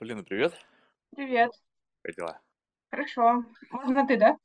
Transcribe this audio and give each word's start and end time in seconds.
Полина, 0.00 0.24
привет. 0.24 0.54
Привет. 1.14 1.50
Как 2.02 2.16
дела? 2.16 2.40
Хорошо. 2.90 3.44
Можно 3.70 4.06
ты, 4.06 4.16
да? 4.16 4.38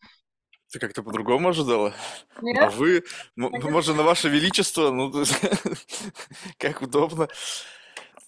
Ты 0.70 0.80
как-то 0.80 1.02
по-другому 1.02 1.48
ожидала? 1.48 1.94
Нет? 2.42 2.74
вы? 2.74 3.06
М- 3.38 3.52
Как 3.54 3.64
у 3.64 3.70
Может, 3.70 3.96
на 3.96 4.04
ваше 4.04 4.28
величество? 4.28 4.92
Ну, 4.92 5.14
как 6.58 6.82
удобно. 6.82 7.30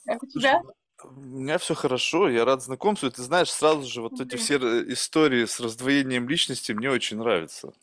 как 0.06 0.24
у 0.24 0.28
тебя? 0.28 0.62
у 1.04 1.10
меня 1.20 1.58
все 1.58 1.76
хорошо, 1.76 2.30
я 2.30 2.46
рад 2.46 2.64
знакомству. 2.64 3.10
И 3.10 3.12
ты 3.12 3.22
знаешь, 3.22 3.52
сразу 3.52 3.86
же 3.86 4.02
вот 4.02 4.22
эти 4.22 4.38
все 4.38 4.54
р- 4.54 4.90
истории 4.94 5.44
с 5.44 5.60
раздвоением 5.60 6.30
личности 6.30 6.72
мне 6.72 6.90
очень 6.90 7.18
нравятся. 7.18 7.74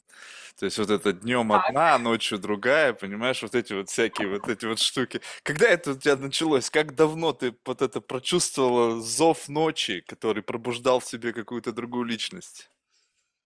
То 0.59 0.67
есть 0.67 0.79
вот 0.79 0.91
это 0.91 1.13
днем 1.13 1.51
Так. 1.51 1.75
одна, 1.75 1.99
ночью 1.99 2.39
другая, 2.39 2.93
понимаешь, 2.93 3.43
вот 3.43 3.55
эти 3.57 3.73
вот 3.73 3.89
всякие 3.91 4.29
вот 4.29 4.49
эти 4.49 4.67
вот 4.67 4.79
штуки. 4.79 5.21
Когда 5.43 5.67
это 5.69 5.93
у 5.93 5.95
тебя 5.99 6.17
началось? 6.17 6.71
Как 6.71 6.95
давно 6.95 7.33
ты 7.33 7.57
вот 7.67 7.83
это 7.83 8.01
прочувствовала 8.01 9.01
зов 9.01 9.49
ночи, 9.49 10.01
который 10.07 10.43
пробуждал 10.45 11.01
в 11.01 11.07
себе 11.07 11.33
какую-то 11.33 11.73
другую 11.73 12.05
личность? 12.05 12.71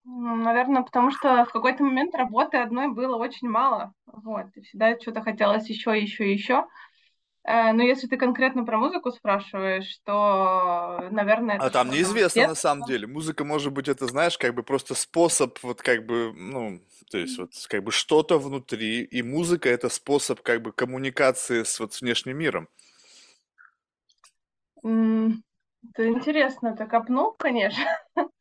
М, 0.07 0.43
Наверное, 0.43 0.83
потому 0.83 1.11
что 1.11 1.45
в 1.45 1.53
какой-то 1.53 1.85
момент 1.85 2.15
работы 2.15 2.57
одной 2.57 2.89
было 2.89 3.17
очень 3.17 3.49
мало. 3.49 3.93
Вот. 4.07 4.47
И 4.57 4.63
всегда 4.63 4.99
что-то 4.99 5.23
хотелось 5.23 5.69
еще, 5.69 5.99
еще, 6.01 6.33
еще. 6.33 6.67
Э, 7.49 7.73
Но 7.73 7.83
если 7.83 8.07
ты 8.07 8.19
конкретно 8.19 8.65
про 8.65 8.77
музыку 8.77 9.11
спрашиваешь, 9.11 9.99
то, 10.05 11.09
наверное, 11.11 11.57
А 11.59 11.71
там 11.71 11.91
неизвестно 11.91 12.49
на 12.49 12.55
самом 12.55 12.87
деле. 12.87 13.07
Музыка 13.07 13.43
может 13.43 13.73
быть, 13.73 13.89
это 13.89 14.07
знаешь, 14.07 14.37
как 14.37 14.55
бы 14.55 14.63
просто 14.63 14.95
способ, 14.95 15.59
вот 15.63 15.81
как 15.81 16.05
бы, 16.05 16.35
ну, 16.37 16.81
то 17.11 17.17
есть 17.17 17.39
вот 17.39 17.53
как 17.69 17.85
бы 17.85 17.91
что-то 17.91 18.39
внутри, 18.39 19.03
и 19.03 19.23
музыка 19.23 19.71
это 19.71 19.89
способ 19.89 20.43
как 20.43 20.61
бы 20.61 20.73
коммуникации 20.73 21.63
с 21.63 21.81
вот 21.81 21.95
с 21.95 22.03
внешним 22.03 22.37
миром. 22.37 22.69
Это 24.83 26.09
интересно, 26.09 26.77
ты 26.77 26.87
копнул, 26.87 27.33
конечно. 27.33 27.85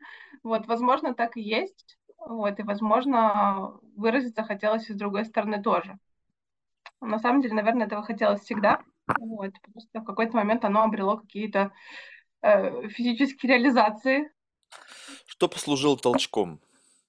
Вот, 0.43 0.67
возможно, 0.67 1.13
так 1.13 1.35
и 1.35 1.41
есть. 1.41 1.97
Вот, 2.19 2.59
и, 2.59 2.63
возможно, 2.63 3.79
выразиться 3.95 4.43
хотелось 4.43 4.89
и 4.89 4.93
с 4.93 4.95
другой 4.95 5.25
стороны 5.25 5.61
тоже. 5.61 5.97
На 7.01 7.19
самом 7.19 7.41
деле, 7.41 7.55
наверное, 7.55 7.87
этого 7.87 8.03
хотелось 8.03 8.41
всегда. 8.41 8.81
Вот, 9.19 9.53
просто 9.73 10.01
в 10.01 10.03
какой-то 10.03 10.35
момент 10.35 10.65
оно 10.65 10.83
обрело 10.83 11.17
какие-то 11.17 11.71
э, 12.41 12.89
физические 12.89 13.53
реализации. 13.53 14.31
Что 15.25 15.47
послужило 15.47 15.97
толчком? 15.97 16.59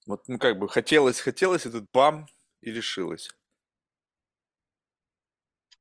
Вот, 0.07 0.27
ну 0.27 0.37
как 0.39 0.57
бы 0.57 0.69
хотелось, 0.69 1.19
хотелось, 1.19 1.65
и 1.65 1.71
тут 1.71 1.85
бам, 1.93 2.27
и 2.61 2.71
решилось. 2.71 3.29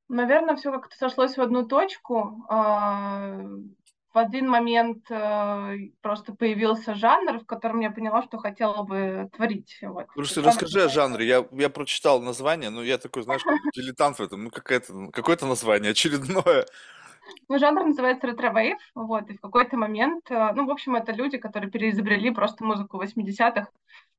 Наверное, 0.09 0.57
все 0.57 0.73
как-то 0.73 0.97
сошлось 0.97 1.37
в 1.37 1.41
одну 1.41 1.67
точку. 1.67 2.45
А, 2.49 3.41
В 4.19 4.21
один 4.21 4.49
момент 4.49 5.09
э, 5.11 5.77
просто 6.03 6.35
появился 6.35 6.97
жанр, 6.97 7.39
в 7.39 7.47
котором 7.47 7.79
я 7.79 7.93
поняла, 7.93 8.25
что 8.25 8.39
хотела 8.39 8.83
бы 8.83 9.31
творить. 9.37 9.79
Вот. 9.81 10.07
Жанр 10.17 10.49
расскажи 10.49 10.83
о 10.83 10.89
жанре. 10.89 11.25
Я, 11.25 11.47
я 11.53 11.69
прочитал 11.69 12.21
название, 12.21 12.71
но 12.71 12.83
я 12.83 12.99
такой, 12.99 13.23
знаешь, 13.23 13.43
дилетант 13.77 14.19
в 14.19 14.23
этом. 14.23 14.43
Ну, 14.43 14.51
какое-то, 14.51 14.93
какое-то 15.13 15.47
название 15.47 15.93
очередное. 15.93 16.67
Ну, 17.49 17.59
жанр 17.61 17.85
называется 17.85 18.27
ретро-вейв, 18.27 18.79
вот, 18.97 19.31
и 19.31 19.37
в 19.37 19.41
какой-то 19.41 19.77
момент, 19.77 20.29
э, 20.31 20.53
ну, 20.53 20.67
в 20.67 20.71
общем, 20.71 20.97
это 20.97 21.13
люди, 21.13 21.39
которые 21.39 21.71
переизобрели 21.71 22.31
просто 22.31 22.65
музыку 22.65 23.01
80-х 23.01 23.69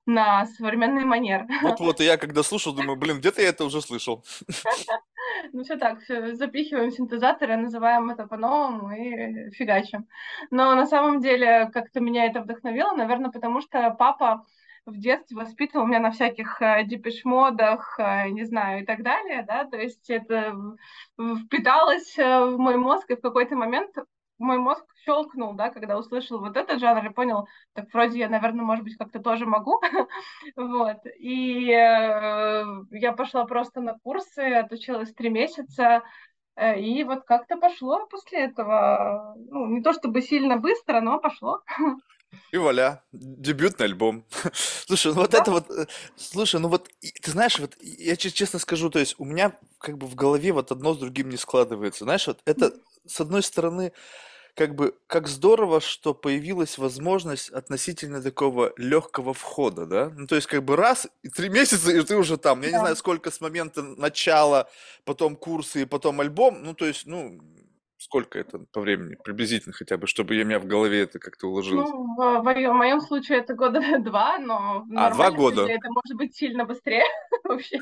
на 0.10 0.46
современный 0.46 1.06
манер. 1.06 1.46
Вот-вот, 1.62 2.02
и 2.02 2.06
я 2.06 2.18
когда 2.18 2.44
слушал, 2.44 2.74
думаю, 2.74 2.98
блин, 2.98 3.20
где-то 3.20 3.42
я 3.42 3.50
это 3.50 3.66
уже 3.66 3.82
слышал. 3.82 4.26
Ну, 5.54 5.64
все 5.64 5.78
так, 5.78 6.02
всё, 6.02 6.34
запихиваем 6.36 6.92
синтезаторы, 6.92 7.56
называем 7.56 8.10
это 8.10 8.28
по-новому 8.28 8.92
и 8.92 9.52
фигачим. 9.52 10.08
Но 10.52 10.76
на 10.76 10.86
самом 10.86 11.22
деле 11.22 11.70
как-то 11.74 12.02
меня 12.02 12.26
это 12.26 12.42
вдохновило, 12.42 12.94
наверное, 12.94 13.32
потому 13.32 13.62
что 13.62 13.90
папа 13.92 14.46
в 14.86 14.98
детстве 14.98 15.38
воспитывал 15.38 15.86
меня 15.86 16.00
на 16.00 16.12
всяких 16.12 16.62
э, 16.62 16.84
депеш-модах, 16.84 18.00
э, 18.00 18.30
не 18.30 18.44
знаю, 18.44 18.81
и 18.81 18.86
так 18.86 19.03
далее, 19.03 19.44
да, 19.48 19.66
то 19.66 19.78
есть 19.78 20.09
это 20.09 20.56
впиталось 21.46 22.18
э, 22.18 22.46
в 22.46 22.58
мой 22.58 22.75
мозг, 22.75 23.09
и 23.12 23.16
в 23.16 23.22
какой-то 23.22 23.56
момент 23.56 23.96
мой 24.39 24.57
мозг 24.57 24.83
щелкнул, 25.05 25.53
да, 25.53 25.69
когда 25.69 25.97
услышал 25.97 26.39
вот 26.39 26.57
этот 26.57 26.79
жанр 26.79 27.05
и 27.05 27.13
понял, 27.13 27.47
так 27.73 27.94
вроде 27.94 28.19
я, 28.19 28.29
наверное, 28.29 28.66
может 28.66 28.83
быть, 28.83 28.97
как-то 28.97 29.19
тоже 29.19 29.45
могу, 29.45 29.81
вот, 30.55 30.97
и 31.19 31.69
э, 31.72 32.66
я 32.91 33.13
пошла 33.13 33.45
просто 33.45 33.81
на 33.81 33.97
курсы, 34.00 34.39
отучилась 34.39 35.13
три 35.13 35.29
месяца, 35.29 36.03
э, 36.55 36.79
и 36.79 37.03
вот 37.03 37.25
как-то 37.25 37.57
пошло 37.57 38.07
после 38.07 38.45
этого, 38.45 39.35
ну, 39.38 39.67
не 39.67 39.81
то 39.81 39.94
чтобы 39.94 40.22
сильно 40.22 40.57
быстро, 40.57 41.01
но 41.01 41.19
пошло. 41.19 41.61
И 42.51 42.57
вуаля, 42.57 43.03
дебютный 43.11 43.85
альбом. 43.85 44.25
Слушай, 44.53 45.13
ну 45.13 45.21
вот 45.21 45.31
Да, 45.31 45.39
это 45.39 45.51
вот, 45.51 45.69
э, 45.69 45.85
слушай, 46.16 46.59
ну 46.59 46.67
вот, 46.67 46.89
ты 47.21 47.31
знаешь, 47.31 47.59
вот 47.59 47.75
я 47.79 48.16
че- 48.16 48.31
честно 48.31 48.57
скажу, 48.57 48.89
то 48.89 48.97
есть 48.97 49.16
у 49.19 49.25
меня 49.25 49.56
как 49.77 50.00
бы 50.00 50.07
в 50.07 50.16
голове 50.16 50.51
вот 50.51 50.71
одно 50.71 50.95
с 50.95 50.97
другим 50.97 51.29
не 51.29 51.38
складывается. 51.38 52.06
Знаешь, 52.06 52.25
вот 52.25 52.39
это, 52.45 52.73
с 53.06 53.21
одной 53.21 53.44
стороны, 53.44 53.94
как 54.59 54.75
бы, 54.75 54.94
как 55.08 55.30
здорово, 55.30 55.80
что 55.80 56.14
появилась 56.14 56.78
возможность 56.78 57.50
относительно 57.50 58.22
такого 58.22 58.74
легкого 58.75 59.34
входа, 59.34 59.86
да? 59.86 60.12
Ну, 60.14 60.28
то 60.28 60.36
есть, 60.36 60.47
как 60.47 60.66
бы 60.66 60.75
раз, 60.75 61.08
и 61.24 61.30
три 61.30 61.47
месяца, 61.47 61.90
и 61.94 62.02
ты 62.02 62.18
уже 62.18 62.36
там. 62.36 62.59
Я 62.59 62.68
не 62.68 62.74
да. 62.74 62.80
знаю, 62.80 62.98
сколько 62.98 63.31
с 63.31 63.40
момента 63.40 63.84
начала, 63.84 64.69
потом 65.06 65.38
курсы, 65.38 65.84
и 65.84 65.86
потом 65.86 66.19
альбом. 66.19 66.62
Ну, 66.62 66.74
то 66.74 66.86
есть, 66.86 67.06
ну, 67.06 67.40
сколько 68.00 68.38
это 68.38 68.59
по 68.74 68.81
времени 68.81 69.16
приблизительно 69.24 69.72
хотя 69.72 69.96
бы, 69.96 70.08
чтобы 70.08 70.36
я, 70.36 70.44
у 70.44 70.46
меня 70.46 70.59
в 70.59 70.66
голове 70.66 71.03
это 71.03 71.19
как-то 71.19 71.48
уложилось. 71.48 71.90
Ну, 71.90 72.16
в, 72.18 72.42
в 72.44 72.74
моем 72.74 73.00
случае 73.00 73.38
это 73.38 73.53
года 73.53 73.80
два, 74.00 74.40
но 74.40 74.84
в 74.90 74.98
А, 74.98 75.12
два 75.12 75.31
года. 75.31 75.62
это 75.69 75.88
может 75.88 76.18
быть 76.18 76.36
сильно 76.36 76.66
быстрее 76.66 77.06
вообще. 77.46 77.80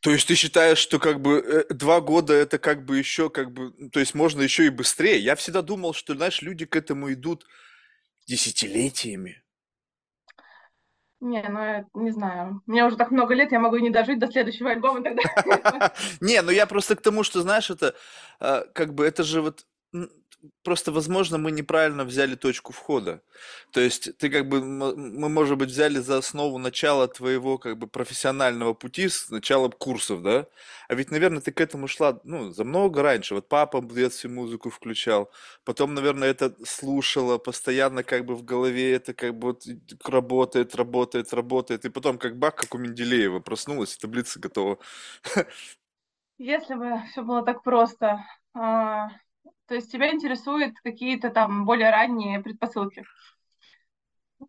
То 0.00 0.10
есть 0.10 0.26
ты 0.26 0.34
считаешь, 0.34 0.78
что 0.78 0.98
как 0.98 1.20
бы 1.20 1.38
э, 1.38 1.74
два 1.74 2.00
года 2.00 2.32
это 2.32 2.58
как 2.58 2.84
бы 2.84 2.96
еще 2.96 3.28
как 3.28 3.52
бы, 3.52 3.72
то 3.90 4.00
есть 4.00 4.14
можно 4.14 4.40
еще 4.40 4.64
и 4.64 4.70
быстрее? 4.70 5.18
Я 5.18 5.36
всегда 5.36 5.60
думал, 5.60 5.92
что, 5.92 6.14
знаешь, 6.14 6.40
люди 6.40 6.64
к 6.64 6.74
этому 6.74 7.12
идут 7.12 7.46
десятилетиями. 8.26 9.42
Не, 11.20 11.42
ну, 11.42 11.60
я 11.60 11.84
не 11.92 12.12
знаю. 12.12 12.62
Мне 12.64 12.84
уже 12.86 12.96
так 12.96 13.10
много 13.10 13.34
лет, 13.34 13.52
я 13.52 13.60
могу 13.60 13.76
и 13.76 13.82
не 13.82 13.90
дожить 13.90 14.18
до 14.18 14.26
следующего 14.26 14.70
альбома 14.70 15.02
тогда. 15.02 15.92
Не, 16.20 16.40
ну 16.40 16.50
я 16.50 16.64
просто 16.64 16.96
к 16.96 17.02
тому, 17.02 17.24
что, 17.24 17.42
знаешь, 17.42 17.68
это 17.68 17.94
а, 18.38 18.64
как 18.72 18.94
бы 18.94 19.04
это 19.04 19.22
же 19.22 19.42
вот 19.42 19.66
просто, 20.62 20.92
возможно, 20.92 21.38
мы 21.38 21.50
неправильно 21.50 22.04
взяли 22.04 22.34
точку 22.34 22.72
входа. 22.72 23.22
То 23.72 23.80
есть 23.80 24.16
ты 24.18 24.30
как 24.30 24.48
бы, 24.48 24.62
мы, 24.62 25.28
может 25.28 25.58
быть, 25.58 25.70
взяли 25.70 25.98
за 25.98 26.18
основу 26.18 26.58
начала 26.58 27.08
твоего 27.08 27.58
как 27.58 27.78
бы 27.78 27.86
профессионального 27.86 28.74
пути 28.74 29.08
с 29.08 29.30
начала 29.30 29.68
курсов, 29.68 30.22
да? 30.22 30.46
А 30.88 30.94
ведь, 30.94 31.10
наверное, 31.10 31.40
ты 31.40 31.52
к 31.52 31.60
этому 31.60 31.88
шла, 31.88 32.20
ну, 32.24 32.50
за 32.50 32.64
много 32.64 33.02
раньше. 33.02 33.34
Вот 33.34 33.48
папа 33.48 33.80
в 33.80 33.94
детстве 33.94 34.30
музыку 34.30 34.70
включал, 34.70 35.30
потом, 35.64 35.94
наверное, 35.94 36.30
это 36.30 36.54
слушала, 36.64 37.38
постоянно 37.38 38.02
как 38.02 38.24
бы 38.24 38.34
в 38.34 38.44
голове 38.44 38.94
это 38.94 39.14
как 39.14 39.38
бы 39.38 39.48
вот 39.48 39.64
работает, 40.04 40.74
работает, 40.74 41.32
работает, 41.32 41.84
и 41.84 41.90
потом 41.90 42.18
как 42.18 42.38
бах, 42.38 42.54
как 42.54 42.74
у 42.74 42.78
Менделеева 42.78 43.40
проснулась, 43.40 43.96
таблица 43.96 44.40
готова. 44.40 44.78
Если 46.38 46.74
бы 46.74 47.02
все 47.10 47.22
было 47.22 47.44
так 47.44 47.62
просто. 47.62 48.24
А, 49.70 49.72
То 49.72 49.74
есть 49.76 49.92
тебя 49.92 50.12
интересуют 50.12 50.74
какие-то 50.82 51.30
там 51.30 51.64
более 51.64 51.90
ранние 51.90 52.40
предпосылки. 52.40 53.04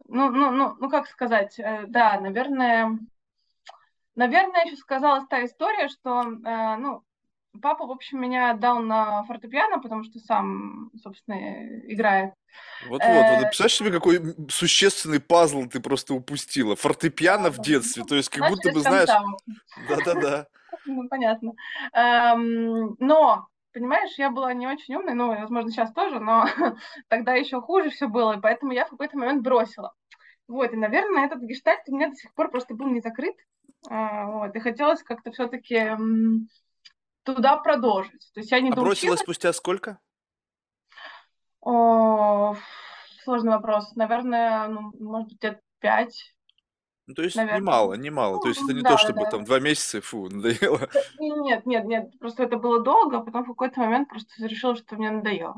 Ну, 0.07 0.31
ну, 0.31 0.51
ну, 0.51 0.75
ну, 0.79 0.89
как 0.89 1.07
сказать, 1.07 1.59
э, 1.59 1.83
да, 1.87 2.19
наверное, 2.19 2.97
наверное, 4.15 4.65
еще 4.65 4.77
сказалась 4.77 5.25
та 5.29 5.45
история, 5.45 5.89
что, 5.89 6.21
э, 6.21 6.75
ну, 6.77 7.03
папа, 7.61 7.85
в 7.85 7.91
общем, 7.91 8.21
меня 8.21 8.51
отдал 8.51 8.79
на 8.79 9.23
фортепиано, 9.25 9.79
потому 9.79 10.03
что 10.03 10.19
сам, 10.19 10.91
собственно, 11.03 11.35
играет. 11.87 12.33
Вот-вот, 12.87 13.01
вот, 13.01 13.11
Э, 13.11 13.41
представляешь 13.41 13.75
себе, 13.75 13.91
какой 13.91 14.35
существенный 14.49 15.19
пазл 15.19 15.65
ты 15.67 15.81
просто 15.81 16.13
упустила. 16.13 16.75
Фортепиано 16.75 17.51
в 17.51 17.59
детстве, 17.61 18.03
то 18.05 18.15
есть 18.15 18.29
как 18.29 18.49
будто 18.49 18.71
бы, 18.71 18.79
знаешь, 18.79 19.09
да-да-да. 19.87 20.47
Ну, 20.85 21.07
понятно. 21.09 21.53
Эм, 21.93 22.95
но, 22.97 23.50
понимаешь, 23.73 24.17
я 24.17 24.29
была 24.29 24.53
не 24.53 24.67
очень 24.67 24.95
умной, 24.95 25.13
ну, 25.13 25.27
возможно, 25.27 25.71
сейчас 25.71 25.91
тоже, 25.93 26.19
но 26.19 26.45
тогда 27.07 27.33
еще 27.33 27.61
хуже 27.61 27.89
все 27.89 28.07
было, 28.07 28.37
и 28.37 28.41
поэтому 28.41 28.71
я 28.71 28.85
в 28.85 28.89
какой-то 28.89 29.17
момент 29.17 29.43
бросила. 29.43 29.93
Вот, 30.47 30.73
и, 30.73 30.75
наверное, 30.75 31.25
этот 31.25 31.41
гештальт 31.41 31.81
у 31.87 31.95
меня 31.95 32.09
до 32.09 32.15
сих 32.15 32.33
пор 32.33 32.51
просто 32.51 32.73
был 32.73 32.87
не 32.87 32.99
закрыт. 32.99 33.35
А, 33.89 34.25
вот, 34.25 34.55
и 34.55 34.59
хотелось 34.59 35.01
как-то 35.01 35.31
все-таки 35.31 35.91
туда 37.23 37.57
продолжить. 37.57 38.31
То 38.33 38.41
есть 38.41 38.51
я 38.51 38.59
не 38.59 38.71
А 38.71 38.75
бросила 38.75 39.15
спустя 39.15 39.53
сколько? 39.53 39.99
О, 41.61 42.55
сложный 43.23 43.51
вопрос. 43.51 43.95
Наверное, 43.95 44.67
ну, 44.67 44.91
может 44.99 45.29
быть, 45.29 45.43
лет 45.43 45.61
пять, 45.79 46.35
Ну, 47.11 47.15
то 47.15 47.23
есть 47.23 47.35
наверное. 47.35 47.59
немало, 47.59 47.93
немало. 47.95 48.41
То 48.41 48.47
есть 48.47 48.61
это 48.61 48.71
Ну, 48.71 48.77
не 48.77 48.83
то, 48.83 48.89
да, 48.89 48.95
да, 48.95 48.97
чтобы 48.97 49.23
да. 49.25 49.31
там 49.31 49.43
два 49.43 49.59
месяца, 49.59 49.97
и 49.97 50.01
фу, 50.01 50.29
надоело. 50.29 50.89
Нет, 51.19 51.65
нет, 51.65 51.85
нет, 51.85 52.19
просто 52.19 52.43
это 52.43 52.55
было 52.55 52.81
долго, 52.81 53.17
а 53.17 53.21
потом 53.21 53.43
в 53.43 53.47
какой-то 53.47 53.81
момент 53.81 54.07
просто 54.07 54.47
решила, 54.47 54.77
что 54.77 54.95
мне 54.95 55.11
надоело. 55.11 55.55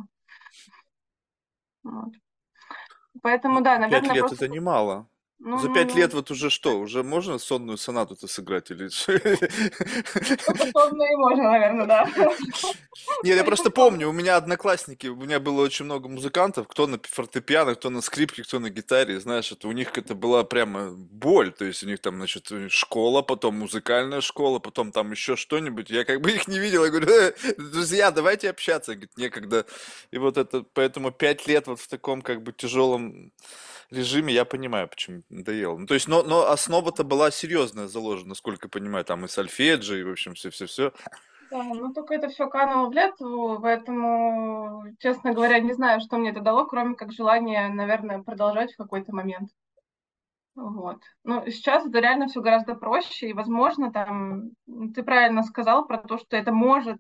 Вот. 1.83 2.13
Поэтому, 3.21 3.61
да, 3.61 3.75
Ну, 3.77 3.83
Пять 3.83 3.91
наверное, 3.91 4.13
лет 4.15 4.21
просто... 4.21 4.45
это 4.45 4.53
немало. 4.53 5.07
Ну, 5.45 5.59
За 5.59 5.67
ну, 5.67 5.73
пять 5.73 5.93
лет 5.93 6.13
ну, 6.13 6.19
вот 6.19 6.31
уже 6.31 6.49
что? 6.49 6.79
Уже 6.79 7.03
можно 7.03 7.37
сонную 7.37 7.77
сонату-то 7.77 8.27
сыграть 8.27 8.71
или 8.71 8.87
и 11.11 11.15
можно, 11.17 11.43
наверное, 11.43 11.85
да. 11.85 12.05
Нет, 12.05 12.25
я 13.23 13.33
Только 13.33 13.43
просто 13.43 13.69
помню, 13.69 14.07
у 14.07 14.13
меня 14.13 14.37
одноклассники, 14.37 15.07
у 15.07 15.17
меня 15.17 15.41
было 15.41 15.61
очень 15.61 15.83
много 15.83 16.07
музыкантов, 16.07 16.69
кто 16.69 16.87
на 16.87 16.97
фортепиано, 17.03 17.75
кто 17.75 17.89
на 17.89 17.99
скрипке, 17.99 18.43
кто 18.43 18.59
на 18.59 18.69
гитаре, 18.69 19.19
знаешь, 19.19 19.51
это 19.51 19.67
у 19.67 19.73
них 19.73 19.97
это 19.97 20.15
была 20.15 20.45
прямо 20.45 20.91
боль, 20.91 21.51
то 21.51 21.65
есть 21.65 21.83
у 21.83 21.87
них 21.87 21.99
там, 21.99 22.15
значит, 22.15 22.49
э, 22.53 22.69
школа, 22.69 23.21
потом 23.21 23.59
музыкальная 23.59 24.21
школа, 24.21 24.59
потом 24.59 24.93
там 24.93 25.11
еще 25.11 25.35
что-нибудь, 25.35 25.89
я 25.89 26.05
как 26.05 26.21
бы 26.21 26.31
их 26.31 26.47
не 26.47 26.57
видел, 26.57 26.85
я 26.85 26.89
говорю, 26.89 27.09
«Э, 27.09 27.33
друзья, 27.57 28.11
давайте 28.11 28.49
общаться, 28.49 28.93
говорит, 28.93 29.17
некогда, 29.17 29.65
и 30.11 30.17
вот 30.17 30.37
это, 30.37 30.63
поэтому 30.73 31.11
пять 31.11 31.47
лет 31.47 31.67
вот 31.67 31.81
в 31.81 31.89
таком 31.89 32.21
как 32.21 32.43
бы 32.43 32.53
тяжелом 32.53 33.33
режиме, 33.93 34.33
я 34.33 34.45
понимаю, 34.45 34.87
почему 34.87 35.23
надоело. 35.29 35.77
Ну, 35.77 35.85
то 35.85 35.93
есть, 35.93 36.07
но, 36.07 36.23
но 36.23 36.49
основа-то 36.49 37.03
была 37.03 37.31
серьезная 37.31 37.87
заложена, 37.87 38.29
насколько 38.29 38.67
я 38.67 38.69
понимаю, 38.69 39.05
там 39.05 39.25
и 39.25 39.27
сольфеджи, 39.27 39.99
и, 39.99 40.03
в 40.03 40.11
общем, 40.11 40.33
все-все-все. 40.33 40.93
Да, 41.51 41.63
ну 41.63 41.93
только 41.93 42.15
это 42.15 42.29
все 42.29 42.47
кануло 42.47 42.89
в 42.89 42.93
лету, 42.93 43.59
поэтому, 43.61 44.85
честно 44.99 45.33
говоря, 45.33 45.59
не 45.59 45.73
знаю, 45.73 46.01
что 46.01 46.17
мне 46.17 46.31
это 46.31 46.41
дало, 46.41 46.65
кроме 46.65 46.95
как 46.95 47.11
желания, 47.11 47.69
наверное, 47.69 48.23
продолжать 48.23 48.73
в 48.73 48.77
какой-то 48.77 49.13
момент. 49.13 49.49
Вот. 50.55 50.97
Ну, 51.23 51.43
сейчас 51.49 51.85
это 51.85 51.99
реально 51.99 52.27
все 52.27 52.41
гораздо 52.41 52.75
проще, 52.75 53.29
и, 53.29 53.33
возможно, 53.33 53.91
там, 53.91 54.51
ты 54.93 55.03
правильно 55.03 55.43
сказал 55.43 55.85
про 55.85 55.97
то, 55.97 56.17
что 56.17 56.37
это 56.37 56.51
может 56.51 56.99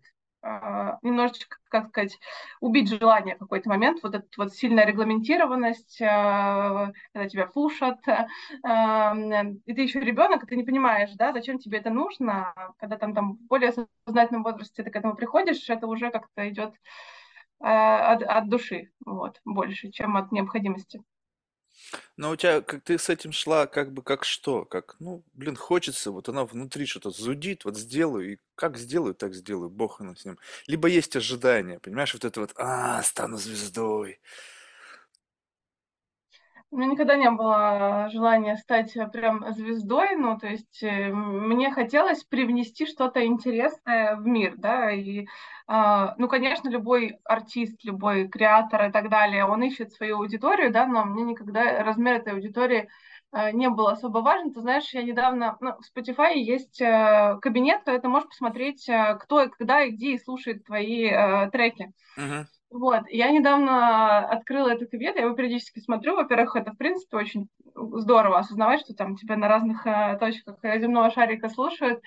немножечко, 1.01 1.57
как 1.69 1.87
сказать, 1.87 2.19
убить 2.59 2.89
желание 2.89 3.35
в 3.35 3.39
какой-то 3.39 3.69
момент, 3.69 3.99
вот 4.03 4.15
эта 4.15 4.27
вот 4.37 4.53
сильная 4.53 4.85
регламентированность, 4.85 6.01
а, 6.01 6.91
когда 7.13 7.29
тебя 7.29 7.47
пушат, 7.47 7.99
а, 8.63 9.15
и 9.65 9.73
ты 9.73 9.81
еще 9.81 9.99
ребенок, 9.99 10.45
ты 10.45 10.55
не 10.55 10.63
понимаешь, 10.63 11.11
да, 11.15 11.31
зачем 11.31 11.59
тебе 11.59 11.79
это 11.79 11.89
нужно, 11.89 12.51
а 12.55 12.73
когда 12.77 12.97
там, 12.97 13.13
там 13.13 13.35
в 13.35 13.47
более 13.47 13.73
сознательном 14.05 14.43
возрасте 14.43 14.83
ты 14.83 14.91
к 14.91 14.95
этому 14.95 15.15
приходишь, 15.15 15.69
это 15.69 15.87
уже 15.87 16.11
как-то 16.11 16.49
идет 16.49 16.73
а, 17.59 18.13
от, 18.13 18.23
от 18.23 18.49
души, 18.49 18.91
вот, 19.05 19.39
больше, 19.45 19.91
чем 19.91 20.17
от 20.17 20.31
необходимости. 20.31 21.01
Но 22.17 22.31
у 22.31 22.35
тебя, 22.35 22.61
как 22.61 22.83
ты 22.83 22.97
с 22.97 23.09
этим 23.09 23.31
шла, 23.31 23.67
как 23.67 23.91
бы, 23.91 24.01
как 24.03 24.23
что? 24.25 24.65
Как, 24.65 24.95
ну, 24.99 25.23
блин, 25.33 25.55
хочется, 25.55 26.11
вот 26.11 26.29
она 26.29 26.45
внутри 26.45 26.85
что-то 26.85 27.09
зудит, 27.09 27.65
вот 27.65 27.77
сделаю, 27.77 28.33
и 28.33 28.37
как 28.55 28.77
сделаю, 28.77 29.15
так 29.15 29.33
сделаю, 29.33 29.69
бог 29.69 30.01
она 30.01 30.15
с 30.15 30.25
ним. 30.25 30.37
Либо 30.67 30.87
есть 30.87 31.15
ожидание, 31.15 31.79
понимаешь, 31.79 32.13
вот 32.13 32.25
это 32.25 32.39
вот, 32.41 32.53
а, 32.55 33.01
стану 33.03 33.37
звездой. 33.37 34.19
У 36.73 36.77
меня 36.77 36.87
никогда 36.93 37.15
не 37.15 37.29
было 37.29 38.09
желания 38.11 38.57
стать 38.57 38.97
э, 38.97 39.07
прям 39.07 39.45
звездой, 39.53 40.15
ну, 40.15 40.39
то 40.39 40.47
есть 40.47 40.81
э, 40.81 41.13
мне 41.13 41.71
хотелось 41.71 42.23
привнести 42.23 42.87
что-то 42.87 43.23
интересное 43.23 44.15
в 44.15 44.25
мир, 44.25 44.55
да, 44.57 44.89
и, 44.89 45.27
а, 45.67 46.15
ну, 46.17 46.27
конечно, 46.27 46.69
любой 46.69 47.19
артист, 47.25 47.83
любой 47.83 48.27
креатор 48.27 48.89
и 48.89 48.91
так 48.91 49.09
далее, 49.09 49.45
он 49.45 49.61
ищет 49.61 49.93
свою 49.93 50.17
аудиторию, 50.17 50.71
да, 50.71 50.87
но 50.87 51.05
мне 51.05 51.21
никогда 51.21 51.83
размер 51.83 52.15
этой 52.15 52.33
аудитории 52.33 52.89
э, 53.33 53.51
не 53.51 53.69
был 53.69 53.87
особо 53.87 54.17
важен. 54.17 54.51
Ты 54.51 54.61
знаешь, 54.61 54.91
я 54.95 55.03
недавно, 55.03 55.57
ну, 55.61 55.73
в 55.73 55.95
Spotify 55.95 56.33
есть 56.33 56.81
э, 56.81 57.37
кабинет, 57.39 57.83
когда 57.85 57.99
ты 57.99 58.07
можешь 58.07 58.29
посмотреть, 58.29 58.89
кто 59.19 59.43
и 59.43 59.49
когда 59.49 59.83
и 59.83 59.91
где 59.91 60.13
и 60.13 60.17
слушает 60.17 60.65
твои 60.65 61.07
треки. 61.51 61.93
Мгм. 62.17 62.47
Вот, 62.73 63.03
я 63.09 63.29
недавно 63.29 64.27
открыла 64.27 64.69
этот 64.69 64.89
кабинет, 64.89 65.15
я 65.15 65.25
его 65.25 65.35
периодически 65.35 65.79
смотрю. 65.79 66.15
Во-первых, 66.15 66.55
это, 66.55 66.71
в 66.71 66.77
принципе, 66.77 67.17
очень 67.17 67.47
здорово 67.75 68.39
осознавать, 68.39 68.81
что 68.81 68.95
там 68.95 69.15
тебя 69.15 69.37
на 69.37 69.47
разных 69.47 69.85
э, 69.85 70.17
точках 70.19 70.57
земного 70.63 71.11
шарика 71.11 71.49
слушают. 71.49 72.01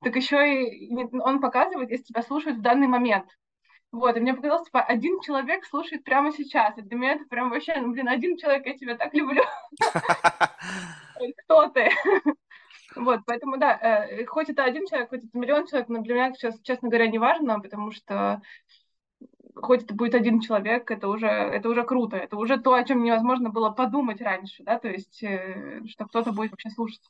Так 0.00 0.14
еще 0.14 0.64
и 0.64 0.94
он 0.94 1.40
показывает, 1.40 1.90
если 1.90 2.04
тебя 2.04 2.22
слушают 2.22 2.58
в 2.58 2.62
данный 2.62 2.86
момент. 2.86 3.26
Вот, 3.90 4.16
и 4.16 4.20
мне 4.20 4.32
показалось, 4.32 4.66
типа, 4.66 4.82
один 4.82 5.18
человек 5.22 5.64
слушает 5.64 6.04
прямо 6.04 6.30
сейчас. 6.30 6.78
И 6.78 6.82
для 6.82 6.96
меня 6.96 7.12
это 7.14 7.24
прям 7.24 7.50
вообще, 7.50 7.74
ну, 7.80 7.90
блин, 7.90 8.08
один 8.08 8.36
человек, 8.36 8.64
я 8.66 8.78
тебя 8.78 8.96
так 8.96 9.12
люблю. 9.14 9.42
Кто 11.44 11.66
ты? 11.66 11.90
Вот, 12.94 13.22
поэтому, 13.26 13.56
да, 13.56 13.76
э, 13.76 14.24
хоть 14.26 14.50
это 14.50 14.62
один 14.62 14.86
человек, 14.86 15.08
хоть 15.08 15.24
это 15.24 15.36
миллион 15.36 15.66
человек, 15.66 15.88
но 15.88 16.00
для 16.00 16.14
меня 16.14 16.32
сейчас, 16.32 16.60
честно 16.62 16.90
говоря, 16.90 17.08
не 17.08 17.18
важно, 17.18 17.58
потому 17.58 17.90
что 17.90 18.40
хоть 19.62 19.84
это 19.84 19.94
будет 19.94 20.14
один 20.14 20.40
человек, 20.40 20.90
это 20.90 21.08
уже, 21.08 21.26
это 21.26 21.68
уже 21.68 21.84
круто, 21.84 22.16
это 22.16 22.36
уже 22.36 22.58
то, 22.60 22.74
о 22.74 22.84
чем 22.84 23.02
невозможно 23.02 23.50
было 23.50 23.70
подумать 23.70 24.20
раньше, 24.20 24.62
да, 24.64 24.78
то 24.78 24.88
есть, 24.88 25.22
э, 25.22 25.82
что 25.88 26.06
кто-то 26.06 26.32
будет 26.32 26.50
вообще 26.50 26.70
слушать. 26.70 27.02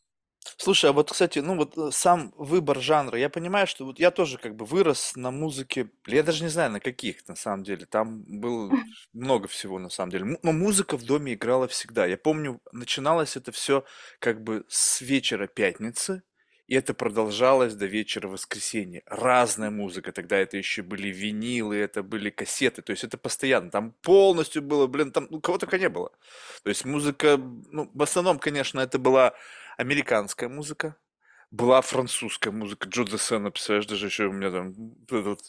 Слушай, 0.57 0.91
а 0.91 0.93
вот, 0.93 1.11
кстати, 1.11 1.39
ну 1.39 1.57
вот 1.57 1.77
э, 1.79 1.91
сам 1.93 2.33
выбор 2.37 2.81
жанра, 2.81 3.19
я 3.19 3.29
понимаю, 3.29 3.67
что 3.67 3.85
вот 3.85 3.99
я 3.99 4.11
тоже 4.11 4.39
как 4.39 4.57
бы 4.57 4.65
вырос 4.65 5.15
на 5.17 5.31
музыке, 5.31 5.91
я 6.07 6.23
даже 6.23 6.43
не 6.43 6.51
знаю 6.51 6.71
на 6.73 6.81
каких, 6.81 7.27
на 7.29 7.37
самом 7.37 7.63
деле, 7.65 7.87
там 7.87 8.23
было 8.27 8.71
много 9.13 9.49
всего, 9.49 9.79
на 9.79 9.89
самом 9.89 10.11
деле, 10.11 10.39
но 10.43 10.53
музыка 10.53 10.97
в 10.97 11.05
доме 11.05 11.35
играла 11.35 11.69
всегда. 11.69 12.07
Я 12.07 12.17
помню, 12.17 12.61
начиналось 12.73 13.37
это 13.37 13.53
все 13.53 13.85
как 14.19 14.43
бы 14.43 14.65
с 14.69 15.01
вечера 15.01 15.47
пятницы, 15.47 16.23
и 16.67 16.75
это 16.75 16.94
продолжалось 16.94 17.75
до 17.75 17.87
вечера 17.87 18.29
воскресенья. 18.29 19.03
Разная 19.06 19.70
музыка, 19.70 20.12
тогда 20.12 20.38
это 20.38 20.56
еще 20.56 20.82
были 20.82 21.09
винилы, 21.09 21.76
это 21.76 22.03
были 22.03 22.31
кассеты, 22.31 22.82
то 22.82 22.93
есть 22.93 23.05
это 23.05 23.19
постоянно, 23.19 23.70
там 23.70 23.93
полностью 24.03 24.62
было, 24.62 24.87
блин, 24.87 25.12
там 25.12 25.26
ну, 25.31 25.41
кого 25.41 25.59
только 25.59 25.79
не 25.79 25.88
было. 25.88 26.12
То 26.62 26.70
есть 26.70 26.85
музыка, 26.85 27.37
ну, 27.37 27.91
в 27.93 28.03
основном, 28.03 28.38
конечно, 28.38 28.81
это 28.81 28.99
была 28.99 29.35
американская 29.76 30.49
музыка, 30.49 30.97
была 31.50 31.82
французская 31.82 32.50
музыка, 32.50 32.88
Джо 32.88 33.05
Дассена, 33.05 33.50
представляешь, 33.50 33.87
даже 33.87 34.06
еще 34.06 34.25
у 34.25 34.32
меня 34.32 34.50
там, 34.50 34.73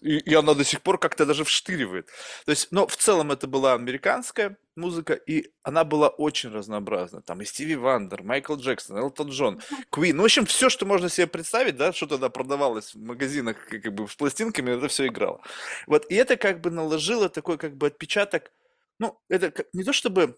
и, 0.01 0.17
и 0.17 0.33
она 0.33 0.53
до 0.53 0.65
сих 0.65 0.81
пор 0.81 0.97
как-то 0.97 1.25
даже 1.25 1.45
вштыривает. 1.45 2.09
То 2.45 2.51
есть, 2.51 2.71
но 2.71 2.87
в 2.87 2.97
целом 2.97 3.31
это 3.31 3.47
была 3.47 3.73
американская 3.73 4.57
музыка, 4.75 5.13
и 5.13 5.51
она 5.63 5.83
была 5.83 6.09
очень 6.09 6.51
разнообразна. 6.51 7.21
Там 7.21 7.41
и 7.41 7.45
Стиви 7.45 7.75
Уандер, 7.75 8.23
Майкл 8.23 8.55
Джексон, 8.55 8.97
Элтон 8.97 9.29
Джон, 9.29 9.61
Куин. 9.89 10.15
Ну, 10.15 10.23
в 10.23 10.25
общем, 10.25 10.45
все, 10.45 10.69
что 10.69 10.85
можно 10.85 11.09
себе 11.09 11.27
представить, 11.27 11.77
да, 11.77 11.93
что 11.93 12.07
тогда 12.07 12.29
продавалось 12.29 12.93
в 12.93 13.01
магазинах 13.01 13.57
как 13.67 13.93
бы 13.93 14.07
с 14.07 14.15
пластинками, 14.15 14.71
это 14.71 14.87
все 14.87 15.07
играло. 15.07 15.41
Вот, 15.87 16.09
и 16.09 16.15
это 16.15 16.37
как 16.37 16.61
бы 16.61 16.71
наложило 16.71 17.29
такой 17.29 17.57
как 17.57 17.75
бы 17.77 17.87
отпечаток, 17.87 18.51
ну, 18.99 19.19
это 19.29 19.65
не 19.73 19.83
то 19.83 19.93
чтобы 19.93 20.37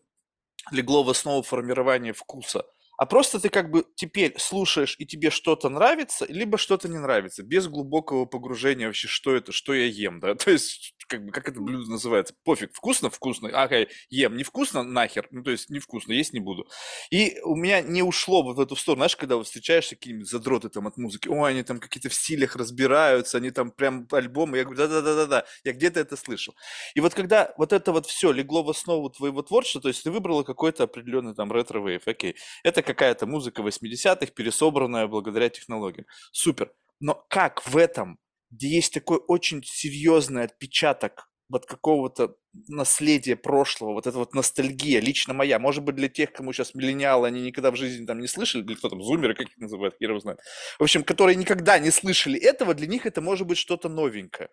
легло 0.71 1.03
в 1.03 1.09
основу 1.09 1.43
формирования 1.43 2.13
вкуса, 2.13 2.65
а 2.97 3.05
просто 3.05 3.39
ты 3.39 3.49
как 3.49 3.71
бы 3.71 3.85
теперь 3.95 4.35
слушаешь, 4.37 4.95
и 4.99 5.05
тебе 5.05 5.29
что-то 5.29 5.69
нравится, 5.69 6.25
либо 6.29 6.57
что-то 6.57 6.87
не 6.87 6.97
нравится, 6.97 7.43
без 7.43 7.67
глубокого 7.67 8.25
погружения 8.25 8.87
вообще, 8.87 9.07
что 9.07 9.35
это, 9.35 9.51
что 9.51 9.73
я 9.73 9.85
ем, 9.85 10.19
да, 10.19 10.35
то 10.35 10.51
есть, 10.51 10.95
как 11.07 11.25
бы, 11.25 11.31
как 11.31 11.47
это 11.49 11.59
блюдо 11.59 11.89
называется, 11.89 12.33
пофиг, 12.43 12.73
вкусно, 12.73 13.09
вкусно, 13.09 13.49
ага, 13.53 13.87
ем, 14.09 14.37
невкусно, 14.37 14.83
нахер, 14.83 15.27
ну, 15.31 15.43
то 15.43 15.51
есть, 15.51 15.69
невкусно, 15.69 16.13
есть 16.13 16.33
не 16.33 16.39
буду. 16.39 16.67
И 17.11 17.39
у 17.43 17.55
меня 17.55 17.81
не 17.81 18.01
ушло 18.01 18.43
вот 18.43 18.57
в 18.57 18.59
эту 18.59 18.75
сторону, 18.75 19.01
знаешь, 19.01 19.15
когда 19.15 19.35
вот 19.35 19.45
встречаешься 19.45 19.95
какие-нибудь 19.95 20.29
задроты 20.29 20.69
там 20.69 20.87
от 20.87 20.97
музыки, 20.97 21.27
ой, 21.27 21.51
они 21.51 21.63
там 21.63 21.79
какие-то 21.79 22.09
в 22.09 22.13
стилях 22.13 22.55
разбираются, 22.55 23.37
они 23.37 23.51
там 23.51 23.71
прям 23.71 24.07
альбомы, 24.11 24.57
я 24.57 24.63
говорю, 24.63 24.77
да-да-да-да-да, 24.77 25.45
я 25.63 25.73
где-то 25.73 25.99
это 25.99 26.15
слышал. 26.17 26.55
И 26.95 27.01
вот 27.01 27.13
когда 27.13 27.53
вот 27.57 27.73
это 27.73 27.91
вот 27.91 28.05
все 28.05 28.31
легло 28.31 28.63
в 28.63 28.69
основу 28.69 29.09
твоего 29.09 29.41
творчества, 29.41 29.81
то 29.81 29.87
есть 29.89 30.03
ты 30.03 30.11
выбрала 30.11 30.43
какой-то 30.43 30.83
определенный 30.83 31.35
там 31.35 31.51
ретро-вейв, 31.51 32.07
окей, 32.07 32.35
это 32.63 32.81
какая-то 32.85 33.25
музыка 33.25 33.61
80-х, 33.61 34.27
пересобранная 34.27 35.07
благодаря 35.07 35.49
технологиям. 35.49 36.05
Супер. 36.31 36.71
Но 36.99 37.25
как 37.29 37.65
в 37.67 37.75
этом, 37.77 38.17
где 38.51 38.69
есть 38.69 38.93
такой 38.93 39.19
очень 39.27 39.63
серьезный 39.63 40.43
отпечаток 40.43 41.29
вот 41.49 41.65
какого-то 41.65 42.35
наследия 42.67 43.35
прошлого, 43.35 43.93
вот 43.93 44.07
эта 44.07 44.17
вот 44.17 44.33
ностальгия, 44.33 44.99
лично 44.99 45.33
моя, 45.33 45.59
может 45.59 45.83
быть, 45.83 45.95
для 45.95 46.09
тех, 46.09 46.31
кому 46.31 46.53
сейчас 46.53 46.73
миллениалы, 46.73 47.27
они 47.27 47.41
никогда 47.41 47.71
в 47.71 47.75
жизни 47.75 48.05
там 48.05 48.19
не 48.19 48.27
слышали, 48.27 48.63
или 48.63 48.75
кто 48.75 48.89
там, 48.89 49.01
зумеры, 49.03 49.35
как 49.35 49.47
их 49.47 49.57
называют, 49.57 49.95
хер 49.99 50.09
его 50.09 50.19
знает. 50.19 50.39
В 50.79 50.83
общем, 50.83 51.03
которые 51.03 51.35
никогда 51.35 51.77
не 51.77 51.91
слышали 51.91 52.39
этого, 52.39 52.73
для 52.73 52.87
них 52.87 53.05
это 53.05 53.21
может 53.21 53.45
быть 53.45 53.57
что-то 53.57 53.89
новенькое. 53.89 54.49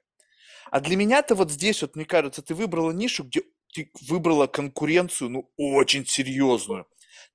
А 0.70 0.80
для 0.80 0.96
меня-то 0.96 1.34
вот 1.34 1.50
здесь 1.50 1.82
вот, 1.82 1.96
мне 1.96 2.04
кажется, 2.04 2.42
ты 2.42 2.54
выбрала 2.54 2.90
нишу, 2.92 3.24
где 3.24 3.42
ты 3.72 3.90
выбрала 4.08 4.46
конкуренцию, 4.46 5.30
ну, 5.30 5.50
очень 5.56 6.06
серьезную. 6.06 6.86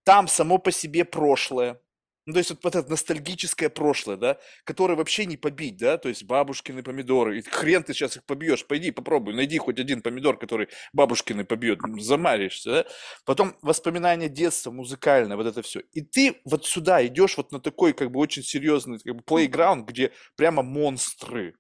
Там 0.07 0.29
само 0.29 0.57
по 0.57 0.71
себе 0.71 1.03
прошлое. 1.03 1.81
Ну, 2.25 2.31
то 2.31 2.39
есть 2.39 2.51
вот, 2.51 2.63
вот 2.63 2.75
это 2.77 2.89
ностальгическое 2.89 3.67
прошлое, 3.67 4.15
да, 4.15 4.37
которое 4.63 4.95
вообще 4.95 5.25
не 5.25 5.35
побить, 5.35 5.75
да, 5.75 5.97
то 5.97 6.07
есть 6.07 6.23
бабушкины 6.23 6.81
помидоры. 6.81 7.37
И 7.37 7.41
хрен 7.41 7.83
ты 7.83 7.93
сейчас 7.93 8.15
их 8.15 8.23
побьешь, 8.23 8.65
пойди 8.65 8.91
попробуй, 8.91 9.33
найди 9.33 9.57
хоть 9.57 9.81
один 9.81 10.01
помидор, 10.01 10.39
который 10.39 10.69
бабушкины 10.93 11.43
побьет, 11.43 11.79
замаришься, 11.99 12.69
да. 12.71 12.85
Потом 13.25 13.57
воспоминания 13.61 14.29
детства, 14.29 14.71
музыкальное, 14.71 15.35
вот 15.35 15.45
это 15.45 15.61
все. 15.61 15.81
И 15.91 15.99
ты 15.99 16.39
вот 16.45 16.65
сюда 16.65 17.05
идешь 17.05 17.35
вот 17.35 17.51
на 17.51 17.59
такой 17.59 17.91
как 17.91 18.09
бы 18.09 18.21
очень 18.21 18.43
серьезный 18.43 18.99
как 18.99 19.13
бы 19.13 19.23
плейграунд, 19.23 19.89
где 19.89 20.13
прямо 20.37 20.63
монстры. 20.63 21.53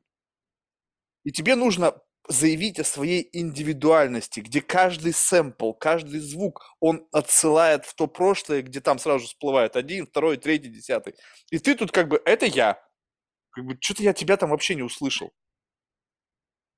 И 1.25 1.33
тебе 1.33 1.55
нужно 1.55 1.99
заявить 2.27 2.79
о 2.79 2.83
своей 2.83 3.29
индивидуальности, 3.31 4.39
где 4.39 4.61
каждый 4.61 5.13
сэмпл, 5.13 5.73
каждый 5.73 6.19
звук, 6.19 6.61
он 6.79 7.07
отсылает 7.11 7.85
в 7.85 7.95
то 7.95 8.07
прошлое, 8.07 8.61
где 8.61 8.81
там 8.81 8.99
сразу 8.99 9.19
же 9.19 9.25
всплывает 9.27 9.75
один, 9.75 10.05
второй, 10.05 10.37
третий, 10.37 10.69
десятый. 10.69 11.15
И 11.51 11.59
ты 11.59 11.75
тут 11.75 11.91
как 11.91 12.07
бы, 12.07 12.21
это 12.25 12.45
я. 12.45 12.81
Как 13.51 13.65
бы, 13.65 13.77
что-то 13.79 14.03
я 14.03 14.13
тебя 14.13 14.37
там 14.37 14.49
вообще 14.49 14.75
не 14.75 14.83
услышал. 14.83 15.31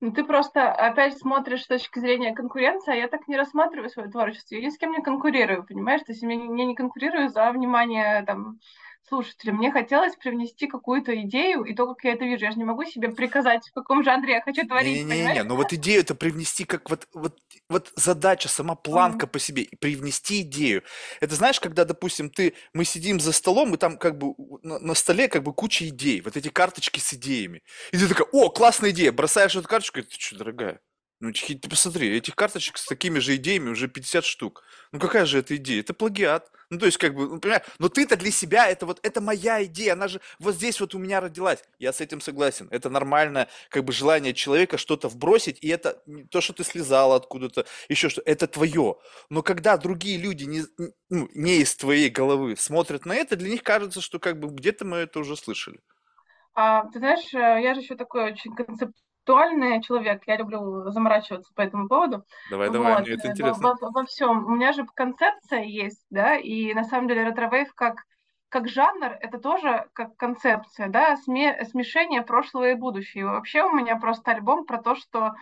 Ну, 0.02 0.14
ты 0.14 0.24
просто 0.24 0.72
опять 0.72 1.18
смотришь 1.18 1.64
с 1.64 1.68
точки 1.68 2.00
зрения 2.00 2.34
конкуренции, 2.34 2.94
а 2.94 2.96
я 2.96 3.10
так 3.10 3.28
не 3.28 3.36
рассматриваю 3.36 3.90
свое 3.90 4.10
творчество. 4.10 4.56
Я 4.56 4.62
ни 4.62 4.70
с 4.70 4.78
кем 4.78 4.94
не 4.94 5.02
конкурирую, 5.02 5.66
понимаешь? 5.66 6.02
То 6.04 6.14
есть 6.14 6.22
я 6.22 6.30
не, 6.30 6.38
не 6.38 6.74
конкурирую 6.74 7.28
за 7.30 7.52
внимание 7.52 8.24
там, 8.24 8.60
слушателя. 9.08 9.54
Мне 9.54 9.72
хотелось 9.72 10.16
привнести 10.16 10.68
какую-то 10.68 11.20
идею, 11.22 11.64
и 11.64 11.74
то, 11.74 11.88
как 11.88 12.04
я 12.04 12.14
это 12.14 12.26
вижу, 12.26 12.46
я 12.46 12.52
же 12.52 12.58
не 12.58 12.64
могу 12.66 12.86
себе 12.86 13.10
приказать, 13.10 13.68
в 13.68 13.74
каком 13.74 14.04
жанре 14.04 14.34
я 14.34 14.42
хочу 14.42 14.68
творить, 14.68 15.04
Не-не-не, 15.08 15.44
но 15.44 15.56
вот 15.56 15.74
идею 15.74 16.02
это 16.02 16.16
привнести 16.16 16.64
как 16.66 16.90
вот, 16.90 17.08
вот, 17.14 17.40
вот 17.70 17.92
задача, 17.96 18.50
сама 18.50 18.76
планка 18.76 19.26
Мгм. 19.26 19.32
по 19.32 19.40
себе, 19.40 19.64
и 19.64 19.76
привнести 19.76 20.42
идею. 20.42 20.84
Это 21.20 21.36
знаешь, 21.36 21.60
когда, 21.60 21.86
допустим, 21.86 22.30
ты, 22.30 22.54
мы 22.74 22.86
сидим 22.86 23.20
за 23.20 23.32
столом, 23.32 23.74
и 23.74 23.78
там 23.78 23.98
как 23.98 24.18
бы 24.18 24.36
на, 24.62 24.80
на 24.80 24.94
столе 24.94 25.28
как 25.28 25.44
бы 25.44 25.54
куча 25.54 25.88
идей, 25.88 26.22
вот 26.22 26.38
эти 26.38 26.50
карточки 26.50 27.00
с 27.00 27.14
идеями. 27.14 27.64
И 27.92 27.98
ты 27.98 28.08
такая, 28.08 28.28
о, 28.32 28.50
классная 28.50 28.92
идея, 28.92 29.12
бросаешь 29.12 29.56
эту 29.56 29.68
карточку, 29.68 30.00
и 30.00 30.04
ты 30.04 30.16
что, 30.18 30.38
дорогая? 30.38 30.82
Ну, 31.22 31.34
ты 31.34 31.70
посмотри, 31.70 32.16
этих 32.16 32.36
карточек 32.36 32.78
с 32.78 32.86
такими 32.86 33.20
же 33.20 33.36
идеями 33.36 33.70
уже 33.70 33.90
50 33.90 34.24
штук. 34.24 34.64
Ну, 34.94 35.00
какая 35.00 35.26
же 35.26 35.40
это 35.40 35.56
идея? 35.58 35.82
Это 35.82 35.94
плагиат. 35.94 36.50
Ну, 36.70 36.78
то 36.78 36.86
есть, 36.86 36.98
как 36.98 37.16
бы, 37.16 37.28
ну, 37.28 37.40
понимаешь, 37.40 37.64
но 37.80 37.90
ты-то 37.90 38.16
для 38.16 38.32
себя, 38.32 38.68
это 38.68 38.86
вот, 38.86 39.00
это 39.02 39.22
моя 39.22 39.64
идея, 39.64 39.94
она 39.94 40.08
же 40.08 40.22
вот 40.38 40.56
здесь 40.56 40.80
вот 40.80 40.94
у 40.94 41.00
меня 41.00 41.20
родилась. 41.20 41.64
Я 41.80 41.92
с 41.94 42.00
этим 42.00 42.22
согласен. 42.22 42.68
Это 42.70 42.90
нормальное, 42.90 43.48
как 43.70 43.86
бы, 43.86 43.92
желание 43.92 44.34
человека 44.34 44.78
что-то 44.78 45.10
вбросить, 45.10 45.58
и 45.62 45.68
это 45.68 46.04
то, 46.30 46.42
что 46.42 46.54
ты 46.54 46.64
слезала 46.64 47.16
откуда-то, 47.16 47.66
еще 47.90 48.10
что, 48.10 48.22
это 48.24 48.48
твое. 48.48 48.98
Но 49.30 49.42
когда 49.42 49.78
другие 49.78 50.18
люди 50.20 50.44
не, 50.44 50.64
ну, 51.10 51.30
не 51.34 51.58
из 51.58 51.76
твоей 51.76 52.10
головы 52.10 52.56
смотрят 52.56 53.06
на 53.06 53.16
это, 53.16 53.36
для 53.36 53.50
них 53.50 53.64
кажется, 53.64 54.02
что 54.02 54.20
как 54.20 54.40
бы 54.40 54.50
где-то 54.50 54.86
мы 54.86 54.98
это 54.98 55.20
уже 55.20 55.36
слышали. 55.36 55.80
А, 56.54 56.86
ты 56.92 57.00
знаешь, 57.00 57.34
э, 57.34 57.38
я 57.64 57.74
же 57.74 57.82
еще 57.82 57.96
такой 57.96 58.32
очень 58.32 58.54
концептуальный 59.30 59.82
человек, 59.82 60.24
я 60.26 60.38
люблю 60.38 60.90
заморачиваться 60.90 61.54
по 61.54 61.62
этому 61.62 61.88
поводу. 61.88 62.26
Давай, 62.50 62.70
давай, 62.70 62.94
Вот, 62.96 63.02
мне 63.02 63.14
это 63.14 63.28
э, 63.28 63.30
во, 63.30 63.34
интересно. 63.34 63.76
во, 63.80 63.90
во 63.92 64.06
всем. 64.06 64.46
У 64.46 64.56
меня 64.56 64.74
же 64.74 64.86
концепция 64.96 65.64
есть, 65.64 66.06
да, 66.10 66.36
и 66.36 66.74
на 66.74 66.84
самом 66.84 67.08
деле 67.08 67.24
ретро-вейв 67.24 67.74
как, 67.76 68.04
как 68.50 68.68
жанр, 68.68 69.18
это 69.22 69.38
тоже 69.38 69.88
как 69.94 70.16
концепция, 70.18 70.90
да, 70.90 71.16
сме- 71.16 71.64
смешение 71.66 72.22
прошлого 72.24 72.72
и 72.72 72.76
будущего. 72.76 73.20
И 73.20 73.24
вообще 73.24 73.64
у 73.64 73.72
меня 73.72 73.96
просто 73.98 74.32
альбом 74.32 74.66
про 74.66 74.82
то, 74.82 74.96
что, 74.96 75.34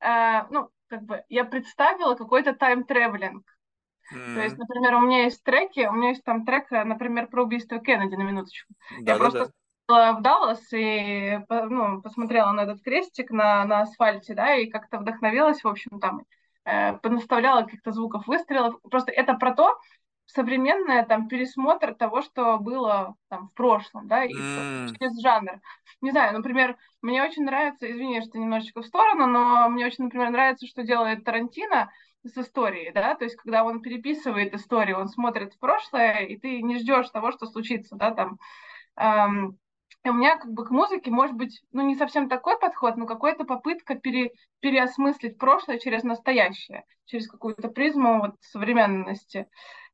э, 0.00 0.42
ну, 0.50 0.68
как 0.88 1.02
бы 1.02 1.22
я 1.28 1.44
представила 1.44 2.14
какой-то 2.14 2.52
time 2.52 2.78
traveling. 2.78 3.44
То 4.10 4.42
есть, 4.42 4.58
например, 4.58 4.96
у 4.96 5.00
меня 5.02 5.22
есть 5.22 5.42
треки, 5.44 5.86
у 5.86 5.92
меня 5.92 6.08
есть 6.08 6.24
там 6.24 6.44
трек, 6.44 6.72
э, 6.72 6.82
например, 6.82 7.28
про 7.28 7.44
убийство 7.44 7.78
Кеннеди 7.78 8.16
на 8.16 8.22
минуточку. 8.22 8.74
Я 8.98 9.16
просто 9.16 9.38
Да-да-да. 9.38 9.52
В 9.90 10.22
Даллас 10.22 10.60
и 10.72 11.38
ну, 11.48 12.00
посмотрела 12.02 12.52
на 12.52 12.62
этот 12.62 12.82
крестик 12.82 13.30
на, 13.30 13.64
на 13.64 13.82
асфальте, 13.82 14.34
да, 14.34 14.54
и 14.54 14.66
как-то 14.68 14.98
вдохновилась, 14.98 15.62
в 15.64 15.68
общем, 15.68 16.00
там, 16.00 16.22
э, 16.64 16.94
понаставляла 16.98 17.62
каких-то 17.62 17.92
звуков 17.92 18.26
выстрелов. 18.26 18.80
Просто 18.90 19.12
это 19.12 19.34
про 19.34 19.54
то, 19.54 19.78
современное 20.26 21.04
там 21.04 21.28
пересмотр 21.28 21.94
того, 21.94 22.22
что 22.22 22.58
было 22.58 23.16
там 23.28 23.48
в 23.48 23.54
прошлом, 23.54 24.06
да, 24.08 24.24
и 24.24 24.44
М, 24.56 24.96
через 24.98 25.20
жанр. 25.20 25.60
Не 26.00 26.10
знаю, 26.12 26.32
например, 26.34 26.76
мне 27.02 27.22
очень 27.22 27.44
нравится, 27.44 27.90
извини, 27.90 28.20
что 28.22 28.38
немножечко 28.38 28.82
в 28.82 28.86
сторону, 28.86 29.26
но 29.26 29.68
мне 29.68 29.86
очень, 29.86 30.04
например, 30.04 30.30
нравится, 30.30 30.66
что 30.66 30.82
делает 30.82 31.24
Тарантино, 31.24 31.90
с 32.22 32.36
историей, 32.36 32.92
да, 32.92 33.14
то 33.14 33.24
есть 33.24 33.36
когда 33.36 33.64
он 33.64 33.80
переписывает 33.80 34.52
историю, 34.52 34.98
он 34.98 35.08
смотрит 35.08 35.54
в 35.54 35.58
прошлое, 35.58 36.26
и 36.26 36.36
ты 36.36 36.60
не 36.60 36.76
ждешь 36.78 37.08
того, 37.08 37.32
что 37.32 37.46
случится, 37.46 37.96
да, 37.96 38.10
там. 38.10 38.38
Эм, 38.96 39.58
и 40.02 40.08
у 40.08 40.14
меня 40.14 40.36
как 40.38 40.52
бы 40.52 40.64
к 40.64 40.70
музыке 40.70 41.10
может 41.10 41.36
быть, 41.36 41.60
ну, 41.72 41.86
не 41.86 41.94
совсем 41.94 42.28
такой 42.28 42.58
подход, 42.58 42.96
но 42.96 43.06
какая-то 43.06 43.44
попытка 43.44 43.96
пере, 43.96 44.32
переосмыслить 44.60 45.38
прошлое 45.38 45.78
через 45.78 46.04
настоящее, 46.04 46.84
через 47.04 47.28
какую-то 47.28 47.68
призму 47.68 48.20
вот 48.20 48.36
современности. 48.40 49.46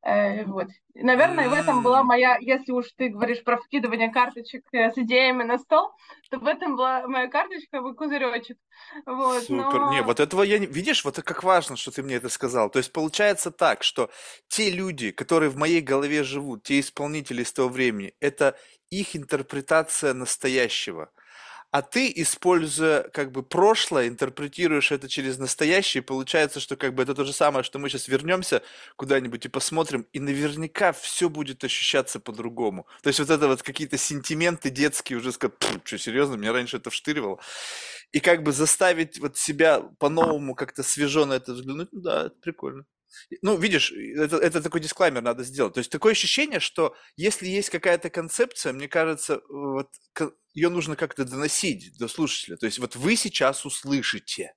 Э, 0.06 0.44
вот. 0.44 0.68
И, 0.94 1.02
наверное, 1.02 1.48
в 1.48 1.52
этом 1.52 1.82
была 1.82 2.04
моя, 2.04 2.36
если 2.40 2.70
уж 2.70 2.86
ты 2.96 3.08
говоришь 3.08 3.42
про 3.42 3.56
вкидывание 3.56 4.12
карточек 4.12 4.62
э, 4.72 4.92
с 4.92 4.98
идеями 4.98 5.42
на 5.42 5.58
стол, 5.58 5.90
то 6.30 6.38
в 6.38 6.46
этом 6.46 6.76
была 6.76 7.08
моя 7.08 7.26
карточка, 7.26 7.80
мой 7.80 7.94
козыречек. 7.96 8.56
Вот, 9.04 9.42
Супер. 9.42 9.90
Не, 9.90 10.00
но 10.00 10.04
вот 10.04 10.20
этого 10.20 10.44
я 10.44 10.60
не... 10.60 10.66
Видишь, 10.66 11.04
вот 11.04 11.16
как 11.16 11.42
важно, 11.42 11.76
что 11.76 11.90
ты 11.90 12.04
мне 12.04 12.14
это 12.14 12.28
сказал. 12.28 12.70
То 12.70 12.78
есть 12.78 12.92
получается 12.92 13.50
так, 13.50 13.82
что 13.82 14.08
те 14.46 14.70
люди, 14.70 15.10
которые 15.10 15.50
в 15.50 15.56
моей 15.56 15.80
голове 15.80 16.22
живут, 16.22 16.62
те 16.62 16.78
исполнители 16.78 17.42
из 17.42 17.52
того 17.52 17.68
времени, 17.68 18.14
это 18.20 18.56
их 18.90 19.16
интерпретация 19.16 20.14
настоящего. 20.14 21.10
А 21.72 21.82
ты, 21.82 22.10
используя 22.14 23.02
как 23.10 23.32
бы 23.32 23.42
прошлое, 23.42 24.08
интерпретируешь 24.08 24.92
это 24.92 25.08
через 25.08 25.36
настоящее, 25.38 26.02
и 26.02 26.04
получается, 26.04 26.60
что 26.60 26.76
как 26.76 26.94
бы 26.94 27.02
это 27.02 27.14
то 27.14 27.24
же 27.24 27.32
самое, 27.32 27.64
что 27.64 27.78
мы 27.78 27.90
сейчас 27.90 28.08
вернемся 28.08 28.62
куда-нибудь 28.96 29.44
и 29.44 29.48
посмотрим, 29.48 30.06
и 30.12 30.20
наверняка 30.20 30.92
все 30.92 31.28
будет 31.28 31.64
ощущаться 31.64 32.20
по-другому. 32.20 32.86
То 33.02 33.08
есть 33.08 33.18
вот 33.18 33.30
это 33.30 33.48
вот 33.48 33.62
какие-то 33.62 33.98
сентименты 33.98 34.70
детские 34.70 35.18
уже 35.18 35.32
сказать, 35.32 35.54
что, 35.84 35.98
серьезно, 35.98 36.36
меня 36.36 36.52
раньше 36.52 36.78
это 36.78 36.90
вштыривало. 36.90 37.40
И 38.12 38.20
как 38.20 38.42
бы 38.42 38.52
заставить 38.52 39.18
вот 39.18 39.36
себя 39.36 39.80
по-новому 39.98 40.54
как-то 40.54 40.82
свежо 40.82 41.26
на 41.26 41.34
это 41.34 41.52
взглянуть, 41.52 41.88
ну 41.92 42.00
да, 42.00 42.26
это 42.26 42.36
прикольно. 42.40 42.84
Ну, 43.42 43.56
видишь, 43.56 43.92
это, 43.92 44.36
это 44.36 44.62
такой 44.62 44.80
дисклаймер 44.80 45.22
надо 45.22 45.44
сделать. 45.44 45.74
То 45.74 45.78
есть 45.78 45.90
такое 45.90 46.12
ощущение, 46.12 46.60
что 46.60 46.94
если 47.16 47.46
есть 47.46 47.70
какая-то 47.70 48.10
концепция, 48.10 48.72
мне 48.72 48.88
кажется, 48.88 49.40
вот 49.48 49.88
ее 50.54 50.68
нужно 50.68 50.96
как-то 50.96 51.24
доносить 51.24 51.96
до 51.98 52.08
слушателя. 52.08 52.56
То 52.56 52.66
есть 52.66 52.78
вот 52.78 52.96
вы 52.96 53.16
сейчас 53.16 53.66
услышите. 53.66 54.54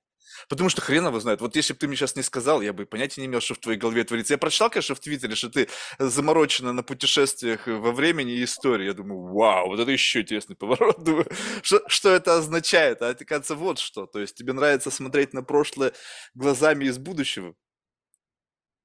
Потому 0.48 0.70
что 0.70 0.80
хрен 0.80 1.06
его 1.06 1.20
знает. 1.20 1.40
Вот 1.40 1.56
если 1.56 1.72
бы 1.72 1.78
ты 1.78 1.86
мне 1.86 1.96
сейчас 1.96 2.16
не 2.16 2.22
сказал, 2.22 2.62
я 2.62 2.72
бы 2.72 2.86
понятия 2.86 3.20
не 3.20 3.26
имел, 3.26 3.40
что 3.40 3.54
в 3.54 3.58
твоей 3.58 3.78
голове 3.78 4.04
творится. 4.04 4.34
Я 4.34 4.38
прочитал, 4.38 4.70
конечно, 4.70 4.94
в 4.94 5.00
Твиттере, 5.00 5.34
что 5.34 5.50
ты 5.50 5.68
заморочена 5.98 6.72
на 6.72 6.82
путешествиях 6.82 7.66
во 7.66 7.92
времени 7.92 8.32
и 8.32 8.44
истории. 8.44 8.86
Я 8.86 8.94
думаю, 8.94 9.32
вау, 9.34 9.68
вот 9.68 9.80
это 9.80 9.90
еще 9.90 10.20
интересный 10.20 10.56
поворот. 10.56 11.02
Думаю, 11.04 11.26
что, 11.62 11.82
что 11.88 12.10
это 12.10 12.36
означает? 12.36 13.02
А 13.02 13.10
это, 13.10 13.24
кажется, 13.24 13.54
вот 13.54 13.78
что. 13.78 14.06
То 14.06 14.20
есть 14.20 14.36
тебе 14.36 14.52
нравится 14.52 14.90
смотреть 14.90 15.32
на 15.34 15.42
прошлое 15.42 15.92
глазами 16.34 16.86
из 16.86 16.98
будущего. 16.98 17.54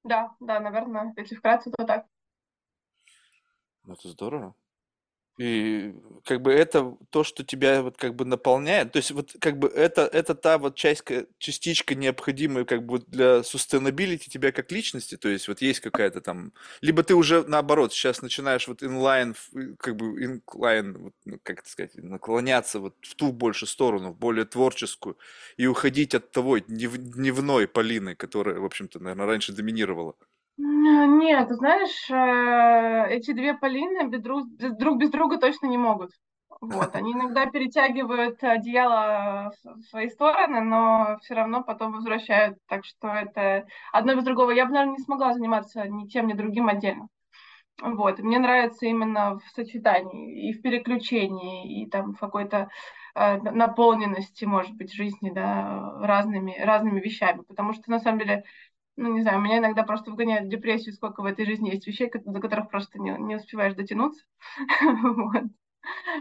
Да, 0.06 0.34
да, 0.40 0.60
наверное, 0.60 1.12
если 1.16 1.34
вкратце, 1.34 1.70
то 1.70 1.84
так. 1.84 2.06
Ну, 3.84 3.94
это 3.94 4.08
здорово. 4.08 4.54
И 5.38 5.94
как 6.24 6.40
бы 6.40 6.50
это 6.52 6.96
то, 7.10 7.22
что 7.22 7.44
тебя 7.44 7.82
вот 7.82 7.98
как 7.98 8.14
бы 8.14 8.24
наполняет. 8.24 8.92
То 8.92 8.96
есть 8.98 9.10
вот 9.10 9.34
как 9.38 9.58
бы 9.58 9.68
это, 9.68 10.02
это 10.06 10.34
та 10.34 10.56
вот 10.56 10.76
часть, 10.76 11.02
ка- 11.02 11.26
частичка 11.38 11.94
необходимая 11.94 12.64
как 12.64 12.86
бы 12.86 13.00
для 13.06 13.40
sustainability 13.40 14.28
тебя 14.30 14.50
как 14.50 14.72
личности. 14.72 15.16
То 15.16 15.28
есть 15.28 15.48
вот 15.48 15.60
есть 15.60 15.80
какая-то 15.80 16.22
там... 16.22 16.52
Либо 16.80 17.02
ты 17.02 17.14
уже 17.14 17.44
наоборот 17.46 17.92
сейчас 17.92 18.22
начинаешь 18.22 18.66
вот 18.66 18.82
inline, 18.82 19.34
в- 19.34 19.58
и 19.58 19.76
как 19.76 19.96
бы 19.96 20.42
вот, 20.98 21.12
ну, 21.24 21.38
как 21.42 21.60
это 21.60 21.68
сказать, 21.68 21.94
наклоняться 21.96 22.80
вот 22.80 22.94
в 23.02 23.14
ту 23.14 23.32
больше 23.32 23.66
сторону, 23.66 24.12
в 24.12 24.18
более 24.18 24.46
творческую, 24.46 25.18
и 25.58 25.66
уходить 25.66 26.14
от 26.14 26.30
того 26.30 26.58
днев- 26.58 26.96
дневной 26.96 27.68
Полины, 27.68 28.14
которая, 28.14 28.58
в 28.58 28.64
общем-то, 28.64 29.00
наверное, 29.00 29.26
раньше 29.26 29.52
доминировала. 29.52 30.14
Нет, 30.58 31.50
знаешь, 31.50 32.10
э, 32.10 33.14
эти 33.14 33.32
две 33.32 33.54
Полины 33.54 34.08
друг, 34.18 34.48
без- 34.48 34.74
друг 34.76 34.98
без 34.98 35.10
друга 35.10 35.38
точно 35.38 35.66
не 35.66 35.76
могут. 35.78 36.12
Вот, 36.60 36.94
они 36.96 37.12
иногда 37.12 37.46
перетягивают 37.50 38.42
одеяло 38.42 39.52
в 39.64 39.82
свои 39.90 40.08
стороны, 40.08 40.62
но 40.62 41.18
все 41.22 41.34
равно 41.34 41.62
потом 41.62 41.92
возвращают. 41.92 42.58
Так 42.68 42.84
что 42.86 43.08
это 43.08 43.66
одно 43.92 44.14
без 44.14 44.24
другого. 44.24 44.50
Я 44.50 44.64
бы, 44.66 44.72
наверное, 44.72 44.96
не 44.96 45.04
смогла 45.04 45.34
заниматься 45.34 45.86
ни 45.88 46.06
тем, 46.08 46.26
ни 46.26 46.32
другим 46.32 46.68
отдельно. 46.68 47.08
Вот, 47.82 48.18
мне 48.20 48.38
нравится 48.38 48.86
именно 48.86 49.38
в 49.38 49.42
сочетании 49.54 50.48
и 50.48 50.52
в 50.54 50.62
переключении, 50.62 51.82
и 51.82 51.90
там 51.90 52.14
в 52.14 52.18
какой-то 52.18 52.68
э, 53.14 53.36
наполненности, 53.38 54.46
может 54.46 54.72
быть, 54.74 54.94
жизни, 54.94 55.30
да, 55.30 55.92
разными, 56.00 56.58
разными 56.58 57.00
вещами. 57.00 57.42
Потому 57.42 57.74
что, 57.74 57.90
на 57.90 57.98
самом 58.00 58.20
деле, 58.20 58.44
ну, 58.96 59.14
не 59.14 59.22
знаю, 59.22 59.40
меня 59.40 59.58
иногда 59.58 59.82
просто 59.82 60.10
вгоняет 60.10 60.46
в 60.46 60.50
депрессию, 60.50 60.94
сколько 60.94 61.22
в 61.22 61.26
этой 61.26 61.44
жизни 61.44 61.70
есть 61.70 61.86
вещей, 61.86 62.10
до 62.12 62.40
которых 62.40 62.70
просто 62.70 62.98
не, 62.98 63.10
не 63.18 63.36
успеваешь 63.36 63.74
дотянуться. 63.74 64.24
Вот. 64.82 65.44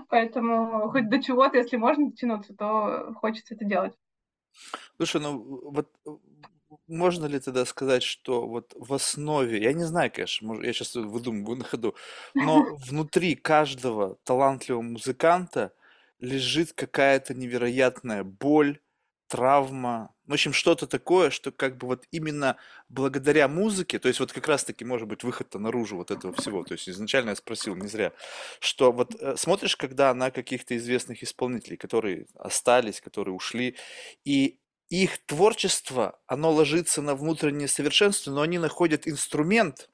Поэтому 0.10 0.90
хоть 0.92 1.10
до 1.10 1.22
чего-то, 1.22 1.58
если 1.58 1.78
можно 1.78 2.10
дотянуться, 2.10 2.54
то 2.54 3.14
хочется 3.16 3.56
это 3.56 3.66
делать. 3.66 3.94
Слушай, 4.98 5.22
ну 5.22 5.62
вот 5.72 5.90
э, 6.06 6.12
можно 6.88 7.26
ли 7.26 7.40
тогда 7.40 7.66
сказать, 7.66 8.04
что 8.04 8.48
вот 8.48 8.74
в 8.76 8.94
основе, 8.94 9.62
я 9.62 9.74
не 9.74 9.84
знаю, 9.84 10.12
конечно, 10.12 10.48
может, 10.48 10.66
я 10.66 10.74
сейчас 10.74 10.96
выдумываю 10.96 11.58
на 11.58 11.64
ходу, 11.64 11.96
но 12.34 12.64
внутри 12.88 13.36
каждого 13.36 14.16
талантливого 14.24 14.82
музыканта 14.82 15.74
лежит 16.20 16.74
какая-то 16.74 17.34
невероятная 17.34 18.24
боль, 18.24 18.80
травма, 19.28 20.15
в 20.28 20.34
общем, 20.34 20.54
что-то 20.54 20.88
такое, 20.88 21.30
что 21.30 21.52
как 21.52 21.78
бы 21.78 21.88
вот 21.88 22.06
именно 22.12 22.58
благодаря 22.90 23.48
музыке, 23.48 24.00
то 24.00 24.08
есть 24.08 24.20
вот 24.20 24.34
как 24.34 24.48
раз-таки 24.48 24.84
может 24.84 25.08
быть 25.08 25.24
выход-то 25.24 25.60
наружу 25.60 25.98
вот 25.98 26.12
этого 26.12 26.34
всего, 26.34 26.64
то 26.64 26.74
есть 26.74 26.90
изначально 26.90 27.30
я 27.30 27.36
спросил, 27.36 27.76
не 27.76 27.88
зря, 27.88 28.12
что 28.60 28.92
вот 28.92 29.16
э, 29.20 29.36
смотришь, 29.38 29.76
когда 29.76 30.14
на 30.14 30.32
каких-то 30.32 30.76
известных 30.78 31.24
исполнителей, 31.24 31.78
которые 31.78 32.28
остались, 32.36 33.02
которые 33.02 33.36
ушли, 33.36 33.76
и 34.24 34.60
их 34.90 35.18
творчество, 35.26 36.20
оно 36.28 36.52
ложится 36.52 37.02
на 37.02 37.16
внутреннее 37.16 37.68
совершенство, 37.68 38.32
но 38.32 38.42
они 38.42 38.60
находят 38.60 39.08
инструмент, 39.08 39.90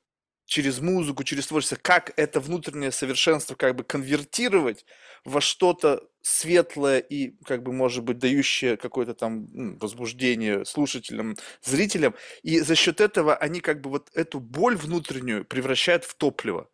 через 0.51 0.81
музыку, 0.81 1.23
через 1.23 1.47
творчество, 1.47 1.77
как 1.81 2.11
это 2.17 2.41
внутреннее 2.41 2.91
совершенство 2.91 3.55
как 3.55 3.73
бы 3.73 3.85
конвертировать 3.85 4.85
во 5.23 5.39
что-то 5.39 6.03
светлое 6.21 6.99
и, 6.99 7.35
как 7.45 7.63
бы, 7.63 7.71
может 7.71 8.03
быть, 8.03 8.17
дающее 8.19 8.75
какое-то 8.75 9.13
там 9.13 9.47
возбуждение 9.79 10.65
слушателям, 10.65 11.37
зрителям. 11.63 12.15
И 12.43 12.59
за 12.59 12.75
счет 12.75 12.99
этого 12.99 13.33
они 13.37 13.61
как 13.61 13.79
бы 13.79 13.89
вот 13.91 14.09
эту 14.13 14.41
боль 14.41 14.75
внутреннюю 14.75 15.45
превращают 15.45 16.03
в 16.03 16.15
топливо. 16.15 16.67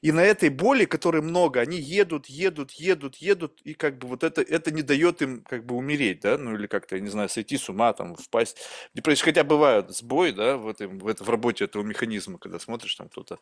И 0.00 0.12
на 0.12 0.20
этой 0.20 0.48
боли, 0.48 0.84
которой 0.84 1.22
много, 1.22 1.60
они 1.60 1.78
едут, 1.78 2.26
едут, 2.26 2.72
едут, 2.72 3.16
едут, 3.16 3.60
и 3.62 3.74
как 3.74 3.98
бы 3.98 4.08
вот 4.08 4.22
это, 4.24 4.42
это 4.42 4.70
не 4.70 4.82
дает 4.82 5.22
им 5.22 5.42
как 5.42 5.64
бы 5.66 5.74
умереть, 5.74 6.20
да, 6.20 6.38
ну 6.38 6.54
или 6.54 6.66
как-то, 6.66 6.96
я 6.96 7.02
не 7.02 7.08
знаю, 7.08 7.28
сойти 7.28 7.56
с 7.56 7.68
ума, 7.68 7.92
там, 7.92 8.14
впасть 8.14 8.58
в 8.92 8.96
депрессию. 8.96 9.26
Хотя 9.26 9.44
бывают 9.44 9.90
сбои, 9.96 10.30
да, 10.30 10.56
в, 10.56 10.68
этом, 10.68 10.98
в, 10.98 11.06
этом, 11.06 11.26
в 11.26 11.30
работе 11.30 11.64
этого 11.64 11.82
механизма, 11.82 12.38
когда 12.38 12.58
смотришь, 12.58 12.94
там 12.94 13.08
кто-то 13.08 13.38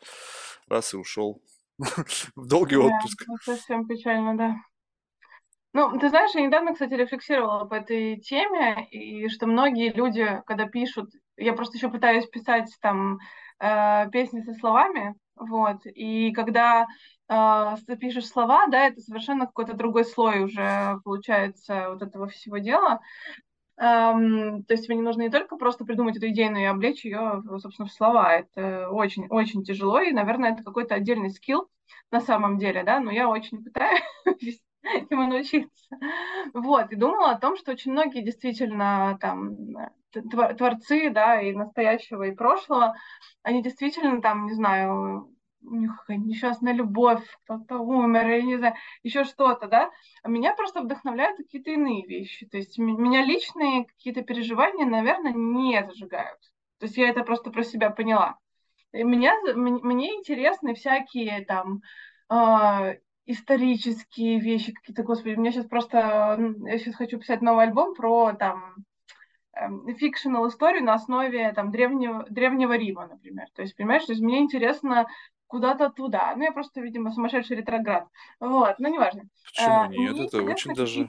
раз 0.69 0.95
и 0.95 0.97
ушел 0.97 1.43
в 2.37 2.47
долгий 2.47 2.77
отпуск. 2.77 3.25
совсем 3.45 3.87
печально, 3.87 4.37
да. 4.37 4.57
Ну, 5.77 5.99
ты 5.99 6.09
знаешь, 6.09 6.35
я 6.35 6.41
недавно, 6.41 6.73
кстати, 6.73 6.95
рефлексировала 6.95 7.67
по 7.67 7.75
этой 7.75 8.19
теме, 8.21 8.89
и 8.91 9.29
что 9.29 9.47
многие 9.47 9.93
люди, 9.93 10.27
когда 10.47 10.65
пишут, 10.65 11.11
я 11.37 11.53
просто 11.53 11.77
еще 11.77 11.91
пытаюсь 11.91 12.27
писать 12.27 12.75
там 12.81 13.19
э, 13.61 14.09
песни 14.11 14.41
со 14.41 14.55
словами, 14.55 15.15
вот, 15.37 15.83
и 15.85 16.33
когда 16.33 16.87
э, 17.29 17.77
ты 17.87 17.97
пишешь 17.97 18.27
слова, 18.27 18.67
да, 18.69 18.87
это 18.87 19.01
совершенно 19.01 19.47
какой-то 19.47 19.75
другой 19.75 20.05
слой 20.05 20.43
уже 20.43 21.01
получается 21.05 21.91
вот 21.91 22.03
этого 22.03 22.29
всего 22.29 22.59
дела. 22.59 23.01
Эм, 23.79 24.65
то 24.65 24.73
есть 24.73 24.89
мне 24.89 25.03
нужно 25.03 25.23
не 25.23 25.31
только 25.31 25.57
просто 25.57 25.85
придумать 25.85 26.17
эту 26.17 26.29
идею, 26.29 26.53
но 26.53 26.59
и 26.59 26.65
облечь 26.65 27.05
ее, 27.05 27.43
собственно, 27.61 27.87
в 27.87 27.93
слова. 27.93 28.33
Это 28.33 28.89
очень-очень 28.91 29.65
тяжело, 29.65 30.01
и, 30.01 30.13
наверное, 30.13 30.53
это 30.53 30.65
какой-то 30.65 30.95
отдельный 30.95 31.31
скилл 31.31 31.69
на 32.11 32.21
самом 32.21 32.59
деле, 32.59 32.83
да, 32.85 33.01
но 33.01 33.11
я 33.11 33.29
очень 33.29 33.63
пытаюсь 33.63 34.03
ему 35.11 35.27
научиться. 35.27 35.97
Вот, 36.55 36.91
и 36.93 36.97
думала 36.97 37.33
о 37.33 37.39
том, 37.39 37.57
что 37.57 37.73
очень 37.73 37.93
многие 37.93 38.23
действительно 38.23 39.19
там 39.21 39.55
творцы, 40.23 41.11
да, 41.11 41.41
и 41.41 41.53
настоящего, 41.53 42.25
и 42.25 42.35
прошлого, 42.35 42.95
они 43.43 43.63
действительно 43.63 44.21
там, 44.21 44.47
не 44.47 44.55
знаю, 44.55 45.33
у 45.63 45.75
них 45.75 46.05
несчастная 46.09 46.73
любовь, 46.73 47.25
кто-то 47.45 47.79
умер, 47.79 48.29
я 48.29 48.43
не 48.43 48.57
знаю, 48.57 48.75
еще 49.03 49.25
что-то, 49.25 49.67
да, 49.67 49.91
а 50.23 50.29
меня 50.29 50.55
просто 50.55 50.83
вдохновляют 50.83 51.37
какие-то 51.37 51.71
иные 51.71 52.07
вещи, 52.07 52.47
то 52.47 52.57
есть 52.57 52.79
меня 52.79 53.25
личные 53.25 53.87
какие-то 53.87 54.23
переживания, 54.23 54.87
наверное, 54.87 55.33
не 55.33 55.85
зажигают, 55.85 56.41
то 56.79 56.87
есть 56.87 56.97
я 56.97 57.09
это 57.09 57.23
просто 57.25 57.51
про 57.51 57.63
себя 57.65 57.91
поняла. 57.91 58.39
И 58.93 59.03
меня, 59.03 59.35
мне 59.55 60.15
интересны 60.15 60.75
всякие 60.75 61.45
там 61.45 61.83
э, 62.31 62.99
исторические 63.27 64.41
вещи 64.41 64.73
какие-то, 64.73 65.03
господи, 65.03 65.35
у 65.35 65.41
меня 65.41 65.53
сейчас 65.53 65.67
просто, 65.67 66.39
я 66.65 66.79
сейчас 66.79 66.95
хочу 66.95 67.19
писать 67.19 67.43
новый 67.43 67.65
альбом 67.65 67.95
про 67.95 68.33
там 68.33 68.77
фикшнл 69.99 70.45
эм, 70.45 70.49
историю 70.49 70.85
на 70.85 70.95
основе 70.95 71.53
там 71.53 71.71
древнего, 71.71 72.27
древнего 72.29 72.77
Рима, 72.77 73.07
например. 73.07 73.47
То 73.55 73.63
есть, 73.63 73.77
понимаешь, 73.77 74.05
то 74.05 74.13
есть 74.13 74.23
мне 74.23 74.41
интересно 74.41 75.07
куда-то 75.47 75.91
туда. 75.91 76.35
Ну, 76.37 76.43
я 76.45 76.53
просто, 76.53 76.81
видимо, 76.81 77.13
сумасшедший 77.13 77.57
ретроград. 77.57 78.07
Вот, 78.41 78.79
ну, 78.79 78.89
неважно. 78.93 79.23
Почему 79.45 79.81
а, 79.81 79.89
нет? 79.89 80.19
Это 80.19 80.43
очень 80.43 80.75
даже... 80.75 81.09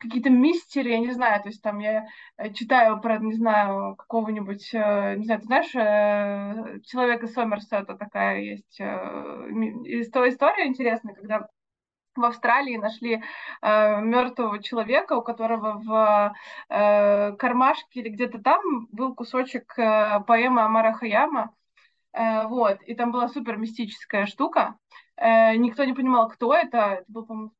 Какие-то 0.00 0.30
мистери, 0.30 0.90
я 0.90 1.00
не 1.00 1.10
знаю, 1.10 1.42
то 1.42 1.48
есть 1.48 1.60
там 1.60 1.80
я 1.80 2.06
э, 2.36 2.52
читаю 2.52 3.00
про, 3.00 3.18
не 3.18 3.32
знаю, 3.32 3.96
какого-нибудь, 3.96 4.72
э, 4.72 5.16
не 5.16 5.24
знаю, 5.24 5.40
ты 5.40 5.46
знаешь, 5.46 5.74
э, 5.74 6.78
человек 6.86 7.24
из 7.24 7.32
Сомерсета 7.32 7.96
такая 7.96 8.40
есть 8.40 8.80
история 8.80 10.68
интересная, 10.68 11.14
когда 11.14 11.48
в 12.18 12.24
Австралии 12.24 12.76
нашли 12.76 13.22
э, 13.62 14.00
мертвого 14.00 14.62
человека, 14.62 15.14
у 15.14 15.22
которого 15.22 15.78
в 15.78 16.34
э, 16.68 17.32
кармашке 17.36 18.00
или 18.00 18.08
где-то 18.10 18.38
там 18.40 18.88
был 18.92 19.14
кусочек 19.14 19.78
э, 19.78 20.20
поэмы 20.26 20.62
Амара 20.62 20.92
Хаяма. 20.92 21.54
Э, 22.12 22.46
вот, 22.46 22.82
и 22.82 22.94
там 22.94 23.12
была 23.12 23.28
супер 23.28 23.56
мистическая 23.56 24.26
штука. 24.26 24.76
Э, 25.16 25.56
никто 25.56 25.84
не 25.84 25.94
понимал, 25.94 26.28
кто 26.28 26.54
это. 26.54 26.78
Это 26.78 27.04
был, 27.08 27.26
по-моему, 27.26 27.52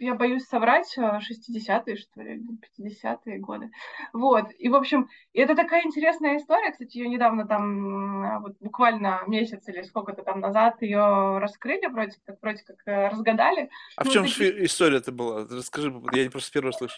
я 0.00 0.14
боюсь 0.14 0.44
соврать, 0.44 0.96
60-е, 0.96 1.96
что 1.96 2.22
ли, 2.22 2.42
50-е 2.78 3.38
годы. 3.38 3.70
Вот, 4.12 4.46
и, 4.58 4.68
в 4.68 4.74
общем, 4.74 5.08
это 5.32 5.54
такая 5.54 5.84
интересная 5.84 6.38
история, 6.38 6.72
кстати, 6.72 6.96
ее 6.96 7.08
недавно 7.08 7.46
там, 7.46 8.40
вот 8.42 8.56
буквально 8.60 9.22
месяц 9.26 9.68
или 9.68 9.82
сколько-то 9.82 10.22
там 10.22 10.40
назад 10.40 10.80
ее 10.82 11.38
раскрыли, 11.38 11.86
вроде 11.86 12.16
как, 12.24 12.36
вроде 12.40 12.62
как 12.64 12.76
э, 12.86 13.08
разгадали. 13.08 13.70
А 13.96 14.04
ну, 14.04 14.10
в 14.10 14.12
чем 14.12 14.24
такие... 14.24 14.64
история 14.64 14.96
это 14.96 15.12
была? 15.12 15.46
Расскажи, 15.50 15.92
я 16.12 16.30
просто 16.30 16.52
первый 16.52 16.72
слышу. 16.72 16.96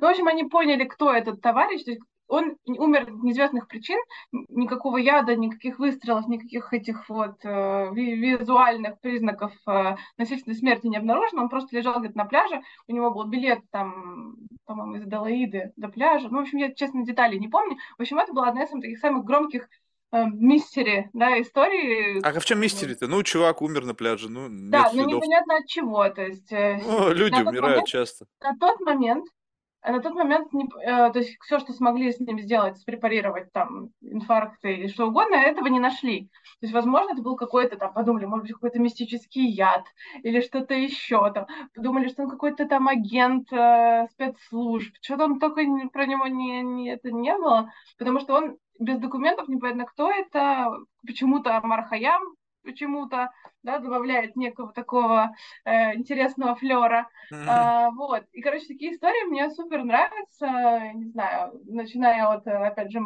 Ну, 0.00 0.06
в 0.06 0.10
общем, 0.10 0.28
они 0.28 0.44
поняли, 0.44 0.84
кто 0.84 1.12
этот 1.12 1.40
товарищ, 1.40 1.82
то 1.82 1.90
есть 1.90 2.02
он 2.32 2.56
умер 2.66 3.02
от 3.02 3.22
неизвестных 3.22 3.68
причин, 3.68 3.98
никакого 4.48 4.96
яда, 4.96 5.36
никаких 5.36 5.78
выстрелов, 5.78 6.26
никаких 6.28 6.72
этих 6.72 7.06
вот 7.10 7.36
э, 7.44 7.90
визуальных 7.92 8.98
признаков 9.00 9.52
э, 9.68 9.96
насильственной 10.16 10.56
смерти 10.56 10.86
не 10.86 10.96
обнаружено, 10.96 11.42
он 11.42 11.50
просто 11.50 11.76
лежал 11.76 12.00
где-то 12.00 12.16
на 12.16 12.24
пляже, 12.24 12.62
у 12.88 12.94
него 12.94 13.10
был 13.10 13.24
билет 13.24 13.60
там, 13.70 14.36
по-моему, 14.64 14.94
из 14.94 15.04
Далаиды 15.04 15.72
до 15.76 15.88
пляжа, 15.88 16.28
ну, 16.30 16.38
в 16.38 16.40
общем, 16.40 16.56
я, 16.56 16.72
честно, 16.72 17.04
деталей 17.04 17.38
не 17.38 17.48
помню, 17.48 17.76
в 17.98 18.00
общем, 18.00 18.18
это 18.18 18.32
была 18.32 18.48
одна 18.48 18.64
из 18.64 18.70
таких 18.70 18.98
самых 18.98 19.26
громких 19.26 19.68
э, 20.12 20.24
да, 21.12 21.38
истории. 21.38 22.26
А 22.26 22.40
в 22.40 22.44
чем 22.46 22.60
мистери-то? 22.60 23.08
Ну, 23.08 23.22
чувак 23.22 23.60
умер 23.60 23.84
на 23.84 23.94
пляже, 23.94 24.30
ну, 24.30 24.48
Да, 24.48 24.90
ну 24.94 25.04
непонятно 25.04 25.58
от 25.58 25.66
чего, 25.66 26.08
то 26.08 26.22
есть... 26.22 26.50
Э, 26.50 26.80
ну, 26.82 27.12
люди 27.12 27.34
умирают 27.34 27.60
момент, 27.60 27.88
часто. 27.88 28.24
На 28.40 28.56
тот 28.56 28.80
момент 28.80 29.26
на 29.90 30.00
тот 30.00 30.14
момент, 30.14 30.52
не, 30.52 30.64
э, 30.64 31.12
то 31.12 31.18
есть 31.18 31.36
все, 31.40 31.58
что 31.58 31.72
смогли 31.72 32.12
с 32.12 32.20
ним 32.20 32.38
сделать, 32.38 32.84
препарировать 32.84 33.52
там 33.52 33.90
инфаркты 34.00 34.74
и 34.74 34.88
что 34.88 35.08
угодно, 35.08 35.34
этого 35.34 35.66
не 35.66 35.80
нашли. 35.80 36.28
То 36.60 36.66
есть, 36.66 36.74
возможно, 36.74 37.12
это 37.12 37.22
был 37.22 37.36
какой-то 37.36 37.76
там, 37.76 37.92
подумали, 37.92 38.26
может 38.26 38.44
быть, 38.44 38.52
какой-то 38.52 38.78
мистический 38.78 39.48
яд 39.48 39.84
или 40.22 40.40
что-то 40.40 40.74
еще 40.74 41.32
там. 41.32 41.46
Подумали, 41.74 42.08
что 42.08 42.22
он 42.22 42.30
какой-то 42.30 42.66
там 42.66 42.86
агент 42.86 43.52
э, 43.52 44.06
спецслужб. 44.12 44.94
Что-то 45.00 45.24
он 45.24 45.40
только 45.40 45.62
про 45.92 46.06
него 46.06 46.28
не, 46.28 46.62
не, 46.62 46.90
это 46.90 47.10
не 47.10 47.36
было, 47.36 47.72
потому 47.98 48.20
что 48.20 48.34
он 48.34 48.58
без 48.78 48.98
документов, 48.98 49.48
непонятно 49.48 49.84
кто 49.84 50.10
это, 50.10 50.70
почему-то 51.06 51.60
Мархаям, 51.62 52.22
почему-то, 52.62 53.30
да, 53.62 53.78
добавляет 53.78 54.36
некого 54.36 54.72
такого 54.72 55.34
э, 55.64 55.94
интересного 55.94 56.54
флера. 56.54 57.08
Mm-hmm. 57.32 57.44
А, 57.46 57.90
вот. 57.90 58.24
И, 58.32 58.40
короче, 58.40 58.66
такие 58.66 58.94
истории 58.94 59.28
мне 59.28 59.50
супер 59.50 59.84
нравятся, 59.84 60.92
не 60.94 61.10
знаю, 61.10 61.60
начиная 61.64 62.26
от, 62.26 62.46
опять 62.46 62.92
же, 62.92 63.00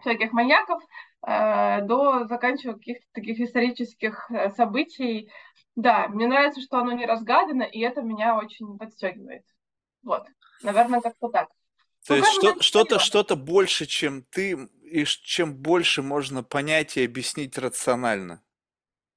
всяких 0.00 0.32
маньяков 0.32 0.82
э, 1.26 1.82
до 1.82 2.24
заканчивая 2.26 2.74
каких-то 2.74 3.06
таких 3.12 3.40
исторических 3.40 4.30
э, 4.30 4.50
событий. 4.50 5.30
Да, 5.76 6.08
мне 6.08 6.26
нравится, 6.26 6.60
что 6.60 6.78
оно 6.78 6.92
не 6.92 7.06
разгадано, 7.06 7.62
и 7.62 7.80
это 7.80 8.02
меня 8.02 8.36
очень 8.36 8.78
подстегивает. 8.78 9.44
Вот, 10.02 10.26
наверное, 10.62 11.00
как-то 11.00 11.28
так. 11.28 11.48
То 12.06 12.14
ну, 12.14 12.16
есть 12.16 12.32
что, 12.32 12.60
что-то, 12.60 12.98
что-то 12.98 13.36
больше, 13.36 13.86
чем 13.86 14.24
ты, 14.24 14.68
и 14.92 15.04
чем 15.04 15.54
больше 15.54 16.02
можно 16.02 16.42
понять 16.42 16.96
и 16.96 17.04
объяснить 17.04 17.58
рационально. 17.58 18.42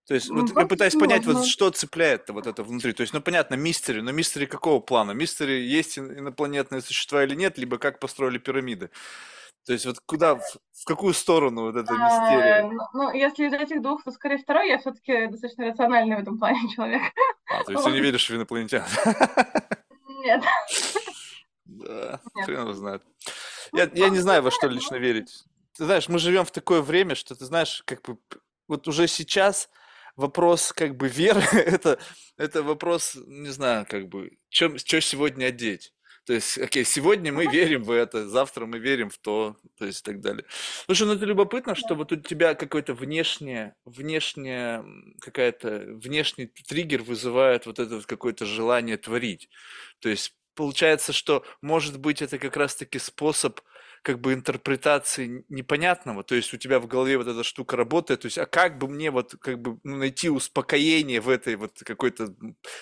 То 0.07 0.13
есть, 0.13 0.29
ну, 0.29 0.41
вот 0.41 0.55
я 0.55 0.67
пытаюсь 0.67 0.93
понять, 0.93 1.25
вот 1.25 1.45
что 1.45 1.71
цепляет 1.71 2.29
вот 2.29 2.45
это 2.45 2.63
внутри. 2.63 2.93
То 2.93 3.01
есть, 3.01 3.13
ну, 3.13 3.21
понятно, 3.21 3.55
мистери, 3.55 4.01
но 4.01 4.11
мистери 4.11 4.45
какого 4.45 4.79
плана? 4.79 5.11
Мистери 5.11 5.61
есть 5.61 5.97
инопланетные 5.97 6.81
существа 6.81 7.23
или 7.23 7.33
нет, 7.33 7.57
либо 7.57 7.79
как 7.79 7.99
построили 7.99 8.37
пирамиды? 8.37 8.91
То 9.65 9.73
есть, 9.73 9.87
вот 9.87 9.99
куда, 10.05 10.35
в, 10.35 10.41
в 10.41 10.85
какую 10.85 11.15
сторону 11.15 11.63
вот 11.63 11.75
эта 11.75 11.91
мистерия? 11.93 12.65
А, 12.65 12.89
ну, 12.93 13.11
если 13.13 13.47
из 13.47 13.53
этих 13.53 13.81
двух, 13.81 14.03
то 14.03 14.11
скорее 14.11 14.37
второй, 14.37 14.69
я 14.69 14.77
все-таки 14.77 15.25
достаточно 15.25 15.65
рациональный 15.65 16.17
в 16.17 16.19
этом 16.19 16.37
плане 16.37 16.69
человек. 16.75 17.01
А, 17.47 17.63
то 17.63 17.71
есть 17.71 17.83
ты 17.83 17.91
не 17.91 17.99
веришь 17.99 18.29
в 18.29 18.35
инопланетян? 18.35 18.83
Нет. 20.23 20.43
Да, 21.65 22.21
хрен 22.45 22.61
его 22.61 22.73
знает. 22.73 23.03
Я, 23.73 23.89
я 23.93 24.09
не 24.09 24.19
знаю, 24.19 24.43
во 24.43 24.51
что 24.51 24.67
лично 24.67 24.95
верить. 24.95 25.45
Ты 25.77 25.85
знаешь, 25.85 26.07
мы 26.07 26.19
живем 26.19 26.45
в 26.45 26.51
такое 26.51 26.81
время, 26.81 27.15
что 27.15 27.35
ты 27.35 27.45
знаешь, 27.45 27.83
как 27.85 28.01
бы 28.01 28.17
вот 28.67 28.87
уже 28.87 29.07
сейчас 29.07 29.69
вопрос 30.15 30.71
как 30.71 30.95
бы 30.95 31.07
веры, 31.07 31.41
это, 31.53 31.99
это 32.37 32.63
вопрос, 32.63 33.17
не 33.27 33.49
знаю, 33.49 33.85
как 33.89 34.07
бы, 34.07 34.37
чем, 34.49 34.77
что 34.77 35.01
сегодня 35.01 35.47
одеть. 35.47 35.91
То 36.25 36.33
есть, 36.33 36.57
окей, 36.57 36.83
сегодня 36.85 37.31
мы 37.31 37.45
верим 37.45 37.83
в 37.83 37.91
это, 37.91 38.27
завтра 38.27 38.65
мы 38.65 38.79
верим 38.79 39.11
в 39.11 39.17
то, 39.19 39.57
то 39.77 39.85
есть 39.85 40.01
и 40.01 40.03
так 40.03 40.21
далее. 40.21 40.43
Слушай, 40.85 41.05
ну 41.05 41.13
это 41.13 41.25
любопытно, 41.25 41.75
что 41.75 41.93
вот 41.93 42.11
у 42.11 42.15
тебя 42.15 42.55
какой-то 42.55 42.95
внешнее, 42.95 43.75
внешняя 43.85 44.83
какая-то, 45.21 45.85
внешний 46.01 46.47
триггер 46.47 47.03
вызывает 47.03 47.67
вот 47.67 47.77
это 47.77 47.97
вот 47.97 48.07
какое-то 48.07 48.45
желание 48.45 48.97
творить. 48.97 49.49
То 49.99 50.09
есть 50.09 50.35
получается, 50.55 51.13
что, 51.13 51.45
может 51.61 51.99
быть, 51.99 52.23
это 52.23 52.39
как 52.39 52.57
раз-таки 52.57 52.97
способ 52.97 53.59
как 54.05 54.21
бы 54.21 54.33
интерпретации 54.33 55.45
непонятного, 55.49 56.23
то 56.23 56.35
есть 56.35 56.53
у 56.53 56.57
тебя 56.57 56.79
в 56.79 56.87
голове 56.87 57.17
вот 57.17 57.27
эта 57.27 57.43
штука 57.43 57.75
работает, 57.75 58.21
то 58.21 58.27
есть, 58.27 58.37
а 58.37 58.45
как 58.45 58.77
бы 58.77 58.87
мне 58.87 59.11
вот 59.11 59.35
как 59.41 59.59
бы 59.61 59.79
ну, 59.83 59.97
найти 59.97 60.29
успокоение 60.29 61.21
в 61.21 61.29
этой 61.29 61.55
вот 61.57 61.79
какой-то, 61.83 62.35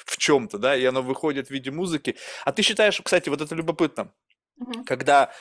в 0.06 0.18
чем-то, 0.18 0.58
да, 0.60 0.76
и 0.78 0.84
оно 0.86 1.02
выходит 1.02 1.48
в 1.48 1.52
виде 1.52 1.72
музыки. 1.72 2.18
А 2.46 2.52
ты 2.52 2.62
считаешь, 2.62 3.02
кстати, 3.02 3.30
вот 3.30 3.42
это 3.42 3.56
любопытно, 3.56 4.14
Мгм. 4.58 4.86
когда 4.86 5.34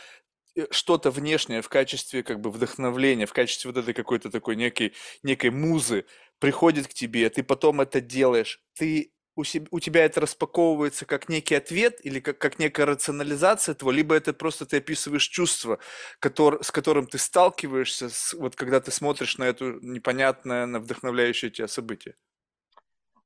э, 0.57 0.67
что-то 0.71 1.11
внешнее 1.11 1.63
в 1.63 1.69
качестве 1.69 2.23
как 2.23 2.41
бы 2.41 2.51
вдохновления, 2.51 3.27
в 3.27 3.33
качестве 3.33 3.71
вот 3.73 3.79
этой 3.83 3.95
какой-то 3.95 4.31
такой 4.31 4.57
некой, 4.57 4.95
некой 5.23 5.51
музы 5.51 6.07
приходит 6.39 6.89
к 6.89 6.95
тебе, 6.95 7.31
ты 7.31 7.43
потом 7.43 7.81
это 7.81 8.01
делаешь, 8.01 8.63
ты 8.75 9.13
у, 9.37 9.45
себ- 9.45 9.69
у 9.71 9.81
тебя 9.81 10.05
это 10.05 10.21
распаковывается 10.21 11.07
как 11.07 11.29
некий 11.29 11.55
ответ 11.55 11.99
или 12.05 12.21
как, 12.21 12.39
как 12.39 12.59
некая 12.59 12.87
рационализация 12.87 13.73
этого, 13.75 13.91
либо 13.91 14.15
это 14.15 14.33
просто 14.33 14.67
ты 14.67 14.79
описываешь 14.79 15.27
чувство, 15.29 15.79
котор- 16.21 16.63
с 16.63 16.71
которым 16.71 17.07
ты 17.07 17.19
сталкиваешься, 17.19 18.09
с- 18.11 18.35
вот 18.35 18.57
когда 18.57 18.81
ты 18.81 18.91
смотришь 18.91 19.39
на 19.39 19.45
это 19.45 19.79
непонятное, 19.83 20.67
на 20.67 20.81
вдохновляющее 20.81 21.51
тебя 21.51 21.69
событие. 21.69 22.15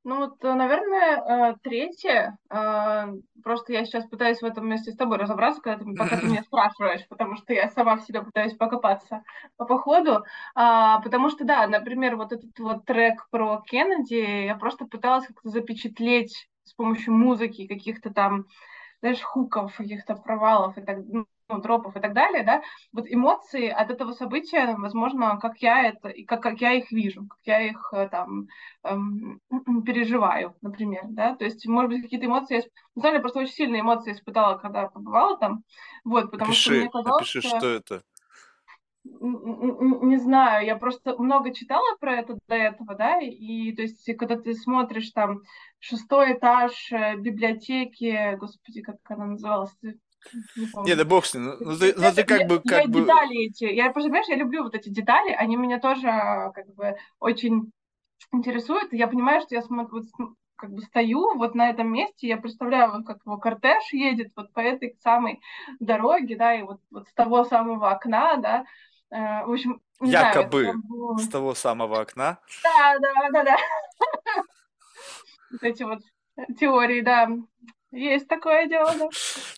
Ну 0.09 0.19
вот, 0.19 0.45
э, 0.45 0.55
наверное, 0.55 1.51
э, 1.51 1.57
третье, 1.64 2.38
э, 2.49 3.07
просто 3.42 3.73
я 3.73 3.85
сейчас 3.85 4.07
пытаюсь 4.07 4.38
в 4.40 4.45
этом 4.45 4.62
вместе 4.62 4.92
с 4.92 4.97
тобой 4.97 5.19
разобраться, 5.19 5.61
когда 5.61 5.85
ты, 5.85 5.97
пока 5.97 6.16
ты 6.19 6.27
меня 6.29 6.42
спрашиваешь, 6.47 7.05
потому 7.09 7.35
что 7.35 7.53
я 7.53 7.69
сама 7.71 7.97
в 7.97 8.03
себя 8.03 8.23
пытаюсь 8.23 8.55
покопаться 8.55 9.25
по 9.57 9.64
походу, 9.64 10.25
А, 10.55 11.01
потому 11.01 11.29
что, 11.29 11.45
да, 11.45 11.66
например, 11.66 12.14
вот 12.14 12.31
этот 12.33 12.57
вот 12.61 12.85
трек 12.85 13.27
про 13.31 13.61
Кеннеди, 13.66 14.45
я 14.45 14.55
просто 14.55 14.85
пыталась 14.87 15.27
как-то 15.27 15.49
запечатлеть 15.49 16.49
с 16.62 16.73
помощью 16.75 17.12
музыки 17.12 17.66
каких-то 17.66 18.14
там 18.14 18.47
знаешь, 19.01 19.21
хуков, 19.21 19.77
каких-то 19.77 20.14
провалов 20.14 20.79
и 20.79 20.83
так, 20.83 20.99
ну, 21.09 21.27
тропов 21.49 21.97
и 21.97 22.01
так 22.01 22.13
далее, 22.13 22.43
да, 22.43 22.63
вот 22.93 23.07
эмоции 23.09 23.69
от 23.69 23.91
этого 23.91 24.13
события, 24.13 24.75
возможно, 24.77 25.39
как 25.41 25.59
я 25.59 25.89
это, 25.89 26.13
как, 26.27 26.43
как 26.43 26.61
я 26.61 26.73
их 26.73 26.91
вижу, 26.91 27.27
как 27.29 27.39
я 27.45 27.61
их 27.61 27.91
э, 27.93 28.09
там 28.09 28.49
эм, 28.83 29.41
переживаю, 29.85 30.55
например, 30.61 31.03
да, 31.09 31.37
то 31.37 31.45
есть, 31.45 31.67
может 31.67 31.91
быть, 31.91 32.03
какие-то 32.03 32.27
эмоции, 32.27 32.57
я, 32.57 32.63
на 32.97 33.03
самом 33.03 33.15
деле, 33.15 33.21
просто 33.21 33.41
очень 33.41 33.53
сильные 33.53 33.81
эмоции 33.83 34.13
испытала, 34.13 34.59
когда 34.59 34.89
побывала 34.89 35.39
там, 35.39 35.63
вот, 36.05 36.31
потому 36.31 36.53
что 36.53 36.73
мне 36.73 36.91
казалось, 36.91 37.23
опиши, 37.23 37.41
что 37.41 37.59
что 37.59 37.69
это. 37.69 38.03
Не 39.09 40.17
знаю, 40.17 40.67
я 40.67 40.75
просто 40.75 41.17
много 41.17 41.55
читала 41.55 41.97
про 42.01 42.17
это 42.17 42.39
до 42.49 42.57
этого, 42.57 42.97
да, 42.97 43.21
и 43.21 43.71
то 43.73 43.83
есть, 43.83 44.05
когда 44.17 44.37
ты 44.37 44.53
смотришь 44.53 45.13
там 45.13 45.43
шестой 45.79 46.33
этаж 46.33 46.91
э, 46.91 47.15
библиотеки, 47.17 48.35
господи, 48.35 48.83
как 48.83 48.97
она 49.09 49.27
называлась, 49.27 49.71
не 50.85 50.95
да 50.97 51.05
бог 51.05 51.27
с 51.27 51.35
ним, 51.35 51.45
ну 51.45 51.57
ну 51.61 51.77
ты, 51.79 51.95
ну 51.97 52.03
Я, 52.03 52.12
ты 52.12 52.25
как 52.25 52.39
я- 52.41 52.49
бы, 52.49 52.61
я 52.65 52.85
как 52.85 52.91
бы, 52.91 53.01
детали 53.03 53.47
эти, 53.47 53.65
я 53.65 53.85
просто, 53.91 54.09
понимаешь, 54.09 54.29
я 54.29 54.37
люблю 54.37 54.62
вот 54.65 54.75
эти 54.75 54.89
детали, 54.89 55.31
они 55.33 55.57
меня 55.57 55.81
тоже 55.81 56.09
а, 56.09 56.51
как 56.53 56.67
бы 56.75 56.97
очень 57.19 57.73
интересуют, 58.33 58.93
и 58.93 58.97
я 58.99 59.09
понимаю, 59.09 59.41
что 59.43 59.55
я 59.55 59.62
смотрю, 59.62 59.99
вот 60.01 60.07
см- 60.11 60.35
как 60.57 60.71
бы 60.73 60.83
стою 60.83 61.37
вот 61.37 61.55
на 61.55 61.71
этом 61.71 61.93
месте, 61.93 62.29
я 62.29 62.37
представляю, 62.39 62.93
вот 62.93 63.07
как 63.07 63.19
его 63.27 63.39
кортеж 63.39 63.93
едет 63.93 64.33
вот 64.37 64.53
по 64.53 64.61
этой 64.61 64.97
самой 65.03 65.41
дороге, 65.81 66.37
да, 66.37 66.55
и 66.55 66.62
вот, 66.62 66.81
вот 66.91 67.09
с 67.09 67.12
того 67.15 67.45
самого 67.45 67.91
окна, 67.91 68.37
да, 68.39 68.65
Э, 69.11 69.45
в 69.47 69.53
общем, 69.53 69.81
не 70.01 70.15
знаю, 70.15 70.51
якобы 70.51 70.73
было... 70.75 71.17
с 71.17 71.29
того 71.29 71.55
самого 71.55 72.01
окна. 72.01 72.39
Да, 72.62 72.99
да, 73.01 73.12
да, 73.33 73.45
да, 73.45 73.57
вот 75.51 75.62
эти 75.62 75.83
вот 75.83 76.01
теории, 76.59 77.01
да, 77.01 77.29
есть 77.92 78.29
такое 78.29 78.66
дело, 78.66 78.92
да. 78.99 79.09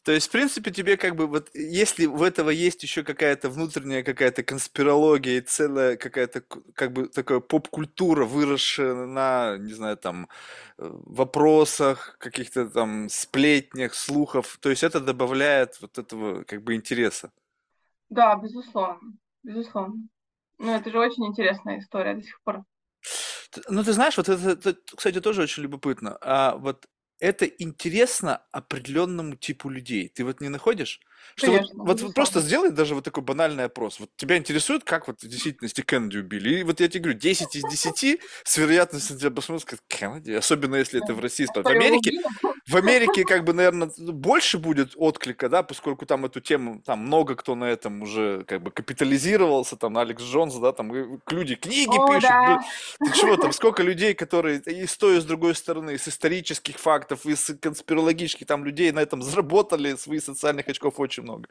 То 0.04 0.12
есть, 0.12 0.28
в 0.28 0.30
принципе, 0.30 0.70
тебе 0.70 0.96
как 0.96 1.16
бы 1.16 1.26
вот, 1.26 1.50
если 1.54 2.06
в 2.06 2.22
этого 2.22 2.50
есть 2.50 2.82
еще 2.82 3.02
какая-то 3.02 3.48
внутренняя 3.50 4.02
какая-то 4.02 4.42
конспирология 4.42 5.38
и 5.38 5.40
целая 5.40 5.96
какая-то 5.96 6.42
как 6.74 6.92
бы 6.92 7.08
такая 7.08 7.40
поп-культура, 7.40 8.24
выросшая 8.24 8.94
на, 8.94 9.56
не 9.58 9.72
знаю, 9.72 9.96
там, 9.96 10.28
э, 10.78 10.90
вопросах, 11.06 12.16
каких-то 12.18 12.68
там 12.68 13.08
сплетнях, 13.08 13.94
слухов, 13.94 14.58
то 14.60 14.70
есть 14.70 14.82
это 14.82 15.00
добавляет 15.00 15.80
вот 15.80 15.98
этого 15.98 16.44
как 16.44 16.62
бы 16.62 16.74
интереса. 16.74 17.32
Да, 18.10 18.36
безусловно, 18.36 19.14
безусловно. 19.42 20.08
Ну, 20.58 20.74
это 20.74 20.90
же 20.90 20.98
очень 20.98 21.26
интересная 21.26 21.78
история 21.78 22.14
до 22.14 22.22
сих 22.22 22.40
пор. 22.42 22.64
Ну, 23.68 23.82
ты 23.82 23.92
знаешь, 23.92 24.16
вот 24.16 24.28
это, 24.28 24.50
это, 24.50 24.76
кстати, 24.96 25.20
тоже 25.20 25.42
очень 25.42 25.62
любопытно. 25.62 26.18
А 26.20 26.56
вот 26.56 26.86
это 27.20 27.46
интересно 27.46 28.42
определенному 28.52 29.36
типу 29.36 29.70
людей. 29.70 30.08
Ты 30.08 30.24
вот 30.24 30.40
не 30.40 30.48
находишь? 30.48 31.00
Что 31.36 31.52
вот, 31.52 31.56
Конечно, 31.58 31.84
вот, 31.84 32.00
вот 32.00 32.14
просто 32.14 32.38
безусловно. 32.40 32.48
сделай 32.48 32.76
даже 32.76 32.94
вот 32.94 33.04
такой 33.04 33.22
банальный 33.22 33.64
опрос. 33.64 34.00
Вот 34.00 34.10
тебя 34.16 34.36
интересует, 34.36 34.84
как 34.84 35.06
вот 35.08 35.22
в 35.22 35.28
действительности 35.28 35.82
Кеннеди 35.82 36.18
убили? 36.18 36.60
И 36.60 36.62
вот 36.62 36.80
я 36.80 36.88
тебе 36.88 37.04
говорю, 37.04 37.18
10 37.18 37.56
из 37.56 37.62
10 37.62 38.20
с 38.44 38.56
вероятностью 38.56 39.18
тебя 39.18 39.30
посмотрят, 39.30 39.62
скажут, 39.62 39.84
Кеннеди, 39.88 40.32
особенно 40.32 40.76
если 40.76 41.02
это 41.02 41.14
в 41.14 41.20
России. 41.20 41.46
В 41.54 41.66
Америке, 41.66 42.12
в 42.66 42.76
Америке, 42.76 43.24
как 43.24 43.44
бы, 43.44 43.52
наверное, 43.52 43.90
больше 43.98 44.58
будет 44.58 44.92
отклика, 44.96 45.48
да, 45.48 45.62
поскольку 45.62 46.04
там 46.06 46.24
эту 46.24 46.40
тему, 46.40 46.82
там 46.84 47.00
много 47.00 47.34
кто 47.36 47.54
на 47.54 47.64
этом 47.64 48.02
уже 48.02 48.44
как 48.44 48.62
бы 48.62 48.70
капитализировался, 48.70 49.76
там 49.76 49.96
Алекс 49.96 50.22
Джонс, 50.22 50.54
да, 50.56 50.72
там 50.72 50.92
люди 51.30 51.54
книги 51.54 51.96
О, 51.96 52.06
пишут, 52.06 52.22
да. 52.28 52.60
ты 52.98 53.12
чего, 53.18 53.36
там 53.36 53.52
сколько 53.52 53.82
людей, 53.82 54.14
которые 54.14 54.60
и 54.60 54.86
с 54.86 54.96
той, 54.96 55.16
и 55.16 55.20
с 55.20 55.24
другой 55.24 55.54
стороны, 55.54 55.96
с 55.96 56.08
исторических 56.08 56.78
фактов, 56.78 57.24
и 57.24 57.34
с 57.34 57.54
конспирологических, 57.54 58.46
там 58.46 58.64
людей 58.64 58.92
на 58.92 59.00
этом 59.00 59.22
заработали, 59.22 59.96
свои 59.96 60.20
социальных 60.20 60.68
очков 60.68 61.00
очень 61.00 61.07
много. 61.16 61.48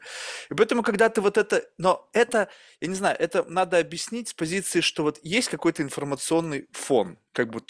И 0.50 0.54
поэтому, 0.54 0.82
когда 0.82 1.08
ты 1.08 1.20
вот 1.20 1.36
это, 1.36 1.64
но 1.78 2.08
это, 2.12 2.48
я 2.80 2.88
не 2.88 2.94
знаю, 2.94 3.16
это 3.18 3.44
надо 3.44 3.78
объяснить 3.78 4.28
с 4.28 4.34
позиции, 4.34 4.80
что 4.80 5.02
вот 5.02 5.18
есть 5.22 5.48
какой-то 5.48 5.82
информационный 5.82 6.68
фон, 6.72 7.18
как 7.38 7.50
бы 7.50 7.60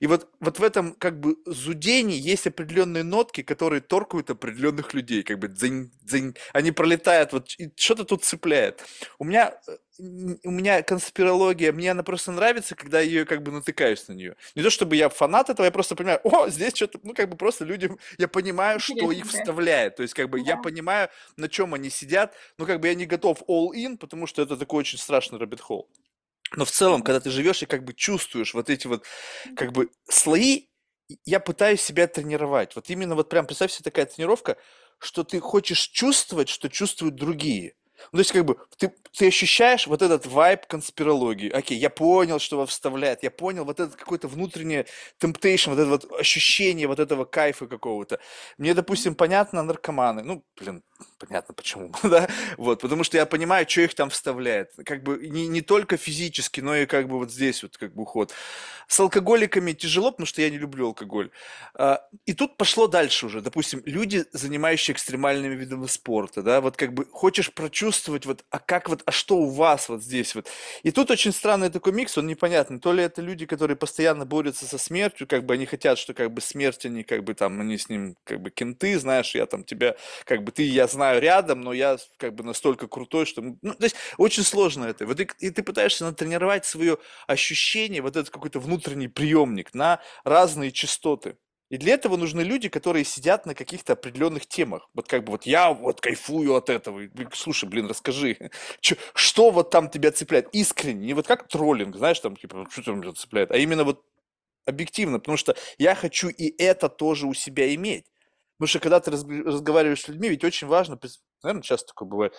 и 0.00 0.06
вот, 0.06 0.28
вот 0.40 0.58
в 0.58 0.62
этом 0.62 0.94
как 0.94 1.20
бы 1.20 1.36
зудении 1.46 2.18
есть 2.18 2.46
определенные 2.46 3.02
нотки, 3.04 3.42
которые 3.42 3.80
торкают 3.80 4.30
определенных 4.30 4.94
людей, 4.94 5.22
как 5.22 5.38
бы 5.38 5.48
дзынь, 5.48 5.90
дзынь, 6.02 6.34
они 6.52 6.72
пролетают, 6.72 7.32
вот 7.32 7.48
что-то 7.76 8.04
тут 8.04 8.24
цепляет. 8.24 8.84
У 9.18 9.24
меня, 9.24 9.60
э, 9.66 9.76
у 10.44 10.50
меня 10.50 10.82
конспирология, 10.82 11.72
мне 11.72 11.90
она 11.90 12.02
просто 12.02 12.32
нравится, 12.32 12.74
когда 12.76 13.00
я 13.00 13.06
ее 13.06 13.24
как 13.24 13.42
бы 13.42 13.50
натыкаюсь 13.52 14.06
на 14.08 14.12
нее. 14.12 14.36
Не 14.54 14.62
то 14.62 14.70
чтобы 14.70 14.96
я 14.96 15.08
фанат 15.08 15.50
этого, 15.50 15.66
я 15.66 15.72
просто 15.72 15.96
понимаю, 15.96 16.20
о, 16.24 16.48
здесь 16.48 16.74
что-то, 16.74 17.00
ну 17.02 17.14
как 17.14 17.28
бы 17.28 17.36
просто 17.36 17.64
людям, 17.64 17.98
я 18.18 18.28
понимаю, 18.28 18.80
что 18.80 19.10
их 19.12 19.26
вставляет, 19.26 19.96
то 19.96 20.02
есть 20.02 20.14
как 20.14 20.30
бы 20.30 20.38
я 20.40 20.56
Да. 20.56 20.62
понимаю, 20.62 21.08
на 21.36 21.48
чем 21.48 21.74
они 21.74 21.90
сидят, 21.90 22.34
но 22.58 22.66
как 22.66 22.80
бы 22.80 22.88
я 22.88 22.94
не 22.94 23.06
готов 23.06 23.42
all 23.48 23.70
in, 23.74 23.96
потому 23.98 24.26
что 24.26 24.42
это 24.42 24.56
такой 24.56 24.80
очень 24.80 24.98
страшный 24.98 25.38
rabbit 25.38 25.60
hole. 25.68 25.84
Но 26.56 26.64
в 26.64 26.70
целом, 26.70 27.02
когда 27.02 27.20
ты 27.20 27.30
живешь 27.30 27.62
и 27.62 27.66
как 27.66 27.84
бы 27.84 27.94
чувствуешь 27.94 28.54
вот 28.54 28.70
эти 28.70 28.86
вот 28.86 29.04
как 29.56 29.72
бы 29.72 29.90
слои, 30.10 30.66
я 31.24 31.40
пытаюсь 31.40 31.80
себя 31.80 32.06
тренировать. 32.06 32.76
Вот 32.76 32.90
именно 32.90 33.14
вот 33.14 33.28
прям 33.30 33.46
представь 33.46 33.72
себе 33.72 33.84
такая 33.84 34.06
тренировка, 34.06 34.56
что 34.98 35.24
ты 35.24 35.40
хочешь 35.40 35.88
чувствовать, 35.88 36.48
что 36.48 36.68
чувствуют 36.68 37.14
другие. 37.16 37.74
Ну, 38.12 38.16
то 38.16 38.18
есть, 38.18 38.32
как 38.32 38.44
бы, 38.44 38.56
ты, 38.78 38.92
ты 39.16 39.28
ощущаешь 39.28 39.86
вот 39.86 40.02
этот 40.02 40.26
вайб 40.26 40.66
конспирологии. 40.66 41.50
Окей, 41.50 41.78
я 41.78 41.90
понял, 41.90 42.38
что 42.38 42.56
его 42.56 42.66
вставляет, 42.66 43.22
я 43.22 43.30
понял 43.30 43.64
вот 43.64 43.80
это 43.80 43.96
какое-то 43.96 44.28
внутреннее 44.28 44.86
temptation, 45.20 45.70
вот 45.70 45.78
это 45.78 45.86
вот 45.90 46.20
ощущение 46.20 46.86
вот 46.86 46.98
этого 47.00 47.24
кайфа 47.24 47.66
какого-то. 47.66 48.18
Мне, 48.58 48.74
допустим, 48.74 49.14
понятно 49.14 49.62
наркоманы. 49.62 50.22
Ну, 50.22 50.44
блин, 50.58 50.82
понятно 51.18 51.54
почему, 51.54 51.92
да? 52.02 52.28
Вот, 52.56 52.80
потому 52.80 53.04
что 53.04 53.16
я 53.16 53.26
понимаю, 53.26 53.68
что 53.68 53.82
их 53.82 53.94
там 53.94 54.10
вставляет. 54.10 54.70
Как 54.84 55.02
бы 55.02 55.18
не, 55.28 55.46
не 55.48 55.60
только 55.60 55.96
физически, 55.96 56.60
но 56.60 56.76
и 56.76 56.86
как 56.86 57.08
бы 57.08 57.18
вот 57.18 57.30
здесь 57.32 57.62
вот 57.62 57.76
как 57.76 57.94
бы 57.94 58.02
уход. 58.02 58.32
С 58.86 58.98
алкоголиками 59.00 59.72
тяжело, 59.72 60.10
потому 60.10 60.26
что 60.26 60.40
я 60.42 60.50
не 60.50 60.58
люблю 60.58 60.86
алкоголь. 60.86 61.30
А, 61.74 62.00
И 62.26 62.32
тут 62.32 62.56
пошло 62.56 62.86
дальше 62.86 63.26
уже. 63.26 63.40
Допустим, 63.40 63.82
люди, 63.84 64.24
занимающие 64.32 64.94
экстремальными 64.94 65.54
видами 65.54 65.86
спорта, 65.86 66.42
да, 66.42 66.60
вот 66.60 66.76
как 66.76 66.94
бы 66.94 67.06
хочешь 67.10 67.52
прочувствовать, 67.52 67.87
вот, 68.26 68.44
а 68.50 68.58
как 68.58 68.88
вот, 68.88 69.02
а 69.06 69.10
что 69.12 69.36
у 69.36 69.50
вас 69.50 69.88
вот 69.88 70.02
здесь 70.02 70.34
вот. 70.34 70.48
И 70.82 70.90
тут 70.90 71.10
очень 71.10 71.32
странный 71.32 71.70
такой 71.70 71.92
микс, 71.92 72.16
он 72.18 72.26
непонятный. 72.26 72.80
То 72.80 72.92
ли 72.92 73.02
это 73.02 73.22
люди, 73.22 73.46
которые 73.46 73.76
постоянно 73.76 74.24
борются 74.26 74.66
со 74.66 74.78
смертью, 74.78 75.26
как 75.26 75.44
бы 75.44 75.54
они 75.54 75.66
хотят, 75.66 75.98
что 75.98 76.14
как 76.14 76.32
бы 76.32 76.40
смерть, 76.40 76.86
они 76.86 77.02
как 77.02 77.24
бы 77.24 77.34
там, 77.34 77.60
они 77.60 77.78
с 77.78 77.88
ним 77.88 78.16
как 78.24 78.40
бы 78.40 78.50
кенты, 78.50 78.98
знаешь, 78.98 79.34
я 79.34 79.46
там 79.46 79.64
тебя, 79.64 79.96
как 80.24 80.44
бы 80.44 80.52
ты, 80.52 80.62
я 80.62 80.86
знаю 80.86 81.20
рядом, 81.20 81.60
но 81.60 81.72
я 81.72 81.98
как 82.16 82.34
бы 82.34 82.44
настолько 82.44 82.88
крутой, 82.88 83.26
что... 83.26 83.42
Ну, 83.42 83.74
то 83.74 83.84
есть 83.84 83.96
очень 84.16 84.42
сложно 84.42 84.84
это. 84.84 85.06
Вот 85.06 85.20
и, 85.20 85.28
и 85.38 85.50
ты 85.50 85.62
пытаешься 85.62 86.04
натренировать 86.04 86.64
свое 86.64 86.98
ощущение, 87.26 88.02
вот 88.02 88.16
этот 88.16 88.30
какой-то 88.30 88.60
внутренний 88.60 89.08
приемник 89.08 89.74
на 89.74 90.00
разные 90.24 90.72
частоты. 90.72 91.36
И 91.70 91.76
для 91.76 91.94
этого 91.94 92.16
нужны 92.16 92.40
люди, 92.40 92.68
которые 92.70 93.04
сидят 93.04 93.44
на 93.44 93.54
каких-то 93.54 93.92
определенных 93.92 94.46
темах. 94.46 94.88
Вот 94.94 95.06
как 95.06 95.24
бы 95.24 95.32
вот 95.32 95.44
я 95.44 95.70
вот 95.72 96.00
кайфую 96.00 96.54
от 96.54 96.70
этого. 96.70 97.02
Слушай, 97.34 97.68
блин, 97.68 97.86
расскажи, 97.86 98.50
чё, 98.80 98.96
что 99.14 99.50
вот 99.50 99.70
там 99.70 99.90
тебя 99.90 100.10
цепляет 100.10 100.48
искренне, 100.52 101.06
не 101.06 101.14
вот 101.14 101.26
как 101.26 101.46
троллинг, 101.48 101.96
знаешь, 101.96 102.20
там 102.20 102.36
типа, 102.36 102.66
что 102.70 102.82
там 102.82 103.02
тебя 103.02 103.12
цепляет, 103.12 103.50
а 103.50 103.58
именно 103.58 103.84
вот 103.84 104.02
объективно, 104.66 105.18
потому 105.20 105.36
что 105.38 105.56
я 105.78 105.94
хочу 105.94 106.28
и 106.28 106.54
это 106.62 106.88
тоже 106.88 107.26
у 107.26 107.34
себя 107.34 107.74
иметь. 107.74 108.06
Потому 108.58 108.68
что 108.68 108.80
когда 108.80 109.00
ты 109.00 109.10
разговариваешь 109.12 110.02
с 110.02 110.08
людьми, 110.08 110.30
ведь 110.30 110.44
очень 110.44 110.68
важно, 110.68 110.98
наверное, 111.42 111.62
часто 111.62 111.88
такое 111.88 112.08
бывает, 112.08 112.34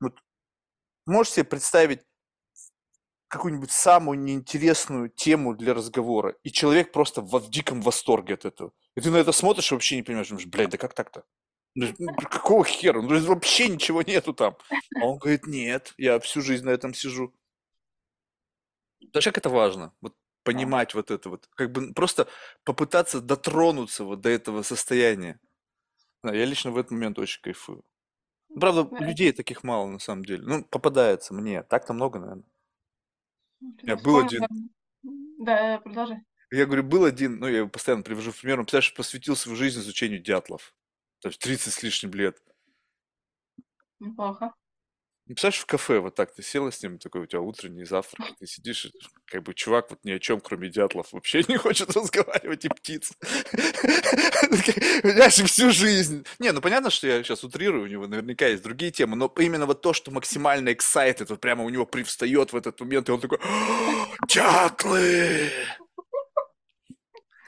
вот, 0.00 0.14
можешь 1.06 1.34
себе 1.34 1.44
представить 1.44 2.02
какую-нибудь 3.32 3.70
самую 3.70 4.18
неинтересную 4.18 5.08
тему 5.08 5.54
для 5.54 5.72
разговора, 5.72 6.36
и 6.42 6.52
человек 6.52 6.92
просто 6.92 7.22
в, 7.22 7.30
в 7.30 7.50
диком 7.50 7.80
восторге 7.80 8.34
от 8.34 8.44
этого. 8.44 8.72
И 8.94 9.00
ты 9.00 9.10
на 9.10 9.16
это 9.16 9.32
смотришь 9.32 9.72
и 9.72 9.74
вообще 9.74 9.96
не 9.96 10.02
понимаешь, 10.02 10.28
думаешь, 10.28 10.46
блядь, 10.46 10.68
да 10.68 10.76
как 10.76 10.92
так-то? 10.92 11.24
Ну, 11.74 11.86
какого 12.30 12.62
хера? 12.62 13.00
Ну, 13.00 13.18
вообще 13.24 13.68
ничего 13.68 14.02
нету 14.02 14.34
там. 14.34 14.58
А 15.00 15.06
он 15.06 15.16
говорит, 15.16 15.46
нет, 15.46 15.94
я 15.96 16.20
всю 16.20 16.42
жизнь 16.42 16.66
на 16.66 16.70
этом 16.70 16.92
сижу. 16.92 17.34
Даже 19.00 19.30
как 19.30 19.38
это 19.38 19.48
важно, 19.48 19.94
вот 20.02 20.14
понимать 20.42 20.92
вот 20.92 21.10
это 21.10 21.30
вот, 21.30 21.48
как 21.54 21.72
бы 21.72 21.94
просто 21.94 22.28
попытаться 22.64 23.22
дотронуться 23.22 24.04
вот 24.04 24.20
до 24.20 24.28
этого 24.28 24.60
состояния. 24.62 25.40
Да, 26.22 26.34
я 26.34 26.44
лично 26.44 26.70
в 26.70 26.76
этот 26.76 26.90
момент 26.90 27.18
очень 27.18 27.40
кайфую. 27.40 27.82
Правда, 28.60 28.86
людей 29.02 29.32
таких 29.32 29.64
мало 29.64 29.86
на 29.86 29.98
самом 29.98 30.26
деле. 30.26 30.42
Ну, 30.44 30.64
попадается 30.64 31.32
мне. 31.32 31.62
Так-то 31.62 31.94
много, 31.94 32.18
наверное. 32.18 32.51
Я 33.82 33.96
был 33.96 34.18
один. 34.18 34.46
Да, 35.38 35.80
продолжай. 35.80 36.18
Я 36.50 36.66
говорю, 36.66 36.82
был 36.82 37.04
один, 37.04 37.38
ну, 37.38 37.46
я 37.46 37.58
его 37.58 37.68
постоянно 37.68 38.02
привожу 38.02 38.30
в 38.30 38.40
пример, 38.40 38.58
он, 38.58 38.66
представляешь, 38.66 38.94
посвятил 38.94 39.36
свою 39.36 39.56
жизнь 39.56 39.80
изучению 39.80 40.20
дятлов. 40.22 40.74
То 41.20 41.28
есть 41.28 41.40
30 41.40 41.72
с 41.72 41.82
лишним 41.82 42.12
лет. 42.12 42.42
Неплохо. 44.00 44.52
Ну, 45.28 45.34
представляешь, 45.34 45.62
в 45.62 45.66
кафе 45.66 46.00
вот 46.00 46.16
так 46.16 46.34
ты 46.34 46.42
села 46.42 46.72
с 46.72 46.82
ним, 46.82 46.98
такой 46.98 47.22
у 47.22 47.26
тебя 47.26 47.40
утренний 47.40 47.84
завтрак, 47.84 48.26
ты 48.40 48.46
сидишь, 48.46 48.90
как 49.26 49.44
бы 49.44 49.54
чувак 49.54 49.90
вот 49.90 50.00
ни 50.04 50.10
о 50.10 50.18
чем, 50.18 50.40
кроме 50.40 50.68
дятлов, 50.68 51.12
вообще 51.12 51.44
не 51.48 51.56
хочет 51.56 51.94
разговаривать 51.94 52.64
и 52.64 52.68
птиц. 52.68 53.12
Понимаешь, 55.02 55.34
всю 55.34 55.70
жизнь. 55.70 56.26
Не, 56.40 56.50
ну 56.50 56.60
понятно, 56.60 56.90
что 56.90 57.06
я 57.06 57.22
сейчас 57.22 57.44
утрирую, 57.44 57.84
у 57.84 57.86
него 57.86 58.08
наверняка 58.08 58.48
есть 58.48 58.64
другие 58.64 58.90
темы, 58.90 59.16
но 59.16 59.32
именно 59.38 59.66
вот 59.66 59.80
то, 59.80 59.92
что 59.92 60.10
максимально 60.10 60.70
excited, 60.70 61.26
вот 61.28 61.40
прямо 61.40 61.62
у 61.62 61.68
него 61.68 61.86
привстает 61.86 62.52
в 62.52 62.56
этот 62.56 62.80
момент, 62.80 63.08
и 63.08 63.12
он 63.12 63.20
такой, 63.20 63.38
дятлы! 64.28 65.50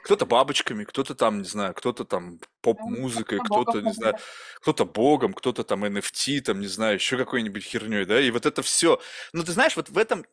Кто-то 0.05 0.27
бабочками, 0.27 0.83
кто-то 0.83 1.15
там, 1.15 1.39
не 1.41 1.47
знаю, 1.47 1.73
кто-то 1.73 2.05
там 2.05 2.39
поп-музыкой, 2.61 3.39
кто-то, 3.39 3.81
не 3.81 3.91
знаю, 3.91 4.13
кто-то 4.61 4.85
богом, 4.85 5.33
кто-то 5.33 5.63
там 5.63 5.83
NFT, 5.83 6.41
там, 6.41 6.59
не 6.59 6.67
знаю, 6.67 6.93
еще 6.93 7.17
какой-нибудь 7.17 7.63
херней, 7.63 8.05
да, 8.05 8.21
и 8.21 8.29
вот 8.29 8.45
это 8.45 8.61
все. 8.61 9.01
Ну, 9.33 9.43
ты 9.43 9.51
знаешь, 9.51 9.75
вот 9.75 9.89
в 9.89 9.97
этом 9.97 10.23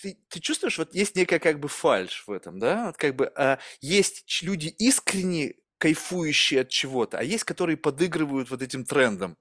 ты, 0.00 0.16
ты 0.30 0.40
чувствуешь, 0.40 0.78
вот 0.78 0.94
есть 0.94 1.14
некая 1.14 1.40
как 1.40 1.60
бы 1.60 1.68
фальш 1.68 2.24
в 2.26 2.32
этом, 2.32 2.58
да, 2.58 2.86
вот 2.86 2.96
как 2.96 3.16
бы 3.16 3.30
а, 3.36 3.58
есть 3.82 4.42
люди 4.42 4.68
искренне 4.68 5.56
кайфующие 5.76 6.62
от 6.62 6.70
чего-то, 6.70 7.18
а 7.18 7.22
есть, 7.22 7.44
которые 7.44 7.76
подыгрывают 7.76 8.48
вот 8.48 8.62
этим 8.62 8.86
трендом. 8.86 9.36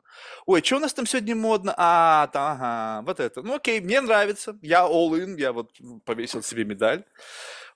Ой, 0.45 0.61
что 0.63 0.75
у 0.75 0.79
нас 0.79 0.93
там 0.93 1.07
сегодня 1.07 1.33
модно? 1.33 1.73
А, 1.77 2.27
та, 2.27 2.51
ага, 2.51 3.05
вот 3.05 3.21
это. 3.21 3.41
Ну 3.41 3.55
окей, 3.55 3.79
мне 3.79 4.01
нравится, 4.01 4.59
я 4.61 4.81
all 4.81 5.11
in, 5.11 5.39
я 5.39 5.53
вот 5.53 5.71
повесил 6.03 6.43
себе 6.43 6.65
медаль 6.65 7.05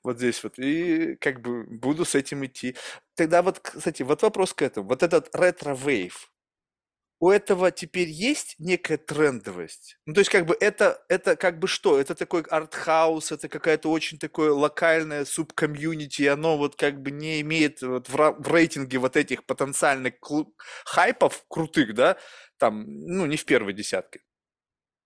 вот 0.04 0.18
здесь 0.18 0.44
вот, 0.44 0.58
и 0.58 1.16
как 1.18 1.42
бы 1.42 1.64
буду 1.64 2.06
с 2.06 2.16
этим 2.16 2.46
идти. 2.46 2.76
Тогда 3.16 3.42
вот, 3.42 3.60
кстати, 3.60 4.04
вот 4.04 4.22
вопрос 4.22 4.54
к 4.54 4.62
этому. 4.62 4.88
Вот 4.88 5.04
этот 5.04 5.30
ретро-вейв, 5.34 6.32
у 7.22 7.30
этого 7.30 7.70
теперь 7.72 8.10
есть 8.10 8.56
некая 8.58 8.98
трендовость? 8.98 9.98
Ну, 10.08 10.16
то 10.16 10.22
есть, 10.22 10.32
как 10.32 10.48
бы, 10.48 10.58
это, 10.60 11.06
это 11.08 11.36
как 11.36 11.60
бы 11.60 11.68
что? 11.68 12.00
Это 12.00 12.16
такой 12.16 12.42
артхаус, 12.42 13.32
это 13.32 13.48
какая-то 13.48 13.92
очень 13.92 14.18
такое 14.18 14.52
локальное 14.52 15.24
суб 15.26 15.48
community, 15.48 16.24
оно 16.24 16.58
вот 16.58 16.76
как 16.76 17.00
бы 17.00 17.12
не 17.12 17.40
имеет 17.42 17.84
вот 17.84 18.10
в, 18.10 18.16
в 18.16 18.52
рейтинге 18.52 18.98
вот 18.98 19.16
этих 19.16 19.46
потенциальных 19.46 20.16
хайпов 20.84 21.46
крутых, 21.48 21.94
да, 21.94 22.18
там, 22.58 22.86
ну, 22.88 23.28
не 23.28 23.38
в 23.38 23.46
первой 23.46 23.74
десятке. 23.74 24.22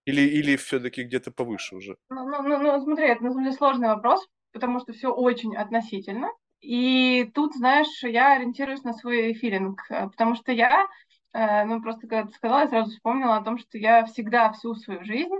Или, 0.05 0.21
или 0.21 0.55
все-таки 0.55 1.03
где-то 1.03 1.31
повыше 1.31 1.75
уже? 1.75 1.97
Ну, 2.09 2.29
ну, 2.29 2.41
ну, 2.43 2.61
ну, 2.61 2.81
смотри, 2.81 3.07
это 3.07 3.23
на 3.23 3.31
самом 3.31 3.43
деле 3.43 3.57
сложный 3.57 3.87
вопрос, 3.89 4.25
потому 4.55 4.79
что 4.79 4.93
все 4.93 5.09
очень 5.09 5.55
относительно. 5.55 6.29
И 6.61 7.29
тут, 7.35 7.53
знаешь, 7.53 8.03
я 8.03 8.33
ориентируюсь 8.33 8.83
на 8.83 8.93
свой 8.93 9.33
филинг, 9.33 9.81
э, 9.89 10.07
потому 10.09 10.35
что 10.35 10.51
я, 10.53 10.87
э, 11.33 11.65
ну, 11.65 11.81
просто 11.81 12.07
когда 12.07 12.25
ты 12.25 12.33
сказала, 12.33 12.61
я 12.61 12.67
сразу 12.69 12.91
вспомнила 12.91 13.35
о 13.35 13.43
том, 13.43 13.57
что 13.57 13.77
я 13.77 14.05
всегда 14.05 14.51
всю 14.53 14.73
свою 14.75 15.03
жизнь 15.03 15.35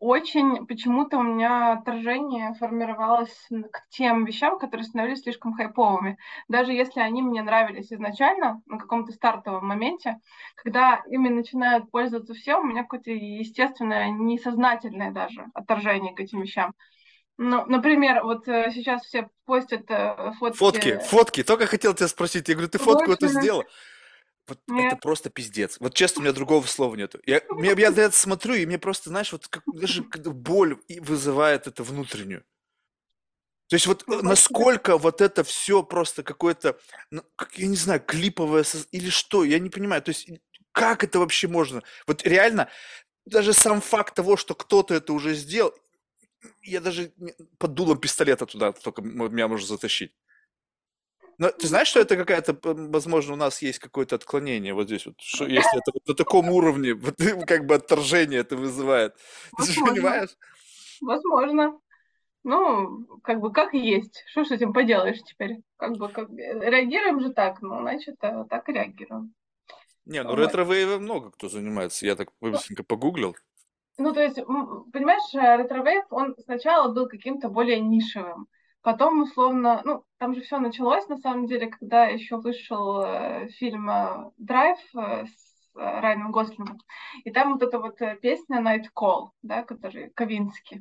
очень 0.00 0.66
почему-то 0.66 1.18
у 1.18 1.22
меня 1.22 1.72
отторжение 1.72 2.54
формировалось 2.54 3.48
к 3.70 3.86
тем 3.90 4.24
вещам, 4.24 4.58
которые 4.58 4.84
становились 4.86 5.20
слишком 5.20 5.52
хайповыми. 5.52 6.16
Даже 6.48 6.72
если 6.72 7.00
они 7.00 7.20
мне 7.20 7.42
нравились 7.42 7.92
изначально, 7.92 8.62
на 8.64 8.78
каком-то 8.78 9.12
стартовом 9.12 9.68
моменте, 9.68 10.18
когда 10.56 11.02
ими 11.06 11.28
начинают 11.28 11.90
пользоваться 11.90 12.32
все, 12.32 12.56
у 12.56 12.64
меня 12.64 12.82
какое-то 12.82 13.10
естественное, 13.10 14.10
несознательное 14.10 15.12
даже 15.12 15.46
отторжение 15.52 16.14
к 16.14 16.20
этим 16.20 16.40
вещам. 16.40 16.72
Ну, 17.42 17.64
например, 17.64 18.22
вот 18.22 18.46
э, 18.48 18.70
сейчас 18.70 19.02
все 19.06 19.30
постят 19.46 19.84
э, 19.88 20.32
фотки. 20.38 20.58
Фотки, 20.58 20.98
фотки. 20.98 21.42
Только 21.42 21.64
хотел 21.64 21.94
тебя 21.94 22.06
спросить. 22.06 22.46
Я 22.50 22.54
говорю, 22.54 22.68
ты 22.68 22.76
фотку 22.76 23.12
эту 23.12 23.28
сделала? 23.28 23.64
Вот 24.46 24.58
это 24.68 24.96
просто 24.96 25.30
пиздец. 25.30 25.78
Вот 25.80 25.94
честно, 25.94 26.20
у 26.20 26.22
меня 26.24 26.34
другого 26.34 26.66
слова 26.66 26.94
нету. 26.96 27.18
Я, 27.24 27.40
я, 27.62 27.72
я 27.72 27.90
на 27.92 28.00
это 28.00 28.14
смотрю, 28.14 28.52
и 28.56 28.66
мне 28.66 28.78
просто, 28.78 29.08
знаешь, 29.08 29.32
вот 29.32 29.48
как, 29.48 29.62
даже 29.72 30.02
боль 30.02 30.78
вызывает 30.98 31.66
это 31.66 31.82
внутреннюю. 31.82 32.44
То 33.68 33.76
есть 33.76 33.86
вот 33.86 34.04
ну, 34.06 34.20
насколько 34.20 34.98
вот 34.98 35.22
это 35.22 35.42
все 35.42 35.82
просто 35.82 36.22
какое-то, 36.22 36.78
ну, 37.10 37.22
я 37.54 37.68
не 37.68 37.76
знаю, 37.76 38.00
клиповое 38.00 38.66
или 38.92 39.08
что, 39.08 39.44
я 39.44 39.58
не 39.60 39.70
понимаю. 39.70 40.02
То 40.02 40.10
есть 40.10 40.28
как 40.72 41.04
это 41.04 41.18
вообще 41.18 41.48
можно? 41.48 41.82
Вот 42.06 42.22
реально, 42.26 42.68
даже 43.24 43.54
сам 43.54 43.80
факт 43.80 44.14
того, 44.14 44.36
что 44.36 44.54
кто-то 44.54 44.92
это 44.92 45.14
уже 45.14 45.32
сделал, 45.34 45.72
я 46.62 46.80
даже 46.80 47.12
под 47.58 47.74
дулом 47.74 47.98
пистолета 47.98 48.46
туда 48.46 48.72
только 48.72 49.02
меня 49.02 49.48
можно 49.48 49.66
затащить. 49.66 50.12
Но 51.38 51.50
ты 51.50 51.68
знаешь, 51.68 51.88
что 51.88 52.00
это 52.00 52.16
какая-то, 52.16 52.54
возможно, 52.62 53.32
у 53.32 53.36
нас 53.36 53.62
есть 53.62 53.78
какое-то 53.78 54.16
отклонение 54.16 54.74
вот 54.74 54.88
здесь 54.88 55.06
вот, 55.06 55.18
что 55.20 55.46
если 55.46 55.78
это 55.78 55.90
вот 55.94 56.06
на 56.06 56.14
таком 56.14 56.50
уровне, 56.50 56.92
вот, 56.92 57.16
как 57.46 57.64
бы 57.64 57.76
отторжение 57.76 58.40
это 58.40 58.56
вызывает. 58.56 59.16
Ты 59.56 59.72
же 59.72 59.80
понимаешь? 59.80 60.36
Возможно. 61.00 61.80
Ну, 62.44 63.06
как 63.22 63.40
бы 63.40 63.52
как 63.52 63.72
есть. 63.72 64.22
Что 64.26 64.44
с 64.44 64.50
этим 64.50 64.74
поделаешь 64.74 65.22
теперь? 65.22 65.62
Как 65.78 65.96
бы 65.96 66.10
как... 66.10 66.30
реагируем 66.30 67.20
же 67.20 67.32
так, 67.32 67.62
ну, 67.62 67.80
значит, 67.80 68.16
э, 68.22 68.44
так 68.48 68.68
и 68.68 68.72
реагируем. 68.72 69.34
Не, 70.04 70.22
ну 70.22 70.34
ретро-вейвом 70.34 71.02
много 71.02 71.30
кто 71.30 71.48
занимается. 71.48 72.04
Я 72.04 72.16
так 72.16 72.28
ну 72.40 72.50
быстренько 72.50 72.82
погуглил. 72.82 73.36
Ну, 74.00 74.14
то 74.14 74.22
есть, 74.22 74.36
понимаешь, 74.36 75.34
э, 75.34 75.56
ретро-вейв, 75.56 76.04
он 76.10 76.34
сначала 76.44 76.90
был 76.90 77.06
каким-то 77.06 77.50
более 77.50 77.80
нишевым. 77.80 78.46
Потом, 78.80 79.22
условно, 79.22 79.82
ну, 79.84 80.04
там 80.18 80.34
же 80.34 80.40
все 80.40 80.58
началось, 80.58 81.06
на 81.08 81.18
самом 81.18 81.46
деле, 81.46 81.66
когда 81.66 82.06
еще 82.06 82.38
вышел 82.38 83.02
э, 83.02 83.48
фильм 83.58 83.90
э, 83.90 84.30
«Драйв» 84.38 84.78
э, 84.96 85.26
с 85.26 85.76
э, 85.76 86.00
Райаном 86.00 86.32
Гослингом. 86.32 86.78
И 87.24 87.30
там 87.30 87.52
вот 87.52 87.62
эта 87.62 87.78
вот 87.78 87.98
песня 88.22 88.62
«Night 88.62 88.86
Call», 88.98 89.28
да, 89.42 89.64
который 89.64 90.08
Ковинский. 90.10 90.80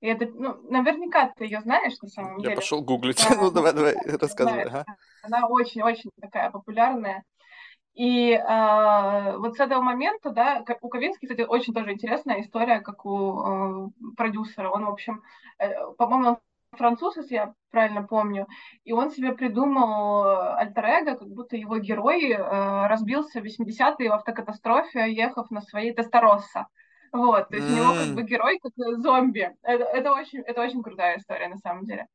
И 0.00 0.08
это, 0.08 0.26
ну, 0.26 0.60
наверняка 0.68 1.32
ты 1.36 1.44
ее 1.44 1.60
знаешь 1.60 1.96
на 2.02 2.08
самом 2.08 2.38
Я 2.38 2.42
деле. 2.42 2.50
Я 2.50 2.56
пошел 2.56 2.82
гуглить. 2.82 3.24
Да, 3.28 3.36
ну, 3.40 3.52
давай, 3.52 3.72
давай, 3.72 3.94
рассказывай. 4.20 4.84
Она 5.22 5.46
очень-очень 5.46 6.10
такая 6.20 6.50
популярная. 6.50 7.22
И 7.98 8.30
э, 8.30 9.36
вот 9.38 9.56
с 9.56 9.60
этого 9.60 9.82
момента, 9.82 10.30
да, 10.30 10.64
у 10.82 10.88
Ковински, 10.88 11.26
кстати, 11.26 11.40
очень 11.40 11.74
тоже 11.74 11.92
интересная 11.92 12.42
история, 12.42 12.78
как 12.78 13.04
у 13.04 13.40
э, 13.40 13.88
продюсера. 14.16 14.70
Он, 14.70 14.84
в 14.84 14.90
общем, 14.90 15.20
э, 15.58 15.68
по-моему, 15.98 16.28
он 16.28 16.38
француз, 16.76 17.16
если 17.16 17.34
я 17.34 17.54
правильно 17.72 18.04
помню, 18.04 18.46
и 18.84 18.92
он 18.92 19.10
себе 19.10 19.32
придумал 19.32 20.54
альтер 20.54 21.16
как 21.16 21.28
будто 21.28 21.56
его 21.56 21.78
герой 21.78 22.30
э, 22.30 22.86
разбился 22.86 23.40
в 23.40 23.44
80-е 23.44 24.10
в 24.10 24.12
автокатастрофе, 24.12 25.12
ехав 25.12 25.50
на 25.50 25.60
своей 25.60 25.92
Тесторосса. 25.92 26.68
Вот, 27.12 27.48
то 27.48 27.56
есть 27.56 27.68
mm. 27.68 27.72
у 27.72 27.76
него 27.76 27.94
как 27.94 28.14
бы 28.14 28.22
герой 28.22 28.60
как 28.62 28.72
зомби. 29.00 29.50
Это, 29.62 29.82
это, 29.82 30.12
очень, 30.12 30.42
это 30.42 30.62
очень 30.62 30.84
крутая 30.84 31.18
история 31.18 31.48
на 31.48 31.56
самом 31.56 31.84
деле. 31.84 32.06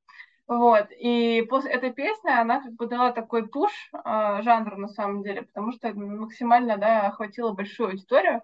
Вот, 0.48 0.88
и 0.92 1.46
после 1.50 1.72
этой 1.72 1.94
песни 1.94 2.30
она 2.30 2.62
как 2.62 2.74
бы 2.74 2.88
дала 2.88 3.12
такой 3.12 3.48
пуш 3.48 3.72
э, 3.94 4.42
жанру 4.42 4.78
на 4.78 4.90
самом 4.90 5.24
деле, 5.24 5.44
потому 5.44 5.72
что 5.72 5.94
максимально, 5.94 6.78
да, 6.78 7.08
охватила 7.08 7.54
большую 7.54 7.92
аудиторию. 7.92 8.42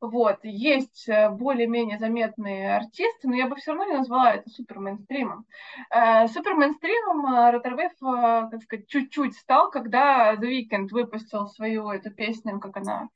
Вот, 0.00 0.38
есть 0.42 1.08
э, 1.08 1.28
более-менее 1.28 1.98
заметные 1.98 2.76
артисты, 2.76 3.28
но 3.28 3.36
я 3.36 3.46
бы 3.46 3.56
все 3.56 3.72
равно 3.72 3.84
не 3.84 3.98
назвала 3.98 4.34
это 4.34 4.50
супер 4.50 4.80
мейнстримом. 4.80 5.46
Э, 5.90 6.26
супер 6.26 6.54
мейнстримом 6.54 7.34
э, 7.34 7.50
Роттервейв, 7.52 7.92
так 8.00 8.62
сказать, 8.62 8.88
чуть-чуть 8.88 9.36
стал, 9.36 9.70
когда 9.70 10.34
The 10.34 10.48
Weeknd 10.48 10.88
выпустил 10.90 11.46
свою 11.48 11.90
эту 11.90 12.10
песню, 12.10 12.58
как 12.58 12.78
она, 12.78 13.08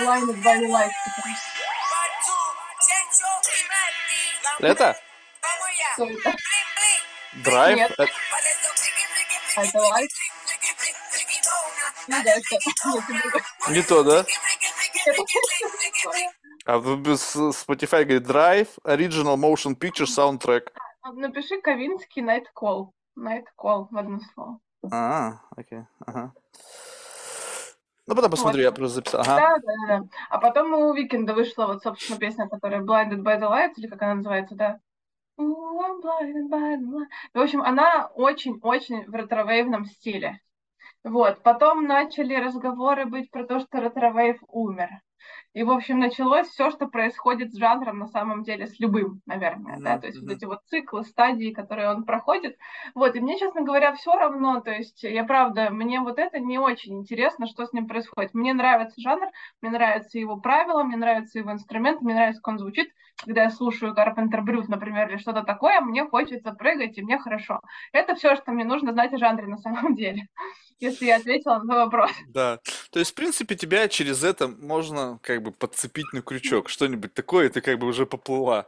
Blinded 0.00 0.42
by 0.42 0.60
the 0.60 0.68
Light. 0.70 0.90
Это? 4.60 4.96
Что 5.94 6.04
это? 6.06 6.34
Драйв? 7.44 7.76
Нет. 7.76 7.90
Это- 7.92 8.06
А 9.56 9.64
это 9.64 9.78
Light? 9.78 10.08
Ну 12.08 12.16
да, 12.24 12.30
это 12.30 12.40
нет, 12.52 12.62
это 12.66 13.22
другое. 13.22 13.42
Не 13.70 13.82
то, 13.82 14.02
да? 14.02 14.24
А 16.64 16.78
в 16.78 16.88
Spotify 17.08 18.04
говорит 18.04 18.26
Drive, 18.26 18.68
Original 18.84 19.36
Motion 19.36 19.74
Picture 19.76 20.06
Soundtrack. 20.06 20.68
Напиши 21.14 21.60
Ковинский 21.60 22.22
Night 22.22 22.44
Call. 22.54 22.90
Night 23.18 23.44
Call 23.58 23.88
в 23.90 23.96
одно 23.96 24.20
слово. 24.34 24.58
А, 24.92 25.40
окей, 25.56 25.80
ага. 26.06 26.32
Ну, 28.06 28.14
потом 28.14 28.30
посмотрю, 28.30 28.62
я 28.62 28.72
просто 28.72 28.96
записал. 28.96 29.20
Ага. 29.20 29.36
Да, 29.36 29.56
да, 29.58 29.72
да. 29.98 30.02
А 30.30 30.38
потом 30.38 30.72
у 30.72 30.90
Уикенда 30.92 31.34
вышла 31.34 31.66
вот, 31.66 31.82
собственно, 31.82 32.18
песня, 32.18 32.48
которая 32.48 32.80
Blinding 32.80 33.50
Lights, 33.50 33.72
или 33.76 33.86
как 33.86 34.00
она 34.02 34.14
называется, 34.16 34.54
да? 34.54 34.80
В 35.38 37.40
общем, 37.40 37.62
она 37.62 38.10
очень-очень 38.14 39.06
в 39.06 39.14
ретро-вейвном 39.14 39.86
стиле. 39.86 40.40
Вот. 41.04 41.42
Потом 41.42 41.86
начали 41.86 42.36
разговоры 42.36 43.06
быть 43.06 43.30
про 43.30 43.44
то, 43.44 43.60
что 43.60 43.80
ретро-вейв 43.80 44.38
умер. 44.48 44.88
И, 45.54 45.64
в 45.64 45.70
общем, 45.70 46.00
началось 46.00 46.48
все, 46.48 46.70
что 46.70 46.88
происходит 46.88 47.52
с 47.52 47.58
жанром 47.58 47.98
на 47.98 48.08
самом 48.08 48.44
деле, 48.44 48.68
с 48.68 48.80
любым, 48.80 49.22
наверное, 49.26 49.78
да, 49.82 49.96
Мгм, 49.96 49.98
то 49.98 50.08
есть 50.08 50.20
вот 50.20 50.28
мгм. 50.28 50.30
эти 50.30 50.46
вот 50.46 50.60
циклы, 50.66 51.04
стадии, 51.04 51.52
которые 51.52 51.90
он 51.90 52.04
проходит. 52.04 52.56
Вот, 52.94 53.16
и 53.16 53.20
мне, 53.20 53.38
честно 53.38 53.62
говоря, 53.62 53.94
все 53.94 54.12
равно, 54.14 54.60
то 54.60 54.70
есть 54.70 55.02
я 55.02 55.24
правда, 55.24 55.70
мне 55.70 56.00
вот 56.00 56.18
это 56.18 56.40
не 56.40 56.58
очень 56.58 56.98
интересно, 56.98 57.46
что 57.46 57.66
с 57.66 57.72
ним 57.72 57.88
происходит. 57.88 58.34
Мне 58.34 58.54
нравится 58.54 59.00
жанр, 59.00 59.28
мне 59.62 59.72
нравятся 59.72 60.18
его 60.18 60.36
правила, 60.38 60.84
мне 60.84 60.96
нравится 60.96 61.38
его 61.38 61.52
инструмент, 61.52 62.02
мне 62.02 62.14
нравится, 62.14 62.40
как 62.42 62.54
он 62.54 62.58
звучит. 62.58 62.90
Когда 63.24 63.44
я 63.44 63.50
слушаю 63.50 63.94
Carpenter 63.94 64.44
Brut, 64.44 64.66
например, 64.68 65.08
или 65.08 65.18
что-то 65.18 65.42
такое, 65.42 65.80
мне 65.80 66.06
хочется 66.06 66.52
прыгать, 66.52 66.96
и 66.98 67.02
мне 67.02 67.18
хорошо. 67.18 67.60
Это 67.92 68.14
все, 68.14 68.36
что 68.36 68.52
мне 68.52 68.64
нужно 68.64 68.92
знать 68.92 69.12
о 69.12 69.18
жанре 69.18 69.46
на 69.46 69.58
самом 69.58 69.94
деле, 69.96 70.28
если 70.78 71.06
я 71.06 71.16
ответила 71.16 71.58
на 71.58 71.60
твой 71.60 71.76
вопрос. 71.78 72.10
Да. 72.28 72.60
То 72.90 73.00
есть, 73.00 73.10
в 73.10 73.14
принципе, 73.14 73.56
тебя 73.56 73.88
через 73.88 74.22
это 74.22 74.48
можно 74.48 75.18
как 75.22 75.42
бы 75.42 75.50
подцепить 75.50 76.12
на 76.12 76.22
крючок. 76.22 76.68
Что-нибудь 76.68 77.12
такое, 77.12 77.46
и 77.46 77.48
ты 77.50 77.60
как 77.60 77.78
бы 77.78 77.88
уже 77.88 78.06
поплыла. 78.06 78.66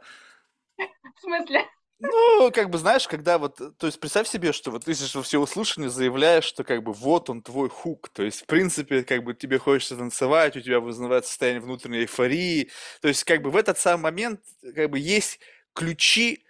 В 0.77 1.21
смысле? 1.21 1.65
Ну, 2.03 2.51
как 2.51 2.71
бы, 2.71 2.79
знаешь, 2.79 3.07
когда 3.07 3.37
вот, 3.37 3.57
то 3.77 3.85
есть 3.85 3.99
представь 3.99 4.27
себе, 4.27 4.53
что 4.53 4.71
вот 4.71 4.85
ты 4.85 4.93
же 4.95 5.05
во 5.17 5.21
всеуслышание 5.23 5.89
заявляешь, 5.89 6.45
что 6.45 6.63
как 6.63 6.81
бы 6.83 6.93
вот 6.93 7.29
он 7.29 7.43
твой 7.43 7.69
хук, 7.69 8.09
то 8.09 8.23
есть, 8.23 8.41
в 8.41 8.45
принципе, 8.47 9.03
как 9.03 9.23
бы 9.23 9.35
тебе 9.35 9.59
хочется 9.59 9.95
танцевать, 9.95 10.57
у 10.57 10.61
тебя 10.61 10.79
вызывает 10.79 11.27
состояние 11.27 11.61
внутренней 11.61 11.99
эйфории, 11.99 12.71
то 13.01 13.07
есть, 13.07 13.23
как 13.23 13.43
бы 13.43 13.51
в 13.51 13.55
этот 13.55 13.77
самый 13.77 14.03
момент, 14.03 14.41
как 14.75 14.89
бы 14.89 14.97
есть 14.97 15.39
ключи, 15.75 16.43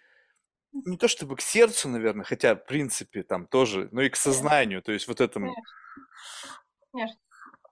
не 0.73 0.97
то 0.97 1.07
чтобы 1.07 1.35
к 1.37 1.41
сердцу, 1.41 1.89
наверное, 1.89 2.25
хотя, 2.25 2.55
в 2.55 2.65
принципе, 2.65 3.23
там 3.23 3.47
тоже, 3.47 3.89
но 3.91 4.01
и 4.03 4.09
к 4.09 4.17
сознанию, 4.17 4.81
то 4.83 4.91
есть 4.93 5.07
вот 5.07 5.21
этому, 5.21 5.55
Конечно. 6.91 7.17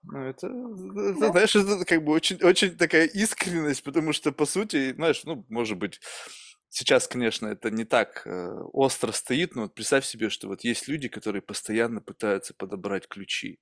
ну, 0.02 0.18
это, 0.20 0.46
это, 0.46 1.30
знаешь, 1.30 1.56
это 1.56 1.84
как 1.84 2.04
бы 2.04 2.12
очень, 2.12 2.36
очень 2.42 2.76
такая 2.76 3.06
искренность, 3.06 3.82
потому 3.84 4.12
что, 4.12 4.32
по 4.32 4.46
сути, 4.46 4.92
знаешь, 4.94 5.22
ну, 5.24 5.44
может 5.48 5.78
быть, 5.78 6.00
сейчас, 6.70 7.06
конечно, 7.06 7.48
это 7.48 7.70
не 7.70 7.84
так 7.84 8.22
э, 8.24 8.52
остро 8.72 9.12
стоит, 9.12 9.54
но 9.54 9.62
вот 9.62 9.74
представь 9.74 10.06
себе, 10.06 10.30
что 10.30 10.48
вот 10.48 10.64
есть 10.64 10.88
люди, 10.88 11.08
которые 11.08 11.42
постоянно 11.42 12.00
пытаются 12.00 12.54
подобрать 12.54 13.06
ключи. 13.08 13.58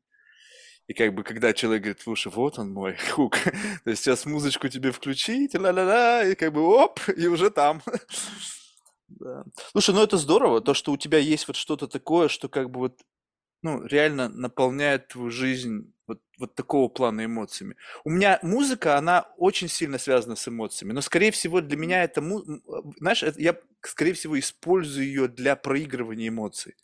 И 0.87 0.95
как 0.95 1.15
бы, 1.15 1.23
когда 1.23 1.53
человек 1.53 1.83
говорит, 1.83 2.01
слушай, 2.01 2.33
вот 2.33 2.59
он 2.59 2.73
мой 2.73 2.97
хук, 3.11 3.37
то 3.85 3.91
есть 3.91 4.03
сейчас 4.03 4.25
музычку 4.27 4.69
тебе 4.69 4.93
включить, 4.93 5.55
ла-ла-ла, 5.55 6.25
и 6.25 6.35
как 6.35 6.53
бы 6.53 6.63
оп, 6.63 7.01
и 7.17 7.27
уже 7.27 7.51
там. 7.51 7.83
Да. 9.09 9.43
Слушай, 9.73 9.95
ну 9.95 10.03
это 10.03 10.19
здорово, 10.19 10.61
то, 10.61 10.75
что 10.75 10.93
у 10.93 10.99
тебя 10.99 11.17
есть 11.17 11.49
вот 11.49 11.57
что-то 11.57 11.89
такое, 11.89 12.29
что 12.29 12.51
как 12.51 12.71
бы 12.71 12.81
вот, 12.81 13.01
ну, 13.63 13.85
реально 13.85 14.29
наполняет 14.29 15.09
твою 15.09 15.31
жизнь 15.31 15.93
вот, 16.07 16.21
вот 16.39 16.55
такого 16.55 16.89
плана 16.89 17.25
эмоциями. 17.25 17.77
У 18.05 18.11
меня 18.11 18.39
музыка, 18.43 18.97
она 18.97 19.27
очень 19.37 19.69
сильно 19.69 19.99
связана 19.99 20.37
с 20.37 20.49
эмоциями, 20.49 20.93
но, 20.93 21.01
скорее 21.01 21.31
всего, 21.31 21.61
для 21.61 21.77
меня 21.77 22.03
это, 22.05 22.21
э, 22.23 22.61
знаешь, 22.99 23.23
это 23.23 23.41
я, 23.41 23.57
скорее 23.83 24.15
всего, 24.15 24.39
использую 24.39 25.07
ее 25.07 25.29
для 25.29 25.55
проигрывания 25.57 26.29
эмоций. 26.29 26.77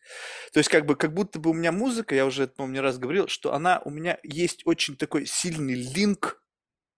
То 0.53 0.59
есть, 0.59 0.69
как 0.69 0.85
бы, 0.87 0.97
как 0.97 1.15
будто 1.15 1.39
бы 1.39 1.51
у 1.51 1.55
меня 1.55 1.73
музыка, 1.73 2.15
я 2.15 2.27
уже, 2.27 2.47
по-моему, 2.49 2.75
не 2.75 2.81
раз 2.81 2.99
говорил, 2.99 3.29
что 3.29 3.55
она, 3.55 3.81
у 3.85 3.91
меня 3.91 4.19
есть 4.23 4.63
очень 4.67 4.97
такой 4.97 5.27
сильный 5.27 5.75
линк 5.75 6.43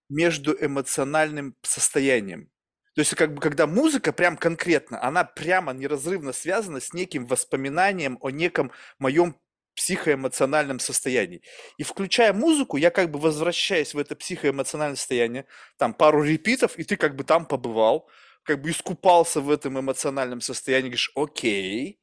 между 0.09 0.57
эмоциональным 0.59 1.57
состоянием. 1.62 2.51
То 2.95 3.01
есть, 3.01 3.15
как 3.15 3.35
бы, 3.35 3.41
когда 3.43 3.67
музыка 3.67 4.12
прям 4.12 4.37
конкретно, 4.39 5.03
она 5.03 5.23
прямо 5.25 5.73
неразрывно 5.73 6.33
связана 6.33 6.81
с 6.81 6.95
неким 6.95 7.27
воспоминанием 7.27 8.19
о 8.23 8.31
неком 8.31 8.73
моем 8.99 9.37
психоэмоциональном 9.77 10.81
состоянии. 10.81 11.43
И 11.77 11.85
включая 11.85 12.33
музыку, 12.33 12.77
я 12.77 12.91
как 12.91 13.11
бы 13.11 13.19
возвращаюсь 13.19 13.95
в 13.95 13.99
это 13.99 14.17
психоэмоциональное 14.17 14.97
состояние, 14.97 15.47
там 15.77 15.95
пару 15.95 16.23
репитов, 16.25 16.77
и 16.79 16.85
ты 16.85 16.97
как 16.97 17.15
бы 17.15 17.25
там 17.25 17.47
побывал, 17.47 18.09
как 18.43 18.61
бы 18.61 18.71
искупался 18.71 19.41
в 19.41 19.51
этом 19.51 19.79
эмоциональном 19.79 20.41
состоянии, 20.41 20.89
говоришь, 20.89 21.12
окей. 21.15 22.01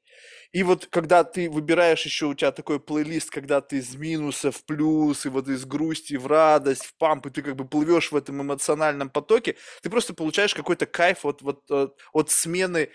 И 0.52 0.62
вот 0.62 0.86
когда 0.86 1.24
ты 1.24 1.50
выбираешь 1.50 2.06
еще, 2.06 2.28
у 2.28 2.36
тебя 2.36 2.52
такой 2.52 2.80
плейлист, 2.80 3.32
когда 3.32 3.60
ты 3.60 3.78
из 3.78 3.96
минуса 3.96 4.52
в 4.52 4.64
плюс, 4.66 5.26
и 5.26 5.30
вот 5.30 5.48
из 5.48 5.66
грусти 5.66 6.14
в 6.14 6.28
радость, 6.28 6.86
в 6.86 6.96
памп, 6.98 7.26
и 7.26 7.30
ты 7.32 7.42
как 7.42 7.56
бы 7.56 7.66
плывешь 7.66 8.12
в 8.12 8.16
этом 8.16 8.40
эмоциональном 8.44 9.10
потоке, 9.10 9.56
ты 9.82 9.90
просто 9.90 10.14
получаешь 10.14 10.54
какой-то 10.54 10.86
кайф 10.86 11.26
от, 11.26 11.42
вот, 11.42 11.72
от, 11.72 12.00
от 12.14 12.30
смены, 12.30 12.90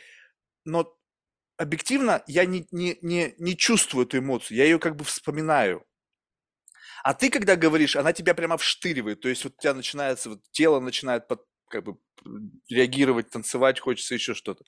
но 0.64 0.98
объективно 1.59 2.23
я 2.27 2.47
не, 2.47 2.66
не, 2.71 2.97
не, 3.03 3.35
не 3.38 3.57
чувствую 3.57 4.07
эту 4.07 4.18
эмоцию, 4.18 4.57
я 4.57 4.64
ее 4.64 4.79
как 4.79 4.97
бы 4.97 5.05
вспоминаю. 5.05 5.85
А 7.05 7.14
ты, 7.14 7.31
когда 7.31 7.57
говоришь, 7.57 7.97
она 7.97 8.12
тебя 8.12 8.35
прямо 8.35 8.57
вштыривает, 8.57 9.21
то 9.21 9.29
есть 9.29 9.44
вот 9.44 9.55
у 9.57 9.61
тебя 9.61 9.75
начинается, 9.75 10.31
вот 10.31 10.40
тело 10.51 10.81
начинает 10.81 11.29
под, 11.29 11.44
как 11.68 11.85
бы 11.85 11.99
реагировать, 12.68 13.31
танцевать, 13.31 13.81
хочется 13.81 14.14
еще 14.14 14.35
что-то. 14.35 14.64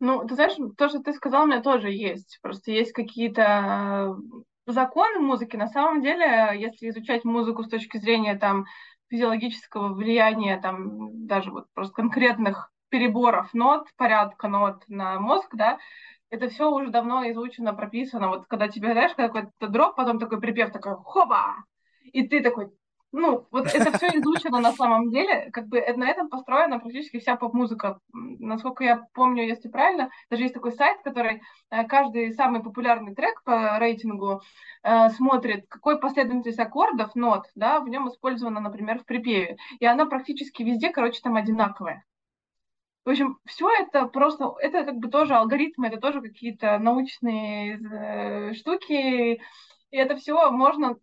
Ну, 0.00 0.26
ты 0.26 0.34
знаешь, 0.34 0.54
то, 0.76 0.88
что 0.88 1.00
ты 1.00 1.12
сказал, 1.12 1.44
у 1.44 1.46
меня 1.46 1.62
тоже 1.62 1.90
есть. 1.90 2.38
Просто 2.42 2.72
есть 2.72 2.92
какие-то 2.92 3.42
э, 4.66 4.72
законы 4.72 5.20
музыки. 5.20 5.56
На 5.56 5.68
самом 5.68 6.02
деле, 6.02 6.52
если 6.56 6.90
изучать 6.90 7.24
музыку 7.24 7.62
с 7.62 7.68
точки 7.68 7.98
зрения 7.98 8.36
там 8.36 8.66
физиологического 9.08 9.94
влияния, 9.94 10.60
там 10.60 11.26
даже 11.26 11.50
вот 11.50 11.66
просто 11.72 11.94
конкретных 11.94 12.73
переборов 12.94 13.52
нот, 13.54 13.88
порядка 13.96 14.46
нот 14.46 14.84
на 14.86 15.18
мозг, 15.18 15.48
да, 15.52 15.78
это 16.30 16.48
все 16.48 16.70
уже 16.70 16.90
давно 16.90 17.28
изучено, 17.32 17.74
прописано. 17.74 18.28
Вот 18.28 18.46
когда 18.46 18.68
тебе, 18.68 18.92
знаешь, 18.92 19.16
какой-то 19.16 19.66
дроп, 19.66 19.96
потом 19.96 20.20
такой 20.20 20.40
припев 20.40 20.70
такой 20.70 20.94
хоба, 20.94 21.56
и 22.04 22.24
ты 22.28 22.40
такой, 22.40 22.70
ну, 23.10 23.48
вот 23.50 23.66
это 23.74 23.90
все 23.98 24.06
изучено 24.20 24.60
на 24.60 24.70
самом 24.70 25.10
деле, 25.10 25.50
как 25.50 25.66
бы 25.66 25.80
на 25.96 26.08
этом 26.08 26.28
построена 26.28 26.78
практически 26.78 27.18
вся 27.18 27.34
поп-музыка. 27.34 27.98
Насколько 28.12 28.84
я 28.84 29.02
помню, 29.12 29.44
если 29.44 29.68
правильно, 29.68 30.10
даже 30.30 30.44
есть 30.44 30.54
такой 30.54 30.70
сайт, 30.70 30.98
который 31.02 31.42
э, 31.72 31.84
каждый 31.88 32.32
самый 32.34 32.62
популярный 32.62 33.16
трек 33.16 33.42
по 33.42 33.76
рейтингу 33.80 34.40
э, 34.84 35.08
смотрит, 35.10 35.66
какой 35.68 35.98
последовательность 35.98 36.60
аккордов, 36.60 37.16
нот, 37.16 37.46
да, 37.56 37.80
в 37.80 37.88
нем 37.88 38.08
использована, 38.08 38.60
например, 38.60 39.00
в 39.00 39.04
припеве. 39.04 39.56
И 39.80 39.84
она 39.84 40.06
практически 40.06 40.62
везде, 40.62 40.90
короче, 40.90 41.20
там 41.20 41.34
одинаковая. 41.34 42.04
В 43.04 43.10
общем, 43.10 43.38
все 43.44 43.68
это 43.70 44.06
просто, 44.06 44.54
это 44.60 44.84
как 44.84 44.96
бы 44.96 45.08
тоже 45.08 45.34
алгоритмы, 45.34 45.88
это 45.88 45.98
тоже 45.98 46.22
какие-то 46.22 46.78
научные 46.78 47.78
э, 47.78 48.54
штуки, 48.54 49.40
и 49.90 49.96
это 49.96 50.16
все 50.16 50.50
можно 50.50 50.96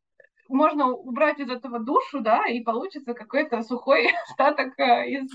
можно 0.51 0.87
убрать 0.87 1.39
из 1.39 1.49
этого 1.49 1.79
душу, 1.79 2.19
да, 2.19 2.45
и 2.47 2.59
получится 2.59 3.13
какой-то 3.13 3.61
сухой 3.61 4.11
остаток 4.29 4.77
э, 4.79 5.09
из 5.09 5.31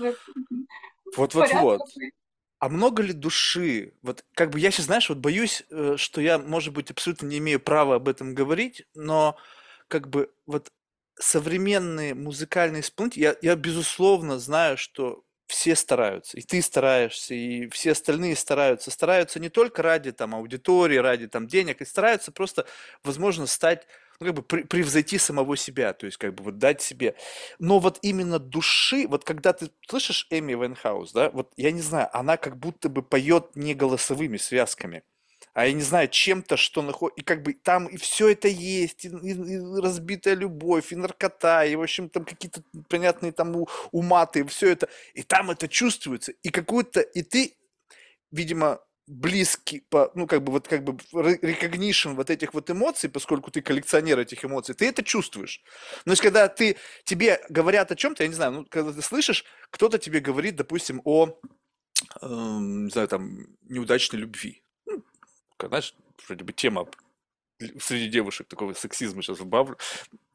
Вот-вот-вот. 1.15 1.81
А 2.59 2.69
много 2.69 3.03
ли 3.03 3.13
души? 3.13 3.93
Вот 4.01 4.25
как 4.33 4.49
бы 4.49 4.59
я 4.59 4.71
сейчас, 4.71 4.85
знаешь, 4.85 5.09
вот 5.09 5.19
боюсь, 5.19 5.63
э, 5.69 5.95
что 5.97 6.21
я, 6.21 6.39
может 6.39 6.73
быть, 6.73 6.91
абсолютно 6.91 7.27
не 7.27 7.37
имею 7.37 7.59
права 7.59 7.95
об 7.95 8.07
этом 8.07 8.33
говорить, 8.33 8.85
но 8.95 9.37
как 9.87 10.09
бы 10.09 10.31
вот 10.45 10.71
современные 11.19 12.13
музыкальные 12.13 12.81
исполнители, 12.81 13.23
я, 13.23 13.35
я 13.41 13.55
безусловно 13.55 14.39
знаю, 14.39 14.77
что 14.77 15.23
все 15.47 15.75
стараются, 15.75 16.37
и 16.37 16.41
ты 16.41 16.61
стараешься, 16.61 17.33
и 17.33 17.67
все 17.69 17.93
остальные 17.93 18.35
стараются. 18.35 18.91
Стараются 18.91 19.39
не 19.39 19.49
только 19.49 19.81
ради 19.81 20.11
там 20.11 20.35
аудитории, 20.35 20.97
ради 20.97 21.27
там 21.27 21.47
денег, 21.47 21.81
и 21.81 21.85
стараются 21.85 22.31
просто, 22.31 22.65
возможно, 23.03 23.47
стать 23.47 23.87
ну, 24.19 24.27
как 24.27 24.35
бы 24.35 24.41
превзойти 24.43 25.17
самого 25.17 25.55
себя, 25.55 25.93
то 25.93 26.05
есть 26.05 26.17
как 26.17 26.33
бы 26.33 26.43
вот 26.43 26.57
дать 26.57 26.81
себе. 26.81 27.15
Но 27.59 27.79
вот 27.79 27.99
именно 28.01 28.39
души, 28.39 29.07
вот 29.07 29.23
когда 29.23 29.53
ты 29.53 29.71
слышишь 29.87 30.27
Эми 30.29 30.53
Уайнхаус, 30.53 31.13
да, 31.13 31.29
вот 31.29 31.53
я 31.55 31.71
не 31.71 31.81
знаю, 31.81 32.09
она 32.11 32.37
как 32.37 32.57
будто 32.57 32.89
бы 32.89 33.01
поет 33.01 33.55
не 33.55 33.73
голосовыми 33.73 34.37
связками, 34.37 35.03
а 35.57 35.65
я 35.65 35.73
не 35.73 35.81
знаю, 35.81 36.07
чем-то, 36.07 36.55
что 36.55 36.83
находит, 36.83 37.17
и 37.17 37.23
как 37.23 37.41
бы 37.41 37.53
там 37.53 37.87
и 37.87 37.97
все 37.97 38.29
это 38.29 38.47
есть, 38.47 39.05
и, 39.05 39.07
и- 39.07 39.31
и 39.31 39.81
разбитая 39.81 40.35
любовь, 40.35 40.91
и 40.91 40.95
наркота, 40.95 41.65
и, 41.65 41.75
в 41.75 41.81
общем, 41.81 42.09
там 42.09 42.25
какие-то 42.25 42.61
понятные 42.89 43.31
там 43.31 43.55
у- 43.55 43.67
уматы, 43.91 44.41
и 44.41 44.43
все 44.43 44.69
это, 44.71 44.87
и 45.15 45.23
там 45.23 45.49
это 45.49 45.67
чувствуется, 45.67 46.31
и 46.43 46.49
какой-то, 46.49 46.99
и 47.01 47.23
ты, 47.23 47.55
видимо, 48.31 48.79
близкий 49.07 49.81
по, 49.89 50.11
ну, 50.15 50.27
как 50.27 50.43
бы 50.43 50.51
вот 50.51 50.67
как 50.67 50.83
бы 50.83 50.93
recognition 51.13 52.15
вот 52.15 52.29
этих 52.29 52.53
вот 52.53 52.69
эмоций, 52.69 53.09
поскольку 53.09 53.51
ты 53.51 53.61
коллекционер 53.61 54.19
этих 54.19 54.45
эмоций, 54.45 54.75
ты 54.75 54.87
это 54.87 55.03
чувствуешь. 55.03 55.63
Но 56.05 56.13
есть 56.13 56.21
когда 56.21 56.47
ты, 56.49 56.77
тебе 57.05 57.41
говорят 57.49 57.91
о 57.91 57.95
чем-то, 57.95 58.23
я 58.23 58.29
не 58.29 58.35
знаю, 58.35 58.51
ну, 58.51 58.65
когда 58.65 58.93
ты 58.93 59.01
слышишь, 59.01 59.45
кто-то 59.71 59.97
тебе 59.97 60.19
говорит, 60.19 60.55
допустим, 60.57 61.01
о, 61.05 61.39
эм, 62.21 62.85
не 62.85 62.91
знаю, 62.91 63.07
там, 63.07 63.47
неудачной 63.63 64.19
любви. 64.19 64.63
Знаешь, 65.59 65.95
вроде 66.27 66.43
бы 66.43 66.53
тема 66.53 66.87
среди 67.79 68.07
девушек 68.07 68.47
такого 68.47 68.73
сексизма 68.73 69.21
сейчас 69.23 69.39
вбавлю, 69.39 69.77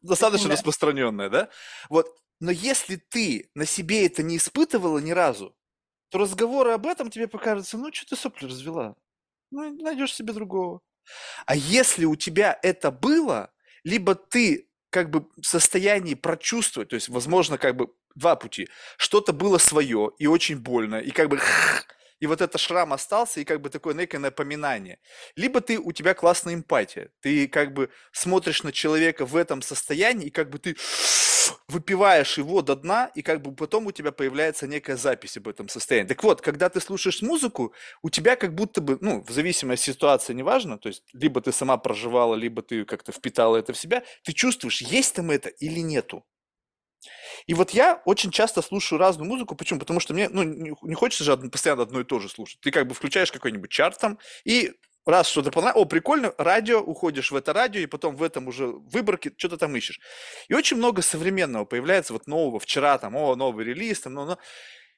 достаточно 0.00 0.48
Да. 0.48 0.54
распространенная, 0.54 1.28
да? 1.30 1.48
Вот, 1.88 2.06
но 2.40 2.50
если 2.50 2.96
ты 2.96 3.50
на 3.54 3.64
себе 3.64 4.06
это 4.06 4.22
не 4.22 4.36
испытывала 4.36 4.98
ни 4.98 5.12
разу, 5.12 5.54
то 6.10 6.18
разговоры 6.18 6.72
об 6.72 6.86
этом 6.86 7.10
тебе 7.10 7.28
покажутся, 7.28 7.78
ну, 7.78 7.92
что 7.92 8.08
ты 8.10 8.16
сопли 8.16 8.46
развела? 8.46 8.96
Ну, 9.50 9.74
найдешь 9.82 10.14
себе 10.14 10.32
другого. 10.32 10.80
А 11.46 11.54
если 11.54 12.04
у 12.04 12.16
тебя 12.16 12.58
это 12.62 12.90
было, 12.90 13.52
либо 13.84 14.14
ты 14.14 14.68
как 14.90 15.10
бы 15.10 15.26
в 15.40 15.46
состоянии 15.46 16.14
прочувствовать, 16.14 16.90
то 16.90 16.96
есть, 16.96 17.08
возможно, 17.08 17.56
как 17.58 17.76
бы 17.76 17.88
два 18.14 18.36
пути. 18.36 18.68
Что-то 18.98 19.32
было 19.32 19.58
свое 19.58 20.10
и 20.18 20.26
очень 20.26 20.58
больно, 20.58 20.96
и 20.96 21.10
как 21.10 21.28
бы 21.30 21.40
и 22.22 22.26
вот 22.28 22.40
этот 22.40 22.60
шрам 22.60 22.92
остался, 22.92 23.40
и 23.40 23.44
как 23.44 23.60
бы 23.60 23.68
такое 23.68 23.94
некое 23.94 24.18
напоминание. 24.18 25.00
Либо 25.34 25.60
ты, 25.60 25.76
у 25.80 25.90
тебя 25.90 26.14
классная 26.14 26.54
эмпатия, 26.54 27.10
ты 27.20 27.48
как 27.48 27.74
бы 27.74 27.90
смотришь 28.12 28.62
на 28.62 28.70
человека 28.70 29.26
в 29.26 29.34
этом 29.34 29.60
состоянии, 29.60 30.28
и 30.28 30.30
как 30.30 30.48
бы 30.48 30.60
ты 30.60 30.76
выпиваешь 31.68 32.38
его 32.38 32.62
до 32.62 32.76
дна, 32.76 33.10
и 33.16 33.22
как 33.22 33.42
бы 33.42 33.52
потом 33.52 33.86
у 33.86 33.92
тебя 33.92 34.12
появляется 34.12 34.68
некая 34.68 34.96
запись 34.96 35.36
об 35.36 35.48
этом 35.48 35.68
состоянии. 35.68 36.06
Так 36.06 36.22
вот, 36.22 36.42
когда 36.42 36.68
ты 36.68 36.80
слушаешь 36.80 37.22
музыку, 37.22 37.74
у 38.02 38.08
тебя 38.08 38.36
как 38.36 38.54
будто 38.54 38.80
бы, 38.80 38.98
ну, 39.00 39.24
в 39.26 39.30
зависимости 39.32 39.90
от 39.90 39.96
ситуации, 39.96 40.32
неважно, 40.32 40.78
то 40.78 40.90
есть 40.90 41.02
либо 41.12 41.40
ты 41.40 41.50
сама 41.50 41.76
проживала, 41.76 42.36
либо 42.36 42.62
ты 42.62 42.84
как-то 42.84 43.10
впитала 43.10 43.56
это 43.56 43.72
в 43.72 43.76
себя, 43.76 44.04
ты 44.22 44.32
чувствуешь, 44.32 44.80
есть 44.80 45.16
там 45.16 45.32
это 45.32 45.48
или 45.48 45.80
нету. 45.80 46.24
И 47.46 47.54
вот 47.54 47.70
я 47.70 48.02
очень 48.04 48.30
часто 48.30 48.62
слушаю 48.62 48.98
разную 48.98 49.28
музыку. 49.28 49.54
Почему? 49.54 49.80
Потому 49.80 50.00
что 50.00 50.14
мне, 50.14 50.28
ну, 50.28 50.42
не 50.42 50.94
хочется 50.94 51.24
же 51.24 51.36
постоянно 51.36 51.82
одно 51.82 52.00
и 52.00 52.04
то 52.04 52.18
же 52.20 52.28
слушать. 52.28 52.60
Ты 52.60 52.70
как 52.70 52.86
бы 52.86 52.94
включаешь 52.94 53.32
какой-нибудь 53.32 53.70
чарт 53.70 53.98
там, 53.98 54.18
и 54.44 54.72
раз 55.06 55.28
что-то 55.28 55.50
понравилось, 55.50 55.82
о, 55.82 55.86
прикольно, 55.86 56.34
радио, 56.38 56.80
уходишь 56.80 57.32
в 57.32 57.36
это 57.36 57.52
радио, 57.52 57.80
и 57.80 57.86
потом 57.86 58.16
в 58.16 58.22
этом 58.22 58.48
уже 58.48 58.66
выборке 58.66 59.32
что-то 59.36 59.56
там 59.56 59.76
ищешь. 59.76 60.00
И 60.48 60.54
очень 60.54 60.76
много 60.76 61.02
современного 61.02 61.64
появляется, 61.64 62.12
вот 62.12 62.26
нового, 62.26 62.60
вчера 62.60 62.98
там, 62.98 63.16
о, 63.16 63.34
новый 63.36 63.64
релиз, 63.64 64.00
там, 64.00 64.14
ну, 64.14 64.24
ну. 64.24 64.38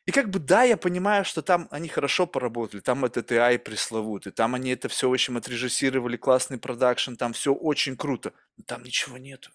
И 0.07 0.11
как 0.11 0.29
бы 0.29 0.39
да, 0.39 0.65
я 0.65 0.77
понимаю, 0.77 1.25
что 1.25 1.41
там 1.41 1.67
они 1.71 1.89
хорошо 1.89 2.27
поработали, 2.27 2.81
там 2.81 3.07
этот 3.07 3.33
AI 3.33 3.59
пресловутый, 3.59 4.33
там 4.33 4.55
они 4.55 4.71
это 4.71 4.91
все, 4.91 5.09
в 5.09 5.13
общем, 5.13 5.39
отрежиссировали, 5.39 6.19
классный 6.19 6.59
продакшн, 6.59 7.15
там 7.15 7.33
все 7.33 7.55
очень 7.55 7.97
круто, 7.97 8.35
но 8.59 8.65
там 8.67 8.83
ничего 8.83 9.17
нету. 9.17 9.51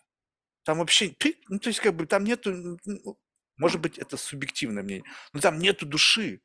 Там 0.69 0.77
вообще, 0.77 1.15
ну, 1.47 1.57
то 1.57 1.69
есть, 1.69 1.79
как 1.79 1.95
бы, 1.95 2.05
там 2.05 2.23
нету, 2.23 2.77
ну, 2.85 3.19
может 3.57 3.81
быть, 3.81 3.97
это 3.97 4.17
субъективное 4.17 4.83
мнение, 4.83 5.03
но 5.33 5.39
там 5.39 5.57
нету 5.57 5.87
души. 5.87 6.43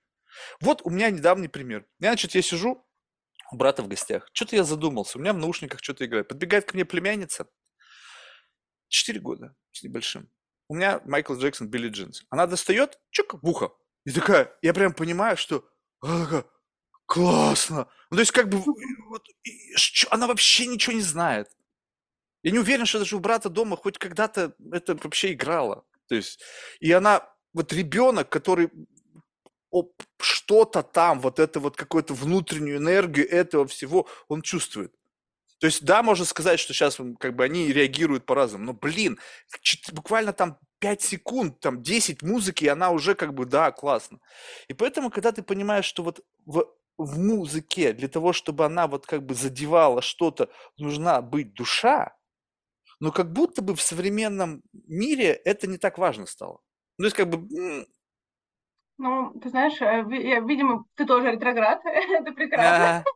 Вот 0.60 0.80
у 0.82 0.88
меня 0.88 1.10
недавний 1.10 1.48
пример. 1.48 1.84
Я, 2.00 2.08
значит, 2.08 2.34
я 2.34 2.40
сижу 2.40 2.88
у 3.52 3.56
брата 3.58 3.82
в 3.82 3.88
гостях, 3.88 4.26
что-то 4.32 4.56
я 4.56 4.64
задумался, 4.64 5.18
у 5.18 5.20
меня 5.20 5.34
в 5.34 5.36
наушниках 5.36 5.80
что-то 5.82 6.06
играет. 6.06 6.28
Подбегает 6.28 6.64
ко 6.64 6.74
мне 6.74 6.86
племянница, 6.86 7.50
4 8.88 9.20
года 9.20 9.54
с 9.72 9.82
небольшим. 9.82 10.30
У 10.68 10.74
меня 10.74 11.02
Майкл 11.04 11.34
Джексон, 11.34 11.68
Билли 11.68 11.90
Джинс. 11.90 12.24
Она 12.30 12.46
достает, 12.46 12.98
чук, 13.10 13.34
в 13.42 13.46
ухо. 13.46 13.74
И 14.06 14.10
такая, 14.10 14.56
я 14.62 14.72
прям 14.72 14.94
понимаю, 14.94 15.36
что 15.36 15.68
она 16.00 16.24
такая, 16.24 16.44
классно. 17.04 17.90
Ну, 18.08 18.16
то 18.16 18.20
есть, 18.20 18.32
как 18.32 18.48
бы, 18.48 18.56
вот, 18.56 19.26
она 20.08 20.26
вообще 20.26 20.64
ничего 20.66 20.94
не 20.94 21.02
знает. 21.02 21.50
Я 22.44 22.50
не 22.50 22.58
уверен, 22.58 22.84
что 22.84 22.98
даже 22.98 23.16
у 23.16 23.20
брата 23.20 23.48
дома 23.48 23.76
хоть 23.76 23.98
когда-то 23.98 24.54
это 24.70 24.94
вообще 25.02 25.32
играло. 25.32 25.84
То 26.08 26.14
есть, 26.14 26.40
и 26.78 26.92
она, 26.92 27.26
вот 27.54 27.72
ребенок, 27.72 28.28
который 28.28 28.70
что-то 30.20 30.82
там, 30.82 31.20
вот 31.20 31.38
это 31.38 31.58
вот 31.58 31.76
какую-то 31.76 32.12
внутреннюю 32.12 32.76
энергию 32.76 33.28
этого 33.28 33.66
всего, 33.66 34.06
он 34.28 34.42
чувствует. 34.42 34.92
То 35.58 35.66
есть, 35.66 35.84
да, 35.84 36.02
можно 36.02 36.26
сказать, 36.26 36.60
что 36.60 36.74
сейчас 36.74 36.98
как 37.18 37.34
бы 37.34 37.44
они 37.44 37.72
реагируют 37.72 38.26
по-разному, 38.26 38.66
но, 38.66 38.72
блин, 38.74 39.18
буквально 39.92 40.34
там 40.34 40.58
5 40.80 41.00
секунд, 41.00 41.60
там 41.60 41.82
10 41.82 42.20
музыки, 42.22 42.64
и 42.64 42.68
она 42.68 42.90
уже 42.90 43.14
как 43.14 43.32
бы, 43.32 43.46
да, 43.46 43.72
классно. 43.72 44.18
И 44.68 44.74
поэтому, 44.74 45.10
когда 45.10 45.32
ты 45.32 45.42
понимаешь, 45.42 45.86
что 45.86 46.02
вот 46.02 46.20
в, 46.44 46.66
в 46.98 47.18
музыке 47.18 47.94
для 47.94 48.08
того, 48.08 48.34
чтобы 48.34 48.66
она 48.66 48.86
вот 48.86 49.06
как 49.06 49.24
бы 49.24 49.34
задевала 49.34 50.02
что-то, 50.02 50.50
нужна 50.76 51.22
быть 51.22 51.54
душа, 51.54 52.14
но 53.04 53.12
как 53.12 53.30
будто 53.30 53.60
бы 53.60 53.74
в 53.74 53.82
современном 53.82 54.62
мире 54.72 55.32
это 55.44 55.66
не 55.66 55.76
так 55.76 55.98
важно 55.98 56.24
стало. 56.24 56.60
Ну, 56.96 57.02
то 57.02 57.04
есть, 57.04 57.16
как 57.16 57.28
бы, 57.28 57.86
Ну, 58.96 59.30
ты 59.42 59.50
знаешь, 59.50 59.78
э, 59.82 60.04
видимо, 60.04 60.86
ты 60.94 61.04
тоже 61.04 61.32
ретроград, 61.32 61.82
это 61.84 62.32
прекрасно. 62.32 63.04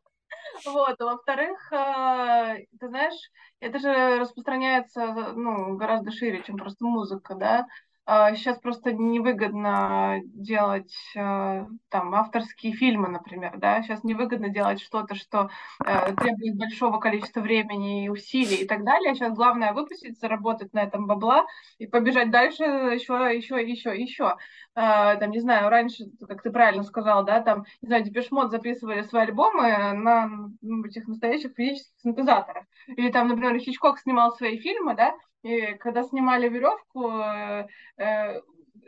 Вот, 0.65 1.01
а 1.01 1.05
во-вторых, 1.05 1.73
а, 1.73 2.57
ты 2.81 2.89
знаешь, 2.89 3.15
это 3.61 3.79
же 3.79 4.19
распространяется, 4.19 5.07
ну, 5.35 5.77
гораздо 5.77 6.11
шире, 6.11 6.43
чем 6.43 6.57
просто 6.57 6.85
музыка, 6.85 7.35
да. 7.35 7.67
Сейчас 8.09 8.59
просто 8.59 8.93
невыгодно 8.95 10.21
делать 10.25 10.95
а, 11.15 11.67
там 11.91 12.15
авторские 12.15 12.73
фильмы, 12.73 13.09
например, 13.09 13.59
да. 13.59 13.83
Сейчас 13.83 14.03
невыгодно 14.03 14.49
делать 14.49 14.81
что-то, 14.81 15.15
что 15.15 15.51
э, 15.85 16.15
требует 16.15 16.57
большого 16.57 17.01
количества 17.01 17.41
времени 17.41 18.07
и 18.07 18.09
усилий 18.09 18.63
и 18.63 18.67
так 18.67 18.83
далее. 18.83 19.15
Сейчас 19.15 19.35
главное 19.35 19.75
выпустить, 19.75 20.19
заработать 20.19 20.73
на 20.73 20.85
этом 20.85 21.07
бабла 21.07 21.45
и 21.77 21.87
побежать 21.87 22.31
дальше 22.31 22.63
еще, 22.65 23.13
еще, 23.37 23.57
еще, 23.61 23.95
еще. 23.95 24.37
А, 24.75 25.17
там, 25.17 25.31
не 25.31 25.41
знаю, 25.41 25.69
раньше, 25.69 26.05
как 26.27 26.41
ты 26.41 26.51
правильно 26.51 26.85
сказал, 26.85 27.27
да, 27.27 27.41
там, 27.41 27.65
не 27.83 27.89
знаю, 27.89 28.05
Депеш 28.05 28.31
Мод 28.31 28.51
записывали 28.51 29.03
свои 29.03 29.25
альбомы 29.25 29.93
на 29.93 30.31
этих 30.87 31.09
настоящих 31.09 31.53
физических 31.55 32.01
синтезаторах. 32.01 32.65
Или 32.87 33.11
там, 33.11 33.29
например, 33.29 33.59
Хичкок 33.59 33.99
снимал 33.99 34.35
свои 34.35 34.59
фильмы, 34.59 34.95
да, 34.95 35.15
и 35.43 35.75
когда 35.75 36.03
снимали 36.03 36.49
веревку, 36.49 37.11
э, 37.11 37.67
э, 37.97 38.41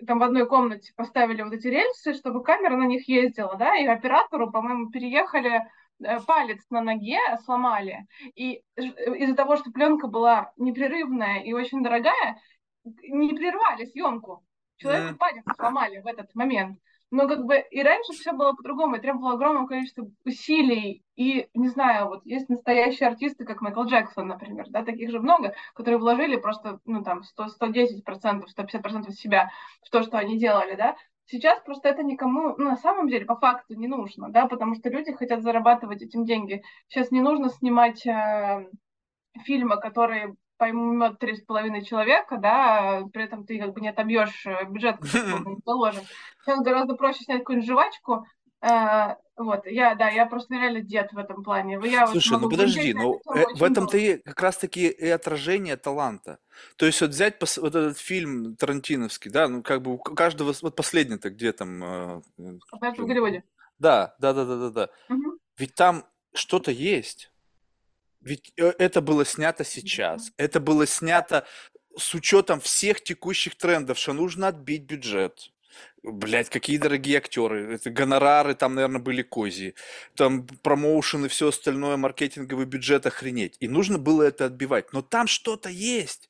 там 0.06 0.18
в 0.18 0.22
одной 0.22 0.46
комнате 0.46 0.92
поставили 0.96 1.42
вот 1.42 1.52
эти 1.52 1.68
рельсы, 1.68 2.14
чтобы 2.14 2.42
камера 2.42 2.76
на 2.76 2.86
них 2.86 3.08
ездила, 3.08 3.56
да, 3.56 3.76
и 3.76 3.86
оператору, 3.86 4.50
по-моему, 4.50 4.90
переехали 4.90 5.62
э, 6.02 6.20
палец 6.26 6.60
на 6.70 6.80
ноге 6.80 7.18
сломали. 7.44 8.06
И 8.34 8.62
из-за 8.76 9.34
того, 9.34 9.56
что 9.56 9.70
пленка 9.70 10.08
была 10.08 10.52
непрерывная 10.56 11.40
и 11.40 11.52
очень 11.52 11.82
дорогая, 11.82 12.40
не 12.84 13.34
прервали 13.34 13.84
съемку. 13.84 14.44
Человеку 14.76 15.10
м, 15.10 15.18
палец 15.18 15.44
сломали 15.56 16.00
в 16.00 16.06
этот 16.06 16.34
момент. 16.34 16.78
Но 17.10 17.26
как 17.26 17.44
бы 17.44 17.58
и 17.58 17.82
раньше 17.82 18.12
все 18.12 18.32
было 18.32 18.52
по-другому, 18.52 18.96
и 18.96 19.00
требовало 19.00 19.34
огромное 19.34 19.66
количество 19.66 20.06
усилий. 20.24 21.02
И, 21.16 21.48
не 21.54 21.68
знаю, 21.68 22.06
вот 22.06 22.24
есть 22.24 22.48
настоящие 22.48 23.08
артисты, 23.08 23.44
как 23.44 23.60
Майкл 23.60 23.82
Джексон, 23.82 24.28
например, 24.28 24.66
да, 24.70 24.84
таких 24.84 25.10
же 25.10 25.18
много, 25.18 25.54
которые 25.74 25.98
вложили 25.98 26.36
просто, 26.36 26.78
ну, 26.84 27.02
там, 27.02 27.24
100, 27.24 27.46
110%, 27.60 28.44
150% 28.56 29.10
себя 29.10 29.50
в 29.84 29.90
то, 29.90 30.02
что 30.02 30.18
они 30.18 30.38
делали, 30.38 30.76
да. 30.76 30.96
Сейчас 31.26 31.60
просто 31.62 31.88
это 31.88 32.02
никому, 32.02 32.54
ну, 32.56 32.70
на 32.70 32.76
самом 32.76 33.08
деле, 33.08 33.24
по 33.24 33.36
факту 33.36 33.74
не 33.74 33.88
нужно, 33.88 34.30
да, 34.30 34.46
потому 34.46 34.74
что 34.74 34.88
люди 34.88 35.12
хотят 35.12 35.42
зарабатывать 35.42 36.02
этим 36.02 36.24
деньги. 36.24 36.62
Сейчас 36.88 37.10
не 37.10 37.20
нужно 37.20 37.50
снимать 37.50 38.06
э, 38.06 38.68
фильмы, 39.44 39.80
которые 39.80 40.36
поймет 40.60 41.18
три 41.18 41.36
с 41.36 41.40
половиной 41.40 41.82
человека, 41.82 42.36
да, 42.36 43.04
при 43.14 43.24
этом 43.24 43.46
ты 43.46 43.58
как 43.58 43.72
бы 43.72 43.80
не 43.80 43.88
отобьешь 43.88 44.44
э, 44.44 44.66
бюджет, 44.66 44.98
который 44.98 45.56
заложен. 45.64 46.02
Сейчас 46.44 46.60
гораздо 46.60 46.94
проще 46.94 47.24
снять 47.24 47.38
какую-нибудь 47.38 47.68
жвачку. 47.68 48.26
Э, 48.60 49.14
вот, 49.38 49.64
я, 49.64 49.94
да, 49.94 50.10
я 50.10 50.26
просто 50.26 50.54
реально 50.56 50.82
дед 50.82 51.12
в 51.12 51.18
этом 51.18 51.42
плане. 51.42 51.80
Я 51.82 52.02
вот 52.02 52.10
Слушай, 52.10 52.32
ну 52.32 52.38
могу 52.40 52.50
подожди, 52.50 52.92
глядеть 52.92 52.96
ну 52.96 53.20
э, 53.34 53.46
в 53.54 53.64
этом-то 53.64 53.96
и 53.96 54.18
как 54.18 54.38
раз-таки 54.42 54.88
и 54.88 55.08
отражение 55.08 55.78
таланта. 55.78 56.38
То 56.76 56.84
есть 56.84 57.00
вот 57.00 57.08
взять 57.08 57.40
пос- 57.42 57.58
вот 57.58 57.74
этот 57.74 57.96
фильм 57.96 58.54
Тарантиновский, 58.56 59.30
да, 59.30 59.48
ну 59.48 59.62
как 59.62 59.80
бы 59.80 59.94
у 59.94 59.98
каждого, 59.98 60.52
вот 60.60 60.76
последний-то 60.76 61.30
где 61.30 61.52
там, 61.54 61.82
э, 61.82 62.20
в 62.36 63.06
Голливуде. 63.06 63.44
да, 63.78 64.14
да, 64.18 64.34
да, 64.34 64.44
да, 64.44 64.56
да, 64.56 64.70
да. 64.70 64.88
Мгм. 65.08 65.38
Ведь 65.56 65.74
там 65.74 66.04
что-то 66.34 66.70
есть. 66.70 67.32
Ведь 68.20 68.52
э, 68.56 68.72
это 68.78 69.00
было 69.00 69.24
снято 69.24 69.64
сейчас. 69.64 70.32
Это 70.36 70.60
было 70.60 70.86
снято 70.86 71.46
с 71.96 72.14
учетом 72.14 72.60
всех 72.60 73.02
текущих 73.02 73.56
трендов, 73.56 73.98
что 73.98 74.12
нужно 74.12 74.48
отбить 74.48 74.84
бюджет. 74.84 75.52
Блять, 76.02 76.48
какие 76.48 76.78
дорогие 76.78 77.18
актеры. 77.18 77.74
Это 77.74 77.90
гонорары 77.90 78.54
там, 78.54 78.74
наверное, 78.74 79.00
были 79.00 79.22
кози. 79.22 79.74
Там 80.14 80.46
промоушен 80.46 81.26
и 81.26 81.28
все 81.28 81.48
остальное, 81.48 81.96
маркетинговый 81.96 82.66
бюджет 82.66 83.06
охренеть. 83.06 83.56
И 83.60 83.68
нужно 83.68 83.98
было 83.98 84.22
это 84.22 84.46
отбивать. 84.46 84.92
Но 84.92 85.02
там 85.02 85.26
что-то 85.26 85.68
есть. 85.68 86.29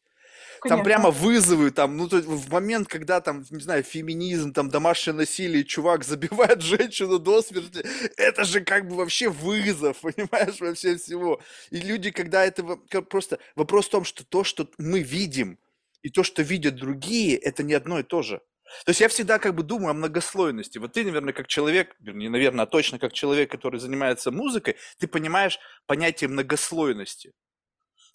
Там 0.68 0.82
прямо 0.82 1.10
вызовы, 1.10 1.70
там, 1.70 1.96
ну, 1.96 2.08
то 2.08 2.16
есть 2.16 2.28
в 2.28 2.50
момент, 2.50 2.88
когда 2.88 3.20
там, 3.20 3.44
не 3.50 3.60
знаю, 3.60 3.82
феминизм, 3.82 4.52
там, 4.52 4.68
домашнее 4.68 5.14
насилие, 5.14 5.64
чувак 5.64 6.04
забивает 6.04 6.60
женщину 6.62 7.18
до 7.18 7.42
смерти, 7.42 7.84
это 8.16 8.44
же 8.44 8.60
как 8.60 8.88
бы 8.88 8.96
вообще 8.96 9.28
вызов, 9.28 9.98
понимаешь, 10.02 10.60
вообще 10.60 10.96
всего. 10.96 11.40
И 11.70 11.78
люди, 11.78 12.10
когда 12.10 12.44
это 12.44 12.62
просто... 13.02 13.38
Вопрос 13.56 13.86
в 13.86 13.90
том, 13.90 14.04
что 14.04 14.24
то, 14.24 14.44
что 14.44 14.68
мы 14.78 15.00
видим, 15.00 15.58
и 16.02 16.10
то, 16.10 16.22
что 16.22 16.42
видят 16.42 16.76
другие, 16.76 17.36
это 17.36 17.62
не 17.62 17.74
одно 17.74 17.98
и 18.00 18.02
то 18.02 18.22
же. 18.22 18.40
То 18.84 18.90
есть 18.90 19.00
я 19.00 19.08
всегда 19.08 19.38
как 19.38 19.54
бы 19.54 19.62
думаю 19.62 19.90
о 19.90 19.94
многослойности. 19.94 20.78
Вот 20.78 20.92
ты, 20.92 21.04
наверное, 21.04 21.32
как 21.32 21.48
человек, 21.48 21.96
не 22.00 22.28
наверное, 22.28 22.64
а 22.64 22.66
точно 22.66 22.98
как 22.98 23.12
человек, 23.12 23.50
который 23.50 23.80
занимается 23.80 24.30
музыкой, 24.30 24.76
ты 24.98 25.08
понимаешь 25.08 25.58
понятие 25.86 26.28
многослойности 26.28 27.32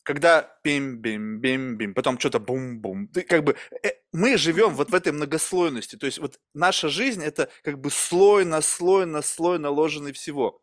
когда 0.06 0.56
бим-бим-бим-бим, 0.64 1.96
потом 1.96 2.20
что-то 2.20 2.40
бум-бум. 2.40 3.08
Ты 3.08 3.24
как 3.24 3.44
бы 3.44 3.58
э, 3.84 3.90
мы 4.14 4.38
живем 4.38 4.76
вот 4.76 4.92
в 4.92 4.96
этой 4.96 5.12
многослойности. 5.12 5.96
То 5.96 6.06
есть 6.06 6.20
вот 6.20 6.40
наша 6.54 6.90
жизнь 6.90 7.24
это 7.24 7.50
как 7.64 7.82
бы 7.82 7.90
слой 7.90 8.46
на 8.46 8.62
слой 8.62 9.08
на 9.08 9.24
слой 9.24 9.58
наложенный 9.58 10.14
всего. 10.14 10.62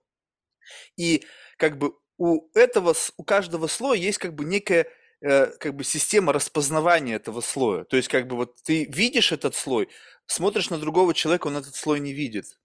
И 0.96 1.24
как 1.58 1.76
бы 1.76 1.94
у 2.18 2.48
этого, 2.54 2.94
у 3.16 3.24
каждого 3.24 3.66
слоя 3.66 3.98
есть 3.98 4.18
как 4.18 4.32
бы 4.34 4.44
некая 4.44 4.86
э, 5.20 5.46
как 5.58 5.74
бы 5.74 5.82
система 5.82 6.32
распознавания 6.32 7.16
этого 7.16 7.40
слоя. 7.40 7.84
То 7.84 7.96
есть 7.96 8.08
как 8.08 8.28
бы 8.28 8.36
вот 8.36 8.62
ты 8.62 8.84
видишь 8.84 9.32
этот 9.32 9.56
слой, 9.56 9.88
смотришь 10.26 10.70
на 10.70 10.78
другого 10.78 11.14
человека, 11.14 11.48
он 11.48 11.56
этот 11.56 11.74
слой 11.74 11.98
не 11.98 12.12
видит. 12.12 12.58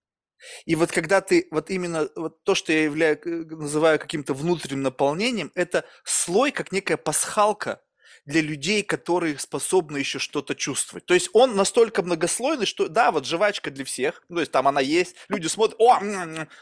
И 0.65 0.75
вот 0.75 0.91
когда 0.91 1.21
ты, 1.21 1.47
вот 1.51 1.69
именно 1.69 2.09
вот 2.15 2.43
то, 2.43 2.55
что 2.55 2.71
я 2.73 2.83
являю, 2.83 3.19
называю 3.25 3.99
каким-то 3.99 4.33
внутренним 4.33 4.83
наполнением, 4.83 5.51
это 5.55 5.85
слой, 6.03 6.51
как 6.51 6.71
некая 6.71 6.97
пасхалка 6.97 7.81
для 8.25 8.41
людей, 8.41 8.83
которые 8.83 9.39
способны 9.39 9.97
еще 9.97 10.19
что-то 10.19 10.53
чувствовать. 10.53 11.05
То 11.05 11.13
есть 11.13 11.29
он 11.33 11.55
настолько 11.55 12.03
многослойный, 12.03 12.65
что 12.65 12.89
да, 12.89 13.11
вот 13.11 13.25
жвачка 13.25 13.71
для 13.71 13.85
всех, 13.85 14.21
ну, 14.27 14.35
то 14.35 14.39
есть 14.41 14.51
там 14.51 14.67
она 14.67 14.81
есть, 14.81 15.15
люди 15.29 15.47
смотрят, 15.47 15.79
о, 15.79 15.99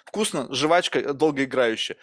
вкусно, 0.06 0.48
жвачка 0.54 1.14
долгоиграющая. 1.14 1.98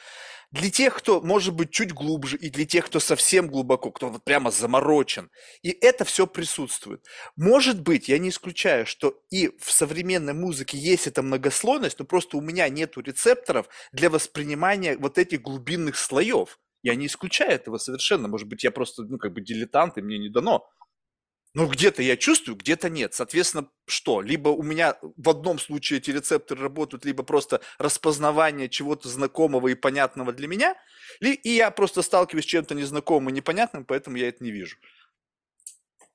Для 0.53 0.71
тех, 0.71 0.95
кто 0.95 1.23
может 1.23 1.55
быть 1.55 1.71
чуть 1.71 1.93
глубже, 1.95 2.37
и 2.37 2.51
для 2.51 2.67
тех, 2.67 2.85
кто 2.85 3.01
совсем 3.01 3.49
глубоко, 3.49 3.91
кто 3.91 4.11
вот 4.11 4.23
прямо 4.23 4.51
заморочен. 4.51 5.31
И 5.63 5.71
это 5.71 6.05
все 6.05 6.27
присутствует. 6.27 7.07
Может 7.37 7.81
быть, 7.81 8.09
я 8.09 8.19
не 8.19 8.29
исключаю, 8.29 8.85
что 8.85 9.19
и 9.31 9.51
в 9.59 9.73
современной 9.73 10.35
музыке 10.35 10.77
есть 10.77 11.07
эта 11.07 11.23
многослойность, 11.23 11.99
но 11.99 12.05
просто 12.05 12.37
у 12.37 12.43
меня 12.43 12.69
нету 12.69 13.01
рецепторов 13.01 13.67
для 13.93 14.11
воспринимания 14.11 14.99
вот 14.99 15.17
этих 15.17 15.41
глубинных 15.41 15.97
слоев. 15.97 16.59
Я 16.83 16.97
не 16.97 17.07
исключаю 17.07 17.53
этого 17.53 17.79
совершенно. 17.79 18.29
Может 18.29 18.47
быть, 18.49 18.63
я 18.63 18.71
просто, 18.71 19.05
ну, 19.05 19.17
как 19.17 19.33
бы 19.33 19.41
дилетант, 19.41 19.97
и 19.97 20.03
мне 20.03 20.19
не 20.19 20.29
дано. 20.29 20.69
Ну, 21.55 21.67
где-то 21.67 22.03
я 22.03 22.17
чувствую, 22.17 22.57
где-то 22.57 22.89
нет. 22.89 23.13
Соответственно, 23.13 23.69
что? 23.87 24.23
Либо 24.23 24.49
у 24.49 24.63
меня 24.63 24.97
в 25.03 25.29
одном 25.29 25.59
случае 25.59 25.99
эти 25.99 26.11
рецепторы 26.11 26.63
работают, 26.63 27.05
либо 27.05 27.23
просто 27.25 27.61
распознавание 27.79 28.71
чего-то 28.71 29.09
знакомого 29.09 29.69
и 29.69 29.75
понятного 29.75 30.33
для 30.33 30.49
меня, 30.49 30.75
и 31.21 31.39
я 31.51 31.71
просто 31.71 32.01
сталкиваюсь 32.01 32.45
с 32.47 32.49
чем-то 32.49 32.75
незнакомым 32.75 33.29
и 33.29 33.33
непонятным, 33.33 33.85
поэтому 33.85 34.17
я 34.17 34.29
это 34.29 34.43
не 34.43 34.51
вижу. 34.51 34.77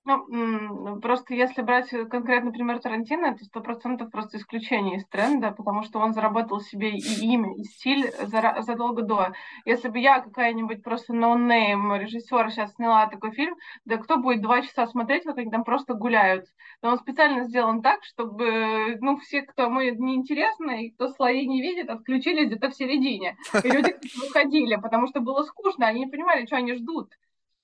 Ну, 0.08 1.02
просто 1.02 1.34
если 1.34 1.62
брать 1.62 1.90
конкретный 1.90 2.54
пример 2.54 2.80
Тарантино, 2.80 3.26
это 3.26 3.44
сто 3.44 3.60
процентов 3.60 4.10
просто 4.10 4.38
исключение 4.38 5.00
из 5.00 5.06
тренда, 5.08 5.52
потому 5.52 5.84
что 5.84 6.00
он 6.00 6.14
заработал 6.14 6.62
себе 6.62 6.92
и 6.92 7.26
имя, 7.26 7.54
и 7.54 7.64
стиль 7.66 8.10
за, 8.22 8.56
задолго 8.62 9.02
до. 9.02 9.34
Если 9.66 9.90
бы 9.90 10.00
я 10.00 10.22
какая-нибудь 10.22 10.82
просто 10.82 11.14
no-name 11.14 11.94
режиссер 11.94 12.52
сейчас 12.52 12.74
сняла 12.76 13.08
такой 13.08 13.32
фильм, 13.32 13.58
да 13.84 13.98
кто 13.98 14.16
будет 14.16 14.42
два 14.42 14.62
часа 14.62 14.88
смотреть, 14.88 15.26
как 15.26 15.40
они 15.40 15.52
там 15.52 15.66
просто 15.66 15.94
гуляют? 15.94 16.46
Но 16.82 16.92
он 16.92 17.00
специально 17.00 17.44
сделан 17.44 17.82
так, 17.82 18.06
чтобы, 18.06 18.98
ну, 19.02 19.18
все, 19.18 19.42
кто 19.42 19.64
ему 19.64 19.82
неинтересно, 19.82 20.86
и 20.86 20.92
кто 20.92 21.10
слои 21.10 21.46
не 21.46 21.62
видит, 21.62 21.90
отключились 21.90 22.48
где-то 22.48 22.70
в 22.70 22.76
середине. 22.76 23.36
И 23.62 23.68
люди 23.70 23.94
выходили, 24.22 24.78
потому 24.78 25.08
что 25.08 25.20
было 25.20 25.44
скучно, 25.44 25.88
они 25.88 26.06
не 26.06 26.08
понимали, 26.08 26.46
что 26.46 26.56
они 26.56 26.76
ждут. 26.76 27.10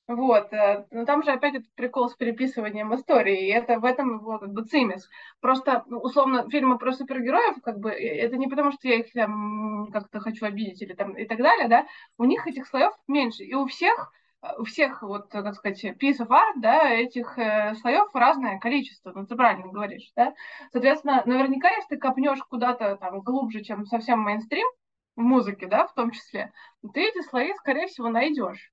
Вот, 0.08 0.52
э, 0.52 0.86
но 0.92 1.06
там 1.06 1.24
же 1.24 1.32
опять 1.32 1.56
этот 1.56 1.74
прикол 1.76 2.10
с 2.10 2.16
переписыванием 2.16 2.94
истории, 2.94 3.48
и 3.48 3.52
это 3.52 3.80
в 3.80 3.86
этом 3.86 4.18
его 4.20 4.38
как 4.38 4.52
бы 4.52 4.66
цимис. 4.66 5.10
Просто, 5.40 5.84
ну, 5.88 6.00
условно, 6.00 6.50
фильмы 6.50 6.78
про 6.78 6.92
супергероев, 6.92 7.62
как 7.64 7.80
бы, 7.80 7.90
это 7.92 8.36
не 8.36 8.48
потому, 8.48 8.74
что 8.74 8.90
я 8.90 8.96
их 8.96 9.14
там 9.14 9.88
как-то 9.94 10.20
хочу 10.20 10.46
обидеть 10.46 10.82
или 10.82 10.94
там 10.94 11.14
и 11.18 11.26
так 11.26 11.38
далее, 11.38 11.70
да, 11.70 11.88
у 12.18 12.26
них 12.26 12.46
этих 12.48 12.68
слоев 12.68 12.92
меньше, 13.08 13.44
и 13.44 13.54
у 13.54 13.66
всех 13.66 14.12
э, 14.42 14.48
у 14.58 14.66
всех, 14.66 15.04
вот, 15.04 15.30
так 15.30 15.56
сказать, 15.56 15.82
piece 15.86 16.20
of 16.20 16.28
art, 16.28 16.56
да, 16.58 16.90
этих 16.90 17.38
э, 17.38 17.74
слоев 17.76 18.14
разное 18.14 18.60
количество, 18.60 19.14
ну, 19.16 19.26
ты 19.26 19.38
правильно 19.38 19.72
говоришь, 19.72 20.12
да. 20.18 20.34
Соответственно, 20.74 21.24
наверняка, 21.26 21.70
если 21.70 21.96
ты 21.96 21.98
копнешь 21.98 22.44
куда-то 22.50 22.98
там 22.98 23.22
глубже, 23.22 23.64
чем 23.64 23.86
совсем 23.86 24.20
мейнстрим, 24.20 24.68
в 25.16 25.22
музыке, 25.22 25.68
да, 25.68 25.88
в 25.88 25.94
том 25.94 26.12
числе, 26.12 26.52
ты 26.94 27.02
эти 27.08 27.22
слои, 27.22 27.54
скорее 27.54 27.88
всего, 27.88 28.10
найдешь. 28.10 28.73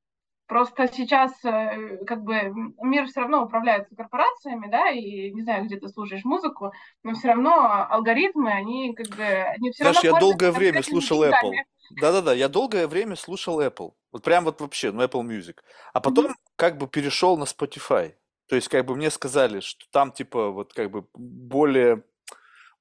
Просто 0.51 0.89
сейчас 0.93 1.33
э, 1.45 1.99
как 2.05 2.25
бы 2.25 2.53
мир 2.83 3.07
все 3.07 3.21
равно 3.21 3.45
управляется 3.45 3.95
корпорациями, 3.95 4.69
да, 4.69 4.91
и 4.91 5.31
не 5.31 5.43
знаю, 5.43 5.67
где 5.67 5.77
ты 5.77 5.89
слушаешь 5.89 6.25
музыку, 6.25 6.73
но 7.05 7.15
все 7.15 7.29
равно 7.29 7.87
алгоритмы, 7.89 8.51
они 8.51 8.93
как 8.93 9.07
бы, 9.11 9.23
они 9.23 9.71
все 9.71 9.85
Знаешь, 9.85 10.03
равно... 10.03 10.11
я 10.11 10.19
долгое 10.19 10.51
время 10.51 10.83
слушал 10.83 11.23
Apple. 11.23 11.53
Да-да-да, 12.01 12.35
я 12.35 12.49
долгое 12.49 12.89
время 12.89 13.15
слушал 13.15 13.63
Apple. 13.63 13.93
Вот 14.11 14.25
прям 14.25 14.43
вот 14.43 14.61
вообще, 14.61 14.91
ну, 14.91 15.05
Apple 15.05 15.23
Music. 15.23 15.55
А 15.93 16.01
потом 16.01 16.27
mm-hmm. 16.27 16.35
как 16.57 16.79
бы 16.79 16.89
перешел 16.89 17.37
на 17.37 17.45
Spotify. 17.45 18.15
То 18.49 18.57
есть 18.57 18.67
как 18.67 18.85
бы 18.87 18.97
мне 18.97 19.13
сказали, 19.13 19.61
что 19.61 19.85
там 19.93 20.11
типа 20.11 20.51
вот 20.51 20.73
как 20.73 20.91
бы 20.91 21.07
более 21.15 22.03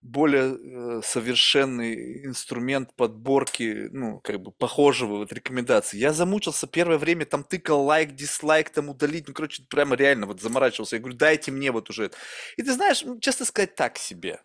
более 0.02 1.00
э, 1.00 1.02
совершенный 1.04 2.26
инструмент 2.26 2.95
подборки, 2.95 3.89
ну, 3.91 4.20
как 4.22 4.41
бы 4.41 4.52
похожего 4.52 5.18
вот 5.18 5.34
рекомендаций. 5.34 6.00
Я 6.00 6.14
замучился 6.14 6.68
первое 6.68 6.97
время, 6.97 7.26
там 7.26 7.43
тыкал 7.43 7.84
лайк, 7.84 8.16
дизлайк, 8.16 8.70
там 8.70 8.89
удалить, 8.89 9.28
ну, 9.28 9.34
короче, 9.34 9.64
прямо 9.70 9.95
реально 9.95 10.26
вот 10.28 10.41
заморачивался. 10.41 10.95
Я 10.95 11.02
говорю, 11.02 11.18
дайте 11.18 11.52
мне 11.52 11.72
вот 11.72 11.89
уже. 11.89 12.12
И 12.58 12.64
ты 12.64 12.74
знаешь, 12.74 13.04
честно 13.22 13.45
сказать, 13.45 13.76
так 13.76 13.97
себе. 13.97 14.41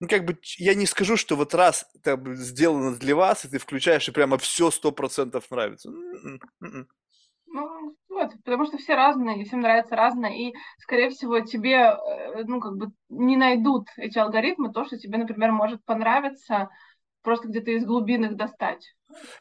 Ну, 0.00 0.08
как 0.08 0.24
бы, 0.24 0.38
я 0.56 0.74
не 0.74 0.86
скажу, 0.86 1.16
что 1.16 1.36
вот 1.36 1.54
раз 1.54 1.86
это 1.94 2.18
сделано 2.34 2.96
для 2.96 3.14
вас, 3.14 3.44
и 3.44 3.48
ты 3.48 3.58
включаешь, 3.58 4.08
и 4.08 4.12
прямо 4.12 4.38
все 4.38 4.70
сто 4.70 4.92
процентов 4.92 5.50
нравится. 5.50 5.90
М-м, 5.90 6.40
м-м. 6.62 6.88
Ну, 7.52 7.96
вот, 8.08 8.32
потому 8.44 8.64
что 8.66 8.78
все 8.78 8.94
разные, 8.94 9.44
всем 9.44 9.60
нравится 9.60 9.96
разное, 9.96 10.30
и, 10.30 10.54
скорее 10.78 11.10
всего, 11.10 11.40
тебе, 11.40 11.74
э, 11.74 12.44
ну, 12.44 12.60
как 12.60 12.76
бы 12.76 12.92
не 13.08 13.36
найдут 13.36 13.88
эти 13.96 14.18
алгоритмы 14.18 14.72
то, 14.72 14.84
что 14.84 14.96
тебе, 14.98 15.18
например, 15.18 15.50
может 15.50 15.84
понравиться, 15.84 16.68
просто 17.22 17.48
где-то 17.48 17.72
из 17.72 17.84
глубин 17.84 18.24
их 18.24 18.36
достать. 18.36 18.94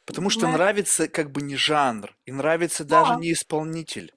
Потому 0.06 0.32
что 0.32 0.48
нравится 0.48 1.08
как 1.08 1.32
бы 1.32 1.42
не 1.42 1.56
жанр, 1.56 2.16
и 2.26 2.32
нравится 2.32 2.84
даже 2.84 3.16
не 3.18 3.34
исполнитель 3.34 4.12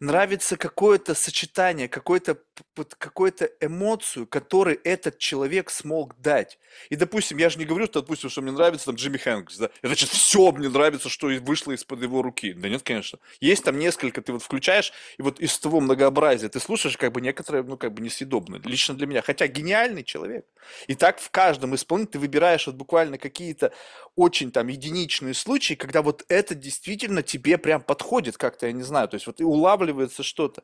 нравится 0.00 0.56
какое-то 0.56 1.14
сочетание, 1.14 1.88
какое-то 1.88 2.38
вот 2.76 2.94
какую-то 2.94 3.50
эмоцию, 3.60 4.26
которую 4.26 4.80
этот 4.84 5.18
человек 5.18 5.70
смог 5.70 6.20
дать. 6.20 6.58
И, 6.90 6.96
допустим, 6.96 7.38
я 7.38 7.50
же 7.50 7.58
не 7.58 7.64
говорю, 7.64 7.86
что, 7.86 8.00
допустим, 8.00 8.30
что 8.30 8.42
мне 8.42 8.52
нравится 8.52 8.86
там 8.86 8.94
Джимми 8.94 9.16
Хэнкс, 9.16 9.58
да, 9.58 9.70
и, 9.82 9.86
значит, 9.86 10.10
все 10.10 10.52
мне 10.52 10.68
нравится, 10.68 11.08
что 11.08 11.28
вышло 11.40 11.72
из-под 11.72 12.02
его 12.02 12.22
руки. 12.22 12.52
Да 12.52 12.68
нет, 12.68 12.82
конечно. 12.82 13.18
Есть 13.40 13.64
там 13.64 13.78
несколько, 13.78 14.22
ты 14.22 14.32
вот 14.32 14.42
включаешь, 14.42 14.92
и 15.18 15.22
вот 15.22 15.40
из 15.40 15.58
того 15.58 15.80
многообразия 15.80 16.48
ты 16.48 16.60
слушаешь, 16.60 16.96
как 16.96 17.12
бы 17.12 17.20
некоторые, 17.20 17.64
ну, 17.64 17.76
как 17.76 17.92
бы 17.92 18.02
несъедобно, 18.02 18.60
лично 18.64 18.94
для 18.94 19.06
меня. 19.06 19.22
Хотя 19.22 19.46
гениальный 19.46 20.04
человек. 20.04 20.46
И 20.86 20.94
так 20.94 21.18
в 21.18 21.30
каждом 21.30 21.74
исполнении 21.74 22.10
ты 22.10 22.18
выбираешь 22.18 22.66
вот 22.66 22.76
буквально 22.76 23.18
какие-то 23.18 23.72
очень 24.14 24.50
там 24.50 24.68
единичные 24.68 25.34
случаи, 25.34 25.74
когда 25.74 26.02
вот 26.02 26.24
это 26.28 26.54
действительно 26.54 27.22
тебе 27.22 27.58
прям 27.58 27.80
подходит 27.80 28.36
как-то, 28.36 28.66
я 28.66 28.72
не 28.72 28.82
знаю, 28.82 29.08
то 29.08 29.14
есть 29.14 29.26
вот 29.26 29.40
и 29.40 29.44
улавливается 29.88 30.22
что-то. 30.22 30.62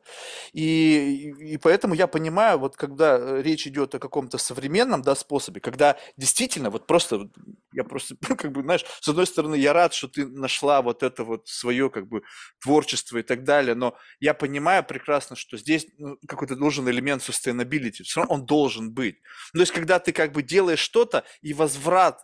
И, 0.53 1.33
и 1.39 1.57
поэтому 1.57 1.93
я 1.93 2.07
понимаю, 2.07 2.59
вот 2.59 2.75
когда 2.75 3.17
э, 3.17 3.41
речь 3.41 3.67
идет 3.67 3.95
о 3.95 3.99
каком-то 3.99 4.37
современном, 4.37 5.01
да, 5.01 5.15
способе, 5.15 5.59
когда 5.61 5.97
действительно 6.17 6.69
вот 6.69 6.87
просто, 6.87 7.29
я 7.73 7.83
просто, 7.83 8.15
как 8.37 8.51
бы, 8.51 8.61
знаешь, 8.61 8.85
с 9.01 9.07
одной 9.07 9.25
стороны, 9.25 9.55
я 9.55 9.73
рад, 9.73 9.93
что 9.93 10.07
ты 10.07 10.25
нашла 10.25 10.81
вот 10.81 11.03
это 11.03 11.23
вот 11.23 11.47
свое, 11.47 11.89
как 11.89 12.07
бы, 12.07 12.21
творчество 12.61 13.17
и 13.17 13.23
так 13.23 13.43
далее, 13.43 13.75
но 13.75 13.95
я 14.19 14.33
понимаю 14.33 14.83
прекрасно, 14.83 15.35
что 15.35 15.57
здесь 15.57 15.87
ну, 15.97 16.17
какой-то 16.27 16.55
должен 16.55 16.87
элемент 16.89 17.21
sustainability, 17.21 18.03
все 18.03 18.21
равно 18.21 18.35
он 18.35 18.45
должен 18.45 18.91
быть. 18.91 19.15
Ну, 19.53 19.59
то 19.59 19.61
есть, 19.61 19.73
когда 19.73 19.99
ты 19.99 20.11
как 20.11 20.31
бы 20.31 20.43
делаешь 20.43 20.79
что-то, 20.79 21.23
и 21.41 21.53
возврат 21.53 22.21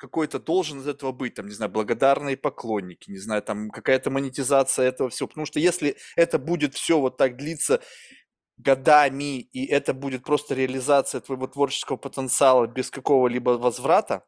какой-то 0.00 0.38
должен 0.38 0.80
из 0.80 0.88
этого 0.88 1.12
быть, 1.12 1.34
там, 1.34 1.46
не 1.46 1.52
знаю, 1.52 1.70
благодарные 1.70 2.36
поклонники, 2.36 3.10
не 3.10 3.18
знаю, 3.18 3.42
там 3.42 3.70
какая-то 3.70 4.10
монетизация 4.10 4.88
этого 4.88 5.10
всего. 5.10 5.28
Потому 5.28 5.44
что 5.44 5.60
если 5.60 5.96
это 6.16 6.38
будет 6.38 6.74
все 6.74 6.98
вот 6.98 7.18
так 7.18 7.36
длиться 7.36 7.82
годами, 8.56 9.40
и 9.40 9.66
это 9.66 9.92
будет 9.92 10.24
просто 10.24 10.54
реализация 10.54 11.20
твоего 11.20 11.46
творческого 11.46 11.98
потенциала 11.98 12.66
без 12.66 12.90
какого-либо 12.90 13.50
возврата, 13.50 14.24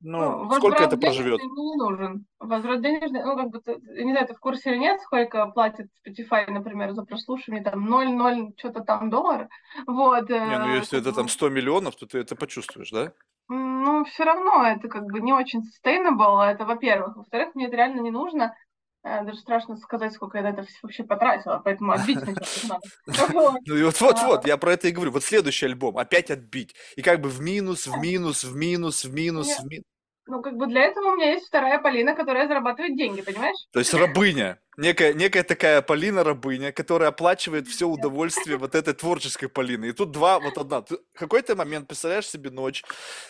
ну, 0.00 0.44
Ну, 0.44 0.54
сколько 0.54 0.84
это 0.84 0.96
проживет? 0.96 1.40
не 1.42 1.76
нужен. 1.76 2.26
Возврат 2.38 2.82
денежный, 2.82 3.22
ну, 3.24 3.36
как 3.36 3.50
бы, 3.50 3.60
ты- 3.60 3.80
не 4.04 4.12
знаю, 4.12 4.26
ты 4.26 4.34
в 4.34 4.40
курсе 4.40 4.70
или 4.70 4.78
нет, 4.78 5.00
сколько 5.00 5.46
платит 5.46 5.88
Spotify, 6.06 6.50
например, 6.50 6.92
за 6.92 7.04
прослушивание, 7.04 7.62
там, 7.62 7.86
0,0, 7.86 8.54
что-то 8.58 8.80
там 8.80 9.10
доллар. 9.10 9.48
Вот, 9.86 10.28
Не, 10.30 10.58
ну 10.58 10.68
э, 10.68 10.78
если 10.78 10.98
это 11.00 11.12
там 11.12 11.24
бы, 11.24 11.30
100 11.30 11.48
миллионов, 11.48 11.96
то 11.96 12.06
ты 12.06 12.18
это 12.18 12.34
почувствуешь, 12.36 12.90
да? 12.90 13.12
ну, 13.48 14.04
все 14.04 14.24
равно 14.24 14.64
это 14.64 14.88
как 14.88 15.04
бы 15.04 15.20
не 15.20 15.32
очень 15.32 15.60
sustainable, 15.60 16.42
это 16.42 16.64
во-первых. 16.64 17.16
Во-вторых, 17.16 17.54
мне 17.54 17.66
это 17.66 17.76
реально 17.76 18.00
не 18.00 18.10
нужно. 18.10 18.54
Э, 19.02 19.24
Даже 19.24 19.38
страшно 19.38 19.76
сказать, 19.76 20.12
сколько 20.12 20.38
я 20.38 20.44
на 20.44 20.48
это 20.48 20.66
вообще 20.82 21.04
потратила, 21.04 21.60
поэтому 21.64 21.92
отбить 21.92 22.18
сначала 22.20 22.80
надо. 23.06 23.58
Ну 23.66 23.76
и 23.76 23.82
вот, 23.82 24.00
вот, 24.00 24.18
вот, 24.22 24.46
я 24.46 24.56
про 24.56 24.72
это 24.72 24.88
и 24.88 24.90
говорю. 24.90 25.12
Вот 25.12 25.24
следующий 25.24 25.66
альбом, 25.66 25.96
опять 25.96 26.30
отбить. 26.30 26.74
И 26.96 27.02
как 27.02 27.20
бы 27.20 27.28
в 27.28 27.40
минус, 27.40 27.86
в 27.86 27.96
минус, 27.98 28.44
в 28.44 28.54
минус, 28.54 29.04
в 29.04 29.12
минус, 29.12 29.58
в 29.58 29.66
минус. 29.66 29.84
Ну, 30.26 30.42
как 30.42 30.54
бы 30.56 30.68
для 30.68 30.82
этого 30.82 31.12
у 31.12 31.16
меня 31.16 31.32
есть 31.32 31.48
вторая 31.48 31.80
Полина, 31.80 32.14
которая 32.14 32.46
зарабатывает 32.46 32.96
деньги, 32.96 33.20
понимаешь? 33.20 33.56
То 33.72 33.80
есть 33.80 33.92
рабыня. 33.94 34.60
Некая, 34.80 35.12
некая 35.12 35.42
такая 35.42 35.82
Полина 35.82 36.24
рабыня, 36.24 36.72
которая 36.72 37.10
оплачивает 37.10 37.68
все 37.68 37.86
удовольствие 37.86 38.56
вот 38.56 38.74
этой 38.74 38.94
творческой 38.94 39.48
Полины. 39.48 39.90
И 39.90 39.92
тут 39.92 40.10
два, 40.10 40.40
вот 40.40 40.56
одна. 40.56 40.80
Ты 40.80 40.96
какой-то 41.12 41.54
момент 41.54 41.86
представляешь 41.86 42.26
себе 42.26 42.48
ночь, 42.48 42.82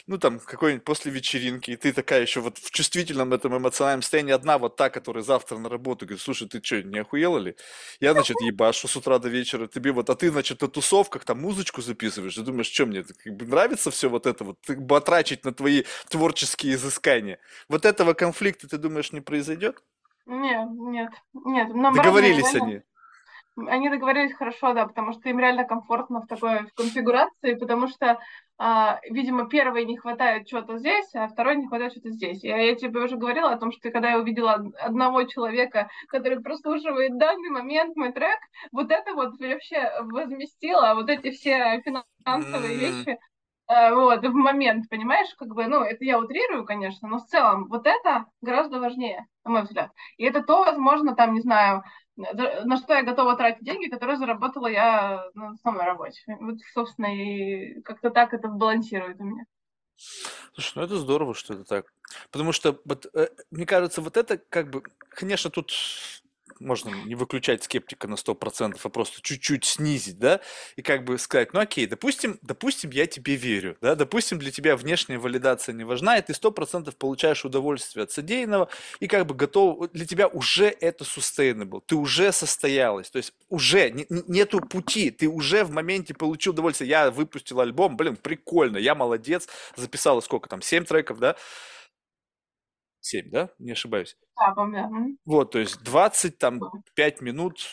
ну 0.06 0.16
там 0.16 0.38
какой-нибудь 0.38 0.84
после 0.84 1.10
вечеринки, 1.10 1.72
и 1.72 1.76
ты 1.76 1.92
такая 1.92 2.22
еще 2.22 2.40
вот 2.40 2.58
в 2.58 2.70
чувствительном 2.70 3.32
этом 3.32 3.56
эмоциональном 3.56 4.02
состоянии 4.02 4.32
одна 4.32 4.58
вот 4.58 4.76
та, 4.76 4.90
которая 4.90 5.24
завтра 5.24 5.58
на 5.58 5.68
работу 5.68 6.06
говорит, 6.06 6.22
слушай, 6.22 6.46
ты 6.48 6.62
что, 6.62 6.84
не 6.84 7.00
охуела 7.00 7.38
ли? 7.38 7.56
Я, 7.98 8.12
значит, 8.12 8.36
ебашу 8.42 8.86
с 8.86 8.94
утра 8.94 9.18
до 9.18 9.28
вечера, 9.28 9.66
тебе 9.66 9.90
вот, 9.90 10.08
а 10.08 10.14
ты, 10.14 10.30
значит, 10.30 10.62
на 10.62 10.68
тусовках 10.68 11.24
там 11.24 11.40
музычку 11.40 11.82
записываешь, 11.82 12.36
ты 12.36 12.42
думаешь, 12.42 12.70
что 12.70 12.86
мне, 12.86 13.02
как 13.02 13.34
бы 13.34 13.44
нравится 13.46 13.90
все 13.90 14.08
вот 14.08 14.26
это 14.26 14.44
вот, 14.44 14.58
батрачить 14.68 15.44
на 15.44 15.52
твои 15.52 15.82
творческие 16.10 16.74
изыскания. 16.74 17.40
Вот 17.68 17.86
этого 17.86 18.14
конфликта, 18.14 18.68
ты 18.68 18.78
думаешь, 18.78 19.10
не 19.10 19.20
произойдет? 19.20 19.82
Нет, 20.30 20.68
нет, 20.70 21.12
нет. 21.34 21.68
Мне 21.74 21.90
Договорились 21.90 22.54
реально 22.54 22.64
они. 22.64 22.82
Они 23.68 23.90
договорились 23.90 24.32
хорошо, 24.34 24.72
да, 24.72 24.86
потому 24.86 25.12
что 25.12 25.28
им 25.28 25.38
реально 25.38 25.64
комфортно 25.64 26.20
в 26.22 26.26
такой 26.26 26.60
в 26.60 26.72
конфигурации, 26.74 27.54
потому 27.54 27.88
что, 27.88 28.18
а, 28.58 29.00
видимо, 29.10 29.48
первой 29.48 29.84
не 29.84 29.98
хватает 29.98 30.46
чего-то 30.46 30.78
здесь, 30.78 31.12
а 31.14 31.28
второй 31.28 31.56
не 31.56 31.66
хватает 31.66 31.92
что-то 31.92 32.10
здесь. 32.10 32.42
Я, 32.42 32.56
я 32.58 32.74
тебе 32.76 33.00
уже 33.00 33.16
говорила 33.16 33.50
о 33.50 33.58
том, 33.58 33.72
что 33.72 33.90
когда 33.90 34.10
я 34.12 34.18
увидела 34.18 34.54
од- 34.54 34.74
одного 34.76 35.24
человека, 35.24 35.90
который 36.08 36.40
прослушивает 36.40 37.18
данный 37.18 37.50
момент 37.50 37.96
мой 37.96 38.12
трек, 38.12 38.38
вот 38.72 38.90
это 38.90 39.14
вот 39.14 39.38
вообще 39.38 39.92
возместило 40.04 40.94
вот 40.94 41.10
эти 41.10 41.30
все 41.32 41.82
финансовые 41.82 42.74
М, 42.74 42.78
вещи, 42.78 43.18
вот, 43.70 44.24
в 44.24 44.32
момент, 44.34 44.88
понимаешь, 44.88 45.32
как 45.38 45.54
бы, 45.54 45.66
ну, 45.66 45.82
это 45.82 46.04
я 46.04 46.18
утрирую, 46.18 46.64
конечно, 46.64 47.08
но 47.08 47.18
в 47.18 47.26
целом 47.26 47.68
вот 47.68 47.86
это 47.86 48.26
гораздо 48.40 48.80
важнее, 48.80 49.26
на 49.44 49.50
мой 49.52 49.62
взгляд. 49.62 49.92
И 50.16 50.24
это 50.24 50.42
то, 50.42 50.64
возможно, 50.64 51.14
там, 51.14 51.34
не 51.34 51.40
знаю, 51.40 51.84
на 52.16 52.76
что 52.76 52.94
я 52.94 53.02
готова 53.02 53.36
тратить 53.36 53.64
деньги, 53.64 53.88
которые 53.88 54.16
заработала 54.16 54.66
я 54.66 55.24
на 55.34 55.50
основной 55.50 55.84
работе. 55.84 56.20
Вот, 56.40 56.56
собственно, 56.74 57.14
и 57.14 57.80
как-то 57.82 58.10
так 58.10 58.34
это 58.34 58.48
балансирует 58.48 59.20
у 59.20 59.24
меня. 59.24 59.44
Слушай, 60.54 60.72
ну 60.76 60.82
это 60.82 60.96
здорово, 60.96 61.34
что 61.34 61.54
это 61.54 61.64
так. 61.64 61.86
Потому 62.30 62.52
что, 62.52 62.80
вот, 62.84 63.06
э, 63.14 63.28
мне 63.50 63.66
кажется, 63.66 64.00
вот 64.00 64.16
это 64.16 64.38
как 64.38 64.70
бы, 64.70 64.82
конечно, 65.10 65.50
тут 65.50 65.72
можно 66.58 66.90
не 67.06 67.14
выключать 67.14 67.62
скептика 67.64 68.08
на 68.08 68.16
100%, 68.16 68.80
а 68.84 68.88
просто 68.88 69.20
чуть-чуть 69.22 69.64
снизить, 69.64 70.18
да, 70.18 70.40
и 70.76 70.82
как 70.82 71.04
бы 71.04 71.18
сказать, 71.18 71.52
ну 71.52 71.60
окей, 71.60 71.86
допустим, 71.86 72.38
допустим, 72.42 72.90
я 72.90 73.06
тебе 73.06 73.36
верю, 73.36 73.76
да, 73.80 73.94
допустим, 73.94 74.38
для 74.38 74.50
тебя 74.50 74.76
внешняя 74.76 75.18
валидация 75.18 75.72
не 75.74 75.84
важна, 75.84 76.18
и 76.18 76.22
ты 76.22 76.32
100% 76.34 76.96
получаешь 76.96 77.44
удовольствие 77.44 78.04
от 78.04 78.10
содеянного, 78.12 78.68
и 79.00 79.06
как 79.06 79.26
бы 79.26 79.34
готов, 79.34 79.90
для 79.92 80.06
тебя 80.06 80.26
уже 80.28 80.66
это 80.80 81.04
sustainable, 81.04 81.82
ты 81.86 81.94
уже 81.96 82.32
состоялась, 82.32 83.10
то 83.10 83.18
есть 83.18 83.32
уже 83.48 83.90
не- 83.90 84.06
не- 84.08 84.22
нету 84.26 84.60
пути, 84.60 85.10
ты 85.10 85.28
уже 85.28 85.64
в 85.64 85.70
моменте 85.70 86.14
получил 86.14 86.52
удовольствие, 86.52 86.90
я 86.90 87.10
выпустил 87.10 87.60
альбом, 87.60 87.96
блин, 87.96 88.16
прикольно, 88.16 88.78
я 88.78 88.94
молодец, 88.94 89.48
записала 89.76 90.20
сколько 90.20 90.48
там, 90.48 90.62
7 90.62 90.84
треков, 90.84 91.18
да, 91.18 91.36
7, 93.00 93.30
да, 93.30 93.50
не 93.58 93.72
ошибаюсь. 93.72 94.16
Да, 94.40 94.52
помню. 94.54 94.78
М. 94.80 95.18
Вот, 95.26 95.50
то 95.50 95.58
есть 95.58 95.82
20 95.82 96.38
там 96.38 96.60
5 96.94 97.20
минут 97.20 97.72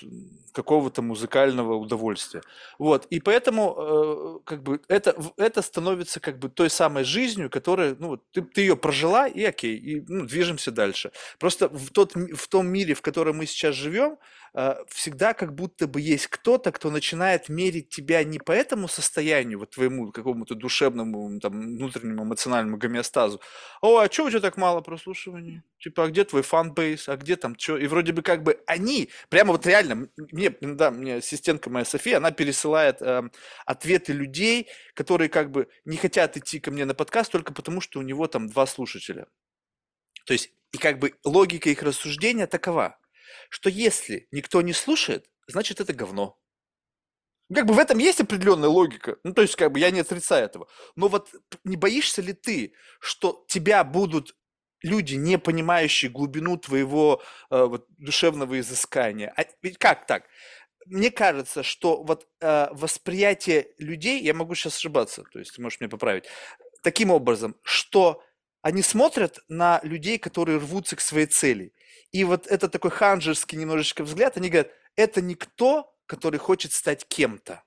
какого-то 0.51 1.01
музыкального 1.01 1.75
удовольствия. 1.75 2.41
Вот, 2.79 3.05
и 3.11 3.19
поэтому 3.19 3.75
э, 3.77 4.39
как 4.43 4.63
бы 4.63 4.81
это, 4.89 5.15
это 5.37 5.61
становится 5.61 6.19
как 6.19 6.39
бы 6.39 6.49
той 6.49 6.69
самой 6.71 7.03
жизнью, 7.03 7.49
которая, 7.49 7.95
ну, 7.99 8.17
ты, 8.17 8.41
ты 8.41 8.61
ее 8.61 8.75
прожила, 8.75 9.27
и 9.27 9.43
окей, 9.43 9.77
и 9.77 10.03
ну, 10.07 10.25
движемся 10.25 10.71
дальше. 10.71 11.11
Просто 11.39 11.69
в, 11.69 11.91
тот, 11.91 12.15
в 12.15 12.47
том 12.47 12.67
мире, 12.67 12.95
в 12.95 13.01
котором 13.01 13.37
мы 13.37 13.45
сейчас 13.45 13.75
живем, 13.75 14.17
э, 14.55 14.75
всегда 14.89 15.33
как 15.35 15.53
будто 15.53 15.87
бы 15.87 16.01
есть 16.01 16.27
кто-то, 16.27 16.71
кто 16.71 16.89
начинает 16.89 17.49
мерить 17.49 17.89
тебя 17.89 18.23
не 18.23 18.39
по 18.39 18.51
этому 18.51 18.87
состоянию, 18.87 19.59
вот 19.59 19.69
твоему 19.69 20.11
какому-то 20.11 20.55
душевному, 20.55 21.39
там, 21.39 21.77
внутреннему 21.77 22.23
эмоциональному 22.23 22.77
гомеостазу, 22.77 23.39
о, 23.81 23.99
а 23.99 24.11
что 24.11 24.25
у 24.25 24.29
тебя 24.29 24.39
так 24.39 24.57
мало 24.57 24.81
прослушиваний? 24.81 25.61
Типа, 25.79 26.05
а 26.05 26.07
где 26.07 26.23
твой 26.23 26.41
фанбейс, 26.57 27.07
а 27.07 27.17
где 27.17 27.35
там 27.35 27.57
что? 27.57 27.77
И 27.77 27.85
вроде 27.85 28.13
бы 28.13 28.23
как 28.23 28.41
бы 28.41 28.59
они, 28.65 29.09
прямо 29.29 29.51
вот 29.51 29.65
реально, 29.67 30.09
мне, 30.17 30.49
да, 30.59 30.89
мне 30.89 31.17
ассистентка 31.17 31.69
моя 31.69 31.85
София, 31.85 32.17
она 32.17 32.31
пересылает 32.31 32.99
эм, 33.01 33.31
ответы 33.65 34.11
людей, 34.13 34.67
которые 34.95 35.29
как 35.29 35.51
бы 35.51 35.67
не 35.85 35.97
хотят 35.97 36.35
идти 36.35 36.59
ко 36.59 36.71
мне 36.71 36.85
на 36.85 36.95
подкаст 36.95 37.31
только 37.31 37.53
потому, 37.53 37.79
что 37.79 37.99
у 37.99 38.01
него 38.01 38.27
там 38.27 38.47
два 38.49 38.65
слушателя. 38.65 39.27
То 40.25 40.33
есть, 40.33 40.49
и 40.71 40.77
как 40.77 40.97
бы 40.97 41.13
логика 41.23 41.69
их 41.69 41.83
рассуждения 41.83 42.47
такова, 42.47 42.97
что 43.49 43.69
если 43.69 44.27
никто 44.31 44.61
не 44.63 44.73
слушает, 44.73 45.29
значит 45.47 45.79
это 45.79 45.93
говно. 45.93 46.39
Как 47.53 47.65
бы 47.65 47.75
в 47.75 47.79
этом 47.79 47.99
есть 47.99 48.19
определенная 48.19 48.67
логика. 48.67 49.17
Ну, 49.23 49.33
то 49.33 49.41
есть, 49.41 49.55
как 49.55 49.71
бы 49.71 49.79
я 49.79 49.91
не 49.91 50.01
отрицаю 50.01 50.43
этого. 50.43 50.67
Но 50.97 51.07
вот 51.07 51.29
не 51.63 51.77
боишься 51.77 52.21
ли 52.21 52.33
ты, 52.33 52.73
что 52.99 53.45
тебя 53.47 53.85
будут 53.85 54.35
люди, 54.81 55.15
не 55.15 55.37
понимающие 55.37 56.11
глубину 56.11 56.57
твоего 56.57 57.21
э, 57.49 57.63
вот, 57.63 57.85
душевного 57.97 58.59
изыскания? 58.59 59.33
А 59.35 59.45
ведь 59.61 59.77
как 59.77 60.05
так? 60.05 60.23
Мне 60.85 61.11
кажется, 61.11 61.63
что 61.63 62.03
вот 62.03 62.27
э, 62.39 62.67
восприятие 62.71 63.67
людей, 63.77 64.21
я 64.21 64.33
могу 64.33 64.55
сейчас 64.55 64.77
ошибаться, 64.77 65.23
то 65.23 65.39
есть 65.39 65.57
можешь 65.59 65.79
меня 65.81 65.89
поправить, 65.89 66.25
таким 66.81 67.11
образом, 67.11 67.55
что 67.63 68.23
они 68.61 68.81
смотрят 68.81 69.39
на 69.49 69.79
людей, 69.83 70.17
которые 70.17 70.57
рвутся 70.57 70.95
к 70.95 71.01
своей 71.01 71.27
цели. 71.27 71.73
И 72.11 72.23
вот 72.23 72.47
это 72.47 72.69
такой 72.69 72.91
ханжерский 72.91 73.57
немножечко 73.57 74.03
взгляд, 74.03 74.37
они 74.37 74.49
говорят, 74.49 74.71
это 74.95 75.21
никто, 75.21 75.93
который 76.05 76.39
хочет 76.39 76.71
стать 76.71 77.05
кем-то. 77.07 77.63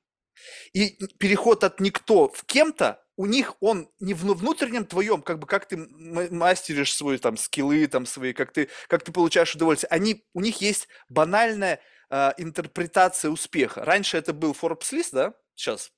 И 0.72 0.96
переход 1.18 1.64
от 1.64 1.80
никто 1.80 2.28
в 2.28 2.44
кем-то, 2.44 3.02
у 3.20 3.26
них 3.26 3.54
он 3.60 3.90
не 4.00 4.14
в 4.14 4.24
внутреннем 4.24 4.86
твоем, 4.86 5.20
как 5.20 5.40
бы 5.40 5.46
как 5.46 5.66
ты 5.66 5.76
мастеришь 5.76 6.94
свои 6.94 7.18
там 7.18 7.36
скиллы, 7.36 7.86
там 7.86 8.06
свои, 8.06 8.32
как 8.32 8.50
ты, 8.50 8.70
как 8.88 9.04
ты 9.04 9.12
получаешь 9.12 9.54
удовольствие. 9.54 9.90
Они, 9.90 10.24
у 10.32 10.40
них 10.40 10.62
есть 10.62 10.88
банальная 11.10 11.80
а, 12.08 12.32
интерпретация 12.38 13.30
успеха. 13.30 13.84
Раньше 13.84 14.16
это 14.16 14.32
был 14.32 14.56
Forbes 14.58 14.88
лист, 14.92 15.12
да, 15.12 15.34
сейчас 15.54 15.92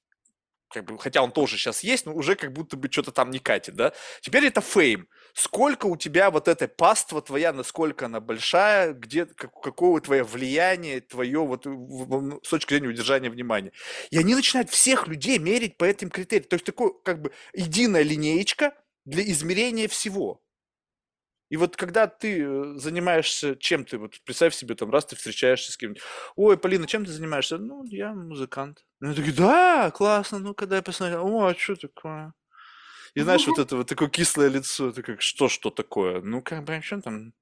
как 0.72 0.84
бы, 0.84 0.98
хотя 0.98 1.22
он 1.22 1.32
тоже 1.32 1.56
сейчас 1.56 1.82
есть, 1.82 2.06
но 2.06 2.14
уже 2.14 2.34
как 2.34 2.52
будто 2.52 2.76
бы 2.76 2.90
что-то 2.90 3.12
там 3.12 3.30
не 3.30 3.38
катит, 3.38 3.74
да. 3.74 3.92
Теперь 4.20 4.46
это 4.46 4.60
фейм. 4.60 5.08
Сколько 5.34 5.86
у 5.86 5.96
тебя 5.96 6.30
вот 6.30 6.48
этой 6.48 6.68
паства 6.68 7.22
твоя, 7.22 7.52
насколько 7.52 8.06
она 8.06 8.20
большая, 8.20 8.92
где, 8.92 9.26
как, 9.26 9.52
какого 9.60 10.00
твое 10.00 10.24
влияние, 10.24 11.00
твое 11.00 11.40
вот 11.40 11.66
с 11.66 12.48
точки 12.48 12.74
зрения 12.74 12.88
удержания 12.88 13.30
внимания. 13.30 13.72
И 14.10 14.18
они 14.18 14.34
начинают 14.34 14.70
всех 14.70 15.08
людей 15.08 15.38
мерить 15.38 15.76
по 15.76 15.84
этим 15.84 16.10
критериям. 16.10 16.48
То 16.48 16.54
есть 16.54 16.66
такой 16.66 16.92
как 17.04 17.22
бы 17.22 17.32
единая 17.54 18.02
линеечка 18.02 18.74
для 19.04 19.22
измерения 19.22 19.88
всего. 19.88 20.42
И 21.52 21.56
вот 21.58 21.76
когда 21.76 22.06
ты 22.06 22.42
э, 22.42 22.74
занимаешься 22.76 23.56
чем 23.56 23.84
ты, 23.84 23.98
вот 23.98 24.18
представь 24.24 24.54
себе, 24.54 24.74
там, 24.74 24.90
раз 24.90 25.04
ты 25.04 25.16
встречаешься 25.16 25.70
с 25.70 25.76
кем-нибудь, 25.76 26.02
ой, 26.34 26.56
Полина, 26.56 26.86
чем 26.86 27.04
ты 27.04 27.12
занимаешься? 27.12 27.58
Ну, 27.58 27.84
я 27.84 28.14
музыкант. 28.14 28.86
Ну, 29.02 29.08
они 29.08 29.16
такие, 29.16 29.34
да, 29.34 29.90
классно, 29.90 30.38
ну, 30.38 30.54
когда 30.54 30.76
я 30.76 30.82
посмотрел, 30.82 31.26
о, 31.26 31.46
а 31.46 31.54
что 31.56 31.74
такое? 31.74 32.34
И 33.14 33.20
знаешь, 33.20 33.48
вот 33.48 33.58
это 33.58 33.76
вот 33.76 33.88
такое 33.88 34.08
кислое 34.08 34.48
лицо, 34.48 34.92
ты 34.92 35.02
как, 35.02 35.20
что, 35.22 35.48
что 35.48 35.70
такое? 35.70 36.20
Ну, 36.22 36.40
как 36.40 36.62
бы, 36.62 36.80
что 36.80 37.02
там, 37.02 37.32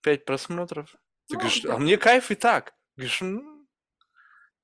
пять 0.00 0.24
просмотров? 0.24 0.94
Ты 1.26 1.34
Ну, 1.34 1.40
говоришь, 1.40 1.62
да. 1.62 1.74
а 1.74 1.78
мне 1.78 1.96
кайф 1.96 2.30
и 2.30 2.36
так. 2.36 2.74
Говоришь, 2.96 3.20
ну, 3.20 3.66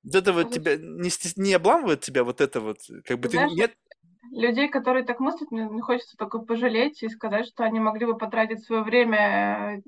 вот 0.03 0.15
это 0.15 0.31
вот 0.31 0.45
Ну, 0.45 0.51
тебя 0.51 0.77
не, 0.77 1.09
стес- 1.09 1.33
не 1.35 1.53
обламывает 1.53 1.99
тебя 1.99 2.23
вот 2.23 2.39
это 2.39 2.61
вот, 2.61 2.79
как 3.03 3.19
бы 3.19 3.27
Ты 3.27 3.37
нет, 3.37 3.75
людей, 4.31 4.67
которые 4.67 5.03
так 5.05 5.19
мыслят, 5.19 5.51
мне, 5.51 5.81
хочется 5.81 6.17
только 6.17 6.39
пожалеть 6.39 7.01
и 7.03 7.09
сказать, 7.09 7.47
что 7.47 7.63
они 7.63 7.79
могли 7.79 8.05
бы 8.05 8.17
потратить 8.17 8.63
свое 8.63 8.83
время 8.83 9.77
э, 9.77 9.81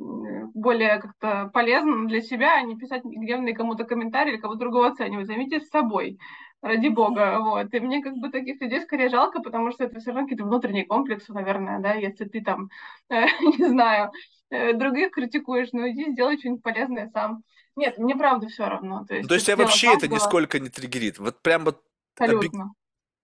более 0.53 0.99
как-то 0.99 1.49
полезно 1.53 2.07
для 2.07 2.21
себя, 2.21 2.55
а 2.55 2.61
не 2.61 2.77
писать 2.77 3.03
гневные 3.03 3.53
кому-то 3.53 3.83
комментарии 3.83 4.33
или 4.33 4.41
кого-то 4.41 4.59
другого 4.59 4.87
оценивать. 4.87 5.27
Займитесь 5.27 5.69
собой, 5.69 6.17
ради 6.61 6.87
бога, 6.87 7.39
вот. 7.41 7.73
И 7.73 7.79
мне 7.79 8.01
как 8.01 8.15
бы 8.15 8.29
таких 8.29 8.61
людей 8.61 8.81
скорее 8.81 9.09
жалко, 9.09 9.41
потому 9.41 9.71
что 9.71 9.83
это 9.83 9.99
все 9.99 10.11
равно 10.11 10.23
какие-то 10.23 10.45
внутренние 10.45 10.85
комплексы, 10.85 11.33
наверное, 11.33 11.79
да, 11.79 11.93
если 11.93 12.25
ты 12.25 12.41
там, 12.41 12.69
э, 13.09 13.25
не 13.59 13.67
знаю, 13.67 14.11
э, 14.49 14.73
других 14.73 15.11
критикуешь, 15.11 15.69
ну 15.73 15.89
иди 15.89 16.11
сделай 16.11 16.37
что-нибудь 16.37 16.63
полезное 16.63 17.09
сам. 17.13 17.43
Нет, 17.75 17.97
мне 17.97 18.15
правда 18.15 18.47
все 18.47 18.67
равно. 18.67 19.05
То 19.07 19.15
есть, 19.15 19.27
то 19.27 19.33
есть 19.33 19.45
тебя 19.45 19.57
вообще 19.57 19.93
это 19.93 20.07
нисколько 20.07 20.59
не 20.59 20.69
триггерит? 20.69 21.19
Вот 21.19 21.41
прям 21.41 21.63
вот... 21.63 21.81
Абсолютно 22.17 22.73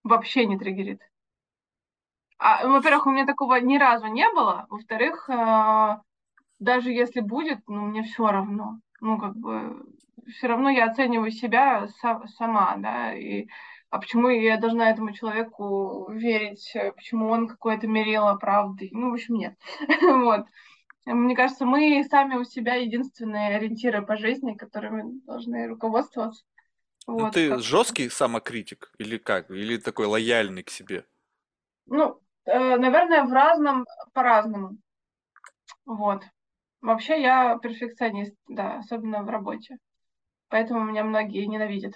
вообще 0.07 0.45
не 0.45 0.57
триггерит. 0.57 1.01
А, 2.39 2.67
во-первых, 2.67 3.07
у 3.07 3.11
меня 3.11 3.25
такого 3.25 3.55
ни 3.59 3.77
разу 3.77 4.07
не 4.07 4.29
было. 4.31 4.67
Во-вторых, 4.69 5.29
э, 5.29 5.97
даже 6.59 6.91
если 6.91 7.21
будет, 7.21 7.59
ну, 7.67 7.81
мне 7.87 8.03
все 8.03 8.27
равно. 8.27 8.79
Ну, 9.01 9.17
как 9.19 9.35
бы, 9.35 9.85
все 10.29 10.47
равно 10.47 10.69
я 10.69 10.85
оцениваю 10.85 11.31
себя 11.31 11.87
са- 12.03 12.27
сама, 12.27 12.75
да, 12.77 13.13
и 13.13 13.47
а 13.89 13.99
почему 13.99 14.29
я 14.29 14.57
должна 14.57 14.89
этому 14.89 15.13
человеку 15.13 16.07
верить, 16.11 16.73
почему 16.95 17.29
он 17.29 17.47
какое-то 17.47 17.87
мерило 17.87 18.35
правды? 18.35 18.89
Ну, 18.91 19.11
в 19.11 19.13
общем, 19.13 19.35
нет. 19.35 19.55
вот. 20.01 20.45
Мне 21.05 21.35
кажется, 21.35 21.65
мы 21.65 22.03
сами 22.09 22.35
у 22.35 22.43
себя 22.43 22.75
единственные 22.75 23.55
ориентиры 23.55 24.05
по 24.05 24.17
жизни, 24.17 24.55
которыми 24.55 25.21
должны 25.25 25.67
руководствоваться. 25.67 26.43
Ну, 27.07 27.19
вот, 27.19 27.33
ты 27.33 27.49
как... 27.49 27.61
жесткий 27.61 28.09
самокритик 28.09 28.91
или 28.97 29.17
как? 29.17 29.49
Или 29.49 29.77
такой 29.77 30.07
лояльный 30.07 30.63
к 30.63 30.69
себе? 30.69 31.05
Ну, 31.85 32.21
э, 32.45 32.77
наверное, 32.77 33.23
в 33.23 33.31
разном, 33.31 33.85
по-разному. 34.13 34.77
Вот. 35.85 36.23
Вообще 36.81 37.21
я 37.21 37.57
перфекционист, 37.57 38.35
да, 38.47 38.79
особенно 38.79 39.23
в 39.23 39.29
работе. 39.29 39.77
Поэтому 40.49 40.83
меня 40.83 41.03
многие 41.03 41.45
ненавидят. 41.45 41.93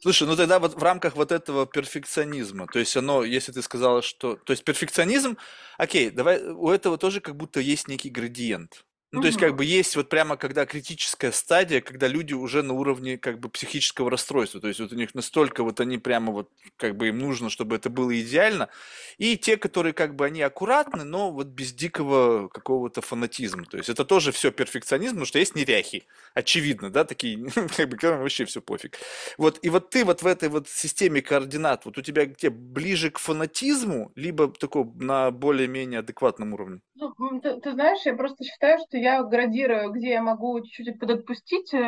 Слушай, 0.00 0.26
ну 0.26 0.36
тогда 0.36 0.58
вот 0.58 0.74
в 0.74 0.82
рамках 0.82 1.14
вот 1.14 1.30
этого 1.30 1.66
перфекционизма, 1.66 2.66
то 2.66 2.80
есть 2.80 2.96
оно, 2.96 3.22
если 3.22 3.52
ты 3.52 3.62
сказала, 3.62 4.02
что... 4.02 4.36
То 4.36 4.52
есть 4.52 4.64
перфекционизм, 4.64 5.36
окей, 5.78 6.10
давай, 6.10 6.42
у 6.42 6.70
этого 6.70 6.98
тоже 6.98 7.20
как 7.20 7.36
будто 7.36 7.60
есть 7.60 7.86
некий 7.86 8.10
градиент. 8.10 8.84
Ну, 9.14 9.20
то 9.20 9.26
есть, 9.26 9.38
как 9.38 9.54
бы 9.56 9.64
есть 9.66 9.94
вот 9.94 10.08
прямо 10.08 10.38
когда 10.38 10.64
критическая 10.64 11.32
стадия, 11.32 11.82
когда 11.82 12.08
люди 12.08 12.32
уже 12.32 12.62
на 12.62 12.72
уровне 12.72 13.18
как 13.18 13.40
бы 13.40 13.50
психического 13.50 14.10
расстройства. 14.10 14.58
То 14.58 14.68
есть, 14.68 14.80
вот 14.80 14.90
у 14.90 14.96
них 14.96 15.14
настолько 15.14 15.62
вот 15.64 15.80
они 15.80 15.98
прямо 15.98 16.32
вот 16.32 16.50
как 16.78 16.96
бы 16.96 17.08
им 17.08 17.18
нужно, 17.18 17.50
чтобы 17.50 17.76
это 17.76 17.90
было 17.90 18.18
идеально. 18.18 18.70
И 19.18 19.36
те, 19.36 19.58
которые 19.58 19.92
как 19.92 20.16
бы 20.16 20.24
они 20.24 20.40
аккуратны, 20.40 21.04
но 21.04 21.30
вот 21.30 21.48
без 21.48 21.74
дикого 21.74 22.48
какого-то 22.48 23.02
фанатизма. 23.02 23.66
То 23.66 23.76
есть, 23.76 23.90
это 23.90 24.06
тоже 24.06 24.32
все 24.32 24.50
перфекционизм, 24.50 25.16
потому 25.16 25.26
что 25.26 25.38
есть 25.38 25.54
неряхи. 25.54 26.06
Очевидно, 26.32 26.88
да, 26.88 27.04
такие, 27.04 27.50
как 27.76 27.90
бы, 27.90 27.98
вообще 28.02 28.46
все 28.46 28.62
пофиг. 28.62 28.96
Вот, 29.36 29.58
и 29.62 29.68
вот 29.68 29.90
ты 29.90 30.06
вот 30.06 30.22
в 30.22 30.26
этой 30.26 30.48
вот 30.48 30.68
системе 30.70 31.20
координат, 31.20 31.84
вот 31.84 31.98
у 31.98 32.02
тебя 32.02 32.24
где 32.24 32.48
ближе 32.48 33.10
к 33.10 33.18
фанатизму, 33.18 34.10
либо 34.14 34.48
такой 34.48 34.86
на 34.94 35.30
более-менее 35.30 36.00
адекватном 36.00 36.54
уровне? 36.54 36.80
Ну, 36.94 37.40
ты, 37.40 37.58
ты 37.60 37.72
знаешь, 37.72 38.04
я 38.04 38.14
просто 38.14 38.44
считаю, 38.44 38.78
что 38.78 38.98
я 38.98 39.22
градирую, 39.22 39.90
где 39.92 40.10
я 40.10 40.22
могу 40.22 40.60
чуть-чуть 40.60 40.98
подотпустить, 40.98 41.72
э, 41.72 41.78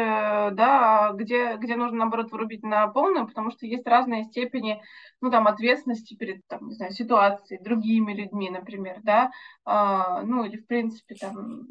да, 0.52 1.12
где, 1.14 1.56
где 1.56 1.76
нужно, 1.76 1.98
наоборот, 1.98 2.32
вырубить 2.32 2.62
на 2.62 2.88
полную, 2.88 3.26
потому 3.26 3.50
что 3.50 3.66
есть 3.66 3.86
разные 3.86 4.24
степени, 4.24 4.82
ну, 5.20 5.30
там, 5.30 5.46
ответственности 5.46 6.14
перед, 6.16 6.40
там, 6.48 6.68
не 6.68 6.74
знаю, 6.74 6.92
ситуацией, 6.92 7.62
другими 7.62 8.14
людьми, 8.14 8.48
например, 8.50 9.00
да, 9.02 9.30
а, 9.66 10.22
ну, 10.22 10.44
или, 10.44 10.56
в 10.56 10.66
принципе, 10.66 11.14
там, 11.16 11.66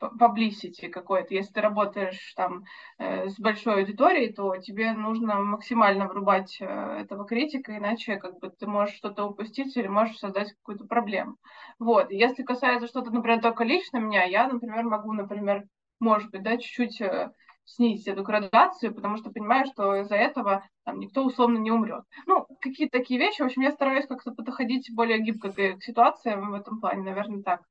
publicity 0.00 0.88
какой-то. 0.88 1.34
Если 1.34 1.52
ты 1.52 1.60
работаешь 1.60 2.32
там 2.34 2.64
э, 2.98 3.28
с 3.28 3.38
большой 3.38 3.80
аудиторией, 3.80 4.32
то 4.32 4.56
тебе 4.56 4.92
нужно 4.92 5.36
максимально 5.40 6.06
врубать 6.06 6.58
э, 6.60 6.64
этого 6.64 7.24
критика, 7.24 7.76
иначе 7.76 8.16
как 8.16 8.38
бы 8.38 8.50
ты 8.50 8.66
можешь 8.66 8.96
что-то 8.96 9.24
упустить 9.24 9.76
или 9.76 9.86
можешь 9.86 10.18
создать 10.18 10.52
какую-то 10.54 10.86
проблему. 10.86 11.36
Вот. 11.78 12.10
Если 12.10 12.42
касается 12.42 12.88
что-то, 12.88 13.10
например, 13.10 13.40
только 13.40 13.64
лично 13.64 13.98
меня, 13.98 14.24
я, 14.24 14.48
например, 14.48 14.84
могу, 14.84 15.12
например, 15.12 15.64
может 15.98 16.30
быть, 16.30 16.42
да, 16.42 16.58
чуть-чуть 16.58 17.00
э, 17.00 17.30
снизить 17.64 18.06
эту 18.06 18.22
градацию, 18.22 18.94
потому 18.94 19.16
что 19.16 19.30
понимаю, 19.30 19.66
что 19.66 19.96
из-за 19.96 20.16
этого 20.16 20.64
там 20.84 20.98
никто 20.98 21.24
условно 21.24 21.58
не 21.58 21.70
умрет. 21.70 22.04
Ну, 22.26 22.46
какие-то 22.60 22.98
такие 22.98 23.18
вещи. 23.18 23.42
В 23.42 23.46
общем, 23.46 23.62
я 23.62 23.72
стараюсь 23.72 24.06
как-то 24.06 24.32
подходить 24.32 24.90
более 24.94 25.20
гибко 25.20 25.52
к 25.52 25.82
ситуациям 25.82 26.50
в 26.50 26.54
этом 26.54 26.80
плане, 26.80 27.02
наверное, 27.02 27.42
так. 27.42 27.62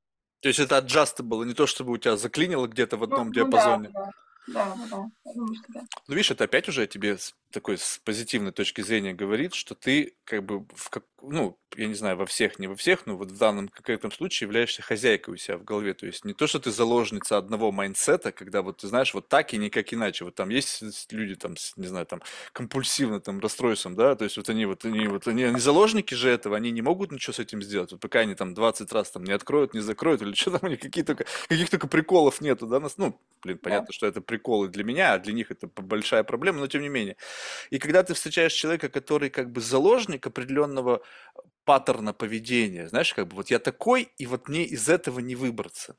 То 0.41 0.49
есть 0.49 0.59
это 0.59 0.77
adjustable, 0.77 1.45
не 1.45 1.53
то 1.53 1.65
чтобы 1.67 1.93
у 1.93 1.97
тебя 1.97 2.17
заклинило 2.17 2.67
где-то 2.67 2.97
в 2.97 2.99
ну, 3.01 3.05
одном 3.05 3.27
ну, 3.27 3.33
диапазоне. 3.33 3.89
Да, 3.93 4.11
да, 4.47 4.75
да, 4.75 4.85
да. 4.91 5.11
Я 5.25 5.33
думаю, 5.33 5.55
что 5.55 5.65
да. 5.73 5.81
Ну, 6.07 6.13
видишь, 6.15 6.31
это 6.31 6.43
опять 6.43 6.69
уже 6.69 6.85
тебе 6.87 7.17
такой 7.51 7.77
с 7.77 7.99
позитивной 8.03 8.51
точки 8.51 8.81
зрения 8.81 9.13
говорит, 9.13 9.53
что 9.53 9.75
ты 9.75 10.15
как 10.23 10.43
бы 10.43 10.65
в 10.75 10.89
как, 10.89 11.03
ну, 11.31 11.57
я 11.77 11.87
не 11.87 11.93
знаю, 11.93 12.17
во 12.17 12.25
всех, 12.25 12.59
не 12.59 12.67
во 12.67 12.75
всех, 12.75 13.05
но 13.05 13.17
вот 13.17 13.31
в 13.31 13.37
данном 13.37 13.67
конкретном 13.67 14.11
случае 14.11 14.47
являешься 14.47 14.81
хозяйкой 14.81 15.33
у 15.33 15.37
себя 15.37 15.57
в 15.57 15.63
голове. 15.63 15.93
То 15.93 16.05
есть 16.05 16.25
не 16.25 16.33
то, 16.33 16.47
что 16.47 16.59
ты 16.59 16.71
заложница 16.71 17.37
одного 17.37 17.71
mindset 17.71 18.18
а, 18.18 18.31
когда 18.31 18.61
вот 18.61 18.77
ты 18.77 18.87
знаешь, 18.87 19.13
вот 19.13 19.27
так 19.27 19.53
и 19.53 19.57
никак 19.57 19.93
иначе. 19.93 20.25
Вот 20.25 20.35
там 20.35 20.49
есть 20.49 20.81
люди 21.11 21.35
там, 21.35 21.57
с, 21.57 21.75
не 21.77 21.87
знаю, 21.87 22.05
там 22.05 22.21
компульсивно 22.53 23.19
там 23.19 23.39
расстройством, 23.39 23.95
да, 23.95 24.15
то 24.15 24.23
есть 24.23 24.37
вот 24.37 24.49
они 24.49 24.65
вот 24.65 24.85
они 24.85 25.07
вот 25.07 25.27
они, 25.27 25.43
они 25.43 25.59
заложники 25.59 26.13
же 26.13 26.29
этого, 26.29 26.55
они 26.55 26.71
не 26.71 26.81
могут 26.81 27.11
ничего 27.11 27.33
с 27.33 27.39
этим 27.39 27.61
сделать. 27.61 27.91
Вот 27.91 28.01
пока 28.01 28.19
они 28.19 28.35
там 28.35 28.53
20 28.53 28.91
раз 28.91 29.11
там 29.11 29.23
не 29.23 29.31
откроют, 29.31 29.73
не 29.73 29.81
закроют 29.81 30.21
или 30.21 30.33
что 30.35 30.51
там 30.51 30.61
у 30.63 30.67
них 30.67 30.79
какие 30.79 31.03
только 31.03 31.25
каких 31.47 31.69
только 31.69 31.87
приколов 31.87 32.41
нету, 32.41 32.67
да, 32.67 32.79
нас, 32.79 32.97
ну, 32.97 33.19
блин, 33.43 33.57
понятно, 33.57 33.87
да. 33.87 33.93
что 33.93 34.07
это 34.07 34.21
приколы 34.21 34.69
для 34.69 34.83
меня, 34.83 35.13
а 35.13 35.19
для 35.19 35.33
них 35.33 35.51
это 35.51 35.67
большая 35.67 36.23
проблема, 36.23 36.59
но 36.59 36.67
тем 36.67 36.81
не 36.81 36.89
менее. 36.89 37.17
И 37.69 37.79
когда 37.79 38.03
ты 38.03 38.13
встречаешь 38.13 38.53
человека, 38.53 38.89
который 38.89 39.29
как 39.29 39.51
бы 39.51 39.61
заложник 39.61 40.25
определенного 40.27 41.01
паттерна 41.65 42.13
поведения, 42.13 42.87
знаешь, 42.87 43.13
как 43.13 43.27
бы 43.27 43.37
вот 43.37 43.49
я 43.49 43.59
такой, 43.59 44.09
и 44.17 44.27
вот 44.27 44.47
мне 44.47 44.63
из 44.63 44.87
этого 44.87 45.19
не 45.19 45.35
выбраться. 45.35 45.95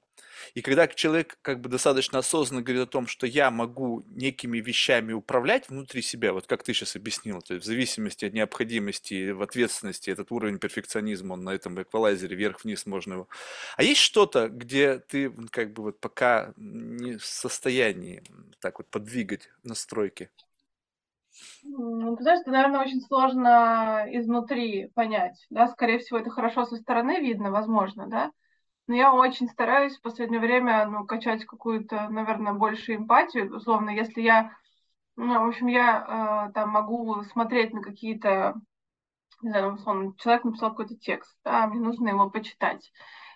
И 0.54 0.62
когда 0.62 0.86
человек 0.86 1.38
как 1.42 1.60
бы 1.60 1.68
достаточно 1.68 2.18
осознанно 2.18 2.62
говорит 2.62 2.84
о 2.84 2.90
том, 2.90 3.06
что 3.06 3.26
я 3.26 3.50
могу 3.50 4.04
некими 4.06 4.58
вещами 4.58 5.12
управлять 5.12 5.68
внутри 5.68 6.02
себя, 6.02 6.32
вот 6.32 6.46
как 6.46 6.62
ты 6.62 6.72
сейчас 6.72 6.94
объяснил, 6.94 7.40
то 7.42 7.54
есть 7.54 7.64
в 7.64 7.66
зависимости 7.66 8.24
от 8.24 8.32
необходимости, 8.32 9.30
в 9.30 9.42
ответственности, 9.42 10.10
этот 10.10 10.30
уровень 10.30 10.58
перфекционизма, 10.58 11.34
он 11.34 11.44
на 11.44 11.50
этом 11.50 11.80
эквалайзере 11.80 12.36
вверх-вниз 12.36 12.86
можно 12.86 13.14
его. 13.14 13.28
А 13.76 13.82
есть 13.82 14.00
что-то, 14.00 14.48
где 14.48 14.98
ты 14.98 15.30
как 15.50 15.72
бы 15.72 15.84
вот 15.84 16.00
пока 16.00 16.52
не 16.56 17.16
в 17.16 17.24
состоянии 17.24 18.22
так 18.60 18.78
вот 18.78 18.88
подвигать 18.88 19.48
настройки? 19.64 20.30
Ну, 21.62 22.16
ты 22.16 22.22
знаешь, 22.22 22.40
это, 22.40 22.50
наверное, 22.50 22.80
очень 22.80 23.00
сложно 23.00 24.04
изнутри 24.08 24.88
понять, 24.94 25.46
да, 25.50 25.68
скорее 25.68 25.98
всего, 25.98 26.18
это 26.18 26.30
хорошо 26.30 26.64
со 26.64 26.76
стороны 26.76 27.20
видно, 27.20 27.50
возможно, 27.50 28.06
да, 28.06 28.30
но 28.86 28.94
я 28.94 29.12
очень 29.12 29.48
стараюсь 29.48 29.96
в 29.96 30.02
последнее 30.02 30.40
время, 30.40 30.86
ну, 30.86 31.04
качать 31.04 31.44
какую-то, 31.44 32.08
наверное, 32.08 32.52
большую 32.52 32.98
эмпатию, 32.98 33.54
условно, 33.54 33.90
если 33.90 34.22
я, 34.22 34.56
ну, 35.16 35.44
в 35.44 35.48
общем, 35.48 35.66
я 35.66 36.48
э, 36.48 36.52
там 36.52 36.70
могу 36.70 37.22
смотреть 37.24 37.72
на 37.72 37.82
какие-то, 37.82 38.54
не 39.42 39.50
знаю, 39.50 39.74
условно, 39.74 40.14
человек 40.18 40.44
написал 40.44 40.70
какой-то 40.70 40.96
текст, 40.96 41.36
да, 41.44 41.66
мне 41.66 41.80
нужно 41.80 42.08
его 42.08 42.30
почитать, 42.30 42.92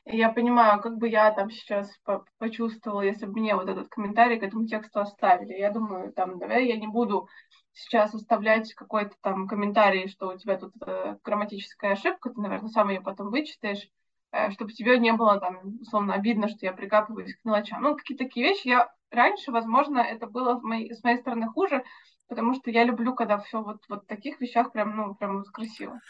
и 0.07 0.17
я 0.17 0.31
понимаю, 0.31 0.81
как 0.81 0.97
бы 0.97 1.09
я 1.09 1.31
там 1.33 1.51
сейчас 1.51 1.91
по 2.05 2.25
почувствовала, 2.39 3.03
если 3.03 3.27
бы 3.27 3.33
мне 3.33 3.55
вот 3.55 3.69
этот 3.69 3.89
комментарий 3.89 4.39
к 4.41 4.43
этому 4.43 4.67
тексту 4.67 5.01
оставили. 5.01 5.53
Я 5.53 5.71
думаю, 5.71 6.13
там, 6.13 6.39
давай 6.39 6.67
я 6.67 6.77
не 6.79 6.87
буду 6.87 7.29
сейчас 7.73 8.15
оставлять 8.15 8.75
какой-то 8.75 9.15
там 9.21 9.47
комментарий, 9.47 10.09
что 10.09 10.29
у 10.29 10.37
тебя 10.37 10.57
тут 10.57 10.73
э, 10.87 11.17
грамматическая 11.25 11.93
ошибка, 11.93 12.31
ты, 12.31 12.41
наверное, 12.41 12.69
сам 12.69 12.91
ее 12.91 13.01
потом 13.01 13.31
вычитаешь, 13.31 13.89
э, 14.33 14.51
чтобы 14.51 14.73
тебе 14.73 14.99
не 14.99 15.13
было 15.13 15.39
там, 15.39 15.79
условно, 15.81 16.15
обидно, 16.15 16.49
что 16.49 16.67
я 16.67 16.73
прикапываюсь 16.73 17.35
к 17.37 17.45
мелочам. 17.45 17.83
Ну, 17.83 17.97
какие-то 17.97 18.25
такие 18.25 18.49
вещи. 18.49 18.69
Я 18.69 18.93
раньше, 19.11 19.51
возможно, 19.51 19.99
это 19.99 20.27
было 20.27 20.59
с 20.59 20.63
моей, 20.63 20.95
с 20.95 21.03
моей 21.03 21.19
стороны 21.19 21.49
хуже, 21.49 21.85
потому 22.29 22.55
что 22.55 22.71
я 22.71 22.85
люблю, 22.85 23.15
когда 23.15 23.39
все 23.39 23.63
вот, 23.63 23.79
вот 23.89 24.05
в 24.05 24.07
таких 24.07 24.41
вещах 24.41 24.73
прям, 24.73 24.97
ну, 24.97 25.15
прям 25.15 25.43
красиво. 25.45 26.01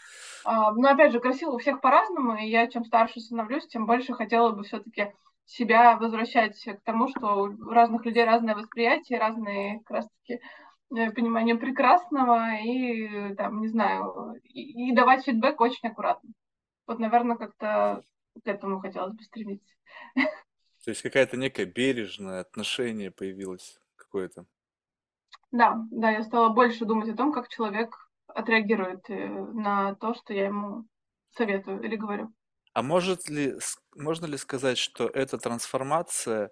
А, 0.45 0.71
но, 0.71 0.89
опять 0.89 1.11
же, 1.11 1.19
красиво 1.19 1.51
у 1.51 1.57
всех 1.57 1.81
по-разному, 1.81 2.37
и 2.37 2.45
я 2.45 2.67
чем 2.67 2.85
старше 2.85 3.19
становлюсь, 3.19 3.67
тем 3.67 3.85
больше 3.85 4.13
хотела 4.13 4.51
бы 4.51 4.63
все-таки 4.63 5.11
себя 5.45 5.97
возвращать 5.97 6.63
к 6.63 6.83
тому, 6.83 7.09
что 7.09 7.43
у 7.43 7.69
разных 7.69 8.05
людей 8.05 8.23
разное 8.23 8.55
восприятие, 8.55 9.19
разные 9.19 9.79
как 9.79 9.97
раз-таки 9.97 10.39
понимание 10.91 11.55
прекрасного 11.55 12.55
и, 12.57 13.33
там, 13.35 13.61
не 13.61 13.67
знаю, 13.67 14.35
и, 14.43 14.89
и 14.89 14.95
давать 14.95 15.25
фидбэк 15.25 15.59
очень 15.61 15.89
аккуратно. 15.89 16.31
Вот, 16.87 16.99
наверное, 16.99 17.37
как-то 17.37 18.03
к 18.43 18.47
этому 18.47 18.79
хотелось 18.79 19.13
бы 19.13 19.23
стремиться. 19.23 19.73
То 20.83 20.89
есть 20.89 21.01
какая-то 21.01 21.37
некое 21.37 21.65
бережное 21.65 22.41
отношение 22.41 23.11
появилось 23.11 23.79
какое-то. 23.95 24.45
Да, 25.51 25.85
да, 25.91 26.11
я 26.11 26.23
стала 26.23 26.49
больше 26.49 26.85
думать 26.85 27.09
о 27.09 27.15
том, 27.15 27.33
как 27.33 27.49
человек 27.49 28.09
отреагирует 28.27 29.09
э, 29.09 29.27
на 29.27 29.95
то, 29.95 30.13
что 30.13 30.33
я 30.33 30.45
ему 30.45 30.85
советую 31.31 31.81
или 31.81 31.95
говорю. 31.95 32.33
А 32.73 32.81
может 32.81 33.29
ли, 33.29 33.55
можно 33.95 34.25
ли 34.25 34.37
сказать, 34.37 34.77
что 34.77 35.07
эта 35.07 35.37
трансформация 35.37 36.51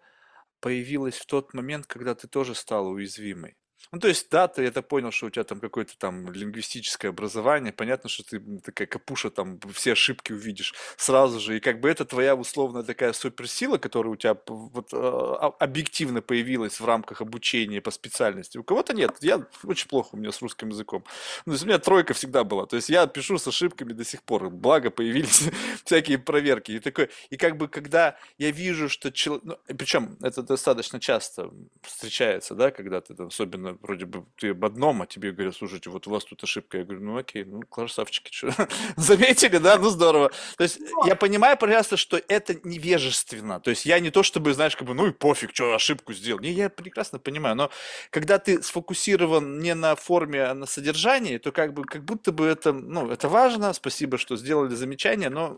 появилась 0.60 1.18
в 1.18 1.26
тот 1.26 1.54
момент, 1.54 1.86
когда 1.88 2.14
ты 2.14 2.28
тоже 2.28 2.56
стала 2.56 2.90
уязвимой? 2.90 3.58
Ну, 3.92 4.00
то 4.00 4.08
есть, 4.08 4.30
да, 4.30 4.48
ты 4.48 4.64
это 4.64 4.82
понял, 4.82 5.12
что 5.12 5.28
у 5.28 5.30
тебя 5.30 5.44
там 5.44 5.60
какое-то 5.60 5.98
там 5.98 6.32
лингвистическое 6.32 7.10
образование, 7.10 7.74
понятно, 7.74 8.10
что 8.10 8.24
ты 8.24 8.40
такая 8.64 8.88
капуша, 8.88 9.32
там 9.32 9.60
все 9.74 9.94
ошибки 9.94 10.32
увидишь 10.32 10.76
сразу 10.98 11.40
же, 11.40 11.58
и 11.58 11.60
как 11.60 11.80
бы 11.80 11.90
это 11.90 12.06
твоя 12.06 12.36
условная 12.36 12.84
такая 12.84 13.14
суперсила, 13.14 13.78
которая 13.78 14.14
у 14.14 14.16
тебя 14.16 14.38
вот 14.48 14.90
а, 14.94 15.54
объективно 15.60 16.22
появилась 16.22 16.80
в 16.80 16.86
рамках 16.86 17.22
обучения 17.22 17.82
по 17.82 17.92
специальности. 17.92 18.60
У 18.60 18.64
кого-то 18.64 18.94
нет, 18.94 19.18
я 19.22 19.46
очень 19.64 19.88
плохо 19.88 20.10
у 20.14 20.18
меня 20.18 20.32
с 20.32 20.42
русским 20.42 20.70
языком. 20.70 21.04
Ну, 21.46 21.52
то 21.52 21.54
есть 21.54 21.64
у 21.64 21.68
меня 21.68 21.80
тройка 21.80 22.14
всегда 22.14 22.44
была, 22.44 22.68
то 22.68 22.76
есть 22.76 22.90
я 22.90 23.08
пишу 23.08 23.40
с 23.40 23.48
ошибками 23.48 23.94
до 23.94 24.06
сих 24.06 24.22
пор, 24.24 24.50
благо 24.52 24.92
появились 24.92 25.50
всякие 25.86 26.20
проверки. 26.20 26.74
И 26.74 26.80
такой, 26.80 27.10
и 27.32 27.38
как 27.38 27.58
бы 27.58 27.68
когда 27.68 28.18
я 28.38 28.52
вижу, 28.52 28.88
что 28.88 29.12
человек, 29.12 29.44
ну, 29.46 29.58
причем 29.76 30.18
это 30.22 30.44
достаточно 30.44 31.00
часто 31.00 31.50
встречается, 31.82 32.54
да, 32.54 32.70
когда 32.72 33.02
ты 33.02 33.16
там, 33.16 33.28
особенно 33.28 33.69
вроде 33.82 34.06
бы 34.06 34.26
ты 34.38 34.50
об 34.50 34.66
одном, 34.66 35.02
а 35.02 35.06
тебе 35.08 35.32
говорят, 35.32 35.56
слушайте, 35.56 35.90
вот 35.90 36.08
у 36.08 36.12
вас 36.12 36.26
тут 36.26 36.44
ошибка. 36.44 36.80
Я 36.80 36.84
говорю, 36.84 37.04
ну 37.04 37.18
окей, 37.18 37.44
ну 37.44 37.62
красавчики, 37.62 38.32
что, 38.32 38.54
заметили, 38.98 39.58
да, 39.58 39.78
ну 39.78 39.90
здорово. 39.90 40.32
То 40.58 40.64
есть 40.64 40.80
я 41.06 41.16
понимаю 41.16 41.58
прекрасно, 41.58 41.98
что 41.98 42.22
это 42.28 42.56
невежественно. 42.64 43.60
То 43.60 43.70
есть 43.70 43.86
я 43.86 44.00
не 44.00 44.10
то 44.12 44.24
чтобы, 44.24 44.54
знаешь, 44.54 44.76
как 44.76 44.88
бы, 44.88 44.94
ну 44.94 45.08
и 45.08 45.12
пофиг, 45.12 45.52
что 45.54 45.74
ошибку 45.74 46.14
сделал. 46.14 46.40
Не, 46.40 46.52
я 46.52 46.70
прекрасно 46.70 47.20
понимаю, 47.20 47.56
но 47.56 47.72
когда 48.10 48.40
ты 48.40 48.62
сфокусирован 48.62 49.60
не 49.60 49.74
на 49.76 49.96
форме, 49.96 50.44
а 50.44 50.54
на 50.54 50.66
содержании, 50.66 51.38
то 51.38 51.52
как 51.52 51.74
бы, 51.74 51.84
как 51.84 52.04
будто 52.04 52.32
бы 52.32 52.46
это, 52.46 52.74
ну, 52.74 53.10
это 53.10 53.30
важно, 53.30 53.74
спасибо, 53.74 54.18
что 54.18 54.38
сделали 54.38 54.76
замечание, 54.76 55.30
но, 55.30 55.58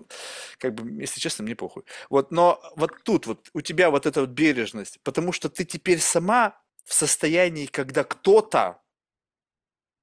как 0.57 0.73
бы, 0.75 1.01
если 1.01 1.19
честно, 1.19 1.43
мне 1.43 1.55
похуй. 1.55 1.83
Вот, 2.09 2.31
но 2.31 2.61
вот 2.75 2.91
тут 3.03 3.27
вот 3.27 3.49
у 3.53 3.61
тебя 3.61 3.89
вот 3.89 4.05
эта 4.05 4.21
вот 4.21 4.29
бережность, 4.29 4.99
потому 5.03 5.31
что 5.31 5.49
ты 5.49 5.65
теперь 5.65 5.99
сама 5.99 6.61
в 6.83 6.93
состоянии, 6.93 7.65
когда 7.65 8.03
кто-то, 8.03 8.81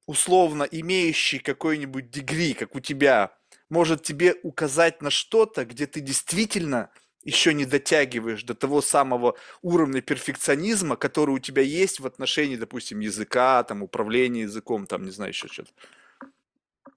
условно 0.06 0.62
имеющий 0.62 1.38
какой-нибудь 1.38 2.10
дегри, 2.10 2.54
как 2.54 2.74
у 2.74 2.80
тебя, 2.80 3.36
может 3.68 4.02
тебе 4.02 4.34
указать 4.42 5.02
на 5.02 5.10
что-то, 5.10 5.64
где 5.64 5.86
ты 5.86 6.00
действительно 6.00 6.90
еще 7.22 7.52
не 7.52 7.66
дотягиваешь 7.66 8.42
до 8.44 8.54
того 8.54 8.80
самого 8.80 9.36
уровня 9.60 10.00
перфекционизма, 10.00 10.96
который 10.96 11.34
у 11.34 11.38
тебя 11.38 11.62
есть 11.62 12.00
в 12.00 12.06
отношении, 12.06 12.56
допустим, 12.56 13.00
языка, 13.00 13.62
там, 13.64 13.82
управления 13.82 14.42
языком, 14.42 14.86
там, 14.86 15.04
не 15.04 15.10
знаю, 15.10 15.32
еще 15.32 15.48
что-то. 15.48 15.70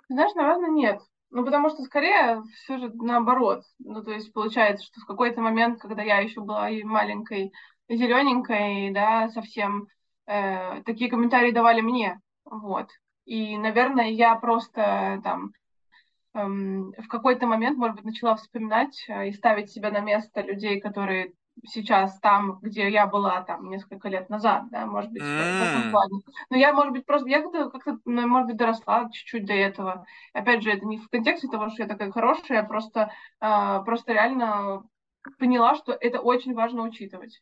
Знаешь, 0.07 0.33
наверное, 0.35 0.69
нет. 0.69 1.01
Ну, 1.31 1.45
потому 1.45 1.69
что 1.69 1.83
скорее 1.83 2.43
все 2.63 2.77
же 2.77 2.91
наоборот. 2.93 3.63
Ну, 3.79 4.03
то 4.03 4.11
есть 4.11 4.33
получается, 4.33 4.85
что 4.85 4.99
в 5.01 5.05
какой-то 5.05 5.41
момент, 5.41 5.81
когда 5.81 6.01
я 6.01 6.19
еще 6.19 6.41
была 6.41 6.69
и 6.69 6.83
маленькой 6.83 7.53
зелененькой, 7.95 8.91
да, 8.91 9.29
совсем 9.29 9.87
э, 10.27 10.81
такие 10.83 11.09
комментарии 11.09 11.51
давали 11.51 11.81
мне, 11.81 12.19
вот. 12.45 12.89
И, 13.25 13.57
наверное, 13.57 14.09
я 14.09 14.35
просто 14.35 15.21
там 15.23 15.51
эм, 16.33 16.93
в 16.97 17.07
какой-то 17.07 17.47
момент, 17.47 17.77
может 17.77 17.95
быть, 17.97 18.05
начала 18.05 18.35
вспоминать 18.35 19.05
э, 19.07 19.29
и 19.29 19.33
ставить 19.33 19.71
себя 19.71 19.91
на 19.91 19.99
место 19.99 20.41
людей, 20.41 20.79
которые 20.79 21.33
сейчас 21.65 22.17
там, 22.19 22.59
где 22.61 22.89
я 22.89 23.05
была 23.07 23.41
там 23.43 23.69
несколько 23.69 24.09
лет 24.09 24.29
назад, 24.29 24.69
да, 24.71 24.85
может 24.85 25.11
быть, 25.11 25.21
mm. 25.21 25.25
в 25.25 25.61
этом 25.61 25.91
плане. 25.91 26.21
Но 26.49 26.57
я, 26.57 26.73
может 26.73 26.93
быть, 26.93 27.05
просто, 27.05 27.29
я 27.29 27.41
как-то, 27.41 27.69
как 27.69 27.97
ну, 28.05 28.27
может 28.27 28.47
быть, 28.47 28.57
доросла 28.57 29.09
чуть-чуть 29.11 29.45
до 29.45 29.53
этого. 29.53 30.05
Опять 30.33 30.63
же, 30.63 30.71
это 30.71 30.85
не 30.85 30.97
в 30.97 31.09
контексте 31.09 31.47
того, 31.47 31.69
что 31.69 31.83
я 31.83 31.89
такая 31.89 32.11
хорошая, 32.11 32.59
я 32.59 32.63
просто, 32.63 33.11
э, 33.41 33.81
просто 33.85 34.13
реально 34.13 34.83
поняла, 35.37 35.75
что 35.75 35.91
это 35.91 36.19
очень 36.19 36.53
важно 36.53 36.83
учитывать. 36.83 37.41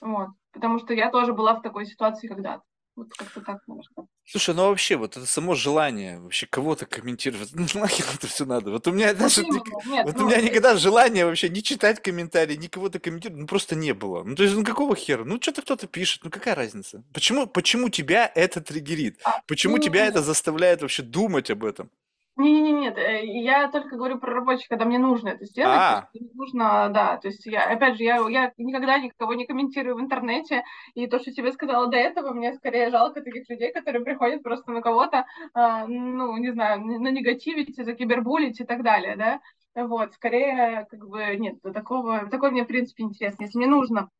Вот. 0.00 0.28
Потому 0.52 0.78
что 0.78 0.94
я 0.94 1.10
тоже 1.10 1.32
была 1.32 1.54
в 1.54 1.62
такой 1.62 1.86
ситуации 1.86 2.28
когда-то. 2.28 2.62
Вот 2.98 3.14
как-то 3.16 3.40
так, 3.40 3.60
наверное. 3.68 4.08
Слушай, 4.24 4.56
ну 4.56 4.66
вообще, 4.68 4.96
вот 4.96 5.16
это 5.16 5.24
само 5.24 5.54
желание 5.54 6.18
вообще 6.18 6.48
кого-то 6.48 6.84
комментировать, 6.84 7.50
ну 7.54 7.64
нахер 7.74 8.04
это 8.12 8.26
все 8.26 8.44
надо. 8.44 8.72
Вот 8.72 8.88
у 8.88 8.92
меня 8.92 9.14
даже, 9.14 9.44
Нет, 9.86 10.04
вот 10.04 10.16
ну, 10.16 10.24
у 10.24 10.28
меня 10.28 10.40
никогда 10.40 10.76
желания 10.76 11.24
вообще 11.24 11.48
не 11.48 11.62
читать 11.62 12.02
комментарии, 12.02 12.56
ни 12.56 12.66
кого-то 12.66 12.98
комментировать, 12.98 13.40
ну 13.40 13.46
просто 13.46 13.76
не 13.76 13.94
было. 13.94 14.24
Ну 14.24 14.34
то 14.34 14.42
есть, 14.42 14.56
ну 14.56 14.64
какого 14.64 14.96
хера? 14.96 15.24
Ну 15.24 15.40
что-то 15.40 15.62
кто-то 15.62 15.86
пишет, 15.86 16.24
ну 16.24 16.30
какая 16.30 16.56
разница? 16.56 17.04
Почему, 17.14 17.46
почему 17.46 17.88
тебя 17.88 18.30
это 18.34 18.60
триггерит? 18.60 19.20
А, 19.22 19.42
почему 19.46 19.76
ну, 19.76 19.82
тебя 19.82 20.06
это 20.06 20.20
заставляет 20.20 20.82
вообще 20.82 21.04
думать 21.04 21.52
об 21.52 21.64
этом? 21.64 21.90
Не-не-не, 22.38 22.72
нет, 22.72 22.96
э, 22.98 23.24
я 23.24 23.68
только 23.68 23.96
говорю 23.96 24.20
про 24.20 24.32
рабочих, 24.32 24.68
когда 24.68 24.84
мне 24.84 24.98
нужно 24.98 25.30
это 25.30 25.44
сделать. 25.44 25.76
А. 25.76 26.08
Есть, 26.12 26.34
нужно, 26.36 26.88
да, 26.88 27.16
то 27.16 27.26
есть 27.26 27.44
я, 27.46 27.64
опять 27.64 27.96
же, 27.96 28.04
я, 28.04 28.18
я 28.28 28.52
никогда 28.56 28.96
никого 28.98 29.34
не 29.34 29.44
комментирую 29.44 29.96
в 29.96 30.00
интернете, 30.00 30.62
и 30.94 31.08
то, 31.08 31.18
что 31.18 31.32
тебе 31.32 31.50
сказала 31.50 31.88
до 31.88 31.96
этого, 31.96 32.32
мне 32.32 32.54
скорее 32.54 32.90
жалко 32.90 33.22
таких 33.22 33.48
людей, 33.48 33.72
которые 33.72 34.04
приходят 34.04 34.44
просто 34.44 34.70
на 34.70 34.82
кого-то, 34.82 35.26
э, 35.52 35.86
ну, 35.88 36.36
не 36.36 36.52
знаю, 36.52 36.80
на 36.80 37.08
негативить, 37.10 37.74
закибербулить 37.76 38.60
и 38.60 38.64
так 38.64 38.84
далее, 38.84 39.16
да, 39.16 39.40
вот, 39.74 40.14
скорее, 40.14 40.86
как 40.90 41.08
бы, 41.08 41.34
нет, 41.36 41.60
такого, 41.60 42.28
такой 42.30 42.52
мне, 42.52 42.62
в 42.62 42.68
принципе, 42.68 43.02
интересно. 43.02 43.42
Если 43.42 43.58
мне 43.58 43.66
нужно 43.66 44.10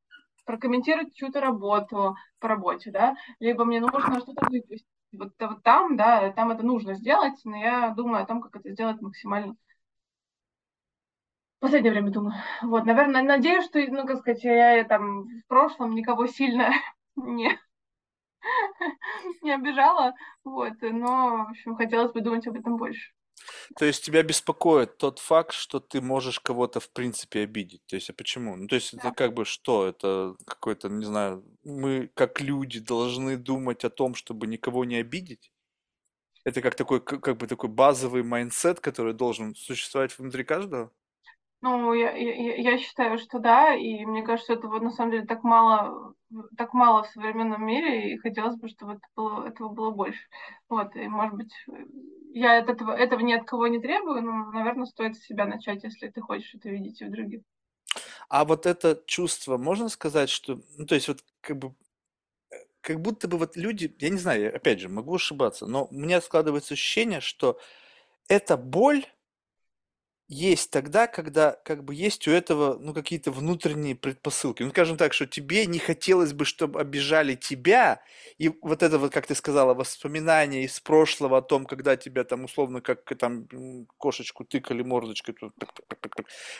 прокомментировать 0.44 1.14
чью-то 1.14 1.40
работу 1.40 2.16
по 2.40 2.48
работе, 2.48 2.90
да, 2.90 3.14
либо 3.38 3.64
мне 3.64 3.80
нужно 3.80 4.18
что-то 4.18 4.44
выпустить, 4.50 4.86
вот, 5.12 5.32
вот 5.38 5.62
там, 5.62 5.96
да, 5.96 6.30
там 6.32 6.50
это 6.50 6.62
нужно 6.62 6.94
сделать, 6.94 7.40
но 7.44 7.56
я 7.56 7.90
думаю 7.90 8.22
о 8.22 8.26
том, 8.26 8.40
как 8.42 8.56
это 8.56 8.70
сделать 8.72 9.00
максимально. 9.00 9.56
Последнее 11.60 11.92
время 11.92 12.10
думаю. 12.10 12.34
Вот, 12.62 12.84
наверное, 12.84 13.22
надеюсь, 13.22 13.64
что, 13.64 13.78
ну, 13.80 14.06
как 14.06 14.18
сказать, 14.18 14.44
я 14.44 14.84
там 14.84 15.24
в 15.40 15.46
прошлом 15.48 15.94
никого 15.94 16.26
сильно 16.26 16.70
не, 17.16 17.58
не 19.42 19.52
обижала, 19.54 20.14
вот, 20.44 20.74
но, 20.82 21.44
в 21.46 21.50
общем, 21.50 21.76
хотелось 21.76 22.12
бы 22.12 22.20
думать 22.20 22.46
об 22.46 22.56
этом 22.56 22.76
больше. 22.76 23.10
То 23.76 23.84
есть 23.84 24.04
тебя 24.04 24.22
беспокоит 24.22 24.98
тот 24.98 25.18
факт, 25.18 25.52
что 25.52 25.80
ты 25.80 26.00
можешь 26.00 26.40
кого-то 26.40 26.80
в 26.80 26.90
принципе 26.90 27.42
обидеть. 27.42 27.84
То 27.86 27.96
есть, 27.96 28.10
а 28.10 28.12
почему? 28.12 28.56
Ну, 28.56 28.66
то 28.66 28.74
есть 28.76 28.94
это 28.94 29.12
как 29.12 29.34
бы 29.34 29.44
что? 29.44 29.86
Это 29.86 30.36
какой-то, 30.46 30.88
не 30.88 31.04
знаю, 31.04 31.44
мы 31.64 32.10
как 32.14 32.40
люди 32.40 32.80
должны 32.80 33.36
думать 33.36 33.84
о 33.84 33.90
том, 33.90 34.14
чтобы 34.14 34.46
никого 34.46 34.84
не 34.84 34.96
обидеть? 34.96 35.52
Это 36.44 36.62
как 36.62 36.74
такой, 36.76 37.00
как 37.00 37.36
бы 37.38 37.46
такой 37.46 37.70
базовый 37.70 38.22
mindset, 38.22 38.80
который 38.80 39.14
должен 39.14 39.54
существовать 39.54 40.18
внутри 40.18 40.44
каждого? 40.44 40.92
Ну, 41.60 41.92
я, 41.92 42.12
я, 42.12 42.54
я 42.54 42.78
считаю, 42.78 43.18
что 43.18 43.40
да, 43.40 43.74
и 43.74 44.04
мне 44.04 44.22
кажется, 44.22 44.52
этого 44.52 44.78
на 44.78 44.92
самом 44.92 45.10
деле 45.10 45.26
так 45.26 45.42
мало, 45.42 46.14
так 46.56 46.72
мало 46.72 47.02
в 47.02 47.08
современном 47.08 47.66
мире, 47.66 48.12
и 48.12 48.18
хотелось 48.18 48.56
бы, 48.56 48.68
чтобы 48.68 48.92
это 48.92 49.02
было, 49.16 49.44
этого 49.44 49.68
было 49.68 49.90
больше. 49.90 50.20
Вот, 50.68 50.94
и 50.94 51.08
может 51.08 51.34
быть, 51.34 51.52
я 52.32 52.58
от 52.58 52.68
этого, 52.68 52.92
этого 52.92 53.20
ни 53.20 53.32
от 53.32 53.44
кого 53.44 53.66
не 53.66 53.80
требую, 53.80 54.22
но, 54.22 54.52
наверное, 54.52 54.86
стоит 54.86 55.16
с 55.16 55.26
себя 55.26 55.46
начать, 55.46 55.82
если 55.82 56.08
ты 56.08 56.20
хочешь 56.20 56.54
это 56.54 56.68
видеть 56.68 57.00
и 57.00 57.06
в 57.06 57.10
других. 57.10 57.42
А 58.28 58.44
вот 58.44 58.66
это 58.66 59.02
чувство, 59.06 59.56
можно 59.56 59.88
сказать, 59.88 60.28
что, 60.28 60.60
ну, 60.76 60.86
то 60.86 60.94
есть 60.94 61.08
вот 61.08 61.24
как 61.40 61.58
бы, 61.58 61.74
э, 62.52 62.56
как 62.82 63.00
будто 63.00 63.26
бы 63.26 63.36
вот 63.36 63.56
люди, 63.56 63.92
я 63.98 64.10
не 64.10 64.18
знаю, 64.18 64.54
опять 64.54 64.78
же, 64.78 64.88
могу 64.88 65.16
ошибаться, 65.16 65.66
но 65.66 65.86
у 65.86 65.94
меня 65.94 66.20
складывается 66.20 66.74
ощущение, 66.74 67.20
что 67.20 67.58
эта 68.28 68.56
боль, 68.56 69.06
есть 70.28 70.70
тогда, 70.70 71.06
когда 71.06 71.52
как 71.64 71.84
бы 71.84 71.94
есть 71.94 72.28
у 72.28 72.30
этого, 72.30 72.78
ну, 72.78 72.92
какие-то 72.92 73.32
внутренние 73.32 73.96
предпосылки. 73.96 74.62
Ну, 74.62 74.70
скажем 74.70 74.98
так, 74.98 75.14
что 75.14 75.26
тебе 75.26 75.64
не 75.66 75.78
хотелось 75.78 76.34
бы, 76.34 76.44
чтобы 76.44 76.80
обижали 76.80 77.34
тебя, 77.34 78.02
и 78.36 78.50
вот 78.60 78.82
это 78.82 78.98
вот, 78.98 79.10
как 79.12 79.26
ты 79.26 79.34
сказала, 79.34 79.72
воспоминание 79.72 80.64
из 80.64 80.80
прошлого 80.80 81.38
о 81.38 81.42
том, 81.42 81.64
когда 81.64 81.96
тебя 81.96 82.24
там 82.24 82.44
условно 82.44 82.82
как 82.82 83.04
там 83.18 83.48
кошечку 83.96 84.44
тыкали 84.44 84.82
мордочкой, 84.82 85.34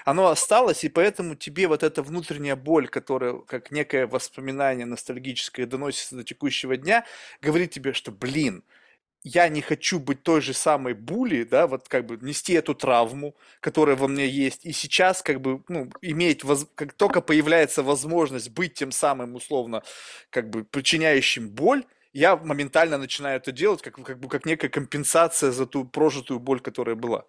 оно 0.05 0.29
осталось, 0.29 0.85
и 0.85 0.89
поэтому 0.89 1.35
тебе 1.35 1.69
вот 1.69 1.83
эта 1.83 2.03
внутренняя 2.03 2.57
боль, 2.57 2.89
которая 2.89 3.35
как 3.41 3.71
некое 3.71 4.07
воспоминание 4.07 4.87
ностальгическое 4.87 5.67
доносится 5.67 6.17
до 6.17 6.25
текущего 6.25 6.77
дня, 6.77 7.05
говорит 7.43 7.71
тебе, 7.73 7.93
что, 7.93 8.13
блин, 8.13 8.65
я 9.23 9.49
не 9.49 9.61
хочу 9.61 9.99
быть 9.99 10.23
той 10.23 10.41
же 10.41 10.55
самой 10.55 10.95
були, 10.95 11.45
да, 11.45 11.67
вот 11.67 11.89
как 11.89 12.07
бы 12.07 12.19
нести 12.21 12.55
эту 12.55 12.75
травму, 12.75 13.35
которая 13.61 13.97
во 13.97 14.09
мне 14.09 14.27
есть, 14.27 14.65
и 14.65 14.73
сейчас 14.73 15.23
как 15.23 15.41
бы, 15.41 15.63
ну, 15.69 15.91
иметь, 16.03 16.45
воз... 16.45 16.67
как 16.75 16.93
только 16.93 17.21
появляется 17.21 17.83
возможность 17.83 18.51
быть 18.51 18.75
тем 18.75 18.93
самым, 18.93 19.35
условно, 19.35 19.83
как 20.31 20.51
бы 20.51 20.65
причиняющим 20.65 21.51
боль, 21.51 21.85
я 22.13 22.37
моментально 22.37 22.99
начинаю 22.99 23.37
это 23.37 23.53
делать, 23.53 23.83
как, 23.83 23.95
как 24.03 24.19
бы 24.19 24.29
как 24.29 24.47
некая 24.47 24.69
компенсация 24.69 25.51
за 25.51 25.67
ту 25.67 25.85
прожитую 25.85 26.41
боль, 26.41 26.61
которая 26.61 26.97
была. 26.97 27.25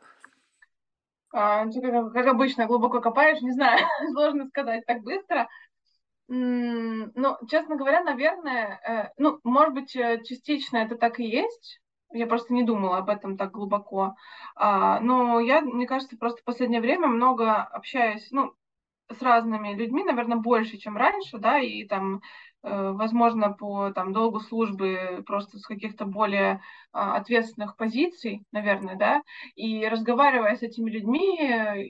А, 1.32 1.66
как, 1.66 2.28
обычно, 2.28 2.66
глубоко 2.66 3.02
копаешь, 3.02 3.42
не 3.42 3.52
знаю, 3.52 3.86
сложно 4.14 4.48
сказать 4.48 4.86
так 4.86 5.02
быстро. 5.02 5.48
Ну, 6.32 7.38
честно 7.50 7.76
говоря, 7.76 8.04
наверное, 8.04 8.80
э, 8.88 9.14
ну, 9.18 9.40
может 9.44 9.74
быть, 9.74 9.96
э, 9.96 10.22
частично 10.24 10.78
это 10.78 10.96
так 10.96 11.20
и 11.20 11.24
есть, 11.26 11.82
Я 12.12 12.28
просто 12.28 12.54
не 12.54 12.64
думала 12.64 12.98
об 12.98 13.10
этом 13.10 13.38
так 13.38 13.52
глубоко. 13.52 14.16
А, 14.56 15.00
но 15.00 15.40
я, 15.40 15.62
мне 15.62 15.86
кажется, 15.88 16.18
просто 16.18 16.42
в 16.42 16.44
последнее 16.44 16.82
время 16.82 17.08
много 17.08 17.56
общаюсь, 17.64 18.28
ну, 18.32 18.54
с 19.12 19.22
разными 19.22 19.74
людьми, 19.76 20.04
наверное, 20.04 20.38
больше, 20.38 20.78
чем 20.78 20.98
раньше, 20.98 21.38
да, 21.40 21.60
и 21.60 21.86
там, 21.86 22.22
возможно, 22.62 23.52
по 23.54 23.92
там 23.92 24.12
долгу 24.14 24.40
службы 24.40 25.24
просто 25.26 25.58
с 25.60 25.66
каких-то 25.66 26.06
более 26.06 26.62
а, 26.92 27.16
ответственных 27.16 27.78
позиций, 27.78 28.44
наверное, 28.52 28.96
да, 28.96 29.22
и 29.56 29.88
разговаривая 29.88 30.56
с 30.56 30.62
этими 30.62 30.90
людьми, 30.90 31.38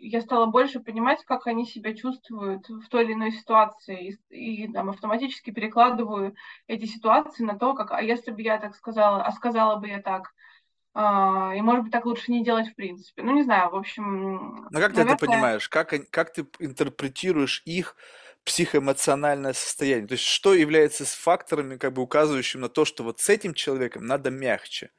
я 0.02 0.22
стала 0.22 0.46
больше 0.46 0.80
понимать, 0.80 1.24
как 1.26 1.48
они 1.48 1.66
себя 1.66 1.96
чувствуют 1.96 2.70
в 2.70 2.88
той 2.90 3.06
или 3.06 3.14
иной 3.14 3.32
ситуации, 3.32 4.20
и, 4.30 4.66
и 4.66 4.72
там 4.72 4.90
автоматически 4.90 5.52
перекладываю 5.52 6.36
эти 6.68 6.86
ситуации 6.86 7.44
на 7.44 7.58
то, 7.58 7.74
как, 7.74 7.92
а 7.92 8.02
если 8.02 8.32
бы 8.32 8.42
я 8.42 8.60
так 8.60 8.76
сказала, 8.76 9.24
а 9.24 9.32
сказала 9.32 9.78
бы 9.78 9.88
я 9.88 10.02
так, 10.02 10.34
а, 10.94 11.54
и, 11.56 11.62
может 11.62 11.84
быть, 11.84 11.92
так 11.92 12.06
лучше 12.06 12.32
не 12.32 12.44
делать 12.44 12.70
в 12.70 12.76
принципе. 12.76 13.22
Ну, 13.22 13.34
не 13.34 13.44
знаю, 13.44 13.70
в 13.70 13.76
общем, 13.76 14.68
Но 14.70 14.80
как 14.80 14.94
ты 14.94 15.02
это 15.02 15.16
наверное, 15.16 15.18
понимаешь? 15.18 15.70
Как, 15.70 15.94
как 16.10 16.34
ты 16.34 16.46
интерпретируешь 16.60 17.62
их 17.66 17.96
психоэмоциональное 18.50 19.54
состояние? 19.54 20.08
То 20.08 20.14
есть 20.14 20.24
что 20.24 20.56
является 20.56 21.06
факторами, 21.06 21.78
как 21.78 21.94
бы 21.94 22.02
указывающими 22.02 22.62
на 22.62 22.70
то, 22.70 22.84
что 22.84 23.04
вот 23.04 23.20
с 23.20 23.30
этим 23.30 23.54
человеком 23.54 24.06
надо 24.06 24.32
мягче? 24.32 24.90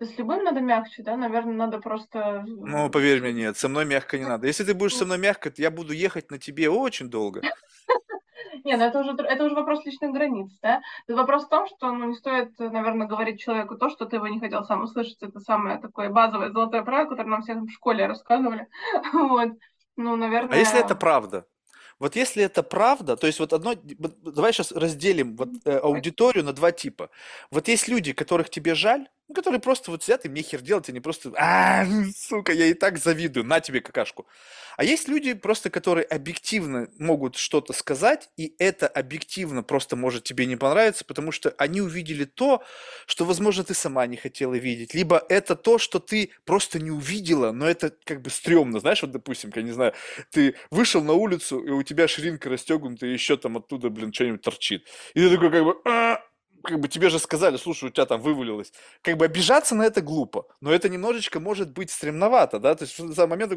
с 0.00 0.18
любым 0.18 0.42
надо 0.42 0.60
мягче, 0.60 1.04
да, 1.04 1.16
наверное, 1.16 1.54
надо 1.54 1.78
просто... 1.78 2.42
Ну, 2.44 2.90
поверь 2.90 3.20
мне, 3.20 3.32
нет, 3.32 3.56
со 3.56 3.68
мной 3.68 3.84
мягко 3.84 4.18
не 4.18 4.24
надо. 4.24 4.48
Если 4.48 4.64
ты 4.64 4.74
будешь 4.74 4.96
со 4.96 5.04
мной 5.04 5.18
мягко, 5.18 5.48
то 5.48 5.62
я 5.62 5.70
буду 5.70 5.92
ехать 5.92 6.32
на 6.32 6.38
тебе 6.38 6.68
очень 6.68 7.08
долго. 7.08 7.40
Не, 8.64 8.76
ну 8.76 8.84
это 8.84 9.00
уже, 9.00 9.12
это 9.12 9.44
уже 9.44 9.54
вопрос 9.54 9.84
личных 9.84 10.12
границ, 10.12 10.50
да. 10.60 10.82
Это 11.06 11.16
вопрос 11.16 11.46
в 11.46 11.48
том, 11.48 11.66
что 11.68 11.92
ну, 11.92 12.10
не 12.10 12.14
стоит, 12.14 12.58
наверное, 12.58 13.06
говорить 13.06 13.40
человеку 13.40 13.76
то, 13.76 13.88
что 13.88 14.06
ты 14.06 14.16
его 14.16 14.26
не 14.28 14.40
хотел 14.40 14.64
сам 14.64 14.82
услышать. 14.82 15.22
Это 15.22 15.40
самое 15.40 15.78
такое 15.78 16.10
базовое 16.10 16.50
золотое 16.50 16.82
правило, 16.82 17.08
которое 17.08 17.28
нам 17.28 17.42
всем 17.42 17.66
в 17.66 17.70
школе 17.70 18.06
рассказывали. 18.06 18.66
Вот. 19.12 19.50
Ну, 19.96 20.14
А 20.14 20.26
если 20.56 20.78
это 20.78 20.94
наверное... 20.94 20.94
правда? 20.94 21.46
Вот 22.02 22.16
если 22.16 22.42
это 22.42 22.64
правда, 22.64 23.16
то 23.16 23.28
есть 23.28 23.38
вот 23.38 23.52
одно, 23.52 23.74
давай 23.76 24.52
сейчас 24.52 24.72
разделим 24.72 25.36
вот 25.36 25.50
э, 25.64 25.76
аудиторию 25.78 26.44
на 26.44 26.52
два 26.52 26.72
типа. 26.72 27.10
Вот 27.52 27.68
есть 27.68 27.86
люди, 27.86 28.12
которых 28.12 28.50
тебе 28.50 28.74
жаль, 28.74 29.06
ну, 29.32 29.34
которые 29.34 29.60
просто 29.60 29.90
вот 29.90 30.02
сидят, 30.02 30.26
им 30.26 30.34
нехер 30.34 30.60
делать, 30.60 30.88
они 30.90 31.00
просто, 31.00 31.32
а, 31.36 31.86
сука, 32.14 32.52
я 32.52 32.66
и 32.66 32.74
так 32.74 32.98
завидую, 32.98 33.46
на 33.46 33.60
тебе 33.60 33.80
какашку. 33.80 34.26
А 34.76 34.84
есть 34.84 35.08
люди 35.08 35.32
просто, 35.32 35.70
которые 35.70 36.04
объективно 36.04 36.88
могут 36.98 37.36
что-то 37.36 37.72
сказать, 37.72 38.28
и 38.36 38.54
это 38.58 38.86
объективно 38.86 39.62
просто 39.62 39.96
может 39.96 40.24
тебе 40.24 40.44
не 40.44 40.56
понравиться, 40.56 41.04
потому 41.06 41.32
что 41.32 41.54
они 41.56 41.80
увидели 41.80 42.24
то, 42.24 42.62
что, 43.06 43.24
возможно, 43.24 43.64
ты 43.64 43.72
сама 43.74 44.06
не 44.06 44.16
хотела 44.16 44.54
видеть, 44.54 44.92
либо 44.94 45.24
это 45.30 45.56
то, 45.56 45.78
что 45.78 45.98
ты 45.98 46.30
просто 46.44 46.78
не 46.78 46.90
увидела, 46.90 47.52
но 47.52 47.66
это 47.66 47.94
как 48.04 48.20
бы 48.20 48.28
стрёмно, 48.28 48.80
знаешь, 48.80 49.00
вот, 49.00 49.12
допустим, 49.12 49.50
я 49.56 49.62
не 49.62 49.72
знаю, 49.72 49.94
ты 50.30 50.56
вышел 50.70 51.02
на 51.02 51.14
улицу, 51.14 51.58
и 51.60 51.70
у 51.70 51.82
тебя 51.82 52.06
ширинка 52.06 52.50
расстегнута, 52.50 53.06
и 53.06 53.12
еще 53.12 53.38
там 53.38 53.56
оттуда, 53.56 53.88
блин, 53.88 54.12
что-нибудь 54.12 54.42
торчит. 54.42 54.86
И 55.14 55.20
ты 55.20 55.30
такой 55.30 55.50
как 55.50 55.64
бы, 55.64 55.76
«А!» 55.86 56.20
Как 56.62 56.80
бы 56.80 56.88
тебе 56.88 57.10
же 57.10 57.18
сказали, 57.18 57.56
слушай, 57.56 57.84
у 57.88 57.90
тебя 57.90 58.06
там 58.06 58.20
вывалилось. 58.20 58.72
Как 59.02 59.16
бы 59.16 59.24
обижаться 59.24 59.74
на 59.74 59.82
это 59.84 60.00
глупо, 60.00 60.46
но 60.60 60.72
это 60.72 60.88
немножечко 60.88 61.40
может 61.40 61.72
быть 61.72 61.90
стремновато, 61.90 62.58
да, 62.58 62.74
то 62.74 62.84
есть 62.84 62.98
этот 62.98 63.28
момент 63.28 63.52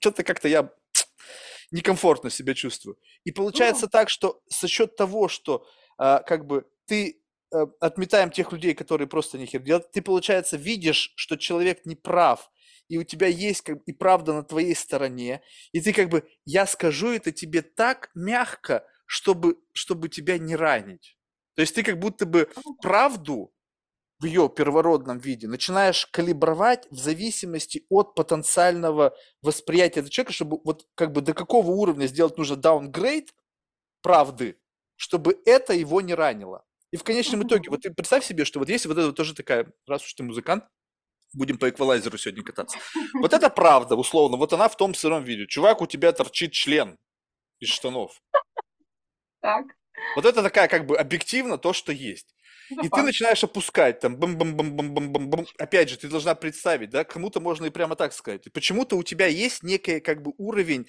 что-то 0.00 0.22
как-то 0.24 0.48
я 0.48 0.70
некомфортно 1.70 2.30
себя 2.30 2.54
чувствую. 2.54 2.98
И 3.24 3.30
Ну, 3.30 3.34
получается 3.36 3.86
так, 3.88 4.08
что 4.10 4.40
за 4.48 4.68
счет 4.68 4.96
того, 4.96 5.28
что 5.28 5.66
а, 5.98 6.20
как 6.20 6.46
бы 6.46 6.66
ты 6.86 7.20
а, 7.52 7.66
отметаем 7.80 8.30
тех 8.30 8.52
людей, 8.52 8.74
которые 8.74 9.08
просто 9.08 9.38
нехер 9.38 9.60
делают, 9.62 9.90
ты, 9.92 10.02
получается, 10.02 10.56
видишь, 10.56 11.12
что 11.16 11.36
человек 11.36 11.86
не 11.86 11.96
прав, 11.96 12.50
и 12.88 12.98
у 12.98 13.04
тебя 13.04 13.26
есть 13.26 13.62
как, 13.62 13.76
бы 13.78 13.82
и 13.86 13.92
правда 13.92 14.34
на 14.34 14.42
твоей 14.42 14.74
стороне, 14.74 15.42
и 15.72 15.80
ты 15.80 15.92
как 15.92 16.08
бы, 16.08 16.28
я 16.44 16.66
скажу 16.66 17.08
это 17.08 17.32
тебе 17.32 17.62
так 17.62 18.10
мягко, 18.14 18.84
чтобы, 19.06 19.58
чтобы 19.72 20.08
тебя 20.08 20.38
не 20.38 20.56
ранить. 20.56 21.16
То 21.54 21.62
есть 21.62 21.74
ты 21.74 21.82
как 21.82 21.98
будто 21.98 22.26
бы 22.26 22.48
правду 22.80 23.52
в 24.18 24.24
ее 24.24 24.48
первородном 24.48 25.18
виде 25.18 25.48
начинаешь 25.48 26.06
калибровать 26.06 26.86
в 26.90 26.96
зависимости 26.96 27.84
от 27.88 28.14
потенциального 28.14 29.16
восприятия 29.42 30.00
этого 30.00 30.10
человека, 30.10 30.32
чтобы 30.32 30.60
вот 30.64 30.86
как 30.94 31.12
бы 31.12 31.20
до 31.20 31.34
какого 31.34 31.72
уровня 31.72 32.06
сделать 32.06 32.38
нужно 32.38 32.56
даунгрейд 32.56 33.34
правды, 34.00 34.58
чтобы 34.96 35.40
это 35.44 35.72
его 35.72 36.00
не 36.00 36.14
ранило. 36.14 36.64
И 36.92 36.96
в 36.96 37.02
конечном 37.02 37.42
итоге, 37.42 37.70
вот 37.70 37.80
ты 37.80 37.90
представь 37.92 38.24
себе, 38.24 38.44
что 38.44 38.60
вот 38.60 38.68
есть 38.68 38.86
вот 38.86 38.96
это 38.96 39.06
вот 39.06 39.16
тоже 39.16 39.34
такая, 39.34 39.72
раз 39.86 40.04
уж 40.04 40.14
ты 40.14 40.22
музыкант, 40.22 40.64
будем 41.32 41.58
по 41.58 41.68
эквалайзеру 41.68 42.18
сегодня 42.18 42.44
кататься. 42.44 42.78
Вот 43.14 43.32
это 43.32 43.50
правда, 43.54 43.96
условно, 43.96 44.36
вот 44.36 44.52
она 44.52 44.68
в 44.68 44.76
том 44.76 44.94
сыром 44.94 45.24
виде. 45.24 45.46
Чувак, 45.46 45.80
у 45.80 45.86
тебя 45.86 46.12
торчит 46.12 46.52
член 46.52 46.98
из 47.58 47.70
штанов. 47.70 48.22
так, 49.40 49.66
Вот 50.16 50.24
это 50.24 50.42
такая 50.42 50.68
как 50.68 50.86
бы 50.86 50.96
объективно 50.96 51.58
то, 51.58 51.72
что 51.72 51.92
есть. 51.92 52.34
это 52.70 52.86
И 52.86 52.88
ты 52.88 53.02
начинаешь 53.02 53.42
опускать 53.44 54.00
там 54.00 54.16
бам 54.16 54.36
бам 54.36 54.56
бам 54.56 54.76
бам 54.76 54.94
бам 54.94 55.12
бам 55.12 55.30
бам 55.30 55.46
Опять 55.58 55.88
же, 55.90 55.96
ты 55.96 56.08
должна 56.08 56.34
представить, 56.34 56.90
да, 56.90 57.04
кому-то 57.04 57.40
можно 57.40 57.66
и 57.66 57.70
прямо 57.70 57.96
так 57.96 58.12
сказать. 58.12 58.52
Почему-то 58.52 58.96
у 58.96 59.02
тебя 59.02 59.26
есть 59.26 59.62
некий 59.62 60.00
как 60.00 60.22
бы 60.22 60.32
уровень 60.38 60.86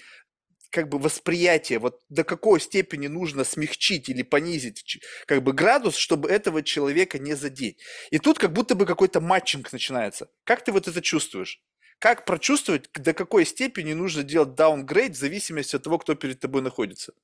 как 0.74 0.88
бы 0.88 0.98
восприятия, 0.98 1.78
вот 1.78 2.00
до 2.08 2.24
какой 2.24 2.60
степени 2.60 3.06
нужно 3.06 3.44
смягчить 3.44 4.08
или 4.08 4.22
понизить 4.22 4.98
как 5.26 5.40
бы 5.42 5.52
градус, 5.52 5.94
чтобы 5.94 6.28
этого 6.28 6.64
человека 6.64 7.20
не 7.20 7.34
задеть. 7.34 7.78
И 8.10 8.18
тут 8.18 8.40
как 8.40 8.52
будто 8.52 8.74
бы 8.74 8.84
какой-то 8.84 9.20
матчинг 9.20 9.72
начинается. 9.72 10.28
Как 10.42 10.64
ты 10.64 10.72
вот 10.72 10.88
это 10.88 11.00
чувствуешь? 11.00 11.62
Как 12.00 12.24
прочувствовать, 12.24 12.90
до 12.92 13.14
какой 13.14 13.46
степени 13.46 13.92
нужно 13.92 14.24
делать 14.24 14.56
даунгрейд 14.56 15.12
в 15.12 15.18
зависимости 15.18 15.76
от 15.76 15.84
того, 15.84 15.98
кто 15.98 16.16
перед 16.16 16.40
тобой 16.40 16.60
находится? 16.60 17.14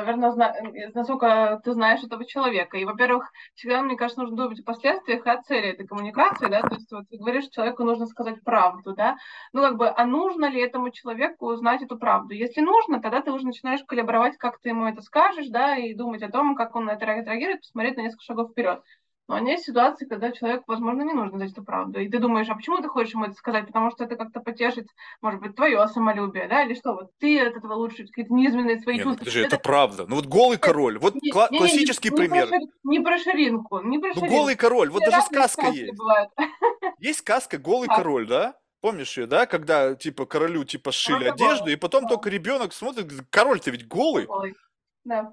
Наверное, 0.00 0.30
зна- 0.30 0.54
э, 0.54 0.90
насколько 0.94 1.60
ты 1.64 1.72
знаешь 1.72 2.02
этого 2.02 2.24
человека. 2.24 2.76
И, 2.76 2.84
во-первых, 2.84 3.30
всегда, 3.54 3.82
мне 3.82 3.96
кажется, 3.96 4.20
нужно 4.20 4.36
думать 4.36 4.60
о 4.60 4.64
последствиях 4.64 5.26
и 5.26 5.30
о 5.30 5.42
цели 5.42 5.68
этой 5.68 5.86
коммуникации, 5.86 6.48
да, 6.48 6.62
то 6.62 6.74
есть 6.74 6.90
вот 6.92 7.08
ты 7.08 7.16
говоришь, 7.18 7.48
человеку 7.48 7.84
нужно 7.84 8.06
сказать 8.06 8.42
правду, 8.44 8.94
да, 8.94 9.16
ну, 9.52 9.62
как 9.62 9.76
бы, 9.76 9.88
а 9.88 10.04
нужно 10.04 10.46
ли 10.46 10.60
этому 10.60 10.90
человеку 10.90 11.46
узнать 11.46 11.82
эту 11.82 11.98
правду? 11.98 12.34
Если 12.34 12.60
нужно, 12.60 13.00
тогда 13.00 13.22
ты 13.22 13.30
уже 13.32 13.46
начинаешь 13.46 13.84
калибровать, 13.84 14.36
как 14.36 14.58
ты 14.60 14.70
ему 14.70 14.86
это 14.86 15.02
скажешь, 15.02 15.48
да, 15.48 15.76
и 15.76 15.94
думать 15.94 16.22
о 16.22 16.30
том, 16.30 16.54
как 16.54 16.74
он 16.76 16.86
на 16.86 16.92
это 16.92 17.06
реагирует, 17.06 17.60
посмотреть 17.60 17.96
на 17.96 18.02
несколько 18.02 18.24
шагов 18.24 18.50
вперед. 18.50 18.82
Но 19.28 19.38
есть 19.38 19.64
ситуации, 19.64 20.06
когда 20.06 20.30
человеку, 20.30 20.64
возможно, 20.68 21.02
не 21.02 21.12
нужно 21.12 21.38
знать 21.38 21.50
эту 21.52 21.64
правду. 21.64 21.98
И 21.98 22.08
ты 22.08 22.18
думаешь, 22.20 22.48
а 22.48 22.54
почему 22.54 22.80
ты 22.80 22.88
хочешь 22.88 23.14
ему 23.14 23.24
это 23.24 23.34
сказать? 23.34 23.66
Потому 23.66 23.90
что 23.90 24.04
это 24.04 24.14
как-то 24.16 24.40
потешит, 24.40 24.86
может 25.20 25.40
быть, 25.40 25.56
твое 25.56 25.86
самолюбие, 25.88 26.46
да, 26.46 26.62
или 26.62 26.74
что? 26.74 26.94
Вот 26.94 27.10
ты 27.18 27.40
от 27.40 27.56
этого 27.56 27.74
лучше 27.74 28.06
какие-то 28.06 28.32
низменные 28.32 28.78
свои 28.78 28.96
Не, 28.98 29.04
ну 29.04 29.10
чувства. 29.10 29.18
подожди, 29.20 29.40
это 29.40 29.56
Это 29.56 29.58
правда. 29.58 30.06
Ну 30.08 30.14
вот 30.16 30.26
голый 30.26 30.58
король, 30.58 30.98
вот 30.98 31.14
не, 31.16 31.32
кла- 31.32 31.48
не, 31.50 31.58
не, 31.58 31.64
не, 31.64 31.68
классический 31.70 32.10
не 32.10 32.16
про, 32.16 32.24
пример. 32.24 32.48
шир- 32.48 32.68
не 32.84 33.00
про 33.00 33.18
ширинку, 33.18 33.80
не 33.80 33.98
про 33.98 34.08
Ну 34.08 34.14
ширинку. 34.14 34.34
голый 34.36 34.54
король, 34.54 34.90
вот 34.90 35.02
Все 35.02 35.10
даже 35.10 35.22
сказка 35.26 35.66
есть. 35.68 35.98
бывают. 35.98 36.30
Есть 37.00 37.18
сказка 37.18 37.58
«Голый 37.58 37.88
Так, 37.88 37.96
король», 37.98 38.26
да? 38.26 38.54
Помнишь 38.80 39.18
ее, 39.18 39.26
да? 39.26 39.46
Когда, 39.46 39.94
типа, 39.94 40.26
королю, 40.26 40.64
типа, 40.64 40.92
сшили 40.92 41.24
одежду, 41.24 41.68
и 41.68 41.76
потом 41.76 42.02
Да, 42.04 42.10
только 42.10 42.30
ребенок 42.30 42.72
смотрит, 42.72 43.10
король-то 43.30 43.70
ведь 43.72 43.88
голый. 43.88 44.26
голый. 44.26 44.54
Да. 45.04 45.32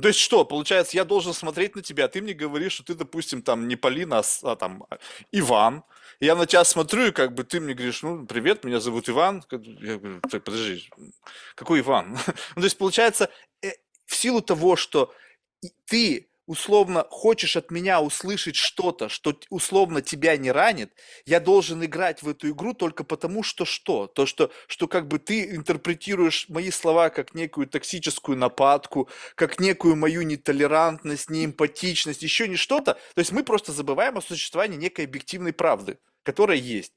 То 0.00 0.08
есть 0.08 0.18
что, 0.18 0.44
получается, 0.44 0.96
я 0.96 1.04
должен 1.04 1.32
смотреть 1.32 1.76
на 1.76 1.82
тебя, 1.82 2.06
а 2.06 2.08
ты 2.08 2.20
мне 2.20 2.32
говоришь, 2.32 2.72
что 2.72 2.84
ты, 2.84 2.94
допустим, 2.94 3.42
там 3.42 3.68
не 3.68 3.76
Полина, 3.76 4.18
а, 4.18 4.22
а 4.42 4.56
там 4.56 4.84
а, 4.90 4.98
Иван. 5.30 5.84
Я 6.18 6.34
на 6.34 6.46
тебя 6.46 6.64
смотрю, 6.64 7.06
и 7.06 7.10
как 7.12 7.34
бы 7.34 7.44
ты 7.44 7.60
мне 7.60 7.74
говоришь, 7.74 8.02
ну, 8.02 8.26
привет, 8.26 8.64
меня 8.64 8.80
зовут 8.80 9.08
Иван. 9.08 9.44
Я 9.50 9.98
говорю, 9.98 10.20
так, 10.28 10.42
подожди, 10.42 10.90
какой 11.54 11.80
Иван? 11.80 12.18
Ну, 12.56 12.60
то 12.60 12.64
есть, 12.64 12.78
получается, 12.78 13.30
э, 13.62 13.72
в 14.06 14.16
силу 14.16 14.40
того, 14.40 14.74
что 14.76 15.14
ты 15.86 16.28
условно 16.46 17.06
хочешь 17.10 17.56
от 17.56 17.70
меня 17.70 18.00
услышать 18.00 18.56
что-то, 18.56 19.08
что 19.08 19.38
условно 19.50 20.02
тебя 20.02 20.36
не 20.36 20.50
ранит, 20.50 20.92
я 21.26 21.40
должен 21.40 21.84
играть 21.84 22.22
в 22.22 22.28
эту 22.28 22.50
игру 22.50 22.74
только 22.74 23.04
потому, 23.04 23.42
что 23.42 23.64
что? 23.64 24.06
То, 24.06 24.26
что, 24.26 24.50
что 24.66 24.88
как 24.88 25.08
бы 25.08 25.18
ты 25.18 25.54
интерпретируешь 25.54 26.48
мои 26.48 26.70
слова 26.70 27.10
как 27.10 27.34
некую 27.34 27.66
токсическую 27.66 28.36
нападку, 28.36 29.08
как 29.34 29.60
некую 29.60 29.96
мою 29.96 30.22
нетолерантность, 30.22 31.30
неэмпатичность, 31.30 32.22
еще 32.22 32.48
не 32.48 32.56
что-то. 32.56 32.94
То 33.14 33.18
есть 33.18 33.32
мы 33.32 33.44
просто 33.44 33.72
забываем 33.72 34.18
о 34.18 34.22
существовании 34.22 34.76
некой 34.76 35.04
объективной 35.06 35.52
правды, 35.52 35.98
которая 36.22 36.58
есть. 36.58 36.92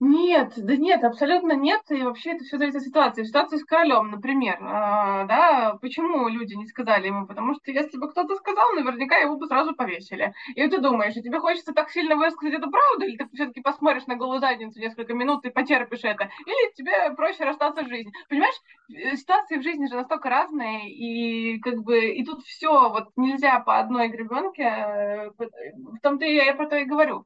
Нет, 0.00 0.52
да 0.56 0.76
нет, 0.76 1.02
абсолютно 1.02 1.54
нет, 1.54 1.80
и 1.90 2.02
вообще 2.04 2.30
это 2.30 2.44
все 2.44 2.56
зависит 2.56 2.76
от 2.76 2.82
ситуации. 2.84 3.24
Ситуация 3.24 3.58
с 3.58 3.64
королем, 3.64 4.12
например, 4.12 4.56
а, 4.60 5.24
да, 5.24 5.76
почему 5.80 6.28
люди 6.28 6.54
не 6.54 6.66
сказали 6.66 7.08
ему? 7.08 7.26
Потому 7.26 7.54
что 7.54 7.72
если 7.72 7.98
бы 7.98 8.08
кто-то 8.08 8.36
сказал, 8.36 8.74
наверняка 8.74 9.16
его 9.16 9.36
бы 9.36 9.48
сразу 9.48 9.74
повесили. 9.74 10.32
И 10.54 10.68
ты 10.68 10.78
думаешь, 10.78 11.16
и 11.16 11.22
тебе 11.22 11.40
хочется 11.40 11.72
так 11.72 11.90
сильно 11.90 12.14
высказать 12.14 12.54
эту 12.54 12.70
правду, 12.70 13.06
или 13.06 13.16
ты 13.16 13.28
все-таки 13.34 13.60
посмотришь 13.60 14.06
на 14.06 14.14
голую 14.14 14.38
задницу 14.38 14.78
несколько 14.78 15.14
минут 15.14 15.44
и 15.44 15.50
потерпишь 15.50 16.04
это, 16.04 16.30
или 16.46 16.72
тебе 16.74 17.12
проще 17.16 17.42
расстаться 17.42 17.82
с 17.84 17.88
жизнью. 17.88 18.12
Понимаешь, 18.28 18.54
э, 18.94 19.16
ситуации 19.16 19.56
в 19.58 19.62
жизни 19.64 19.86
же 19.88 19.96
настолько 19.96 20.28
разные, 20.30 20.92
и 20.92 21.58
как 21.58 21.82
бы 21.82 22.06
и 22.12 22.24
тут 22.24 22.44
все 22.44 22.88
вот 22.88 23.08
нельзя 23.16 23.58
по 23.58 23.80
одной 23.80 24.08
гребенке, 24.10 24.62
э, 24.62 25.30
в 25.30 25.98
том-то 26.04 26.24
я 26.24 26.54
про 26.54 26.68
то 26.68 26.76
и 26.76 26.84
говорю 26.84 27.24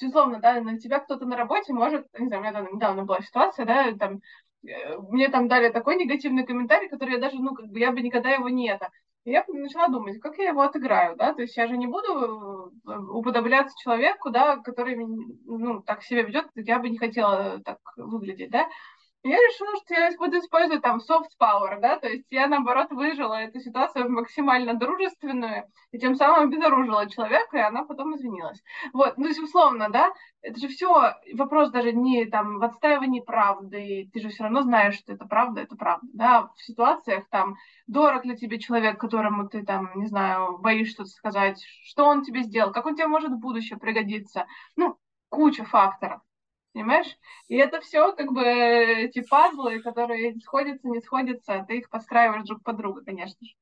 безусловно, 0.00 0.40
да, 0.40 0.60
на 0.60 0.78
тебя 0.78 1.00
кто-то 1.00 1.26
на 1.26 1.36
работе 1.36 1.72
может, 1.72 2.06
не 2.18 2.26
знаю, 2.26 2.42
у 2.42 2.44
меня 2.44 2.52
там 2.52 2.74
недавно 2.74 3.04
была 3.04 3.20
ситуация, 3.20 3.66
да, 3.66 3.92
там, 3.96 4.20
э, 4.66 4.98
мне 5.10 5.28
там 5.28 5.48
дали 5.48 5.70
такой 5.70 5.96
негативный 5.96 6.46
комментарий, 6.46 6.88
который 6.88 7.14
я 7.14 7.20
даже, 7.20 7.36
ну, 7.36 7.54
как 7.54 7.66
бы, 7.66 7.78
я 7.78 7.92
бы 7.92 8.00
никогда 8.00 8.30
его 8.30 8.48
не 8.48 8.68
это. 8.68 8.90
И 9.24 9.30
я 9.30 9.44
начала 9.48 9.88
думать, 9.88 10.20
как 10.20 10.36
я 10.36 10.50
его 10.50 10.60
отыграю, 10.60 11.16
да, 11.16 11.32
то 11.32 11.42
есть 11.42 11.56
я 11.56 11.66
же 11.66 11.76
не 11.78 11.86
буду 11.86 12.72
э, 12.86 12.98
уподобляться 13.10 13.74
человеку, 13.82 14.30
да, 14.30 14.58
который, 14.58 14.96
ну, 14.96 15.82
так 15.82 16.02
себя 16.02 16.22
ведет, 16.22 16.46
я 16.54 16.78
бы 16.78 16.90
не 16.90 16.98
хотела 16.98 17.60
так 17.64 17.78
выглядеть, 17.96 18.50
да, 18.50 18.68
я 19.24 19.38
решила, 19.38 19.76
что 19.78 19.94
я 19.94 20.10
буду 20.18 20.38
использовать 20.38 20.82
там 20.82 20.98
soft 20.98 21.30
power, 21.40 21.80
да, 21.80 21.98
то 21.98 22.08
есть 22.08 22.26
я, 22.30 22.46
наоборот, 22.46 22.90
выжила 22.90 23.34
эту 23.34 23.58
ситуацию 23.58 24.10
максимально 24.10 24.74
дружественную, 24.74 25.64
и 25.92 25.98
тем 25.98 26.14
самым 26.14 26.48
обезоружила 26.48 27.08
человека, 27.08 27.56
и 27.56 27.60
она 27.60 27.84
потом 27.84 28.14
извинилась. 28.16 28.62
Вот, 28.92 29.16
ну, 29.16 29.24
то 29.24 29.28
есть, 29.28 29.40
условно, 29.40 29.88
да, 29.88 30.12
это 30.42 30.60
же 30.60 30.68
все 30.68 31.14
вопрос 31.32 31.70
даже 31.70 31.92
не 31.92 32.26
там 32.26 32.58
в 32.58 32.64
отстаивании 32.64 33.20
правды, 33.20 34.10
ты 34.12 34.20
же 34.20 34.28
все 34.28 34.44
равно 34.44 34.62
знаешь, 34.62 34.96
что 34.96 35.14
это 35.14 35.24
правда, 35.24 35.62
это 35.62 35.74
правда, 35.74 36.06
да, 36.12 36.42
в 36.54 36.62
ситуациях 36.62 37.24
там, 37.30 37.56
дорог 37.86 38.26
ли 38.26 38.36
тебе 38.36 38.58
человек, 38.58 39.00
которому 39.00 39.48
ты 39.48 39.64
там, 39.64 39.90
не 39.94 40.06
знаю, 40.06 40.58
боишься 40.58 40.94
что-то 40.94 41.10
сказать, 41.10 41.64
что 41.84 42.04
он 42.04 42.22
тебе 42.22 42.42
сделал, 42.42 42.72
как 42.72 42.84
он 42.84 42.94
тебе 42.94 43.06
может 43.06 43.30
в 43.30 43.38
будущем 43.38 43.78
пригодиться, 43.78 44.46
ну, 44.76 44.98
куча 45.30 45.64
факторов 45.64 46.20
понимаешь? 46.74 47.16
И 47.48 47.56
это 47.56 47.80
все 47.80 48.12
как 48.12 48.32
бы 48.32 48.44
эти 48.44 49.22
пазлы, 49.22 49.80
которые 49.80 50.34
сходятся, 50.42 50.88
не 50.88 51.00
сходятся, 51.00 51.64
ты 51.66 51.78
их 51.78 51.88
подстраиваешь 51.88 52.44
друг 52.44 52.62
под 52.62 52.76
друга, 52.76 53.02
конечно 53.02 53.38
же. 53.46 53.54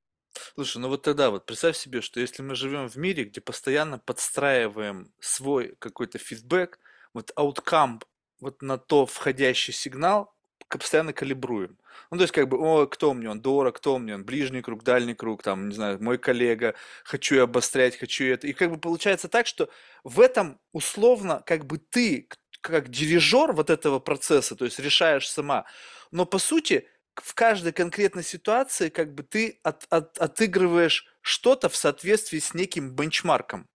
Слушай, 0.55 0.79
ну 0.79 0.89
вот 0.89 1.03
тогда 1.03 1.31
вот 1.31 1.47
представь 1.47 1.77
себе, 1.77 2.01
что 2.01 2.19
если 2.19 2.43
мы 2.43 2.55
живем 2.55 2.89
в 2.89 2.97
мире, 2.97 3.25
где 3.25 3.41
постоянно 3.41 3.99
подстраиваем 3.99 5.13
свой 5.21 5.77
какой-то 5.79 6.19
фидбэк, 6.19 6.81
вот 7.13 7.31
outcome 7.37 8.03
вот 8.41 8.63
на 8.63 8.79
то 8.79 9.07
входящий 9.07 9.73
сигнал 9.73 10.35
постоянно 10.79 11.13
калибруем. 11.13 11.77
Ну, 12.11 12.17
то 12.17 12.23
есть, 12.23 12.33
как 12.33 12.49
бы, 12.49 12.59
о, 12.59 12.87
кто 12.87 13.13
мне 13.15 13.29
он, 13.29 13.41
дорог, 13.41 13.77
кто 13.77 13.99
мне 13.99 14.15
он, 14.15 14.25
ближний 14.25 14.63
круг, 14.63 14.83
дальний 14.83 15.15
круг, 15.15 15.43
там, 15.43 15.69
не 15.69 15.75
знаю, 15.75 16.03
мой 16.03 16.19
коллега, 16.19 16.75
хочу 17.05 17.37
я 17.37 17.43
обострять, 17.43 17.97
хочу 17.97 18.25
это. 18.25 18.47
И 18.47 18.53
как 18.53 18.71
бы 18.71 18.79
получается 18.79 19.29
так, 19.29 19.47
что 19.47 19.69
в 20.05 20.21
этом 20.21 20.59
условно, 20.73 21.43
как 21.45 21.67
бы 21.67 21.79
ты, 21.79 22.29
как 22.63 22.89
дирижер 22.89 23.53
вот 23.53 23.71
этого 23.71 23.99
процесса, 23.99 24.57
то 24.57 24.65
есть 24.65 24.79
решаешь 24.79 25.29
сама. 25.29 25.67
Но 26.11 26.25
по 26.27 26.39
сути, 26.39 26.89
в 27.17 27.35
каждой 27.35 27.73
конкретной 27.73 28.25
ситуации 28.25 28.89
как 28.89 29.15
бы 29.15 29.23
ты 29.23 29.61
от, 29.63 29.87
от, 29.91 30.19
отыгрываешь 30.19 31.07
что-то 31.21 31.69
в 31.69 31.77
соответствии 31.77 32.39
с 32.39 32.55
неким 32.55 32.91
бенчмарком. 32.91 33.69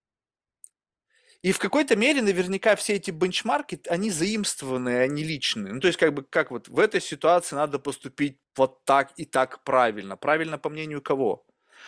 И 1.44 1.52
в 1.52 1.60
какой-то 1.60 1.96
мере 1.96 2.22
наверняка 2.22 2.76
все 2.76 2.96
эти 2.96 3.12
бенчмарки, 3.12 3.80
они 3.88 4.10
заимствованные, 4.10 5.02
они 5.02 5.24
личные. 5.24 5.74
Ну, 5.74 5.80
то 5.80 5.88
есть, 5.88 6.00
как 6.00 6.14
бы, 6.14 6.24
как 6.24 6.52
вот 6.52 6.68
в 6.68 6.80
этой 6.80 7.00
ситуации 7.00 7.56
надо 7.56 7.80
поступить 7.80 8.40
вот 8.56 8.84
так 8.86 9.14
и 9.18 9.26
так 9.26 9.64
правильно. 9.64 10.18
Правильно 10.18 10.58
по 10.58 10.70
мнению 10.70 11.02
кого? 11.02 11.47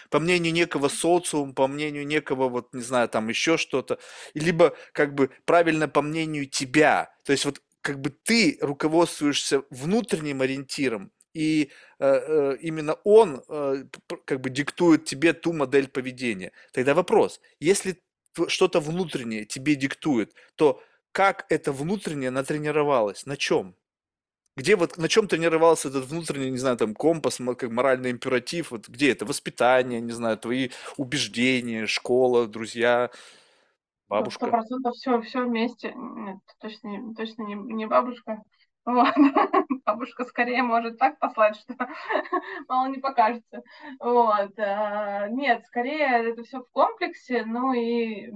По 0.10 0.20
мнению 0.20 0.54
некого 0.54 0.88
социума, 0.88 1.54
по 1.54 1.68
мнению 1.68 2.06
некого, 2.06 2.50
вот, 2.50 2.74
не 2.74 2.82
знаю, 2.82 3.10
там 3.10 3.30
еще 3.30 3.58
что-то, 3.58 4.00
либо 4.34 4.76
как 4.94 5.16
бы 5.16 5.30
правильно 5.46 5.88
по 5.88 6.02
мнению 6.02 6.48
тебя. 6.48 7.14
То 7.26 7.32
есть 7.32 7.46
вот 7.46 7.62
как 7.82 8.02
бы 8.02 8.10
ты 8.10 8.58
руководствуешься 8.62 9.64
внутренним 9.70 10.42
ориентиром, 10.42 11.12
и 11.34 11.72
э, 12.00 12.06
э, 12.06 12.58
именно 12.62 12.96
он 13.04 13.44
э, 13.48 13.84
как 14.26 14.42
бы 14.42 14.50
диктует 14.50 15.06
тебе 15.06 15.34
ту 15.34 15.54
модель 15.54 15.88
поведения. 15.88 16.52
Тогда 16.74 16.94
вопрос, 16.94 17.40
если 17.60 18.02
что-то 18.48 18.80
внутреннее 18.80 19.46
тебе 19.46 19.76
диктует, 19.76 20.34
то 20.56 20.82
как 21.12 21.46
это 21.50 21.72
внутреннее 21.72 22.32
натренировалось, 22.32 23.26
на 23.26 23.38
чем? 23.38 23.76
Где 24.60 24.76
вот, 24.76 24.98
на 24.98 25.08
чем 25.08 25.30
тренировался 25.30 25.88
этот 25.88 26.04
внутренний, 26.04 26.52
не 26.52 26.58
знаю, 26.58 26.76
там, 26.76 26.94
компас, 26.94 27.38
как 27.58 27.72
моральный 27.72 28.12
императив, 28.12 28.72
вот 28.72 28.90
где 28.90 29.14
это? 29.14 29.26
Воспитание, 29.26 30.02
не 30.02 30.12
знаю, 30.12 30.38
твои 30.38 30.72
убеждения, 30.98 31.88
школа, 31.88 32.46
друзья, 32.46 33.10
бабушка? 34.10 34.48
Сто 34.48 34.52
процентов 34.52 34.96
все, 34.96 35.22
все 35.22 35.46
вместе. 35.46 35.94
Нет, 35.96 36.40
точно, 36.60 37.14
точно 37.16 37.44
не, 37.44 37.56
не 37.56 37.88
бабушка. 37.88 38.44
Вот. 38.84 39.14
Бабушка 39.86 40.26
скорее 40.26 40.64
может 40.64 40.98
так 40.98 41.20
послать, 41.20 41.56
что 41.56 41.76
мало 42.68 42.88
не 42.88 42.98
покажется. 42.98 43.64
Вот. 44.02 44.60
А, 44.60 45.30
нет, 45.30 45.64
скорее 45.68 46.32
это 46.32 46.44
все 46.44 46.60
в 46.60 46.70
комплексе. 46.72 47.46
Ну 47.46 47.72
и 47.72 48.30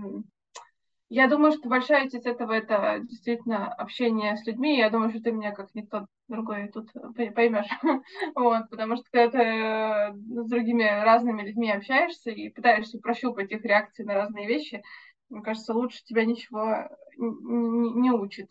я 1.13 1.27
думаю, 1.27 1.51
что 1.51 1.69
большая 1.69 2.09
часть 2.09 2.25
этого 2.25 2.53
это 2.53 2.99
действительно 3.03 3.71
общение 3.71 4.35
с 4.35 4.47
людьми. 4.47 4.79
Я 4.79 4.89
думаю, 4.89 5.11
что 5.11 5.21
ты 5.21 5.31
меня 5.31 5.51
как 5.51 5.69
никто 5.75 6.07
другой 6.27 6.69
тут 6.69 6.89
поймешь. 7.35 7.67
вот, 8.35 8.67
потому 8.71 8.95
что 8.95 9.05
когда 9.11 9.29
ты 9.29 9.37
э, 9.37 10.13
с 10.13 10.49
другими 10.49 10.83
разными 11.03 11.43
людьми 11.43 11.71
общаешься 11.71 12.31
и 12.31 12.49
пытаешься 12.49 12.97
прощупать 12.97 13.51
их 13.51 13.63
реакции 13.63 14.03
на 14.03 14.15
разные 14.15 14.47
вещи, 14.47 14.81
мне 15.29 15.43
кажется, 15.43 15.75
лучше 15.75 16.03
тебя 16.03 16.25
ничего 16.25 16.89
не, 17.17 17.91
не 17.93 18.11
учит. 18.11 18.49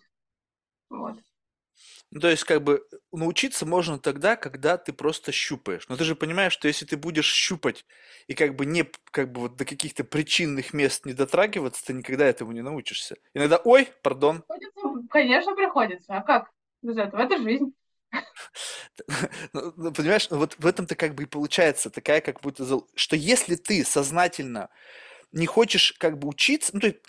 Вот. 0.89 1.19
Ну, 2.11 2.21
то 2.21 2.29
есть, 2.29 2.45
как 2.45 2.63
бы, 2.63 2.87
научиться 3.11 3.65
можно 3.65 3.99
тогда, 3.99 4.37
когда 4.37 4.77
ты 4.77 4.93
просто 4.93 5.33
щупаешь. 5.33 5.89
Но 5.89 5.97
ты 5.97 6.05
же 6.05 6.15
понимаешь, 6.15 6.53
что 6.53 6.69
если 6.69 6.85
ты 6.85 6.99
будешь 6.99 7.33
щупать 7.33 7.87
и 8.27 8.35
как 8.35 8.55
бы 8.55 8.67
не, 8.67 8.85
как 9.11 9.33
бы 9.33 9.43
вот 9.43 9.57
до 9.57 9.65
каких-то 9.65 10.05
причинных 10.05 10.75
мест 10.75 11.07
не 11.07 11.15
дотрагиваться, 11.15 11.85
ты 11.85 11.95
никогда 11.95 12.27
этому 12.27 12.53
не 12.53 12.61
научишься. 12.61 13.17
Иногда, 13.33 13.57
ой, 13.65 13.89
пардон. 14.03 14.43
Приходится, 14.43 15.09
конечно, 15.09 15.55
приходится. 15.55 16.15
А 16.15 16.21
как 16.21 16.51
без 16.83 16.99
этого? 16.99 17.23
Это 17.23 17.39
жизнь. 17.39 17.73
Ну, 19.55 19.73
ну, 19.77 19.93
понимаешь, 19.93 20.29
ну, 20.31 20.37
вот 20.37 20.57
в 20.59 20.67
этом-то 20.67 20.95
как 20.97 21.15
бы 21.15 21.23
и 21.23 21.27
получается 21.27 21.89
такая 21.91 22.21
как 22.21 22.41
будто, 22.41 22.65
что 22.95 23.17
если 23.17 23.57
ты 23.57 23.85
сознательно 23.85 24.69
не 25.33 25.47
хочешь 25.47 25.95
как 25.99 26.19
бы 26.19 26.29
учиться, 26.29 26.73
ну, 26.75 26.81
то 26.81 26.87
есть, 26.89 27.01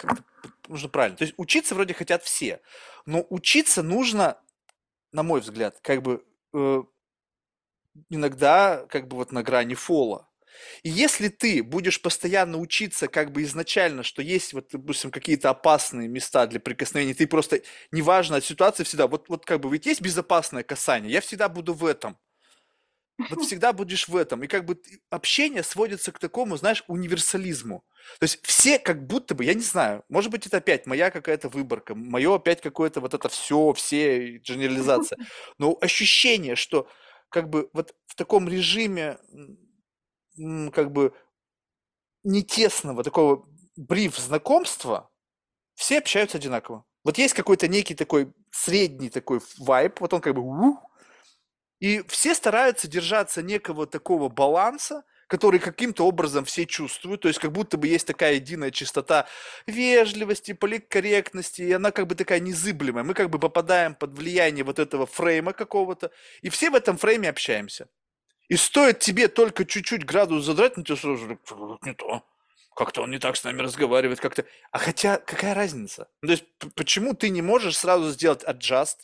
нужно 0.68 0.90
правильно, 0.90 1.18
то 1.18 1.24
есть 1.24 1.34
учиться 1.38 1.76
вроде 1.76 1.94
хотят 1.94 2.24
все, 2.24 2.62
но 3.06 3.26
учиться 3.30 3.84
нужно 3.84 4.38
на 5.14 5.24
мой 5.24 5.42
взгляд, 5.42 5.80
как 5.82 6.02
бы 6.04 6.24
э, 6.54 6.84
иногда 8.10 8.86
как 8.90 9.08
бы 9.08 9.18
вот 9.18 9.32
на 9.32 9.44
грани 9.44 9.76
фола. 9.76 10.28
И 10.84 10.90
если 10.90 11.30
ты 11.30 11.64
будешь 11.64 12.02
постоянно 12.02 12.58
учиться 12.60 13.08
как 13.08 13.32
бы 13.32 13.44
изначально, 13.44 14.04
что 14.04 14.22
есть 14.22 14.54
вот, 14.54 14.70
допустим, 14.72 15.12
какие-то 15.12 15.50
опасные 15.50 16.08
места 16.08 16.48
для 16.48 16.60
прикосновения, 16.60 17.16
ты 17.16 17.28
просто, 17.28 17.62
неважно 17.92 18.38
от 18.38 18.46
ситуации 18.46 18.84
всегда, 18.84 19.08
вот, 19.08 19.30
вот 19.30 19.46
как 19.46 19.62
бы 19.62 19.72
ведь 19.72 19.88
есть 19.88 20.02
безопасное 20.02 20.64
касание, 20.64 21.12
я 21.14 21.22
всегда 21.22 21.50
буду 21.50 21.74
в 21.74 21.86
этом. 21.86 22.18
Вот 23.18 23.42
всегда 23.46 23.74
будешь 23.74 24.08
в 24.08 24.16
этом. 24.16 24.44
И 24.44 24.48
как 24.48 24.66
бы 24.66 24.82
общение 25.10 25.64
сводится 25.64 26.12
к 26.12 26.20
такому, 26.20 26.58
знаешь, 26.58 26.84
универсализму. 26.88 27.84
То 28.20 28.24
есть 28.26 28.46
все 28.46 28.80
как 28.80 29.06
будто 29.06 29.36
бы, 29.36 29.46
я 29.46 29.54
не 29.54 29.62
знаю, 29.62 30.04
может 30.10 30.32
быть, 30.32 30.46
это 30.48 30.58
опять 30.58 30.86
моя 30.86 31.12
какая-то 31.12 31.50
выборка, 31.50 31.96
мое 31.96 32.36
опять 32.36 32.62
какое-то 32.62 33.02
вот 33.02 33.14
это 33.14 33.30
все, 33.30 33.74
все 33.74 34.38
генерализация. 34.38 35.18
Но 35.58 35.78
ощущение, 35.80 36.56
что 36.56 36.88
как 37.30 37.50
бы 37.50 37.70
вот 37.74 37.96
в 38.06 38.16
таком 38.16 38.48
режиме 38.50 39.18
как 40.72 40.92
бы 40.92 41.14
не 42.24 42.44
тесного 42.44 43.04
такого 43.04 43.48
бриф 43.76 44.18
знакомства 44.18 45.10
все 45.76 46.00
общаются 46.00 46.38
одинаково. 46.38 46.86
Вот 47.04 47.18
есть 47.18 47.34
какой-то 47.34 47.68
некий 47.68 47.96
такой 47.96 48.34
средний 48.52 49.10
такой 49.10 49.42
вайп, 49.58 50.00
вот 50.00 50.14
он 50.14 50.22
как 50.22 50.36
бы 50.36 50.42
и 51.84 52.02
все 52.08 52.34
стараются 52.34 52.88
держаться 52.88 53.42
некого 53.42 53.86
такого 53.86 54.30
баланса, 54.30 55.04
который 55.28 55.60
каким-то 55.60 56.08
образом 56.08 56.46
все 56.46 56.66
чувствуют, 56.66 57.24
то 57.24 57.28
есть 57.28 57.42
как 57.42 57.52
будто 57.52 57.78
бы 57.78 57.90
есть 57.90 58.08
такая 58.08 58.36
единая 58.36 58.72
чистота 58.72 59.28
вежливости, 59.68 60.54
политкорректности, 60.54 61.62
и 61.62 61.74
она 61.74 61.92
как 61.92 62.08
бы 62.08 62.16
такая 62.16 62.40
незыблемая. 62.40 63.04
Мы 63.04 63.14
как 63.14 63.30
бы 63.30 63.38
попадаем 63.38 63.96
под 63.96 64.18
влияние 64.18 64.64
вот 64.64 64.80
этого 64.80 65.06
фрейма 65.06 65.52
какого-то, 65.52 66.12
и 66.42 66.48
все 66.48 66.70
в 66.70 66.76
этом 66.76 66.98
фрейме 66.98 67.28
общаемся. 67.28 67.90
И 68.48 68.56
стоит 68.56 69.00
тебе 69.00 69.28
только 69.28 69.66
чуть-чуть 69.66 70.06
градус 70.06 70.46
задрать, 70.46 70.78
ну 70.78 70.84
тебе 70.84 70.96
сразу 70.96 71.38
не 71.82 71.94
то. 71.96 72.24
как-то 72.78 73.02
он 73.02 73.12
не 73.12 73.20
так 73.20 73.36
с 73.36 73.44
нами 73.44 73.62
разговаривает, 73.62 74.22
как-то... 74.22 74.46
А 74.72 74.78
хотя, 74.78 75.18
какая 75.18 75.54
разница? 75.54 76.08
Ну, 76.22 76.28
то 76.28 76.32
есть, 76.32 76.46
почему 76.76 77.14
ты 77.14 77.28
не 77.28 77.42
можешь 77.42 77.78
сразу 77.78 78.10
сделать 78.10 78.46
adjust, 78.46 79.00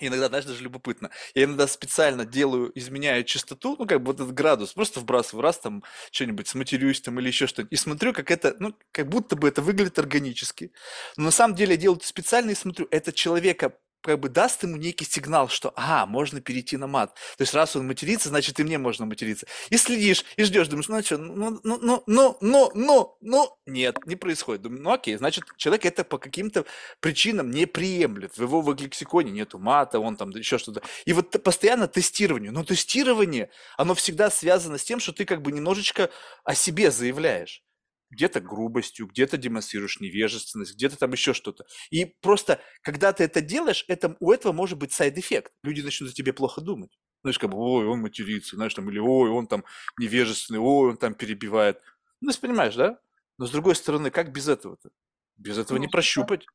Иногда, 0.00 0.28
знаешь, 0.28 0.44
даже 0.44 0.62
любопытно. 0.62 1.10
Я 1.34 1.44
иногда 1.44 1.66
специально 1.66 2.24
делаю, 2.24 2.70
изменяю 2.74 3.24
частоту, 3.24 3.76
ну, 3.78 3.86
как 3.86 4.00
бы 4.02 4.12
вот 4.12 4.20
этот 4.20 4.34
градус, 4.34 4.72
просто 4.72 5.00
вбрасываю 5.00 5.42
раз 5.42 5.58
там 5.58 5.82
что-нибудь, 6.12 6.48
сматерюсь 6.48 7.00
там 7.00 7.18
или 7.20 7.28
еще 7.28 7.46
что-нибудь, 7.46 7.72
и 7.72 7.76
смотрю, 7.76 8.12
как 8.12 8.30
это, 8.30 8.56
ну, 8.58 8.74
как 8.92 9.08
будто 9.08 9.36
бы 9.36 9.48
это 9.48 9.62
выглядит 9.62 9.98
органически. 9.98 10.72
Но 11.16 11.24
на 11.24 11.30
самом 11.30 11.54
деле 11.54 11.72
я 11.72 11.76
делаю 11.78 11.98
это 11.98 12.06
специально 12.06 12.50
и 12.50 12.54
смотрю, 12.54 12.86
это 12.90 13.12
человека 13.12 13.74
как 14.08 14.20
бы 14.20 14.30
даст 14.30 14.62
ему 14.62 14.76
некий 14.76 15.04
сигнал, 15.04 15.50
что, 15.50 15.70
ага, 15.76 16.06
можно 16.06 16.40
перейти 16.40 16.78
на 16.78 16.86
мат. 16.86 17.14
То 17.36 17.42
есть, 17.42 17.52
раз 17.52 17.76
он 17.76 17.86
матерится, 17.86 18.30
значит, 18.30 18.58
и 18.58 18.64
мне 18.64 18.78
можно 18.78 19.04
материться. 19.04 19.46
И 19.68 19.76
следишь, 19.76 20.24
и 20.38 20.44
ждешь, 20.44 20.68
думаешь, 20.68 20.88
ну, 20.88 21.02
что, 21.02 21.18
ну, 21.18 21.60
ну, 21.62 21.78
ну, 21.82 22.02
ну, 22.06 22.38
ну, 22.40 22.70
ну, 22.74 23.16
ну, 23.20 23.58
нет, 23.66 23.98
не 24.06 24.16
происходит. 24.16 24.62
Думаю, 24.62 24.80
ну, 24.80 24.92
окей, 24.92 25.16
значит, 25.16 25.44
человек 25.58 25.84
это 25.84 26.04
по 26.04 26.16
каким-то 26.16 26.64
причинам 27.00 27.50
не 27.50 27.66
приемлет. 27.66 28.32
В 28.38 28.42
его 28.42 28.62
в 28.62 28.74
лексиконе 28.80 29.30
нету 29.30 29.58
мата, 29.58 30.00
он 30.00 30.16
там 30.16 30.30
еще 30.30 30.56
что-то. 30.56 30.80
И 31.04 31.12
вот 31.12 31.42
постоянно 31.42 31.86
тестирование. 31.86 32.50
Но 32.50 32.64
тестирование, 32.64 33.50
оно 33.76 33.94
всегда 33.94 34.30
связано 34.30 34.78
с 34.78 34.84
тем, 34.84 35.00
что 35.00 35.12
ты 35.12 35.26
как 35.26 35.42
бы 35.42 35.52
немножечко 35.52 36.08
о 36.44 36.54
себе 36.54 36.90
заявляешь 36.90 37.62
где-то 38.10 38.40
грубостью, 38.40 39.06
где-то 39.06 39.36
демонстрируешь 39.36 40.00
невежественность, 40.00 40.74
где-то 40.74 40.98
там 40.98 41.12
еще 41.12 41.34
что-то. 41.34 41.66
И 41.90 42.04
просто, 42.04 42.60
когда 42.82 43.12
ты 43.12 43.24
это 43.24 43.40
делаешь, 43.40 43.84
это, 43.88 44.16
у 44.20 44.32
этого 44.32 44.52
может 44.52 44.78
быть 44.78 44.92
side 44.92 45.14
effect. 45.14 45.52
Люди 45.62 45.80
начнут 45.80 46.10
за 46.10 46.14
тебе 46.14 46.32
плохо 46.32 46.60
думать. 46.60 46.98
Знаешь, 47.22 47.38
как 47.38 47.50
бы, 47.50 47.58
ой, 47.58 47.86
он 47.86 48.00
матерится, 48.00 48.56
знаешь, 48.56 48.74
там, 48.74 48.88
или 48.90 48.98
ой, 48.98 49.30
он 49.30 49.46
там 49.46 49.64
невежественный, 49.98 50.60
ой, 50.60 50.90
он 50.90 50.96
там 50.96 51.14
перебивает. 51.14 51.80
Ну, 52.20 52.30
ты 52.30 52.40
понимаешь, 52.40 52.74
да? 52.76 52.98
Но 53.38 53.46
с 53.46 53.50
другой 53.50 53.74
стороны, 53.74 54.10
как 54.10 54.32
без 54.32 54.48
этого-то? 54.48 54.90
Без 55.36 55.58
этого 55.58 55.78
не 55.78 55.88
прощупать. 55.88 56.46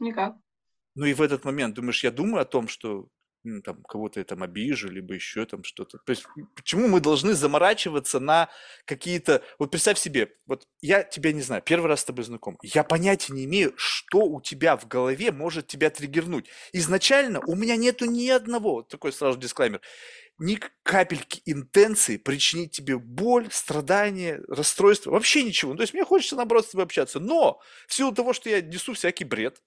Никак. 0.00 0.36
Ну 0.94 1.06
и 1.06 1.14
в 1.14 1.22
этот 1.22 1.44
момент 1.44 1.74
думаешь, 1.74 2.04
я 2.04 2.10
думаю 2.10 2.42
о 2.42 2.46
том, 2.46 2.68
что 2.68 3.08
ну, 3.44 3.60
там, 3.60 3.82
кого-то 3.82 4.20
я 4.20 4.24
там 4.24 4.42
обижу, 4.42 4.90
либо 4.90 5.14
еще 5.14 5.44
там 5.44 5.62
что-то. 5.64 5.98
То 5.98 6.10
есть, 6.10 6.24
почему 6.56 6.88
мы 6.88 7.00
должны 7.00 7.34
заморачиваться 7.34 8.18
на 8.18 8.48
какие-то... 8.86 9.42
Вот 9.58 9.70
представь 9.70 9.98
себе, 9.98 10.32
вот 10.46 10.66
я 10.80 11.02
тебя 11.02 11.32
не 11.32 11.42
знаю, 11.42 11.62
первый 11.62 11.86
раз 11.86 12.00
с 12.00 12.04
тобой 12.04 12.24
знаком, 12.24 12.56
я 12.62 12.82
понятия 12.84 13.34
не 13.34 13.44
имею, 13.44 13.74
что 13.76 14.20
у 14.20 14.40
тебя 14.40 14.76
в 14.76 14.88
голове 14.88 15.30
может 15.30 15.66
тебя 15.66 15.90
триггернуть. 15.90 16.48
Изначально 16.72 17.40
у 17.46 17.54
меня 17.54 17.76
нету 17.76 18.06
ни 18.06 18.28
одного, 18.28 18.82
такой 18.82 19.12
сразу 19.12 19.38
дисклаймер, 19.38 19.80
ни 20.38 20.58
капельки 20.82 21.42
интенции 21.44 22.16
причинить 22.16 22.72
тебе 22.72 22.98
боль, 22.98 23.48
страдания, 23.50 24.40
расстройство, 24.48 25.10
вообще 25.10 25.42
ничего. 25.44 25.72
Ну, 25.72 25.76
то 25.76 25.82
есть 25.82 25.94
мне 25.94 26.04
хочется, 26.04 26.36
наоборот, 26.36 26.66
с 26.66 26.70
тобой 26.70 26.84
общаться. 26.84 27.20
Но 27.20 27.60
в 27.86 27.94
силу 27.94 28.12
того, 28.12 28.32
что 28.32 28.50
я 28.50 28.60
несу 28.60 28.94
всякий 28.94 29.24
бред, 29.24 29.62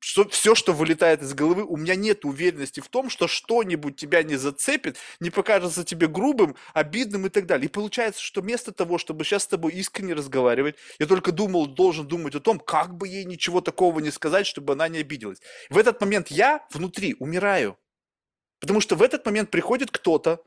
что 0.00 0.28
все, 0.28 0.54
что 0.54 0.72
вылетает 0.72 1.22
из 1.22 1.34
головы, 1.34 1.64
у 1.64 1.76
меня 1.76 1.94
нет 1.94 2.24
уверенности 2.24 2.80
в 2.80 2.88
том, 2.88 3.10
что 3.10 3.28
что-нибудь 3.28 3.96
тебя 3.96 4.22
не 4.22 4.36
зацепит, 4.36 4.96
не 5.20 5.30
покажется 5.30 5.84
тебе 5.84 6.08
грубым, 6.08 6.56
обидным 6.74 7.26
и 7.26 7.28
так 7.28 7.46
далее. 7.46 7.66
И 7.66 7.70
получается, 7.70 8.22
что 8.22 8.40
вместо 8.40 8.72
того, 8.72 8.98
чтобы 8.98 9.24
сейчас 9.24 9.44
с 9.44 9.48
тобой 9.48 9.72
искренне 9.72 10.14
разговаривать, 10.14 10.76
я 10.98 11.06
только 11.06 11.32
думал, 11.32 11.66
должен 11.66 12.06
думать 12.06 12.34
о 12.34 12.40
том, 12.40 12.58
как 12.58 12.94
бы 12.94 13.08
ей 13.08 13.24
ничего 13.24 13.60
такого 13.60 14.00
не 14.00 14.10
сказать, 14.10 14.46
чтобы 14.46 14.74
она 14.74 14.88
не 14.88 14.98
обиделась. 14.98 15.40
В 15.70 15.78
этот 15.78 16.00
момент 16.00 16.28
я 16.28 16.66
внутри 16.70 17.16
умираю. 17.18 17.78
Потому 18.60 18.80
что 18.80 18.96
в 18.96 19.02
этот 19.02 19.24
момент 19.26 19.50
приходит 19.50 19.90
кто-то 19.90 20.42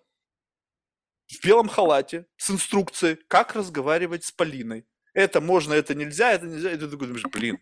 в 1.28 1.46
белом 1.46 1.70
халате 1.70 2.26
с 2.38 2.50
инструкцией, 2.50 3.18
как 3.28 3.56
разговаривать 3.56 4.26
с 4.26 4.32
Полиной. 4.32 4.86
Это 5.14 5.42
можно, 5.42 5.74
это 5.74 5.96
нельзя, 5.96 6.32
это 6.34 6.48
нельзя. 6.48 6.72
И 6.72 6.78
ты 6.78 6.88
такой 6.88 7.08
думаешь, 7.08 7.26
блин, 7.32 7.60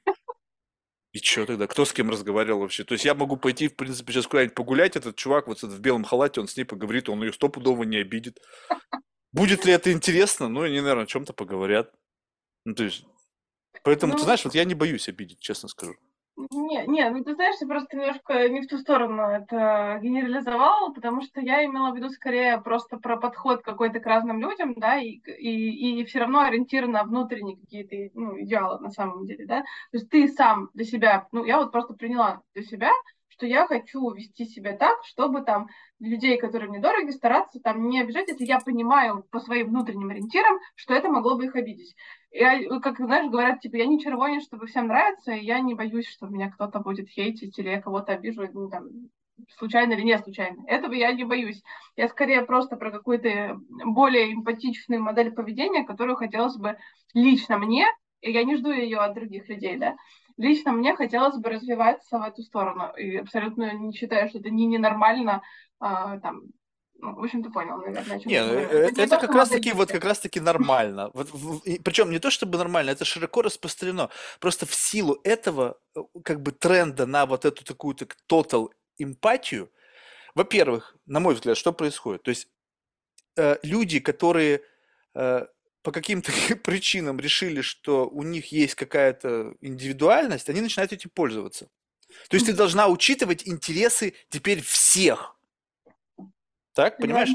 и 1.18 1.24
что 1.24 1.46
тогда? 1.46 1.68
Кто 1.68 1.84
с 1.84 1.94
кем 1.94 2.10
разговаривал 2.10 2.60
вообще? 2.60 2.84
То 2.84 2.94
есть 2.94 3.06
я 3.06 3.16
могу 3.16 3.38
пойти, 3.38 3.68
в 3.68 3.76
принципе, 3.76 4.14
сейчас 4.14 4.28
куда-нибудь 4.28 4.56
погулять, 4.56 4.96
этот 4.96 5.16
чувак 5.16 5.48
вот 5.48 5.62
в 5.62 5.80
белом 5.80 6.04
халате, 6.04 6.42
он 6.42 6.48
с 6.48 6.56
ней 6.56 6.64
поговорит, 6.64 7.10
он 7.10 7.24
ее 7.24 7.34
стопудово 7.34 7.84
не 7.84 7.98
обидит. 7.98 8.40
Будет 9.32 9.66
ли 9.66 9.74
это 9.74 9.92
интересно? 9.92 10.48
Ну, 10.48 10.62
они, 10.62 10.80
наверное, 10.80 11.04
о 11.04 11.08
чем-то 11.08 11.34
поговорят. 11.34 11.92
Ну, 12.66 12.76
то 12.76 12.84
есть, 12.84 13.04
поэтому, 13.84 14.14
ну, 14.14 14.20
ты 14.20 14.26
знаешь, 14.26 14.46
вот 14.46 14.54
я 14.56 14.64
не 14.64 14.76
боюсь 14.76 15.10
обидеть, 15.10 15.40
честно 15.40 15.70
скажу. 15.70 15.96
Не, 16.38 16.86
не, 16.86 17.10
ну 17.10 17.24
ты 17.24 17.34
знаешь, 17.34 17.56
ты 17.58 17.66
просто 17.66 17.98
немножко 17.98 18.48
не 18.48 18.62
в 18.62 18.68
ту 18.68 18.78
сторону 18.78 19.24
это 19.24 20.00
генерализовал, 20.04 20.94
потому 20.94 21.24
что 21.24 21.42
я 21.42 21.66
имела 21.66 21.92
в 21.92 21.96
виду 21.96 22.10
скорее 22.10 22.62
просто 22.62 22.98
про 22.98 23.18
подход 23.18 23.64
какой-то 23.64 24.00
к 24.00 24.06
разным 24.06 24.40
людям, 24.40 24.76
да, 24.76 24.98
и, 25.00 25.14
и, 25.14 26.00
и 26.02 26.06
все 26.06 26.20
равно 26.20 26.42
ориентир 26.42 26.86
внутренние 26.86 27.58
какие-то 27.58 27.96
ну, 28.20 28.40
идеалы 28.40 28.80
на 28.80 28.92
самом 28.92 29.26
деле, 29.26 29.48
да. 29.48 29.62
То 29.62 29.98
есть 29.98 30.10
ты 30.12 30.28
сам 30.28 30.70
для 30.76 30.86
себя, 30.86 31.28
ну 31.32 31.44
я 31.44 31.58
вот 31.58 31.72
просто 31.72 31.96
приняла 31.96 32.42
для 32.54 32.64
себя, 32.64 32.92
что 33.38 33.46
я 33.46 33.68
хочу 33.68 34.12
вести 34.12 34.46
себя 34.46 34.76
так, 34.76 34.98
чтобы 35.06 35.42
там 35.42 35.68
людей, 36.00 36.38
которые 36.38 36.70
мне 36.70 36.80
дороги, 36.80 37.12
стараться 37.12 37.60
там 37.60 37.88
не 37.88 38.02
обижать, 38.02 38.28
если 38.28 38.46
я 38.46 38.60
понимаю 38.60 39.24
по 39.32 39.40
своим 39.40 39.68
внутренним 39.70 40.10
ориентирам, 40.10 40.60
что 40.76 40.94
это 40.94 41.08
могло 41.10 41.38
бы 41.38 41.46
их 41.46 41.56
обидеть 41.56 41.96
я, 42.32 42.80
как 42.80 42.98
знаешь, 42.98 43.30
говорят, 43.30 43.62
типа, 43.62 43.78
я 43.78 43.86
не 43.86 44.00
червонец, 44.00 44.44
чтобы 44.44 44.68
всем 44.68 44.88
нравится, 44.88 45.32
и 45.32 45.44
я 45.44 45.60
не 45.60 45.74
боюсь, 45.74 46.08
что 46.08 46.28
меня 46.28 46.52
кто-то 46.52 46.80
будет 46.80 47.10
хейтить, 47.10 47.58
или 47.58 47.70
я 47.70 47.82
кого-то 47.82 48.14
обижу, 48.14 48.48
ну, 48.54 48.70
там, 48.70 48.90
случайно 49.58 49.94
или 49.94 50.02
не 50.02 50.18
случайно. 50.18 50.64
Этого 50.68 50.94
я 50.94 51.12
не 51.14 51.24
боюсь. 51.24 51.62
Я 51.96 52.08
скорее 52.08 52.44
просто 52.44 52.76
про 52.76 52.92
какую-то 52.92 53.60
более 53.86 54.34
эмпатичную 54.34 55.02
модель 55.02 55.32
поведения, 55.32 55.86
которую 55.86 56.18
хотелось 56.18 56.58
бы 56.58 56.78
лично 57.14 57.58
мне, 57.58 57.86
и 58.22 58.32
я 58.32 58.44
не 58.44 58.56
жду 58.58 58.72
ее 58.72 59.00
от 59.00 59.14
других 59.14 59.48
людей, 59.48 59.78
да, 59.78 59.96
лично 60.38 60.72
мне 60.72 60.96
хотелось 60.96 61.38
бы 61.38 61.50
развиваться 61.50 62.20
в 62.20 62.24
эту 62.24 62.44
сторону. 62.44 62.94
И 62.96 63.18
абсолютно 63.18 63.74
не 63.74 63.94
считаю, 63.94 64.30
что 64.30 64.40
это 64.40 64.50
не 64.50 64.66
ненормально 64.66 65.42
а, 65.80 66.20
там, 66.20 66.44
ну, 67.00 67.16
в 67.16 67.24
общем, 67.24 67.44
ты 67.44 67.52
понял, 67.52 67.78
наверное, 67.78 68.18
о 68.18 68.20
чем 68.20 68.32
Не, 68.32 68.44
ну, 68.44 68.54
это, 68.54 68.78
это, 68.78 69.02
это 69.02 69.18
как 69.18 69.36
раз 69.36 69.50
таки 69.50 69.72
вот 69.72 69.92
как 69.92 70.04
раз 70.04 70.20
таки 70.20 70.40
нормально. 70.40 71.12
Вот, 71.14 71.30
причем 71.84 72.10
не 72.10 72.20
то 72.20 72.32
чтобы 72.32 72.58
нормально, 72.58 72.92
это 72.92 73.06
широко 73.06 73.44
распространено. 73.44 74.10
Просто 74.40 74.66
в 74.66 74.74
силу 74.74 75.20
этого 75.24 75.78
э, 75.96 76.02
как 76.24 76.42
бы 76.42 76.52
тренда 76.52 77.06
на 77.06 77.26
вот 77.26 77.46
эту 77.46 77.64
такую 77.64 77.94
так 77.96 78.18
total 78.30 78.70
эмпатию, 78.98 79.70
во-первых, 80.34 80.96
на 81.06 81.20
мой 81.20 81.36
взгляд, 81.36 81.58
что 81.58 81.72
происходит? 81.72 82.24
То 82.24 82.30
есть 82.30 82.48
э, 83.38 83.58
люди, 83.62 84.00
которые 84.00 84.62
э, 85.14 85.46
по 85.88 85.94
каким-то 85.94 86.34
причинам 86.66 87.18
решили, 87.18 87.62
что 87.62 88.10
у 88.10 88.22
них 88.22 88.52
есть 88.52 88.76
какая-то 88.76 89.56
индивидуальность, 89.62 90.50
они 90.50 90.60
начинают 90.60 90.92
этим 90.92 91.10
пользоваться. 91.10 91.70
То 92.28 92.36
есть 92.36 92.46
ты 92.46 92.52
должна 92.52 92.90
учитывать 92.90 93.48
интересы 93.48 94.14
теперь 94.28 94.62
всех 94.62 95.38
так, 96.74 96.98
понимаешь? 96.98 97.30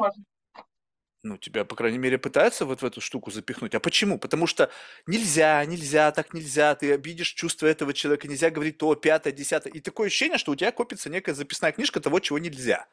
Ну, 1.23 1.39
тебя, 1.39 1.65
по 1.65 1.77
крайней 1.77 1.97
мере, 1.97 2.19
пытаются 2.19 2.67
вот 2.67 2.83
в 2.83 2.85
эту 2.85 3.01
штуку 3.01 3.31
запихнуть. 3.31 3.75
А 3.75 3.81
почему? 3.81 4.19
Потому 4.19 4.47
что 4.47 4.71
нельзя, 5.07 5.65
нельзя, 5.65 6.13
так 6.13 6.35
нельзя, 6.35 6.75
ты 6.75 6.93
обидишь 6.93 7.33
чувство 7.33 7.67
этого 7.67 7.95
человека, 7.95 8.29
нельзя 8.29 8.51
говорить 8.51 8.77
то, 8.77 8.95
пятое, 8.97 9.33
десятое. 9.33 9.73
И 9.73 9.81
такое 9.81 10.09
ощущение, 10.09 10.37
что 10.37 10.53
у 10.53 10.57
тебя 10.57 10.73
копится 10.73 11.09
некая 11.09 11.33
записная 11.33 11.73
книжка 11.73 12.01
того, 12.01 12.21
чего 12.21 12.39
нельзя. 12.39 12.87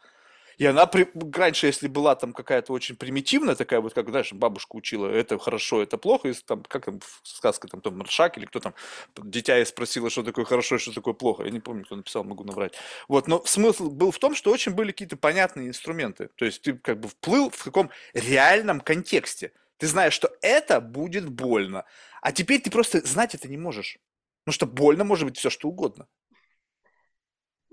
И 0.60 0.66
она 0.66 0.86
при... 0.88 1.08
раньше, 1.34 1.68
если 1.68 1.88
была 1.88 2.16
там 2.16 2.34
какая-то 2.34 2.74
очень 2.74 2.98
примитивная 2.98 3.56
такая, 3.56 3.80
вот 3.80 3.94
как, 3.94 4.10
знаешь, 4.10 4.34
бабушка 4.34 4.76
учила, 4.76 5.08
это 5.08 5.40
хорошо, 5.40 5.82
это 5.82 5.98
плохо, 5.98 6.28
и 6.28 6.34
там, 6.34 6.64
как 6.64 6.84
там 6.86 7.00
сказка, 7.24 7.70
там, 7.70 7.80
там, 7.80 7.98
Маршак 7.98 8.38
или 8.38 8.46
кто 8.46 8.60
там, 8.60 8.76
дитя 9.18 9.56
я 9.56 9.66
спросила, 9.66 10.10
что 10.10 10.22
такое 10.22 10.44
хорошо 10.44 10.76
и 10.76 10.80
что 10.80 10.94
такое 10.94 11.14
плохо. 11.14 11.44
Я 11.44 11.52
не 11.52 11.62
помню, 11.62 11.86
кто 11.86 11.96
написал, 11.96 12.26
могу 12.26 12.44
набрать. 12.44 12.74
Вот, 13.08 13.30
но 13.30 13.42
смысл 13.46 13.90
был 13.90 14.12
в 14.12 14.20
том, 14.20 14.36
что 14.36 14.52
очень 14.52 14.74
были 14.74 14.92
какие-то 14.92 15.16
понятные 15.16 15.70
инструменты. 15.70 16.30
То 16.36 16.44
есть 16.44 16.62
ты 16.62 16.74
как 16.74 17.00
бы 17.00 17.08
вплыл 17.08 17.50
в 17.50 17.64
каком 17.64 17.90
реальном 18.14 18.82
контексте. 18.82 19.54
Ты 19.78 19.88
знаешь, 19.88 20.14
что 20.14 20.30
это 20.42 20.82
будет 20.82 21.30
больно. 21.30 21.86
А 22.22 22.34
теперь 22.34 22.60
ты 22.60 22.70
просто 22.70 23.00
знать 23.08 23.34
это 23.34 23.48
не 23.48 23.58
можешь. 23.58 23.98
Потому 24.44 24.54
что 24.56 24.66
больно 24.66 25.06
может 25.06 25.26
быть 25.26 25.38
все, 25.38 25.50
что 25.50 25.70
угодно. 25.70 26.06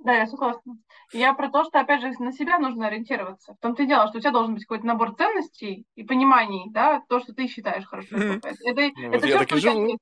Да, 0.06 0.14
я 0.14 0.26
согласна. 0.28 0.78
Я 1.12 1.34
про 1.34 1.50
то, 1.50 1.64
что, 1.64 1.80
опять 1.80 2.00
же, 2.00 2.12
на 2.20 2.32
себя 2.32 2.60
нужно 2.60 2.86
ориентироваться. 2.86 3.54
В 3.54 3.58
том-то 3.58 3.82
и 3.82 3.86
дело, 3.86 4.06
что 4.06 4.18
у 4.18 4.20
тебя 4.20 4.30
должен 4.30 4.54
быть 4.54 4.64
какой-то 4.64 4.86
набор 4.86 5.16
ценностей 5.16 5.84
и 5.96 6.04
пониманий, 6.04 6.70
да, 6.70 7.02
то, 7.08 7.18
что 7.18 7.34
ты 7.34 7.48
считаешь 7.48 7.84
хорошо. 7.84 8.14
Mm-hmm. 8.14 8.36
Это, 8.36 8.82
это, 8.82 9.00
ну, 9.00 9.12
это 9.12 9.26
все, 9.26 9.42
что 9.42 9.56
живу. 9.56 9.88
Тебя, 9.88 9.98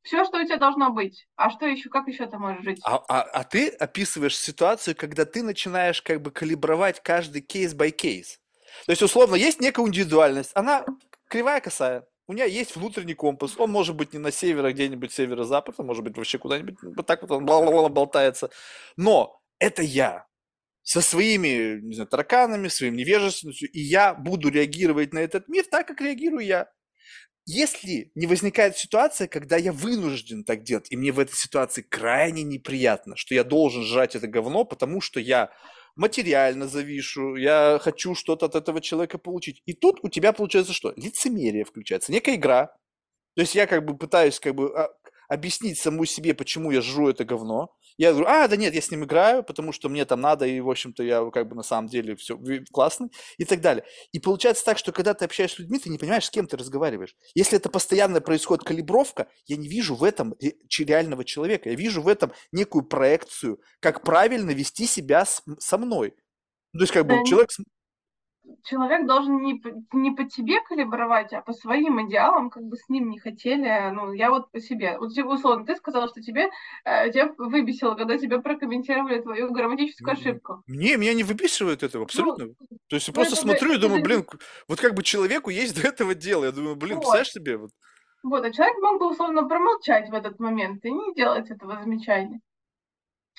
все, 0.00 0.24
что 0.24 0.38
у 0.38 0.44
тебя 0.44 0.56
должно 0.56 0.92
быть. 0.92 1.26
А 1.36 1.50
что 1.50 1.66
еще, 1.66 1.90
как 1.90 2.08
еще 2.08 2.26
ты 2.26 2.38
можешь 2.38 2.64
жить? 2.64 2.80
А, 2.84 3.04
а, 3.06 3.20
а 3.20 3.44
ты 3.44 3.68
описываешь 3.68 4.38
ситуацию, 4.38 4.96
когда 4.96 5.26
ты 5.26 5.42
начинаешь 5.42 6.00
как 6.00 6.22
бы 6.22 6.30
калибровать 6.30 7.02
каждый 7.02 7.42
кейс 7.42 7.74
by 7.74 7.90
кейс. 7.90 8.40
То 8.86 8.92
есть, 8.92 9.02
условно, 9.02 9.34
есть 9.34 9.60
некая 9.60 9.86
индивидуальность, 9.86 10.52
она 10.54 10.86
кривая, 11.28 11.60
косая. 11.60 12.06
У 12.26 12.32
меня 12.32 12.44
есть 12.46 12.74
внутренний 12.76 13.14
компас. 13.14 13.54
Он 13.58 13.70
может 13.70 13.96
быть 13.96 14.12
не 14.14 14.18
на 14.18 14.30
север, 14.30 14.64
а 14.64 14.72
где-нибудь 14.72 15.12
северо-запад, 15.12 15.74
а 15.78 15.82
может 15.82 16.04
быть 16.04 16.16
вообще 16.16 16.38
куда-нибудь. 16.38 16.76
Вот 16.82 17.06
так 17.06 17.22
вот 17.22 17.30
он 17.30 17.44
болтается. 17.44 18.50
Но 18.96 19.40
это 19.58 19.82
я 19.82 20.26
со 20.82 21.00
своими 21.00 21.80
не 21.80 21.94
знаю, 21.94 22.08
тараканами, 22.08 22.68
своим 22.68 22.96
невежественностью, 22.96 23.70
и 23.70 23.80
я 23.80 24.14
буду 24.14 24.50
реагировать 24.50 25.12
на 25.14 25.18
этот 25.18 25.48
мир 25.48 25.64
так, 25.70 25.86
как 25.88 26.00
реагирую 26.00 26.44
я. 26.44 26.68
если 27.46 28.10
не 28.14 28.26
возникает 28.26 28.76
ситуация, 28.78 29.28
когда 29.28 29.56
я 29.56 29.72
вынужден 29.72 30.44
так 30.44 30.62
делать, 30.62 30.86
и 30.90 30.96
мне 30.96 31.12
в 31.12 31.18
этой 31.18 31.34
ситуации 31.34 31.82
крайне 31.82 32.42
неприятно, 32.42 33.16
что 33.16 33.34
я 33.34 33.44
должен 33.44 33.82
жрать 33.82 34.16
это 34.16 34.26
говно, 34.26 34.64
потому 34.64 35.00
что 35.00 35.20
я 35.20 35.50
материально 35.96 36.68
завишу, 36.68 37.36
я 37.36 37.78
хочу 37.80 38.14
что-то 38.14 38.46
от 38.46 38.54
этого 38.54 38.80
человека 38.80 39.18
получить. 39.18 39.62
И 39.66 39.72
тут 39.72 40.00
у 40.02 40.08
тебя 40.08 40.32
получается 40.32 40.72
что? 40.72 40.92
Лицемерие 40.96 41.64
включается, 41.64 42.12
некая 42.12 42.36
игра. 42.36 42.66
То 43.34 43.42
есть 43.42 43.54
я 43.54 43.66
как 43.66 43.84
бы 43.84 43.96
пытаюсь 43.96 44.38
как 44.40 44.54
бы 44.54 44.72
а, 44.76 44.90
объяснить 45.34 45.78
саму 45.78 46.04
себе, 46.04 46.34
почему 46.34 46.70
я 46.70 46.80
жру 46.80 47.08
это 47.10 47.24
говно. 47.24 47.74
Я 47.96 48.10
говорю, 48.10 48.26
а, 48.28 48.48
да 48.48 48.56
нет, 48.56 48.74
я 48.74 48.80
с 48.80 48.90
ним 48.90 49.04
играю, 49.04 49.44
потому 49.44 49.72
что 49.72 49.88
мне 49.88 50.04
там 50.04 50.20
надо, 50.20 50.46
и, 50.46 50.60
в 50.60 50.68
общем-то, 50.68 51.02
я 51.02 51.30
как 51.30 51.48
бы 51.48 51.54
на 51.54 51.62
самом 51.62 51.88
деле 51.88 52.16
все 52.16 52.38
классный, 52.72 53.10
и 53.38 53.44
так 53.44 53.60
далее. 53.60 53.84
И 54.12 54.18
получается 54.18 54.64
так, 54.64 54.78
что 54.78 54.90
когда 54.90 55.14
ты 55.14 55.24
общаешься 55.24 55.56
с 55.56 55.58
людьми, 55.60 55.78
ты 55.78 55.90
не 55.90 55.98
понимаешь, 55.98 56.24
с 56.24 56.30
кем 56.30 56.46
ты 56.46 56.56
разговариваешь. 56.56 57.14
Если 57.34 57.56
это 57.56 57.68
постоянно 57.68 58.20
происходит 58.20 58.64
калибровка, 58.64 59.28
я 59.46 59.56
не 59.56 59.68
вижу 59.68 59.94
в 59.94 60.02
этом 60.02 60.34
реального 60.78 61.24
человека, 61.24 61.70
я 61.70 61.76
вижу 61.76 62.02
в 62.02 62.08
этом 62.08 62.32
некую 62.50 62.84
проекцию, 62.84 63.60
как 63.80 64.02
правильно 64.02 64.50
вести 64.50 64.86
себя 64.86 65.24
с, 65.24 65.42
со 65.58 65.78
мной. 65.78 66.14
То 66.72 66.80
есть 66.80 66.92
как 66.92 67.06
бы 67.06 67.24
человек 67.24 67.50
человек 68.64 69.06
должен 69.06 69.42
не, 69.42 69.62
не 69.92 70.10
по 70.12 70.24
тебе 70.24 70.60
калибровать, 70.62 71.32
а 71.32 71.40
по 71.40 71.52
своим 71.52 72.06
идеалам, 72.06 72.50
как 72.50 72.62
бы 72.64 72.76
с 72.76 72.88
ним 72.88 73.10
не 73.10 73.18
хотели. 73.18 73.90
Ну, 73.90 74.12
я 74.12 74.30
вот 74.30 74.50
по 74.50 74.60
себе. 74.60 74.98
Вот, 74.98 75.12
типа, 75.12 75.28
условно, 75.28 75.66
ты 75.66 75.76
сказала, 75.76 76.08
что 76.08 76.20
тебе, 76.20 76.50
э, 76.84 77.10
тебя 77.10 77.32
выбесило, 77.38 77.94
когда 77.94 78.18
тебе 78.18 78.40
прокомментировали 78.40 79.20
твою 79.20 79.52
грамматическую 79.52 80.12
ошибку. 80.12 80.62
Не, 80.66 80.96
меня 80.96 81.14
не 81.14 81.24
выбесивает 81.24 81.82
этого, 81.82 82.00
ну, 82.00 82.04
абсолютно. 82.04 82.44
Ну, 82.46 82.54
То 82.88 82.96
есть 82.96 83.08
я 83.08 83.12
ну, 83.12 83.14
просто 83.14 83.36
смотрю 83.36 83.74
и 83.74 83.78
думаю, 83.78 84.02
блин, 84.02 84.26
вот 84.68 84.80
как 84.80 84.94
бы 84.94 85.02
человеку 85.02 85.50
есть 85.50 85.80
до 85.80 85.88
этого 85.88 86.14
дела. 86.14 86.44
Я 86.44 86.52
думаю, 86.52 86.76
блин, 86.76 86.96
вот. 86.96 87.00
представляешь 87.00 87.32
себе? 87.32 87.56
Вот. 87.56 87.70
вот, 88.22 88.44
а 88.44 88.52
человек 88.52 88.76
мог 88.78 88.98
бы, 89.00 89.10
условно, 89.10 89.46
промолчать 89.46 90.10
в 90.10 90.14
этот 90.14 90.38
момент 90.38 90.84
и 90.84 90.90
не 90.90 91.14
делать 91.14 91.50
этого 91.50 91.80
замечания. 91.82 92.40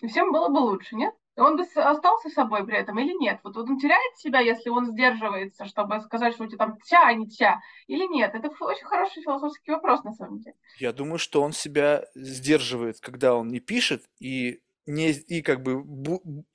И 0.01 0.07
всем 0.07 0.31
было 0.31 0.49
бы 0.49 0.57
лучше, 0.59 0.95
нет? 0.95 1.13
Он 1.37 1.57
бы 1.57 1.63
остался 1.75 2.29
собой 2.29 2.65
при 2.65 2.77
этом 2.77 2.97
или 2.99 3.13
нет? 3.19 3.39
Вот 3.43 3.57
он 3.57 3.77
теряет 3.77 4.17
себя, 4.17 4.39
если 4.39 4.69
он 4.69 4.91
сдерживается, 4.91 5.65
чтобы 5.65 5.99
сказать, 6.01 6.33
что 6.33 6.43
у 6.43 6.47
тебя 6.47 6.57
там 6.57 6.77
тя, 6.81 7.05
а 7.05 7.13
не 7.13 7.27
тя, 7.27 7.61
или 7.87 8.05
нет? 8.07 8.33
Это 8.33 8.47
очень 8.47 8.85
хороший 8.85 9.23
философский 9.23 9.71
вопрос 9.71 10.03
на 10.03 10.13
самом 10.13 10.39
деле. 10.39 10.55
Я 10.79 10.93
думаю, 10.93 11.19
что 11.19 11.41
он 11.41 11.51
себя 11.51 12.05
сдерживает, 12.15 12.99
когда 12.99 13.35
он 13.35 13.49
не 13.49 13.59
пишет, 13.59 14.03
и, 14.19 14.61
не, 14.85 15.11
и 15.11 15.41
как 15.41 15.61
бы 15.61 15.83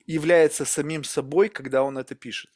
является 0.05 0.65
самим 0.65 1.03
собой, 1.03 1.49
когда 1.49 1.83
он 1.83 1.97
это 1.97 2.15
пишет. 2.15 2.51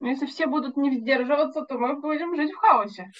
Но 0.00 0.08
если 0.08 0.26
все 0.26 0.46
будут 0.46 0.76
не 0.76 0.98
сдерживаться, 0.98 1.62
то 1.62 1.78
мы 1.78 1.98
будем 2.00 2.36
жить 2.36 2.52
в 2.52 2.56
хаосе. 2.56 3.10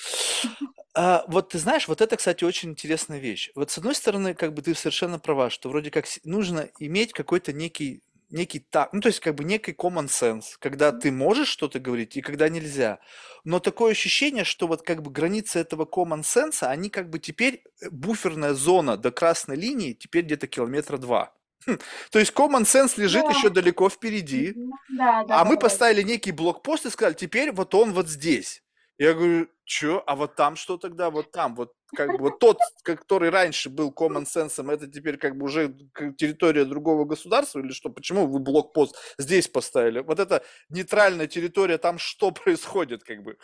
А, 0.95 1.25
вот 1.27 1.51
ты 1.51 1.59
знаешь, 1.59 1.89
вот 1.89 2.01
это, 2.01 2.17
кстати, 2.17 2.45
очень 2.45 2.71
интересная 2.71 3.19
вещь. 3.19 3.51
Вот 3.55 3.71
с 3.71 3.79
одной 3.79 3.95
стороны, 3.95 4.35
как 4.35 4.53
бы 4.53 4.63
ты 4.63 4.75
совершенно 4.75 5.19
права, 5.19 5.51
что 5.51 5.69
вроде 5.69 5.91
как 5.91 6.07
нужно 6.25 6.69
иметь 6.79 7.13
какой-то 7.13 7.53
некий 7.53 8.03
некий 8.31 8.59
так, 8.59 8.93
ну 8.93 9.01
то 9.01 9.09
есть 9.09 9.21
как 9.21 9.35
бы 9.35 9.45
некий 9.45 9.73
common 9.73 10.07
sense, 10.07 10.57
когда 10.59 10.93
ты 10.93 11.13
можешь 11.13 11.49
что-то 11.49 11.79
говорить 11.79 12.17
и 12.17 12.23
когда 12.23 12.49
нельзя. 12.49 12.99
Но 13.45 13.61
такое 13.61 13.93
ощущение, 13.93 14.45
что 14.45 14.67
вот 14.67 14.83
как 14.83 15.03
бы 15.03 15.11
границы 15.11 15.61
этого 15.61 15.85
common 15.85 16.23
sense, 16.23 16.67
они 16.67 16.91
как 16.91 17.09
бы 17.09 17.19
теперь 17.19 17.63
э, 17.81 17.91
буферная 17.91 18.55
зона 18.55 18.97
до 18.97 19.13
красной 19.13 19.57
линии 19.57 19.93
теперь 19.93 20.25
где-то 20.25 20.49
километра 20.49 20.99
два. 20.99 21.33
Хм, 21.67 21.79
то 22.11 22.19
есть 22.19 22.33
common 22.33 22.63
sense 22.63 23.01
лежит 23.01 23.25
да. 23.25 23.31
еще 23.31 23.51
далеко 23.51 23.89
впереди, 23.89 24.55
да, 24.97 25.25
да, 25.25 25.41
а 25.41 25.45
да, 25.45 25.45
мы 25.45 25.57
да. 25.57 25.63
поставили 25.63 26.03
некий 26.03 26.33
блокпост 26.33 26.87
и 26.87 26.91
сказали, 26.91 27.15
теперь 27.15 27.53
вот 27.53 27.75
он 27.75 27.93
вот 27.93 28.09
здесь. 28.09 28.63
Я 28.99 29.13
говорю, 29.13 29.49
что? 29.65 30.03
А 30.07 30.17
вот 30.17 30.37
там 30.37 30.57
что 30.57 30.79
тогда? 30.79 31.11
Вот 31.11 31.31
там, 31.31 31.55
вот 31.55 31.75
как 31.95 32.13
бы 32.13 32.19
вот 32.19 32.39
тот, 32.39 32.59
который 32.83 33.29
раньше 33.29 33.69
был 33.69 33.93
common 33.93 34.25
sense, 34.25 34.73
это 34.73 34.87
теперь 34.87 35.19
как 35.19 35.37
бы 35.37 35.45
уже 35.45 35.75
территория 36.17 36.65
другого 36.65 37.05
государства 37.05 37.61
или 37.61 37.73
что? 37.73 37.91
Почему 37.91 38.27
вы 38.27 38.39
блокпост 38.39 38.97
здесь 39.19 39.49
поставили? 39.49 40.01
Вот 40.01 40.19
это 40.19 40.43
нейтральная 40.71 41.27
территория, 41.27 41.77
там 41.77 41.99
что 41.99 42.31
происходит 42.45 43.05
как 43.05 43.23
бы? 43.23 43.37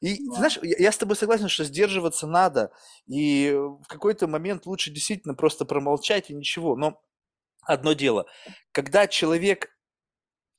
И 0.00 0.26
да. 0.26 0.34
знаешь, 0.34 0.58
я, 0.62 0.76
я 0.78 0.92
с 0.92 0.98
тобой 0.98 1.16
согласен, 1.16 1.48
что 1.48 1.64
сдерживаться 1.64 2.26
надо, 2.26 2.70
и 3.06 3.50
в 3.54 3.86
какой-то 3.88 4.26
момент 4.26 4.66
лучше 4.66 4.90
действительно 4.90 5.34
просто 5.34 5.64
промолчать 5.64 6.28
и 6.30 6.34
ничего. 6.34 6.76
Но 6.76 7.00
одно 7.68 7.92
дело, 7.92 8.26
когда 8.72 9.06
человек 9.06 9.70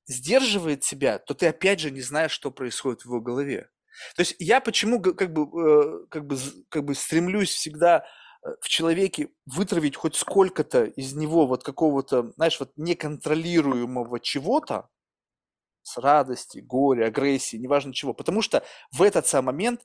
сдерживает 0.07 0.83
себя, 0.83 1.19
то 1.19 1.33
ты 1.33 1.47
опять 1.47 1.79
же 1.79 1.91
не 1.91 2.01
знаешь, 2.01 2.31
что 2.31 2.51
происходит 2.51 3.01
в 3.01 3.05
его 3.05 3.19
голове. 3.19 3.69
То 4.15 4.21
есть 4.21 4.35
я 4.39 4.61
почему 4.61 5.01
как 5.01 5.33
бы, 5.33 5.43
э, 5.43 6.05
как 6.09 6.25
бы, 6.25 6.37
как 6.69 6.85
бы 6.85 6.95
стремлюсь 6.95 7.49
всегда 7.49 8.05
э, 8.43 8.47
в 8.61 8.69
человеке 8.69 9.29
вытравить 9.45 9.95
хоть 9.95 10.15
сколько-то 10.15 10.85
из 10.85 11.13
него 11.13 11.47
вот 11.47 11.63
какого-то, 11.63 12.31
знаешь, 12.37 12.59
вот 12.59 12.71
неконтролируемого 12.77 14.19
чего-то, 14.19 14.89
с 15.81 15.97
радости, 15.97 16.59
горя, 16.59 17.07
агрессии, 17.07 17.57
неважно 17.57 17.93
чего. 17.93 18.13
Потому 18.13 18.41
что 18.41 18.63
в 18.91 19.01
этот 19.01 19.27
самый 19.27 19.47
момент 19.47 19.81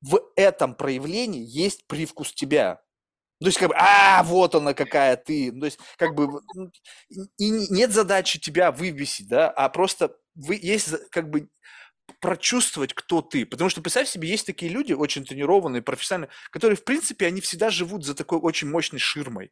в 0.00 0.20
этом 0.34 0.74
проявлении 0.74 1.44
есть 1.44 1.86
привкус 1.86 2.32
тебя. 2.32 2.82
То 3.42 3.48
есть, 3.48 3.58
как 3.58 3.68
бы, 3.68 3.74
а, 3.76 4.22
вот 4.22 4.54
она 4.54 4.74
какая 4.74 5.16
ты. 5.16 5.52
То 5.52 5.66
есть, 5.66 5.78
как 5.96 6.14
бы, 6.14 6.40
и 7.38 7.50
нет 7.50 7.92
задачи 7.92 8.38
тебя 8.38 8.72
вывесить, 8.72 9.28
да, 9.28 9.50
а 9.50 9.68
просто 9.68 10.16
вы, 10.34 10.58
есть, 10.60 10.90
как 11.10 11.30
бы, 11.30 11.48
прочувствовать, 12.20 12.94
кто 12.94 13.22
ты. 13.22 13.46
Потому 13.46 13.70
что, 13.70 13.80
представь 13.82 14.08
себе, 14.08 14.28
есть 14.28 14.46
такие 14.46 14.70
люди, 14.70 14.92
очень 14.92 15.24
тренированные, 15.24 15.82
профессиональные, 15.82 16.30
которые, 16.50 16.76
в 16.76 16.84
принципе, 16.84 17.26
они 17.26 17.40
всегда 17.40 17.70
живут 17.70 18.04
за 18.04 18.14
такой 18.14 18.38
очень 18.38 18.68
мощной 18.68 19.00
ширмой. 19.00 19.50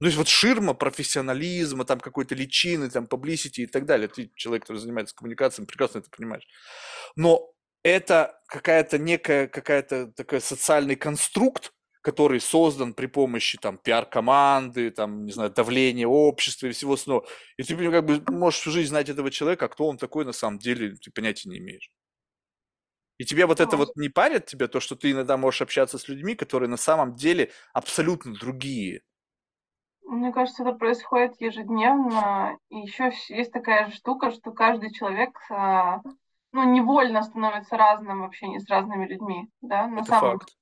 То 0.00 0.06
есть 0.06 0.16
вот 0.16 0.28
ширма 0.28 0.74
профессионализма, 0.74 1.84
там 1.84 1.98
какой-то 1.98 2.34
личины, 2.34 2.88
там 2.88 3.06
publicity 3.06 3.62
и 3.62 3.66
так 3.66 3.84
далее. 3.84 4.08
Ты 4.08 4.30
человек, 4.36 4.62
который 4.62 4.78
занимается 4.78 5.14
коммуникацией, 5.14 5.66
прекрасно 5.66 5.98
это 5.98 6.08
понимаешь. 6.10 6.46
Но 7.16 7.52
это 7.82 8.40
какая-то 8.46 8.98
некая, 8.98 9.48
какая-то 9.48 10.12
такой 10.12 10.40
социальный 10.40 10.94
конструкт, 10.94 11.72
который 12.08 12.40
создан 12.40 12.94
при 12.94 13.04
помощи 13.04 13.58
там 13.58 13.76
пиар-команды, 13.76 14.90
там, 14.90 15.26
не 15.26 15.32
знаю, 15.32 15.50
давления 15.50 16.06
общества 16.06 16.68
и 16.68 16.72
всего 16.72 16.94
остального. 16.94 17.26
И 17.58 17.62
ты 17.62 17.76
как 17.90 18.06
бы 18.06 18.22
можешь 18.32 18.60
всю 18.60 18.70
жизнь 18.70 18.88
знать 18.88 19.10
этого 19.10 19.30
человека, 19.30 19.66
а 19.66 19.68
кто 19.68 19.86
он 19.86 19.98
такой 19.98 20.24
на 20.24 20.32
самом 20.32 20.58
деле, 20.58 20.94
ты 20.94 21.10
понятия 21.10 21.50
не 21.50 21.58
имеешь. 21.58 21.90
И 23.18 23.26
тебе 23.26 23.44
вот 23.44 23.60
это 23.60 23.76
вот 23.76 23.94
не 23.96 24.08
парит 24.08 24.46
тебя, 24.46 24.68
то, 24.68 24.80
что 24.80 24.96
ты 24.96 25.10
иногда 25.10 25.36
можешь 25.36 25.60
общаться 25.60 25.98
с 25.98 26.08
людьми, 26.08 26.34
которые 26.34 26.70
на 26.70 26.78
самом 26.78 27.14
деле 27.14 27.50
абсолютно 27.74 28.32
другие. 28.32 29.02
Мне 30.04 30.32
кажется, 30.32 30.62
это 30.62 30.72
происходит 30.72 31.38
ежедневно. 31.42 32.56
И 32.70 32.76
еще 32.78 33.12
есть 33.28 33.52
такая 33.52 33.90
штука, 33.90 34.30
что 34.30 34.50
каждый 34.52 34.94
человек 34.94 35.38
а, 35.50 36.00
ну, 36.52 36.72
невольно 36.72 37.22
становится 37.22 37.76
разным 37.76 38.22
в 38.22 38.24
общении 38.24 38.60
с 38.60 38.70
разными 38.70 39.06
людьми. 39.06 39.50
Да? 39.60 39.88
На 39.88 39.98
это 39.98 40.08
самом... 40.08 40.38
факт. 40.38 40.57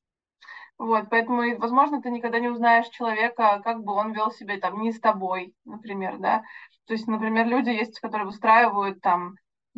Вот, 0.79 1.09
поэтому, 1.11 1.59
возможно, 1.59 2.03
ты 2.03 2.11
никогда 2.11 2.39
не 2.39 2.49
узнаешь 2.49 2.89
человека, 2.89 3.63
как 3.65 3.83
бы 3.83 3.95
он 3.95 4.13
вел 4.13 4.31
себя 4.31 4.59
там 4.59 4.81
не 4.83 4.93
с 4.93 5.01
тобой, 5.01 5.55
например, 5.65 6.19
да. 6.19 6.43
То 6.87 6.93
есть, 6.93 7.07
например, 7.07 7.47
люди 7.47 7.71
есть, 7.71 7.99
которые 8.01 8.27
выстраивают 8.27 9.01
там 9.01 9.37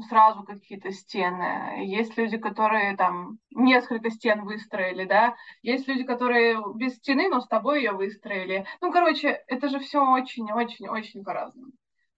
сразу 0.09 0.43
какие-то 0.45 0.91
стены. 0.93 1.85
Есть 1.85 2.17
люди, 2.17 2.37
которые 2.37 2.97
там 2.97 3.39
несколько 3.51 4.11
стен 4.11 4.45
выстроили, 4.45 5.05
да. 5.05 5.35
Есть 5.63 5.89
люди, 5.89 6.05
которые 6.05 6.61
без 6.75 6.97
стены, 6.97 7.29
но 7.29 7.41
с 7.41 7.49
тобой 7.49 7.79
ее 7.79 7.93
выстроили. 7.93 8.67
Ну, 8.81 8.93
короче, 8.93 9.43
это 9.47 9.69
же 9.69 9.79
все 9.79 10.05
очень-очень-очень 10.05 11.25
по-разному. 11.25 11.73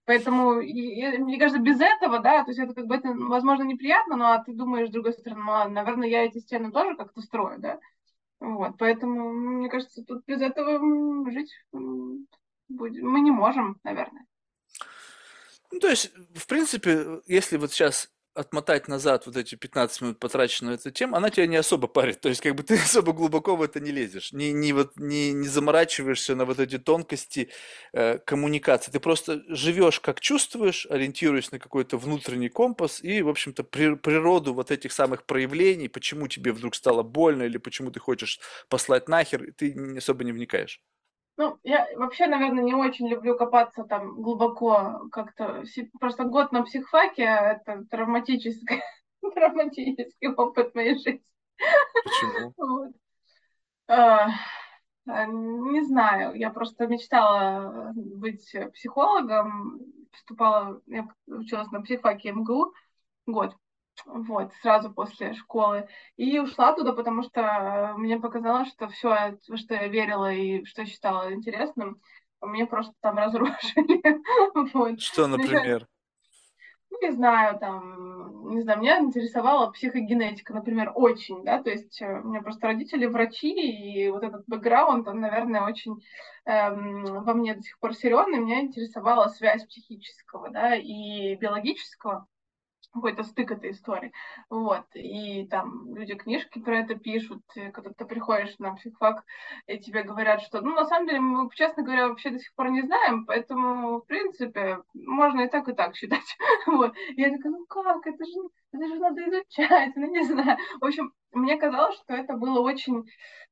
Поэтому, 0.05 0.55
мне 0.55 1.37
кажется, 1.37 1.61
без 1.61 1.79
этого, 1.79 2.19
да, 2.19 2.43
то 2.43 2.49
есть 2.49 2.59
это 2.59 2.73
как 2.73 2.87
бы, 2.87 2.95
это, 2.95 3.13
возможно, 3.13 3.63
неприятно, 3.63 4.17
но 4.17 4.31
а 4.31 4.43
ты 4.43 4.53
думаешь, 4.53 4.89
с 4.89 4.91
другой 4.91 5.13
стороны, 5.13 5.43
ну, 5.43 5.69
наверное, 5.69 6.09
я 6.09 6.25
эти 6.25 6.39
стены 6.39 6.71
тоже 6.71 6.95
как-то 6.95 7.21
строю, 7.21 7.59
да. 7.59 7.79
Вот, 8.41 8.75
поэтому, 8.79 9.31
мне 9.31 9.69
кажется, 9.69 10.03
тут 10.03 10.25
без 10.25 10.41
этого 10.41 11.31
жить 11.31 11.53
будем. 11.71 13.07
мы 13.07 13.21
не 13.21 13.29
можем, 13.29 13.79
наверное. 13.83 14.25
Ну, 15.71 15.79
то 15.79 15.87
есть, 15.87 16.11
в 16.35 16.47
принципе, 16.47 17.21
если 17.27 17.57
вот 17.57 17.71
сейчас 17.71 18.11
отмотать 18.33 18.87
назад 18.87 19.25
вот 19.25 19.35
эти 19.35 19.55
15 19.55 20.01
минут 20.01 20.19
потраченные 20.19 20.71
на 20.71 20.75
эту 20.75 20.91
тему, 20.91 21.15
она 21.15 21.29
тебя 21.29 21.47
не 21.47 21.57
особо 21.57 21.87
парит. 21.87 22.21
То 22.21 22.29
есть, 22.29 22.41
как 22.41 22.55
бы 22.55 22.63
ты 22.63 22.75
особо 22.83 23.13
глубоко 23.13 23.55
в 23.55 23.61
это 23.61 23.79
не 23.79 23.91
лезешь, 23.91 24.31
не, 24.31 24.51
не, 24.51 24.73
вот, 24.73 24.97
не, 24.97 25.33
не 25.33 25.47
заморачиваешься 25.47 26.35
на 26.35 26.45
вот 26.45 26.59
эти 26.59 26.77
тонкости 26.77 27.49
э, 27.93 28.19
коммуникации. 28.19 28.91
Ты 28.91 28.99
просто 28.99 29.41
живешь 29.47 29.99
как 29.99 30.19
чувствуешь, 30.19 30.87
ориентируясь 30.89 31.51
на 31.51 31.59
какой-то 31.59 31.97
внутренний 31.97 32.49
компас 32.49 33.03
и, 33.03 33.21
в 33.21 33.29
общем-то, 33.29 33.63
при, 33.63 33.95
природу 33.95 34.53
вот 34.53 34.71
этих 34.71 34.91
самых 34.91 35.25
проявлений, 35.25 35.87
почему 35.89 36.27
тебе 36.27 36.53
вдруг 36.53 36.75
стало 36.75 37.03
больно 37.03 37.43
или 37.43 37.57
почему 37.57 37.91
ты 37.91 37.99
хочешь 37.99 38.39
послать 38.69 39.07
нахер, 39.09 39.53
ты 39.57 39.97
особо 39.97 40.23
не 40.23 40.31
вникаешь. 40.31 40.81
Ну, 41.37 41.57
я 41.63 41.87
вообще, 41.95 42.27
наверное, 42.27 42.63
не 42.63 42.73
очень 42.73 43.07
люблю 43.07 43.37
копаться 43.37 43.83
там 43.83 44.21
глубоко 44.21 45.07
как-то. 45.11 45.63
Просто 45.99 46.25
год 46.25 46.51
на 46.51 46.63
психфаке– 46.63 47.23
это 47.23 47.83
травматический, 47.89 48.81
травматический 49.33 50.29
опыт 50.29 50.75
моей 50.75 50.95
жизни. 50.95 51.23
Почему? 52.03 52.53
Вот. 52.57 52.91
А, 53.87 54.29
а, 55.07 55.25
Не 55.25 55.83
знаю, 55.83 56.35
я 56.35 56.49
просто 56.49 56.87
мечтала 56.87 57.91
быть 57.95 58.55
психологом, 58.73 59.79
поступала, 60.11 60.81
я 60.87 61.07
училась 61.27 61.71
на 61.71 61.81
психфаке 61.81 62.31
МГУ 62.31 62.73
год, 63.25 63.55
вот, 64.05 64.51
сразу 64.61 64.91
после 64.91 65.33
школы, 65.33 65.87
и 66.17 66.39
ушла 66.39 66.73
туда, 66.73 66.93
потому 66.93 67.23
что 67.23 67.93
мне 67.97 68.19
показалось, 68.19 68.69
что 68.69 68.87
все, 68.87 69.37
во 69.47 69.57
что 69.57 69.75
я 69.75 69.87
верила 69.87 70.31
и 70.31 70.65
что 70.65 70.85
считала 70.85 71.33
интересным, 71.33 72.01
мне 72.41 72.65
просто 72.65 72.93
там 73.01 73.17
разрушили, 73.17 74.01
вот. 74.73 74.99
Что, 74.99 75.27
Ну, 75.27 75.37
например? 75.37 75.87
ну, 76.89 76.99
не 77.01 77.11
знаю, 77.11 77.57
там, 77.59 78.49
не 78.53 78.61
знаю, 78.61 78.79
меня 78.79 78.99
интересовала 78.99 79.71
психогенетика, 79.71 80.53
например, 80.53 80.91
очень, 80.93 81.43
да, 81.43 81.63
то 81.63 81.69
есть 81.69 82.01
э, 82.01 82.19
у 82.19 82.27
меня 82.27 82.41
просто 82.41 82.67
родители 82.67 83.05
врачи, 83.05 83.49
и 83.49 84.09
вот 84.09 84.23
этот 84.23 84.43
бэкграунд, 84.47 85.07
он, 85.07 85.21
наверное, 85.21 85.63
очень 85.63 86.01
эм, 86.45 87.23
во 87.23 87.33
мне 87.33 87.55
до 87.55 87.61
сих 87.61 87.79
пор 87.79 87.95
силен, 87.95 88.33
и 88.35 88.39
меня 88.39 88.61
интересовала 88.61 89.29
связь 89.29 89.63
психического, 89.65 90.49
да, 90.49 90.75
и 90.75 91.35
биологического, 91.35 92.27
какой-то 92.93 93.23
стык 93.23 93.51
этой 93.51 93.71
истории. 93.71 94.11
Вот. 94.49 94.85
И 94.93 95.47
там 95.47 95.93
люди 95.95 96.15
книжки 96.15 96.59
про 96.59 96.79
это 96.79 96.95
пишут, 96.95 97.41
когда 97.73 97.91
ты 97.91 98.05
приходишь 98.05 98.57
на 98.59 98.75
психфак, 98.75 99.23
и 99.67 99.77
тебе 99.79 100.03
говорят, 100.03 100.41
что, 100.41 100.61
ну, 100.61 100.75
на 100.75 100.85
самом 100.85 101.07
деле, 101.07 101.19
мы, 101.19 101.49
честно 101.53 101.83
говоря, 101.83 102.09
вообще 102.09 102.31
до 102.31 102.39
сих 102.39 102.53
пор 102.53 102.69
не 102.71 102.81
знаем, 102.81 103.25
поэтому, 103.25 104.01
в 104.01 104.05
принципе, 104.05 104.79
можно 104.93 105.41
и 105.41 105.49
так, 105.49 105.67
и 105.69 105.73
так 105.73 105.95
считать. 105.95 106.37
Вот. 106.67 106.93
Я 107.17 107.31
такая, 107.31 107.51
ну 107.51 107.65
как, 107.65 108.05
это 108.05 108.23
же, 108.23 108.39
это 108.71 108.87
же 108.87 108.95
надо 108.95 109.21
изучать, 109.29 109.95
ну, 109.95 110.07
не 110.07 110.23
знаю. 110.23 110.57
В 110.79 110.85
общем, 110.85 111.11
мне 111.31 111.57
казалось, 111.57 111.95
что 111.95 112.13
это 112.13 112.33
было 112.35 112.59
очень 112.59 113.05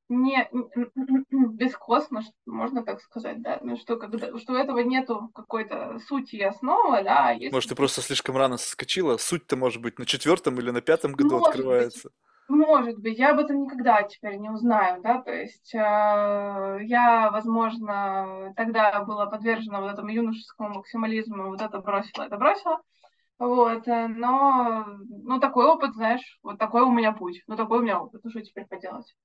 не 0.10 0.49
бескостно, 1.53 2.22
можно 2.45 2.84
так 2.84 3.02
сказать, 3.02 3.41
да, 3.41 3.60
ну, 3.61 3.77
что, 3.77 3.95
когда, 3.98 4.38
что 4.38 4.57
этого 4.57 4.80
нету 4.80 5.30
какой-то 5.34 5.99
сути 6.07 6.38
и 6.38 6.44
основы, 6.44 7.03
да, 7.03 7.31
есть 7.31 7.53
Может, 7.53 7.69
ты 7.69 7.76
просто 7.76 8.02
слишком 8.02 8.36
рано 8.36 8.57
соскочила? 8.57 9.18
Суть-то, 9.18 9.56
может 9.56 9.81
быть, 9.81 9.99
на 9.99 10.06
четвертом 10.06 10.60
или 10.60 10.72
на 10.72 10.81
пятом 10.81 11.14
году 11.14 11.38
Может 11.38 11.41
быть, 11.41 11.49
открывается. 11.49 12.10
может 12.48 12.98
быть, 12.99 13.18
я 13.18 13.31
об 13.31 13.40
этом 13.40 13.64
никогда 13.64 14.03
теперь 14.03 14.38
не 14.38 14.49
узнаю, 14.49 15.02
да, 15.02 15.22
то 15.22 15.31
есть 15.31 15.73
э, 15.73 15.77
я, 15.77 17.30
возможно, 17.31 18.53
тогда 18.57 19.03
была 19.03 19.27
подвержена 19.27 19.80
вот 19.80 19.91
этому 19.91 20.10
юношескому 20.10 20.69
максимализму, 20.69 21.49
вот 21.49 21.61
это 21.61 21.80
бросила, 21.80 22.23
это 22.23 22.38
бросила, 22.38 22.81
вот, 23.39 23.87
э, 23.87 24.07
но, 24.07 24.85
ну, 25.09 25.39
такой 25.39 25.65
опыт, 25.65 25.93
знаешь, 25.95 26.39
вот 26.43 26.59
такой 26.59 26.81
у 26.83 26.91
меня 26.91 27.11
путь, 27.13 27.43
ну, 27.47 27.55
такой 27.57 27.79
у 27.79 27.81
меня 27.81 28.01
опыт, 28.01 28.21
ну, 28.23 28.29
что 28.31 28.41
теперь 28.41 28.65
поделать? 28.67 29.15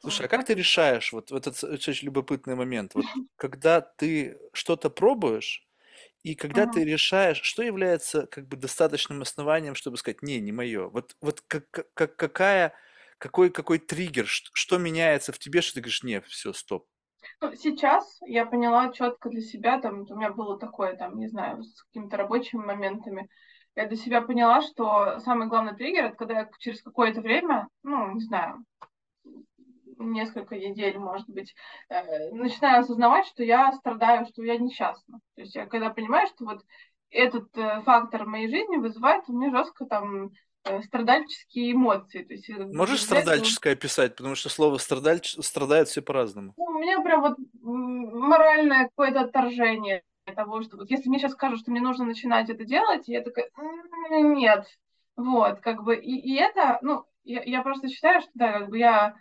Слушай, 0.00 0.26
а 0.26 0.28
Вот, 0.28 0.28
как 0.28 0.44
ты 0.44 0.54
решаешь 0.54 1.12
вот 1.12 1.30
в 1.30 1.34
этот 1.36 1.62
очень 1.64 2.06
любопытный 2.06 2.54
момент? 2.54 2.94
Вот 2.94 3.16
когда 3.36 3.80
ты 3.80 4.38
что-то 4.52 4.90
пробуешь, 4.90 5.66
и 6.22 6.34
когда 6.34 6.66
ты 6.66 6.84
решаешь, 6.84 7.40
что 7.42 7.62
является 7.62 8.26
как 8.26 8.48
бы 8.48 8.56
достаточным 8.56 9.22
основанием, 9.22 9.74
чтобы 9.76 9.98
сказать, 9.98 10.22
не, 10.22 10.40
не 10.40 10.52
мое. 10.52 10.88
Вот, 10.88 11.16
вот 11.22 11.42
как, 11.42 11.70
как- 11.70 11.92
как- 11.94 12.16
какая, 12.16 12.74
какой, 13.18 13.50
какой 13.50 13.78
триггер, 13.78 14.26
что, 14.26 14.50
что 14.54 14.78
меняется 14.78 15.32
в 15.32 15.38
тебе, 15.40 15.62
что 15.62 15.74
ты 15.76 15.80
говоришь, 15.82 16.02
не, 16.04 16.20
все, 16.22 16.52
стоп. 16.52 16.88
Ну, 17.40 17.52
сейчас 17.54 18.18
я 18.26 18.46
поняла 18.46 18.92
четко 18.92 19.28
для 19.28 19.40
себя, 19.40 19.80
там, 19.80 20.04
у 20.08 20.16
меня 20.16 20.30
было 20.30 20.58
такое, 20.58 20.96
там, 20.96 21.18
не 21.18 21.28
знаю, 21.28 21.62
с 21.64 21.82
какими-то 21.84 22.16
рабочими 22.16 22.64
моментами, 22.64 23.28
я 23.78 23.86
для 23.86 23.96
себя 23.96 24.20
поняла, 24.22 24.60
что 24.60 25.20
самый 25.20 25.46
главный 25.46 25.72
триггер, 25.72 26.06
это 26.06 26.16
когда 26.16 26.40
я 26.40 26.50
через 26.58 26.82
какое-то 26.82 27.20
время, 27.20 27.68
ну, 27.84 28.10
не 28.12 28.20
знаю, 28.20 28.64
несколько 29.98 30.56
недель, 30.56 30.98
может 30.98 31.28
быть, 31.28 31.54
э, 31.88 32.30
начинаю 32.32 32.80
осознавать, 32.80 33.26
что 33.26 33.44
я 33.44 33.72
страдаю, 33.72 34.26
что 34.26 34.42
я 34.42 34.58
несчастна. 34.58 35.20
То 35.36 35.42
есть 35.42 35.54
я 35.54 35.66
когда 35.66 35.90
понимаю, 35.90 36.26
что 36.26 36.44
вот 36.44 36.62
этот 37.10 37.56
э, 37.56 37.82
фактор 37.82 38.26
моей 38.26 38.48
жизни 38.48 38.78
вызывает 38.78 39.22
у 39.28 39.32
меня 39.32 39.56
жестко 39.56 39.86
там 39.86 40.32
э, 40.64 40.82
страдальческие 40.82 41.70
эмоции. 41.70 42.24
То 42.24 42.32
есть 42.32 42.48
Можешь 42.48 43.06
для 43.06 43.18
этого 43.18 43.30
страдальческое 43.30 43.72
описать, 43.74 44.16
потому 44.16 44.34
что 44.34 44.48
слово 44.48 44.78
страдальч... 44.78 45.36
страдают 45.40 45.88
все 45.88 46.02
по-разному. 46.02 46.52
ну, 46.56 46.64
у 46.64 46.78
меня 46.80 47.00
прям 47.00 47.20
вот 47.20 47.36
моральное 47.62 48.88
какое-то 48.88 49.20
отторжение 49.20 50.02
того, 50.34 50.62
что 50.62 50.76
вот 50.76 50.90
если 50.90 51.08
мне 51.08 51.18
сейчас 51.18 51.32
скажут, 51.32 51.60
что 51.60 51.70
мне 51.70 51.80
нужно 51.80 52.04
начинать 52.04 52.50
это 52.50 52.64
делать, 52.64 53.08
я 53.08 53.22
такая, 53.22 53.48
«М, 54.10 54.34
нет. 54.34 54.66
Вот, 55.16 55.60
как 55.60 55.82
бы, 55.82 55.96
и, 55.96 56.16
и 56.16 56.34
это, 56.36 56.78
ну, 56.82 57.04
я, 57.24 57.42
я 57.42 57.62
просто 57.62 57.88
считаю, 57.88 58.20
что, 58.20 58.30
да, 58.34 58.60
как 58.60 58.68
бы 58.70 58.78
я 58.78 59.16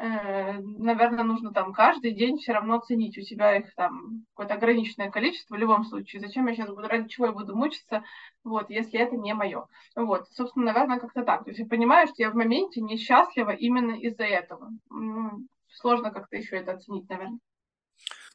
наверное, 0.00 1.24
нужно 1.24 1.52
там 1.52 1.72
каждый 1.72 2.12
день 2.12 2.38
все 2.38 2.52
равно 2.52 2.78
ценить 2.78 3.18
у 3.18 3.22
себя 3.22 3.56
их 3.56 3.74
там 3.74 4.24
какое-то 4.34 4.54
ограниченное 4.54 5.10
количество 5.10 5.56
в 5.56 5.58
любом 5.58 5.84
случае. 5.84 6.20
Зачем 6.20 6.46
я 6.46 6.54
сейчас 6.54 6.68
буду, 6.68 6.86
ради 6.86 7.08
чего 7.08 7.26
я 7.26 7.32
буду 7.32 7.56
мучиться, 7.56 8.04
вот, 8.44 8.70
если 8.70 9.00
это 9.00 9.16
не 9.16 9.34
мое. 9.34 9.66
Вот, 9.96 10.28
собственно, 10.30 10.66
наверное, 10.66 11.00
как-то 11.00 11.24
так. 11.24 11.44
То 11.44 11.50
есть 11.50 11.58
я 11.58 11.66
понимаю, 11.66 12.06
что 12.06 12.16
я 12.18 12.30
в 12.30 12.34
моменте 12.34 12.80
несчастлива 12.80 13.50
именно 13.50 13.92
из-за 13.94 14.24
этого. 14.24 14.70
Ну, 14.88 15.46
сложно 15.68 16.12
как-то 16.12 16.36
еще 16.36 16.56
это 16.56 16.72
оценить, 16.72 17.08
наверное. 17.08 17.38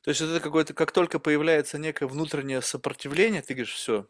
То 0.03 0.09
есть 0.09 0.21
это 0.21 0.39
какое-то, 0.41 0.73
как 0.73 0.91
только 0.91 1.17
появляется 1.17 1.77
некое 1.77 2.07
внутреннее 2.07 2.61
сопротивление, 2.61 3.41
ты 3.41 3.53
говоришь, 3.53 3.73
все, 3.73 4.05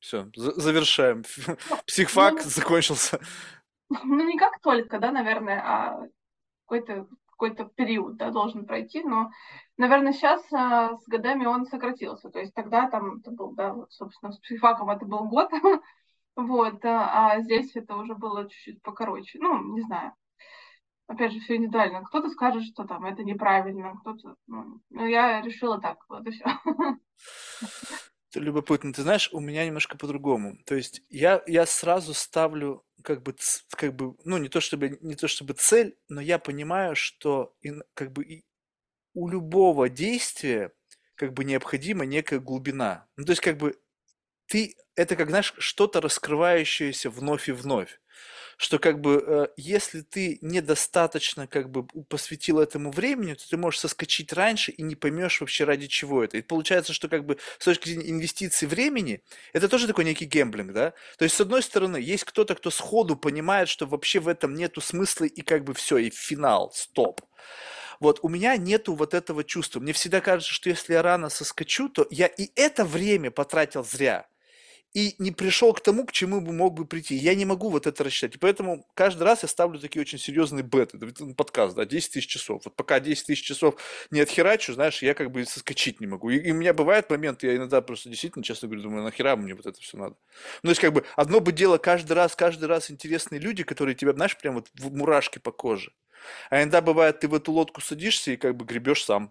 все, 0.00 0.28
завершаем. 0.34 1.22
Психфак 1.86 2.34
ну, 2.34 2.50
закончился. 2.50 3.20
ну, 3.88 4.24
не 4.24 4.36
как 4.36 4.60
только, 4.60 4.98
да, 4.98 5.12
наверное, 5.12 5.62
а 5.64 6.08
какой-то 6.64 7.06
какой-то 7.36 7.66
период 7.66 8.16
да, 8.16 8.30
должен 8.30 8.64
пройти, 8.64 9.02
но, 9.02 9.30
наверное, 9.76 10.14
сейчас 10.14 10.42
а, 10.52 10.96
с 10.96 11.06
годами 11.06 11.44
он 11.44 11.66
сократился. 11.66 12.30
То 12.30 12.38
есть 12.40 12.54
тогда 12.54 12.88
там 12.88 13.18
это 13.18 13.30
был, 13.30 13.52
да, 13.52 13.74
вот, 13.74 13.92
собственно, 13.92 14.32
с 14.32 14.38
психфаком 14.38 14.88
это 14.88 15.04
был 15.04 15.24
год, 15.28 15.50
вот, 16.36 16.84
а, 16.84 17.32
а 17.32 17.40
здесь 17.42 17.76
это 17.76 17.94
уже 17.96 18.14
было 18.14 18.48
чуть-чуть 18.48 18.82
покороче. 18.82 19.38
Ну, 19.38 19.74
не 19.74 19.82
знаю. 19.82 20.12
Опять 21.08 21.32
же, 21.32 21.40
все 21.40 21.56
индивидуально. 21.56 22.02
Кто-то 22.04 22.28
скажет, 22.30 22.64
что 22.64 22.84
там 22.84 23.04
это 23.04 23.22
неправильно, 23.22 23.94
кто-то... 24.00 24.36
Ну, 24.46 24.80
ну, 24.90 25.06
я 25.06 25.40
решила 25.40 25.80
так, 25.80 25.98
вот 26.08 26.26
и 26.26 26.30
все. 26.30 26.44
Это 28.30 28.40
любопытно. 28.40 28.92
Ты 28.92 29.02
знаешь, 29.02 29.30
у 29.32 29.40
меня 29.40 29.64
немножко 29.64 29.96
по-другому. 29.96 30.58
То 30.66 30.74
есть 30.74 31.02
я, 31.08 31.42
я 31.46 31.64
сразу 31.64 32.12
ставлю 32.12 32.84
как 33.02 33.22
бы, 33.22 33.36
как 33.70 33.94
бы, 33.94 34.16
ну 34.24 34.36
не 34.38 34.48
то 34.48 34.60
чтобы, 34.60 34.98
не 35.00 35.14
то 35.14 35.28
чтобы 35.28 35.54
цель, 35.54 35.96
но 36.08 36.20
я 36.20 36.40
понимаю, 36.40 36.96
что 36.96 37.54
ин- 37.62 37.84
как 37.94 38.12
бы 38.12 38.24
и 38.24 38.44
у 39.14 39.28
любого 39.28 39.88
действия 39.88 40.72
как 41.14 41.32
бы 41.32 41.44
необходима 41.44 42.04
некая 42.04 42.40
глубина. 42.40 43.08
Ну 43.16 43.24
то 43.24 43.32
есть 43.32 43.42
как 43.42 43.58
бы 43.58 43.78
ты, 44.46 44.74
это 44.96 45.16
как, 45.16 45.28
знаешь, 45.30 45.54
что-то 45.58 46.00
раскрывающееся 46.00 47.10
вновь 47.10 47.48
и 47.48 47.52
вновь. 47.52 48.00
Что 48.56 48.78
как 48.78 49.00
бы, 49.00 49.22
э, 49.26 49.46
если 49.56 50.00
ты 50.00 50.38
недостаточно 50.40 51.46
как 51.46 51.70
бы 51.70 51.86
посвятил 52.08 52.58
этому 52.58 52.90
времени, 52.90 53.34
то 53.34 53.48
ты 53.48 53.56
можешь 53.56 53.80
соскочить 53.80 54.32
раньше 54.32 54.72
и 54.72 54.82
не 54.82 54.94
поймешь 54.96 55.40
вообще 55.40 55.64
ради 55.64 55.86
чего 55.86 56.24
это. 56.24 56.38
И 56.38 56.42
получается, 56.42 56.92
что 56.92 57.08
как 57.08 57.26
бы 57.26 57.38
с 57.58 57.64
точки 57.64 57.88
зрения 57.88 58.10
инвестиций 58.10 58.66
времени, 58.68 59.22
это 59.52 59.68
тоже 59.68 59.86
такой 59.86 60.04
некий 60.04 60.24
гемблинг, 60.24 60.72
да? 60.72 60.94
То 61.18 61.24
есть, 61.24 61.36
с 61.36 61.40
одной 61.40 61.62
стороны, 61.62 61.98
есть 61.98 62.24
кто-то, 62.24 62.54
кто 62.54 62.70
сходу 62.70 63.16
понимает, 63.16 63.68
что 63.68 63.86
вообще 63.86 64.20
в 64.20 64.28
этом 64.28 64.54
нету 64.54 64.80
смысла 64.80 65.24
и 65.24 65.42
как 65.42 65.64
бы 65.64 65.74
все, 65.74 65.98
и 65.98 66.10
финал, 66.10 66.72
стоп. 66.74 67.20
Вот 68.00 68.20
у 68.22 68.28
меня 68.28 68.56
нету 68.56 68.94
вот 68.94 69.14
этого 69.14 69.44
чувства. 69.44 69.80
Мне 69.80 69.92
всегда 69.92 70.20
кажется, 70.20 70.52
что 70.52 70.68
если 70.68 70.92
я 70.92 71.02
рано 71.02 71.28
соскочу, 71.28 71.88
то 71.88 72.06
я 72.10 72.26
и 72.26 72.50
это 72.54 72.84
время 72.84 73.30
потратил 73.30 73.84
зря 73.84 74.26
и 74.96 75.14
не 75.18 75.30
пришел 75.30 75.74
к 75.74 75.82
тому, 75.82 76.06
к 76.06 76.12
чему 76.12 76.40
бы 76.40 76.54
мог 76.54 76.72
бы 76.72 76.86
прийти. 76.86 77.16
Я 77.16 77.34
не 77.34 77.44
могу 77.44 77.68
вот 77.68 77.86
это 77.86 78.02
рассчитать. 78.02 78.36
И 78.36 78.38
поэтому 78.38 78.86
каждый 78.94 79.24
раз 79.24 79.42
я 79.42 79.48
ставлю 79.48 79.78
такие 79.78 80.00
очень 80.00 80.18
серьезные 80.18 80.62
беты. 80.62 80.96
Вот 80.96 81.36
подкаст, 81.36 81.76
да, 81.76 81.84
10 81.84 82.12
тысяч 82.12 82.26
часов. 82.26 82.62
Вот 82.64 82.74
пока 82.74 82.98
10 82.98 83.26
тысяч 83.26 83.42
часов 83.42 83.74
не 84.10 84.20
отхерачу, 84.20 84.72
знаешь, 84.72 85.02
я 85.02 85.12
как 85.12 85.32
бы 85.32 85.44
соскочить 85.44 86.00
не 86.00 86.06
могу. 86.06 86.30
И, 86.30 86.38
и 86.38 86.50
у 86.50 86.54
меня 86.54 86.72
бывает 86.72 87.10
момент, 87.10 87.42
я 87.42 87.56
иногда 87.56 87.82
просто 87.82 88.08
действительно, 88.08 88.42
честно 88.42 88.68
говорю, 88.68 88.84
думаю, 88.84 89.04
нахера 89.04 89.36
мне 89.36 89.54
вот 89.54 89.66
это 89.66 89.78
все 89.78 89.98
надо. 89.98 90.16
Ну, 90.62 90.68
то 90.68 90.70
есть, 90.70 90.80
как 90.80 90.94
бы, 90.94 91.04
одно 91.14 91.40
бы 91.40 91.52
дело 91.52 91.76
каждый 91.76 92.14
раз, 92.14 92.34
каждый 92.34 92.64
раз 92.64 92.90
интересные 92.90 93.38
люди, 93.38 93.64
которые 93.64 93.96
тебя, 93.96 94.14
знаешь, 94.14 94.38
прям 94.38 94.54
вот 94.54 94.70
в 94.72 94.96
мурашки 94.96 95.38
по 95.38 95.52
коже. 95.52 95.92
А 96.48 96.62
иногда 96.62 96.80
бывает, 96.80 97.20
ты 97.20 97.28
в 97.28 97.34
эту 97.34 97.52
лодку 97.52 97.82
садишься 97.82 98.30
и 98.30 98.38
как 98.38 98.56
бы 98.56 98.64
гребешь 98.64 99.04
сам. 99.04 99.30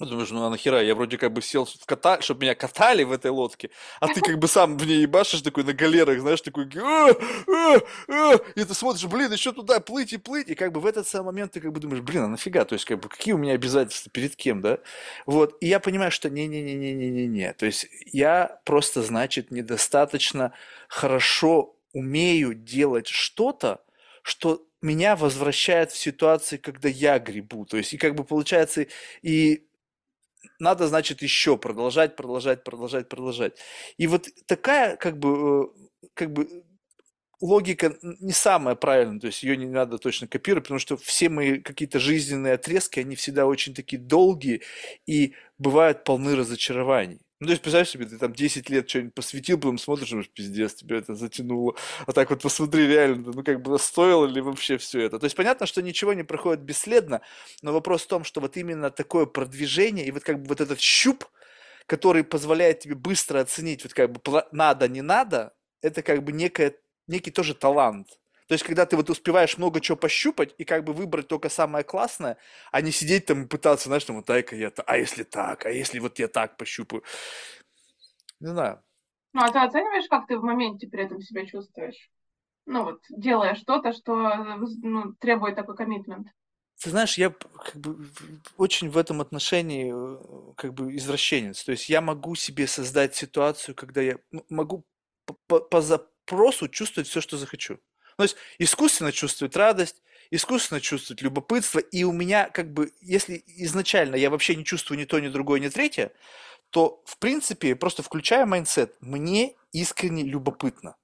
Ну, 0.00 0.06
думаешь, 0.06 0.30
ну 0.30 0.44
а 0.44 0.50
нахера, 0.50 0.80
я 0.80 0.94
вроде 0.94 1.18
как 1.18 1.32
бы 1.32 1.42
сел 1.42 1.64
в 1.64 1.84
ката, 1.84 2.20
чтобы 2.22 2.42
меня 2.42 2.54
катали 2.54 3.02
в 3.02 3.10
этой 3.10 3.32
лодке, 3.32 3.70
а 3.98 4.06
ты 4.06 4.20
как 4.20 4.38
бы 4.38 4.46
сам 4.46 4.78
в 4.78 4.86
ней 4.86 5.00
ебашишь 5.02 5.42
такой 5.42 5.64
на 5.64 5.72
галерах, 5.72 6.20
знаешь, 6.20 6.40
такой, 6.40 6.68
«А, 6.76 7.10
а, 7.48 7.80
а», 8.08 8.34
и 8.54 8.62
ты 8.64 8.74
смотришь, 8.74 9.06
блин, 9.06 9.32
еще 9.32 9.52
туда 9.52 9.80
плыть 9.80 10.12
и 10.12 10.16
плыть, 10.16 10.48
и 10.50 10.54
как 10.54 10.70
бы 10.70 10.80
в 10.80 10.86
этот 10.86 11.08
самый 11.08 11.26
момент 11.26 11.52
ты 11.52 11.60
как 11.60 11.72
бы 11.72 11.80
думаешь, 11.80 12.00
блин, 12.02 12.22
а 12.22 12.28
нафига, 12.28 12.64
то 12.64 12.74
есть 12.74 12.84
как 12.84 13.00
бы 13.00 13.08
какие 13.08 13.34
у 13.34 13.38
меня 13.38 13.54
обязательства, 13.54 14.08
перед 14.12 14.36
кем, 14.36 14.60
да? 14.60 14.78
Вот, 15.26 15.56
и 15.60 15.66
я 15.66 15.80
понимаю, 15.80 16.12
что 16.12 16.30
не-не-не-не-не-не-не, 16.30 17.52
то 17.54 17.66
есть 17.66 17.88
я 18.06 18.60
просто, 18.64 19.02
значит, 19.02 19.50
недостаточно 19.50 20.52
хорошо 20.88 21.74
умею 21.92 22.54
делать 22.54 23.08
что-то, 23.08 23.82
что 24.22 24.64
меня 24.80 25.16
возвращает 25.16 25.90
в 25.90 25.98
ситуации, 25.98 26.56
когда 26.56 26.88
я 26.88 27.18
грибу. 27.18 27.64
То 27.66 27.76
есть, 27.76 27.94
и 27.94 27.98
как 27.98 28.14
бы 28.14 28.22
получается, 28.22 28.86
и 29.22 29.64
надо, 30.58 30.88
значит, 30.88 31.22
еще 31.22 31.56
продолжать, 31.56 32.16
продолжать, 32.16 32.64
продолжать, 32.64 33.08
продолжать. 33.08 33.58
И 33.96 34.06
вот 34.06 34.28
такая, 34.46 34.96
как 34.96 35.18
бы, 35.18 35.70
э, 36.04 36.08
как 36.14 36.32
бы 36.32 36.64
логика 37.40 37.96
не 38.02 38.32
самая 38.32 38.74
правильная, 38.74 39.20
то 39.20 39.26
есть 39.28 39.42
ее 39.42 39.56
не 39.56 39.66
надо 39.66 39.98
точно 39.98 40.26
копировать, 40.28 40.64
потому 40.64 40.80
что 40.80 40.96
все 40.96 41.28
мои 41.28 41.58
какие-то 41.60 42.00
жизненные 42.00 42.54
отрезки, 42.54 43.00
они 43.00 43.16
всегда 43.16 43.46
очень 43.46 43.74
такие 43.74 44.00
долгие 44.02 44.62
и 45.06 45.34
бывают 45.58 46.04
полны 46.04 46.36
разочарований. 46.36 47.20
Ну, 47.40 47.46
то 47.46 47.52
есть, 47.52 47.62
представляешь 47.62 47.90
себе, 47.90 48.04
ты 48.06 48.18
там 48.18 48.32
10 48.32 48.68
лет 48.68 48.90
что-нибудь 48.90 49.14
посвятил, 49.14 49.58
потом 49.58 49.78
смотришь, 49.78 50.10
думаешь, 50.10 50.28
пиздец, 50.28 50.74
тебя 50.74 50.96
это 50.96 51.14
затянуло. 51.14 51.76
А 52.06 52.12
так 52.12 52.30
вот 52.30 52.42
посмотри, 52.42 52.88
реально, 52.88 53.30
ну, 53.32 53.44
как 53.44 53.62
бы, 53.62 53.78
стоило 53.78 54.26
ли 54.26 54.40
вообще 54.40 54.76
все 54.76 55.02
это? 55.02 55.20
То 55.20 55.24
есть, 55.24 55.36
понятно, 55.36 55.66
что 55.66 55.80
ничего 55.80 56.14
не 56.14 56.24
проходит 56.24 56.62
бесследно, 56.64 57.20
но 57.62 57.72
вопрос 57.72 58.02
в 58.02 58.08
том, 58.08 58.24
что 58.24 58.40
вот 58.40 58.56
именно 58.56 58.90
такое 58.90 59.26
продвижение 59.26 60.04
и 60.06 60.10
вот 60.10 60.24
как 60.24 60.42
бы 60.42 60.48
вот 60.48 60.60
этот 60.60 60.80
щуп, 60.80 61.26
который 61.86 62.24
позволяет 62.24 62.80
тебе 62.80 62.96
быстро 62.96 63.40
оценить, 63.40 63.84
вот 63.84 63.94
как 63.94 64.10
бы 64.12 64.20
надо, 64.50 64.88
не 64.88 65.02
надо, 65.02 65.54
это 65.80 66.02
как 66.02 66.24
бы 66.24 66.32
некая 66.32 66.74
некий 67.06 67.30
тоже 67.30 67.54
талант. 67.54 68.08
То 68.48 68.54
есть, 68.54 68.64
когда 68.64 68.86
ты 68.86 68.96
вот 68.96 69.10
успеваешь 69.10 69.58
много 69.58 69.80
чего 69.80 69.96
пощупать 69.96 70.54
и 70.56 70.64
как 70.64 70.82
бы 70.82 70.94
выбрать 70.94 71.28
только 71.28 71.50
самое 71.50 71.84
классное, 71.84 72.38
а 72.72 72.80
не 72.80 72.90
сидеть 72.90 73.26
там 73.26 73.42
и 73.42 73.46
пытаться, 73.46 73.88
знаешь, 73.88 74.04
там, 74.04 74.16
вот 74.16 74.24
дай-ка 74.24 74.56
я, 74.56 74.72
а 74.86 74.96
если 74.96 75.22
так, 75.22 75.66
а 75.66 75.70
если 75.70 75.98
вот 75.98 76.18
я 76.18 76.28
так 76.28 76.56
пощупаю. 76.56 77.02
Не 78.40 78.48
знаю. 78.48 78.82
Ну, 79.34 79.42
а 79.42 79.50
ты 79.50 79.58
оцениваешь, 79.58 80.08
как 80.08 80.26
ты 80.26 80.38
в 80.38 80.42
моменте 80.42 80.88
при 80.88 81.04
этом 81.04 81.20
себя 81.20 81.44
чувствуешь? 81.46 82.10
Ну, 82.64 82.84
вот, 82.84 83.00
делая 83.10 83.54
что-то, 83.54 83.92
что 83.92 84.14
ну, 84.82 85.12
требует 85.20 85.54
такой 85.54 85.76
коммитмент. 85.76 86.28
Ты 86.82 86.90
знаешь, 86.90 87.18
я 87.18 87.30
как 87.30 87.76
бы 87.76 88.08
очень 88.56 88.88
в 88.88 88.96
этом 88.96 89.20
отношении 89.20 89.92
э, 89.92 90.52
как 90.56 90.72
бы 90.72 90.94
извращенец. 90.96 91.64
То 91.64 91.72
есть 91.72 91.88
я 91.90 92.00
могу 92.00 92.34
себе 92.34 92.66
создать 92.66 93.14
ситуацию, 93.14 93.74
когда 93.74 94.00
я 94.00 94.18
могу 94.48 94.86
по, 95.46 95.60
по, 95.60 95.80
запросу 95.82 96.68
чувствовать 96.68 97.08
все, 97.08 97.20
что 97.20 97.36
захочу. 97.36 97.78
То 98.18 98.24
есть 98.24 98.36
искусственно 98.58 99.12
чувствовать 99.12 99.54
радость, 99.54 100.02
искусственно 100.32 100.80
чувствовать 100.80 101.22
любопытство, 101.22 101.78
и 101.78 102.02
у 102.02 102.10
меня 102.10 102.50
как 102.50 102.72
бы, 102.72 102.92
если 103.00 103.44
изначально 103.46 104.16
я 104.16 104.28
вообще 104.28 104.56
не 104.56 104.64
чувствую 104.64 104.98
ни 104.98 105.04
то, 105.04 105.20
ни 105.20 105.28
другое, 105.28 105.60
ни 105.60 105.68
третье, 105.68 106.10
то 106.70 107.00
в 107.06 107.16
принципе, 107.18 107.76
просто 107.76 108.02
включая 108.02 108.44
mindset, 108.44 108.96
мне 109.00 109.54
искренне 109.70 110.24
любопытно. 110.24 110.96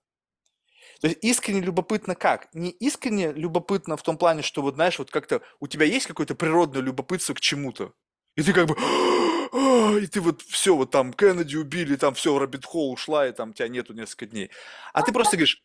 То 1.00 1.06
есть 1.06 1.20
искренне 1.22 1.60
любопытно 1.60 2.16
как? 2.16 2.52
Не 2.52 2.70
искренне 2.70 3.30
любопытно 3.32 3.96
в 3.96 4.02
том 4.02 4.18
плане, 4.18 4.42
что 4.42 4.60
вот 4.60 4.74
знаешь, 4.74 4.98
вот 4.98 5.12
как-то 5.12 5.40
у 5.60 5.68
тебя 5.68 5.86
есть 5.86 6.08
какое-то 6.08 6.34
природное 6.34 6.82
любопытство 6.82 7.34
к 7.34 7.40
чему-то. 7.40 7.92
И 8.34 8.42
ты 8.42 8.52
как 8.52 8.66
бы, 8.66 8.74
и 10.02 10.06
ты 10.08 10.20
вот 10.20 10.42
все, 10.42 10.74
вот 10.74 10.90
там 10.90 11.12
Кеннеди 11.12 11.54
убили, 11.54 11.94
там 11.94 12.14
все, 12.14 12.36
rabbit 12.36 12.64
hole 12.64 12.90
ушла, 12.90 13.28
и 13.28 13.32
там 13.32 13.52
тебя 13.52 13.68
нету 13.68 13.92
несколько 13.92 14.26
дней. 14.26 14.50
А 14.92 15.02
ты 15.02 15.12
просто 15.12 15.36
говоришь, 15.36 15.62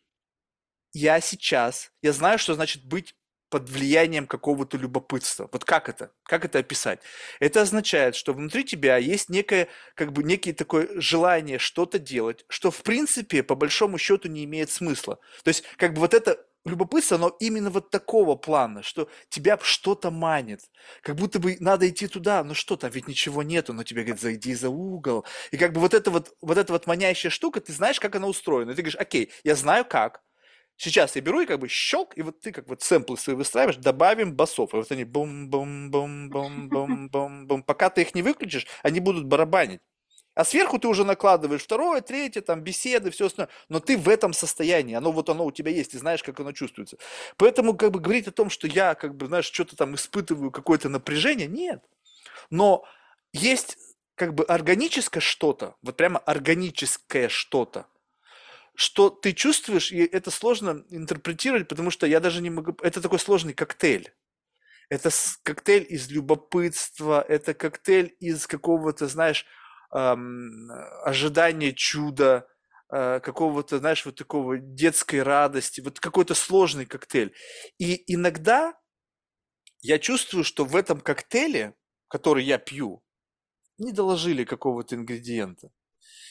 я 0.92 1.20
сейчас, 1.20 1.90
я 2.02 2.12
знаю, 2.12 2.38
что 2.38 2.54
значит 2.54 2.84
быть 2.84 3.14
под 3.50 3.68
влиянием 3.68 4.26
какого-то 4.26 4.76
любопытства. 4.76 5.48
Вот 5.52 5.64
как 5.64 5.88
это? 5.88 6.12
Как 6.22 6.44
это 6.44 6.60
описать? 6.60 7.00
Это 7.40 7.62
означает, 7.62 8.14
что 8.14 8.32
внутри 8.32 8.64
тебя 8.64 8.96
есть 8.96 9.28
некое, 9.28 9.68
как 9.94 10.12
бы 10.12 10.22
некое 10.22 10.52
такое 10.52 10.88
желание 11.00 11.58
что-то 11.58 11.98
делать, 11.98 12.44
что 12.48 12.70
в 12.70 12.82
принципе 12.82 13.42
по 13.42 13.56
большому 13.56 13.98
счету 13.98 14.28
не 14.28 14.44
имеет 14.44 14.70
смысла. 14.70 15.18
То 15.42 15.48
есть 15.48 15.64
как 15.76 15.94
бы 15.94 16.00
вот 16.00 16.14
это 16.14 16.38
любопытство, 16.64 17.16
но 17.16 17.28
именно 17.40 17.70
вот 17.70 17.90
такого 17.90 18.36
плана, 18.36 18.82
что 18.82 19.08
тебя 19.30 19.58
что-то 19.60 20.10
манит, 20.10 20.60
как 21.02 21.16
будто 21.16 21.38
бы 21.40 21.56
надо 21.58 21.88
идти 21.88 22.06
туда, 22.06 22.44
но 22.44 22.54
что-то, 22.54 22.86
ведь 22.88 23.08
ничего 23.08 23.42
нету, 23.42 23.72
но 23.72 23.82
тебе 23.82 24.02
говорят, 24.02 24.20
зайди 24.20 24.54
за 24.54 24.68
угол. 24.68 25.24
И 25.50 25.56
как 25.56 25.72
бы 25.72 25.80
вот 25.80 25.94
эта 25.94 26.10
вот, 26.10 26.34
вот 26.40 26.58
эта 26.58 26.72
вот 26.72 26.86
манящая 26.86 27.30
штука, 27.30 27.60
ты 27.60 27.72
знаешь, 27.72 27.98
как 27.98 28.14
она 28.14 28.26
устроена. 28.28 28.72
И 28.72 28.74
ты 28.74 28.82
говоришь, 28.82 29.00
окей, 29.00 29.32
я 29.42 29.56
знаю 29.56 29.84
как, 29.84 30.22
Сейчас 30.82 31.14
я 31.14 31.20
беру 31.20 31.42
и 31.42 31.46
как 31.46 31.60
бы 31.60 31.68
щелк, 31.68 32.16
и 32.16 32.22
вот 32.22 32.40
ты 32.40 32.52
как 32.52 32.66
вот 32.66 32.80
сэмплы 32.80 33.18
свои 33.18 33.36
выстраиваешь, 33.36 33.76
добавим 33.76 34.34
басов. 34.34 34.72
И 34.72 34.76
вот 34.76 34.90
они 34.90 35.04
бум-бум-бум-бум-бум-бум-бум. 35.04 37.62
Пока 37.66 37.90
ты 37.90 38.00
их 38.00 38.14
не 38.14 38.22
выключишь, 38.22 38.66
они 38.82 38.98
будут 38.98 39.26
барабанить. 39.26 39.82
А 40.34 40.42
сверху 40.42 40.78
ты 40.78 40.88
уже 40.88 41.04
накладываешь 41.04 41.64
второе, 41.64 42.00
третье, 42.00 42.40
там, 42.40 42.62
беседы, 42.62 43.10
все 43.10 43.26
остальное. 43.26 43.50
Но 43.68 43.80
ты 43.80 43.98
в 43.98 44.08
этом 44.08 44.32
состоянии, 44.32 44.94
оно 44.94 45.12
вот 45.12 45.28
оно 45.28 45.44
у 45.44 45.52
тебя 45.52 45.70
есть, 45.70 45.90
ты 45.90 45.98
знаешь, 45.98 46.22
как 46.22 46.40
оно 46.40 46.52
чувствуется. 46.52 46.96
Поэтому 47.36 47.76
как 47.76 47.90
бы 47.90 48.00
говорить 48.00 48.26
о 48.26 48.32
том, 48.32 48.48
что 48.48 48.66
я, 48.66 48.94
как 48.94 49.14
бы, 49.14 49.26
знаешь, 49.26 49.50
что-то 49.52 49.76
там 49.76 49.96
испытываю, 49.96 50.50
какое-то 50.50 50.88
напряжение, 50.88 51.46
нет. 51.46 51.84
Но 52.48 52.86
есть 53.34 53.76
как 54.14 54.34
бы 54.34 54.44
органическое 54.44 55.20
что-то, 55.20 55.74
вот 55.82 55.98
прямо 55.98 56.20
органическое 56.20 57.28
что-то, 57.28 57.84
что 58.74 59.10
ты 59.10 59.32
чувствуешь, 59.32 59.92
и 59.92 59.98
это 59.98 60.30
сложно 60.30 60.84
интерпретировать, 60.90 61.68
потому 61.68 61.90
что 61.90 62.06
я 62.06 62.20
даже 62.20 62.42
не 62.42 62.50
могу... 62.50 62.76
Это 62.82 63.00
такой 63.00 63.18
сложный 63.18 63.52
коктейль. 63.52 64.12
Это 64.88 65.10
коктейль 65.42 65.86
из 65.88 66.10
любопытства, 66.10 67.24
это 67.28 67.54
коктейль 67.54 68.16
из 68.18 68.46
какого-то, 68.46 69.06
знаешь, 69.06 69.46
эм, 69.94 70.68
ожидания 71.04 71.72
чуда, 71.72 72.48
э, 72.92 73.20
какого-то, 73.20 73.78
знаешь, 73.78 74.04
вот 74.04 74.16
такого 74.16 74.58
детской 74.58 75.22
радости, 75.22 75.80
вот 75.80 76.00
какой-то 76.00 76.34
сложный 76.34 76.86
коктейль. 76.86 77.34
И 77.78 78.02
иногда 78.12 78.74
я 79.80 79.98
чувствую, 79.98 80.44
что 80.44 80.64
в 80.64 80.76
этом 80.76 81.00
коктейле, 81.00 81.74
который 82.08 82.44
я 82.44 82.58
пью, 82.58 83.02
не 83.78 83.92
доложили 83.92 84.44
какого-то 84.44 84.94
ингредиента. 84.96 85.70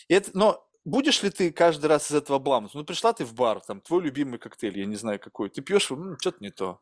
И 0.07 0.14
это, 0.14 0.32
но 0.34 0.69
будешь 0.90 1.24
ли 1.24 1.30
ты 1.30 1.52
каждый 1.52 1.86
раз 1.86 2.11
из 2.11 2.16
этого 2.16 2.38
обламываться? 2.38 2.78
Ну, 2.78 2.86
пришла 2.86 3.14
ты 3.14 3.26
в 3.26 3.34
бар, 3.34 3.61
там, 3.61 3.82
твой 3.82 4.03
любимый 4.03 4.40
коктейль, 4.40 4.80
я 4.80 4.86
не 4.86 4.95
знаю 4.95 5.20
какой, 5.20 5.49
ты 5.49 5.61
пьешь, 5.61 5.90
ну, 5.90 6.18
что-то 6.20 6.38
не 6.41 6.49
то. 6.49 6.82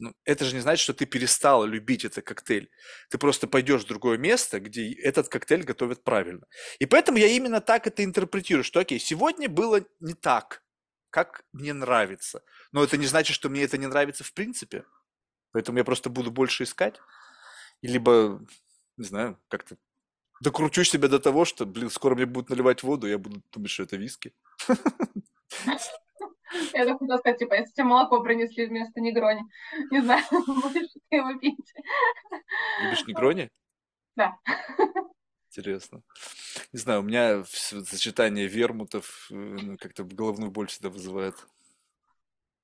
Ну, 0.00 0.14
это 0.24 0.44
же 0.44 0.54
не 0.54 0.60
значит, 0.60 0.82
что 0.82 0.94
ты 0.94 1.06
перестала 1.06 1.64
любить 1.64 2.04
этот 2.04 2.24
коктейль. 2.24 2.70
Ты 3.10 3.18
просто 3.18 3.46
пойдешь 3.46 3.82
в 3.84 3.88
другое 3.88 4.18
место, 4.18 4.58
где 4.58 4.92
этот 4.94 5.28
коктейль 5.28 5.64
готовят 5.64 6.02
правильно. 6.02 6.46
И 6.78 6.86
поэтому 6.86 7.18
я 7.18 7.28
именно 7.28 7.60
так 7.60 7.86
это 7.86 8.02
интерпретирую, 8.02 8.64
что, 8.64 8.80
окей, 8.80 8.98
сегодня 8.98 9.48
было 9.48 9.84
не 10.00 10.14
так, 10.14 10.62
как 11.10 11.44
мне 11.52 11.74
нравится. 11.74 12.42
Но 12.72 12.82
это 12.82 12.96
не 12.96 13.06
значит, 13.06 13.34
что 13.34 13.50
мне 13.50 13.62
это 13.62 13.76
не 13.76 13.86
нравится 13.86 14.24
в 14.24 14.32
принципе. 14.32 14.84
Поэтому 15.52 15.78
я 15.78 15.84
просто 15.84 16.08
буду 16.08 16.30
больше 16.30 16.64
искать. 16.64 16.98
Либо, 17.82 18.44
не 18.96 19.04
знаю, 19.04 19.38
как-то 19.48 19.76
докручу 20.42 20.84
себя 20.84 21.08
до 21.08 21.18
того, 21.18 21.44
что, 21.44 21.66
блин, 21.66 21.90
скоро 21.90 22.14
мне 22.14 22.26
будут 22.26 22.50
наливать 22.50 22.82
воду, 22.82 23.06
я 23.06 23.18
буду 23.18 23.42
думать, 23.52 23.70
что 23.70 23.84
это 23.84 23.96
виски. 23.96 24.32
Я 26.74 26.84
так 26.84 26.98
хотела 26.98 27.18
сказать, 27.18 27.38
типа, 27.38 27.54
если 27.54 27.72
тебе 27.72 27.84
молоко 27.84 28.22
принесли 28.22 28.66
вместо 28.66 29.00
негрони, 29.00 29.42
не 29.90 30.02
знаю, 30.02 30.24
будешь 30.30 30.92
ты 31.08 31.16
его 31.16 31.38
пить. 31.38 31.74
Любишь 32.82 33.06
негрони? 33.06 33.50
Да. 34.16 34.36
Интересно. 35.48 36.02
Не 36.72 36.78
знаю, 36.78 37.00
у 37.00 37.04
меня 37.04 37.44
сочетание 37.44 38.46
вермутов 38.46 39.28
э, 39.30 39.34
ну, 39.34 39.76
как-то 39.78 40.04
головную 40.04 40.50
боль 40.50 40.66
всегда 40.66 40.90
вызывает. 40.90 41.34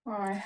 Ой. 0.04 0.42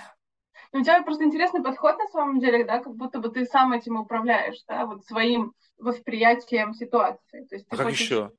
Ну, 0.73 0.81
у 0.81 0.83
тебя 0.83 1.03
просто 1.03 1.25
интересный 1.25 1.63
подход 1.63 1.99
на 1.99 2.09
самом 2.09 2.41
деле, 2.41 2.65
да, 2.65 2.79
как 2.79 2.95
будто 2.95 3.19
бы 3.19 3.29
ты 3.29 3.45
сам 3.45 3.73
этим 3.73 3.97
управляешь, 3.97 4.63
да, 4.67 4.87
вот 4.87 5.05
своим 5.05 5.53
восприятием 5.79 6.75
ситуации. 6.75 7.45
То 7.45 7.55
есть 7.55 7.67
а 7.69 7.77
как 7.77 7.87
хочешь... 7.87 8.01
еще? 8.01 8.33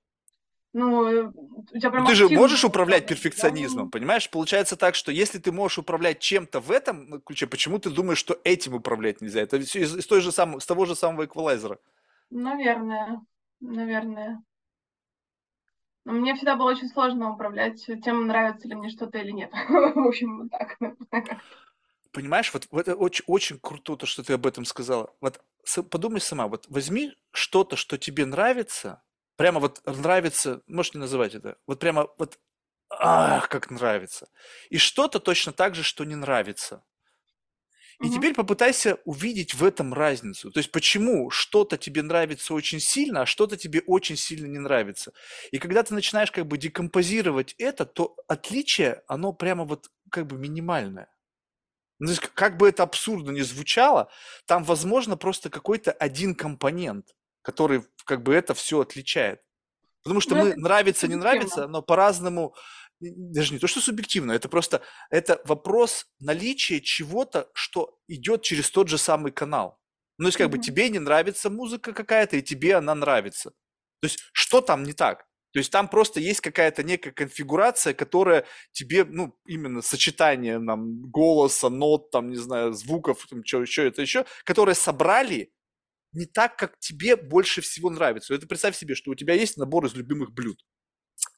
ну, 0.74 1.32
у 1.72 1.78
тебя 1.78 1.92
прям 1.92 2.04
ну, 2.04 2.10
ты 2.10 2.16
же 2.16 2.28
можешь 2.30 2.66
управлять 2.66 3.08
перфекционизмом, 3.08 3.92
понимаешь? 3.92 4.30
Получается 4.30 4.76
так, 4.76 4.96
что 4.96 5.12
если 5.12 5.38
ты 5.38 5.52
можешь 5.52 5.78
управлять 5.78 6.20
чем-то 6.20 6.60
в 6.60 6.72
этом 6.72 7.22
ключе, 7.22 7.46
почему 7.46 7.78
ты 7.78 7.92
думаешь, 7.92 8.18
что 8.18 8.40
этим 8.44 8.74
управлять 8.74 9.22
нельзя? 9.22 9.42
Это 9.42 9.60
все 9.62 9.82
из, 9.82 9.96
из 9.96 10.08
той 10.08 10.22
же 10.22 10.32
самой, 10.32 10.62
с 10.62 10.66
того 10.66 10.86
же 10.86 10.96
самого 10.96 11.26
эквалайзера. 11.26 11.78
Наверное, 12.32 13.22
наверное. 13.60 14.44
Но 16.06 16.14
мне 16.14 16.34
всегда 16.34 16.56
было 16.56 16.72
очень 16.72 16.90
сложно 16.90 17.32
управлять 17.32 17.86
тем, 18.04 18.26
нравится 18.26 18.68
ли 18.68 18.74
мне 18.74 18.90
что-то 18.90 19.20
или 19.20 19.32
нет. 19.32 19.52
В 19.70 20.08
общем, 20.08 20.50
вот 20.50 20.50
так. 21.12 21.38
Понимаешь, 22.14 22.54
вот, 22.54 22.68
вот 22.72 22.88
это 22.88 22.96
очень, 22.96 23.26
очень 23.28 23.60
круто, 23.60 23.98
то, 23.98 24.06
что 24.06 24.24
ты 24.24 24.34
об 24.34 24.46
этом 24.46 24.66
сказала. 24.66 25.14
Вот 25.20 25.42
подумай 25.90 26.22
сама, 26.22 26.48
вот 26.48 26.66
возьми 26.70 27.12
что-то, 27.32 27.76
что 27.76 27.98
тебе 27.98 28.26
нравится, 28.26 29.04
Прямо 29.36 29.60
вот 29.60 29.82
нравится, 29.86 30.62
можешь 30.68 30.94
не 30.94 31.00
называть 31.00 31.34
это, 31.34 31.58
вот 31.66 31.80
прямо 31.80 32.08
вот, 32.18 32.40
ах, 32.90 33.50
как 33.50 33.72
нравится. 33.72 34.30
И 34.70 34.78
что-то 34.78 35.20
точно 35.20 35.52
так 35.54 35.74
же, 35.74 35.82
что 35.82 36.06
не 36.06 36.16
нравится. 36.16 36.84
И 38.00 38.08
угу. 38.08 38.16
теперь 38.16 38.34
попытайся 38.34 39.00
увидеть 39.06 39.54
в 39.56 39.64
этом 39.64 39.94
разницу. 39.94 40.52
То 40.52 40.60
есть 40.60 40.72
почему 40.72 41.30
что-то 41.30 41.78
тебе 41.78 42.04
нравится 42.04 42.54
очень 42.54 42.80
сильно, 42.80 43.22
а 43.22 43.26
что-то 43.26 43.58
тебе 43.58 43.82
очень 43.88 44.18
сильно 44.18 44.46
не 44.46 44.60
нравится. 44.60 45.14
И 45.52 45.58
когда 45.58 45.84
ты 45.84 45.94
начинаешь 45.94 46.32
как 46.32 46.46
бы 46.46 46.58
декомпозировать 46.58 47.56
это, 47.58 47.86
то 47.86 48.16
отличие, 48.28 49.04
оно 49.08 49.32
прямо 49.34 49.64
вот 49.66 49.90
как 50.10 50.28
бы 50.28 50.38
минимальное. 50.38 51.13
Ну, 52.00 52.08
то 52.08 52.12
есть, 52.12 52.22
как 52.34 52.58
бы 52.58 52.68
это 52.70 52.84
абсурдно 52.84 53.32
ни 53.32 53.42
звучало, 53.42 54.10
там, 54.46 54.64
возможно, 54.64 55.18
просто 55.18 55.50
какой-то 55.50 55.92
один 55.92 56.36
компонент, 56.36 57.16
который 57.42 57.84
как 58.06 58.24
бы 58.24 58.34
это 58.34 58.54
все 58.54 58.82
отличает. 58.82 59.42
Потому 60.04 60.20
что 60.22 60.36
Ну, 60.36 60.36
мы 60.36 60.54
нравится, 60.56 61.08
не 61.08 61.16
нравится, 61.16 61.68
но 61.68 61.82
по-разному, 61.82 62.56
даже 63.00 63.54
не 63.54 63.60
то, 63.60 63.68
что 63.68 63.80
субъективно, 63.82 64.34
это 64.34 64.50
просто, 64.50 64.82
это 65.10 65.42
вопрос 65.46 66.08
наличия 66.20 66.82
чего-то, 66.82 67.50
что 67.54 67.98
идет 68.08 68.42
через 68.44 68.70
тот 68.72 68.90
же 68.90 68.98
самый 68.98 69.32
канал. 69.32 69.80
Ну, 70.18 70.26
то 70.26 70.28
есть, 70.30 70.38
как 70.38 70.50
бы 70.52 70.58
Мгм. 70.58 70.60
тебе 70.60 70.90
не 70.90 71.00
нравится 71.00 71.50
музыка 71.50 71.94
какая-то, 71.94 72.38
и 72.38 72.42
тебе 72.42 72.76
она 72.76 72.96
нравится. 72.96 73.52
То 74.02 74.08
есть, 74.08 74.20
что 74.34 74.62
там 74.62 74.84
не 74.84 74.94
так? 74.94 75.26
То 75.54 75.60
есть, 75.60 75.72
там 75.72 75.88
просто 75.88 76.20
есть 76.20 76.42
какая-то 76.42 76.84
некая 76.84 77.12
конфигурация, 77.12 77.94
которая 77.94 78.46
тебе, 78.72 79.06
ну, 79.06 79.38
именно 79.46 79.82
сочетание 79.82 80.60
нам 80.60 81.10
голоса, 81.12 81.70
нот, 81.70 82.12
там, 82.12 82.30
не 82.32 82.38
знаю, 82.38 82.74
звуков, 82.74 83.26
там, 83.30 83.46
что 83.46 83.62
еще, 83.62 83.88
это 83.88 84.02
еще, 84.02 84.26
которые 84.46 84.76
собрали 84.76 85.52
не 86.14 86.26
так, 86.26 86.58
как 86.58 86.80
тебе 86.80 87.16
больше 87.16 87.62
всего 87.62 87.90
нравится. 87.90 88.34
Это 88.34 88.48
представь 88.48 88.76
себе, 88.76 88.96
что 88.96 89.12
у 89.12 89.16
тебя 89.16 89.34
есть 89.36 89.58
набор 89.58 89.86
из 89.86 89.94
любимых 89.96 90.32
блюд, 90.32 90.60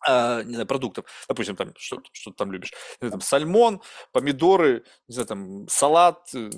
а, 0.07 0.43
не 0.43 0.53
знаю, 0.53 0.67
продуктов. 0.67 1.05
Допустим, 1.27 1.55
там, 1.55 1.73
что, 1.77 2.01
что 2.11 2.31
ты 2.31 2.37
там 2.37 2.51
любишь? 2.51 2.73
Знаю, 2.99 3.11
там, 3.11 3.21
сальмон, 3.21 3.81
помидоры, 4.11 4.83
не 5.07 5.13
знаю, 5.13 5.27
там, 5.27 5.67
салат, 5.67 6.29
э, 6.33 6.49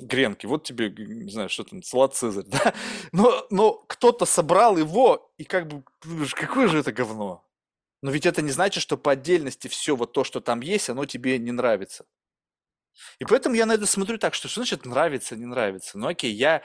гренки. 0.00 0.46
Вот 0.46 0.64
тебе, 0.64 0.90
не 0.90 1.30
знаю, 1.30 1.48
что 1.48 1.64
там, 1.64 1.82
салат 1.82 2.14
Цезарь, 2.14 2.44
да? 2.48 2.74
Но, 3.12 3.46
но 3.50 3.72
кто-то 3.72 4.26
собрал 4.26 4.76
его, 4.76 5.32
и 5.38 5.44
как 5.44 5.66
бы, 5.66 5.82
какое 6.34 6.68
же 6.68 6.78
это 6.78 6.92
говно? 6.92 7.44
Но 8.02 8.10
ведь 8.10 8.26
это 8.26 8.42
не 8.42 8.50
значит, 8.50 8.82
что 8.82 8.96
по 8.96 9.12
отдельности 9.12 9.68
все 9.68 9.96
вот 9.96 10.12
то, 10.12 10.24
что 10.24 10.40
там 10.40 10.60
есть, 10.60 10.88
оно 10.88 11.04
тебе 11.04 11.38
не 11.38 11.52
нравится. 11.52 12.06
И 13.18 13.24
поэтому 13.24 13.54
я 13.54 13.66
на 13.66 13.72
это 13.72 13.86
смотрю 13.86 14.18
так, 14.18 14.34
что 14.34 14.48
что 14.48 14.60
значит 14.60 14.84
нравится, 14.84 15.36
не 15.36 15.46
нравится? 15.46 15.98
Ну 15.98 16.08
окей, 16.08 16.32
я 16.32 16.62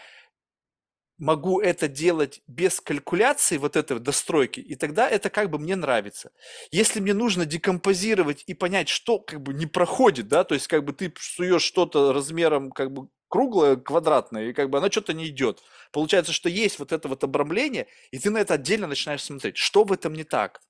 могу 1.18 1.62
это 1.62 1.88
делать 1.88 2.42
без 2.48 2.82
калькуляции 2.82 3.58
вот 3.58 3.76
этой 3.76 4.00
достройки, 4.00 4.60
и 4.60 4.76
тогда 4.76 5.10
это 5.10 5.30
как 5.30 5.50
бы 5.50 5.60
мне 5.60 5.76
нравится. 5.76 6.32
Если 6.72 7.00
мне 7.00 7.14
нужно 7.14 7.46
декомпозировать 7.46 8.44
и 8.48 8.54
понять, 8.54 8.90
что 8.90 9.20
как 9.20 9.42
бы 9.42 9.54
не 9.54 9.66
проходит, 9.66 10.28
да, 10.28 10.44
то 10.44 10.56
есть 10.56 10.68
как 10.68 10.84
бы 10.84 10.94
ты 10.94 11.14
суешь 11.18 11.64
что-то 11.64 12.14
размером 12.14 12.72
как 12.72 12.92
бы 12.92 13.08
круглое, 13.30 13.76
квадратное, 13.76 14.50
и 14.50 14.54
как 14.54 14.70
бы 14.70 14.78
оно 14.78 14.90
что-то 14.92 15.14
не 15.14 15.28
идет. 15.28 15.62
Получается, 15.92 16.34
что 16.34 16.50
есть 16.50 16.80
вот 16.80 16.92
это 16.92 17.08
вот 17.08 17.24
обрамление, 17.24 17.88
и 18.12 18.20
ты 18.20 18.30
на 18.30 18.38
это 18.40 18.56
отдельно 18.56 18.88
начинаешь 18.88 19.24
смотреть, 19.24 19.58
что 19.58 19.84
в 19.84 19.92
этом 19.92 20.14
не 20.14 20.24
так. 20.24 20.62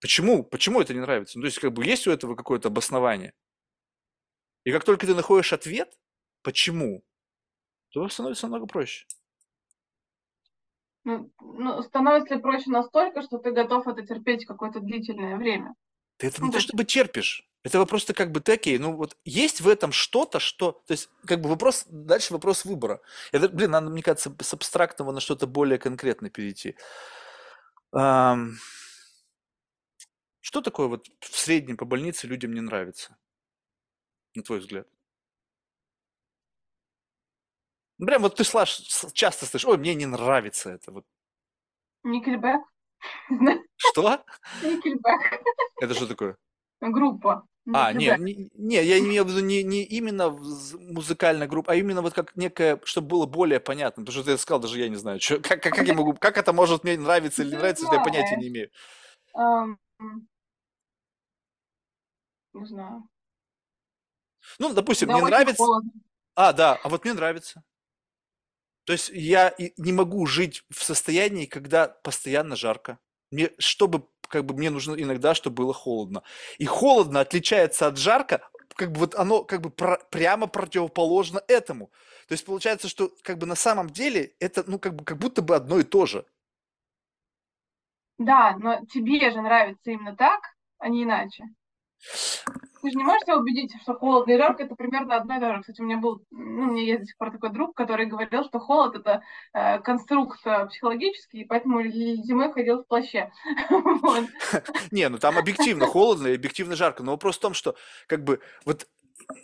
Почему? 0.00 0.42
Почему 0.42 0.80
это 0.80 0.94
не 0.94 1.00
нравится? 1.00 1.38
Ну, 1.38 1.42
то 1.42 1.46
есть, 1.46 1.58
как 1.60 1.72
бы 1.72 1.84
есть 1.84 2.06
у 2.06 2.10
этого 2.10 2.34
какое-то 2.34 2.68
обоснование. 2.68 3.34
И 4.64 4.72
как 4.72 4.84
только 4.84 5.06
ты 5.06 5.14
находишь 5.14 5.52
ответ, 5.52 5.96
почему, 6.42 7.04
то 7.90 8.08
становится 8.08 8.46
намного 8.46 8.66
проще. 8.66 9.06
Ну, 11.04 11.30
ну, 11.40 11.82
становится 11.82 12.36
ли 12.36 12.40
проще 12.40 12.70
настолько, 12.70 13.22
что 13.22 13.38
ты 13.38 13.50
готов 13.50 13.86
это 13.88 14.06
терпеть 14.06 14.46
какое-то 14.46 14.80
длительное 14.80 15.36
время? 15.36 15.74
Ты 16.18 16.28
это 16.28 16.40
не 16.40 16.46
Ну, 16.46 16.52
то 16.52 16.58
то 16.58 16.64
чтобы 16.64 16.84
терпишь. 16.84 17.48
Это 17.64 17.78
вопрос 17.78 18.04
то 18.04 18.12
как 18.12 18.32
бы 18.32 18.42
окей, 18.44 18.78
ну 18.78 18.96
вот 18.96 19.16
есть 19.24 19.60
в 19.60 19.68
этом 19.68 19.92
что-то, 19.92 20.40
что... 20.40 20.72
То 20.86 20.92
есть 20.92 21.08
как 21.26 21.40
бы 21.40 21.48
вопрос, 21.48 21.86
дальше 21.88 22.32
вопрос 22.32 22.64
выбора. 22.64 23.00
Это, 23.30 23.48
блин, 23.48 23.70
надо, 23.70 23.88
мне 23.88 24.02
кажется, 24.02 24.34
с 24.40 24.54
абстрактного 24.54 25.12
на 25.12 25.20
что-то 25.20 25.46
более 25.46 25.78
конкретное 25.78 26.30
перейти. 26.30 26.76
Ам, 27.92 28.56
Что 30.40 30.60
такое 30.60 30.88
вот 30.88 31.08
в 31.20 31.38
среднем 31.38 31.76
по 31.76 31.84
больнице 31.84 32.26
людям 32.26 32.52
не 32.52 32.60
нравится, 32.60 33.16
на 34.34 34.42
твой 34.42 34.58
взгляд? 34.58 34.88
Ну, 38.02 38.06
Прям 38.06 38.22
вот 38.22 38.34
ты 38.34 38.42
слышишь, 38.42 39.12
часто 39.12 39.46
слышишь, 39.46 39.68
ой, 39.68 39.78
мне 39.78 39.94
не 39.94 40.06
нравится 40.06 40.70
это. 40.70 40.90
Вот. 40.90 41.04
Никельбэк? 42.02 42.60
Что? 43.76 44.24
Никельбэк. 44.60 45.44
Это 45.80 45.94
что 45.94 46.08
такое? 46.08 46.36
Группа. 46.80 47.46
А, 47.72 47.92
не, 47.92 48.06
Никельбэк. 48.06 48.18
не, 48.18 48.50
не, 48.54 48.82
я 48.82 48.98
имею 48.98 49.24
в 49.24 49.28
виду 49.28 49.38
не, 49.38 49.62
не 49.62 49.84
именно 49.84 50.30
музыкальная 50.30 51.46
группа, 51.46 51.70
а 51.74 51.76
именно 51.76 52.02
вот 52.02 52.12
как 52.12 52.34
некая, 52.34 52.80
чтобы 52.82 53.06
было 53.06 53.26
более 53.26 53.60
понятно, 53.60 54.02
потому 54.04 54.20
что 54.20 54.32
ты 54.32 54.36
сказал, 54.36 54.58
даже 54.58 54.80
я 54.80 54.88
не 54.88 54.96
знаю, 54.96 55.20
чё- 55.20 55.40
как, 55.40 55.62
как, 55.62 55.72
как 55.72 55.86
я 55.86 55.94
могу, 55.94 56.14
как 56.14 56.38
это 56.38 56.52
может 56.52 56.82
мне 56.82 56.98
нравиться 56.98 57.42
или 57.42 57.50
не 57.52 57.56
нравиться, 57.56 57.86
я 57.88 58.00
понятия 58.00 58.36
не 58.36 58.48
имею. 58.48 58.70
Ам, 59.34 59.78
Не 62.52 62.66
знаю. 62.66 63.08
Ну, 64.58 64.74
допустим, 64.74 65.06
Да, 65.06 65.14
мне 65.14 65.22
нравится, 65.24 65.62
холодно. 65.62 65.92
а, 66.34 66.52
да, 66.52 66.80
а 66.82 66.88
вот 66.88 67.04
мне 67.04 67.14
нравится. 67.14 67.62
То 68.84 68.92
есть 68.92 69.10
я 69.10 69.54
не 69.76 69.92
могу 69.92 70.26
жить 70.26 70.64
в 70.70 70.82
состоянии, 70.82 71.46
когда 71.46 71.88
постоянно 71.88 72.56
жарко. 72.56 72.98
Мне, 73.30 73.50
чтобы, 73.58 74.06
как 74.28 74.44
бы, 74.44 74.54
мне 74.54 74.70
нужно 74.70 74.94
иногда, 74.94 75.34
чтобы 75.34 75.56
было 75.56 75.72
холодно. 75.72 76.22
И 76.58 76.66
холодно 76.66 77.20
отличается 77.20 77.86
от 77.86 77.96
жарко, 77.96 78.48
как 78.74 78.92
бы 78.92 79.00
вот 79.00 79.14
оно 79.14 79.44
как 79.44 79.60
бы 79.60 79.70
про- 79.70 80.00
прямо 80.10 80.46
противоположно 80.46 81.42
этому. 81.48 81.90
То 82.28 82.32
есть 82.32 82.44
получается, 82.44 82.88
что 82.88 83.10
как 83.22 83.38
бы 83.38 83.46
на 83.46 83.54
самом 83.54 83.90
деле 83.90 84.34
это, 84.40 84.64
ну, 84.66 84.78
как 84.78 84.94
бы, 84.96 85.04
как 85.04 85.18
будто 85.18 85.42
бы 85.42 85.54
одно 85.54 85.78
и 85.78 85.84
то 85.84 86.06
же. 86.06 86.24
Да, 88.18 88.56
но 88.58 88.84
тебе 88.86 89.30
же 89.30 89.40
нравится 89.40 89.90
именно 89.90 90.16
так, 90.16 90.40
а 90.78 90.88
не 90.88 91.04
иначе. 91.04 91.44
Ты 92.82 92.90
же 92.90 92.98
не 92.98 93.04
можешь 93.04 93.22
себя 93.22 93.38
убедить, 93.38 93.72
что 93.80 93.94
холодно 93.94 94.32
и 94.32 94.36
жарко 94.36 94.64
это 94.64 94.74
примерно 94.74 95.16
одно 95.16 95.36
и 95.36 95.40
то 95.40 95.54
же. 95.54 95.60
Кстати, 95.60 95.80
у 95.80 95.84
меня 95.84 95.98
был, 95.98 96.20
ну, 96.30 96.62
у 96.64 96.72
меня 96.72 96.82
есть 96.82 97.00
до 97.00 97.06
сих 97.06 97.16
пор 97.16 97.30
такой 97.30 97.50
друг, 97.50 97.76
который 97.76 98.06
говорил, 98.06 98.44
что 98.44 98.58
холод 98.58 98.96
это 98.96 99.22
э, 99.52 99.78
конструкт 99.80 100.40
э, 100.44 100.66
психологический, 100.66 101.42
и 101.42 101.44
поэтому 101.44 101.82
зимой 101.84 102.52
ходил 102.52 102.82
в 102.82 102.86
плаще. 102.88 103.30
Не, 104.90 105.08
ну 105.08 105.18
там 105.18 105.38
объективно 105.38 105.86
холодно 105.86 106.26
и 106.26 106.34
объективно 106.34 106.74
жарко. 106.74 107.04
Но 107.04 107.12
вопрос 107.12 107.36
в 107.36 107.40
том, 107.40 107.54
что 107.54 107.76
как 108.08 108.24
бы 108.24 108.40
вот 108.64 108.88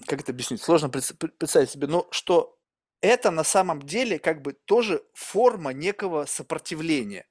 как 0.06 0.20
это 0.20 0.32
объяснить? 0.32 0.60
Сложно 0.60 0.88
пред- 0.88 1.16
пред- 1.18 1.38
представить 1.38 1.70
себе, 1.70 1.86
но 1.86 2.08
что 2.10 2.58
это 3.00 3.30
на 3.30 3.44
самом 3.44 3.82
деле 3.82 4.18
как 4.18 4.42
бы 4.42 4.52
тоже 4.52 5.02
форма 5.14 5.72
некого 5.72 6.24
сопротивления. 6.24 7.26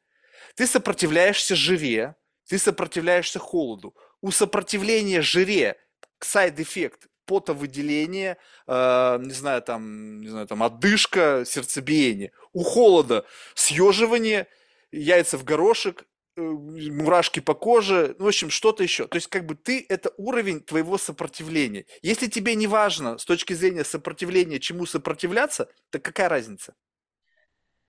Ты 0.55 0.67
сопротивляешься 0.67 1.55
жаре, 1.55 2.15
ты 2.47 2.57
сопротивляешься 2.57 3.39
холоду. 3.39 3.95
У 4.21 4.31
сопротивления 4.31 5.21
жаре 5.22 5.77
side 6.23 6.57
effect 6.57 7.07
потовыделение, 7.27 8.38
э, 8.68 9.18
не 9.19 9.34
знаю, 9.34 9.61
там, 9.61 10.22
не 10.22 10.30
знаю, 10.30 10.48
там, 10.48 10.64
отдышка, 10.64 11.44
сердцебиение. 11.45 12.31
У 12.53 12.64
холода 12.64 13.26
съеживание, 13.53 14.48
яйца 14.91 15.38
в 15.38 15.44
горошек, 15.44 16.06
э, 16.38 16.41
мурашки 16.41 17.41
по 17.41 17.53
коже, 17.53 18.15
ну, 18.18 18.26
в 18.26 18.27
общем, 18.30 18.49
что-то 18.49 18.81
еще. 18.81 19.07
То 19.07 19.18
есть, 19.18 19.27
как 19.27 19.45
бы 19.45 19.56
ты, 19.56 19.85
это 19.89 20.11
уровень 20.18 20.61
твоего 20.61 20.98
сопротивления. 20.98 21.85
Если 22.02 22.27
тебе 22.27 22.56
не 22.56 22.68
важно 22.68 23.18
с 23.18 23.26
точки 23.26 23.53
зрения 23.53 23.84
сопротивления, 23.84 24.60
чему 24.60 24.85
сопротивляться, 24.85 25.69
то 25.91 25.99
какая 25.99 26.30
разница? 26.30 26.76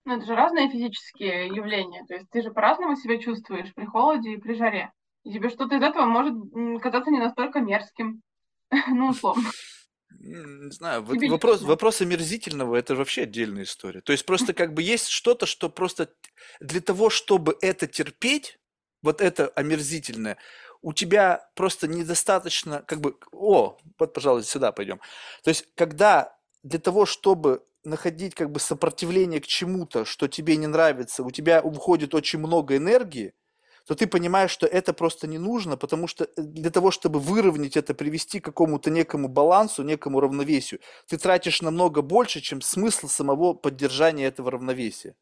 Ну, 0.05 0.17
это 0.17 0.27
же 0.27 0.35
разные 0.35 0.71
физические 0.71 1.47
явления. 1.47 2.05
То 2.09 2.15
есть 2.15 2.31
ты 2.31 2.43
же 2.43 2.51
по-разному 2.51 2.97
себя 2.97 3.19
чувствуешь 3.19 3.73
при 3.75 3.85
холоде 3.85 4.33
и 4.33 4.37
при 4.37 4.55
жаре. 4.55 4.91
И 5.29 5.33
тебе 5.33 5.51
что-то 5.51 5.77
из 5.77 5.83
этого 5.83 6.07
может 6.07 6.35
казаться 6.83 7.11
не 7.11 7.19
настолько 7.19 7.61
мерзким. 7.61 8.23
Ну, 8.89 9.09
условно. 9.09 9.51
Не 10.21 10.71
знаю, 10.71 11.05
Тебе 11.07 11.31
вопрос, 11.31 11.57
лично. 11.57 11.69
вопрос 11.69 12.01
омерзительного 12.01 12.77
это 12.77 12.95
вообще 12.95 13.23
отдельная 13.23 13.63
история. 13.63 14.01
То 14.01 14.13
есть 14.13 14.27
просто 14.27 14.53
как 14.53 14.75
бы 14.75 14.83
есть 14.83 15.09
что-то, 15.09 15.47
что 15.47 15.69
просто 15.69 16.11
для 16.61 16.81
того, 16.81 17.09
чтобы 17.09 17.57
это 17.61 17.87
терпеть, 17.87 18.59
вот 19.03 19.21
это 19.21 19.49
омерзительное, 19.49 20.39
у 20.83 20.93
тебя 20.93 21.49
просто 21.55 21.89
недостаточно, 21.89 22.83
как 22.83 23.01
бы, 23.01 23.17
о, 23.33 23.79
вот, 23.99 24.13
пожалуйста, 24.13 24.51
сюда 24.51 24.73
пойдем. 24.73 25.01
То 25.45 25.51
есть, 25.51 25.67
когда 25.75 26.37
для 26.63 26.79
того, 26.79 27.07
чтобы 27.07 27.65
находить 27.85 28.35
как 28.35 28.51
бы 28.51 28.61
сопротивление 28.61 29.41
к 29.41 29.47
чему-то, 29.47 30.05
что 30.05 30.27
тебе 30.29 30.57
не 30.57 30.67
нравится, 30.67 31.23
у 31.23 31.31
тебя 31.31 31.63
уходит 31.63 32.15
очень 32.15 32.39
много 32.39 32.77
энергии, 32.77 33.35
то 33.89 33.95
ты 33.95 34.07
понимаешь, 34.07 34.51
что 34.51 34.67
это 34.67 34.93
просто 34.93 35.27
не 35.27 35.39
нужно, 35.39 35.79
потому 35.79 36.09
что 36.09 36.25
э, 36.25 36.29
для 36.37 36.71
того, 36.71 36.91
чтобы 36.91 37.21
выровнять 37.21 37.75
это, 37.75 37.95
привести 37.95 38.39
к 38.39 38.45
какому-то 38.45 38.91
некому 38.91 39.29
балансу, 39.29 39.83
некому 39.83 40.21
равновесию, 40.21 40.81
ты 41.07 41.17
тратишь 41.17 41.63
намного 41.63 42.03
больше, 42.03 42.43
чем 42.43 42.61
смысл 42.61 43.09
самого 43.09 43.55
поддержания 43.55 44.27
этого 44.27 44.51
равновесия. 44.51 45.15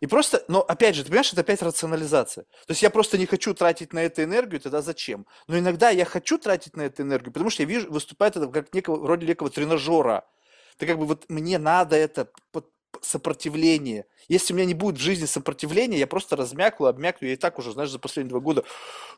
И 0.00 0.08
просто, 0.08 0.44
но 0.48 0.62
опять 0.62 0.96
же, 0.96 1.04
ты 1.04 1.10
понимаешь, 1.10 1.32
это 1.32 1.42
опять 1.42 1.62
рационализация. 1.62 2.42
То 2.66 2.72
есть 2.72 2.82
я 2.82 2.90
просто 2.90 3.18
не 3.18 3.26
хочу 3.26 3.54
тратить 3.54 3.92
на 3.92 4.00
это 4.00 4.24
энергию, 4.24 4.60
тогда 4.60 4.82
зачем? 4.82 5.24
Но 5.46 5.56
иногда 5.56 5.90
я 5.90 6.04
хочу 6.04 6.38
тратить 6.38 6.76
на 6.76 6.82
это 6.82 7.02
энергию, 7.04 7.32
потому 7.32 7.50
что 7.50 7.62
я 7.62 7.68
вижу, 7.68 7.88
выступает 7.88 8.36
это 8.36 8.48
как 8.48 8.74
некого, 8.74 8.96
вроде 8.96 9.26
некого 9.28 9.48
тренажера. 9.48 10.24
Ты 10.76 10.86
как 10.88 10.98
бы 10.98 11.06
вот 11.06 11.26
мне 11.28 11.58
надо 11.58 11.94
это 11.94 12.28
сопротивление. 13.00 14.06
Если 14.28 14.52
у 14.52 14.56
меня 14.56 14.66
не 14.66 14.74
будет 14.74 14.98
в 14.98 15.00
жизни 15.00 15.26
сопротивления, 15.26 15.98
я 15.98 16.06
просто 16.06 16.36
размякну, 16.36 16.86
обмякну. 16.86 17.26
Я 17.26 17.34
и 17.34 17.36
так 17.36 17.58
уже, 17.58 17.72
знаешь, 17.72 17.90
за 17.90 17.98
последние 17.98 18.30
два 18.30 18.40
года, 18.40 18.64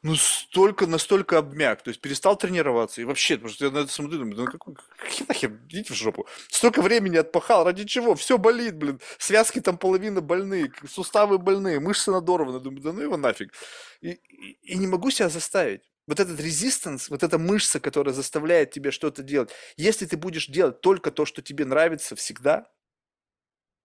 ну, 0.03 0.15
столько, 0.17 0.87
настолько 0.87 1.39
обмяк. 1.39 1.83
То 1.83 1.89
есть 1.89 2.01
перестал 2.01 2.37
тренироваться. 2.37 3.01
И 3.01 3.05
вообще, 3.05 3.37
потому 3.37 3.53
что 3.53 3.67
я 3.67 3.71
на 3.71 3.79
это 3.79 3.93
смотрю, 3.93 4.19
думаю, 4.19 4.37
ну, 4.37 4.47
какой, 4.47 4.75
какие 4.99 5.27
нахер, 5.29 5.53
идите 5.69 5.93
в 5.93 5.97
жопу. 5.97 6.27
Столько 6.49 6.83
времени 6.83 7.17
отпахал, 7.17 7.65
ради 7.65 7.85
чего? 7.85 8.15
Все 8.15 8.39
болит, 8.39 8.77
блин. 8.77 9.01
Связки 9.19 9.61
там 9.61 9.79
половина 9.79 10.21
больные, 10.21 10.73
суставы 10.89 11.39
больные, 11.39 11.81
мышцы 11.81 12.11
надорваны. 12.11 12.61
Думаю, 12.61 12.83
да 12.83 12.93
ну 12.93 13.03
его 13.03 13.17
нафиг. 13.17 13.53
И, 14.01 14.11
и, 14.11 14.59
и 14.63 14.77
не 14.77 14.87
могу 14.87 15.11
себя 15.11 15.29
заставить. 15.29 15.83
Вот 16.07 16.21
этот 16.21 16.39
резистанс, 16.39 17.09
вот 17.09 17.23
эта 17.23 17.39
мышца, 17.39 17.81
которая 17.81 18.15
заставляет 18.15 18.71
тебе 18.73 18.91
что-то 18.91 19.23
делать. 19.23 19.51
Если 19.77 20.05
ты 20.05 20.17
будешь 20.19 20.49
делать 20.49 20.81
только 20.81 21.11
то, 21.11 21.25
что 21.25 21.41
тебе 21.41 21.65
нравится 21.65 22.15
всегда, 22.15 22.67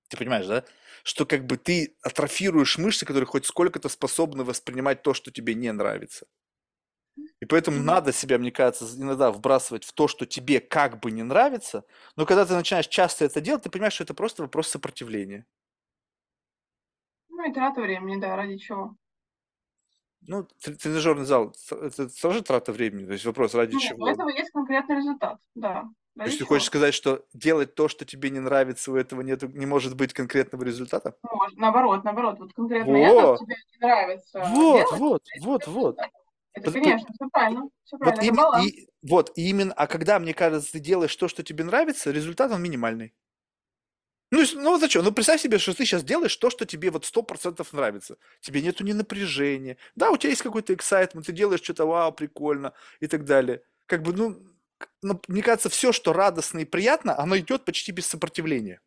ты 0.09 0.17
понимаешь, 0.17 0.47
да? 0.47 0.65
Что 1.03 1.25
как 1.25 1.45
бы 1.45 1.57
ты 1.57 1.97
атрофируешь 2.03 2.77
мышцы, 2.77 3.05
которые 3.05 3.27
хоть 3.27 3.45
сколько-то 3.45 3.89
способны 3.89 4.43
воспринимать 4.43 5.03
то, 5.03 5.13
что 5.13 5.31
тебе 5.31 5.55
не 5.55 5.71
нравится. 5.71 6.25
И 7.41 7.45
поэтому 7.45 7.79
Мгм. 7.79 7.81
надо 7.81 8.11
себя, 8.11 8.37
мне 8.37 8.51
кажется, 8.51 8.85
иногда 9.01 9.31
вбрасывать 9.31 9.85
в 9.85 9.93
то, 9.93 10.07
что 10.07 10.25
тебе 10.25 10.59
как 10.59 10.99
бы 10.99 11.11
не 11.11 11.23
нравится, 11.23 11.85
но 12.17 12.25
когда 12.25 12.45
ты 12.45 12.53
начинаешь 12.53 12.87
часто 12.87 13.25
это 13.25 13.39
делать, 13.41 13.63
ты 13.63 13.69
понимаешь, 13.69 13.93
что 13.93 14.03
это 14.03 14.13
просто 14.13 14.43
вопрос 14.43 14.67
сопротивления. 14.67 15.45
Ну 17.29 17.49
и 17.49 17.51
трата 17.51 17.81
времени, 17.81 18.19
да, 18.21 18.35
ради 18.35 18.57
чего. 18.57 18.95
Ну, 20.21 20.47
тр- 20.63 20.75
тренажерный 20.75 21.25
зал, 21.25 21.53
это 21.71 22.09
тоже 22.21 22.41
трата 22.41 22.71
времени, 22.71 23.05
то 23.05 23.13
есть 23.13 23.25
вопрос, 23.25 23.53
ради 23.53 23.75
Нет, 23.75 23.95
у 23.99 24.05
чего? 24.05 24.07
этого 24.07 24.29
есть 24.29 24.51
конкретный 24.51 24.97
результат, 24.97 25.39
да. 25.55 25.85
То 26.19 26.23
Ради 26.23 26.31
есть 26.31 26.39
ты 26.39 26.45
хочешь 26.45 26.67
сказать, 26.67 26.93
что 26.93 27.25
делать 27.33 27.75
то, 27.75 27.87
что 27.87 28.03
тебе 28.03 28.29
не 28.29 28.41
нравится, 28.41 28.91
у 28.91 28.97
этого 28.97 29.21
нету, 29.21 29.47
не 29.47 29.65
может 29.65 29.95
быть 29.95 30.11
конкретного 30.11 30.65
результата? 30.65 31.15
Может, 31.23 31.57
наоборот, 31.57 32.03
наоборот, 32.03 32.39
вот 32.39 32.51
конкретно 32.51 32.97
это 32.97 33.13
Вот, 33.13 33.39
тебе 33.39 33.55
не 33.71 33.87
нравится 33.87 34.39
вот, 34.49 34.89
делать, 34.89 34.99
вот, 34.99 35.23
вот, 35.39 35.67
вот. 35.67 35.97
Это, 36.51 36.71
конечно, 36.73 37.07
все 37.13 37.29
правильно, 37.31 37.69
все 37.85 37.95
Вот, 37.95 37.99
правильно, 37.99 38.19
это 38.19 38.25
им, 38.25 38.35
баланс. 38.35 38.67
и, 38.67 38.89
вот, 39.01 39.31
и 39.37 39.49
именно, 39.49 39.71
а 39.71 39.87
когда, 39.87 40.19
мне 40.19 40.33
кажется, 40.33 40.73
ты 40.73 40.79
делаешь 40.79 41.15
то, 41.15 41.29
что 41.29 41.41
тебе 41.41 41.63
нравится, 41.63 42.11
результат 42.11 42.51
он 42.51 42.61
минимальный. 42.61 43.13
Ну, 44.29 44.43
ну 44.55 44.71
вот 44.71 44.81
зачем? 44.81 45.05
Ну, 45.05 45.13
представь 45.13 45.39
себе, 45.39 45.57
что 45.57 45.73
ты 45.73 45.85
сейчас 45.85 46.03
делаешь 46.03 46.35
то, 46.35 46.49
что 46.49 46.65
тебе 46.65 46.91
вот 46.91 47.05
сто 47.05 47.23
процентов 47.23 47.71
нравится. 47.71 48.17
Тебе 48.41 48.61
нету 48.61 48.83
ни 48.83 48.91
напряжения. 48.91 49.77
Да, 49.95 50.11
у 50.11 50.17
тебя 50.17 50.31
есть 50.31 50.41
какой-то 50.41 50.73
эксайтмент, 50.73 51.27
ты 51.27 51.31
делаешь 51.31 51.61
что-то, 51.63 51.85
вау, 51.85 52.11
прикольно 52.11 52.73
и 52.99 53.07
так 53.07 53.23
далее. 53.23 53.61
Как 53.85 54.03
бы, 54.03 54.11
ну, 54.11 54.37
ну, 55.01 55.19
мне 55.27 55.41
кажется, 55.41 55.69
все, 55.69 55.91
что 55.91 56.13
радостно 56.13 56.59
и 56.59 56.65
приятно, 56.65 57.17
оно 57.17 57.37
идет 57.37 57.65
почти 57.65 57.91
без 57.91 58.07
сопротивления. 58.07 58.81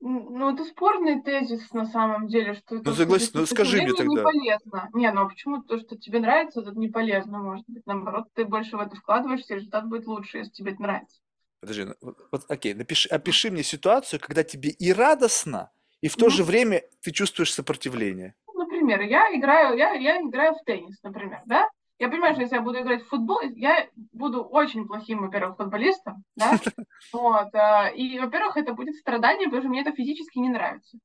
Ну, 0.00 0.54
это 0.54 0.64
спорный 0.64 1.20
тезис 1.22 1.72
на 1.72 1.84
самом 1.84 2.28
деле, 2.28 2.54
что 2.54 2.82
Ну, 2.84 2.92
согласен, 2.92 3.30
ну 3.34 3.46
скажи 3.46 3.80
мне 3.82 3.86
не 3.86 3.94
тогда. 3.94 4.22
полезно. 4.22 4.88
Не, 4.94 5.10
ну 5.10 5.22
а 5.22 5.28
почему 5.28 5.62
то, 5.62 5.78
что 5.78 5.96
тебе 5.96 6.20
нравится, 6.20 6.60
это 6.60 6.70
не 6.72 6.88
полезно, 6.88 7.38
может 7.38 7.64
быть. 7.66 7.84
Наоборот, 7.84 8.26
ты 8.34 8.44
больше 8.44 8.76
в 8.76 8.80
это 8.80 8.94
вкладываешься, 8.94 9.54
результат 9.56 9.88
будет 9.88 10.06
лучше, 10.06 10.38
если 10.38 10.52
тебе 10.52 10.72
это 10.72 10.82
нравится. 10.82 11.18
Подожди, 11.60 11.84
ну, 11.84 11.94
вот, 12.00 12.18
вот, 12.30 12.44
окей, 12.48 12.74
напиши, 12.74 13.08
опиши 13.08 13.50
мне 13.50 13.64
ситуацию, 13.64 14.20
когда 14.20 14.44
тебе 14.44 14.70
и 14.70 14.92
радостно, 14.92 15.72
и 16.00 16.08
в 16.08 16.16
то 16.16 16.28
Мгм. 16.28 16.36
же 16.36 16.44
время 16.44 16.82
ты 17.00 17.10
чувствуешь 17.10 17.52
сопротивление. 17.52 18.36
Например, 18.54 19.00
я 19.02 19.36
играю, 19.36 19.76
я, 19.76 19.92
я 19.94 20.20
играю 20.22 20.54
в 20.54 20.64
теннис, 20.64 20.96
например, 21.02 21.42
да? 21.46 21.68
Я 21.98 22.08
понимаю, 22.08 22.34
что 22.34 22.42
если 22.42 22.56
я 22.56 22.62
буду 22.62 22.80
играть 22.80 23.02
в 23.02 23.08
футбол, 23.08 23.40
я 23.56 23.88
буду 24.12 24.42
очень 24.44 24.86
плохим, 24.86 25.20
во-первых, 25.20 25.56
футболистом, 25.56 26.22
да? 26.36 26.58
Вот. 27.12 27.54
а, 27.54 27.88
И, 27.88 28.18
во-первых, 28.18 28.56
это 28.56 28.72
будет 28.72 28.94
страдание, 28.96 29.46
потому 29.46 29.62
что 29.62 29.70
мне 29.70 29.82
это 29.82 29.92
физически 29.92 30.38
не 30.38 30.48
нравится. 30.48 30.98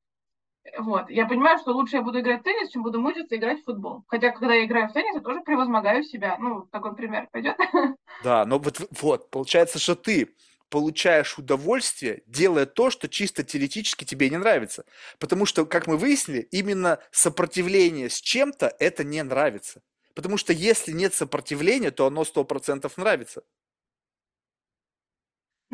Вот. 0.78 1.10
Я 1.10 1.26
понимаю, 1.26 1.58
что 1.58 1.74
лучше 1.74 1.98
я 1.98 2.02
буду 2.02 2.20
играть 2.20 2.42
в 2.42 2.44
теннис, 2.44 2.70
чем 2.70 2.84
буду 2.84 3.02
мучиться 3.02 3.36
играть 3.36 3.62
в 3.62 3.66
футбол. 3.66 4.04
Хотя, 4.08 4.32
когда 4.32 4.54
я 4.54 4.66
играю 4.66 4.88
в 4.88 4.94
теннис, 4.94 5.16
я 5.16 5.22
тоже 5.22 5.42
превозмогаю 5.42 6.04
себя. 6.04 6.38
Ну, 6.40 6.68
такой 6.72 6.96
пример 6.96 7.28
пойдет. 7.32 7.58
Да, 8.24 8.46
но 8.46 8.58
вот, 8.60 8.80
вот, 9.02 9.30
получается, 9.32 9.80
что 9.80 9.96
ты 9.96 10.34
получаешь 10.70 11.38
удовольствие, 11.38 12.24
делая 12.26 12.66
то, 12.66 12.90
что 12.90 13.10
чисто 13.10 13.44
теоретически 13.44 14.06
тебе 14.06 14.30
не 14.30 14.38
нравится. 14.38 14.86
Потому 15.20 15.46
что, 15.46 15.66
как 15.66 15.88
мы 15.88 15.98
выяснили, 15.98 16.48
именно 16.52 17.00
сопротивление 17.12 18.10
с 18.10 18.22
чем-то 18.22 18.74
это 18.80 19.04
не 19.04 19.22
нравится. 19.24 19.82
Потому 20.14 20.38
что 20.38 20.54
если 20.54 20.92
нет 20.92 21.14
сопротивления, 21.14 21.92
то 21.92 22.08
оно 22.08 22.24
100% 22.24 22.92
нравится. 22.98 23.44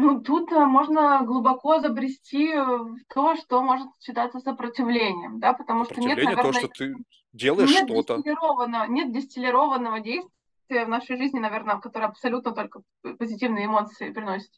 Ну, 0.01 0.21
тут 0.21 0.49
а, 0.53 0.65
можно 0.65 1.23
глубоко 1.25 1.81
забрести 1.81 2.53
э, 2.53 2.63
в 2.63 2.99
то, 3.13 3.35
что 3.35 3.61
может 3.61 3.89
считаться 3.99 4.39
сопротивлением, 4.39 5.41
да, 5.41 5.51
потому 5.51 5.83
что 5.83 5.95
нет, 5.95 6.11
Сопротивление 6.11 6.37
то, 6.37 6.43
наверное, 6.43 6.59
что 6.59 6.67
ты 6.69 6.95
делаешь 7.33 7.69
нет 7.69 7.83
что-то. 7.83 8.15
дистиллированного, 8.15 8.85
нет 8.85 9.11
дистиллированного 9.11 9.99
действия 9.99 10.85
в 10.85 10.87
нашей 10.87 11.17
жизни, 11.17 11.39
наверное, 11.39 11.79
которое 11.79 12.05
абсолютно 12.05 12.53
только 12.53 12.81
позитивные 13.17 13.65
эмоции 13.65 14.11
приносит. 14.11 14.51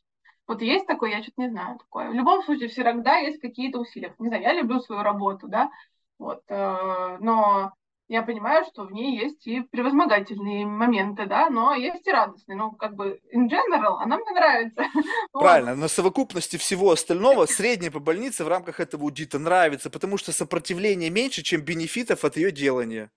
Вот 0.45 0.61
есть 0.61 0.85
такое, 0.85 1.09
я 1.09 1.23
что-то 1.23 1.41
не 1.41 1.49
знаю 1.49 1.79
такое. 1.79 2.11
В 2.11 2.13
любом 2.13 2.43
случае, 2.43 2.69
всегда 2.69 3.17
есть 3.17 3.41
какие-то 3.41 3.79
усилия. 3.79 4.13
Не 4.19 4.27
знаю, 4.27 4.43
я 4.43 4.53
люблю 4.53 4.79
свою 4.79 5.01
работу, 5.01 5.47
да, 5.47 5.71
вот, 6.19 6.43
э, 6.49 7.17
но 7.19 7.73
я 8.11 8.23
понимаю, 8.23 8.65
что 8.65 8.83
в 8.83 8.91
ней 8.91 9.17
есть 9.17 9.47
и 9.47 9.61
превозмогательные 9.61 10.65
моменты, 10.65 11.27
да, 11.27 11.49
но 11.49 11.73
есть 11.73 12.05
и 12.05 12.11
радостные. 12.11 12.57
Ну, 12.57 12.73
как 12.73 12.93
бы, 12.93 13.21
in 13.33 13.47
general, 13.47 13.99
она 14.01 14.17
мне 14.17 14.31
нравится. 14.31 14.83
Правильно, 15.31 15.75
на 15.75 15.87
совокупности 15.87 16.57
всего 16.57 16.91
остального 16.91 17.45
средняя 17.45 17.89
по 17.89 17.99
больнице 17.99 18.43
в 18.43 18.49
рамках 18.49 18.81
этого 18.81 19.05
аудита 19.05 19.39
нравится, 19.39 19.89
потому 19.89 20.17
что 20.17 20.33
сопротивление 20.33 21.09
меньше, 21.09 21.41
чем 21.41 21.61
бенефитов 21.61 22.25
от 22.25 22.35
ее 22.35 22.51
делания. 22.51 23.11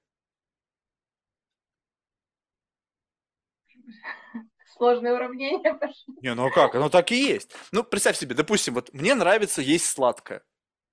Сложные 4.76 5.14
уравнения 5.14 5.74
пошли. 5.80 6.14
Не, 6.22 6.34
ну 6.34 6.46
а 6.46 6.50
как? 6.52 6.76
Оно 6.76 6.88
так 6.88 7.10
и 7.10 7.16
есть. 7.16 7.50
Ну, 7.72 7.82
представь 7.82 8.16
себе, 8.16 8.36
допустим, 8.36 8.74
вот 8.74 8.94
мне 8.94 9.16
нравится 9.16 9.60
есть 9.60 9.86
сладкое. 9.86 10.44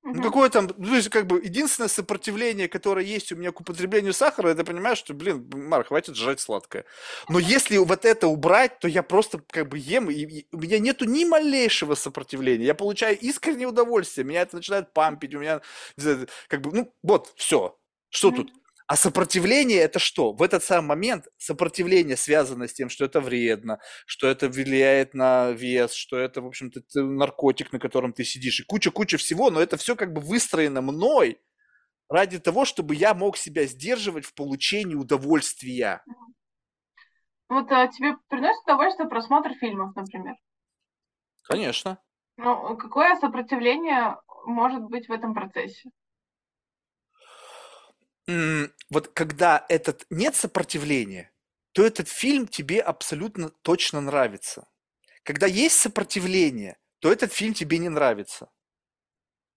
Ну, 0.03 0.23
какое 0.23 0.49
там, 0.49 0.68
ну, 0.78 0.88
то 0.88 0.95
есть, 0.95 1.10
как 1.10 1.28
бы, 1.28 1.40
единственное 1.44 1.88
сопротивление, 1.88 2.68
которое 2.68 3.06
есть 3.06 3.32
у 3.32 3.36
меня 3.36 3.52
к 3.52 3.61
употреблению 3.61 4.14
сахара, 4.14 4.49
это 4.49 4.64
понимаешь, 4.64 4.98
что, 4.98 5.14
блин, 5.14 5.48
Марк, 5.53 5.90
хватит 5.90 6.15
жрать 6.15 6.40
сладкое. 6.40 6.86
Но 7.30 7.38
если 7.38 7.78
вот 7.78 8.03
это 8.03 8.28
убрать, 8.28 8.80
то 8.80 8.88
я 8.88 9.03
просто, 9.03 9.41
как 9.52 9.69
бы, 9.69 9.78
ем, 9.78 10.10
и, 10.10 10.15
и 10.23 10.48
у 10.52 10.57
меня 10.57 10.80
нету 10.80 11.06
ни 11.06 11.23
малейшего 11.23 11.94
сопротивления. 11.94 12.65
Я 12.65 12.73
получаю 12.73 13.18
искреннее 13.19 13.68
удовольствие, 13.68 14.26
меня 14.26 14.41
это 14.41 14.56
начинает 14.56 14.91
пампить, 14.91 15.36
у 15.36 15.40
меня, 15.40 15.61
как 16.48 16.61
бы, 16.61 16.72
ну, 16.73 16.94
вот, 17.03 17.32
все. 17.36 17.78
Что 18.10 18.32
тут? 18.32 18.52
А 18.91 18.97
сопротивление 18.97 19.77
это 19.77 19.99
что? 19.99 20.34
В 20.34 20.43
этот 20.43 20.65
самый 20.65 20.88
момент 20.89 21.26
сопротивление 21.38 22.18
связано 22.18 22.68
с 22.68 22.73
тем, 22.73 22.89
что 22.89 23.05
это 23.05 23.22
вредно, 23.22 23.80
что 24.05 24.27
это 24.27 24.49
влияет 24.49 25.13
на 25.13 25.51
вес, 25.51 25.93
что 25.93 26.18
это, 26.18 26.41
в 26.41 26.47
общем-то, 26.47 26.81
наркотик, 27.01 27.72
на 27.72 27.80
котором 27.80 28.11
ты 28.11 28.26
сидишь, 28.26 28.59
и 28.59 28.65
куча-куча 28.65 29.18
всего, 29.18 29.49
но 29.49 29.61
это 29.61 29.77
все 29.77 29.95
как 29.95 30.11
бы 30.11 30.19
выстроено 30.19 30.81
мной 30.81 31.39
ради 32.09 32.38
того, 32.38 32.65
чтобы 32.65 32.93
я 32.93 33.13
мог 33.13 33.38
себя 33.38 33.65
сдерживать 33.65 34.26
в 34.26 34.34
получении 34.34 34.95
удовольствия. 34.95 36.03
Вот 37.47 37.72
а, 37.72 37.88
тебе 37.88 38.18
приносит 38.27 38.61
удовольствие 38.65 39.07
просмотр 39.07 39.53
фильмов, 39.53 39.95
например. 39.95 40.35
Конечно. 41.43 41.97
Ну, 42.35 42.76
какое 42.76 43.15
сопротивление 43.22 44.18
может 44.45 44.84
быть 44.84 45.07
в 45.07 45.13
этом 45.13 45.34
процессе? 45.34 45.91
Вот 48.90 49.08
когда 49.14 49.66
этот 49.70 50.06
нет 50.10 50.36
сопротивления, 50.36 51.32
то 51.74 51.86
этот 51.86 52.08
фильм 52.08 52.48
тебе 52.48 52.82
абсолютно 52.82 53.49
точно 53.49 54.02
нравится. 54.02 54.68
Когда 55.24 55.48
есть 55.48 55.80
сопротивление, 55.80 56.78
то 56.99 57.12
этот 57.12 57.32
фильм 57.34 57.53
тебе 57.53 57.78
не 57.78 57.90
нравится. 57.90 58.49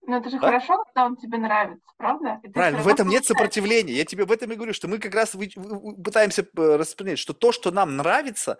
Ну, 0.07 0.17
это 0.17 0.29
же 0.29 0.37
Да? 0.39 0.47
хорошо, 0.47 0.83
когда 0.85 1.05
он 1.05 1.17
тебе 1.17 1.37
нравится, 1.39 1.87
правда? 1.97 2.39
И 2.43 2.49
Правильно, 2.49 2.83
в 2.83 2.87
этом 2.87 3.09
нет 3.09 3.25
сопротивления. 3.25 3.93
Я 3.93 4.05
тебе 4.05 4.25
в 4.25 4.31
этом 4.31 4.51
и 4.51 4.55
говорю, 4.55 4.73
что 4.73 4.87
мы 4.87 4.99
как 4.99 5.15
раз 5.15 5.33
вы- 5.33 5.51
вы- 5.55 5.79
вы- 5.79 6.03
пытаемся 6.03 6.43
э, 6.43 6.75
распределить, 6.75 7.19
что 7.19 7.33
то, 7.33 7.51
что 7.51 7.71
нам 7.71 7.97
нравится, 7.97 8.59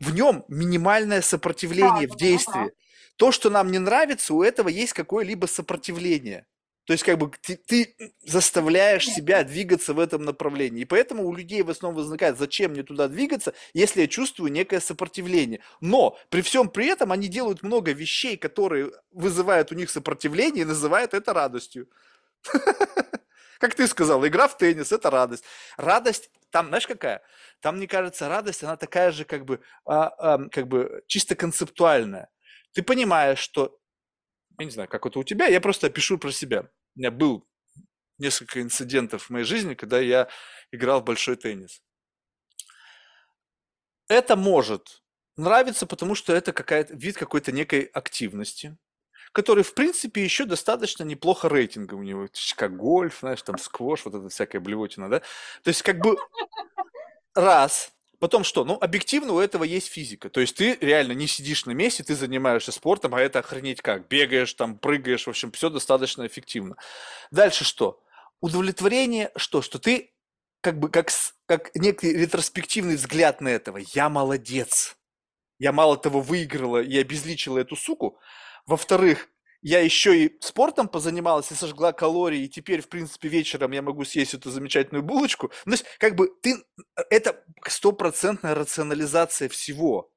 в 0.00 0.12
нем 0.14 0.44
минимальное 0.48 1.20
Да, 1.20 1.26
сопротивление 1.26 2.06
в 2.06 2.10
да, 2.10 2.16
да, 2.18 2.24
ага. 2.24 2.28
действии. 2.28 2.72
То, 3.16 3.32
что 3.32 3.48
нам 3.50 3.70
не 3.70 3.78
нравится, 3.78 4.34
у 4.34 4.42
этого 4.42 4.68
есть 4.68 4.92
какое-либо 4.92 5.46
сопротивление. 5.46 6.46
То 6.92 6.94
есть 6.94 7.04
как 7.04 7.16
бы 7.16 7.30
ты, 7.40 7.56
ты 7.56 7.96
заставляешь 8.20 9.06
себя 9.06 9.44
двигаться 9.44 9.94
в 9.94 9.98
этом 9.98 10.26
направлении. 10.26 10.82
И 10.82 10.84
поэтому 10.84 11.26
у 11.26 11.34
людей 11.34 11.62
в 11.62 11.70
основном 11.70 12.02
возникает, 12.02 12.36
зачем 12.36 12.72
мне 12.72 12.82
туда 12.82 13.08
двигаться, 13.08 13.54
если 13.72 14.02
я 14.02 14.06
чувствую 14.06 14.52
некое 14.52 14.78
сопротивление. 14.78 15.60
Но 15.80 16.18
при 16.28 16.42
всем 16.42 16.68
при 16.68 16.88
этом 16.88 17.10
они 17.10 17.28
делают 17.28 17.62
много 17.62 17.92
вещей, 17.92 18.36
которые 18.36 18.92
вызывают 19.10 19.72
у 19.72 19.74
них 19.74 19.88
сопротивление 19.88 20.64
и 20.64 20.66
называют 20.66 21.14
это 21.14 21.32
радостью. 21.32 21.88
Как 23.58 23.74
ты 23.74 23.86
сказал, 23.86 24.26
игра 24.26 24.46
в 24.46 24.58
теннис– 24.58 24.92
это 24.92 25.08
радость. 25.08 25.44
Радость, 25.78 26.30
там, 26.50 26.68
знаешь, 26.68 26.86
какая? 26.86 27.22
Там, 27.60 27.78
мне 27.78 27.86
кажется, 27.86 28.28
радость, 28.28 28.64
она 28.64 28.76
такая 28.76 29.12
же, 29.12 29.24
как 29.24 29.46
бы, 29.46 29.62
а, 29.86 30.12
ам, 30.18 30.50
как 30.50 30.68
бы 30.68 31.02
чисто 31.06 31.36
концептуальная. 31.36 32.28
Ты 32.74 32.82
понимаешь, 32.82 33.38
что 33.38 33.78
я 34.58 34.66
не 34.66 34.70
знаю, 34.70 34.90
как 34.90 35.06
это 35.06 35.18
у 35.18 35.24
тебя, 35.24 35.46
я 35.46 35.60
просто 35.62 35.86
опишу 35.86 36.18
про 36.18 36.30
себя. 36.30 36.68
У 36.94 36.98
меня 37.00 37.10
был 37.10 37.46
несколько 38.18 38.62
инцидентов 38.62 39.24
в 39.24 39.30
моей 39.30 39.44
жизни, 39.44 39.74
когда 39.74 40.00
я 40.00 40.28
играл 40.72 41.00
в 41.00 41.04
большой 41.04 41.36
теннис. 41.36 41.82
Это 44.08 44.36
может 44.36 45.02
нравиться, 45.36 45.86
потому 45.86 46.14
что 46.14 46.34
это 46.34 46.52
какая-то 46.52 46.94
вид 46.94 47.16
какой-то 47.16 47.52
некой 47.52 47.82
активности, 47.84 48.76
который, 49.32 49.64
в 49.64 49.74
принципе, 49.74 50.24
еще 50.24 50.44
достаточно 50.46 51.04
неплохо 51.04 51.48
рейтинга 51.48 51.94
у 51.94 52.02
него, 52.02 52.28
как 52.56 52.76
гольф, 52.76 53.20
знаешь, 53.20 53.42
там 53.42 53.58
сквош, 53.58 54.04
вот 54.04 54.14
это 54.14 54.28
всякая 54.28 54.60
блевотина, 54.60 55.08
да? 55.08 55.20
То 55.62 55.68
есть, 55.68 55.82
как 55.82 55.98
бы, 55.98 56.16
раз, 57.34 57.91
Потом 58.22 58.44
что? 58.44 58.64
Ну, 58.64 58.78
объективно 58.80 59.32
у 59.32 59.40
этого 59.40 59.64
есть 59.64 59.88
физика. 59.88 60.30
То 60.30 60.40
есть 60.40 60.54
ты 60.54 60.78
реально 60.80 61.10
не 61.10 61.26
сидишь 61.26 61.66
на 61.66 61.72
месте, 61.72 62.04
ты 62.04 62.14
занимаешься 62.14 62.70
спортом, 62.70 63.16
а 63.16 63.20
это 63.20 63.40
охренеть 63.40 63.82
как. 63.82 64.06
Бегаешь, 64.06 64.54
там, 64.54 64.78
прыгаешь, 64.78 65.26
в 65.26 65.30
общем, 65.30 65.50
все 65.50 65.70
достаточно 65.70 66.24
эффективно. 66.24 66.76
Дальше 67.32 67.64
что? 67.64 68.00
Удовлетворение 68.40 69.32
что? 69.34 69.60
Что 69.60 69.80
ты 69.80 70.12
как 70.60 70.78
бы 70.78 70.88
как, 70.88 71.10
как 71.46 71.74
некий 71.74 72.12
ретроспективный 72.12 72.94
взгляд 72.94 73.40
на 73.40 73.48
этого. 73.48 73.78
Я 73.92 74.08
молодец. 74.08 74.96
Я 75.58 75.72
мало 75.72 75.96
того 75.96 76.20
выиграла 76.20 76.80
и 76.80 76.96
обезличила 76.96 77.58
эту 77.58 77.74
суку. 77.74 78.20
Во-вторых, 78.66 79.30
я 79.62 79.80
еще 79.80 80.24
и 80.24 80.36
спортом 80.40 80.88
позанималась 80.88 81.50
и 81.52 81.54
сожгла 81.54 81.92
калории, 81.92 82.44
и 82.44 82.48
теперь, 82.48 82.82
в 82.82 82.88
принципе, 82.88 83.28
вечером 83.28 83.70
я 83.72 83.80
могу 83.80 84.04
съесть 84.04 84.34
эту 84.34 84.50
замечательную 84.50 85.04
булочку. 85.04 85.52
Ну, 85.64 85.72
то 85.72 85.82
есть, 85.82 85.84
как 85.98 86.16
бы 86.16 86.30
ты, 86.42 86.64
это 87.10 87.42
стопроцентная 87.66 88.54
рационализация 88.54 89.48
всего. 89.48 90.10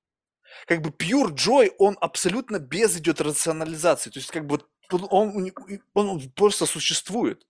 Как 0.66 0.82
бы 0.82 0.90
pure 0.90 1.32
joy, 1.34 1.72
он 1.78 1.98
абсолютно 2.02 2.60
без 2.60 2.98
идет 2.98 3.22
рационализации. 3.22 4.10
То 4.10 4.20
есть, 4.20 4.32
как 4.32 4.48
бы 4.48 4.62
он, 4.90 5.06
он, 5.10 5.52
он 5.94 6.32
просто 6.32 6.66
существует. 6.66 7.46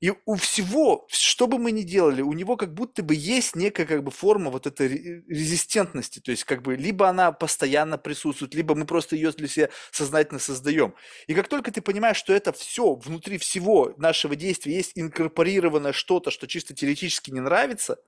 И 0.00 0.12
у 0.24 0.34
всего, 0.36 1.06
что 1.10 1.46
бы 1.46 1.58
мы 1.58 1.72
ни 1.72 1.82
делали, 1.82 2.22
у 2.22 2.32
него 2.32 2.56
как 2.56 2.72
будто 2.72 3.02
бы 3.02 3.14
есть 3.14 3.54
некая 3.54 3.84
как 3.84 4.02
бы 4.02 4.10
форма 4.10 4.50
вот 4.50 4.66
этой 4.66 4.88
резистентности. 4.88 6.20
То 6.20 6.30
есть 6.30 6.44
как 6.44 6.62
бы 6.62 6.74
либо 6.74 7.06
она 7.08 7.32
постоянно 7.32 7.98
присутствует, 7.98 8.54
либо 8.54 8.74
мы 8.74 8.86
просто 8.86 9.14
ее 9.16 9.30
для 9.32 9.46
себя 9.46 9.68
сознательно 9.90 10.40
создаем. 10.40 10.94
И 11.26 11.34
как 11.34 11.48
только 11.48 11.70
ты 11.70 11.82
понимаешь, 11.82 12.16
что 12.16 12.32
это 12.32 12.52
все, 12.54 12.94
внутри 12.94 13.36
всего 13.36 13.92
нашего 13.98 14.36
действия 14.36 14.74
есть 14.74 14.92
инкорпорированное 14.94 15.92
что-то, 15.92 16.30
что 16.30 16.46
чисто 16.46 16.74
теоретически 16.74 17.30
не 17.30 17.40
нравится, 17.40 17.98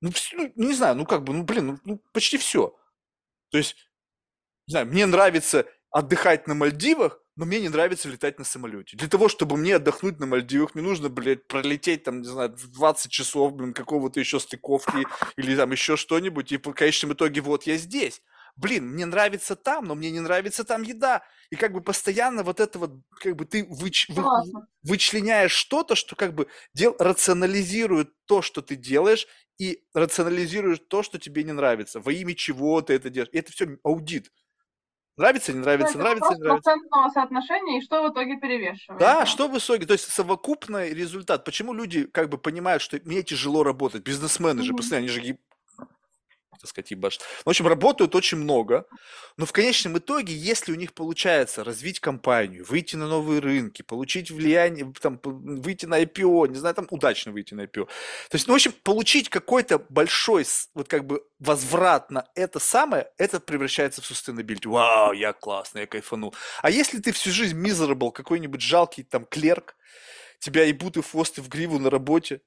ну, 0.00 0.10
ну 0.34 0.68
не 0.68 0.74
знаю, 0.74 0.96
ну 0.96 1.04
как 1.04 1.24
бы, 1.24 1.32
ну 1.32 1.42
блин, 1.44 1.66
ну, 1.66 1.78
ну 1.84 2.02
почти 2.12 2.38
все. 2.38 2.74
То 3.50 3.58
есть, 3.58 3.76
не 4.68 4.72
знаю, 4.72 4.86
мне 4.86 5.06
нравится 5.06 5.66
отдыхать 5.90 6.48
на 6.48 6.54
Мальдивах, 6.54 7.20
но 7.36 7.44
мне 7.44 7.60
не 7.60 7.68
нравится 7.68 8.08
летать 8.08 8.38
на 8.38 8.44
самолете. 8.44 8.96
Для 8.96 9.08
того, 9.08 9.28
чтобы 9.28 9.56
мне 9.56 9.76
отдохнуть 9.76 10.18
на 10.18 10.26
Мальдивах, 10.26 10.74
мне 10.74 10.82
нужно, 10.82 11.10
блядь, 11.10 11.46
пролететь 11.46 12.04
там, 12.04 12.22
не 12.22 12.26
знаю, 12.26 12.56
20 12.56 13.10
часов, 13.10 13.54
блин, 13.54 13.74
какого-то 13.74 14.18
еще 14.18 14.40
стыковки 14.40 15.06
или 15.36 15.54
там 15.54 15.70
еще 15.70 15.96
что-нибудь, 15.96 16.50
и 16.52 16.56
в 16.56 16.72
конечном 16.72 17.12
итоге 17.12 17.42
вот 17.42 17.64
я 17.64 17.76
здесь. 17.76 18.22
Блин, 18.56 18.88
мне 18.88 19.04
нравится 19.04 19.54
там, 19.54 19.84
но 19.84 19.94
мне 19.94 20.10
не 20.10 20.20
нравится 20.20 20.64
там 20.64 20.80
еда. 20.80 21.22
И 21.50 21.56
как 21.56 21.74
бы 21.74 21.82
постоянно 21.82 22.42
вот 22.42 22.58
это 22.58 22.78
вот, 22.78 22.92
как 23.20 23.36
бы 23.36 23.44
ты 23.44 23.66
выч, 23.68 24.08
вы, 24.08 24.24
вычленяешь 24.82 25.52
что-то, 25.52 25.94
что 25.94 26.16
как 26.16 26.34
бы 26.34 26.46
дел, 26.72 26.96
рационализирует 26.98 28.12
то, 28.24 28.40
что 28.40 28.62
ты 28.62 28.76
делаешь, 28.76 29.26
и 29.58 29.84
рационализирует 29.92 30.88
то, 30.88 31.02
что 31.02 31.18
тебе 31.18 31.44
не 31.44 31.52
нравится. 31.52 32.00
Во 32.00 32.12
имя 32.12 32.34
чего 32.34 32.80
ты 32.80 32.94
это 32.94 33.10
делаешь. 33.10 33.30
И 33.32 33.38
это 33.38 33.52
все 33.52 33.78
аудит. 33.82 34.32
Нравится, 35.16 35.52
не 35.52 35.60
нравится, 35.60 35.96
ну, 35.96 36.04
нравится, 36.04 36.34
не 36.34 36.40
нравится. 36.40 36.70
процентного 36.70 37.08
соотношения, 37.10 37.78
и 37.78 37.82
что 37.82 38.06
в 38.06 38.12
итоге 38.12 38.36
перевешивает. 38.36 39.00
Да, 39.00 39.24
что 39.24 39.48
в 39.48 39.56
итоге, 39.56 39.86
то 39.86 39.94
есть 39.94 40.10
совокупный 40.10 40.92
результат. 40.92 41.44
Почему 41.44 41.72
люди 41.72 42.04
как 42.04 42.28
бы 42.28 42.36
понимают, 42.36 42.82
что 42.82 43.00
мне 43.04 43.22
тяжело 43.22 43.64
работать? 43.64 44.02
Бизнесмены 44.02 44.62
же 44.62 44.74
постоянно, 44.74 45.06
они 45.06 45.08
же 45.08 45.38
так 46.60 46.68
сказать, 46.68 46.90
ебашит. 46.90 47.22
В 47.44 47.48
общем, 47.48 47.66
работают 47.66 48.14
очень 48.14 48.38
много, 48.38 48.86
но 49.36 49.46
в 49.46 49.52
конечном 49.52 49.98
итоге, 49.98 50.34
если 50.34 50.72
у 50.72 50.76
них 50.76 50.94
получается 50.94 51.64
развить 51.64 52.00
компанию, 52.00 52.64
выйти 52.64 52.96
на 52.96 53.06
новые 53.06 53.40
рынки, 53.40 53.82
получить 53.82 54.30
влияние, 54.30 54.92
там, 55.00 55.20
выйти 55.22 55.86
на 55.86 56.02
IPO, 56.02 56.48
не 56.48 56.56
знаю, 56.56 56.74
там, 56.74 56.86
удачно 56.90 57.32
выйти 57.32 57.54
на 57.54 57.62
IPO. 57.62 57.86
То 57.86 58.34
есть, 58.34 58.46
ну, 58.46 58.54
в 58.54 58.56
общем, 58.56 58.72
получить 58.82 59.28
какой-то 59.28 59.78
большой, 59.88 60.46
вот 60.74 60.88
как 60.88 61.06
бы, 61.06 61.22
возврат 61.38 62.10
на 62.10 62.26
это 62.34 62.58
самое, 62.58 63.10
это 63.18 63.40
превращается 63.40 64.02
в 64.02 64.10
sustainability. 64.10 64.68
Вау, 64.68 65.12
я 65.12 65.32
классно, 65.32 65.80
я 65.80 65.86
кайфанул. 65.86 66.34
А 66.62 66.70
если 66.70 66.98
ты 66.98 67.12
всю 67.12 67.30
жизнь 67.30 67.58
miserable, 67.58 68.12
какой-нибудь 68.12 68.60
жалкий 68.60 69.04
там 69.04 69.24
клерк, 69.24 69.76
тебя 70.38 70.64
ебут 70.64 70.96
и 70.96 71.00
и 71.00 71.40
в 71.40 71.48
гриву 71.48 71.78
на 71.78 71.90
работе, 71.90 72.40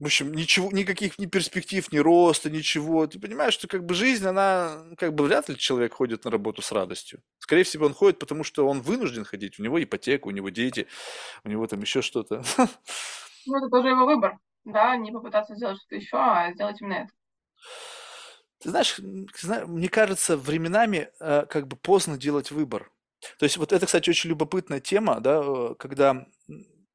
в 0.00 0.06
общем, 0.06 0.34
ничего, 0.34 0.70
никаких 0.72 1.18
ни 1.18 1.26
перспектив, 1.26 1.90
ни 1.92 1.98
роста, 1.98 2.50
ничего. 2.50 3.06
Ты 3.06 3.20
понимаешь, 3.20 3.54
что 3.54 3.68
как 3.68 3.86
бы 3.86 3.94
жизнь, 3.94 4.26
она, 4.26 4.82
как 4.98 5.14
бы 5.14 5.24
вряд 5.24 5.48
ли 5.48 5.56
человек 5.56 5.94
ходит 5.94 6.24
на 6.24 6.30
работу 6.30 6.62
с 6.62 6.72
радостью. 6.72 7.20
Скорее 7.38 7.62
всего, 7.62 7.86
он 7.86 7.94
ходит, 7.94 8.18
потому 8.18 8.42
что 8.42 8.66
он 8.66 8.80
вынужден 8.80 9.24
ходить. 9.24 9.58
У 9.58 9.62
него 9.62 9.82
ипотека, 9.82 10.26
у 10.26 10.32
него 10.32 10.48
дети, 10.48 10.88
у 11.44 11.48
него 11.48 11.66
там 11.66 11.80
еще 11.80 12.02
что-то. 12.02 12.42
Ну, 13.46 13.58
это 13.58 13.68
тоже 13.68 13.88
его 13.88 14.06
выбор, 14.06 14.38
да, 14.64 14.96
не 14.96 15.12
попытаться 15.12 15.54
сделать 15.54 15.76
что-то 15.76 15.96
еще, 15.96 16.16
а 16.16 16.50
сделать 16.54 16.80
именно 16.80 16.94
это. 16.94 17.12
Ты 18.58 18.70
знаешь, 18.70 18.98
мне 18.98 19.90
кажется, 19.90 20.38
временами 20.38 21.10
э, 21.20 21.44
как 21.44 21.68
бы 21.68 21.76
поздно 21.76 22.16
делать 22.16 22.50
выбор. 22.50 22.90
То 23.38 23.44
есть 23.44 23.58
вот 23.58 23.74
это, 23.74 23.84
кстати, 23.84 24.08
очень 24.08 24.30
любопытная 24.30 24.80
тема, 24.80 25.20
да, 25.20 25.42
э, 25.44 25.74
когда 25.78 26.26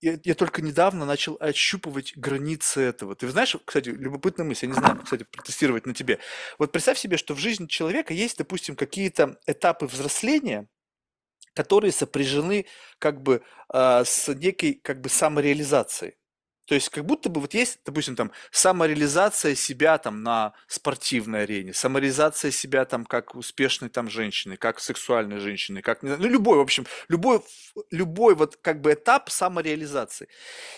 я, 0.01 0.19
я 0.23 0.35
только 0.35 0.61
недавно 0.61 1.05
начал 1.05 1.37
ощупывать 1.39 2.15
границы 2.15 2.81
этого. 2.81 3.15
Ты 3.15 3.29
знаешь, 3.29 3.55
кстати, 3.65 3.89
любопытная 3.89 4.45
мысль, 4.45 4.65
я 4.65 4.71
не 4.71 4.77
знаю, 4.77 5.01
кстати, 5.03 5.23
протестировать 5.23 5.85
на 5.85 5.93
тебе. 5.93 6.19
Вот 6.57 6.71
представь 6.71 6.97
себе, 6.97 7.17
что 7.17 7.33
в 7.33 7.39
жизни 7.39 7.67
человека 7.67 8.13
есть, 8.13 8.37
допустим, 8.37 8.75
какие-то 8.75 9.37
этапы 9.45 9.87
взросления, 9.87 10.67
которые 11.53 11.91
сопряжены 11.91 12.65
как 12.99 13.21
бы 13.21 13.41
э, 13.73 14.03
с 14.05 14.33
некой 14.33 14.73
как 14.75 15.01
бы 15.01 15.09
самореализацией. 15.09 16.18
То 16.69 16.75
есть 16.75 16.89
как 16.89 17.03
будто 17.03 17.29
бы 17.29 17.41
вот 17.41 17.55
есть, 17.55 17.79
допустим, 17.83 18.15
там 18.15 18.31
самореализация 18.51 19.55
себя 19.55 19.97
там 19.97 20.21
на 20.21 20.53
спортивной 20.67 21.41
арене, 21.41 21.73
самореализация 21.73 22.51
себя 22.51 22.85
там 22.85 23.05
как 23.05 23.33
успешной 23.33 23.89
там 23.89 24.07
женщины, 24.07 24.55
как 24.55 24.79
сексуальной 24.79 25.39
женщины, 25.39 25.81
как, 25.81 26.03
ну 26.03 26.15
любой, 26.17 26.59
в 26.59 26.61
общем, 26.61 26.85
любой, 27.07 27.41
любой 27.89 28.35
вот 28.35 28.55
как 28.61 28.81
бы 28.81 28.93
этап 28.93 29.31
самореализации. 29.31 30.27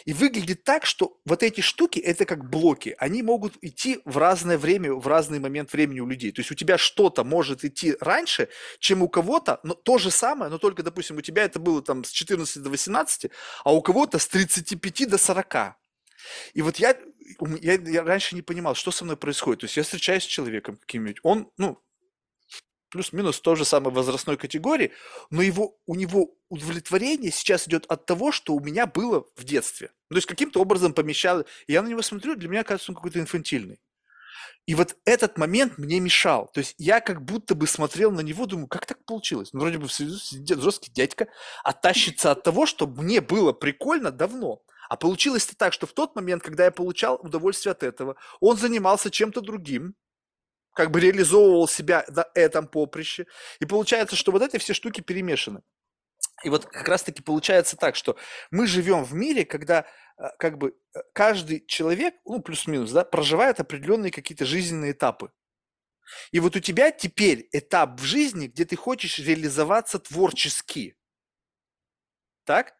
И 0.05 0.13
выглядит 0.13 0.63
так, 0.63 0.85
что 0.85 1.19
вот 1.25 1.43
эти 1.43 1.59
штуки, 1.59 1.99
это 1.99 2.25
как 2.25 2.49
блоки, 2.49 2.95
они 2.97 3.21
могут 3.21 3.55
идти 3.61 3.99
в 4.05 4.17
разное 4.17 4.57
время, 4.57 4.93
в 4.93 5.05
разный 5.09 5.39
момент 5.39 5.73
времени 5.73 5.99
у 5.99 6.07
людей. 6.07 6.31
То 6.31 6.39
есть 6.39 6.51
у 6.51 6.55
тебя 6.55 6.77
что-то 6.77 7.25
может 7.25 7.65
идти 7.65 7.97
раньше, 7.99 8.47
чем 8.79 9.01
у 9.01 9.09
кого-то, 9.09 9.59
но 9.63 9.73
то 9.73 9.97
же 9.97 10.09
самое, 10.09 10.49
но 10.49 10.57
только, 10.57 10.83
допустим, 10.83 11.17
у 11.17 11.21
тебя 11.21 11.43
это 11.43 11.59
было 11.59 11.81
там 11.81 12.05
с 12.05 12.11
14 12.11 12.63
до 12.63 12.69
18, 12.69 13.29
а 13.65 13.73
у 13.73 13.81
кого-то 13.81 14.19
с 14.19 14.27
35 14.29 15.09
до 15.09 15.17
40. 15.17 15.80
И 16.53 16.61
вот 16.61 16.77
я, 16.77 16.97
я, 17.61 17.73
я 17.73 18.03
раньше 18.03 18.35
не 18.35 18.41
понимал, 18.41 18.75
что 18.75 18.91
со 18.91 19.03
мной 19.03 19.17
происходит. 19.17 19.61
То 19.61 19.65
есть 19.65 19.77
я 19.77 19.83
встречаюсь 19.83 20.23
с 20.23 20.27
человеком 20.27 20.77
каким-нибудь, 20.77 21.19
он, 21.23 21.51
ну, 21.57 21.81
плюс-минус 22.91 23.39
той 23.39 23.55
же 23.55 23.65
самой 23.65 23.93
возрастной 23.93 24.37
категории, 24.37 24.91
но 25.29 25.41
его, 25.41 25.77
у 25.87 25.95
него 25.95 26.35
удовлетворение 26.49 27.31
сейчас 27.31 27.67
идет 27.67 27.85
от 27.87 28.05
того, 28.05 28.31
что 28.31 28.53
у 28.53 28.59
меня 28.59 28.85
было 28.85 29.25
в 29.35 29.43
детстве. 29.43 29.91
То 30.09 30.15
есть 30.15 30.27
каким-то 30.27 30.61
образом 30.61 30.93
помещал. 30.93 31.45
Я 31.67 31.81
на 31.81 31.87
него 31.87 32.01
смотрю, 32.01 32.35
для 32.35 32.49
меня 32.49 32.63
кажется, 32.63 32.91
он 32.91 32.95
какой-то 32.95 33.19
инфантильный. 33.19 33.79
И 34.67 34.75
вот 34.75 34.95
этот 35.05 35.37
момент 35.37 35.77
мне 35.77 35.99
мешал. 35.99 36.47
То 36.53 36.59
есть 36.59 36.75
я 36.77 36.99
как 36.99 37.23
будто 37.23 37.55
бы 37.55 37.65
смотрел 37.65 38.11
на 38.11 38.21
него, 38.21 38.45
думаю, 38.45 38.67
как 38.67 38.85
так 38.85 39.03
получилось? 39.05 39.49
Ну, 39.53 39.61
вроде 39.61 39.79
бы 39.79 39.87
жесткий 39.87 40.91
дядька, 40.91 41.27
а 41.63 41.73
тащится 41.73 42.31
от 42.31 42.43
того, 42.43 42.65
что 42.65 42.85
мне 42.85 43.21
было 43.21 43.53
прикольно 43.53 44.11
давно. 44.11 44.61
А 44.91 44.97
получилось-то 44.97 45.55
так, 45.55 45.71
что 45.71 45.87
в 45.87 45.93
тот 45.93 46.17
момент, 46.17 46.43
когда 46.43 46.65
я 46.65 46.71
получал 46.71 47.15
удовольствие 47.15 47.71
от 47.71 47.81
этого, 47.81 48.17
он 48.41 48.57
занимался 48.57 49.09
чем-то 49.09 49.39
другим, 49.39 49.95
как 50.73 50.91
бы 50.91 50.99
реализовывал 50.99 51.69
себя 51.69 52.03
на 52.09 52.25
этом 52.35 52.67
поприще. 52.67 53.25
И 53.61 53.65
получается, 53.65 54.17
что 54.17 54.33
вот 54.33 54.41
эти 54.41 54.57
все 54.57 54.73
штуки 54.73 54.99
перемешаны. 54.99 55.61
И 56.43 56.49
вот 56.49 56.65
как 56.65 56.89
раз-таки 56.89 57.21
получается 57.21 57.77
так, 57.77 57.95
что 57.95 58.17
мы 58.51 58.67
живем 58.67 59.05
в 59.05 59.13
мире, 59.13 59.45
когда 59.45 59.85
э, 60.17 60.23
как 60.37 60.57
бы 60.57 60.75
э, 60.93 60.99
каждый 61.13 61.65
человек, 61.65 62.15
ну 62.25 62.41
плюс-минус, 62.41 62.91
да, 62.91 63.05
проживает 63.05 63.61
определенные 63.61 64.11
какие-то 64.11 64.43
жизненные 64.43 64.91
этапы. 64.91 65.31
И 66.33 66.41
вот 66.41 66.57
у 66.57 66.59
тебя 66.59 66.91
теперь 66.91 67.47
этап 67.53 67.97
в 67.97 68.03
жизни, 68.03 68.47
где 68.47 68.65
ты 68.65 68.75
хочешь 68.75 69.19
реализоваться 69.19 69.99
творчески. 69.99 70.97
Так? 72.43 72.73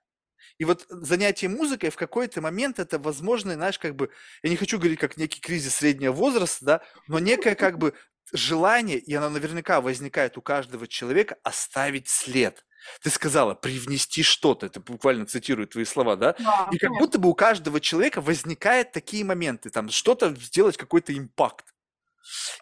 И 0.58 0.66
вот 0.66 0.86
занятие 0.90 1.48
музыкой 1.50 1.90
в 1.90 1.96
какой-то 1.96 2.42
момент 2.42 2.80
это 2.80 3.00
возможно, 3.00 3.54
знаешь, 3.54 3.80
как 3.80 3.96
бы, 3.96 4.10
я 4.44 4.50
не 4.50 4.56
хочу 4.56 4.78
говорить 4.78 5.00
как 5.00 5.18
некий 5.18 5.40
кризис 5.40 5.76
среднего 5.76 6.14
возраста, 6.14 6.66
да, 6.66 6.82
но 7.08 7.20
некая 7.20 7.56
как 7.56 7.78
бы 7.78 7.94
желание, 8.34 8.98
и 8.98 9.14
оно 9.14 9.30
наверняка 9.30 9.82
возникает 9.82 10.38
у 10.38 10.42
каждого 10.42 10.88
человека, 10.88 11.38
оставить 11.44 12.08
след. 12.08 12.66
Ты 13.04 13.10
сказала, 13.10 13.54
привнести 13.54 14.24
что-то, 14.24 14.66
это 14.66 14.80
буквально 14.80 15.26
цитирую 15.26 15.68
твои 15.68 15.86
слова, 15.86 16.16
да? 16.16 16.36
Да, 16.40 16.68
И 16.72 16.78
как 16.78 16.92
будто 16.98 17.20
бы 17.20 17.30
у 17.30 17.36
каждого 17.36 17.80
человека 17.80 18.22
возникают 18.22 18.92
такие 18.92 19.24
моменты, 19.24 19.70
там, 19.70 19.90
что-то 19.90 20.34
сделать, 20.36 20.78
какой-то 20.78 21.16
импакт. 21.16 21.71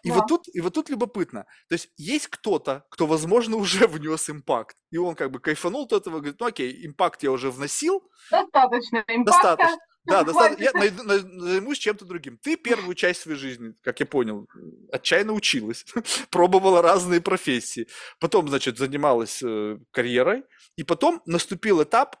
И 0.02 0.10
вот 0.10 0.20
Да. 0.20 0.26
тут, 0.26 0.42
и 0.52 0.60
вот 0.60 0.74
тут 0.74 0.88
любопытно. 0.90 1.44
То 1.68 1.74
есть 1.74 1.88
есть 1.96 2.28
кто-то, 2.28 2.84
кто, 2.90 3.06
возможно, 3.06 3.56
уже 3.56 3.86
внес 3.86 4.28
импакт, 4.30 4.76
и 4.90 4.96
он 4.98 5.14
как 5.14 5.30
бы 5.30 5.40
кайфанул 5.40 5.84
от 5.84 5.92
этого, 5.92 6.18
говорит, 6.18 6.36
ну 6.40 6.46
окей, 6.46 6.86
импакт 6.86 7.22
я 7.22 7.30
уже 7.30 7.50
вносил, 7.50 8.02
Достаточно 8.30 9.04
импакта. 9.08 9.24
достаточно. 9.56 9.78
Да, 10.04 10.24
достаточно. 10.24 10.62
Я 10.62 10.72
найду- 10.72 11.04
займусь 11.40 11.78
чем-то 11.78 12.06
другим. 12.06 12.38
Ты 12.38 12.56
первую 12.56 12.94
часть 12.94 13.20
своей 13.20 13.36
жизни, 13.38 13.74
как 13.82 14.00
я 14.00 14.06
понял, 14.06 14.48
отчаянно 14.90 15.34
училась, 15.34 15.84
пробовала 16.30 16.80
разные 16.80 17.20
профессии. 17.20 17.86
Потом, 18.18 18.48
значит, 18.48 18.78
занималась 18.78 19.42
э, 19.42 19.76
карьерой. 19.90 20.44
И 20.76 20.84
потом 20.84 21.20
наступил 21.26 21.82
этап 21.82 22.16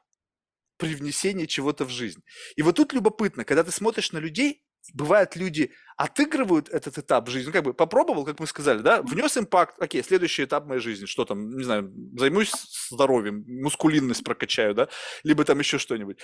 привнесения 0.76 1.46
чего-то 1.46 1.84
в 1.84 1.90
жизнь. 1.90 2.22
И 2.56 2.62
вот 2.62 2.76
тут 2.76 2.92
любопытно, 2.92 3.44
когда 3.44 3.64
ты 3.64 3.70
смотришь 3.70 4.12
на 4.12 4.18
людей, 4.18 4.62
бывают 4.94 5.36
люди 5.36 5.72
отыгрывают 5.96 6.70
этот 6.70 6.96
этап 6.96 7.28
жизни, 7.28 7.48
ну, 7.48 7.52
как 7.52 7.64
бы 7.64 7.74
попробовал, 7.74 8.24
как 8.24 8.40
мы 8.40 8.46
сказали, 8.46 8.78
да, 8.78 9.02
внес 9.02 9.36
импакт, 9.36 9.80
окей, 9.80 10.02
следующий 10.02 10.44
этап 10.44 10.66
моей 10.66 10.80
жизни, 10.80 11.04
что 11.04 11.26
там, 11.26 11.56
не 11.56 11.64
знаю, 11.64 11.92
займусь 12.16 12.52
здоровьем, 12.90 13.44
мускулинность 13.46 14.24
прокачаю, 14.24 14.74
да, 14.74 14.88
либо 15.24 15.44
там 15.44 15.58
еще 15.58 15.78
что-нибудь. 15.78 16.18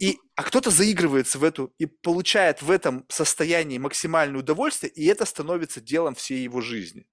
И, 0.00 0.18
а 0.34 0.42
кто-то 0.42 0.70
заигрывается 0.70 1.38
в 1.38 1.44
эту 1.44 1.74
и 1.78 1.84
получает 1.84 2.62
в 2.62 2.70
этом 2.70 3.04
состоянии 3.08 3.76
максимальное 3.76 4.40
удовольствие, 4.40 4.90
и 4.92 5.04
это 5.06 5.26
становится 5.26 5.80
делом 5.80 6.14
всей 6.14 6.42
его 6.42 6.62
жизни. 6.62 7.06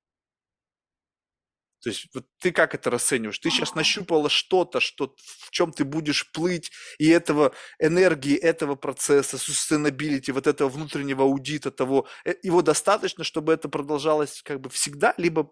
То 1.85 1.89
есть 1.89 2.07
вот 2.15 2.25
ты 2.39 2.51
как 2.51 2.73
это 2.73 2.89
расцениваешь? 2.89 3.37
Ты 3.37 3.51
сейчас 3.51 3.75
нащупала 3.75 4.27
что-то, 4.27 4.79
что, 4.79 5.13
в 5.19 5.51
чем 5.51 5.71
ты 5.71 5.85
будешь 5.85 6.31
плыть, 6.31 6.71
и 6.97 7.07
этого 7.09 7.53
энергии, 7.77 8.35
этого 8.35 8.73
процесса, 8.73 9.37
sustainability, 9.37 10.31
вот 10.31 10.47
этого 10.47 10.67
внутреннего 10.67 11.25
аудита, 11.25 11.69
того, 11.69 12.07
э, 12.25 12.33
его 12.41 12.63
достаточно, 12.63 13.23
чтобы 13.23 13.53
это 13.53 13.69
продолжалось 13.69 14.41
как 14.41 14.61
бы 14.61 14.71
всегда, 14.71 15.13
либо 15.17 15.51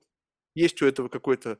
есть 0.56 0.82
у 0.82 0.88
этого 0.88 1.08
какой-то, 1.08 1.60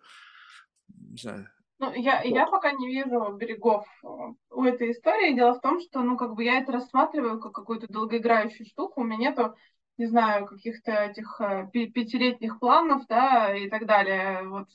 не 0.88 1.18
знаю, 1.18 1.52
Ну, 1.78 1.94
я, 1.94 2.24
я 2.24 2.48
пока 2.48 2.72
не 2.72 2.88
вижу 2.88 3.32
берегов 3.38 3.86
э, 4.04 4.08
у 4.50 4.64
этой 4.64 4.92
истории. 4.92 5.36
Дело 5.36 5.54
в 5.54 5.62
том, 5.62 5.82
что, 5.82 6.02
ну, 6.02 6.18
как 6.18 6.34
бы 6.34 6.44
я 6.44 6.58
это 6.58 6.72
рассматриваю 6.72 7.40
как 7.40 7.52
какую-то 7.52 7.86
долгоиграющую 7.94 8.66
штуку. 8.66 9.02
У 9.02 9.04
меня 9.04 9.30
нету, 9.30 9.56
не 9.98 10.08
знаю, 10.08 10.46
каких-то 10.46 10.92
этих 10.92 11.40
э, 11.40 11.68
пятилетних 11.72 12.60
планов, 12.60 13.06
да, 13.08 13.56
и 13.56 13.70
так 13.70 13.86
далее. 13.86 14.48
Вот 14.48 14.68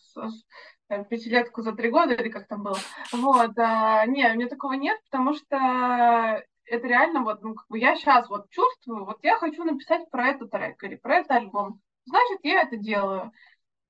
э, 0.89 1.05
пятилетку 1.05 1.63
за 1.63 1.73
три 1.73 1.91
года 1.91 2.15
или 2.15 2.29
как 2.29 2.47
там 2.47 2.63
было. 2.63 2.79
Вот, 3.13 3.59
а, 3.59 4.07
не, 4.07 4.31
у 4.31 4.35
меня 4.35 4.49
такого 4.49 4.75
нет, 4.75 4.99
потому 5.11 5.35
что 5.35 6.45
это 6.71 6.87
реально 6.87 7.23
вот, 7.23 7.43
ну, 7.43 7.55
как 7.55 7.67
бы 7.69 7.79
я 7.79 7.97
сейчас 7.97 8.29
вот 8.29 8.49
чувствую, 8.51 9.05
вот 9.05 9.19
я 9.23 9.37
хочу 9.39 9.65
написать 9.65 10.09
про 10.11 10.29
этот 10.29 10.51
трек 10.51 10.83
или 10.85 10.97
про 10.97 11.17
этот 11.17 11.33
альбом. 11.33 11.81
Значит, 12.05 12.39
я 12.43 12.63
это 12.63 12.77
делаю. 12.77 13.33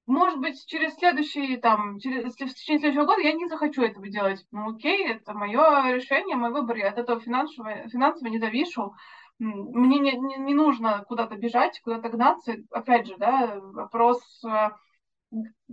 Может 0.06 0.40
быть, 0.40 0.64
через 0.66 0.94
следующий, 0.94 1.58
там, 1.58 1.98
через, 2.00 2.32
в 2.32 2.36
течение 2.36 2.80
следующего 2.80 3.04
года 3.04 3.20
я 3.20 3.32
не 3.32 3.46
захочу 3.46 3.82
этого 3.82 4.08
делать. 4.08 4.42
Ну, 4.50 4.70
окей, 4.70 5.06
это 5.06 5.34
мое 5.34 5.92
решение, 5.92 6.34
мой 6.34 6.50
выбор, 6.50 6.76
я 6.76 6.88
от 6.88 6.98
этого 6.98 7.20
финансово, 7.20 7.86
финансово 7.88 8.28
не 8.28 8.38
завишу. 8.38 8.94
Мне 9.38 9.98
не, 9.98 10.12
не, 10.16 10.36
не 10.36 10.54
нужно 10.54 11.04
куда-то 11.06 11.36
бежать, 11.36 11.80
куда-то 11.80 12.08
гнаться. 12.08 12.56
Опять 12.70 13.06
же, 13.06 13.16
да, 13.18 13.60
вопрос 13.60 14.20
э, 14.44 14.70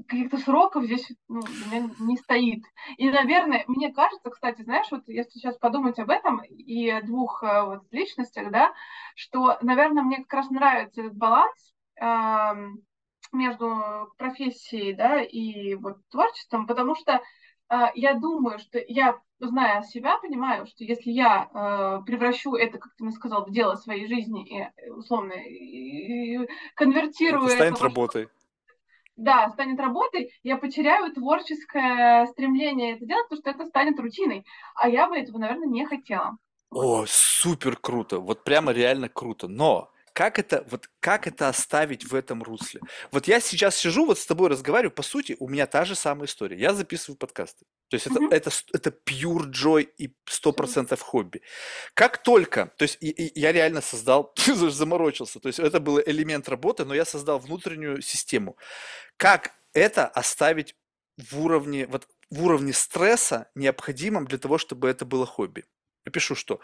каких-то 0.08 0.38
сроков 0.38 0.86
здесь 0.86 1.12
ну, 1.28 1.40
у 1.40 1.70
меня 1.70 1.90
не 2.00 2.18
стоит. 2.18 2.64
И, 2.98 3.10
наверное, 3.10 3.64
мне 3.68 3.92
кажется, 3.92 4.30
кстати, 4.30 4.62
знаешь, 4.62 4.88
вот 4.92 5.08
если 5.08 5.32
сейчас 5.32 5.58
подумать 5.58 5.98
об 6.00 6.10
этом 6.10 6.42
и 6.44 7.02
двух 7.02 7.42
э, 7.44 7.64
вот 7.64 7.84
личностях, 7.92 8.52
да, 8.52 8.74
что, 9.16 9.58
наверное, 9.62 10.04
мне 10.04 10.18
как 10.18 10.34
раз 10.34 10.50
нравится 10.50 11.02
этот 11.02 11.16
баланс, 11.16 11.74
эм, 11.96 12.84
между 13.32 14.14
профессией, 14.18 14.94
да, 14.94 15.22
и 15.22 15.76
вот 15.76 15.98
творчеством, 16.10 16.68
потому 16.68 16.96
что 16.96 17.14
э, 17.14 17.22
я 17.96 18.14
думаю, 18.14 18.60
что 18.60 18.80
я, 18.88 19.20
зная 19.40 19.82
себя, 19.84 20.18
понимаю, 20.20 20.66
что 20.68 20.84
если 20.84 21.12
я 21.12 21.50
э, 21.52 22.06
превращу 22.06 22.56
это, 22.56 22.78
как 22.78 22.94
ты 22.96 23.04
мне 23.04 23.12
сказал, 23.14 23.46
в 23.46 23.52
дело 23.52 23.76
своей 23.76 24.08
жизни 24.08 24.48
и 24.48 24.90
условно 24.92 25.34
и, 25.34 26.48
конвертирую 26.76 27.46
это 27.48 27.56
станет 27.56 27.76
что- 27.78 27.86
работой. 27.86 28.28
да, 29.18 29.50
станет 29.50 29.80
работой, 29.80 30.32
я 30.44 30.58
потеряю 30.58 31.12
творческое 31.14 32.28
стремление 32.28 32.96
это 32.96 33.06
делать, 33.06 33.28
потому 33.30 33.42
что 33.42 33.50
это 33.50 33.66
станет 33.70 34.00
рутиной. 34.00 34.46
А 34.76 34.90
я 34.90 35.08
бы 35.08 35.18
этого, 35.18 35.38
наверное, 35.38 35.68
не 35.68 35.86
хотела. 35.86 36.38
О, 36.72 37.06
супер 37.08 37.78
круто, 37.78 38.20
вот 38.20 38.44
прямо 38.44 38.72
реально 38.74 39.08
круто. 39.10 39.48
Но 39.48 39.90
как 40.16 40.40
это, 40.40 40.66
вот 40.70 40.90
как 41.02 41.28
это 41.28 41.50
оставить 41.50 42.06
в 42.06 42.16
этом 42.16 42.42
русле? 42.42 42.80
Вот 43.12 43.28
я 43.28 43.42
сейчас 43.42 43.76
сижу, 43.76 44.06
вот 44.06 44.18
с 44.18 44.26
тобой 44.26 44.50
разговариваю, 44.50 44.92
по 44.96 45.04
сути, 45.04 45.36
у 45.40 45.50
меня 45.50 45.68
та 45.68 45.84
же 45.84 45.94
самая 45.96 46.28
история. 46.28 46.58
Я 46.58 46.74
записываю 46.74 47.18
подкасты. 47.18 47.66
То 47.90 47.96
есть 47.96 48.08
это, 48.08 48.22
Мгм. 48.22 48.32
это, 48.32 48.50
это 48.74 48.90
pure 49.06 49.52
joy 49.52 49.82
и 49.98 50.16
100% 50.26 51.02
хобби. 51.02 51.42
Как 51.94 52.24
только, 52.24 52.68
то 52.78 52.84
есть 52.84 52.98
и- 53.02 53.10
и 53.12 53.40
я 53.40 53.52
реально 53.52 53.82
создал, 53.82 54.34
заморочился, 54.72 55.42
то 55.42 55.50
есть 55.50 55.60
это 55.60 55.82
был 55.82 56.00
элемент 56.00 56.48
работы, 56.48 56.86
но 56.86 56.96
я 56.96 57.04
создал 57.04 57.38
внутреннюю 57.40 58.02
систему. 58.02 58.56
Как 59.18 59.52
это 59.74 60.08
оставить 60.08 60.76
в 61.18 61.42
уровне, 61.42 61.88
вот 61.88 62.08
в 62.30 62.42
уровне 62.46 62.72
стресса 62.72 63.50
необходимым 63.54 64.28
для 64.28 64.38
того, 64.38 64.58
чтобы 64.60 64.88
это 64.88 65.04
было 65.06 65.26
хобби? 65.26 65.66
Я 66.06 66.12
пишу, 66.14 66.36
что 66.36 66.62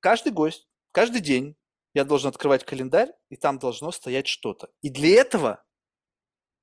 каждый 0.00 0.32
гость, 0.32 0.66
каждый 0.92 1.20
день 1.20 1.56
я 1.94 2.04
должен 2.04 2.28
открывать 2.28 2.64
календарь, 2.64 3.10
и 3.28 3.36
там 3.36 3.58
должно 3.58 3.92
стоять 3.92 4.26
что-то. 4.26 4.68
И 4.80 4.88
для 4.88 5.20
этого 5.20 5.62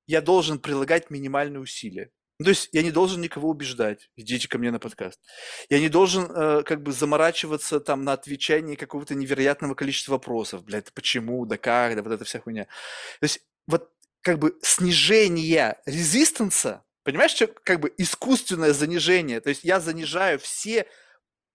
я 0.06 0.20
должен 0.20 0.58
прилагать 0.58 1.10
минимальные 1.10 1.60
усилия. 1.60 2.10
Ну, 2.40 2.44
то 2.44 2.50
есть 2.50 2.70
я 2.72 2.82
не 2.82 2.90
должен 2.90 3.20
никого 3.20 3.50
убеждать, 3.50 4.10
идите 4.16 4.48
ко 4.48 4.56
мне 4.56 4.70
на 4.70 4.78
подкаст. 4.78 5.20
Я 5.68 5.78
не 5.78 5.90
должен 5.90 6.24
э, 6.24 6.62
как 6.62 6.82
бы 6.82 6.90
заморачиваться 6.90 7.80
там 7.80 8.02
на 8.02 8.14
отвечании 8.14 8.76
какого-то 8.76 9.14
невероятного 9.14 9.74
количества 9.74 10.12
вопросов. 10.12 10.64
Блядь, 10.64 10.90
почему, 10.94 11.44
да 11.44 11.58
как, 11.58 11.96
да 11.96 12.02
вот 12.02 12.12
эта 12.12 12.24
вся 12.24 12.40
хуйня. 12.40 12.64
То 12.64 13.24
есть 13.24 13.40
вот 13.66 13.90
как 14.22 14.38
бы 14.38 14.58
снижение 14.62 15.82
резистенса, 15.84 16.82
понимаешь, 17.04 17.32
что 17.32 17.46
как 17.46 17.80
бы 17.80 17.92
искусственное 17.98 18.72
занижение. 18.72 19.42
То 19.42 19.50
есть 19.50 19.62
я 19.62 19.78
занижаю 19.78 20.38
все 20.38 20.86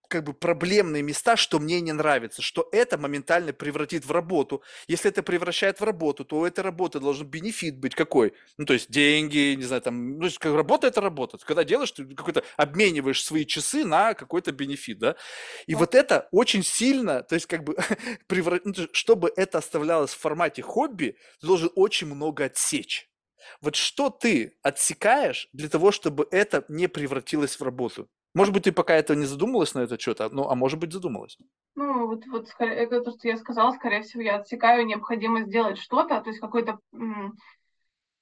как 0.09 0.23
бы 0.23 0.33
проблемные 0.33 1.03
места, 1.03 1.35
что 1.37 1.59
мне 1.59 1.81
не 1.81 1.93
нравится, 1.93 2.41
что 2.41 2.67
это 2.71 2.97
моментально 2.97 3.53
превратит 3.53 4.05
в 4.05 4.11
работу. 4.11 4.63
Если 4.87 5.09
это 5.11 5.23
превращает 5.23 5.79
в 5.79 5.83
работу, 5.83 6.25
то 6.25 6.37
у 6.39 6.45
этой 6.45 6.61
работы 6.61 6.99
должен 6.99 7.27
бенефит 7.27 7.77
быть 7.77 7.95
какой? 7.95 8.33
Ну, 8.57 8.65
то 8.65 8.73
есть 8.73 8.89
деньги, 8.91 9.55
не 9.55 9.63
знаю, 9.63 9.81
там, 9.81 10.19
ну, 10.19 10.29
как 10.39 10.53
работа– 10.55 10.87
это 10.89 11.01
работа. 11.01 11.37
Когда 11.39 11.63
делаешь, 11.63 11.91
ты 11.91 12.05
какой-то 12.15 12.43
обмениваешь 12.57 13.23
свои 13.23 13.45
часы 13.45 13.83
на 13.85 14.13
какой-то 14.13 14.51
бенефит, 14.51 14.99
да? 14.99 15.15
И 15.67 15.73
Да. 15.73 15.79
вот 15.79 15.95
это 15.95 16.27
очень 16.31 16.63
сильно, 16.63 17.23
то 17.23 17.35
есть 17.35 17.45
как 17.47 17.63
бы, 17.63 17.75
превра- 18.27 18.61
ну, 18.63 18.73
чтобы 18.93 19.31
это 19.35 19.57
оставлялось 19.59 20.11
в 20.13 20.19
формате 20.19 20.61
хобби, 20.61 21.17
ты 21.41 21.47
должен 21.47 21.69
очень 21.75 22.07
много 22.07 22.45
отсечь. 22.45 23.09
Вот 23.61 23.75
что 23.75 24.09
ты 24.09 24.57
отсекаешь 24.63 25.49
для 25.53 25.69
того, 25.69 25.91
чтобы 25.91 26.27
это 26.31 26.65
не 26.67 26.87
превратилось 26.87 27.59
в 27.59 27.63
работу? 27.63 28.09
Может 28.35 28.53
быть, 28.53 28.63
ты 28.63 28.73
пока 28.73 28.93
этого 28.93 29.17
не 29.17 29.25
задумалась 29.25 29.73
на 29.73 29.79
этот 29.79 30.01
счет, 30.01 30.19
а- 30.19 30.29
ну, 30.29 30.49
а 30.49 30.55
может 30.55 30.77
быть, 30.77 30.91
задумалась. 30.91 31.37
Ну, 31.75 32.07
вот, 32.07 32.25
вот 32.27 32.49
скорее, 32.49 32.75
это 32.75 33.01
то, 33.01 33.11
что 33.11 33.27
я 33.29 33.37
сказала, 33.37 33.71
скорее 33.71 34.01
всего, 34.01 34.21
я 34.21 34.35
отсекаю 34.35 34.85
необходимость 34.85 35.47
сделать 35.47 35.77
что-то, 35.77 36.19
то 36.21 36.29
есть 36.29 36.41
какой-то, 36.41 36.79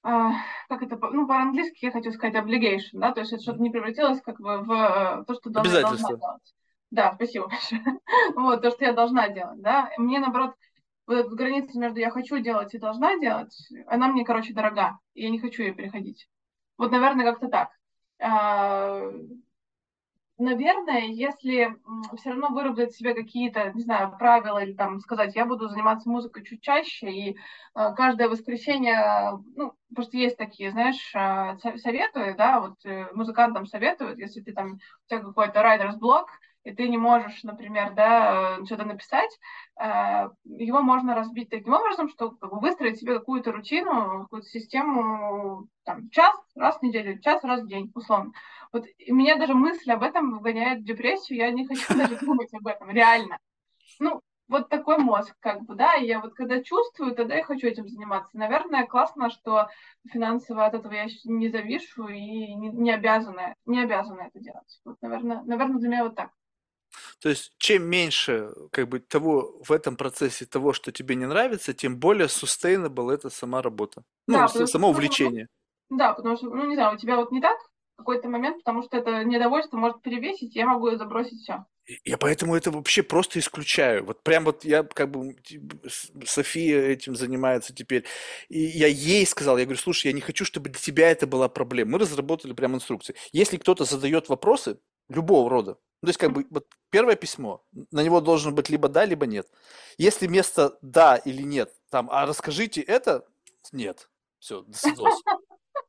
а, 0.04 0.32
как 0.68 0.82
это, 0.82 0.96
ну, 1.10 1.26
по-английски 1.26 1.84
я 1.86 1.90
хочу 1.90 2.12
сказать 2.12 2.36
obligation, 2.36 2.94
да, 2.94 3.12
то 3.12 3.20
есть 3.20 3.32
это 3.32 3.42
что-то 3.42 3.60
не 3.60 3.70
превратилось 3.70 4.20
как 4.22 4.38
бы 4.38 4.58
в 4.58 4.70
э, 4.70 5.24
то, 5.26 5.34
что 5.34 5.50
должна, 5.50 5.82
делать. 5.82 6.54
Да, 6.90 7.12
спасибо 7.14 7.48
большое. 7.48 7.82
Вот, 8.36 8.62
то, 8.62 8.70
что 8.70 8.84
я 8.84 8.92
должна 8.92 9.28
делать, 9.28 9.60
да. 9.60 9.90
Мне, 9.98 10.20
наоборот, 10.20 10.54
вот 11.06 11.14
эта 11.18 11.30
граница 11.30 11.78
между 11.78 11.98
я 11.98 12.10
хочу 12.10 12.38
делать 12.38 12.72
и 12.74 12.78
должна 12.78 13.18
делать, 13.18 13.56
она 13.86 14.08
мне, 14.08 14.24
короче, 14.24 14.52
дорога, 14.52 14.98
и 15.14 15.22
я 15.22 15.30
не 15.30 15.40
хочу 15.40 15.62
ее 15.62 15.72
переходить. 15.72 16.28
Вот, 16.78 16.92
наверное, 16.92 17.24
как-то 17.24 17.48
так. 17.48 17.70
А, 18.20 19.10
Наверное, 20.36 21.02
если 21.06 21.76
все 22.16 22.30
равно 22.30 22.48
выработать 22.48 22.92
себе 22.92 23.14
какие-то, 23.14 23.72
не 23.72 23.82
знаю, 23.82 24.16
правила 24.18 24.58
или 24.64 24.72
там 24.72 24.98
сказать, 24.98 25.36
я 25.36 25.46
буду 25.46 25.68
заниматься 25.68 26.08
музыкой 26.08 26.44
чуть 26.44 26.60
чаще, 26.60 27.08
и 27.08 27.36
э, 27.76 27.94
каждое 27.94 28.28
воскресенье, 28.28 29.38
ну, 29.54 29.74
просто 29.94 30.16
есть 30.16 30.36
такие, 30.36 30.72
знаешь, 30.72 31.14
э, 31.14 31.56
со- 31.62 31.78
советы, 31.78 32.34
да, 32.36 32.58
вот 32.58 32.84
э, 32.84 33.06
музыкантам 33.12 33.64
советуют, 33.66 34.18
если 34.18 34.40
ты 34.40 34.52
там, 34.52 34.72
у 34.74 35.08
тебя 35.08 35.20
какой-то 35.20 35.60
writer's 35.60 35.98
блок, 35.98 36.28
и 36.64 36.72
ты 36.72 36.88
не 36.88 36.98
можешь, 36.98 37.42
например, 37.42 37.92
да, 37.94 38.58
что-то 38.64 38.84
написать, 38.84 39.30
э, 39.78 40.28
его 40.44 40.80
можно 40.80 41.14
разбить 41.14 41.50
таким 41.50 41.74
образом, 41.74 42.08
что 42.08 42.30
как 42.30 42.50
бы, 42.50 42.60
выстроить 42.60 42.98
себе 42.98 43.18
какую-то 43.18 43.52
рутину, 43.52 44.22
какую-то 44.22 44.48
систему, 44.48 45.68
там, 45.84 46.08
час 46.10 46.34
раз 46.56 46.78
в 46.78 46.82
неделю, 46.82 47.20
час 47.20 47.44
раз 47.44 47.62
в 47.62 47.68
день, 47.68 47.92
условно. 47.94 48.32
Вот 48.72 48.86
и 48.98 49.12
меня 49.12 49.36
даже 49.36 49.54
мысль 49.54 49.90
об 49.92 50.02
этом 50.02 50.32
выгоняет 50.32 50.80
в 50.80 50.84
депрессию, 50.84 51.38
я 51.38 51.50
не 51.50 51.66
хочу 51.66 51.86
даже 51.96 52.16
думать 52.18 52.52
об 52.54 52.66
этом, 52.66 52.90
реально. 52.90 53.38
Ну, 54.00 54.20
вот 54.48 54.68
такой 54.68 54.98
мозг, 54.98 55.34
как 55.40 55.62
бы, 55.62 55.74
да, 55.74 55.94
и 55.96 56.06
я 56.06 56.20
вот 56.20 56.34
когда 56.34 56.62
чувствую, 56.62 57.14
тогда 57.14 57.36
я 57.36 57.44
хочу 57.44 57.66
этим 57.66 57.88
заниматься. 57.88 58.36
Наверное, 58.36 58.86
классно, 58.86 59.30
что 59.30 59.68
финансово 60.10 60.66
от 60.66 60.74
этого 60.74 60.92
я 60.92 61.06
не 61.24 61.48
завишу 61.48 62.08
и 62.08 62.54
не, 62.54 62.68
не 62.68 62.90
обязана, 62.90 63.54
не 63.64 63.82
обязана 63.82 64.22
это 64.22 64.40
делать. 64.40 64.80
Вот, 64.84 64.96
наверное, 65.00 65.42
наверное, 65.44 65.78
для 65.78 65.88
меня 65.88 66.04
вот 66.04 66.14
так. 66.14 66.30
То 67.20 67.28
есть, 67.28 67.52
чем 67.58 67.84
меньше 67.84 68.50
как 68.70 68.88
бы 68.88 69.00
того 69.00 69.60
в 69.62 69.72
этом 69.72 69.96
процессе 69.96 70.46
того, 70.46 70.72
что 70.72 70.92
тебе 70.92 71.14
не 71.14 71.26
нравится, 71.26 71.72
тем 71.74 71.98
более 71.98 72.26
sustainable 72.26 73.12
это 73.12 73.30
сама 73.30 73.62
работа. 73.62 74.02
Ну, 74.26 74.34
Да, 74.34 74.48
что, 74.48 74.66
само 74.66 74.88
ну, 74.88 74.92
увлечение. 74.92 75.48
да, 75.90 76.12
потому 76.12 76.36
что, 76.36 76.46
ну, 76.46 76.66
не 76.66 76.74
знаю, 76.76 76.94
у 76.96 76.98
тебя 76.98 77.16
вот 77.16 77.32
не 77.32 77.40
так 77.40 77.58
в 77.94 77.98
какой-то 77.98 78.28
момент, 78.28 78.58
потому 78.58 78.82
что 78.82 78.96
это 78.96 79.24
недовольство 79.24 79.76
может 79.76 80.02
перевесить, 80.02 80.56
я 80.56 80.66
могу 80.66 80.90
забросить 80.96 81.40
все. 81.42 81.64
Я 82.04 82.16
поэтому 82.16 82.54
это 82.56 82.70
вообще 82.70 83.02
просто 83.02 83.38
исключаю. 83.38 84.04
Вот 84.06 84.22
прям 84.22 84.44
вот 84.44 84.64
я 84.64 84.84
как 84.84 85.10
бы 85.10 85.36
София 86.24 86.80
этим 86.80 87.14
занимается 87.14 87.74
теперь. 87.74 88.04
И 88.48 88.58
я 88.58 88.86
ей 88.86 89.26
сказал, 89.26 89.58
я 89.58 89.64
говорю, 89.64 89.78
слушай, 89.78 90.06
я 90.06 90.14
не 90.14 90.22
хочу, 90.22 90.46
чтобы 90.46 90.70
для 90.70 90.80
тебя 90.80 91.10
это 91.10 91.26
была 91.26 91.48
проблема. 91.48 91.92
Мы 91.92 91.98
разработали 91.98 92.54
прям 92.54 92.74
инструкции. 92.74 93.14
Если 93.32 93.58
кто-то 93.58 93.84
задает 93.84 94.30
вопросы 94.30 94.78
любого 95.10 95.50
рода, 95.50 95.76
ну, 96.04 96.06
то 96.06 96.10
есть 96.10 96.18
как 96.18 96.32
бы 96.32 96.46
вот 96.50 96.66
первое 96.90 97.16
письмо, 97.16 97.64
на 97.90 98.02
него 98.02 98.20
должен 98.20 98.54
быть 98.54 98.68
либо 98.68 98.90
да, 98.90 99.06
либо 99.06 99.24
нет. 99.24 99.48
Если 99.96 100.26
вместо 100.26 100.78
да 100.82 101.16
или 101.16 101.40
нет, 101.40 101.72
там, 101.88 102.10
а 102.12 102.26
расскажите 102.26 102.82
это, 102.82 103.26
нет. 103.72 104.10
Все, 104.38 104.60
до 104.60 104.76
свидос. 104.76 105.22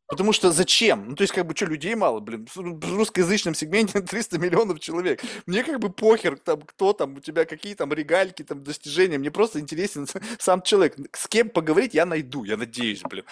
Потому 0.08 0.32
что 0.32 0.52
зачем? 0.52 1.10
Ну, 1.10 1.16
то 1.16 1.24
есть, 1.24 1.34
как 1.34 1.46
бы, 1.46 1.54
что, 1.54 1.66
людей 1.66 1.94
мало, 1.96 2.22
блин, 2.22 2.48
в 2.48 2.58
ру- 2.58 2.80
в 2.80 2.96
русскоязычном 2.96 3.56
сегменте 3.56 4.00
300 4.02 4.38
миллионов 4.38 4.80
человек. 4.80 5.22
Мне 5.46 5.64
как 5.64 5.80
бы 5.80 5.92
похер, 5.92 6.38
там, 6.38 6.62
кто 6.62 6.94
там, 6.94 7.16
у 7.16 7.20
тебя 7.20 7.44
какие 7.44 7.74
там 7.74 7.92
регальки, 7.92 8.44
там, 8.44 8.64
достижения. 8.64 9.18
Мне 9.18 9.32
просто 9.32 9.60
интересен 9.60 10.08
сам 10.40 10.62
человек. 10.62 10.96
С 11.12 11.28
кем 11.28 11.50
поговорить 11.50 11.94
я 11.94 12.06
найду, 12.06 12.46
я 12.46 12.56
надеюсь, 12.56 13.02
блин, 13.02 13.26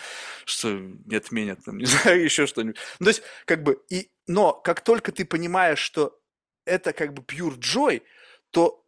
что 0.43 0.69
не 1.05 1.15
отменят, 1.15 1.64
там, 1.64 1.77
не 1.77 1.85
знаю, 1.85 2.22
еще 2.26 2.47
что-нибудь. 2.47 2.77
Ну, 2.99 3.05
то 3.05 3.10
есть, 3.11 3.22
как 3.45 3.64
бы, 3.64 3.81
и, 3.89 4.10
но 4.27 4.51
как 4.51 4.81
только 4.81 5.14
ты 5.14 5.23
понимаешь, 5.23 5.80
что 5.80 6.19
это 6.65 6.94
как 6.94 7.14
бы 7.14 7.22
pure 7.22 7.57
joy, 7.57 8.02
то 8.52 8.85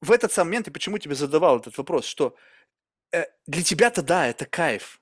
в 0.00 0.12
этот 0.12 0.32
самый 0.32 0.48
момент, 0.48 0.68
и 0.68 0.72
почему 0.72 0.98
тебе 0.98 1.14
задавал 1.14 1.58
этот 1.58 1.76
вопрос, 1.78 2.06
что 2.06 2.36
э, 3.12 3.24
для 3.46 3.62
тебя-то 3.62 4.02
да, 4.02 4.26
это 4.26 4.46
кайф, 4.46 5.00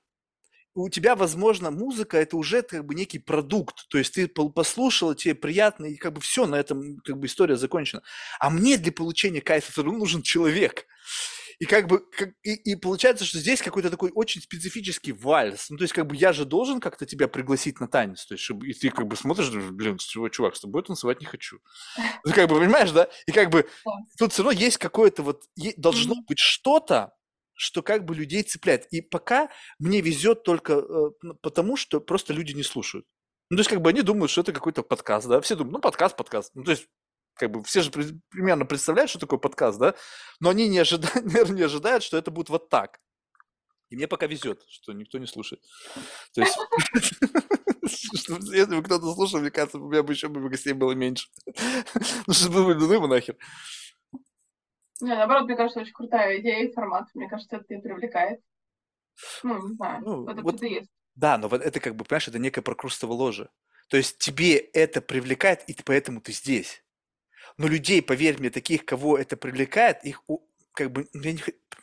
у 0.75 0.89
тебя, 0.89 1.15
возможно, 1.15 1.71
музыка 1.71 2.19
это 2.19 2.37
уже 2.37 2.63
как 2.63 2.85
бы 2.85 2.95
некий 2.95 3.21
продукт, 3.21 3.89
то 3.89 3.99
есть 3.99 4.15
ты 4.15 4.27
послушал, 4.27 5.15
тебе 5.15 5.35
приятно, 5.35 5.87
и 5.87 5.97
как 5.97 6.15
бы 6.15 6.21
все, 6.21 6.47
на 6.47 6.57
этом 6.57 6.99
как 7.05 7.19
бы 7.19 7.27
история 7.27 7.57
закончена. 7.57 8.03
А 8.41 8.51
мне 8.51 8.77
для 8.77 8.93
получения 8.93 9.41
кайфа 9.41 9.83
нужен 9.83 10.23
человек. 10.23 10.87
И 11.59 11.67
как 11.67 11.87
бы, 11.87 12.01
как- 12.01 12.35
и, 12.43 12.55
и 12.55 12.77
получается, 12.77 13.25
что 13.25 13.39
здесь 13.39 13.63
какой-то 13.63 13.91
такой 13.91 14.11
очень 14.15 14.41
специфический 14.41 15.13
вальс. 15.13 15.71
Ну, 15.71 15.77
то 15.77 15.85
есть, 15.85 15.95
как 15.95 16.07
бы 16.07 16.17
я 16.17 16.33
же 16.33 16.45
должен 16.45 16.81
как-то 16.81 17.07
тебя 17.07 17.29
пригласить 17.29 17.81
на 17.81 17.89
танец. 17.89 18.27
То 18.27 18.35
есть, 18.35 18.49
и 18.51 18.73
ты 18.73 18.91
как 18.91 19.07
бы 19.07 19.17
смотришь, 19.17 19.49
думаешь, 19.49 19.71
блин, 19.71 19.99
чувак, 19.99 20.33
чувак, 20.33 20.57
с 20.57 20.61
тобой 20.61 20.83
танцевать 20.83 21.21
не 21.21 21.27
хочу. 21.27 21.59
Ну, 22.25 22.33
как 22.33 22.49
бы, 22.49 22.59
понимаешь, 22.59 22.91
да? 22.91 23.09
И 23.27 23.33
как 23.33 23.51
бы 23.51 23.69
тут 24.19 24.33
все 24.33 24.43
равно 24.43 24.59
есть 24.59 24.79
какое-то 24.79 25.23
вот, 25.23 25.45
должно 25.77 26.15
быть 26.29 26.39
что-то, 26.39 27.13
что 27.55 27.83
как 27.83 28.05
бы 28.05 28.15
людей 28.15 28.43
цепляет. 28.43 28.87
И 28.93 29.01
пока 29.01 29.49
мне 29.79 30.01
везет 30.01 30.43
только 30.43 30.73
э, 30.73 31.11
потому, 31.41 31.77
что 31.77 32.01
просто 32.01 32.33
люди 32.33 32.53
не 32.53 32.65
слушают. 32.65 33.07
Ну, 33.51 33.57
то 33.57 33.61
есть, 33.61 33.71
как 33.71 33.81
бы 33.81 33.91
они 33.91 34.03
думают, 34.03 34.31
что 34.31 34.41
это 34.41 34.53
какой-то 34.53 34.83
подкаст, 34.83 35.29
да, 35.29 35.41
все 35.41 35.55
думают, 35.55 35.75
ну, 35.75 35.81
подкаст, 35.81 36.17
подкаст. 36.17 36.51
Ну, 36.55 36.65
то 36.65 36.73
есть, 36.73 36.89
как 37.35 37.51
бы 37.51 37.63
все 37.65 37.83
же 37.83 37.91
при- 37.91 38.21
примерно 38.31 38.65
представляют, 38.65 39.11
что 39.11 39.19
такое 39.19 39.39
подкаст, 39.39 39.79
да, 39.79 39.95
но 40.41 40.51
они 40.51 40.69
не 40.69 40.79
ожидают, 40.79 41.15
наверное, 41.25 41.57
не 41.57 41.63
ожидают, 41.63 42.03
что 42.03 42.17
это 42.17 42.31
будет 42.31 42.49
вот 42.49 42.69
так. 42.69 43.01
И 43.91 43.97
мне 43.97 44.09
пока 44.09 44.27
везет, 44.27 44.63
что 44.69 44.93
никто 44.93 45.19
не 45.19 45.27
слушает. 45.27 45.63
То 46.35 46.41
есть, 46.41 46.57
если 48.53 48.75
бы 48.77 48.83
кто-то 48.83 49.13
слушал, 49.15 49.41
мне 49.41 49.51
кажется, 49.51 49.79
у 49.79 49.89
меня 49.89 50.03
бы 50.03 50.13
еще 50.13 50.29
бы 50.29 50.49
гостей 50.49 50.73
было 50.73 50.93
меньше. 50.93 51.29
Ну, 52.27 52.33
что 52.33 52.49
бы, 52.51 52.75
ну 52.75 52.93
его 52.93 53.07
нахер. 53.07 53.37
Не, 55.01 55.15
наоборот, 55.15 55.45
мне 55.45 55.57
кажется, 55.57 55.81
очень 55.81 55.93
крутая 55.93 56.41
идея 56.41 56.65
и 56.65 56.73
формат. 56.73 57.09
Мне 57.15 57.29
кажется, 57.29 57.57
это 57.57 57.75
и 57.75 57.81
привлекает. 57.81 58.41
Ну, 59.43 59.69
не 59.69 59.75
знаю, 59.75 60.03
Ну, 60.05 60.25
в 60.25 60.29
этом 60.29 60.43
вот 60.45 60.63
есть. 60.63 60.89
Да, 61.15 61.39
но 61.39 61.49
вот 61.49 61.61
это 61.63 61.79
как 61.81 61.95
бы, 61.95 62.05
понимаешь, 62.05 62.29
это 62.29 62.39
некое 62.39 62.63
прокрустово 62.63 63.13
ложе. 63.13 63.51
То 63.89 63.97
есть 63.97 64.19
тебе 64.19 64.57
это 64.57 65.01
привлекает, 65.01 65.63
и 65.69 65.75
ты, 65.75 65.83
поэтому 65.85 66.21
ты 66.21 66.33
здесь. 66.33 66.84
Но 67.57 67.69
людей, 67.69 68.03
поверь 68.03 68.39
мне, 68.39 68.51
таких, 68.51 68.85
кого 68.85 69.17
это 69.19 69.37
привлекает, 69.37 70.05
их 70.05 70.23
как 70.73 70.91
бы, 70.91 71.09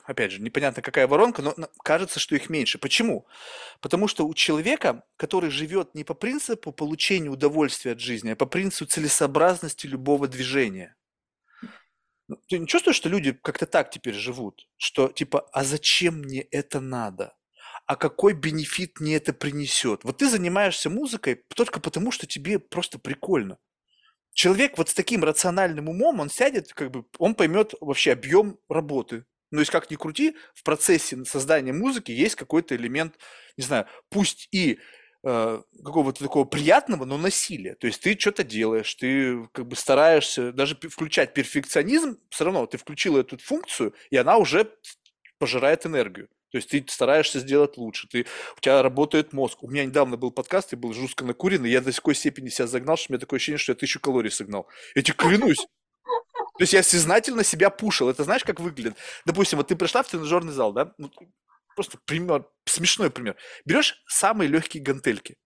опять 0.04 0.32
же, 0.34 0.42
непонятно 0.42 0.82
какая 0.82 1.08
воронка, 1.08 1.42
но 1.42 1.54
но 1.58 1.70
кажется, 1.84 2.20
что 2.20 2.36
их 2.36 2.50
меньше. 2.50 2.78
Почему? 2.78 3.26
Потому 3.80 4.08
что 4.08 4.28
у 4.28 4.34
человека, 4.34 5.04
который 5.18 5.50
живет 5.50 5.96
не 5.96 6.04
по 6.04 6.14
принципу 6.14 6.74
получения 6.74 7.30
удовольствия 7.30 7.94
от 7.94 8.00
жизни, 8.02 8.32
а 8.32 8.36
по 8.36 8.46
принципу 8.46 8.90
целесообразности 8.92 9.88
любого 9.88 10.28
движения. 10.28 10.96
Ну, 12.28 12.38
Ты 12.48 12.60
не 12.60 12.68
чувствуешь, 12.68 12.96
что 12.98 13.10
люди 13.10 13.34
как-то 13.34 13.66
так 13.66 13.92
теперь 13.92 14.14
живут? 14.14 14.68
Что 14.78 15.10
типа, 15.10 15.48
а 15.52 15.64
зачем 15.64 16.20
мне 16.20 16.42
это 16.42 16.80
надо? 16.80 17.36
А 17.86 17.96
какой 17.96 18.34
бенефит 18.34 19.00
мне 19.00 19.16
это 19.18 19.34
принесет? 19.34 20.04
Вот 20.04 20.18
ты 20.18 20.30
занимаешься 20.30 20.90
музыкой 20.90 21.44
только 21.56 21.80
потому, 21.80 22.12
что 22.12 22.28
тебе 22.28 22.60
просто 22.60 23.00
прикольно. 23.00 23.58
Человек 24.34 24.78
вот 24.78 24.90
с 24.90 24.94
таким 24.94 25.24
рациональным 25.24 25.90
умом, 25.90 26.20
он 26.20 26.30
сядет, 26.30 26.74
как 26.74 26.92
бы, 26.92 27.06
он 27.18 27.36
поймет 27.36 27.74
вообще 27.82 28.14
объем 28.14 28.58
работы. 28.70 29.26
Ну, 29.52 29.60
есть 29.60 29.72
как 29.72 29.92
ни 29.92 29.96
крути, 29.96 30.36
в 30.56 30.64
процессе 30.64 31.26
создания 31.26 31.74
музыки 31.74 32.12
есть 32.12 32.36
какой-то 32.36 32.76
элемент, 32.76 33.16
не 33.58 33.64
знаю, 33.64 33.86
пусть 34.10 34.48
и 34.54 34.80
э, 35.24 35.62
какого-то 35.84 36.24
такого 36.24 36.46
приятного, 36.46 37.04
но 37.04 37.18
насилия. 37.18 37.76
То 37.76 37.88
есть 37.88 38.02
ты 38.02 38.18
что-то 38.18 38.46
делаешь, 38.46 38.96
ты 38.96 39.48
как 39.52 39.68
бы 39.68 39.76
стараешься 39.76 40.54
даже 40.54 40.76
включать 40.76 41.34
перфекционизм, 41.34 42.18
все 42.30 42.46
равно 42.46 42.66
ты 42.66 42.78
включил 42.78 43.18
эту 43.18 43.38
функцию, 43.38 43.94
и 44.10 44.16
она 44.16 44.38
уже 44.38 44.72
пожирает 45.38 45.86
энергию. 45.86 46.30
То 46.52 46.58
есть 46.58 46.70
ты 46.70 46.84
стараешься 46.88 47.40
сделать 47.40 47.78
лучше, 47.78 48.08
ты, 48.10 48.26
у 48.58 48.60
тебя 48.60 48.84
работает 48.84 49.34
мозг. 49.34 49.64
У 49.64 49.70
меня 49.70 49.86
недавно 49.86 50.18
был 50.18 50.32
подкаст, 50.32 50.74
я 50.74 50.78
был 50.78 50.94
жестко 50.94 51.24
накуренный, 51.24 51.72
я 51.72 51.82
до 51.82 51.94
такой 51.94 52.14
степени 52.14 52.50
себя 52.50 52.68
загнал, 52.68 52.98
что 52.98 53.08
у 53.10 53.14
меня 53.14 53.20
такое 53.20 53.38
ощущение, 53.38 53.58
что 53.58 53.72
я 53.72 53.76
тысячу 53.76 54.00
калорий 54.00 54.32
согнал. 54.32 54.68
Я 54.94 55.02
тебе 55.02 55.16
клянусь. 55.16 55.66
То 56.58 56.64
есть 56.64 56.74
я 56.74 56.84
сознательно 56.84 57.44
себя 57.44 57.70
пушил. 57.70 58.10
Это 58.10 58.24
знаешь, 58.24 58.44
как 58.44 58.60
выглядит? 58.60 58.96
Допустим, 59.26 59.58
вот 59.58 59.70
ты 59.70 59.76
пришла 59.76 60.04
в 60.04 60.10
тренажерный 60.10 60.54
зал, 60.54 60.74
да? 60.74 60.94
Просто 61.76 61.98
пример, 62.06 62.46
смешной 62.66 63.10
пример. 63.10 63.38
Берешь 63.66 64.04
самые 64.08 64.50
легкие 64.50 64.84
гантельки, 64.84 65.38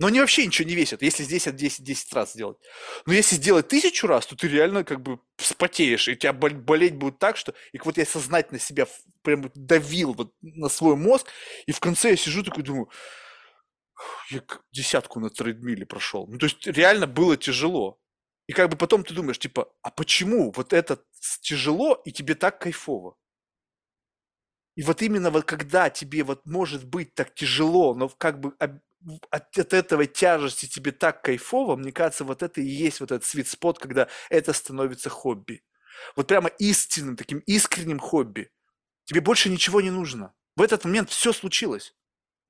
но 0.00 0.06
они 0.06 0.18
вообще 0.18 0.46
ничего 0.46 0.66
не 0.66 0.74
весят, 0.74 1.02
если 1.02 1.22
здесь 1.24 1.46
от 1.46 1.56
10, 1.56 1.84
10 1.84 2.12
раз 2.14 2.32
сделать. 2.32 2.56
Но 3.04 3.12
если 3.12 3.36
сделать 3.36 3.68
тысячу 3.68 4.06
раз, 4.06 4.26
то 4.26 4.34
ты 4.34 4.48
реально 4.48 4.82
как 4.82 5.02
бы 5.02 5.20
вспотеешь, 5.36 6.08
и 6.08 6.12
у 6.12 6.14
тебя 6.14 6.32
бол- 6.32 6.50
болеть 6.50 6.96
будет 6.96 7.18
так, 7.18 7.36
что... 7.36 7.54
И 7.72 7.78
вот 7.84 7.98
я 7.98 8.06
сознательно 8.06 8.58
себя 8.58 8.86
прям 9.22 9.50
давил 9.54 10.14
вот 10.14 10.32
на 10.40 10.70
свой 10.70 10.96
мозг, 10.96 11.28
и 11.66 11.72
в 11.72 11.80
конце 11.80 12.10
я 12.10 12.16
сижу 12.16 12.42
такой 12.42 12.64
думаю, 12.64 12.88
я 14.30 14.42
десятку 14.72 15.20
на 15.20 15.28
трейдмиле 15.28 15.84
прошел. 15.84 16.26
Ну, 16.26 16.38
то 16.38 16.46
есть 16.46 16.66
реально 16.66 17.06
было 17.06 17.36
тяжело. 17.36 17.98
И 18.46 18.54
как 18.54 18.70
бы 18.70 18.78
потом 18.78 19.04
ты 19.04 19.12
думаешь, 19.12 19.38
типа, 19.38 19.70
а 19.82 19.90
почему 19.90 20.50
вот 20.50 20.72
это 20.72 21.04
тяжело, 21.42 22.00
и 22.06 22.10
тебе 22.10 22.34
так 22.34 22.58
кайфово? 22.58 23.16
И 24.76 24.82
вот 24.82 25.02
именно 25.02 25.30
вот 25.30 25.44
когда 25.44 25.90
тебе 25.90 26.24
вот 26.24 26.46
может 26.46 26.86
быть 26.86 27.14
так 27.14 27.34
тяжело, 27.34 27.94
но 27.94 28.08
как 28.08 28.40
бы 28.40 28.54
от, 29.30 29.58
от 29.58 29.72
этого 29.72 30.06
тяжести 30.06 30.66
тебе 30.66 30.92
так 30.92 31.22
кайфово, 31.22 31.76
мне 31.76 31.92
кажется, 31.92 32.24
вот 32.24 32.42
это 32.42 32.60
и 32.60 32.66
есть 32.66 33.00
вот 33.00 33.12
этот 33.12 33.26
sweet 33.26 33.46
спот, 33.46 33.78
когда 33.78 34.08
это 34.28 34.52
становится 34.52 35.08
хобби. 35.08 35.62
Вот 36.16 36.26
прямо 36.26 36.48
истинным, 36.58 37.16
таким 37.16 37.38
искренним 37.40 37.98
хобби. 37.98 38.50
Тебе 39.04 39.20
больше 39.20 39.50
ничего 39.50 39.80
не 39.80 39.90
нужно. 39.90 40.34
В 40.56 40.62
этот 40.62 40.84
момент 40.84 41.10
все 41.10 41.32
случилось. 41.32 41.94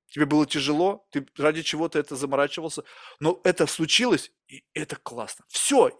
Тебе 0.08 0.26
было 0.26 0.44
тяжело, 0.44 1.06
ты 1.10 1.24
ради 1.36 1.62
чего-то 1.62 1.98
это 1.98 2.16
заморачивался, 2.16 2.82
но 3.20 3.40
это 3.44 3.66
случилось, 3.66 4.32
и 4.48 4.64
это 4.74 4.96
классно. 4.96 5.44
Все. 5.48 5.90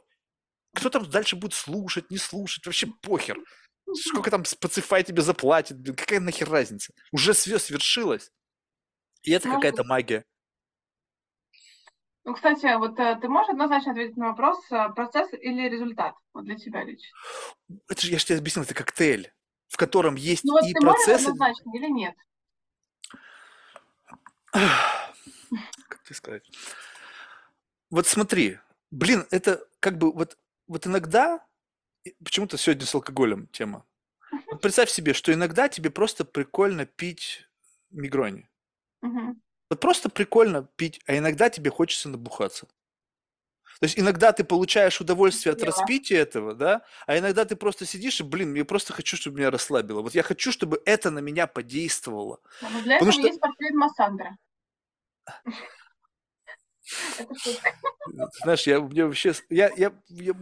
Кто 0.75 0.91
там 0.91 1.09
дальше 1.09 1.37
будет 1.37 1.55
слушать, 1.55 2.11
не 2.11 2.19
слушать, 2.19 2.67
вообще 2.67 2.89
похер. 3.03 3.39
Сколько 3.95 4.31
там 4.31 4.43
Spotify 4.43 5.03
тебе 5.05 5.23
заплатит, 5.23 5.79
какая 5.97 6.21
нахер 6.21 6.49
разница? 6.51 6.93
Уже 7.13 7.33
все 7.33 7.59
свершилось. 7.59 8.33
И 9.23 9.33
это 9.33 9.49
какая-то 9.49 9.85
магия. 9.85 10.25
Ну, 12.31 12.37
кстати, 12.37 12.79
вот 12.79 12.97
э, 13.01 13.19
ты 13.21 13.29
можешь 13.29 13.51
однозначно 13.51 13.91
ответить 13.91 14.17
на 14.17 14.29
вопрос, 14.29 14.65
э, 14.71 14.89
процесс 14.95 15.33
или 15.33 15.69
результат 15.69 16.15
вот 16.33 16.45
для 16.45 16.55
тебя 16.55 16.85
лично? 16.85 17.09
Это 17.89 18.07
же, 18.07 18.13
я 18.13 18.21
же 18.21 18.25
тебе 18.25 18.39
объяснил, 18.39 18.63
это 18.63 18.73
коктейль, 18.73 19.33
в 19.67 19.77
котором 19.77 20.15
есть 20.15 20.45
Ну 20.45 20.53
вот 20.53 20.63
и 20.63 20.73
ты 20.73 20.79
процесс, 20.81 21.23
однозначно 21.27 21.73
или 21.75 21.91
нет? 21.91 22.15
как 24.53 26.03
тебе 26.05 26.15
сказать? 26.15 26.49
Вот 27.91 28.07
смотри, 28.07 28.59
блин, 28.93 29.27
это 29.33 29.67
как 29.81 29.99
бы 29.99 30.13
вот, 30.13 30.39
вот 30.69 30.87
иногда, 30.87 31.45
почему-то 32.25 32.59
сегодня 32.59 32.87
с 32.87 32.95
алкоголем 32.95 33.49
тема. 33.49 33.85
Вот 34.47 34.61
представь 34.61 34.89
себе, 34.89 35.15
что 35.15 35.33
иногда 35.33 35.69
тебе 35.69 35.91
просто 35.91 36.25
прикольно 36.25 36.87
пить 36.87 37.49
мигрони. 37.91 38.49
Мгм. 39.03 39.43
Вот 39.71 39.81
просто 39.81 40.09
прикольно 40.11 40.69
пить, 40.77 41.01
а 41.07 41.17
иногда 41.17 41.49
тебе 41.49 41.71
хочется 41.71 42.09
набухаться. 42.09 42.67
То 43.79 43.85
есть 43.87 43.99
иногда 43.99 44.33
ты 44.33 44.45
получаешь 44.45 45.01
удовольствие 45.01 45.53
от 45.55 45.61
Поняла. 45.61 45.75
распития 45.75 46.21
этого, 46.21 46.55
да, 46.55 46.85
а 47.07 47.17
иногда 47.17 47.47
ты 47.47 47.57
просто 47.57 47.87
сидишь 47.87 48.21
и, 48.21 48.25
блин, 48.25 48.53
я 48.55 48.65
просто 48.67 48.93
хочу, 48.93 49.17
чтобы 49.17 49.39
меня 49.39 49.51
расслабило. 49.51 50.03
Вот 50.03 50.15
я 50.15 50.23
хочу, 50.23 50.53
чтобы 50.53 50.83
это 50.85 51.11
на 51.11 51.21
меня 51.21 51.47
подействовало. 51.47 52.41
Ну, 52.61 52.69
вот 52.69 52.83
для 52.83 52.99
Потому 52.99 53.11
этого 53.11 53.13
что- 53.13 53.27
есть 53.29 53.41
портрет 53.41 53.73
Массандра. 53.75 54.37
Ты 57.19 57.57
Знаешь, 58.43 58.67
я, 58.67 58.81
мне 58.81 59.05
вообще, 59.07 59.33
я, 59.49 59.71
я, 59.77 59.93
я- 60.09 60.33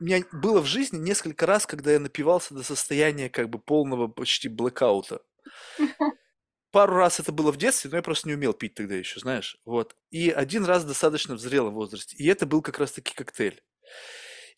у 0.00 0.04
меня 0.04 0.24
было 0.32 0.60
в 0.60 0.66
жизни 0.66 0.98
несколько 0.98 1.46
раз, 1.46 1.66
когда 1.66 1.92
я 1.92 2.00
напивался 2.00 2.54
до 2.54 2.62
состояния 2.62 3.30
как 3.30 3.48
бы 3.48 3.58
полного 3.58 4.08
почти 4.08 4.48
блэкаута. 4.48 5.22
Пару 6.70 6.94
раз 6.94 7.18
это 7.20 7.32
было 7.32 7.52
в 7.52 7.56
детстве, 7.56 7.90
но 7.90 7.96
я 7.96 8.02
просто 8.02 8.28
не 8.28 8.34
умел 8.34 8.52
пить 8.52 8.74
тогда 8.74 8.94
еще, 8.94 9.18
знаешь, 9.20 9.56
вот. 9.64 9.96
И 10.10 10.30
один 10.30 10.64
раз 10.64 10.84
достаточно 10.84 11.34
в 11.34 11.40
зрелом 11.40 11.74
возрасте, 11.74 12.16
и 12.16 12.26
это 12.28 12.46
был 12.46 12.62
как 12.62 12.78
раз-таки 12.78 13.14
коктейль. 13.14 13.60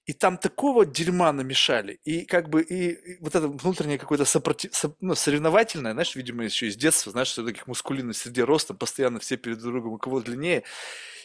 И 0.05 0.13
там 0.15 0.37
такого 0.37 0.85
дерьма 0.85 1.33
намешали, 1.33 2.01
и 2.03 2.25
как 2.25 2.49
бы 2.51 2.63
и, 2.63 2.91
и 2.91 3.19
вот 3.21 3.37
это 3.37 3.47
внутреннее 3.47 3.99
какое-то 3.99 4.25
сопротив, 4.25 4.75
со- 4.75 4.97
ну, 5.01 5.15
соревновательное, 5.15 5.93
знаешь, 5.93 6.17
видимо, 6.17 6.43
еще 6.43 6.67
из 6.67 6.77
детства, 6.77 7.13
знаешь, 7.13 7.29
что 7.29 7.45
таких 7.47 7.69
мускулинных 7.69 8.17
среди 8.17 8.43
ростом, 8.43 8.77
постоянно 8.77 9.21
все 9.21 9.37
перед 9.37 9.61
друг 9.61 9.73
другом, 9.75 9.93
у 9.93 9.99
кого 9.99 10.21
длиннее. 10.21 10.65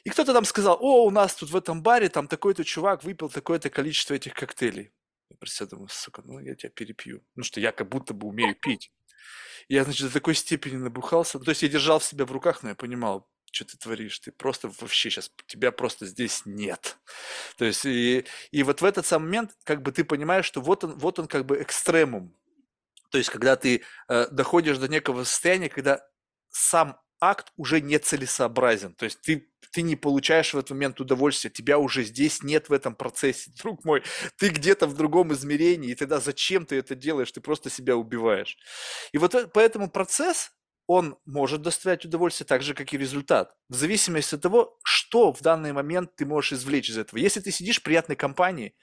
И 0.03 0.09
кто-то 0.11 0.33
там 0.33 0.45
сказал, 0.45 0.77
о, 0.81 1.05
у 1.05 1.11
нас 1.11 1.35
тут 1.35 1.49
в 1.49 1.55
этом 1.57 1.83
баре 1.83 2.09
там 2.09 2.27
такой-то 2.27 2.63
чувак 2.63 3.03
выпил 3.03 3.29
такое-то 3.29 3.69
количество 3.69 4.13
этих 4.15 4.33
коктейлей. 4.35 4.91
Я 5.29 5.37
про 5.37 5.49
себя 5.49 5.67
думаю, 5.67 5.89
сука, 5.89 6.21
ну 6.25 6.39
я 6.39 6.55
тебя 6.55 6.69
перепью. 6.69 7.23
Ну 7.35 7.43
что 7.43 7.59
я 7.59 7.71
как 7.71 7.89
будто 7.89 8.13
бы 8.13 8.27
умею 8.27 8.55
пить. 8.55 8.91
Я, 9.67 9.83
значит, 9.83 10.07
до 10.07 10.13
такой 10.13 10.35
степени 10.35 10.77
набухался. 10.77 11.39
То 11.39 11.49
есть 11.49 11.63
я 11.63 11.69
держал 11.69 11.99
себя 11.99 12.25
в 12.25 12.31
руках, 12.31 12.63
но 12.63 12.69
я 12.69 12.75
понимал, 12.75 13.27
что 13.51 13.65
ты 13.65 13.77
творишь. 13.77 14.19
Ты 14.19 14.31
просто 14.31 14.71
вообще 14.79 15.09
сейчас, 15.09 15.31
тебя 15.45 15.71
просто 15.71 16.05
здесь 16.05 16.43
нет. 16.45 16.97
То 17.57 17.65
есть 17.65 17.85
и, 17.85 18.25
и 18.51 18.63
вот 18.63 18.81
в 18.81 18.85
этот 18.85 19.05
самый 19.05 19.25
момент 19.25 19.51
как 19.63 19.81
бы 19.81 19.91
ты 19.91 20.03
понимаешь, 20.03 20.45
что 20.45 20.61
вот 20.61 20.83
он, 20.83 20.97
вот 20.97 21.19
он 21.19 21.27
как 21.27 21.45
бы 21.45 21.61
экстремум. 21.61 22.33
То 23.09 23.17
есть 23.17 23.29
когда 23.29 23.55
ты 23.55 23.83
э, 24.09 24.27
доходишь 24.31 24.77
до 24.77 24.87
некого 24.87 25.23
состояния, 25.23 25.69
когда 25.69 26.05
сам 26.49 26.99
акт 27.19 27.51
уже 27.57 27.81
не 27.81 27.97
целесообразен. 27.99 28.93
То 28.93 29.05
есть 29.05 29.21
ты, 29.21 29.49
ты 29.71 29.81
не 29.81 29.95
получаешь 29.95 30.53
в 30.53 30.57
этот 30.57 30.71
момент 30.71 30.99
удовольствия, 30.99 31.49
тебя 31.49 31.77
уже 31.77 32.03
здесь 32.03 32.43
нет 32.43 32.69
в 32.69 32.73
этом 32.73 32.95
процессе, 32.95 33.51
друг 33.61 33.83
мой. 33.85 34.03
Ты 34.37 34.49
где-то 34.49 34.87
в 34.87 34.93
другом 34.93 35.33
измерении, 35.33 35.91
и 35.91 35.95
тогда 35.95 36.19
зачем 36.19 36.65
ты 36.65 36.77
это 36.77 36.95
делаешь? 36.95 37.31
Ты 37.31 37.41
просто 37.41 37.69
себя 37.69 37.95
убиваешь. 37.95 38.57
И 39.11 39.17
вот 39.17 39.35
э- 39.35 39.47
поэтому 39.47 39.89
процесс, 39.89 40.51
он 40.87 41.17
может 41.25 41.61
доставлять 41.61 42.05
удовольствие 42.05 42.47
так 42.47 42.63
же, 42.63 42.73
как 42.73 42.93
и 42.93 42.97
результат. 42.97 43.55
В 43.69 43.75
зависимости 43.75 44.35
от 44.35 44.41
того, 44.41 44.79
что 44.83 45.33
в 45.33 45.41
данный 45.41 45.73
момент 45.73 46.15
ты 46.15 46.25
можешь 46.25 46.53
извлечь 46.53 46.89
из 46.89 46.97
этого. 46.97 47.19
Если 47.19 47.41
ты 47.41 47.51
сидишь 47.51 47.79
в 47.79 47.83
приятной 47.83 48.15
компании, 48.15 48.73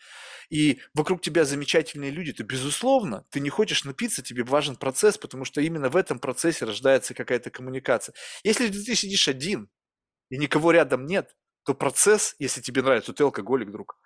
и 0.51 0.81
вокруг 0.93 1.23
тебя 1.23 1.47
замечательные 1.47 2.11
люди, 2.11 2.35
то, 2.35 2.45
безусловно, 2.45 3.25
ты 3.31 3.41
не 3.41 3.49
хочешь 3.49 3.85
напиться, 3.85 4.23
тебе 4.23 4.45
важен 4.45 4.77
процесс, 4.77 5.17
потому 5.17 5.47
что 5.47 5.63
именно 5.63 5.89
в 5.89 5.97
этом 5.97 6.19
процессе 6.19 6.67
рождается 6.67 7.15
какая-то 7.15 7.51
коммуникация. 7.51 8.15
Если 8.45 8.69
ты 8.69 8.95
сидишь 8.95 9.27
один, 9.27 9.71
и 10.29 10.37
никого 10.37 10.73
рядом 10.73 11.07
нет, 11.07 11.35
то 11.65 11.75
процесс, 11.75 12.37
если 12.39 12.61
тебе 12.61 12.83
нравится, 12.83 13.13
то 13.13 13.17
ты 13.17 13.25
алкоголик, 13.25 13.71
друг, 13.71 13.99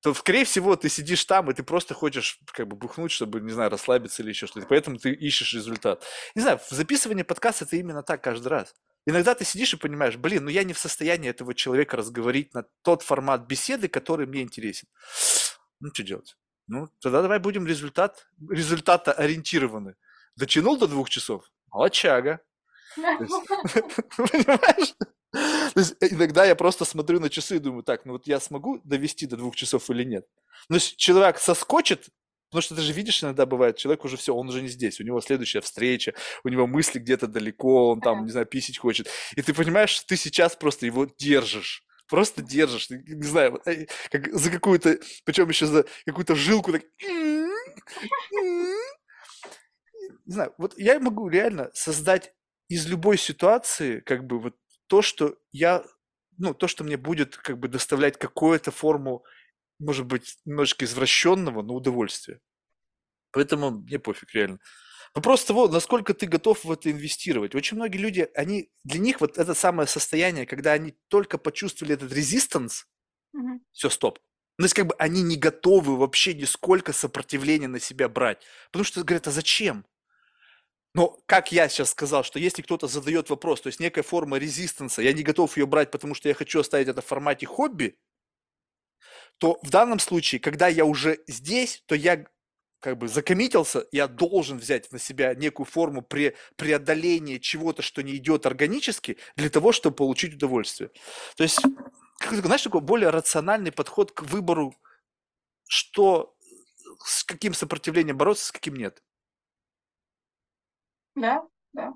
то, 0.00 0.14
скорее 0.14 0.44
всего, 0.44 0.76
ты 0.76 0.88
сидишь 0.88 1.24
там, 1.24 1.50
и 1.50 1.54
ты 1.54 1.62
просто 1.62 1.92
хочешь 1.94 2.38
как 2.52 2.68
бы 2.68 2.76
бухнуть, 2.76 3.10
чтобы, 3.10 3.40
не 3.40 3.50
знаю, 3.50 3.70
расслабиться 3.70 4.22
или 4.22 4.30
еще 4.30 4.46
что-то. 4.46 4.66
Поэтому 4.66 4.98
ты 4.98 5.12
ищешь 5.12 5.54
результат. 5.54 6.04
Не 6.36 6.42
знаю, 6.42 6.58
в 6.58 6.70
записывании 6.70 7.24
подкаста 7.24 7.64
это 7.64 7.76
именно 7.76 8.02
так 8.02 8.22
каждый 8.22 8.48
раз. 8.48 8.74
Иногда 9.06 9.34
ты 9.34 9.44
сидишь 9.44 9.74
и 9.74 9.76
понимаешь, 9.76 10.16
блин, 10.16 10.44
ну 10.44 10.50
я 10.50 10.64
не 10.64 10.72
в 10.72 10.78
состоянии 10.78 11.30
этого 11.30 11.54
человека 11.54 11.96
разговорить 11.96 12.54
на 12.54 12.64
тот 12.82 13.02
формат 13.02 13.46
беседы, 13.46 13.88
который 13.88 14.26
мне 14.26 14.42
интересен. 14.42 14.86
Ну, 15.80 15.90
что 15.92 16.02
делать? 16.02 16.36
Ну, 16.68 16.88
тогда 17.00 17.22
давай 17.22 17.38
будем 17.38 17.66
результат, 17.66 18.28
результата 18.50 19.12
ориентированы. 19.12 19.96
Дотянул 20.36 20.76
до 20.76 20.86
двух 20.86 21.10
часов? 21.10 21.50
Молодчага. 21.72 22.40
Понимаешь? 22.96 24.94
То 25.32 25.80
есть 25.80 25.96
э, 26.00 26.08
иногда 26.10 26.44
я 26.44 26.54
просто 26.54 26.84
смотрю 26.84 27.20
на 27.20 27.28
часы 27.28 27.56
и 27.56 27.60
думаю, 27.60 27.82
так, 27.82 28.04
ну 28.04 28.12
вот 28.12 28.26
я 28.26 28.40
смогу 28.40 28.80
довести 28.84 29.26
до 29.26 29.36
двух 29.36 29.56
часов 29.56 29.90
или 29.90 30.04
нет? 30.04 30.26
Если 30.70 30.96
человек 30.96 31.38
соскочит, 31.38 32.08
потому 32.50 32.62
что 32.62 32.74
ты 32.74 32.82
же 32.82 32.92
видишь, 32.92 33.22
иногда 33.22 33.46
бывает, 33.46 33.76
человек 33.76 34.04
уже 34.04 34.16
все, 34.16 34.34
он 34.34 34.48
уже 34.48 34.62
не 34.62 34.68
здесь, 34.68 35.00
у 35.00 35.04
него 35.04 35.20
следующая 35.20 35.60
встреча, 35.60 36.14
у 36.44 36.48
него 36.48 36.66
мысли 36.66 36.98
где-то 36.98 37.26
далеко, 37.26 37.90
он 37.90 38.00
там, 38.00 38.24
не 38.24 38.30
знаю, 38.30 38.46
писить 38.46 38.78
хочет. 38.78 39.08
И 39.36 39.42
ты 39.42 39.52
понимаешь, 39.52 39.90
что 39.90 40.06
ты 40.06 40.16
сейчас 40.16 40.56
просто 40.56 40.86
его 40.86 41.06
держишь. 41.18 41.84
Просто 42.08 42.40
держишь, 42.40 42.86
ты, 42.86 43.02
не 43.06 43.26
знаю, 43.26 43.60
э, 43.66 43.86
как 44.10 44.32
за 44.34 44.50
какую-то, 44.50 44.98
причем 45.24 45.48
еще 45.50 45.66
за 45.66 45.84
какую-то 46.06 46.34
жилку 46.34 46.72
так. 46.72 46.82
Не 50.24 50.32
знаю, 50.32 50.54
вот 50.56 50.78
я 50.78 50.98
могу 51.00 51.28
реально 51.28 51.70
создать 51.74 52.32
из 52.68 52.86
любой 52.86 53.18
ситуации, 53.18 54.00
как 54.00 54.26
бы 54.26 54.38
вот 54.40 54.54
то, 54.88 55.02
что 55.02 55.38
я, 55.52 55.84
ну, 56.38 56.54
то, 56.54 56.68
что 56.68 56.84
мне 56.84 56.96
будет 56.96 57.36
как 57.36 57.58
бы 57.58 57.68
доставлять 57.68 58.18
какую-то 58.18 58.72
форму, 58.72 59.24
может 59.80 60.06
быть, 60.06 60.38
немножечко 60.44 60.84
извращенного, 60.86 61.62
но 61.62 61.74
удовольствия. 61.74 62.40
Поэтому 63.32 63.70
мне 63.70 63.98
пофиг, 63.98 64.34
реально. 64.34 64.58
Вопрос 65.14 65.44
того, 65.44 65.68
насколько 65.68 66.14
ты 66.14 66.26
готов 66.26 66.64
в 66.64 66.72
это 66.72 66.90
инвестировать. 66.90 67.54
Очень 67.54 67.76
многие 67.78 67.98
люди, 67.98 68.28
они, 68.34 68.70
для 68.84 69.00
них 69.00 69.20
вот 69.20 69.38
это 69.38 69.54
самое 69.54 69.88
состояние, 69.88 70.46
когда 70.46 70.72
они 70.72 70.96
только 71.08 71.38
почувствовали 71.38 71.94
этот 71.94 72.12
резистанс, 72.12 72.86
Мгм. 73.32 73.60
все, 73.72 73.90
стоп. 73.90 74.18
Ну, 74.58 74.64
то 74.64 74.66
есть, 74.66 74.74
как 74.74 74.86
бы 74.88 74.94
они 74.98 75.22
не 75.22 75.36
готовы 75.36 75.96
вообще 75.96 76.34
нисколько 76.34 76.92
сопротивления 76.92 77.68
на 77.68 77.80
себя 77.80 78.08
брать. 78.08 78.42
Потому 78.72 78.84
что 78.84 79.04
говорят, 79.04 79.28
а 79.28 79.30
зачем? 79.30 79.86
Но, 80.98 81.16
как 81.26 81.52
я 81.52 81.68
сейчас 81.68 81.90
сказал, 81.90 82.24
что 82.24 82.40
если 82.40 82.60
кто-то 82.60 82.88
задает 82.88 83.30
вопрос, 83.30 83.60
то 83.60 83.68
есть 83.68 83.78
некая 83.78 84.02
форма 84.02 84.36
резистанса, 84.36 85.00
я 85.00 85.12
не 85.12 85.22
готов 85.22 85.56
ее 85.56 85.64
брать, 85.64 85.92
потому 85.92 86.12
что 86.16 86.28
я 86.28 86.34
хочу 86.34 86.58
оставить 86.58 86.88
это 86.88 87.02
в 87.02 87.06
формате 87.06 87.46
хобби, 87.46 87.96
то 89.38 89.60
в 89.62 89.70
данном 89.70 90.00
случае, 90.00 90.40
когда 90.40 90.66
я 90.66 90.84
уже 90.84 91.20
здесь, 91.28 91.84
то 91.86 91.94
я 91.94 92.26
как 92.80 92.98
бы 92.98 93.06
закоммитился, 93.06 93.86
я 93.92 94.08
должен 94.08 94.58
взять 94.58 94.90
на 94.90 94.98
себя 94.98 95.36
некую 95.36 95.66
форму 95.66 96.00
пре- 96.00 96.34
преодоления 96.56 97.38
чего-то, 97.38 97.80
что 97.80 98.02
не 98.02 98.16
идет 98.16 98.44
органически, 98.44 99.18
для 99.36 99.50
того, 99.50 99.70
чтобы 99.70 99.94
получить 99.94 100.34
удовольствие. 100.34 100.90
То 101.36 101.44
есть, 101.44 101.60
знаешь, 102.28 102.62
такой 102.62 102.80
более 102.80 103.10
рациональный 103.10 103.70
подход 103.70 104.10
к 104.10 104.22
выбору, 104.22 104.74
что, 105.68 106.34
с 107.04 107.22
каким 107.22 107.54
сопротивлением 107.54 108.16
бороться, 108.16 108.46
с 108.46 108.50
каким 108.50 108.74
нет. 108.74 109.00
Да, 111.20 111.42
да. 111.72 111.92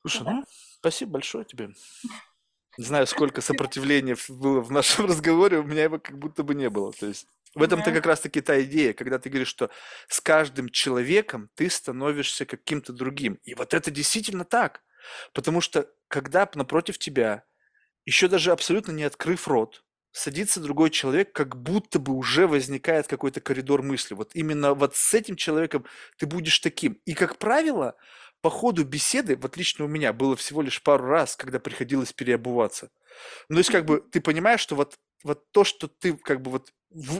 Слушай, 0.00 0.24
Да. 0.24 0.30
ну, 0.32 0.44
спасибо 0.78 1.12
большое 1.12 1.44
тебе. 1.44 1.70
Не 2.78 2.84
знаю, 2.84 3.06
сколько 3.06 3.40
сопротивления 3.40 4.16
было 4.28 4.60
в 4.60 4.70
нашем 4.70 5.06
разговоре, 5.06 5.58
у 5.58 5.62
меня 5.62 5.84
его 5.84 5.98
как 5.98 6.18
будто 6.18 6.42
бы 6.42 6.54
не 6.54 6.70
было. 6.70 6.92
То 6.92 7.06
есть 7.06 7.26
в 7.54 7.62
этом-то 7.62 7.90
Да. 7.90 7.96
как 7.96 8.06
раз-таки 8.06 8.40
та 8.40 8.62
идея, 8.62 8.94
когда 8.94 9.18
ты 9.18 9.28
говоришь, 9.28 9.48
что 9.48 9.70
с 10.08 10.20
каждым 10.20 10.70
человеком 10.70 11.50
ты 11.54 11.68
становишься 11.68 12.46
каким-то 12.46 12.92
другим. 12.92 13.38
И 13.44 13.54
вот 13.54 13.74
это 13.74 13.90
действительно 13.90 14.44
так. 14.44 14.82
Потому 15.34 15.60
что 15.60 15.90
когда 16.08 16.48
напротив 16.54 16.96
тебя, 16.98 17.44
еще 18.06 18.28
даже 18.28 18.52
абсолютно 18.52 18.92
не 18.92 19.04
открыв 19.04 19.46
рот, 19.48 19.84
садится 20.12 20.60
другой 20.60 20.90
человек, 20.90 21.32
как 21.32 21.56
будто 21.56 21.98
бы 21.98 22.12
уже 22.12 22.46
возникает 22.46 23.06
какой-то 23.06 23.40
коридор 23.40 23.82
мысли. 23.82 24.14
Вот 24.14 24.30
именно 24.34 24.74
вот 24.74 24.96
с 24.96 25.14
этим 25.14 25.36
человеком 25.36 25.84
ты 26.18 26.26
будешь 26.26 26.58
таким. 26.60 26.98
И, 27.06 27.14
как 27.14 27.38
правило, 27.38 27.96
по 28.42 28.50
ходу 28.50 28.84
беседы, 28.84 29.36
вот 29.36 29.56
лично 29.56 29.84
у 29.84 29.88
меня 29.88 30.12
было 30.12 30.36
всего 30.36 30.62
лишь 30.62 30.82
пару 30.82 31.06
раз, 31.06 31.36
когда 31.36 31.58
приходилось 31.58 32.12
переобуваться. 32.12 32.90
Ну, 33.48 33.56
то 33.56 33.60
есть, 33.60 33.70
как 33.70 33.84
бы, 33.86 34.00
ты 34.00 34.20
понимаешь, 34.20 34.60
что 34.60 34.76
вот, 34.76 34.98
вот 35.24 35.50
то, 35.52 35.64
что 35.64 35.88
ты 35.88 36.14
как 36.14 36.42
бы 36.42 36.50
вот 36.50 36.72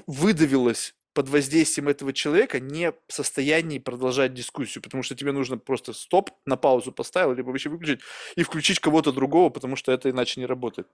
выдавилось 0.07 0.95
под 1.15 1.29
воздействием 1.29 1.89
этого 1.89 2.13
человека 2.13 2.59
не 2.59 2.93
в 2.93 3.13
состоянии 3.13 3.79
продолжать 3.79 4.35
дискуссию, 4.35 4.83
потому 4.83 5.03
что 5.03 5.15
тебе 5.15 5.33
нужно 5.33 5.59
просто 5.59 5.93
стоп, 5.93 6.31
на 6.47 6.57
паузу 6.57 6.91
поставил, 6.93 7.35
либо 7.35 7.49
вообще 7.51 7.69
выключить 7.69 8.01
и 8.35 8.43
включить 8.43 8.81
кого-то 8.81 9.13
другого, 9.13 9.51
потому 9.51 9.77
что 9.77 9.93
это 9.93 10.11
иначе 10.11 10.41
не 10.41 10.47
работает. 10.47 10.89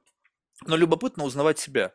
Но 0.67 0.77
любопытно 0.77 1.25
узнавать 1.25 1.59
себя. 1.59 1.95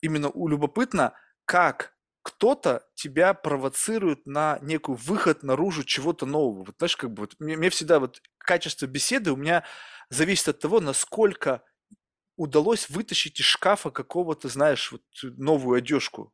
Именно 0.00 0.30
у 0.30 0.48
любопытно, 0.48 1.14
как 1.44 1.94
кто-то 2.22 2.86
тебя 2.94 3.34
провоцирует 3.34 4.26
на 4.26 4.58
некую 4.62 4.96
выход 4.96 5.42
наружу 5.42 5.84
чего-то 5.84 6.24
нового. 6.24 6.64
Вот 6.64 6.76
знаешь, 6.78 6.96
как 6.96 7.12
бы 7.12 7.22
вот 7.22 7.34
мне, 7.38 7.56
мне 7.56 7.68
всегда 7.68 8.00
вот 8.00 8.22
качество 8.38 8.86
беседы 8.86 9.30
у 9.32 9.36
меня 9.36 9.64
зависит 10.08 10.48
от 10.48 10.58
того, 10.58 10.80
насколько 10.80 11.62
удалось 12.36 12.88
вытащить 12.88 13.40
из 13.40 13.46
шкафа 13.46 13.90
какого-то, 13.90 14.48
знаешь, 14.48 14.90
вот 14.90 15.02
новую 15.22 15.76
одежку. 15.76 16.32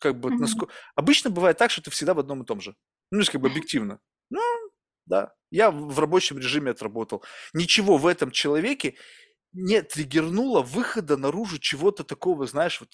Как 0.00 0.18
бы, 0.18 0.30
вот 0.30 0.38
насколько... 0.38 0.72
Обычно 0.94 1.30
бывает 1.30 1.58
так, 1.58 1.70
что 1.70 1.82
ты 1.82 1.90
всегда 1.90 2.14
в 2.14 2.18
одном 2.18 2.42
и 2.42 2.46
том 2.46 2.60
же. 2.60 2.76
Ну, 3.10 3.18
то 3.18 3.20
есть, 3.20 3.30
как 3.30 3.40
бы 3.40 3.48
объективно. 3.48 4.00
Ну, 4.30 4.40
да. 5.06 5.34
Я 5.50 5.70
в 5.70 5.98
рабочем 5.98 6.38
режиме 6.38 6.70
отработал. 6.70 7.22
Ничего 7.52 7.98
в 7.98 8.06
этом 8.06 8.30
человеке 8.30 8.94
не 9.52 9.82
триггернуло 9.82 10.62
выхода 10.62 11.16
наружу 11.16 11.58
чего-то 11.58 12.04
такого, 12.04 12.46
знаешь, 12.46 12.80
вот 12.80 12.90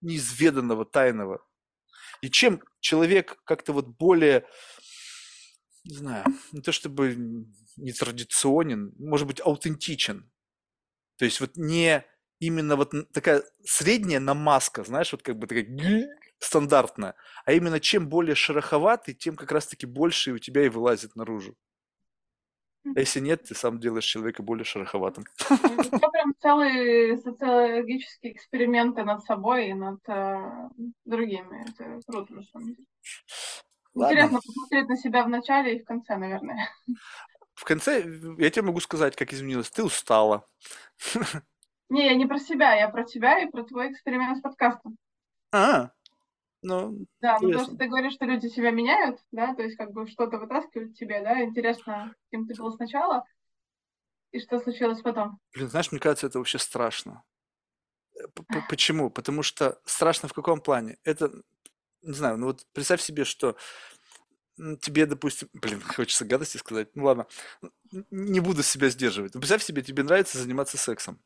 неизведанного, 0.00 0.84
тайного. 0.84 1.44
И 2.20 2.30
чем 2.30 2.62
человек 2.80 3.40
как-то 3.44 3.72
вот 3.72 3.88
более, 3.88 4.46
не 5.84 5.96
знаю, 5.96 6.24
не 6.52 6.60
то 6.60 6.72
чтобы 6.72 7.46
нетрадиционен, 7.76 8.94
может 8.98 9.26
быть, 9.26 9.40
аутентичен. 9.40 10.30
То 11.16 11.24
есть 11.24 11.40
вот 11.40 11.56
не 11.56 12.04
именно 12.38 12.76
вот 12.76 12.92
такая 13.12 13.42
средняя 13.64 14.20
намазка, 14.20 14.84
знаешь, 14.84 15.12
вот 15.12 15.22
как 15.22 15.38
бы 15.38 15.46
такая 15.46 15.66
стандартная, 16.38 17.14
а 17.44 17.52
именно 17.52 17.80
чем 17.80 18.08
более 18.08 18.34
шероховатый, 18.34 19.14
тем 19.14 19.36
как 19.36 19.52
раз-таки 19.52 19.86
больше 19.86 20.32
у 20.32 20.38
тебя 20.38 20.64
и 20.64 20.68
вылазит 20.68 21.16
наружу. 21.16 21.56
А 22.84 23.00
если 23.00 23.20
нет, 23.20 23.44
ты 23.44 23.54
сам 23.54 23.80
делаешь 23.80 24.04
человека 24.04 24.42
более 24.42 24.64
шероховатым. 24.64 25.24
Это 25.48 26.08
прям 26.08 26.34
целые 26.40 27.16
социологические 27.18 28.32
эксперименты 28.32 29.04
над 29.04 29.24
собой 29.24 29.68
и 29.68 29.74
над 29.74 30.00
э, 30.08 30.68
другими. 31.04 31.66
Это 31.70 32.00
круто, 32.06 32.34
на 32.34 32.42
самом 32.42 32.74
деле. 32.74 32.86
Ладно. 33.94 34.12
Интересно 34.12 34.40
посмотреть 34.44 34.88
на 34.88 34.96
себя 34.96 35.24
в 35.24 35.28
начале 35.28 35.76
и 35.76 35.82
в 35.82 35.84
конце, 35.84 36.16
наверное. 36.16 36.68
В 37.54 37.64
конце, 37.64 38.04
я 38.38 38.50
тебе 38.50 38.62
могу 38.62 38.80
сказать, 38.80 39.16
как 39.16 39.32
изменилось. 39.32 39.70
Ты 39.70 39.84
устала. 39.84 40.46
Не, 41.88 42.06
я 42.06 42.14
не 42.14 42.26
про 42.26 42.38
себя, 42.38 42.74
я 42.74 42.88
про 42.88 43.04
тебя 43.04 43.38
и 43.38 43.50
про 43.50 43.62
твой 43.62 43.92
эксперимент 43.92 44.38
с 44.38 44.40
подкастом. 44.40 44.96
А, 45.52 45.90
ну, 46.64 47.06
Да, 47.20 47.38
ну 47.42 47.52
просто 47.52 47.76
ты 47.76 47.86
говоришь, 47.88 48.14
что 48.14 48.24
люди 48.24 48.48
себя 48.48 48.70
меняют, 48.70 49.20
да, 49.32 49.54
то 49.54 49.62
есть 49.62 49.76
как 49.76 49.92
бы 49.92 50.06
что-то 50.06 50.38
вытаскивают 50.38 50.96
тебе, 50.96 51.20
да, 51.22 51.42
интересно, 51.44 52.14
кем 52.30 52.46
ты 52.46 52.54
был 52.54 52.72
сначала 52.72 53.24
и 54.32 54.40
что 54.40 54.58
случилось 54.58 55.02
потом. 55.02 55.38
Блин, 55.52 55.68
знаешь, 55.68 55.92
мне 55.92 56.00
кажется, 56.00 56.26
это 56.26 56.38
вообще 56.38 56.58
страшно. 56.58 57.22
Э, 58.16 58.26
почему? 58.68 59.10
Потому 59.10 59.42
что 59.42 59.78
страшно 59.84 60.28
в 60.28 60.32
каком 60.32 60.60
плане? 60.60 60.96
Это, 61.04 61.30
не 62.00 62.14
знаю, 62.14 62.38
ну 62.38 62.46
вот 62.46 62.66
представь 62.72 63.02
себе, 63.02 63.24
что 63.24 63.56
тебе, 64.80 65.04
допустим, 65.04 65.50
блин, 65.52 65.82
хочется 65.96 66.24
гадости 66.24 66.56
сказать, 66.56 66.88
ну 66.94 67.04
ладно, 67.04 67.26
не 68.10 68.40
буду 68.40 68.62
себя 68.62 68.88
сдерживать. 68.88 69.34
Но 69.34 69.40
представь 69.40 69.62
себе, 69.62 69.82
тебе 69.82 70.02
нравится 70.02 70.38
заниматься 70.38 70.78
сексом. 70.78 71.20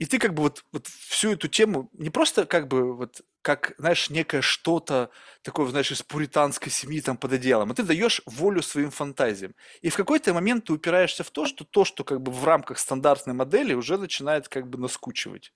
И 0.00 0.06
ты 0.06 0.18
как 0.18 0.34
бы 0.34 0.42
вот, 0.44 0.64
вот 0.72 0.88
всю 0.88 1.32
эту 1.34 1.46
тему 1.48 1.90
не 1.92 2.10
просто 2.10 2.46
как 2.46 2.68
бы 2.68 2.96
вот 2.96 3.20
как, 3.42 3.74
знаешь, 3.78 4.10
некое 4.10 4.42
что-то 4.42 5.10
такое, 5.42 5.66
знаешь, 5.68 5.92
из 5.92 6.02
пуританской 6.02 6.72
семьи 6.72 7.00
там 7.02 7.16
под 7.18 7.34
одеялом, 7.34 7.70
а 7.70 7.74
ты 7.74 7.84
даешь 7.84 8.22
волю 8.26 8.62
своим 8.62 8.90
фантазиям. 8.90 9.54
И 9.82 9.90
в 9.90 9.96
какой-то 9.96 10.34
момент 10.34 10.64
ты 10.66 10.72
упираешься 10.72 11.24
в 11.24 11.30
то, 11.30 11.46
что 11.46 11.64
то, 11.64 11.84
что 11.84 12.04
как 12.04 12.22
бы 12.22 12.32
в 12.32 12.44
рамках 12.44 12.78
стандартной 12.80 13.34
модели 13.34 13.74
уже 13.74 13.98
начинает 13.98 14.48
как 14.48 14.68
бы 14.68 14.78
наскучивать. 14.78 15.52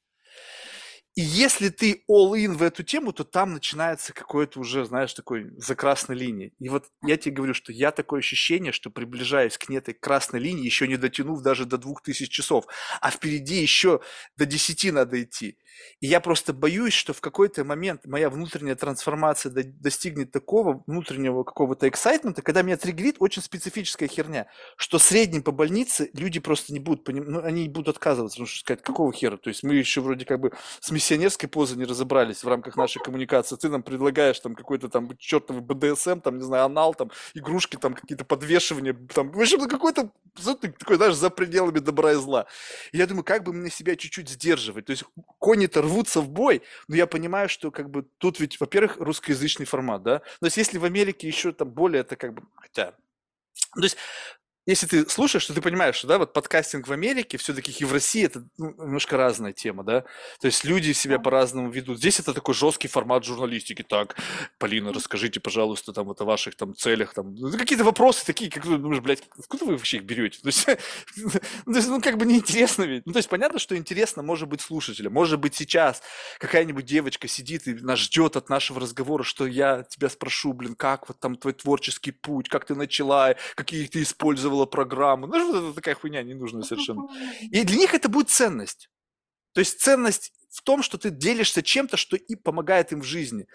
И 1.15 1.21
если 1.21 1.69
ты 1.69 2.03
all-in 2.11 2.55
в 2.55 2.63
эту 2.63 2.83
тему, 2.83 3.13
то 3.13 3.23
там 3.23 3.53
начинается 3.53 4.13
какое-то 4.13 4.59
уже, 4.59 4.85
знаешь, 4.85 5.15
такой 5.15 5.51
за 5.59 5.77
красной 5.77 6.17
линией. 6.17 6.55
И 6.59 6.69
вот 6.69 6.87
я 7.03 7.17
тебе 7.17 7.37
говорю, 7.37 7.55
что 7.55 7.73
я 7.73 7.93
такое 7.93 8.19
ощущение, 8.19 8.73
что 8.73 8.91
приближаюсь 8.91 9.57
к 9.57 9.71
этой 9.71 9.95
красной 9.95 10.41
линии, 10.41 10.65
еще 10.65 10.89
не 10.89 10.97
дотянув 10.97 11.43
даже 11.43 11.67
до 11.67 11.79
двух 11.79 12.03
тысяч 12.03 12.31
часов, 12.31 12.67
а 13.01 13.11
впереди 13.11 13.61
еще 13.61 14.01
до 14.37 14.47
десяти 14.47 14.91
надо 14.91 15.23
идти. 15.23 15.59
И 16.01 16.07
я 16.07 16.21
просто 16.21 16.53
боюсь, 16.53 16.93
что 16.93 17.13
в 17.13 17.21
какой-то 17.21 17.65
момент 17.65 18.07
моя 18.07 18.31
внутренняя 18.31 18.77
трансформация 18.77 19.53
достигнет 19.53 20.33
такого 20.33 20.83
внутреннего 20.87 21.45
какого-то 21.45 21.89
эксайтмента, 21.89 22.43
когда 22.43 22.63
меня 22.63 22.77
триггерит 22.77 23.17
очень 23.19 23.43
специфическая 23.43 24.09
херня, 24.09 24.47
что 24.77 24.99
средним 24.99 25.43
по 25.43 25.53
больнице 25.53 26.11
люди 26.15 26.41
просто 26.41 26.73
не 26.73 26.81
будут, 26.81 27.05
поним... 27.05 27.25
ну, 27.25 27.43
они 27.43 27.69
будут 27.69 27.97
отказываться, 27.97 28.37
потому 28.37 28.47
что 28.47 28.61
сказать, 28.61 28.83
какого 28.83 29.13
хера? 29.13 29.37
То 29.37 29.49
есть 29.51 29.63
мы 29.63 29.75
еще 29.75 30.01
вроде 30.01 30.25
как 30.25 30.41
бы 30.41 30.53
с 30.81 30.91
миссионерской 31.05 31.49
позой 31.49 31.77
не 31.77 31.85
разобрались 31.85 32.43
в 32.43 32.49
рамках 32.49 32.77
нашей 32.77 33.03
коммуникации. 33.03 33.57
Ты 33.57 33.69
нам 33.69 33.83
предлагаешь 33.83 34.41
там 34.41 34.55
какой-то 34.55 34.89
там 34.89 35.15
чертовый 35.19 35.63
БДСМ, 35.63 36.21
там, 36.21 36.39
не 36.39 36.45
знаю, 36.45 36.65
анал, 36.65 36.95
там, 36.95 37.11
игрушки, 37.35 37.77
там, 37.77 37.95
какие-то 37.95 38.25
подвешивания, 38.25 38.97
там, 39.13 39.31
в 39.31 39.41
общем, 39.41 39.69
какой-то 39.69 40.11
такой, 40.79 40.97
знаешь, 40.97 41.15
за 41.15 41.29
пределами 41.31 41.79
добра 41.79 42.13
и 42.13 42.15
зла. 42.15 42.47
И 42.93 42.99
я 42.99 43.07
думаю, 43.07 43.25
как 43.25 43.45
бы 43.45 43.53
мне 43.53 43.71
себя 43.71 43.97
чуть-чуть 43.97 44.31
сдерживать? 44.31 44.87
То 44.87 44.93
есть 44.93 45.05
кони-то 45.39 45.83
рвутся 45.83 46.21
в 46.21 46.29
бой, 46.31 46.63
но 46.89 46.97
я 46.97 47.07
понимаю, 47.07 47.49
что 47.49 47.71
как 47.71 47.91
бы 47.91 48.07
тут 48.19 48.41
ведь, 48.41 48.59
во-первых, 48.59 48.97
русскоязычный 48.99 49.67
формат, 49.67 50.03
да? 50.03 50.19
То 50.41 50.47
есть 50.47 50.57
если 50.57 50.79
в 50.79 50.85
Америке 50.85 51.27
еще 51.27 51.53
там 51.53 51.71
более 51.71 52.01
это 52.01 52.17
как 52.17 52.33
бы, 52.33 52.43
хотя, 52.57 52.95
то 53.75 53.83
есть 53.83 53.97
если 54.67 54.87
ты 54.87 55.09
слушаешь, 55.11 55.45
то 55.45 55.53
ты 55.53 55.61
понимаешь, 55.61 55.97
что 55.97 56.07
да, 56.07 56.19
вот 56.19 56.33
подкастинг 56.33 56.89
в 56.89 56.93
Америке 56.93 57.37
все-таки 57.37 57.71
и 57.71 57.85
в 57.85 57.93
России 57.93 58.25
это 58.25 58.45
ну, 58.57 58.75
немножко 58.79 59.19
разная 59.19 59.53
тема, 59.53 59.85
да. 59.85 60.05
То 60.41 60.47
есть 60.47 60.65
люди 60.65 60.93
себя 60.93 61.19
по-разному 61.19 61.71
ведут. 61.71 61.99
Здесь 61.99 62.19
это 62.19 62.33
такой 62.33 62.55
жесткий 62.55 62.89
формат 62.89 63.25
журналистики. 63.25 63.83
Так, 63.83 64.17
Полина, 64.59 64.93
расскажите, 64.93 65.39
пожалуйста, 65.39 65.93
там 65.93 66.07
вот 66.07 66.21
о 66.23 66.25
ваших 66.25 66.57
там 66.57 66.75
целях, 66.75 67.13
там 67.13 67.35
ну, 67.35 67.53
какие-то 67.53 67.85
вопросы 67.85 68.25
такие, 68.25 68.51
как 68.51 68.63
ты 68.63 68.79
думаешь, 68.79 69.03
блядь, 69.03 69.23
откуда 69.39 69.67
вы 69.67 69.73
вообще 69.73 69.99
их 69.99 70.05
берете? 70.05 70.41
То 70.41 70.47
есть, 70.47 70.67
ну, 71.17 71.31
то 71.31 71.79
есть, 71.79 71.89
ну 71.89 72.01
как 72.01 72.17
бы 72.17 72.25
неинтересно 72.25 72.85
ведь. 72.85 73.05
Ну 73.05 73.13
то 73.13 73.19
есть 73.19 73.29
понятно, 73.29 73.59
что 73.59 73.77
интересно 73.77 74.23
может 74.23 74.49
быть 74.49 74.63
слушателям. 74.63 75.13
Может 75.13 75.41
быть 75.41 75.55
сейчас 75.55 76.03
какая-нибудь 76.39 76.87
девочка 76.87 77.29
сидит 77.29 77.69
и 77.69 77.75
нас 77.75 77.99
ждет 77.99 78.37
от 78.37 78.49
нашего 78.49 78.81
разговора, 78.81 79.25
что 79.25 79.47
я 79.47 79.83
тебя 79.83 80.09
спрошу, 80.09 80.55
блин, 80.55 80.75
как 80.75 81.07
вот 81.09 81.21
там 81.21 81.37
твой 81.37 81.53
творческий 81.53 82.13
путь, 82.13 82.49
как 82.49 82.65
ты 82.65 82.75
начала, 82.75 83.35
какие 83.57 83.87
ты 83.87 84.03
использовал 84.03 84.54
использовала 84.55 84.67
программу. 84.67 85.27
Ну, 85.27 85.35
что 85.35 85.59
это 85.59 85.75
такая 85.75 85.95
хуйня 85.95 86.23
ненужная 86.23 86.63
совершенно. 86.63 87.09
И 87.41 87.65
для 87.65 87.77
них 87.77 87.95
это 87.95 88.09
будет 88.09 88.31
ценность. 88.31 88.91
То 89.53 89.61
есть 89.61 89.81
ценность 89.81 90.33
в 90.51 90.63
том, 90.63 90.83
что 90.83 90.99
ты 90.99 91.11
делишься 91.11 91.63
чем-то, 91.63 91.97
что 91.97 92.17
и 92.17 92.37
помогает 92.37 92.93
им 92.93 93.01
в 93.01 93.05
жизни. 93.05 93.47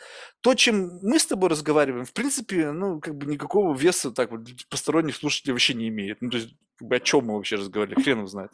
То, 0.41 0.53
чем 0.53 0.99
мы 1.01 1.17
с 1.17 1.25
тобой 1.25 1.49
разговариваем, 1.49 2.05
в 2.05 2.13
принципе, 2.13 2.71
ну, 2.71 2.99
как 2.99 3.15
бы 3.15 3.25
никакого 3.25 3.75
веса 3.75 4.11
так 4.11 4.31
вот 4.31 4.41
посторонних 4.69 5.15
слушателей 5.15 5.53
вообще 5.53 5.73
не 5.73 5.87
имеет. 5.87 6.21
Ну, 6.21 6.29
то 6.29 6.37
есть, 6.37 6.55
о 6.81 6.99
чем 6.99 7.25
мы 7.25 7.35
вообще 7.35 7.55
разговаривали, 7.55 8.01
хрен 8.01 8.17
его 8.17 8.27
знает. 8.27 8.51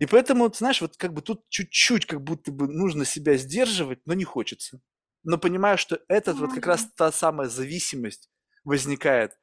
И 0.00 0.06
поэтому, 0.06 0.48
ты 0.48 0.58
знаешь, 0.58 0.80
вот 0.80 0.96
как 0.96 1.12
бы 1.12 1.22
тут 1.22 1.48
чуть-чуть 1.48 2.06
как 2.06 2.22
будто 2.22 2.50
бы 2.52 2.66
нужно 2.68 3.04
себя 3.04 3.36
сдерживать, 3.36 3.98
но 4.06 4.14
не 4.14 4.24
хочется. 4.24 4.80
Но 5.22 5.38
понимаю, 5.38 5.76
что 5.78 6.00
этот 6.08 6.38
вот 6.38 6.54
как 6.54 6.66
раз 6.66 6.88
та 6.96 7.12
самая 7.12 7.48
зависимость 7.48 8.30
возникает 8.64 9.39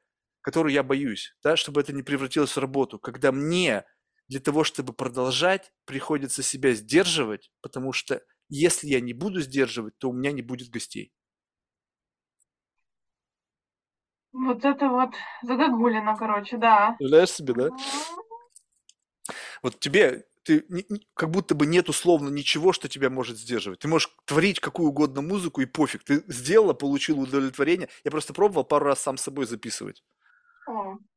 которую 0.48 0.72
я 0.72 0.82
боюсь, 0.82 1.36
да, 1.42 1.56
чтобы 1.56 1.82
это 1.82 1.92
не 1.92 2.02
превратилось 2.02 2.56
в 2.56 2.58
работу, 2.58 2.98
когда 2.98 3.32
мне 3.32 3.84
для 4.28 4.40
того, 4.40 4.64
чтобы 4.64 4.94
продолжать, 4.94 5.70
приходится 5.84 6.42
себя 6.42 6.72
сдерживать, 6.72 7.52
потому 7.60 7.92
что 7.92 8.22
если 8.48 8.86
я 8.86 9.02
не 9.02 9.12
буду 9.12 9.42
сдерживать, 9.42 9.98
то 9.98 10.08
у 10.08 10.14
меня 10.14 10.32
не 10.32 10.40
будет 10.40 10.70
гостей. 10.70 11.12
Вот 14.32 14.64
это 14.64 14.88
вот 14.88 15.10
загогулина, 15.42 16.16
короче, 16.16 16.56
да. 16.56 16.94
Представляешь 16.98 17.30
себе, 17.30 17.52
да? 17.52 17.68
Вот 19.62 19.78
тебе, 19.80 20.24
ты 20.44 20.64
как 21.12 21.30
будто 21.30 21.54
бы 21.54 21.66
нет 21.66 21.90
условно 21.90 22.30
ничего, 22.30 22.72
что 22.72 22.88
тебя 22.88 23.10
может 23.10 23.36
сдерживать. 23.36 23.80
Ты 23.80 23.88
можешь 23.88 24.16
творить 24.24 24.60
какую 24.60 24.88
угодно 24.88 25.20
музыку 25.20 25.60
и 25.60 25.66
пофиг. 25.66 26.04
Ты 26.04 26.24
сделала, 26.26 26.72
получила 26.72 27.20
удовлетворение. 27.20 27.90
Я 28.02 28.10
просто 28.10 28.32
пробовал 28.32 28.64
пару 28.64 28.86
раз 28.86 29.02
сам 29.02 29.18
с 29.18 29.24
собой 29.24 29.44
записывать. 29.44 30.02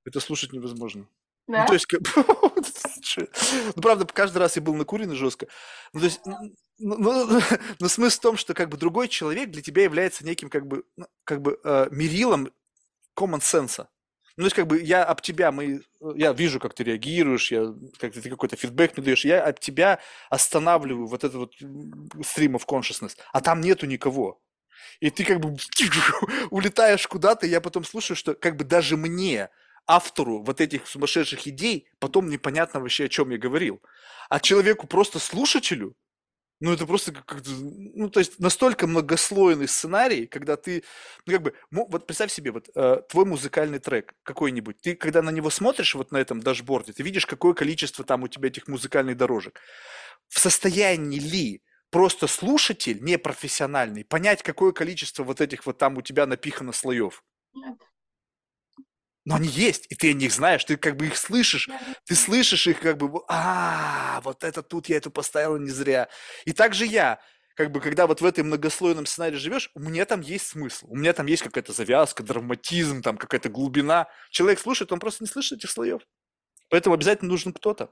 Это 0.06 0.20
слушать 0.20 0.54
невозможно. 0.54 1.08
Ну, 1.48 1.54
да? 1.54 1.62
Ну, 1.62 1.68
то 1.68 1.74
есть, 1.74 1.86
как... 1.86 2.02
ну, 3.76 3.82
правда, 3.82 4.06
каждый 4.06 4.38
раз 4.38 4.56
я 4.56 4.62
был 4.62 4.74
накуренный 4.76 5.16
жестко. 5.16 5.48
Ну, 5.94 6.00
то 6.00 6.06
есть, 6.06 6.22
ну, 6.26 6.98
ну, 6.98 7.42
но 7.80 7.88
смысл 7.88 8.18
в 8.18 8.22
том, 8.22 8.38
что 8.38 8.54
как 8.54 8.70
бы 8.70 8.78
другой 8.78 9.08
человек 9.08 9.50
для 9.50 9.62
тебя 9.62 9.84
является 9.84 10.26
неким 10.26 10.50
как 10.50 10.68
бы, 10.68 10.84
ну, 10.96 11.08
как 11.24 11.42
бы 11.42 11.60
э, 11.64 11.88
мерилом 11.92 12.52
common 13.18 13.40
sense. 13.40 13.86
Ну, 14.38 14.44
то 14.44 14.46
есть, 14.46 14.56
как 14.56 14.68
бы 14.68 14.82
я 14.82 15.04
об 15.04 15.22
тебя, 15.22 15.52
мы, 15.52 15.82
я 16.16 16.32
вижу, 16.32 16.60
как 16.60 16.74
ты 16.74 16.84
реагируешь, 16.84 17.52
я, 17.52 17.74
как 18.00 18.14
ты 18.14 18.30
какой-то 18.30 18.56
фидбэк 18.56 18.96
мне 18.96 19.06
даешь, 19.06 19.26
я 19.26 19.44
от 19.44 19.60
тебя 19.60 20.00
останавливаю 20.30 21.08
вот 21.08 21.24
этот 21.24 21.36
вот 21.36 21.54
stream 21.62 22.54
of 22.54 22.66
consciousness, 22.66 23.18
а 23.34 23.42
там 23.42 23.62
нету 23.62 23.88
никого. 23.88 24.42
И 25.00 25.10
ты 25.10 25.24
как 25.24 25.40
бы 25.40 25.56
улетаешь 26.50 27.08
куда-то, 27.08 27.46
и 27.46 27.50
я 27.50 27.62
потом 27.62 27.84
слушаю, 27.84 28.18
что 28.18 28.34
как 28.34 28.58
бы 28.58 28.64
даже 28.64 28.98
мне, 28.98 29.50
автору 29.88 30.44
вот 30.44 30.62
этих 30.62 30.88
сумасшедших 30.88 31.48
идей, 31.48 31.88
потом 32.00 32.30
непонятно 32.30 32.80
вообще, 32.80 33.06
о 33.06 33.10
чем 33.10 33.32
я 33.32 33.38
говорил. 33.38 33.82
А 34.30 34.40
человеку, 34.40 34.88
просто 34.88 35.20
слушателю, 35.20 35.96
ну, 36.62 36.72
это 36.72 36.86
просто 36.86 37.12
как 37.12 37.42
ну, 37.48 38.08
то 38.10 38.20
есть 38.20 38.40
настолько 38.40 38.86
многослойный 38.86 39.68
сценарий, 39.68 40.28
когда 40.28 40.58
ты, 40.58 40.84
ну, 41.26 41.34
как 41.34 41.42
бы, 41.42 41.54
вот 41.72 42.06
представь 42.06 42.32
себе, 42.32 42.52
вот 42.52 42.70
э, 42.76 43.02
твой 43.10 43.26
музыкальный 43.26 43.80
трек 43.80 44.14
какой-нибудь, 44.22 44.80
ты 44.80 44.96
когда 44.96 45.24
на 45.24 45.32
него 45.32 45.50
смотришь 45.50 45.96
вот 45.96 46.12
на 46.12 46.18
этом 46.18 46.40
дашборде, 46.40 46.94
ты 46.94 47.02
видишь, 47.02 47.26
какое 47.26 47.54
количество 47.54 48.06
там 48.06 48.22
у 48.24 48.28
тебя 48.28 48.50
этих 48.50 48.68
музыкальных 48.68 49.18
дорожек. 49.18 49.60
В 50.30 50.40
состоянии 50.40 51.20
ли 51.20 51.64
просто 51.92 52.28
слушатель, 52.28 53.04
непрофессиональный, 53.04 54.04
понять, 54.04 54.42
какое 54.42 54.72
количество 54.72 55.24
вот 55.24 55.42
этих 55.42 55.66
вот 55.66 55.78
там 55.78 55.98
у 55.98 56.02
тебя 56.02 56.26
напихано 56.26 56.72
слоев? 56.72 57.24
Нет. 57.54 57.78
Но 59.24 59.36
они 59.36 59.48
есть, 59.48 59.86
и 59.90 59.96
ты 59.96 60.12
о 60.12 60.14
них 60.14 60.32
знаешь, 60.32 60.66
ты 60.66 60.78
как 60.78 60.98
бы 60.98 61.06
их 61.06 61.16
слышишь, 61.16 61.70
ты 62.06 62.16
слышишь 62.16 62.66
их 62.66 62.80
как 62.80 62.98
бы, 62.98 63.22
а, 63.28 64.20
вот 64.22 64.44
это 64.44 64.64
тут 64.64 64.90
я 64.90 64.98
эту 64.98 65.12
поставил 65.12 65.58
не 65.58 65.70
зря. 65.70 66.08
И 66.46 66.54
также 66.54 66.88
я, 66.88 67.20
как 67.56 67.72
бы, 67.72 67.82
когда 67.82 68.08
вот 68.08 68.22
в 68.22 68.26
этой 68.26 68.44
многослойном 68.44 69.06
сценарии 69.06 69.36
живешь, 69.36 69.70
у 69.76 69.80
меня 69.80 70.06
там 70.06 70.22
есть 70.22 70.48
смысл, 70.48 70.88
у 70.90 70.96
меня 70.96 71.14
там 71.14 71.28
есть 71.28 71.44
какая-то 71.44 71.72
завязка, 71.72 72.24
драматизм, 72.24 73.04
там 73.04 73.18
какая-то 73.18 73.50
глубина. 73.50 74.08
Человек 74.32 74.60
слушает, 74.60 74.92
он 74.92 75.00
просто 75.00 75.24
не 75.24 75.30
слышит 75.30 75.60
этих 75.60 75.70
слоев. 75.70 76.02
Поэтому 76.70 76.96
обязательно 76.96 77.30
нужен 77.30 77.54
кто-то. 77.54 77.92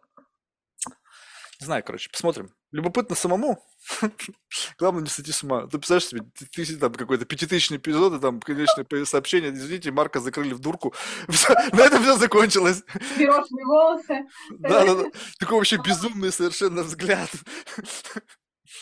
Не 1.59 1.65
знаю, 1.65 1.83
короче, 1.83 2.09
посмотрим. 2.09 2.55
Любопытно 2.71 3.15
самому. 3.15 3.63
Главное 4.77 5.01
не 5.01 5.09
сойти 5.09 5.31
с 5.31 5.43
ума. 5.43 5.63
Ты 5.63 5.79
представляешь 5.79 6.05
себе, 6.07 6.21
ты, 6.37 6.45
ты 6.45 6.77
там 6.77 6.93
какой-то 6.93 7.25
пятитысячный 7.25 7.77
эпизод, 7.77 8.13
и 8.13 8.19
там, 8.19 8.39
конечно, 8.39 8.85
сообщение, 9.05 9.51
извините, 9.51 9.91
Марка 9.91 10.19
закрыли 10.19 10.53
в 10.53 10.59
дурку. 10.59 10.93
На 11.73 11.81
этом 11.81 12.03
все 12.03 12.15
закончилось. 12.15 12.83
Пирожные 13.17 13.65
волосы. 13.65 14.27
Да, 14.51 14.85
да, 14.85 14.95
да. 14.95 15.05
Такой 15.39 15.57
вообще 15.57 15.77
безумный 15.77 16.31
совершенно 16.31 16.83
взгляд. 16.83 17.29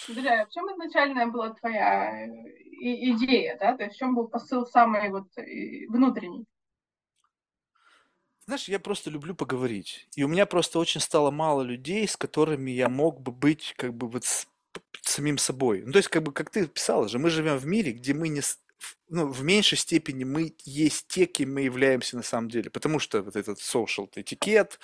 Друзья, 0.10 0.46
в 0.46 0.50
чем 0.50 0.66
изначальная 0.74 1.28
была 1.28 1.54
твоя 1.54 2.26
э, 2.26 2.32
идея, 2.82 3.58
да? 3.58 3.78
То 3.78 3.84
есть 3.84 3.96
в 3.96 4.00
чем 4.00 4.16
был 4.16 4.28
посыл 4.28 4.66
самый 4.66 5.10
вот 5.12 5.28
э, 5.38 5.88
внутренний? 5.88 6.46
Знаешь, 8.48 8.70
я 8.70 8.80
просто 8.80 9.10
люблю 9.10 9.36
поговорить. 9.36 10.08
И 10.16 10.24
у 10.24 10.30
меня 10.30 10.46
просто 10.46 10.80
очень 10.80 11.02
стало 11.02 11.32
мало 11.32 11.62
людей, 11.64 12.08
с 12.08 12.16
которыми 12.16 12.72
я 12.72 12.88
мог 12.88 13.20
бы 13.20 13.34
быть 13.34 13.74
как 13.78 13.94
бы 13.94 14.08
вот 14.08 14.24
с 14.24 14.48
самим 15.02 15.38
собой. 15.38 15.84
Ну, 15.86 15.92
то 15.92 15.98
есть, 15.98 16.08
как 16.08 16.24
бы, 16.24 16.32
как 16.32 16.50
ты 16.50 16.66
писала 16.68 17.10
же, 17.10 17.20
мы 17.20 17.30
живем 17.30 17.58
в 17.58 17.66
мире, 17.66 17.92
где 17.92 18.14
мы 18.14 18.30
не, 18.30 18.42
ну, 19.10 19.28
в 19.28 19.44
меньшей 19.44 19.78
степени 19.78 20.24
мы 20.24 20.56
есть 20.64 21.08
те, 21.10 21.26
кем 21.26 21.56
мы 21.56 21.62
являемся 21.62 22.16
на 22.16 22.24
самом 22.24 22.50
деле. 22.50 22.70
Потому 22.70 23.00
что 23.00 23.22
вот 23.22 23.36
этот 23.36 23.60
social 23.60 24.08
этикет, 24.16 24.80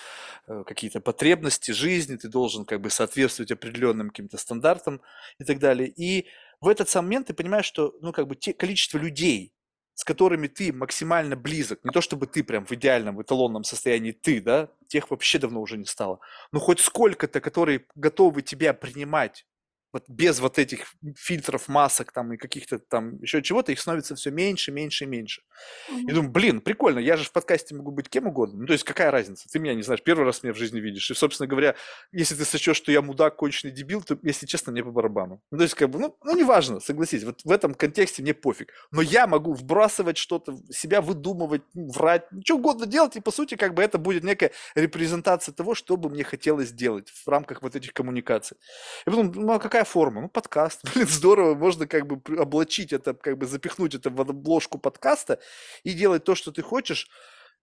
э, 0.48 0.64
какие-то 0.68 1.00
потребности 1.00 1.72
жизни, 1.72 2.18
ты 2.18 2.28
должен 2.28 2.66
как 2.66 2.82
бы 2.82 2.90
соответствовать 2.90 3.52
определенным 3.52 4.10
каким-то 4.10 4.38
стандартам 4.38 5.02
и 5.40 5.46
так 5.46 5.60
далее. 5.60 5.88
И 5.88 6.28
в 6.60 6.68
этот 6.68 6.90
самый 6.90 7.06
момент 7.08 7.28
ты 7.28 7.34
понимаешь, 7.34 7.66
что, 7.66 7.96
ну, 8.02 8.12
как 8.12 8.28
бы, 8.28 8.36
те, 8.36 8.54
количество 8.54 8.98
людей, 8.98 9.54
с 9.96 10.04
которыми 10.04 10.48
ты 10.48 10.74
максимально 10.74 11.36
близок, 11.36 11.84
не 11.84 11.92
то 11.92 12.02
чтобы 12.02 12.28
ты 12.28 12.44
прям 12.44 12.66
в 12.66 12.72
идеальном, 12.72 13.16
в 13.16 13.22
эталонном 13.22 13.64
состоянии 13.64 14.12
ты, 14.12 14.42
да, 14.42 14.70
тех 14.88 15.12
вообще 15.12 15.40
давно 15.40 15.62
уже 15.62 15.78
не 15.78 15.86
стало, 15.86 16.20
но 16.52 16.60
хоть 16.60 16.80
сколько-то, 16.80 17.42
которые 17.42 17.86
готовы 17.96 18.42
тебя 18.42 18.74
принимать 18.74 19.46
вот 19.94 20.06
без 20.10 20.40
вот 20.40 20.58
этих 20.58 20.96
фильтров, 21.16 21.68
масок 21.68 22.12
там 22.12 22.34
и 22.34 22.38
каких-то 22.38 22.80
там 22.80 23.22
еще 23.22 23.42
чего-то, 23.44 23.72
их 23.72 23.80
становится 23.80 24.16
все 24.16 24.32
меньше, 24.32 24.72
меньше 24.72 25.04
и 25.04 25.08
меньше. 25.08 25.44
Mm-hmm. 25.92 26.02
И 26.02 26.12
думаю, 26.12 26.32
блин, 26.32 26.62
прикольно, 26.62 27.00
я 27.00 27.16
же 27.16 27.26
в 27.26 27.32
подкасте 27.32 27.76
могу 27.76 27.92
быть 27.92 28.10
кем 28.10 28.28
угодно. 28.28 28.62
Ну, 28.62 28.66
то 28.66 28.74
есть 28.74 28.84
какая 28.84 29.12
разница? 29.12 29.48
Ты 29.50 29.60
меня 29.60 29.76
не 29.76 29.84
знаешь, 29.84 30.02
первый 30.02 30.26
раз 30.26 30.42
меня 30.42 30.54
в 30.54 30.58
жизни 30.58 30.80
видишь. 30.80 31.10
И, 31.12 31.14
собственно 31.14 31.48
говоря, 31.48 31.76
если 32.12 32.36
ты 32.36 32.44
сочешь, 32.44 32.76
что 32.76 32.92
я 32.92 33.02
мудак, 33.02 33.36
конченый 33.36 33.72
дебил, 33.72 34.02
то, 34.02 34.18
если 34.24 34.48
честно, 34.48 34.72
мне 34.72 34.84
по 34.84 34.92
барабану. 34.92 35.42
Ну, 35.52 35.58
то 35.60 35.64
есть, 35.64 35.76
как 35.76 35.90
бы, 35.92 36.00
ну, 36.00 36.18
ну 36.24 36.36
неважно, 36.36 36.80
согласись, 36.80 37.24
вот 37.24 37.42
в 37.44 37.52
этом 37.52 37.76
контексте 37.76 38.24
мне 38.24 38.34
пофиг. 38.34 38.74
Но 38.92 39.02
я 39.02 39.28
могу 39.28 39.54
вбрасывать 39.54 40.18
что-то, 40.18 40.58
себя 40.72 41.02
выдумывать, 41.02 41.62
врать, 41.76 42.26
что 42.44 42.56
угодно 42.56 42.88
делать, 42.88 43.16
и, 43.16 43.22
по 43.22 43.32
сути, 43.32 43.56
как 43.56 43.76
бы 43.76 43.84
это 43.84 44.00
будет 44.00 44.24
некая 44.24 44.52
репрезентация 44.74 45.54
того, 45.54 45.76
что 45.76 45.98
бы 45.98 46.10
мне 46.10 46.24
хотелось 46.24 46.70
сделать 46.70 47.10
в 47.10 47.28
рамках 47.28 47.62
вот 47.62 47.76
этих 47.76 47.94
коммуникаций. 47.94 48.58
И 49.06 49.10
потом, 49.10 49.32
ну, 49.32 49.54
а 49.54 49.60
какая 49.60 49.83
форма? 49.84 50.22
Ну, 50.22 50.30
подкаст. 50.30 50.82
Блин, 50.94 51.08
здорово. 51.08 51.56
Можно 51.56 51.88
как 51.88 52.08
бы 52.08 52.22
облачить 52.38 52.94
это, 52.94 53.14
как 53.14 53.38
бы 53.38 53.46
запихнуть 53.46 53.96
это 53.96 54.10
в 54.10 54.22
обложку 54.22 54.78
подкаста 54.78 55.40
и 55.84 55.94
делать 55.94 56.24
то, 56.24 56.36
что 56.36 56.52
ты 56.52 56.62
хочешь. 56.62 57.10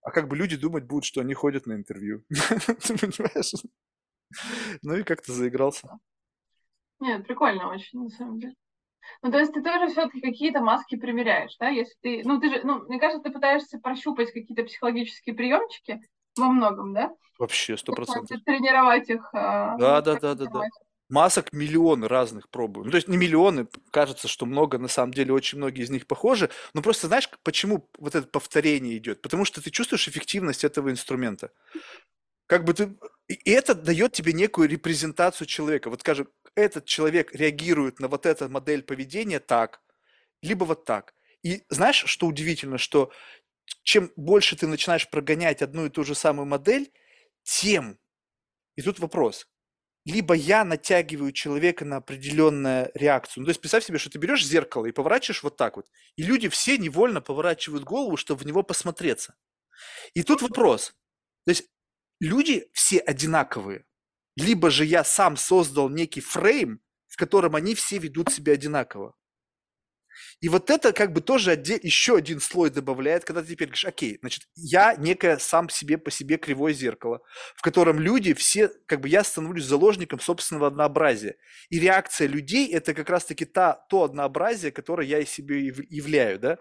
А 0.03 0.11
как 0.11 0.29
бы 0.29 0.37
люди 0.37 0.57
думать 0.57 0.85
будут, 0.85 1.05
что 1.05 1.21
они 1.21 1.35
ходят 1.35 1.67
на 1.67 1.75
интервью. 1.75 2.25
Ты 2.31 2.97
понимаешь? 2.97 3.53
Ну 4.83 4.97
и 4.97 5.03
как-то 5.03 5.33
заигрался. 5.33 5.99
Нет, 7.01 7.27
прикольно 7.27 7.71
очень, 7.71 8.05
на 8.05 8.11
самом 8.11 8.41
деле. 8.41 8.55
Ну, 9.23 9.33
то 9.33 9.39
есть 9.39 9.53
ты 9.53 9.63
тоже 9.63 9.89
все-таки 9.89 10.21
какие-то 10.21 10.61
маски 10.61 10.97
примеряешь, 10.97 11.57
да? 11.59 11.69
Если 11.69 11.95
ты, 12.01 12.23
ну, 12.25 12.41
ты 12.41 12.49
же, 12.49 12.61
ну, 12.65 12.85
мне 12.87 13.01
кажется, 13.01 13.23
ты 13.23 13.31
пытаешься 13.31 13.79
прощупать 13.79 14.33
какие-то 14.33 14.63
психологические 14.65 15.35
приемчики 15.35 16.01
во 16.37 16.49
многом, 16.49 16.95
да? 16.95 17.11
Вообще, 17.39 17.77
сто 17.77 17.93
процентов. 17.93 18.43
Тренировать 18.45 19.09
их. 19.11 19.29
А, 19.33 19.77
да, 19.79 20.01
да, 20.01 20.19
да, 20.21 20.35
да, 20.35 20.47
да 20.47 20.63
масок 21.11 21.53
миллионы 21.53 22.09
разных 22.09 22.49
пробую. 22.49 22.85
Ну, 22.85 22.91
то 22.91 22.97
есть 22.97 23.09
не 23.09 23.17
миллионы, 23.17 23.69
кажется, 23.91 24.29
что 24.29 24.47
много, 24.47 24.79
на 24.79 24.89
самом 24.89 25.13
деле 25.13 25.33
очень 25.33 25.59
многие 25.59 25.83
из 25.83 25.91
них 25.91 26.07
похожи, 26.07 26.51
но 26.75 26.83
просто 26.83 27.07
знаешь, 27.09 27.29
почему 27.43 27.89
вот 27.99 28.15
это 28.15 28.27
повторение 28.27 28.97
идет? 28.97 29.23
Потому 29.23 29.45
что 29.45 29.63
ты 29.63 29.71
чувствуешь 29.71 30.09
эффективность 30.09 30.65
этого 30.65 30.91
инструмента. 30.91 31.51
Как 32.47 32.65
бы 32.65 32.75
ты... 32.75 32.97
И 33.29 33.51
это 33.51 33.75
дает 33.75 34.13
тебе 34.13 34.33
некую 34.33 34.69
репрезентацию 34.69 35.47
человека. 35.47 35.91
Вот 35.91 36.01
скажем, 36.01 36.29
этот 36.55 36.85
человек 36.85 37.35
реагирует 37.35 38.01
на 38.01 38.09
вот 38.09 38.27
эту 38.27 38.49
модель 38.49 38.83
поведения 38.83 39.39
так, 39.39 39.81
либо 40.43 40.65
вот 40.65 40.85
так. 40.85 41.15
И 41.43 41.63
знаешь, 41.69 42.05
что 42.07 42.27
удивительно, 42.27 42.77
что 42.79 43.13
чем 43.83 44.11
больше 44.17 44.57
ты 44.57 44.67
начинаешь 44.67 45.09
прогонять 45.09 45.63
одну 45.63 45.87
и 45.87 45.91
ту 45.91 46.05
же 46.05 46.15
самую 46.15 46.47
модель, 46.47 46.93
тем, 47.43 47.99
и 48.77 48.83
тут 48.83 48.99
вопрос, 48.99 49.47
либо 50.05 50.35
я 50.35 50.65
натягиваю 50.65 51.33
человека 51.33 51.85
на 51.85 51.97
определенную 51.97 52.91
реакцию. 52.95 53.43
Ну, 53.43 53.47
то 53.47 53.51
есть 53.51 53.61
представь 53.61 53.85
себе, 53.85 53.99
что 53.99 54.11
ты 54.11 54.19
берешь 54.19 54.45
зеркало 54.45 54.87
и 54.87 54.93
поворачиваешь 54.93 55.43
вот 55.43 55.57
так 55.57 55.77
вот. 55.77 55.87
И 56.17 56.23
люди 56.23 56.49
все 56.49 56.79
невольно 56.79 57.21
поворачивают 57.21 57.85
голову, 57.85 58.17
чтобы 58.17 58.41
в 58.41 58.47
него 58.47 58.63
посмотреться. 58.63 59.35
И 60.15 60.23
тут 60.23 60.43
вопрос. 60.43 60.95
То 61.45 61.51
есть 61.51 61.69
люди 62.19 62.69
все 62.73 62.99
одинаковые. 62.99 63.85
Либо 64.37 64.71
же 64.71 64.85
я 64.85 65.05
сам 65.05 65.37
создал 65.37 65.91
некий 65.91 66.21
фрейм, 66.21 66.81
в 67.09 67.17
котором 67.17 67.57
они 67.57 67.75
все 67.75 67.99
ведут 67.99 68.33
себя 68.33 68.55
одинаково. 68.55 69.15
И 70.41 70.49
вот 70.49 70.71
это 70.71 70.93
как 70.93 71.13
бы 71.13 71.21
тоже 71.21 71.53
отдель, 71.53 71.81
еще 71.83 72.17
один 72.17 72.41
слой 72.41 72.71
добавляет, 72.71 73.25
когда 73.25 73.43
ты 73.43 73.49
теперь 73.49 73.69
говоришь, 73.69 73.85
окей, 73.85 74.19
значит, 74.21 74.45
я 74.55 74.95
некое 74.97 75.39
сам 75.39 75.69
себе 75.69 75.99
по 75.99 76.11
себе 76.11 76.37
кривое 76.37 76.73
зеркало, 76.73 77.21
в 77.57 77.63
котором 77.63 77.99
люди 77.99 78.35
все, 78.35 78.69
как 78.87 79.01
бы 79.01 79.09
я 79.09 79.25
становлюсь 79.25 79.65
заложником 79.65 80.21
собственного 80.21 80.69
однообразия. 80.69 81.37
И 81.69 81.79
реакция 81.79 82.27
людей– 82.29 82.69
это 82.73 82.95
как 82.95 83.11
раз-таки 83.11 83.45
та, 83.45 83.75
то 83.89 84.05
однообразие, 84.05 84.73
которое 84.73 85.07
я 85.07 85.19
из 85.19 85.31
себе 85.31 85.67
являю, 85.67 86.39
да. 86.39 86.59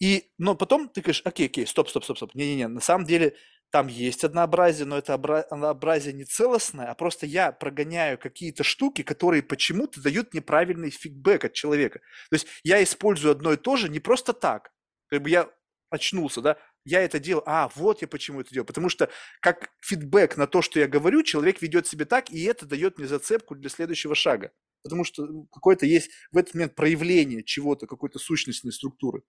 И, 0.00 0.30
но 0.38 0.54
потом 0.54 0.88
ты 0.88 1.00
говоришь, 1.00 1.22
окей, 1.24 1.46
окей, 1.46 1.66
стоп, 1.66 1.88
стоп, 1.88 2.04
стоп, 2.04 2.16
стоп, 2.16 2.34
не-не-не, 2.34 2.68
на 2.68 2.80
самом 2.80 3.06
деле 3.06 3.36
там 3.74 3.88
есть 3.88 4.22
однообразие, 4.22 4.86
но 4.86 4.98
это 4.98 5.14
однообразие 5.14 6.12
не 6.12 6.24
целостное, 6.24 6.92
а 6.92 6.94
просто 6.94 7.26
я 7.26 7.50
прогоняю 7.50 8.18
какие-то 8.18 8.62
штуки, 8.62 9.02
которые 9.02 9.42
почему-то 9.42 10.00
дают 10.00 10.32
неправильный 10.32 10.90
фидбэк 10.90 11.46
от 11.46 11.54
человека. 11.54 11.98
То 12.30 12.36
есть 12.36 12.46
я 12.62 12.80
использую 12.84 13.32
одно 13.32 13.52
и 13.52 13.56
то 13.56 13.74
же 13.74 13.88
не 13.88 13.98
просто 13.98 14.32
так. 14.32 14.70
Как 15.08 15.22
бы 15.22 15.28
я 15.28 15.50
очнулся, 15.90 16.40
да, 16.40 16.56
я 16.84 17.02
это 17.02 17.18
делал, 17.18 17.42
а, 17.46 17.68
вот 17.74 18.00
я 18.00 18.06
почему 18.06 18.42
это 18.42 18.54
делал. 18.54 18.64
Потому 18.64 18.88
что 18.88 19.10
как 19.40 19.70
фидбэк 19.80 20.36
на 20.36 20.46
то, 20.46 20.62
что 20.62 20.78
я 20.78 20.86
говорю, 20.86 21.24
человек 21.24 21.60
ведет 21.60 21.88
себя 21.88 22.04
так, 22.04 22.30
и 22.30 22.44
это 22.44 22.66
дает 22.66 22.98
мне 22.98 23.08
зацепку 23.08 23.56
для 23.56 23.68
следующего 23.68 24.14
шага. 24.14 24.52
Потому 24.84 25.02
что 25.02 25.26
какое-то 25.52 25.84
есть 25.84 26.12
в 26.30 26.36
этот 26.36 26.54
момент 26.54 26.76
проявление 26.76 27.42
чего-то, 27.42 27.88
какой-то 27.88 28.20
сущностной 28.20 28.70
структуры. 28.70 29.24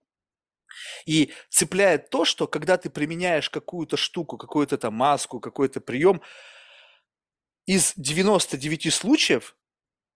И 1.06 1.32
цепляет 1.48 2.10
то, 2.10 2.24
что 2.24 2.46
когда 2.46 2.76
ты 2.76 2.90
применяешь 2.90 3.50
какую-то 3.50 3.96
штуку, 3.96 4.36
какую-то 4.36 4.78
там 4.78 4.94
маску, 4.94 5.40
какой-то 5.40 5.80
прием, 5.80 6.22
из 7.66 7.94
99 7.96 8.92
случаев 8.92 9.56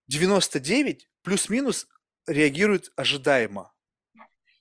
99 0.08 1.08
плюс-минус 1.22 1.88
реагирует 2.26 2.92
ожидаемо. 2.96 3.72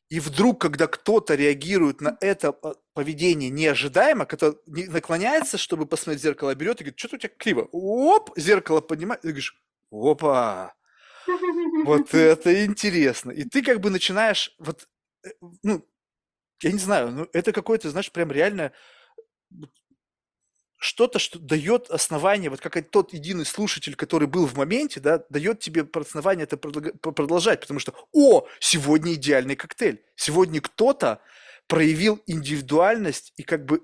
И 0.10 0.20
вдруг, 0.20 0.60
когда 0.60 0.88
кто-то 0.88 1.36
реагирует 1.36 2.02
на 2.02 2.18
это 2.20 2.50
а, 2.50 2.74
поведение 2.94 3.52
неожидаемо, 3.52 4.26
который 4.26 4.58
наклоняется, 4.66 5.60
чтобы 5.60 5.86
посмотреть 5.86 6.22
в 6.22 6.24
зеркало, 6.24 6.56
берет 6.56 6.82
и 6.82 6.84
говорит, 6.84 7.00
что-то 7.00 7.16
у 7.16 7.20
тебя 7.20 7.32
криво. 7.38 7.70
Оп, 7.72 8.32
зеркало 8.36 8.82
поднимает, 8.82 9.24
и 9.24 9.28
говоришь, 9.28 9.56
опа, 9.92 10.74
Вот 11.86 12.14
это 12.16 12.66
интересно. 12.66 13.30
И 13.30 13.44
ты 13.44 13.62
как 13.62 13.82
бы 13.82 13.92
начинаешь, 13.92 14.56
вот, 14.58 14.88
ну, 15.64 15.86
я 16.62 16.72
не 16.72 16.80
знаю, 16.80 17.12
ну, 17.12 17.28
это 17.34 17.52
какое-то, 17.52 17.90
знаешь, 17.90 18.12
прям 18.12 18.32
реально 18.32 18.72
что-то, 20.78 21.20
что 21.20 21.40
дает 21.40 21.90
основание, 21.90 22.50
вот 22.50 22.62
как 22.62 22.90
тот 22.90 23.14
единый 23.14 23.46
слушатель, 23.46 23.96
который 23.96 24.28
был 24.28 24.46
в 24.46 24.56
моменте, 24.56 25.02
да, 25.02 25.24
дает 25.30 25.60
тебе 25.60 25.86
основание 25.94 26.46
это 26.46 26.58
продолжать, 26.58 27.60
потому 27.60 27.80
что, 27.80 27.94
о, 28.14 28.48
сегодня 28.60 29.14
идеальный 29.14 29.58
коктейль, 29.58 30.02
сегодня 30.16 30.62
кто-то 30.62 31.22
проявил 31.68 32.22
индивидуальность 32.28 33.34
и 33.36 33.44
как 33.44 33.66
бы 33.66 33.82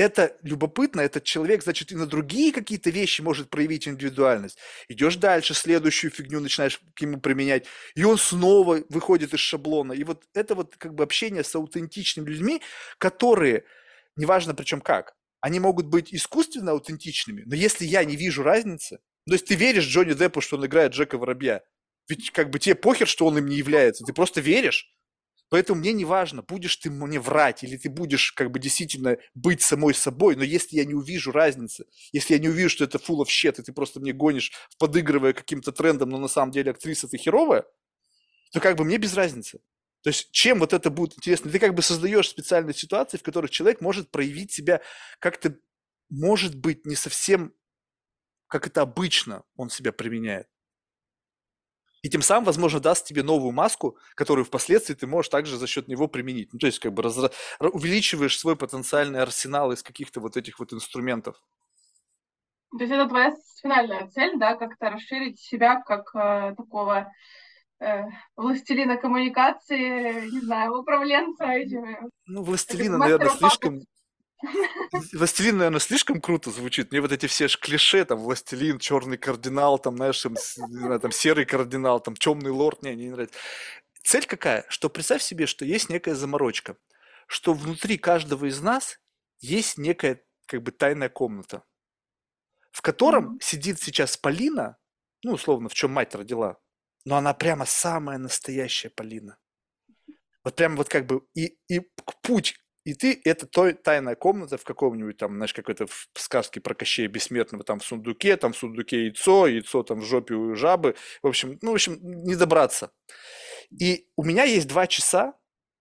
это 0.00 0.34
любопытно, 0.42 1.02
этот 1.02 1.24
человек, 1.24 1.62
значит, 1.62 1.92
и 1.92 1.94
на 1.94 2.06
другие 2.06 2.52
какие-то 2.52 2.88
вещи 2.88 3.20
может 3.20 3.50
проявить 3.50 3.86
индивидуальность. 3.86 4.58
Идешь 4.88 5.16
дальше, 5.16 5.52
следующую 5.52 6.10
фигню 6.10 6.40
начинаешь 6.40 6.80
к 6.94 7.02
нему 7.02 7.20
применять, 7.20 7.66
и 7.94 8.02
он 8.02 8.16
снова 8.16 8.82
выходит 8.88 9.34
из 9.34 9.40
шаблона. 9.40 9.92
И 9.92 10.02
вот 10.04 10.24
это 10.32 10.54
вот 10.54 10.76
как 10.78 10.94
бы 10.94 11.04
общение 11.04 11.44
с 11.44 11.54
аутентичными 11.54 12.30
людьми, 12.30 12.62
которые, 12.96 13.64
неважно 14.16 14.54
причем 14.54 14.80
как, 14.80 15.14
они 15.42 15.60
могут 15.60 15.86
быть 15.86 16.14
искусственно 16.14 16.72
аутентичными, 16.72 17.42
но 17.44 17.54
если 17.54 17.84
я 17.84 18.02
не 18.04 18.16
вижу 18.16 18.42
разницы, 18.42 19.00
то 19.26 19.34
есть 19.34 19.46
ты 19.46 19.54
веришь 19.54 19.84
Джонни 19.84 20.14
Деппу, 20.14 20.40
что 20.40 20.56
он 20.56 20.64
играет 20.64 20.92
Джека 20.92 21.18
Воробья, 21.18 21.60
ведь 22.08 22.30
как 22.30 22.48
бы 22.48 22.58
тебе 22.58 22.74
похер, 22.74 23.06
что 23.06 23.26
он 23.26 23.36
им 23.36 23.46
не 23.46 23.56
является, 23.56 24.04
ты 24.04 24.14
просто 24.14 24.40
веришь. 24.40 24.90
Поэтому 25.50 25.80
мне 25.80 25.92
не 25.92 26.04
важно, 26.04 26.42
будешь 26.42 26.76
ты 26.76 26.90
мне 26.90 27.18
врать, 27.18 27.64
или 27.64 27.76
ты 27.76 27.90
будешь 27.90 28.32
как 28.32 28.52
бы 28.52 28.60
действительно 28.60 29.18
быть 29.34 29.60
самой 29.60 29.94
собой, 29.94 30.36
но 30.36 30.44
если 30.44 30.76
я 30.76 30.84
не 30.84 30.94
увижу 30.94 31.32
разницы, 31.32 31.86
если 32.12 32.34
я 32.34 32.40
не 32.40 32.48
увижу, 32.48 32.70
что 32.70 32.84
это 32.84 32.98
full 32.98 33.20
of 33.20 33.26
shit, 33.26 33.60
и 33.60 33.62
ты 33.62 33.72
просто 33.72 33.98
мне 33.98 34.12
гонишь, 34.12 34.52
подыгрывая 34.78 35.32
каким-то 35.32 35.72
трендом, 35.72 36.10
но 36.10 36.18
на 36.18 36.28
самом 36.28 36.52
деле 36.52 36.70
актриса 36.70 37.08
ты 37.08 37.18
херовая, 37.18 37.64
то 38.52 38.60
как 38.60 38.76
бы 38.76 38.84
мне 38.84 38.96
без 38.96 39.14
разницы. 39.14 39.60
То 40.02 40.10
есть 40.10 40.30
чем 40.30 40.60
вот 40.60 40.72
это 40.72 40.88
будет 40.88 41.14
интересно? 41.14 41.50
Ты 41.50 41.58
как 41.58 41.74
бы 41.74 41.82
создаешь 41.82 42.28
специальные 42.28 42.74
ситуации, 42.74 43.18
в 43.18 43.22
которых 43.22 43.50
человек 43.50 43.80
может 43.80 44.10
проявить 44.10 44.52
себя 44.52 44.80
как-то, 45.18 45.56
может 46.08 46.54
быть, 46.54 46.86
не 46.86 46.94
совсем, 46.94 47.52
как 48.46 48.68
это 48.68 48.82
обычно 48.82 49.42
он 49.56 49.68
себя 49.68 49.92
применяет. 49.92 50.46
И 52.02 52.08
тем 52.08 52.22
самым, 52.22 52.44
возможно, 52.44 52.80
даст 52.80 53.04
тебе 53.04 53.22
новую 53.22 53.52
маску, 53.52 53.98
которую 54.14 54.44
впоследствии 54.44 54.94
ты 54.94 55.06
можешь 55.06 55.28
также 55.28 55.58
за 55.58 55.66
счет 55.66 55.88
него 55.88 56.08
применить. 56.08 56.52
Ну, 56.52 56.58
то 56.58 56.66
есть, 56.66 56.78
как 56.78 56.94
бы 56.94 57.02
разра... 57.02 57.30
увеличиваешь 57.60 58.38
свой 58.38 58.56
потенциальный 58.56 59.20
арсенал 59.20 59.72
из 59.72 59.82
каких-то 59.82 60.20
вот 60.20 60.36
этих 60.36 60.58
вот 60.58 60.72
инструментов. 60.72 61.36
То 62.72 62.84
есть 62.84 62.92
это 62.92 63.08
твоя 63.08 63.34
финальная 63.60 64.08
цель, 64.08 64.38
да, 64.38 64.54
как-то 64.54 64.90
расширить 64.90 65.40
себя 65.40 65.82
как 65.82 66.14
э, 66.14 66.54
такого 66.56 67.12
э, 67.80 68.04
властелина 68.36 68.96
коммуникации, 68.96 70.30
не 70.30 70.40
знаю, 70.40 70.78
управленца 70.78 71.46
этими. 71.46 71.98
Ну, 72.26 72.42
властелина, 72.42 72.96
наверное, 72.96 73.30
слишком, 73.30 73.80
Властелин, 75.12 75.58
наверное, 75.58 75.80
слишком 75.80 76.20
круто 76.20 76.50
звучит. 76.50 76.90
Мне 76.90 77.00
вот 77.00 77.12
эти 77.12 77.26
все 77.26 77.48
клише, 77.48 78.04
там, 78.04 78.18
властелин, 78.20 78.78
черный 78.78 79.18
кардинал, 79.18 79.78
там, 79.78 79.96
знаешь, 79.96 80.20
там, 80.22 81.12
серый 81.12 81.44
кардинал, 81.44 82.00
там, 82.00 82.16
темный 82.16 82.50
лорд, 82.50 82.82
не, 82.82 82.94
не 82.94 83.10
нравится. 83.10 83.38
Цель 84.02 84.26
какая? 84.26 84.64
Что 84.68 84.88
представь 84.88 85.22
себе, 85.22 85.46
что 85.46 85.64
есть 85.64 85.90
некая 85.90 86.14
заморочка, 86.14 86.76
что 87.26 87.52
внутри 87.52 87.98
каждого 87.98 88.46
из 88.46 88.60
нас 88.60 88.98
есть 89.40 89.78
некая, 89.78 90.24
как 90.46 90.62
бы, 90.62 90.72
тайная 90.72 91.08
комната, 91.08 91.62
в 92.70 92.82
котором 92.82 93.36
mm-hmm. 93.36 93.42
сидит 93.42 93.80
сейчас 93.80 94.16
Полина, 94.16 94.78
ну, 95.22 95.32
условно, 95.32 95.68
в 95.68 95.74
чем 95.74 95.92
мать 95.92 96.14
родила, 96.14 96.56
но 97.04 97.16
она 97.16 97.34
прямо 97.34 97.66
самая 97.66 98.18
настоящая 98.18 98.90
Полина. 98.90 99.36
Вот 100.42 100.56
прямо 100.56 100.76
вот 100.76 100.88
как 100.88 101.06
бы 101.06 101.26
и, 101.34 101.58
и 101.68 101.80
путь 102.22 102.58
и 102.84 102.94
ты, 102.94 103.20
это 103.24 103.46
той, 103.46 103.74
тайная 103.74 104.14
комната 104.14 104.56
в 104.56 104.64
каком-нибудь 104.64 105.18
там, 105.18 105.36
знаешь, 105.36 105.52
какой-то 105.52 105.86
в 105.86 106.08
сказке 106.14 106.60
про 106.60 106.74
Кощея 106.74 107.08
Бессмертного, 107.08 107.62
там 107.62 107.80
в 107.80 107.84
сундуке, 107.84 108.36
там 108.36 108.52
в 108.52 108.56
сундуке 108.56 109.04
яйцо, 109.04 109.46
яйцо 109.46 109.82
там 109.82 110.00
в 110.00 110.04
жопе 110.04 110.34
у 110.34 110.54
жабы. 110.54 110.96
В 111.22 111.26
общем, 111.26 111.58
ну, 111.62 111.72
в 111.72 111.74
общем, 111.74 111.98
не 112.00 112.36
добраться. 112.36 112.92
И 113.70 114.08
у 114.16 114.24
меня 114.24 114.44
есть 114.44 114.66
два 114.66 114.86
часа, 114.86 115.34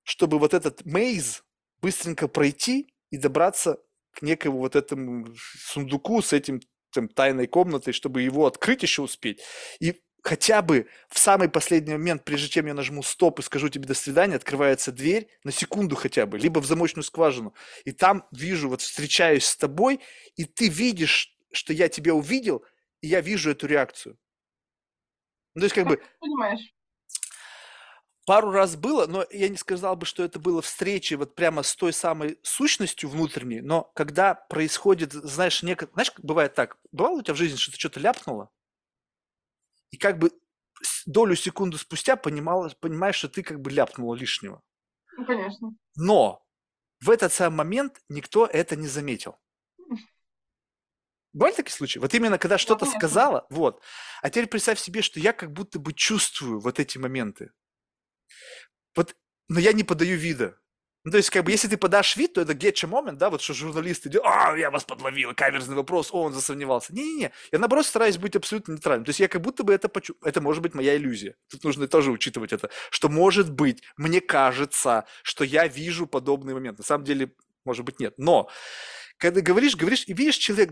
чтобы 0.03 0.39
вот 0.39 0.53
этот 0.53 0.85
мейз 0.85 1.43
быстренько 1.81 2.27
пройти 2.27 2.93
и 3.11 3.17
добраться 3.17 3.81
к 4.11 4.21
некому 4.21 4.59
вот 4.59 4.75
этому 4.75 5.27
сундуку 5.37 6.21
с 6.21 6.33
этим 6.33 6.59
там, 6.91 7.07
тайной 7.07 7.47
комнатой, 7.47 7.93
чтобы 7.93 8.21
его 8.21 8.45
открыть 8.45 8.83
еще 8.83 9.03
успеть. 9.03 9.41
И 9.79 10.01
хотя 10.23 10.61
бы 10.61 10.87
в 11.07 11.19
самый 11.19 11.49
последний 11.49 11.93
момент, 11.93 12.23
прежде 12.23 12.49
чем 12.49 12.67
я 12.67 12.73
нажму 12.73 13.03
стоп 13.03 13.39
и 13.39 13.43
скажу 13.43 13.69
тебе 13.69 13.85
до 13.85 13.93
свидания, 13.93 14.35
открывается 14.35 14.91
дверь 14.91 15.29
на 15.43 15.51
секунду 15.51 15.95
хотя 15.95 16.25
бы, 16.25 16.37
либо 16.37 16.59
в 16.59 16.65
замочную 16.65 17.03
скважину. 17.03 17.53
И 17.85 17.91
там 17.91 18.25
вижу, 18.31 18.69
вот 18.69 18.81
встречаюсь 18.81 19.45
с 19.45 19.55
тобой, 19.55 19.99
и 20.35 20.45
ты 20.45 20.69
видишь, 20.69 21.35
что 21.51 21.73
я 21.73 21.89
тебя 21.89 22.13
увидел, 22.13 22.63
и 23.01 23.07
я 23.07 23.21
вижу 23.21 23.51
эту 23.51 23.67
реакцию. 23.67 24.17
Ну, 25.55 25.61
то 25.61 25.65
есть 25.65 25.75
как, 25.75 25.87
бы... 25.87 26.01
Понимаешь. 26.19 26.73
Пару 28.25 28.51
раз 28.51 28.75
было, 28.75 29.07
но 29.07 29.25
я 29.31 29.49
не 29.49 29.57
сказал 29.57 29.95
бы, 29.95 30.05
что 30.05 30.23
это 30.23 30.39
было 30.39 30.61
встречи 30.61 31.15
вот 31.15 31.33
прямо 31.33 31.63
с 31.63 31.75
той 31.75 31.91
самой 31.91 32.37
сущностью 32.43 33.09
внутренней, 33.09 33.61
но 33.61 33.91
когда 33.95 34.35
происходит, 34.35 35.13
знаешь, 35.13 35.63
некое... 35.63 35.89
Знаешь, 35.93 36.13
бывает 36.19 36.53
так, 36.53 36.77
бывало 36.91 37.17
у 37.17 37.21
тебя 37.23 37.33
в 37.33 37.37
жизни, 37.37 37.57
что 37.57 37.71
ты 37.71 37.79
что-то 37.79 37.99
ляпнула, 37.99 38.51
и 39.91 39.97
как 39.97 40.17
бы 40.17 40.31
долю 41.05 41.35
секунды 41.35 41.77
спустя 41.77 42.15
понимала, 42.15 42.69
понимаешь, 42.79 43.15
что 43.15 43.29
ты 43.29 43.43
как 43.43 43.59
бы 43.59 43.71
ляпнула 43.71 44.15
лишнего. 44.15 44.61
Ну, 45.17 45.25
конечно. 45.25 45.71
Но 45.95 46.45
в 47.01 47.09
этот 47.09 47.33
самый 47.33 47.57
момент 47.57 48.01
никто 48.09 48.45
это 48.45 48.75
не 48.75 48.87
заметил. 48.87 49.37
Бывали 51.31 51.55
такие 51.55 51.73
случаи? 51.73 51.99
Вот 51.99 52.13
именно 52.13 52.39
когда 52.39 52.57
что-то 52.57 52.85
да, 52.85 52.91
сказала, 52.91 53.45
вот. 53.49 53.83
А 54.21 54.29
теперь 54.29 54.47
представь 54.47 54.79
себе, 54.79 55.01
что 55.01 55.19
я 55.19 55.31
как 55.31 55.53
будто 55.53 55.77
бы 55.77 55.93
чувствую 55.93 56.59
вот 56.59 56.79
эти 56.79 56.97
моменты. 56.97 57.51
Вот, 58.95 59.15
но 59.47 59.59
я 59.59 59.73
не 59.73 59.83
подаю 59.83 60.17
вида. 60.17 60.59
Ну, 61.05 61.11
то 61.11 61.17
есть, 61.17 61.29
как 61.29 61.45
бы, 61.45 61.51
если 61.51 61.69
ты 61.69 61.77
подашь 61.77 62.17
вид, 62.17 62.33
то 62.33 62.41
это 62.41 62.53
getcha 62.53 62.85
момент, 62.85 63.17
да, 63.17 63.29
вот 63.29 63.41
что 63.41 63.53
журналист 63.53 64.05
идет, 64.05 64.21
а, 64.25 64.55
я 64.57 64.69
вас 64.69 64.83
подловил, 64.83 65.33
каверзный 65.33 65.75
вопрос, 65.75 66.09
о, 66.11 66.23
он 66.23 66.33
засомневался. 66.33 66.93
Не-не-не, 66.93 67.31
я 67.51 67.59
наоборот 67.59 67.85
стараюсь 67.85 68.17
быть 68.17 68.35
абсолютно 68.35 68.73
нейтральным. 68.73 69.05
То 69.05 69.09
есть 69.09 69.21
я 69.21 69.29
как 69.29 69.41
будто 69.41 69.63
бы 69.63 69.73
это 69.73 69.87
почу... 69.87 70.15
Это 70.23 70.41
может 70.41 70.61
быть 70.61 70.73
моя 70.73 70.97
иллюзия. 70.97 71.35
Тут 71.49 71.63
нужно 71.63 71.87
тоже 71.87 72.11
учитывать 72.11 72.51
это, 72.51 72.69
что 72.91 73.07
может 73.07 73.49
быть, 73.49 73.81
мне 73.95 74.19
кажется, 74.19 75.05
что 75.23 75.45
я 75.45 75.67
вижу 75.67 76.05
подобный 76.05 76.53
момент. 76.53 76.79
На 76.79 76.83
самом 76.83 77.05
деле, 77.05 77.31
может 77.63 77.85
быть, 77.85 78.01
нет. 78.01 78.15
Но, 78.17 78.49
когда 79.17 79.39
говоришь, 79.39 79.77
говоришь, 79.77 80.03
и 80.05 80.13
видишь 80.13 80.35
человек, 80.35 80.71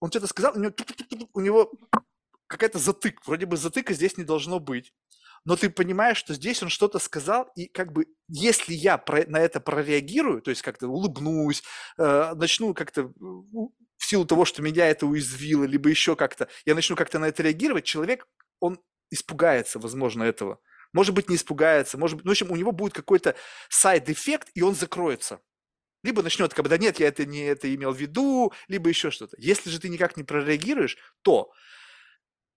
он 0.00 0.10
что-то 0.10 0.26
сказал, 0.26 0.54
у 0.54 0.58
него, 0.58 0.72
у 1.34 1.40
него 1.40 1.72
какая-то 2.46 2.78
затык. 2.78 3.20
Вроде 3.26 3.44
бы 3.44 3.58
затыка 3.58 3.92
здесь 3.92 4.16
не 4.16 4.24
должно 4.24 4.58
быть 4.58 4.94
но 5.46 5.54
ты 5.54 5.70
понимаешь, 5.70 6.18
что 6.18 6.34
здесь 6.34 6.62
он 6.62 6.68
что-то 6.68 6.98
сказал, 6.98 7.50
и 7.54 7.68
как 7.68 7.92
бы 7.92 8.06
если 8.28 8.74
я 8.74 8.98
про, 8.98 9.24
на 9.26 9.38
это 9.38 9.60
прореагирую, 9.60 10.42
то 10.42 10.50
есть 10.50 10.60
как-то 10.60 10.88
улыбнусь, 10.88 11.62
э, 11.98 12.32
начну 12.34 12.74
как-то 12.74 13.04
в 13.04 13.70
силу 13.98 14.26
того, 14.26 14.44
что 14.44 14.60
меня 14.60 14.88
это 14.88 15.06
уязвило, 15.06 15.62
либо 15.62 15.88
еще 15.88 16.16
как-то, 16.16 16.48
я 16.64 16.74
начну 16.74 16.96
как-то 16.96 17.20
на 17.20 17.26
это 17.26 17.44
реагировать, 17.44 17.84
человек, 17.84 18.26
он 18.58 18.80
испугается, 19.10 19.78
возможно, 19.78 20.24
этого. 20.24 20.58
Может 20.92 21.14
быть, 21.14 21.28
не 21.28 21.36
испугается, 21.36 21.96
может 21.96 22.16
быть, 22.16 22.24
ну, 22.24 22.30
в 22.30 22.32
общем, 22.32 22.50
у 22.50 22.56
него 22.56 22.72
будет 22.72 22.92
какой-то 22.92 23.36
side 23.68 23.97
effect, 23.97 24.48
и 24.54 24.62
он 24.62 24.74
закроется. 24.74 25.40
Либо 26.02 26.22
начнет, 26.22 26.54
как 26.54 26.64
бы, 26.64 26.68
да 26.68 26.76
нет, 26.76 26.98
я 26.98 27.06
это 27.06 27.24
не 27.24 27.44
это 27.44 27.72
имел 27.72 27.92
в 27.92 28.00
виду, 28.00 28.52
либо 28.66 28.88
еще 28.88 29.12
что-то. 29.12 29.36
Если 29.38 29.70
же 29.70 29.78
ты 29.78 29.88
никак 29.88 30.16
не 30.16 30.24
прореагируешь, 30.24 30.96
то 31.22 31.52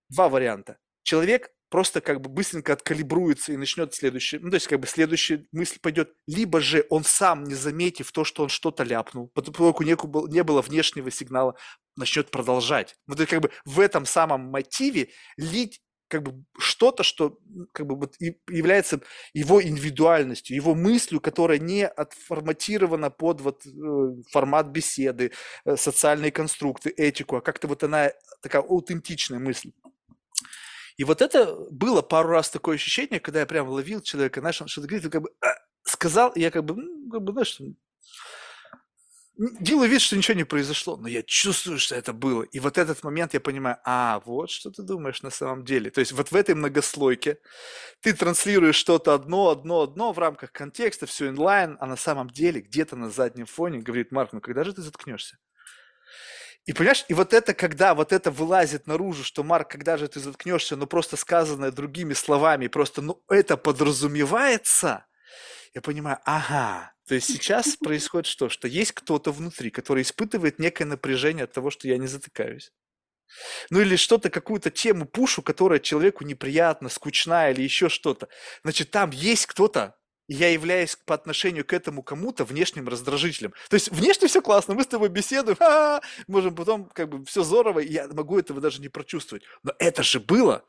два 0.09 0.27
варианта. 0.27 0.79
Человек 1.03 1.51
просто 1.69 2.01
как 2.01 2.21
бы 2.21 2.29
быстренько 2.29 2.73
откалибруется 2.73 3.53
и 3.53 3.57
начнет 3.57 3.93
следующий, 3.93 4.39
ну, 4.39 4.49
то 4.49 4.55
есть 4.55 4.67
как 4.67 4.79
бы 4.79 4.87
следующая 4.87 5.45
мысль 5.51 5.79
пойдет, 5.81 6.13
либо 6.27 6.59
же 6.59 6.85
он 6.89 7.03
сам, 7.03 7.43
не 7.43 7.55
заметив 7.55 8.11
то, 8.11 8.23
что 8.23 8.43
он 8.43 8.49
что-то 8.49 8.83
ляпнул, 8.83 9.31
поскольку 9.33 9.83
не 9.83 9.95
было, 9.95 10.27
не 10.27 10.43
было 10.43 10.61
внешнего 10.61 11.11
сигнала, 11.11 11.55
начнет 11.95 12.31
продолжать. 12.31 12.95
Вот 13.07 13.19
это 13.19 13.29
как 13.29 13.41
бы 13.41 13.51
в 13.65 13.79
этом 13.79 14.05
самом 14.05 14.49
мотиве 14.49 15.09
лить 15.37 15.81
как 16.09 16.23
бы 16.23 16.43
что-то, 16.57 17.03
что 17.03 17.37
как 17.71 17.85
бы 17.85 17.95
вот 17.95 18.15
является 18.49 18.99
его 19.33 19.61
индивидуальностью, 19.61 20.55
его 20.55 20.73
мыслью, 20.73 21.21
которая 21.21 21.59
не 21.59 21.87
отформатирована 21.87 23.11
под 23.11 23.41
вот 23.41 23.65
э, 23.65 23.69
формат 24.31 24.67
беседы, 24.67 25.31
э, 25.65 25.77
социальные 25.77 26.31
конструкты, 26.31 26.89
этику, 26.89 27.37
а 27.37 27.41
как-то 27.41 27.67
вот 27.67 27.83
она 27.83 28.11
такая 28.41 28.63
аутентичная 28.63 29.39
мысль. 29.39 29.71
И 30.99 31.05
вот 31.05 31.21
это 31.21 31.55
было 31.71 32.01
пару 32.01 32.27
раз 32.27 32.49
такое 32.49 32.75
ощущение, 32.75 33.21
когда 33.21 33.39
я 33.39 33.45
прям 33.45 33.69
ловил 33.69 34.01
человека, 34.01 34.41
знаешь, 34.41 34.61
он 34.61 34.67
что-то 34.67 34.89
говорит, 34.89 35.09
как 35.09 35.21
бы 35.21 35.29
а, 35.39 35.47
сказал, 35.83 36.31
и 36.31 36.41
я 36.41 36.51
как 36.51 36.65
бы, 36.65 36.75
ну, 36.75 37.09
как 37.09 37.23
бы, 37.23 37.31
знаешь, 37.31 37.57
делаю 39.61 39.89
вид, 39.89 40.01
что 40.01 40.17
ничего 40.17 40.35
не 40.35 40.43
произошло, 40.43 40.97
но 40.97 41.07
я 41.07 41.23
чувствую, 41.23 41.79
что 41.79 41.95
это 41.95 42.11
было. 42.11 42.43
И 42.43 42.59
вот 42.59 42.77
этот 42.77 43.01
момент 43.01 43.33
я 43.33 43.39
понимаю, 43.39 43.77
а, 43.85 44.21
вот 44.25 44.49
что 44.51 44.71
ты 44.71 44.83
думаешь 44.83 45.21
на 45.21 45.29
самом 45.29 45.63
деле. 45.63 45.89
То 45.89 46.01
есть 46.01 46.11
вот 46.11 46.31
в 46.31 46.35
этой 46.35 46.53
многослойке 46.53 47.37
ты 48.01 48.11
транслируешь 48.11 48.75
что-то 48.75 49.13
одно, 49.13 49.51
одно, 49.51 49.83
одно 49.83 50.11
в 50.11 50.19
рамках 50.19 50.51
контекста, 50.51 51.05
все 51.05 51.29
инлайн, 51.29 51.77
а 51.79 51.85
на 51.85 51.95
самом 51.95 52.29
деле 52.29 52.59
где-то 52.59 52.97
на 52.97 53.09
заднем 53.09 53.45
фоне 53.45 53.79
говорит 53.79 54.11
Марк, 54.11 54.33
ну 54.33 54.41
когда 54.41 54.65
же 54.65 54.73
ты 54.73 54.81
заткнешься? 54.81 55.37
И 56.69 56.73
понимаешь, 56.73 57.03
и 57.07 57.15
вот 57.15 57.33
это, 57.33 57.55
когда 57.55 57.95
вот 57.95 58.13
это 58.13 58.29
вылазит 58.29 58.85
наружу, 58.85 59.23
что, 59.23 59.43
Марк, 59.43 59.71
когда 59.71 59.97
же 59.97 60.07
ты 60.07 60.19
заткнешься, 60.19 60.75
ну 60.75 60.85
просто 60.85 61.17
сказанное 61.17 61.71
другими 61.71 62.13
словами, 62.13 62.67
просто, 62.67 63.01
ну 63.01 63.23
это 63.27 63.57
подразумевается, 63.57 65.07
я 65.73 65.81
понимаю, 65.81 66.19
ага, 66.25 66.93
то 67.07 67.15
есть 67.15 67.25
сейчас 67.25 67.75
происходит 67.83 68.27
что? 68.27 68.49
Что 68.49 68.67
есть 68.67 68.91
кто-то 68.91 69.31
внутри, 69.31 69.71
который 69.71 70.03
испытывает 70.03 70.59
некое 70.59 70.85
напряжение 70.85 71.45
от 71.45 71.53
того, 71.53 71.71
что 71.71 71.87
я 71.87 71.97
не 71.97 72.05
затыкаюсь. 72.05 72.71
Ну 73.71 73.81
или 73.81 73.95
что-то, 73.95 74.29
какую-то 74.29 74.69
тему 74.69 75.07
пушу, 75.07 75.41
которая 75.41 75.79
человеку 75.79 76.23
неприятна, 76.23 76.89
скучна 76.89 77.49
или 77.49 77.63
еще 77.63 77.89
что-то. 77.89 78.29
Значит, 78.61 78.91
там 78.91 79.09
есть 79.09 79.47
кто-то, 79.47 79.95
я 80.29 80.49
являюсь 80.49 80.95
по 80.95 81.15
отношению 81.15 81.65
к 81.65 81.73
этому 81.73 82.03
кому-то 82.03 82.45
внешним 82.45 82.87
раздражителем. 82.87 83.53
То 83.69 83.73
есть 83.73 83.89
внешне 83.91 84.27
все 84.27 84.41
классно, 84.41 84.75
мы 84.75 84.83
с 84.83 84.87
тобой 84.87 85.09
беседуем, 85.09 85.57
ха-ха, 85.57 86.01
можем 86.27 86.55
потом 86.55 86.85
как 86.85 87.09
бы 87.09 87.25
все 87.25 87.43
здорово, 87.43 87.79
и 87.79 87.91
я 87.91 88.07
могу 88.07 88.37
этого 88.37 88.61
даже 88.61 88.79
не 88.79 88.89
прочувствовать. 88.89 89.43
Но 89.63 89.73
это 89.79 90.03
же 90.03 90.19
было 90.19 90.63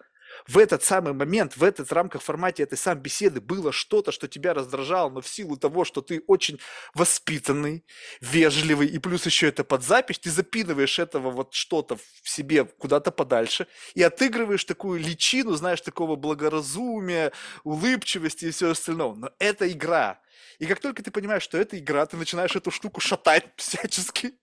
в 0.46 0.58
этот 0.58 0.82
самый 0.82 1.12
момент, 1.12 1.56
в 1.56 1.64
этот 1.64 1.92
рамках 1.92 2.22
формате 2.22 2.62
этой 2.62 2.78
самой 2.78 3.00
беседы 3.00 3.40
было 3.40 3.72
что-то, 3.72 4.12
что 4.12 4.28
тебя 4.28 4.54
раздражало, 4.54 5.10
но 5.10 5.20
в 5.20 5.28
силу 5.28 5.56
того, 5.56 5.84
что 5.84 6.00
ты 6.00 6.22
очень 6.26 6.58
воспитанный, 6.94 7.84
вежливый, 8.20 8.88
и 8.88 8.98
плюс 8.98 9.26
еще 9.26 9.48
это 9.48 9.64
под 9.64 9.82
запись, 9.82 10.18
ты 10.18 10.30
запинываешь 10.30 10.98
этого 10.98 11.30
вот 11.30 11.54
что-то 11.54 11.96
в 11.96 12.28
себе 12.28 12.64
куда-то 12.64 13.10
подальше 13.10 13.66
и 13.94 14.02
отыгрываешь 14.02 14.64
такую 14.64 15.00
личину, 15.00 15.52
знаешь, 15.54 15.80
такого 15.80 16.16
благоразумия, 16.16 17.32
улыбчивости 17.64 18.46
и 18.46 18.50
все 18.50 18.70
остальное. 18.70 19.14
Но 19.14 19.30
это 19.38 19.70
игра. 19.70 20.20
И 20.60 20.66
как 20.66 20.78
только 20.78 21.02
ты 21.02 21.10
понимаешь, 21.10 21.42
что 21.42 21.56
это 21.56 21.78
игра, 21.78 22.04
ты 22.04 22.18
начинаешь 22.18 22.54
эту 22.54 22.70
штуку 22.70 23.00
шатать 23.00 23.46
всячески. 23.56 24.34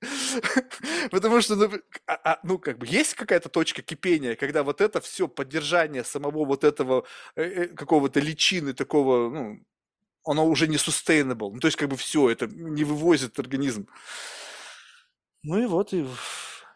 Потому 1.12 1.42
что, 1.42 1.56
ну, 1.56 1.72
а, 2.08 2.20
а, 2.24 2.40
ну, 2.42 2.58
как 2.58 2.80
бы, 2.80 2.88
есть 2.88 3.14
какая-то 3.14 3.50
точка 3.50 3.84
кипения, 3.84 4.36
когда 4.36 4.64
вот 4.64 4.82
это 4.82 5.00
все 5.00 5.28
поддержание 5.28 6.04
самого 6.04 6.44
вот 6.44 6.64
этого 6.64 7.06
э, 7.36 7.44
э, 7.44 7.68
какого-то 7.68 8.20
личины, 8.20 8.74
такого, 8.74 9.30
ну, 9.30 9.64
оно 10.26 10.48
уже 10.48 10.68
не 10.68 10.78
sustainable. 10.78 11.52
Ну, 11.54 11.60
то 11.60 11.68
есть, 11.68 11.78
как 11.78 11.90
бы, 11.90 11.96
все, 11.98 12.32
это 12.32 12.48
не 12.48 12.84
вывозит 12.84 13.38
организм. 13.38 13.88
Ну 15.44 15.60
и 15.60 15.68
вот, 15.68 15.94
и 15.94 16.04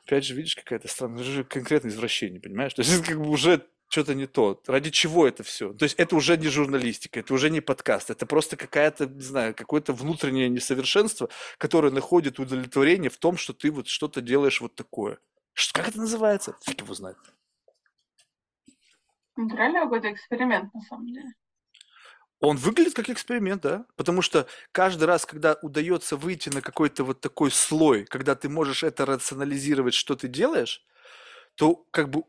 опять 0.06 0.24
же, 0.24 0.36
видишь, 0.36 0.56
какая-то 0.56 0.88
странная, 0.88 1.24
это 1.24 1.32
же 1.32 1.44
конкретное 1.44 1.90
извращение, 1.90 2.40
понимаешь? 2.40 2.74
То 2.76 2.84
есть, 2.84 3.04
как 3.04 3.18
бы 3.18 3.28
уже 3.28 3.66
что-то 3.92 4.16
не 4.16 4.26
то. 4.26 4.62
Ради 4.68 4.90
чего 4.90 5.28
это 5.28 5.44
все? 5.44 5.74
То 5.74 5.84
есть 5.84 5.96
это 6.00 6.16
уже 6.16 6.38
не 6.38 6.48
журналистика, 6.48 7.20
это 7.20 7.34
уже 7.34 7.50
не 7.50 7.60
подкаст, 7.60 8.10
это 8.10 8.26
просто 8.26 8.56
какая-то, 8.56 9.06
не 9.06 9.22
знаю, 9.22 9.54
какое-то 9.54 9.92
внутреннее 9.92 10.48
несовершенство, 10.50 11.30
которое 11.58 11.92
находит 11.92 12.40
удовлетворение 12.40 13.10
в 13.10 13.18
том, 13.18 13.36
что 13.38 13.54
ты 13.54 13.70
вот 13.70 13.88
что-то 13.88 14.22
делаешь 14.22 14.62
вот 14.62 14.76
такое. 14.76 15.20
Что, 15.54 15.80
как 15.80 15.90
это 15.90 16.00
называется? 16.00 16.56
Фиг 16.64 16.82
его 16.82 16.94
знает. 16.94 17.18
Реально 19.36 19.82
какой-то 19.82 20.12
эксперимент, 20.12 20.74
на 20.74 20.82
самом 20.82 21.08
деле. 21.08 21.34
Он 22.40 22.56
выглядит 22.58 22.96
как 22.96 23.10
эксперимент, 23.10 23.62
да? 23.62 23.86
Потому 23.98 24.22
что 24.22 24.48
каждый 24.72 25.04
раз, 25.04 25.26
когда 25.26 25.58
удается 25.62 26.16
выйти 26.16 26.50
на 26.50 26.62
какой-то 26.62 27.04
вот 27.04 27.20
такой 27.20 27.52
слой, 27.52 28.06
когда 28.06 28.36
ты 28.36 28.50
можешь 28.50 28.84
это 28.84 29.06
рационализировать, 29.06 29.94
что 29.94 30.16
ты 30.16 30.28
делаешь, 30.28 30.84
то 31.56 31.76
как 31.92 32.10
бы 32.10 32.24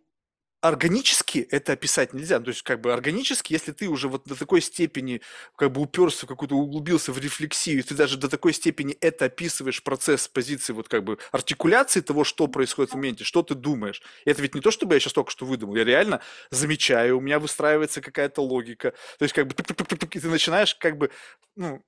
органически 0.63 1.41
это 1.51 1.73
описать 1.73 2.15
нельзя. 2.15 2.39
То 2.39 2.51
есть, 2.51 2.63
как 2.63 2.81
бы 2.81 2.93
органически, 2.93 3.53
если 3.53 3.73
ты 3.73 3.89
уже 3.89 4.09
вот 4.09 4.25
до 4.27 4.37
такой 4.37 4.61
степени 4.61 5.21
как 5.57 5.73
бы 5.73 5.83
уперся, 5.83 6.27
какую-то 6.27 6.55
углубился 6.55 7.13
в 7.13 7.19
рефлексию, 7.19 7.83
ты 7.83 7.97
даже 7.97 8.17
до 8.17 8.29
такой 8.29 8.53
степени 8.53 8.97
это 9.01 9.25
описываешь 9.25 9.83
процесс 9.83 10.29
позиции 10.29 10.73
вот 10.73 10.89
как 10.89 11.03
бы 11.03 11.19
артикуляции 11.33 12.01
того, 12.01 12.23
что 12.23 12.47
происходит 12.47 12.93
в 12.93 12.95
моменте, 12.95 13.25
что 13.25 13.43
ты 13.43 13.57
думаешь. 13.57 14.03
И 14.25 14.31
это 14.31 14.41
ведь 14.41 14.55
не 14.55 14.61
то, 14.61 14.71
чтобы 14.71 14.95
я 14.95 15.01
сейчас 15.01 15.13
только 15.13 15.33
что 15.33 15.47
выдумал, 15.47 15.75
я 15.75 15.85
реально 15.85 16.21
замечаю, 16.51 17.19
у 17.19 17.21
меня 17.21 17.41
выстраивается 17.41 18.01
какая-то 18.01 18.41
логика. 18.41 18.93
То 19.19 19.25
есть, 19.25 19.35
как 19.35 19.49
бы, 19.49 19.55
и 19.55 20.19
ты 20.21 20.29
начинаешь 20.29 20.77
как 20.77 20.97
бы, 20.97 21.11
ну, 21.57 21.85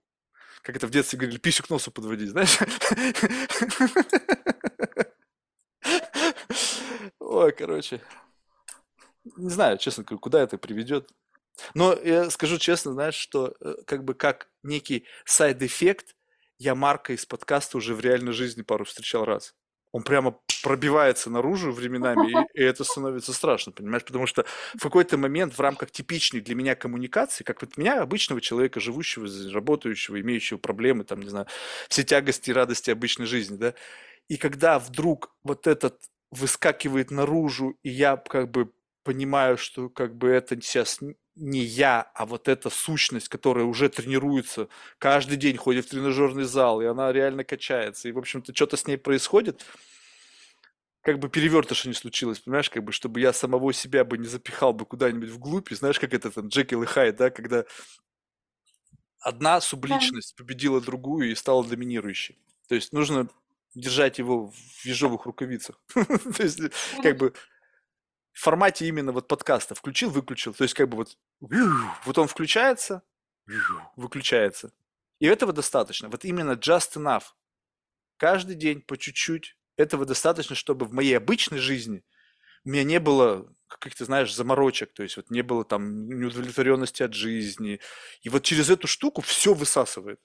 как 0.62 0.74
это 0.74 0.88
в 0.88 0.90
детстве 0.90 1.16
говорили, 1.16 1.38
писю 1.38 1.62
к 1.62 1.70
носу 1.70 1.92
подводить, 1.92 2.30
знаешь? 2.30 2.58
Ой, 7.20 7.52
короче 7.52 8.00
не 9.36 9.50
знаю, 9.50 9.78
честно 9.78 10.04
говоря, 10.04 10.20
куда 10.20 10.42
это 10.42 10.58
приведет. 10.58 11.10
Но 11.74 11.92
я 11.92 12.30
скажу 12.30 12.58
честно, 12.58 12.92
знаешь, 12.92 13.14
что 13.14 13.54
э, 13.60 13.74
как 13.86 14.04
бы 14.04 14.14
как 14.14 14.48
некий 14.62 15.06
side 15.24 15.58
effect, 15.58 16.16
я 16.58 16.74
Марка 16.74 17.12
из 17.12 17.26
подкаста 17.26 17.78
уже 17.78 17.94
в 17.94 18.00
реальной 18.00 18.32
жизни 18.32 18.62
пару 18.62 18.84
встречал 18.84 19.24
раз. 19.24 19.54
Он 19.92 20.02
прямо 20.02 20.40
пробивается 20.64 21.30
наружу 21.30 21.70
временами, 21.70 22.32
и, 22.32 22.60
и 22.60 22.64
это 22.64 22.82
становится 22.82 23.32
страшно, 23.32 23.70
понимаешь? 23.70 24.04
Потому 24.04 24.26
что 24.26 24.44
в 24.74 24.82
какой-то 24.82 25.16
момент 25.16 25.54
в 25.54 25.60
рамках 25.60 25.90
типичной 25.92 26.40
для 26.40 26.56
меня 26.56 26.74
коммуникации, 26.74 27.44
как 27.44 27.60
вот 27.62 27.76
меня, 27.76 28.00
обычного 28.02 28.40
человека, 28.40 28.80
живущего, 28.80 29.28
работающего, 29.52 30.20
имеющего 30.20 30.58
проблемы, 30.58 31.04
там, 31.04 31.20
не 31.20 31.28
знаю, 31.28 31.46
все 31.88 32.02
тягости 32.02 32.50
и 32.50 32.52
радости 32.52 32.90
обычной 32.90 33.26
жизни, 33.26 33.56
да, 33.56 33.74
и 34.28 34.36
когда 34.36 34.78
вдруг 34.78 35.36
вот 35.44 35.66
этот 35.66 36.02
выскакивает 36.30 37.10
наружу, 37.10 37.78
и 37.82 37.90
я 37.90 38.16
как 38.16 38.50
бы 38.50 38.72
понимаю, 39.04 39.56
что 39.56 39.88
как 39.88 40.16
бы 40.16 40.28
это 40.28 40.60
сейчас 40.60 41.00
не 41.36 41.60
я, 41.60 42.10
а 42.14 42.26
вот 42.26 42.48
эта 42.48 42.70
сущность, 42.70 43.28
которая 43.28 43.64
уже 43.64 43.88
тренируется, 43.88 44.68
каждый 44.98 45.36
день 45.36 45.56
ходит 45.56 45.86
в 45.86 45.90
тренажерный 45.90 46.44
зал, 46.44 46.80
и 46.80 46.86
она 46.86 47.12
реально 47.12 47.44
качается, 47.44 48.08
и, 48.08 48.12
в 48.12 48.18
общем-то, 48.18 48.54
что-то 48.54 48.76
с 48.76 48.86
ней 48.86 48.96
происходит, 48.96 49.64
как 51.02 51.18
бы 51.18 51.28
перевертыша 51.28 51.88
не 51.88 51.94
случилось, 51.94 52.38
понимаешь, 52.38 52.70
как 52.70 52.82
бы, 52.82 52.92
чтобы 52.92 53.20
я 53.20 53.32
самого 53.32 53.72
себя 53.72 54.04
бы 54.04 54.16
не 54.16 54.26
запихал 54.26 54.72
бы 54.72 54.86
куда-нибудь 54.86 55.28
вглубь, 55.28 55.70
и 55.70 55.74
знаешь, 55.74 56.00
как 56.00 56.14
это 56.14 56.30
там 56.30 56.48
Джекил 56.48 56.82
и 56.82 56.86
Хайд, 56.86 57.16
да, 57.16 57.30
когда 57.30 57.64
одна 59.20 59.60
субличность 59.60 60.36
победила 60.36 60.80
другую 60.80 61.30
и 61.30 61.34
стала 61.34 61.64
доминирующей. 61.64 62.38
То 62.68 62.74
есть 62.74 62.92
нужно 62.92 63.28
держать 63.74 64.18
его 64.18 64.50
в 64.50 64.84
ежовых 64.84 65.26
рукавицах. 65.26 65.80
То 65.94 66.42
есть, 66.42 66.60
как 67.02 67.18
бы, 67.18 67.34
в 68.34 68.40
формате 68.40 68.86
именно 68.86 69.12
вот 69.12 69.28
подкаста 69.28 69.74
включил, 69.74 70.10
выключил. 70.10 70.52
То 70.52 70.64
есть 70.64 70.74
как 70.74 70.88
бы 70.88 70.96
вот, 70.96 71.16
вот 72.04 72.18
он 72.18 72.28
включается, 72.28 73.02
выключается. 73.96 74.72
И 75.20 75.26
этого 75.26 75.52
достаточно. 75.52 76.08
Вот 76.08 76.24
именно 76.24 76.52
just 76.52 76.96
enough. 76.96 77.24
Каждый 78.18 78.56
день 78.56 78.82
по 78.82 78.98
чуть-чуть. 78.98 79.56
Этого 79.76 80.04
достаточно, 80.04 80.54
чтобы 80.54 80.86
в 80.86 80.92
моей 80.92 81.16
обычной 81.16 81.58
жизни 81.58 82.04
у 82.64 82.70
меня 82.70 82.84
не 82.84 83.00
было 83.00 83.52
каких-то, 83.68 84.04
знаешь, 84.04 84.34
заморочек, 84.34 84.92
то 84.92 85.02
есть 85.02 85.16
вот 85.16 85.30
не 85.30 85.42
было 85.42 85.64
там 85.64 86.06
неудовлетворенности 86.08 87.02
от 87.02 87.12
жизни. 87.12 87.80
И 88.22 88.28
вот 88.28 88.42
через 88.44 88.70
эту 88.70 88.86
штуку 88.86 89.20
все 89.20 89.52
высасывает. 89.52 90.20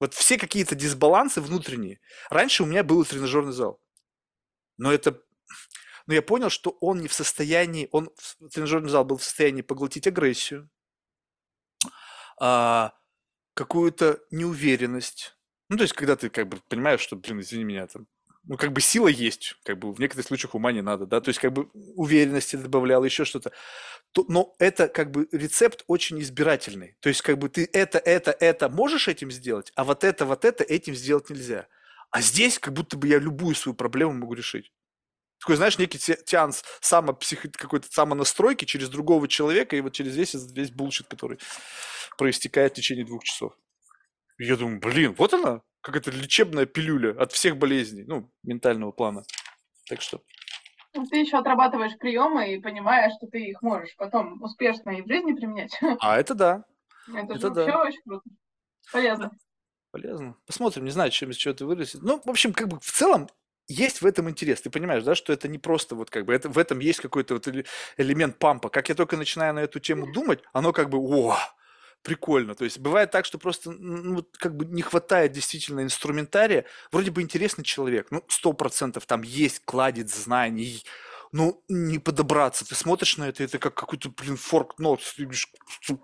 Вот 0.00 0.14
все 0.14 0.38
какие-то 0.38 0.74
дисбалансы 0.74 1.40
внутренние. 1.40 2.00
Раньше 2.30 2.62
у 2.62 2.66
меня 2.66 2.82
был 2.84 3.04
тренажерный 3.04 3.52
зал. 3.52 3.80
Но 4.78 4.92
это 4.92 5.22
но 6.06 6.14
я 6.14 6.22
понял, 6.22 6.50
что 6.50 6.70
он 6.80 7.00
не 7.00 7.08
в 7.08 7.12
состоянии, 7.12 7.88
он, 7.90 8.10
тренажерный 8.52 8.90
зал 8.90 9.04
был 9.04 9.16
в 9.16 9.24
состоянии 9.24 9.62
поглотить 9.62 10.06
агрессию, 10.06 10.70
а, 12.38 12.92
какую-то 13.54 14.20
неуверенность. 14.30 15.36
Ну, 15.68 15.76
то 15.76 15.82
есть, 15.82 15.94
когда 15.94 16.14
ты 16.14 16.30
как 16.30 16.48
бы 16.48 16.58
понимаешь, 16.68 17.00
что, 17.00 17.16
блин, 17.16 17.40
извини 17.40 17.64
меня, 17.64 17.86
там, 17.88 18.06
ну, 18.44 18.56
как 18.56 18.72
бы 18.72 18.80
сила 18.80 19.08
есть, 19.08 19.56
как 19.64 19.78
бы 19.80 19.92
в 19.92 19.98
некоторых 19.98 20.28
случаях 20.28 20.54
ума 20.54 20.70
не 20.70 20.82
надо, 20.82 21.06
да, 21.06 21.20
то 21.20 21.30
есть, 21.30 21.40
как 21.40 21.52
бы 21.52 21.68
уверенности 21.72 22.54
добавлял, 22.54 23.02
еще 23.02 23.24
что-то. 23.24 23.50
То, 24.12 24.24
но 24.28 24.54
это 24.60 24.86
как 24.86 25.10
бы 25.10 25.28
рецепт 25.32 25.82
очень 25.88 26.20
избирательный. 26.20 26.96
То 27.00 27.08
есть, 27.08 27.22
как 27.22 27.38
бы 27.38 27.48
ты 27.48 27.68
это, 27.72 27.98
это, 27.98 28.30
это 28.30 28.68
можешь 28.68 29.08
этим 29.08 29.32
сделать, 29.32 29.72
а 29.74 29.82
вот 29.82 30.04
это, 30.04 30.24
вот 30.24 30.44
это 30.44 30.62
этим 30.62 30.94
сделать 30.94 31.30
нельзя. 31.30 31.66
А 32.10 32.20
здесь 32.22 32.60
как 32.60 32.72
будто 32.72 32.96
бы 32.96 33.08
я 33.08 33.18
любую 33.18 33.56
свою 33.56 33.74
проблему 33.74 34.12
могу 34.12 34.34
решить 34.34 34.70
такой, 35.40 35.56
знаешь, 35.56 35.78
некий 35.78 35.98
сеанс 35.98 36.64
самопсих... 36.80 37.46
какой-то 37.52 37.88
самонастройки 37.90 38.64
через 38.64 38.88
другого 38.88 39.28
человека 39.28 39.76
и 39.76 39.80
вот 39.80 39.92
через 39.92 40.16
весь, 40.16 40.34
весь 40.34 40.70
bullshit, 40.70 41.08
который 41.08 41.38
проистекает 42.16 42.72
в 42.72 42.76
течение 42.76 43.04
двух 43.04 43.24
часов. 43.24 43.52
И 44.38 44.44
я 44.44 44.56
думаю, 44.56 44.80
блин, 44.80 45.14
вот 45.16 45.34
она, 45.34 45.62
какая-то 45.80 46.10
лечебная 46.10 46.66
пилюля 46.66 47.10
от 47.20 47.32
всех 47.32 47.56
болезней, 47.56 48.04
ну, 48.04 48.30
ментального 48.42 48.92
плана. 48.92 49.24
Так 49.88 50.00
что... 50.00 50.22
Ну, 50.94 51.06
ты 51.06 51.18
еще 51.18 51.36
отрабатываешь 51.36 51.96
приемы 51.98 52.54
и 52.54 52.60
понимаешь, 52.60 53.12
что 53.18 53.26
ты 53.26 53.50
их 53.50 53.60
можешь 53.60 53.94
потом 53.96 54.42
успешно 54.42 54.90
и 54.90 55.02
в 55.02 55.06
жизни 55.06 55.34
применять. 55.34 55.78
А 56.00 56.18
это 56.18 56.34
да. 56.34 56.64
Это, 57.08 57.34
это 57.34 57.38
же 57.38 57.50
да. 57.50 57.64
вообще 57.64 57.76
очень 57.76 58.02
круто. 58.02 58.30
Полезно. 58.92 59.30
полезно. 59.90 60.36
Посмотрим, 60.46 60.84
не 60.84 60.90
знаю, 60.90 61.10
чем 61.10 61.30
из 61.30 61.36
чего 61.36 61.52
это 61.52 61.66
вырастет. 61.66 62.02
Ну, 62.02 62.20
в 62.24 62.30
общем, 62.30 62.52
как 62.52 62.68
бы 62.68 62.80
в 62.80 62.90
целом 62.90 63.28
есть 63.68 64.02
в 64.02 64.06
этом 64.06 64.30
интерес. 64.30 64.60
Ты 64.60 64.70
понимаешь, 64.70 65.02
да, 65.02 65.14
что 65.14 65.32
это 65.32 65.48
не 65.48 65.58
просто 65.58 65.94
вот 65.94 66.10
как 66.10 66.24
бы, 66.24 66.34
это, 66.34 66.48
в 66.48 66.58
этом 66.58 66.78
есть 66.78 67.00
какой-то 67.00 67.34
вот 67.34 67.48
элемент 67.96 68.38
пампа. 68.38 68.68
Как 68.68 68.88
я 68.88 68.94
только 68.94 69.16
начинаю 69.16 69.54
на 69.54 69.60
эту 69.60 69.80
тему 69.80 70.10
думать, 70.12 70.40
оно 70.52 70.72
как 70.72 70.90
бы, 70.90 70.98
о, 70.98 71.36
прикольно. 72.02 72.54
То 72.54 72.64
есть 72.64 72.78
бывает 72.78 73.10
так, 73.10 73.24
что 73.24 73.38
просто 73.38 73.72
ну, 73.72 74.24
как 74.38 74.56
бы 74.56 74.64
не 74.64 74.82
хватает 74.82 75.32
действительно 75.32 75.80
инструментария. 75.80 76.64
Вроде 76.92 77.10
бы 77.10 77.22
интересный 77.22 77.64
человек, 77.64 78.08
ну, 78.10 78.24
сто 78.28 78.52
процентов 78.52 79.06
там 79.06 79.22
есть 79.22 79.62
кладец 79.64 80.14
знаний, 80.14 80.84
ну, 81.32 81.62
не 81.68 81.98
подобраться. 81.98 82.64
Ты 82.64 82.74
смотришь 82.76 83.16
на 83.16 83.28
это, 83.28 83.42
это 83.42 83.58
как 83.58 83.74
какой-то, 83.74 84.10
блин, 84.10 84.36
форк 84.36 84.78
нот, 84.78 85.00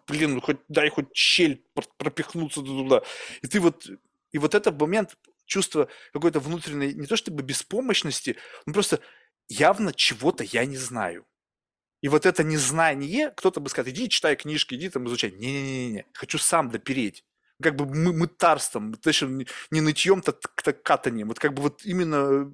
блин, 0.08 0.34
ну, 0.34 0.41
хоть, 0.41 0.58
дай 0.68 0.91
хоть 0.91 1.15
щель 1.15 1.65
пропихнуться 1.97 2.62
туда. 2.62 3.02
И 3.42 3.47
ты 3.47 3.60
вот, 3.60 3.86
и 4.32 4.39
вот 4.39 4.55
это 4.55 4.73
момент 4.73 5.16
чувство 5.52 5.89
какой-то 6.12 6.40
внутренней, 6.40 6.94
не 6.94 7.06
то 7.06 7.16
чтобы 7.16 7.42
беспомощности, 7.42 8.36
но 8.66 8.72
просто 8.72 9.00
явно 9.48 9.92
чего-то 9.92 10.44
я 10.44 10.64
не 10.64 10.76
знаю. 10.76 11.26
И 12.00 12.08
вот 12.08 12.26
это 12.26 12.42
незнание, 12.42 13.31
кто-то 13.31 13.60
бы 13.60 13.68
сказал, 13.68 13.92
иди 13.92 14.08
читай 14.08 14.34
книжки, 14.34 14.74
иди 14.74 14.89
там 14.89 15.06
изучай. 15.06 15.31
Не-не-не, 15.31 16.06
хочу 16.14 16.39
сам 16.39 16.70
допереть. 16.70 17.24
Как 17.62 17.76
бы 17.76 17.86
мы, 17.86 18.12
мытарством, 18.12 18.94
точно 18.94 19.44
не 19.70 19.81
нытьем-то 19.81 20.32
катанием. 20.82 21.28
Вот 21.28 21.39
как 21.39 21.55
бы 21.55 21.62
вот 21.62 21.84
именно 21.84 22.50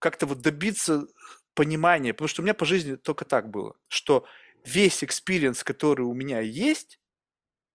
как-то 0.00 0.26
вот 0.26 0.40
добиться 0.40 1.06
понимания, 1.54 2.14
потому 2.14 2.28
что 2.28 2.42
у 2.42 2.44
меня 2.44 2.54
по 2.54 2.64
жизни 2.64 2.96
только 2.96 3.24
так 3.24 3.50
было, 3.50 3.76
что 3.88 4.26
весь 4.64 5.04
experience, 5.04 5.62
который 5.62 6.02
у 6.02 6.14
меня 6.14 6.40
есть, 6.40 7.00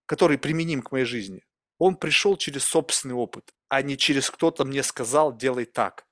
который 0.05 0.37
применим 0.37 0.81
к 0.81 0.91
моей 0.91 1.05
жизни, 1.05 1.43
он 1.83 1.97
пришел 1.97 2.37
через 2.37 2.63
собственный 2.63 3.15
опыт, 3.15 3.53
а 3.67 3.81
не 3.81 3.97
через 3.97 4.29
кто-то 4.29 4.63
мне 4.63 4.83
сказал, 4.83 5.35
делай 5.35 5.65
так. 5.65 6.05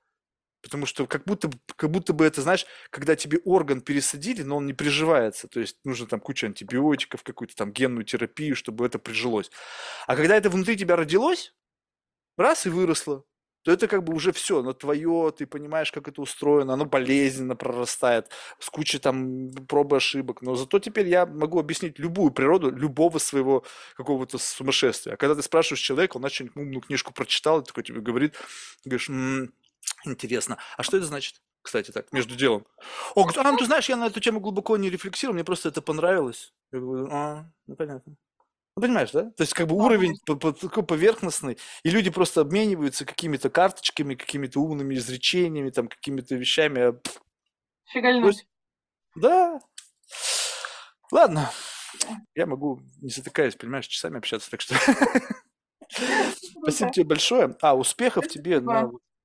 Потому 0.62 0.86
что 0.86 1.06
как 1.06 1.24
будто, 1.24 1.50
как 1.76 1.90
будто 1.90 2.12
бы 2.12 2.26
это, 2.26 2.42
знаешь, 2.42 2.66
когда 2.90 3.16
тебе 3.16 3.38
орган 3.44 3.80
пересадили, 3.80 4.42
но 4.42 4.58
он 4.58 4.66
не 4.66 4.74
приживается. 4.74 5.48
То 5.48 5.60
есть 5.60 5.78
нужно 5.84 6.06
там 6.06 6.20
куча 6.20 6.46
антибиотиков, 6.46 7.22
какую-то 7.22 7.56
там 7.56 7.72
генную 7.72 8.04
терапию, 8.04 8.54
чтобы 8.54 8.84
это 8.86 8.98
прижилось. 8.98 9.50
А 10.06 10.14
когда 10.14 10.36
это 10.36 10.50
внутри 10.50 10.76
тебя 10.76 10.94
родилось, 10.94 11.54
раз 12.36 12.66
и 12.66 12.68
выросло, 12.68 13.24
то 13.62 13.72
это 13.72 13.88
как 13.88 14.02
бы 14.04 14.14
уже 14.14 14.32
все, 14.32 14.62
но 14.62 14.72
твое, 14.72 15.32
ты 15.36 15.46
понимаешь, 15.46 15.92
как 15.92 16.08
это 16.08 16.20
устроено, 16.20 16.74
оно 16.74 16.84
болезненно 16.84 17.56
прорастает, 17.56 18.28
с 18.58 18.68
кучей 18.70 18.98
там 18.98 19.50
проб 19.68 19.92
и 19.92 19.96
ошибок. 19.96 20.42
Но 20.42 20.54
зато 20.56 20.78
теперь 20.78 21.08
я 21.08 21.26
могу 21.26 21.58
объяснить 21.60 21.98
любую 21.98 22.32
природу 22.32 22.70
любого 22.70 23.18
своего 23.18 23.64
какого-то 23.96 24.38
сумасшествия. 24.38 25.14
А 25.14 25.16
когда 25.16 25.34
ты 25.34 25.42
спрашиваешь 25.42 25.80
человека, 25.80 26.16
он 26.16 26.22
начал 26.22 26.46
умную 26.54 26.80
книжку 26.80 27.12
прочитал, 27.12 27.60
и 27.60 27.64
такой 27.64 27.84
тебе 27.84 28.00
говорит, 28.00 28.34
говоришь, 28.84 29.08
м-м, 29.08 29.52
интересно, 30.04 30.58
а 30.76 30.82
что 30.82 30.96
это 30.96 31.06
значит? 31.06 31.40
Кстати, 31.62 31.92
так, 31.92 32.12
между 32.12 32.34
делом. 32.34 32.66
О, 33.14 33.28
а, 33.36 33.52
ну, 33.52 33.56
ты 33.56 33.66
знаешь, 33.66 33.88
я 33.88 33.96
на 33.96 34.06
эту 34.06 34.18
тему 34.18 34.40
глубоко 34.40 34.76
не 34.76 34.90
рефлексировал, 34.90 35.34
мне 35.34 35.44
просто 35.44 35.68
это 35.68 35.80
понравилось. 35.80 36.52
Я 36.72 36.80
говорю, 36.80 37.08
а, 37.12 37.46
ну 37.68 37.76
понятно. 37.76 38.16
Ну, 38.76 38.82
понимаешь, 38.82 39.10
да? 39.10 39.24
То 39.30 39.42
есть, 39.42 39.52
как 39.52 39.66
бы 39.68 39.76
уровень 39.76 40.16
такой 40.24 40.82
поверхностный, 40.82 41.58
и 41.82 41.90
люди 41.90 42.10
просто 42.10 42.40
обмениваются 42.40 43.04
какими-то 43.04 43.50
карточками, 43.50 44.14
какими-то 44.14 44.60
умными 44.60 44.94
изречениями, 44.94 45.70
там, 45.70 45.88
какими-то 45.88 46.34
вещами. 46.36 46.80
А, 46.80 47.00
Фигальнуть. 47.92 48.46
Да. 49.14 49.60
Ладно. 51.10 51.50
Я 52.34 52.46
могу, 52.46 52.80
не 53.02 53.10
затыкаясь, 53.10 53.56
понимаешь, 53.56 53.86
часами 53.86 54.18
общаться, 54.18 54.50
так 54.50 54.62
что... 54.62 54.74
Спасибо 56.62 56.90
тебе 56.90 57.04
большое. 57.04 57.56
А, 57.60 57.76
успехов 57.76 58.28
тебе. 58.28 58.62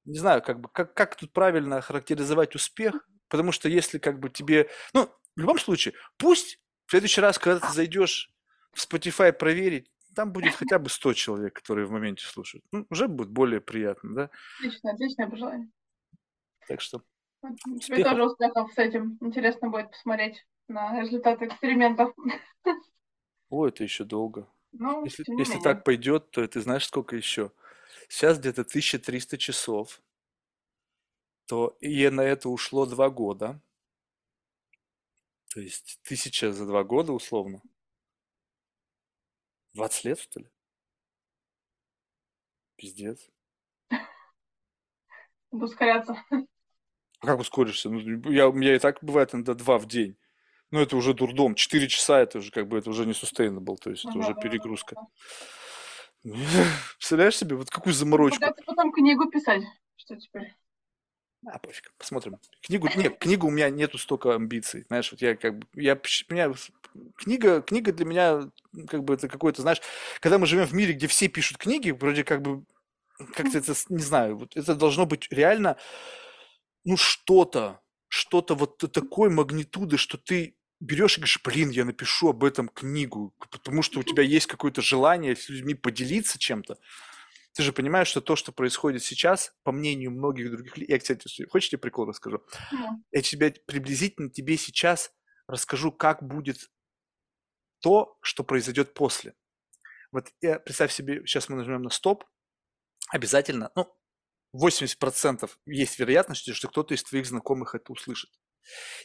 Не 0.06 0.20
знаю, 0.20 0.42
как 0.42 0.62
бы, 0.62 0.70
как, 0.70 0.94
как 0.94 1.16
тут 1.16 1.34
правильно 1.34 1.82
характеризовать 1.82 2.56
успех, 2.56 3.08
потому 3.28 3.52
что 3.52 3.68
если 3.68 3.98
как 3.98 4.20
бы 4.20 4.30
тебе... 4.30 4.70
Ну, 4.94 5.10
в 5.36 5.40
любом 5.40 5.60
случае, 5.60 5.94
пусть 6.18 6.60
в 6.86 6.92
следующий 6.92 7.20
раз, 7.20 7.38
когда 7.38 7.60
ты 7.68 7.74
зайдешь 7.74 8.34
в 8.74 8.86
Spotify 8.86 9.32
проверить, 9.34 9.92
там 10.16 10.32
будет 10.32 10.56
хотя 10.56 10.80
бы 10.80 10.90
100 10.90 11.14
человек, 11.14 11.54
которые 11.54 11.86
в 11.86 11.92
моменте 11.92 12.26
слушают. 12.26 12.66
Ну, 12.72 12.86
уже 12.90 13.08
будет 13.08 13.30
более 13.30 13.62
приятно, 13.62 14.16
да? 14.16 14.30
Отлично, 14.58 14.92
отличное 14.92 15.30
пожелание. 15.30 15.70
Так 16.68 16.82
что 16.82 17.04
Тебе 17.42 17.76
успехов. 17.76 18.12
тоже 18.12 18.26
успехов 18.26 18.74
с 18.74 18.78
этим. 18.78 19.18
Интересно 19.22 19.70
будет 19.70 19.92
посмотреть 19.92 20.46
на 20.68 21.00
результаты 21.00 21.46
экспериментов. 21.46 22.14
О, 23.50 23.68
это 23.68 23.84
еще 23.84 24.04
долго. 24.04 24.50
Ну, 24.72 25.06
если 25.06 25.24
если 25.38 25.60
так 25.60 25.84
пойдет, 25.84 26.32
то 26.32 26.46
ты 26.48 26.62
знаешь, 26.62 26.88
сколько 26.88 27.16
еще? 27.16 27.52
Сейчас 28.10 28.40
где-то 28.40 28.62
1300 28.62 29.38
часов, 29.38 30.02
то 31.46 31.78
и 31.80 32.10
на 32.10 32.22
это 32.22 32.50
ушло 32.50 32.86
два 32.86 33.10
года. 33.10 33.62
То 35.54 35.62
есть 35.62 36.00
тысяча 36.04 36.52
за 36.52 36.66
два 36.66 36.84
года 36.84 37.14
условно. 37.14 37.62
20 39.78 40.06
лет, 40.06 40.20
что 40.20 40.40
ли? 40.40 40.48
Пиздец. 42.76 43.30
Буду 45.52 45.66
ускоряться. 45.66 46.16
А 47.20 47.26
как 47.26 47.40
ускоришься? 47.40 47.90
Ну, 47.90 48.32
я, 48.32 48.50
у 48.50 48.54
меня 48.54 48.76
и 48.76 48.80
так 48.80 48.98
бывает 49.02 49.34
иногда 49.34 49.54
два 49.54 49.78
в 49.78 49.88
день. 49.88 50.18
Ну, 50.72 50.80
это 50.82 50.98
уже 50.98 51.14
дурдом. 51.14 51.56
Четыре 51.56 51.88
часа 51.88 52.20
это 52.20 52.40
уже 52.40 52.52
как 52.52 52.68
бы 52.68 52.78
это 52.78 52.90
уже 52.90 53.06
не 53.06 53.14
sustainable, 53.14 53.78
то 53.78 53.92
есть 53.92 54.04
это 54.06 54.18
уже 54.18 54.34
перегрузка. 54.34 54.96
Представляешь 56.24 57.38
себе, 57.38 57.56
вот 57.56 57.70
какую 57.70 57.94
заморочку? 57.94 58.40
Куда 58.40 58.54
потом 58.66 58.92
книгу 58.92 59.30
писать? 59.30 59.64
Что 59.96 60.16
теперь? 60.18 60.56
А, 61.46 61.60
пофиг, 61.60 61.94
посмотрим. 61.98 62.38
Книгу, 62.62 62.90
нет, 62.96 63.18
книгу 63.20 63.48
у 63.48 63.52
меня 63.52 63.70
нету 63.70 63.98
столько 63.98 64.34
амбиций. 64.34 64.84
Знаешь, 64.88 65.12
вот 65.12 65.22
я 65.22 65.36
как 65.36 65.60
бы, 65.60 65.68
я, 65.76 65.96
меня, 66.30 66.52
книга, 67.16 67.62
книга 67.62 67.92
для 67.92 68.06
меня, 68.06 68.50
как 68.88 69.04
бы 69.04 69.14
это 69.14 69.28
какой-то, 69.28 69.62
знаешь, 69.62 69.82
когда 70.20 70.38
мы 70.40 70.48
живем 70.48 70.66
в 70.66 70.74
мире, 70.74 70.94
где 70.94 71.08
все 71.08 71.28
пишут 71.28 71.58
книги, 71.58 71.92
вроде 71.92 72.24
как 72.24 72.42
бы, 72.42 72.64
как-то 73.36 73.60
это, 73.60 73.74
не 73.90 74.04
знаю, 74.04 74.38
вот 74.38 74.58
это 74.58 74.76
должно 74.76 75.06
быть 75.06 75.28
реально, 75.32 75.78
ну, 76.84 76.98
что-то, 76.98 77.82
что-то 78.08 78.56
вот 78.56 78.78
такой 78.78 79.30
магнитуды, 79.30 79.98
что 79.98 80.18
ты 80.18 80.56
берешь 80.80 81.18
и 81.18 81.22
говоришь, 81.22 81.42
блин, 81.44 81.70
я 81.70 81.86
напишу 81.86 82.30
об 82.30 82.44
этом 82.44 82.70
книгу, 82.70 83.34
потому 83.52 83.82
что 83.82 84.00
у 84.00 84.04
тебя 84.04 84.24
есть 84.38 84.48
какое-то 84.48 84.82
желание 84.82 85.36
с 85.36 85.50
людьми 85.50 85.74
поделиться 85.74 86.40
чем-то. 86.40 86.78
Ты 87.58 87.64
же 87.64 87.74
понимаешь, 87.74 88.08
что 88.08 88.22
то, 88.22 88.36
что 88.36 88.52
происходит 88.52 89.04
сейчас, 89.04 89.52
по 89.64 89.72
мнению 89.72 90.12
многих 90.12 90.52
других 90.52 90.78
людей... 90.78 90.94
Я, 90.94 91.00
кстати, 91.00 91.44
хочешь 91.50 91.70
тебе 91.72 91.80
прикол 91.80 92.06
расскажу? 92.06 92.44
Yeah. 92.72 92.90
Я 93.12 93.22
тебе 93.24 93.50
приблизительно 93.66 94.30
тебе 94.30 94.58
сейчас 94.58 95.12
расскажу, 95.48 95.92
как 95.92 96.22
будет 96.22 96.70
то, 97.80 98.16
что 98.22 98.44
произойдет 98.44 98.94
после. 98.94 99.34
Вот 100.12 100.32
я, 100.40 100.60
представь 100.60 100.92
себе, 100.92 101.26
сейчас 101.26 101.50
мы 101.50 101.56
нажмем 101.56 101.82
на 101.82 101.90
стоп, 101.90 102.26
обязательно, 103.10 103.72
ну, 103.74 103.92
80% 104.56 105.50
есть 105.66 105.98
вероятность, 105.98 106.54
что 106.54 106.68
кто-то 106.68 106.94
из 106.94 107.02
твоих 107.02 107.26
знакомых 107.26 107.74
это 107.74 107.92
услышит. 107.92 108.30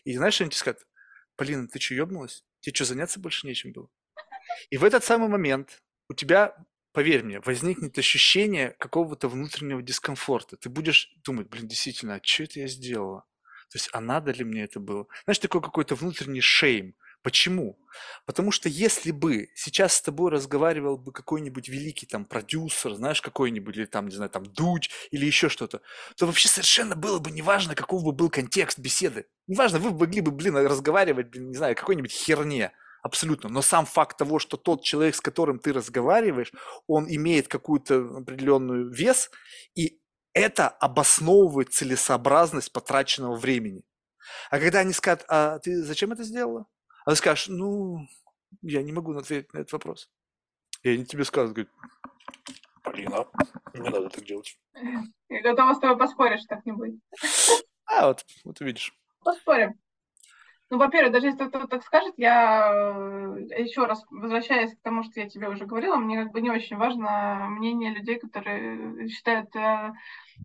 И 0.05 0.15
знаешь, 0.15 0.39
они 0.43 0.51
тебе 0.51 0.59
скажут? 0.59 0.87
Полина, 1.37 1.69
ты 1.69 1.81
что, 1.81 1.95
ебнулась? 1.95 2.45
Тебе 2.61 2.75
что, 2.75 2.85
заняться 2.85 3.19
больше 3.19 3.47
нечем 3.47 3.73
было? 3.73 3.89
И 4.69 4.77
в 4.77 4.85
этот 4.85 5.05
самый 5.05 5.31
момент 5.31 5.83
у 6.11 6.15
тебя 6.15 6.55
поверь 6.93 7.25
мне, 7.25 7.41
возникнет 7.41 7.99
ощущение 7.99 8.71
какого-то 8.79 9.29
внутреннего 9.29 9.83
дискомфорта. 9.83 10.57
Ты 10.57 10.69
будешь 10.69 11.13
думать, 11.25 11.49
блин, 11.49 11.69
действительно, 11.69 12.15
а 12.15 12.21
что 12.23 12.45
это 12.45 12.61
я 12.61 12.69
сделала? 12.69 13.25
То 13.71 13.79
есть, 13.79 13.89
а 13.93 14.01
надо 14.01 14.33
ли 14.33 14.45
мне 14.45 14.65
это 14.65 14.81
было? 14.81 15.07
Знаешь, 15.25 15.39
такой 15.39 15.63
какой-то 15.63 15.95
внутренний 15.95 16.43
шейм. 16.43 16.95
Почему? 17.23 17.79
Потому 18.27 18.51
что 18.51 18.69
если 18.69 19.13
бы 19.13 19.49
сейчас 19.55 19.95
с 19.95 20.03
тобой 20.03 20.31
разговаривал 20.31 20.99
бы 20.99 21.13
какой-нибудь 21.13 21.69
великий 21.69 22.05
там 22.05 22.25
продюсер, 22.25 22.95
знаешь, 22.95 23.23
какой-нибудь, 23.23 23.77
или 23.77 23.85
там, 23.85 24.09
не 24.09 24.15
знаю, 24.15 24.29
там 24.29 24.45
Дудь, 24.45 24.91
или 25.13 25.25
еще 25.25 25.49
что-то, 25.49 25.83
то 26.17 26.27
вообще 26.27 26.49
совершенно 26.49 26.97
было 26.97 27.21
бы 27.21 27.31
неважно, 27.31 27.77
каков 27.77 28.03
бы 28.03 28.13
был 28.13 28.29
контекст 28.29 28.79
беседы. 28.81 29.27
Неважно, 29.47 29.79
вы 29.79 29.93
могли 29.93 30.21
бы, 30.21 30.33
блин, 30.33 30.57
разговаривать, 30.57 31.29
блин, 31.29 31.51
не 31.51 31.57
знаю, 31.57 31.77
какой-нибудь 31.77 32.13
херне. 32.13 32.73
Абсолютно. 33.03 33.49
Но 33.51 33.63
сам 33.63 33.85
факт 33.85 34.17
того, 34.17 34.39
что 34.39 34.57
тот 34.57 34.83
человек, 34.83 35.17
с 35.17 35.21
которым 35.21 35.59
ты 35.59 35.73
разговариваешь, 35.73 36.53
он 36.87 37.07
имеет 37.09 37.49
какую-то 37.49 38.19
определенную 38.19 38.91
вес, 38.91 39.31
и 39.75 40.01
это 40.33 40.69
обосновывает 40.69 41.73
целесообразность 41.73 42.73
потраченного 42.73 43.35
времени. 43.35 43.83
А 44.51 44.61
когда 44.61 44.79
они 44.79 44.93
скажут, 44.93 45.25
а 45.29 45.59
ты 45.59 45.83
зачем 45.83 46.13
это 46.13 46.23
сделала? 46.23 46.67
А 47.05 47.11
ты 47.11 47.17
скажешь, 47.17 47.49
ну, 47.49 48.07
я 48.63 48.83
не 48.83 48.93
могу 48.93 49.17
ответить 49.17 49.53
на 49.53 49.59
этот 49.59 49.73
вопрос. 49.73 50.09
И 50.83 50.91
они 50.91 51.05
тебе 51.05 51.25
скажут, 51.25 51.55
говорят, 51.55 51.73
Полина, 52.85 53.27
не 53.75 53.91
надо 53.91 54.09
так 54.11 54.25
делать. 54.25 54.59
Я 55.29 55.43
готова 55.43 55.75
с 55.75 55.81
тобой 55.81 55.99
поспорить, 55.99 56.41
что 56.41 56.55
так 56.57 56.67
не 56.67 56.73
будет. 56.73 57.01
А, 57.87 58.07
вот, 58.07 58.25
вот 58.45 58.61
увидишь. 58.61 58.95
Поспорим. 59.25 59.79
Ну, 60.73 60.79
во-первых, 60.79 61.13
даже 61.13 61.27
если 61.27 61.45
кто-то 61.49 61.67
так 61.67 61.85
скажет, 61.85 62.15
я 62.17 62.71
э, 62.73 63.63
еще 63.63 63.85
раз 63.85 64.03
возвращаясь 64.09 64.75
к 64.75 64.81
тому, 64.81 65.03
что 65.03 65.21
я 65.21 65.29
тебе 65.29 65.51
уже 65.51 65.67
говорила, 65.67 65.97
мне 65.97 66.23
как 66.23 66.33
бы 66.33 66.41
не 66.41 66.51
очень 66.51 66.79
важно 66.79 67.47
мнение 67.51 67.93
людей, 67.93 68.19
которые 68.19 69.07
считают 69.11 69.55
э, 69.55 69.93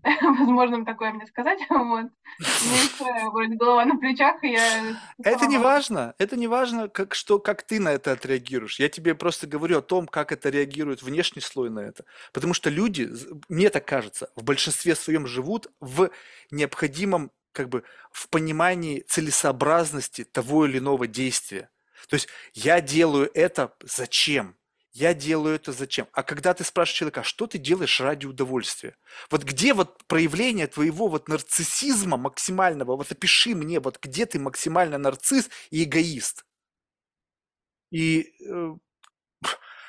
возможным 0.22 0.83
такое 0.83 1.14
мне 1.14 1.25
сказать. 1.27 1.59
Вот. 1.69 2.07
Мне 2.39 3.30
вроде 3.30 3.56
голова 3.56 3.85
на 3.85 3.97
плечах, 3.97 4.43
и 4.43 4.49
я... 4.49 4.97
Это 5.23 5.45
не 5.45 5.57
важно, 5.57 6.14
это 6.17 6.35
не 6.35 6.47
важно, 6.47 6.89
как, 6.89 7.15
что, 7.15 7.39
как 7.39 7.64
ты 7.64 7.80
на 7.80 7.93
это 7.93 8.11
отреагируешь. 8.11 8.81
Я 8.81 8.89
тебе 8.89 9.15
просто 9.15 9.47
говорю 9.47 9.77
о 9.77 9.81
том, 9.81 10.07
как 10.07 10.33
это 10.33 10.49
реагирует 10.49 11.03
внешний 11.03 11.41
слой 11.41 11.69
на 11.69 11.80
это. 11.80 12.03
Потому 12.33 12.53
что 12.53 12.69
люди, 12.69 13.09
мне 13.47 13.69
так 13.69 13.85
кажется, 13.85 14.30
в 14.35 14.43
большинстве 14.43 14.93
своем 14.93 15.25
живут 15.25 15.67
в 15.80 16.09
необходимом 16.51 17.31
как 17.57 17.69
бы 17.69 17.83
в 18.11 18.29
понимании 18.29 18.99
целесообразности 18.99 20.23
того 20.23 20.67
или 20.67 20.77
иного 20.77 21.07
действия. 21.07 21.71
То 22.07 22.13
есть 22.13 22.27
я 22.53 22.81
делаю 22.81 23.31
это 23.33 23.73
зачем? 23.83 24.55
Я 24.91 25.15
делаю 25.15 25.55
это 25.55 25.71
зачем? 25.71 26.07
А 26.11 26.21
когда 26.21 26.53
ты 26.53 26.63
спрашиваешь 26.63 26.99
человека, 26.99 27.21
а 27.21 27.23
что 27.23 27.47
ты 27.47 27.57
делаешь 27.57 27.99
ради 27.99 28.27
удовольствия? 28.27 28.95
Вот 29.31 29.43
где 29.43 29.73
вот 29.73 30.05
проявление 30.05 30.67
твоего 30.67 31.07
вот 31.07 31.27
нарциссизма 31.27 32.17
максимального? 32.17 32.95
Вот 32.95 33.11
опиши 33.11 33.55
мне, 33.55 33.79
вот 33.79 33.97
где 33.99 34.27
ты 34.27 34.37
максимально 34.37 34.99
нарцисс 34.99 35.49
и 35.71 35.83
эгоист? 35.83 36.45
И 37.89 38.35
э, 38.45 38.75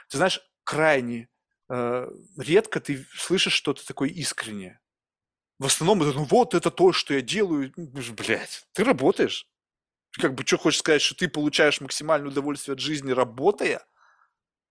ты 0.08 0.16
знаешь, 0.16 0.40
крайне 0.64 1.28
э, 1.68 2.08
редко 2.38 2.80
ты 2.80 3.06
слышишь 3.14 3.52
что-то 3.52 3.86
такое 3.86 4.08
искреннее. 4.08 4.80
В 5.59 5.67
основном 5.67 6.03
это, 6.03 6.17
ну 6.17 6.25
вот, 6.25 6.55
это 6.55 6.70
то, 6.70 6.93
что 6.93 7.15
я 7.15 7.20
делаю. 7.20 7.73
Ну, 7.77 7.91
Блять, 8.17 8.65
ты 8.73 8.85
работаешь. 8.85 9.47
как 10.20 10.35
бы, 10.35 10.45
что 10.47 10.59
хочешь 10.59 10.81
сказать, 10.81 11.03
что 11.03 11.17
ты 11.17 11.28
получаешь 11.28 11.81
максимальное 11.81 12.31
удовольствие 12.31 12.75
от 12.75 12.81
жизни, 12.81 13.12
работая? 13.12 13.85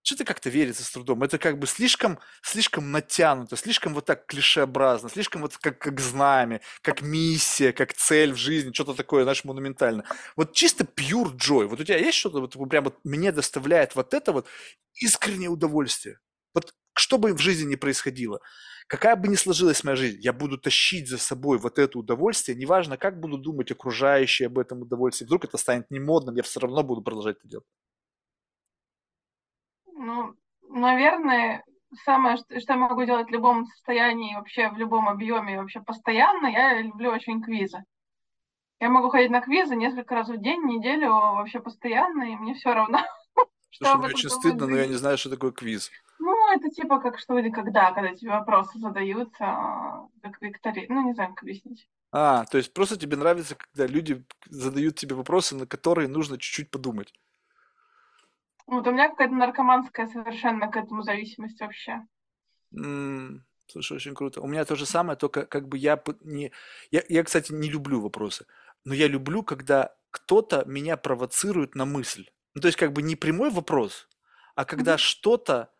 Что-то 0.02 0.24
как-то 0.24 0.50
верится 0.50 0.84
с 0.84 0.90
трудом. 0.90 1.22
Это 1.22 1.38
как 1.38 1.58
бы 1.58 1.66
слишком, 1.66 2.18
слишком 2.42 2.92
натянуто, 2.92 3.56
слишком 3.56 3.94
вот 3.94 4.06
так 4.06 4.26
клишеобразно, 4.26 5.10
слишком 5.10 5.42
вот 5.42 5.58
как, 5.58 5.78
как 5.78 6.00
знамя, 6.00 6.62
как 6.82 7.02
миссия, 7.02 7.72
как 7.72 7.92
цель 7.92 8.32
в 8.32 8.36
жизни, 8.36 8.72
что-то 8.72 8.94
такое, 8.94 9.24
знаешь, 9.24 9.44
монументально. 9.44 10.04
Вот 10.36 10.54
чисто 10.54 10.84
pure 10.84 11.36
joy. 11.36 11.66
Вот 11.66 11.80
у 11.80 11.84
тебя 11.84 11.98
есть 11.98 12.18
что-то, 12.18 12.40
вот 12.40 12.56
прям 12.70 12.84
вот 12.84 12.98
мне 13.04 13.32
доставляет 13.32 13.96
вот 13.96 14.14
это 14.14 14.32
вот 14.32 14.46
искреннее 14.94 15.50
удовольствие. 15.50 16.20
Вот 16.54 16.74
что 16.94 17.18
бы 17.18 17.34
в 17.34 17.38
жизни 17.38 17.72
ни 17.72 17.76
происходило, 17.76 18.40
какая 18.88 19.14
бы 19.16 19.28
ни 19.28 19.34
сложилась 19.34 19.84
моя 19.84 19.96
жизнь, 19.96 20.18
я 20.20 20.32
буду 20.32 20.58
тащить 20.58 21.08
за 21.08 21.18
собой 21.18 21.58
вот 21.58 21.78
это 21.78 21.98
удовольствие, 21.98 22.58
неважно, 22.58 22.96
как 22.96 23.20
буду 23.20 23.38
думать 23.38 23.70
окружающие 23.70 24.46
об 24.46 24.58
этом 24.58 24.82
удовольствии, 24.82 25.26
вдруг 25.26 25.44
это 25.44 25.58
станет 25.58 25.90
не 25.90 26.00
модным, 26.00 26.34
я 26.34 26.42
все 26.42 26.58
равно 26.58 26.82
буду 26.82 27.02
продолжать 27.02 27.36
это 27.36 27.48
делать. 27.48 27.66
Ну, 29.86 30.34
наверное, 30.68 31.64
самое, 32.04 32.38
что 32.38 32.72
я 32.72 32.76
могу 32.76 33.04
делать 33.04 33.28
в 33.28 33.32
любом 33.32 33.66
состоянии, 33.66 34.34
вообще 34.34 34.70
в 34.70 34.78
любом 34.78 35.08
объеме, 35.08 35.60
вообще 35.60 35.80
постоянно, 35.80 36.46
я 36.46 36.80
люблю 36.80 37.10
очень 37.10 37.42
квизы. 37.42 37.84
Я 38.80 38.90
могу 38.90 39.10
ходить 39.10 39.30
на 39.30 39.40
квизы 39.40 39.74
несколько 39.74 40.14
раз 40.14 40.28
в 40.28 40.40
день, 40.40 40.62
неделю, 40.62 41.10
вообще 41.10 41.60
постоянно, 41.60 42.22
и 42.22 42.36
мне 42.36 42.54
все 42.54 42.72
равно. 42.72 43.00
Слушай, 43.70 43.96
мне 43.98 44.08
очень 44.08 44.30
стыдно, 44.30 44.66
но 44.66 44.76
я 44.76 44.86
не 44.86 44.94
знаю, 44.94 45.18
что 45.18 45.30
такое 45.30 45.52
квиз. 45.52 45.90
Ну, 46.18 46.52
это 46.52 46.68
типа 46.70 47.00
как 47.00 47.18
что 47.18 47.38
или 47.38 47.50
когда, 47.50 47.92
когда 47.92 48.14
тебе 48.14 48.30
вопросы 48.30 48.78
задаются, 48.78 50.08
как 50.22 50.40
виктори... 50.40 50.86
Ну, 50.88 51.06
не 51.06 51.14
знаю, 51.14 51.30
как 51.30 51.42
объяснить. 51.42 51.88
А, 52.10 52.44
то 52.46 52.58
есть 52.58 52.72
просто 52.72 52.96
тебе 52.96 53.16
нравится, 53.16 53.54
когда 53.54 53.86
люди 53.86 54.24
задают 54.46 54.96
тебе 54.96 55.14
вопросы, 55.14 55.54
на 55.54 55.66
которые 55.66 56.08
нужно 56.08 56.38
чуть-чуть 56.38 56.70
подумать. 56.70 57.12
Вот 58.66 58.86
у 58.86 58.90
меня 58.90 59.08
какая-то 59.08 59.34
наркоманская 59.34 60.06
совершенно 60.06 60.68
к 60.68 60.76
этому 60.76 61.02
зависимость 61.02 61.60
вообще. 61.60 62.02
М, 62.74 63.44
Слушай, 63.66 63.96
очень 63.96 64.14
круто. 64.14 64.40
У 64.40 64.46
меня 64.46 64.64
то 64.64 64.76
же 64.76 64.86
самое, 64.86 65.18
только 65.18 65.44
как 65.44 65.68
бы 65.68 65.76
я 65.76 66.02
не... 66.22 66.52
Я, 66.90 67.02
я, 67.08 67.22
кстати, 67.22 67.52
не 67.52 67.68
люблю 67.68 68.00
вопросы, 68.00 68.46
но 68.84 68.94
я 68.94 69.06
люблю, 69.08 69.42
когда 69.42 69.94
кто-то 70.10 70.64
меня 70.66 70.96
провоцирует 70.96 71.74
на 71.74 71.84
мысль. 71.84 72.30
Ну, 72.58 72.62
то 72.62 72.66
есть 72.66 72.76
как 72.76 72.92
бы 72.92 73.02
не 73.02 73.14
прямой 73.14 73.50
вопрос, 73.50 74.08
а 74.56 74.64
когда 74.64 74.94
mm-hmm. 74.94 74.98
что-то 74.98 75.70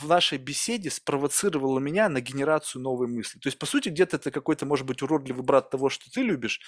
в 0.00 0.06
нашей 0.08 0.38
беседе 0.38 0.90
спровоцировало 0.90 1.78
меня 1.78 2.08
на 2.08 2.20
генерацию 2.20 2.82
новой 2.82 3.06
мысли. 3.08 3.38
То 3.38 3.48
есть, 3.48 3.58
по 3.58 3.66
сути, 3.66 3.88
где-то 3.88 4.16
это 4.16 4.30
какой-то, 4.30 4.66
может 4.66 4.86
быть, 4.86 5.02
уродливый 5.02 5.44
брат 5.44 5.70
того, 5.70 5.88
что 5.88 6.10
ты 6.10 6.22
любишь, 6.22 6.60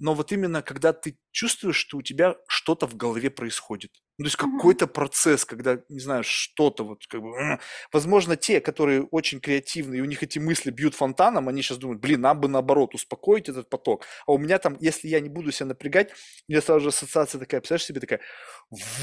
но 0.00 0.14
вот 0.14 0.32
именно 0.32 0.62
когда 0.62 0.92
ты 0.92 1.18
чувствуешь, 1.30 1.76
что 1.76 1.98
у 1.98 2.02
тебя 2.02 2.36
что-то 2.48 2.86
в 2.86 2.96
голове 2.96 3.30
происходит. 3.30 3.90
Ну, 4.16 4.24
то 4.24 4.28
есть 4.28 4.36
какой-то 4.36 4.86
процесс, 4.86 5.44
когда, 5.44 5.80
не 5.88 6.00
знаю, 6.00 6.24
что-то 6.24 6.84
вот 6.84 7.06
как 7.06 7.20
бы... 7.20 7.58
Возможно, 7.92 8.36
те, 8.36 8.60
которые 8.60 9.02
очень 9.02 9.40
креативны, 9.40 9.96
и 9.96 10.00
у 10.00 10.06
них 10.06 10.22
эти 10.22 10.38
мысли 10.38 10.70
бьют 10.70 10.94
фонтаном, 10.94 11.48
они 11.48 11.62
сейчас 11.62 11.78
думают, 11.78 12.00
блин, 12.00 12.22
нам 12.22 12.40
бы 12.40 12.48
наоборот 12.48 12.94
успокоить 12.94 13.48
этот 13.48 13.68
поток. 13.68 14.04
А 14.26 14.32
у 14.32 14.38
меня 14.38 14.58
там, 14.58 14.76
если 14.80 15.08
я 15.08 15.20
не 15.20 15.28
буду 15.28 15.52
себя 15.52 15.66
напрягать, 15.66 16.10
у 16.48 16.52
меня 16.52 16.62
сразу 16.62 16.80
же 16.80 16.88
ассоциация 16.88 17.38
такая, 17.38 17.60
представляешь 17.60 17.86
себе, 17.86 18.00
такая 18.00 18.20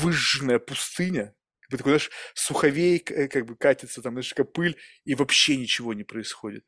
выжженная 0.02 0.60
пустыня, 0.60 1.36
бы 1.70 1.78
такой, 1.78 1.92
знаешь, 1.92 2.12
суховей 2.34 3.04
э, 3.08 3.28
как 3.28 3.46
бы 3.46 3.56
катится, 3.56 4.02
там, 4.02 4.14
знаешь, 4.14 4.34
пыль, 4.54 4.78
и 5.06 5.16
вообще 5.16 5.58
ничего 5.58 5.94
не 5.94 6.04
происходит. 6.04 6.64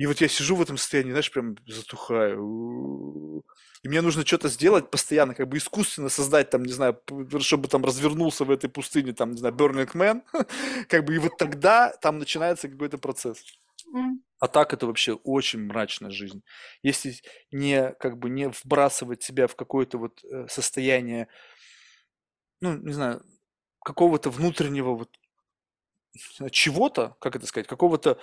И 0.00 0.06
вот 0.06 0.20
я 0.22 0.28
сижу 0.28 0.56
в 0.56 0.62
этом 0.62 0.78
состоянии, 0.78 1.10
знаешь, 1.10 1.30
прям 1.30 1.56
затухаю. 1.66 3.44
И 3.82 3.88
мне 3.88 4.00
нужно 4.00 4.24
что-то 4.24 4.48
сделать 4.48 4.90
постоянно, 4.90 5.34
как 5.34 5.46
бы 5.48 5.58
искусственно 5.58 6.08
создать, 6.08 6.48
там, 6.48 6.62
не 6.62 6.72
знаю, 6.72 6.98
чтобы 7.40 7.68
там 7.68 7.84
развернулся 7.84 8.46
в 8.46 8.50
этой 8.50 8.70
пустыне, 8.70 9.12
там, 9.12 9.32
не 9.32 9.36
знаю, 9.36 9.54
Burning 9.54 9.92
Man, 9.92 10.22
как 10.88 11.04
бы, 11.04 11.14
и 11.14 11.18
вот 11.18 11.36
тогда 11.36 11.94
там 12.00 12.18
начинается 12.18 12.70
какой-то 12.70 12.96
процесс. 12.96 13.44
А 14.38 14.48
так 14.48 14.72
это 14.72 14.86
вообще 14.86 15.12
очень 15.12 15.66
мрачная 15.66 16.10
жизнь. 16.10 16.42
Если 16.82 17.16
не, 17.50 17.92
как 18.00 18.16
бы, 18.18 18.30
не 18.30 18.48
вбрасывать 18.48 19.22
себя 19.22 19.46
в 19.48 19.54
какое-то 19.54 19.98
вот 19.98 20.24
э, 20.24 20.46
состояние, 20.48 21.28
ну, 22.62 22.74
не 22.78 22.94
знаю, 22.94 23.22
какого-то 23.84 24.30
внутреннего 24.30 24.94
вот 24.94 25.10
чего-то, 26.50 27.16
как 27.20 27.36
это 27.36 27.46
сказать, 27.46 27.66
какого-то 27.66 28.18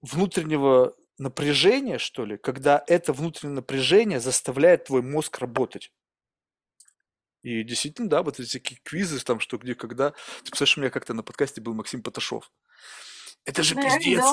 внутреннего 0.00 0.94
напряжения, 1.18 1.98
что 1.98 2.24
ли, 2.24 2.36
когда 2.36 2.82
это 2.86 3.12
внутреннее 3.12 3.56
напряжение 3.56 4.20
заставляет 4.20 4.84
твой 4.84 5.02
мозг 5.02 5.38
работать. 5.38 5.92
И 7.42 7.62
действительно, 7.62 8.08
да, 8.08 8.22
вот 8.22 8.40
эти 8.40 8.58
такие 8.58 8.80
квизы, 8.82 9.20
там, 9.20 9.40
что 9.40 9.56
где, 9.58 9.74
когда. 9.74 10.10
Ты 10.10 10.50
представляешь, 10.50 10.78
у 10.78 10.80
меня 10.80 10.90
как-то 10.90 11.14
на 11.14 11.22
подкасте 11.22 11.60
был 11.60 11.74
Максим 11.74 12.02
Поташов. 12.02 12.50
Это 13.44 13.62
же 13.62 13.76
да, 13.76 13.82
пиздец. 13.82 14.24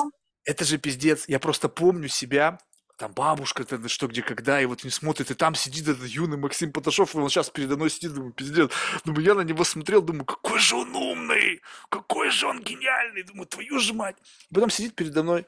Это 0.44 0.64
же 0.64 0.78
пиздец. 0.78 1.28
Я 1.28 1.38
просто 1.38 1.68
помню 1.68 2.08
себя, 2.08 2.58
там 2.96 3.12
бабушка, 3.12 3.62
это 3.62 3.88
что, 3.88 4.06
где, 4.06 4.22
когда, 4.22 4.60
и 4.60 4.66
вот 4.66 4.84
не 4.84 4.90
смотрит, 4.90 5.30
и 5.30 5.34
там 5.34 5.54
сидит 5.54 5.88
этот 5.88 6.06
юный 6.06 6.36
Максим 6.36 6.72
Поташов, 6.72 7.14
и 7.14 7.18
он 7.18 7.28
сейчас 7.28 7.50
передо 7.50 7.76
мной 7.76 7.90
сидит, 7.90 8.14
думаю, 8.14 8.32
пиздец. 8.32 8.70
Думаю, 9.04 9.24
я 9.24 9.34
на 9.34 9.40
него 9.40 9.64
смотрел, 9.64 10.00
думаю, 10.00 10.24
какой 10.24 10.58
же 10.60 10.76
он 10.76 10.94
умный, 10.94 11.60
какой 11.88 12.30
же 12.30 12.46
он 12.46 12.62
гениальный, 12.62 13.24
думаю, 13.24 13.46
твою 13.46 13.80
же 13.80 13.94
мать. 13.94 14.16
И 14.50 14.54
потом 14.54 14.70
сидит 14.70 14.94
передо 14.94 15.22
мной 15.22 15.46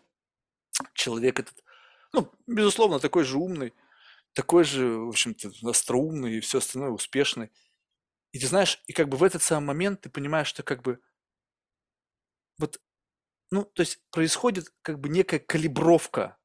человек 0.94 1.38
этот, 1.38 1.62
ну, 2.12 2.32
безусловно, 2.46 2.98
такой 2.98 3.24
же 3.24 3.38
умный, 3.38 3.72
такой 4.32 4.64
же, 4.64 4.98
в 4.98 5.08
общем-то, 5.08 5.50
остроумный 5.68 6.38
и 6.38 6.40
все 6.40 6.58
остальное, 6.58 6.90
успешный. 6.90 7.50
И 8.32 8.40
ты 8.40 8.48
знаешь, 8.48 8.82
и 8.86 8.92
как 8.92 9.08
бы 9.08 9.16
в 9.16 9.22
этот 9.22 9.42
самый 9.42 9.66
момент 9.66 10.00
ты 10.00 10.10
понимаешь, 10.10 10.48
что 10.48 10.62
как 10.62 10.82
бы 10.82 10.98
вот, 12.58 12.80
ну, 13.50 13.64
то 13.64 13.80
есть 13.80 14.00
происходит 14.10 14.72
как 14.82 14.98
бы 14.98 15.08
некая 15.08 15.38
калибровка 15.38 16.36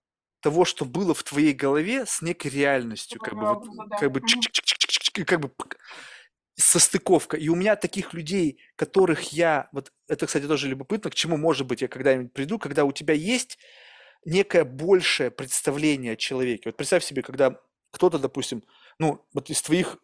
того, 0.42 0.66
что 0.66 0.86
было 0.86 1.14
в 1.14 1.24
твоей 1.24 1.53
голове 1.53 2.06
с 2.06 2.22
некой 2.22 2.52
реальностью, 2.52 3.20
как 3.20 3.36
бы, 3.36 3.53
вот, 3.53 3.66
как 4.00 4.11
бы, 4.11 4.22
как 5.26 5.40
бы 5.40 5.52
состыковка. 6.56 7.38
И 7.38 7.48
у 7.50 7.56
меня 7.56 7.76
таких 7.76 8.14
людей, 8.14 8.60
которых 8.76 9.34
я, 9.34 9.70
вот 9.72 9.92
это, 10.08 10.28
кстати, 10.28 10.48
тоже 10.48 10.68
любопытно, 10.68 11.10
к 11.10 11.16
чему, 11.16 11.38
может 11.38 11.68
быть, 11.68 11.82
я 11.82 11.88
когда-нибудь 11.88 12.34
приду, 12.34 12.60
когда 12.60 12.86
у 12.86 12.92
тебя 12.92 13.14
есть 13.14 13.58
некое 14.26 14.64
большее 14.64 15.32
представление 15.32 16.14
о 16.14 16.18
человеке. 16.18 16.64
Вот 16.70 16.78
представь 16.78 17.03
себе, 17.03 17.22
когда 17.22 17.60
кто-то, 17.92 18.20
допустим, 18.20 18.64
ну, 19.00 19.26
вот 19.34 19.50
из 19.50 19.61
твоих, 19.61 19.98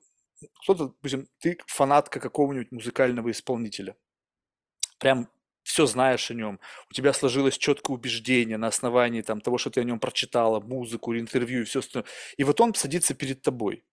кто-то, 0.63 0.87
допустим, 0.87 1.27
ты 1.39 1.57
фанатка 1.67 2.19
какого-нибудь 2.19 2.71
музыкального 2.71 3.31
исполнителя. 3.31 3.95
Прям 4.99 5.29
все 5.77 5.85
знаешь 5.85 6.31
о 6.31 6.33
нем, 6.33 6.59
у 6.89 6.93
тебя 6.93 7.13
сложилось 7.13 7.55
четкое 7.55 7.95
убеждение 7.95 8.57
на 8.57 8.65
основании 8.65 9.21
там, 9.21 9.41
того, 9.41 9.59
что 9.59 9.69
ты 9.69 9.79
о 9.79 9.83
нем 9.83 9.99
прочитала, 9.99 10.59
музыку, 10.59 11.15
интервью 11.15 11.61
и 11.61 11.65
все 11.65 11.81
остальное. 11.81 12.09
И 12.35 12.43
вот 12.43 12.59
он 12.59 12.73
садится 12.73 13.13
перед 13.13 13.43
тобой. 13.43 13.85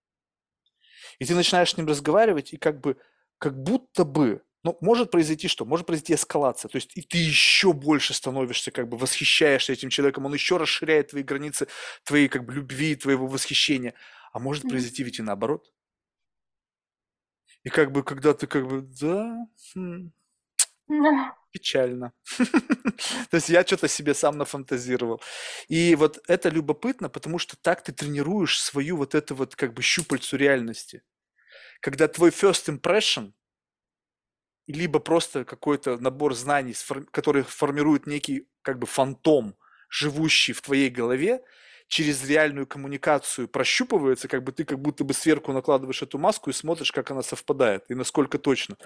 И 1.19 1.27
ты 1.27 1.35
начинаешь 1.35 1.73
с 1.73 1.77
ним 1.77 1.87
разговаривать, 1.87 2.55
и 2.55 2.57
как 2.57 2.81
бы, 2.81 2.97
как 3.37 3.63
будто 3.63 4.07
бы 4.07 4.43
ну, 4.63 4.79
может 4.81 5.11
произойти 5.11 5.47
что? 5.47 5.67
Может 5.67 5.85
произойти 5.85 6.15
эскалация. 6.15 6.71
То 6.71 6.77
есть 6.77 6.97
и 6.97 7.03
ты 7.03 7.19
еще 7.19 7.75
больше 7.75 8.15
становишься, 8.15 8.71
как 8.71 8.89
бы 8.89 8.97
восхищаешься 8.97 9.75
этим 9.75 9.91
человеком, 9.91 10.25
он 10.25 10.33
еще 10.33 10.57
расширяет 10.57 11.09
твои 11.09 11.23
границы, 11.23 11.69
твоей 12.03 12.29
как 12.29 12.47
бы 12.47 12.55
любви, 12.55 12.97
твоего 12.97 13.27
восхищения. 13.27 13.93
А 14.33 14.39
может 14.39 14.67
произойти 14.67 15.05
ведь 15.05 15.19
и 15.19 15.23
наоборот. 15.23 15.71
И 17.63 17.69
как 17.69 17.93
бы, 17.93 18.03
когда 18.03 18.33
ты 18.33 18.47
как 18.47 18.67
бы, 18.67 18.81
да, 18.81 19.47
хм, 19.75 20.13
печально. 21.55 22.13
То 23.31 23.37
есть 23.37 23.49
я 23.49 23.65
что-то 23.65 23.87
себе 23.89 24.13
сам 24.13 24.39
нафантазировал. 24.39 25.23
И 25.69 25.95
вот 25.95 26.19
это 26.27 26.49
любопытно, 26.49 27.09
потому 27.09 27.39
что 27.39 27.57
так 27.57 27.83
ты 27.85 27.93
тренируешь 27.93 28.61
свою 28.61 28.97
вот 28.97 29.15
эту 29.15 29.37
вот 29.37 29.55
как 29.55 29.73
бы 29.73 29.81
щупальцу 29.83 30.37
реальности. 30.37 31.03
Когда 31.81 32.09
твой 32.09 32.31
first 32.31 32.67
impression, 32.69 33.33
либо 34.67 34.99
просто 34.99 35.45
какой-то 35.45 35.97
набор 35.99 36.35
знаний, 36.35 36.75
который 37.13 37.45
формирует 37.45 38.07
некий 38.07 38.49
как 38.63 38.79
бы 38.79 38.87
фантом, 38.87 39.55
живущий 39.89 40.53
в 40.53 40.61
твоей 40.61 40.91
голове, 40.91 41.41
через 41.87 42.25
реальную 42.29 42.67
коммуникацию 42.67 43.47
прощупывается, 43.47 44.27
как 44.27 44.43
бы 44.43 44.51
ты 44.51 44.65
как 44.65 44.81
будто 44.81 45.05
бы 45.05 45.15
сверху 45.15 45.53
накладываешь 45.53 46.03
эту 46.03 46.19
маску 46.19 46.51
и 46.51 46.55
смотришь, 46.55 46.91
как 46.91 47.13
она 47.13 47.23
совпадает 47.23 47.85
и 47.91 47.95
насколько 47.95 48.39
точно. 48.39 48.77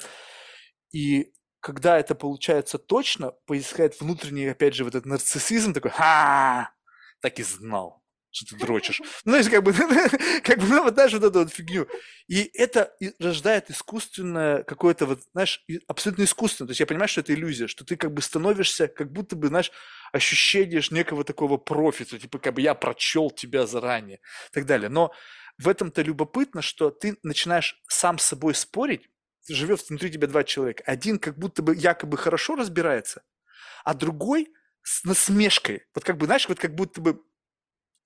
И 0.93 1.33
когда 1.61 1.99
это 1.99 2.15
получается 2.15 2.79
точно, 2.79 3.33
происходит 3.47 4.01
внутренний, 4.01 4.47
опять 4.47 4.75
же, 4.75 4.85
вот 4.85 4.95
этот 4.95 5.07
нарциссизм 5.07 5.73
такой, 5.73 5.91
ха, 5.91 6.73
так 7.21 7.39
и 7.39 7.43
знал, 7.43 8.03
что 8.31 8.47
ты 8.47 8.57
дрочишь. 8.57 9.01
Ну, 9.25 9.33
знаешь, 9.33 9.49
как 9.49 9.65
бы, 9.65 9.73
как 10.43 10.59
бы, 10.59 10.67
ну, 10.67 10.85
вот 10.85 10.95
знаешь, 10.95 11.13
вот 11.13 11.25
эту 11.25 11.41
вот 11.41 11.53
фигню. 11.53 11.89
И 12.29 12.51
это 12.55 12.93
рождает 13.19 13.71
искусственное 13.71 14.63
какое-то 14.63 15.07
вот, 15.07 15.21
знаешь, 15.33 15.65
абсолютно 15.89 16.25
искусственное. 16.25 16.69
То 16.69 16.71
есть 16.73 16.81
я 16.81 16.87
понимаю, 16.87 17.09
что 17.09 17.21
это 17.21 17.35
иллюзия, 17.35 17.67
что 17.67 17.85
ты 17.85 17.97
как 17.97 18.13
бы 18.13 18.23
становишься, 18.23 18.89
как 18.89 19.13
будто 19.13 19.35
бы, 19.35 19.49
знаешь, 19.49 19.73
ощущениешь 20.13 20.91
некого 20.91 21.25
такого 21.25 21.57
профита, 21.57 22.19
типа, 22.19 22.39
как 22.39 22.55
бы 22.55 22.61
я 22.61 22.75
прочел 22.75 23.31
тебя 23.31 23.67
заранее 23.67 24.19
и 24.51 24.53
так 24.53 24.67
далее. 24.67 24.89
Но 24.89 25.13
в 25.59 25.69
этом-то 25.69 26.03
любопытно, 26.03 26.63
что 26.63 26.91
ты 26.91 27.17
начинаешь 27.23 27.81
сам 27.89 28.19
с 28.19 28.25
собой 28.25 28.55
спорить, 28.55 29.09
живет 29.49 29.89
внутри 29.89 30.11
тебя 30.11 30.27
два 30.29 30.45
человека. 30.45 30.83
Один 30.87 31.19
как 31.19 31.39
будто 31.39 31.63
бы 31.63 31.75
якобы 31.75 32.17
хорошо 32.17 32.57
разбирается, 32.57 33.23
а 33.85 33.95
другой 33.95 34.53
с 34.83 35.05
насмешкой. 35.05 35.87
Вот 35.95 36.05
как 36.05 36.17
бы, 36.17 36.27
знаешь, 36.27 36.49
вот 36.49 36.59
как 36.59 36.75
будто 36.75 37.01
бы 37.01 37.21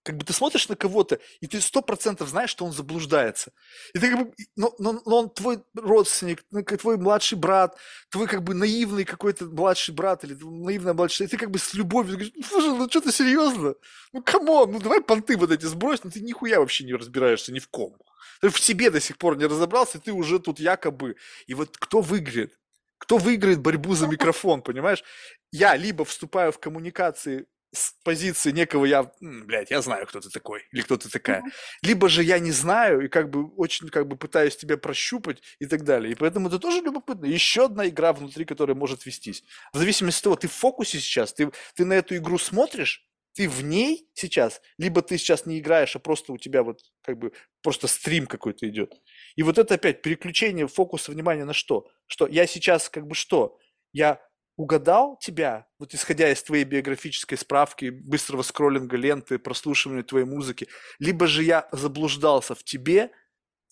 как 0.05 0.17
бы 0.17 0.25
ты 0.25 0.33
смотришь 0.33 0.69
на 0.69 0.77
кого-то, 0.77 1.21
и 1.41 1.47
ты 1.47 1.61
сто 1.61 1.81
процентов 1.81 2.29
знаешь, 2.29 2.51
что 2.51 2.65
он 2.65 2.73
заблуждается. 2.73 3.53
И 3.95 3.99
ты 3.99 4.11
как 4.11 4.27
бы, 4.27 4.35
но, 4.57 4.75
но, 4.79 5.01
но 5.07 5.19
он 5.21 5.31
твой 5.31 5.62
родственник, 5.75 6.45
ну, 6.51 6.62
твой 6.65 6.97
младший 6.97 7.39
брат, 7.39 7.77
твой 8.11 8.27
как 8.27 8.43
бы 8.43 8.55
наивный 8.55 9.05
какой-то 9.05 9.47
младший 9.47 9.95
брат 9.95 10.25
или 10.25 10.35
наивная 10.35 10.95
младшая, 10.95 11.29
и 11.29 11.31
ты 11.31 11.37
как 11.37 11.51
бы 11.51 11.59
с 11.59 11.75
любовью 11.75 12.15
говоришь, 12.15 12.33
ну, 12.35 12.43
слушай, 12.43 12.77
ну 12.77 12.89
что 12.89 13.01
ты 13.01 13.12
серьезно? 13.12 13.75
Ну, 14.12 14.23
come 14.23 14.51
on, 14.51 14.73
ну 14.73 14.81
давай 14.81 15.01
понты 15.01 15.37
вот 15.37 15.53
эти 15.53 15.67
сбрось, 15.67 16.03
ну 16.03 16.11
ты 16.11 16.21
нихуя 16.21 16.59
вообще 16.59 16.85
не 16.85 16.95
разбираешься 16.95 17.53
ни 17.53 17.61
в 17.61 17.69
ком. 17.69 17.97
Ты 18.41 18.49
в 18.51 18.59
себе 18.59 18.91
до 18.91 19.01
сих 19.01 19.18
пор 19.18 19.36
не 19.36 19.47
разобрался, 19.47 19.99
и 19.99 20.01
ты 20.01 20.12
уже 20.12 20.39
тут 20.39 20.60
якобы. 20.60 21.17
И 21.47 21.55
вот 21.55 21.76
кто 21.76 22.01
выиграет? 22.01 22.59
Кто 22.99 23.18
выиграет 23.18 23.60
борьбу 23.60 23.94
за 23.94 24.07
микрофон, 24.09 24.62
понимаешь? 24.62 25.05
Я 25.51 25.76
либо 25.76 26.05
вступаю 26.05 26.52
в 26.52 26.59
коммуникации 26.59 27.47
с 27.75 27.94
позиции 28.05 28.51
некого 28.51 28.84
я, 28.84 29.10
блядь, 29.20 29.70
я 29.70 29.81
знаю, 29.81 30.07
кто 30.07 30.20
ты 30.20 30.28
такой 30.28 30.62
или 30.73 30.83
кто 30.83 30.97
ты 30.99 31.09
такая. 31.09 31.42
Либо 31.83 32.09
же 32.09 32.23
я 32.23 32.39
не 32.39 32.52
знаю 32.52 33.01
и 33.01 33.09
как 33.09 33.31
бы 33.31 33.49
очень 33.57 33.89
как 33.89 34.07
бы 34.07 34.17
пытаюсь 34.17 34.57
тебя 34.57 34.76
прощупать 34.76 35.42
и 35.59 35.67
так 35.67 35.83
далее. 35.84 36.12
И 36.12 36.15
поэтому 36.15 36.49
это 36.49 36.59
тоже 36.59 36.83
любопытно. 36.83 37.25
Еще 37.25 37.65
одна 37.65 37.89
игра 37.89 38.12
внутри, 38.12 38.44
которая 38.44 38.76
может 38.76 39.07
вестись. 39.07 39.42
В 39.73 39.78
зависимости 39.78 40.20
от 40.20 40.25
того, 40.25 40.36
ты 40.36 40.49
в 40.49 40.52
фокусе 40.52 41.01
сейчас, 41.01 41.33
ты, 41.33 41.51
ты 41.75 41.86
на 41.86 41.94
эту 41.94 42.15
игру 42.17 42.39
смотришь, 42.39 43.07
ты 43.35 43.49
в 43.49 43.62
ней 43.62 44.09
сейчас, 44.15 44.61
либо 44.78 45.02
ты 45.02 45.17
сейчас 45.19 45.47
не 45.47 45.59
играешь, 45.59 45.97
а 45.97 45.99
просто 45.99 46.33
у 46.33 46.39
тебя 46.39 46.62
вот 46.62 46.81
как 47.02 47.19
бы 47.19 47.33
просто 47.62 47.89
стрим 47.89 48.27
какой-то 48.27 48.69
идет. 48.69 48.93
И 49.36 49.43
вот 49.43 49.59
это 49.59 49.75
опять 49.75 50.02
переключение 50.02 50.69
фокуса 50.69 51.12
внимания 51.12 51.44
на 51.44 51.52
что? 51.52 51.89
Что 52.07 52.27
я 52.27 52.47
сейчас 52.47 52.89
как 52.89 53.07
бы 53.07 53.15
что? 53.15 53.59
Я 53.93 54.20
угадал 54.57 55.19
тебя, 55.19 55.67
вот 55.78 55.94
исходя 55.94 56.31
из 56.31 56.43
твоей 56.43 56.65
биографической 56.65 57.39
справки, 57.39 57.89
быстрого 57.91 58.43
скроллинга 58.43 58.97
ленты, 58.97 59.39
прослушивания 59.39 60.02
твоей 60.02 60.27
музыки, 60.27 60.69
либо 60.99 61.27
же 61.27 61.43
я 61.43 61.69
заблуждался 61.73 62.55
в 62.55 62.62
тебе, 62.62 63.11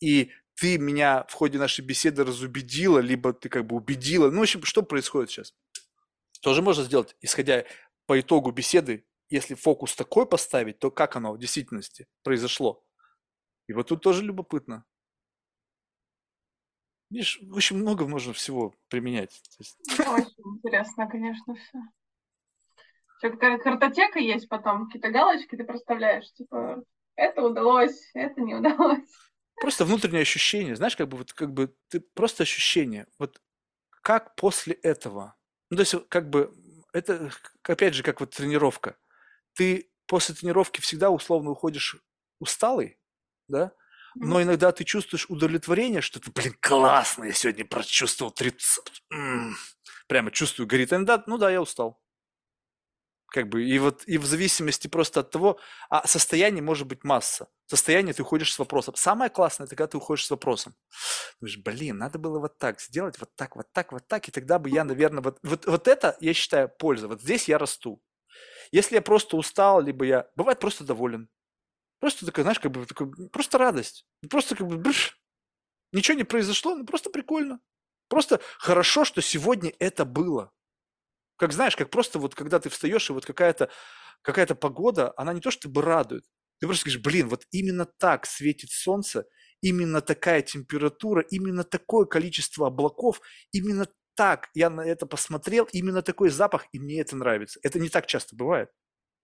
и 0.01 0.33
ты 0.55 0.79
меня 0.79 1.25
в 1.29 1.35
ходе 1.35 1.59
нашей 1.59 1.85
беседы 1.85 2.25
разубедила, 2.25 2.99
либо 2.99 3.33
ты 3.33 3.49
как 3.49 3.67
бы 3.67 3.77
убедила. 3.77 4.31
Ну, 4.31 4.39
в 4.39 4.43
общем, 4.43 4.65
что 4.65 4.83
происходит 4.83 5.31
сейчас? 5.31 5.55
Тоже 6.41 6.63
можно 6.63 6.83
сделать, 6.85 7.15
исходя 7.21 7.65
по 8.07 8.19
итогу 8.19 8.51
беседы, 8.51 9.05
если 9.31 9.55
фокус 9.55 9.95
такой 9.95 10.27
поставить, 10.27 10.79
то 10.79 10.91
как 10.91 11.17
оно 11.17 11.33
в 11.33 11.39
действительности 11.39 12.07
произошло? 12.23 12.85
И 13.69 13.73
вот 13.73 13.89
тут 13.89 14.03
тоже 14.03 14.25
любопытно. 14.25 14.85
Видишь, 17.11 17.41
очень 17.53 17.77
много 17.77 18.07
можно 18.07 18.33
всего 18.33 18.75
применять. 18.89 19.41
Ну, 19.99 20.13
очень 20.13 20.57
интересно, 20.57 21.09
конечно, 21.09 21.55
все. 21.55 21.79
Все, 23.19 23.31
картотека 23.31 24.19
есть 24.19 24.49
потом, 24.49 24.87
какие-то 24.87 25.11
галочки 25.11 25.57
ты 25.57 25.65
проставляешь, 25.65 26.33
типа, 26.33 26.83
это 27.17 27.43
удалось, 27.43 28.11
это 28.15 28.41
не 28.41 28.55
удалось. 28.55 29.05
Просто 29.57 29.85
внутреннее 29.85 30.23
ощущение, 30.23 30.75
знаешь, 30.75 30.97
как 30.97 31.09
бы 31.09 31.19
вот 31.19 31.33
как 31.33 31.53
бы 31.53 31.75
ты 31.89 32.01
просто 32.01 32.45
ощущение, 32.45 33.07
вот 33.19 33.43
как 34.03 34.35
после 34.37 34.75
этого, 34.75 35.37
ну 35.69 35.77
то 35.77 35.83
есть 35.83 35.95
как 36.09 36.31
бы 36.31 36.57
это 36.95 37.31
опять 37.63 37.95
же 37.95 38.03
как 38.03 38.21
вот 38.21 38.31
тренировка, 38.31 38.97
ты 39.61 39.93
после 40.07 40.35
тренировки 40.35 40.81
всегда 40.81 41.11
условно 41.11 41.51
уходишь 41.51 41.99
усталый, 42.39 42.99
да, 43.47 43.73
но 44.15 44.43
иногда 44.43 44.73
ты 44.73 44.85
чувствуешь 44.85 45.27
удовлетворение, 45.29 46.01
что 46.01 46.19
ты, 46.19 46.31
блин, 46.31 46.57
классно, 46.63 47.25
я 47.25 47.33
сегодня 47.35 47.67
прочувствовал 47.67 48.33
30, 48.33 49.05
прямо 50.09 50.31
чувствую, 50.31 50.67
горит. 50.67 50.95
иногда, 50.95 51.23
ну 51.27 51.37
да, 51.37 51.51
я 51.51 51.61
устал. 51.61 52.03
Как 53.27 53.51
бы, 53.51 53.63
и 53.63 53.79
вот, 53.79 54.03
и 54.07 54.17
в 54.17 54.25
зависимости 54.25 54.89
просто 54.89 55.21
от 55.21 55.31
того, 55.31 55.61
а 55.91 56.09
состояние 56.09 56.63
может 56.63 56.87
быть 56.87 57.05
масса. 57.05 57.49
Состояние 57.67 58.15
ты 58.15 58.23
уходишь 58.23 58.55
с 58.55 58.59
вопросом. 58.59 58.95
Самое 58.97 59.29
классное, 59.29 59.67
это 59.67 59.77
когда 59.77 59.89
ты 59.89 59.99
уходишь 59.99 60.25
с 60.25 60.31
вопросом. 60.31 60.75
Думаешь, 61.39 61.59
блин, 61.59 61.99
надо 61.99 62.19
было 62.19 62.39
вот 62.39 62.57
так 62.57 62.81
сделать, 62.81 63.21
вот 63.21 63.29
так, 63.37 63.57
вот 63.57 63.71
так, 63.73 63.93
вот 63.93 64.09
так, 64.09 64.27
и 64.27 64.33
тогда 64.33 64.59
бы 64.59 64.71
я, 64.71 64.85
наверное, 64.85 65.23
вот, 65.23 65.39
вот, 65.43 65.67
вот 65.67 65.87
это, 65.87 66.17
я 66.21 66.33
считаю, 66.33 66.71
польза. 66.71 67.09
Вот 67.09 67.21
здесь 67.21 67.47
я 67.47 67.59
расту. 67.59 68.03
Если 68.73 68.95
я 68.95 69.03
просто 69.03 69.37
устал, 69.37 69.81
либо 69.81 70.05
я, 70.05 70.31
бывает, 70.37 70.61
просто 70.61 70.85
доволен. 70.85 71.29
Просто 72.01 72.27
такая, 72.27 72.45
знаешь, 72.45 72.61
как 72.61 72.73
бы 72.73 72.87
такой, 72.87 73.29
просто 73.31 73.59
радость. 73.59 74.07
Просто 74.29 74.57
как 74.57 74.67
бы 74.67 74.79
брыш. 74.79 75.21
Ничего 75.93 76.17
не 76.17 76.25
произошло, 76.25 76.75
ну 76.75 76.87
просто 76.87 77.11
прикольно. 77.11 77.61
Просто 78.09 78.41
хорошо, 78.59 79.05
что 79.05 79.21
сегодня 79.23 79.73
это 79.79 80.05
было. 80.05 80.53
Как 81.37 81.53
знаешь, 81.53 81.77
как 81.77 81.91
просто 81.91 82.19
вот 82.19 82.35
когда 82.35 82.61
ты 82.61 82.69
встаешь, 82.69 83.11
и 83.11 83.13
вот 83.13 83.27
какая-то 83.27 83.71
какая 84.23 84.47
погода, 84.47 85.13
она 85.17 85.33
не 85.33 85.41
то 85.41 85.51
чтобы 85.51 85.83
радует. 85.83 86.25
Ты 86.61 86.67
просто 86.67 86.85
говоришь, 86.85 87.03
блин, 87.03 87.29
вот 87.29 87.47
именно 87.51 87.87
так 87.87 88.27
светит 88.27 88.71
солнце, 88.71 89.27
именно 89.63 90.01
такая 90.03 90.43
температура, 90.43 91.23
именно 91.31 91.65
такое 91.65 92.05
количество 92.05 92.67
облаков, 92.67 93.21
именно 93.53 93.87
так 94.21 94.51
я 94.53 94.69
на 94.69 94.83
это 94.83 95.07
посмотрел, 95.07 95.67
именно 95.73 96.03
такой 96.03 96.29
запах, 96.29 96.67
и 96.73 96.79
мне 96.79 97.01
это 97.01 97.17
нравится. 97.17 97.59
Это 97.63 97.79
не 97.81 97.89
так 97.89 98.07
часто 98.07 98.37
бывает. 98.37 98.69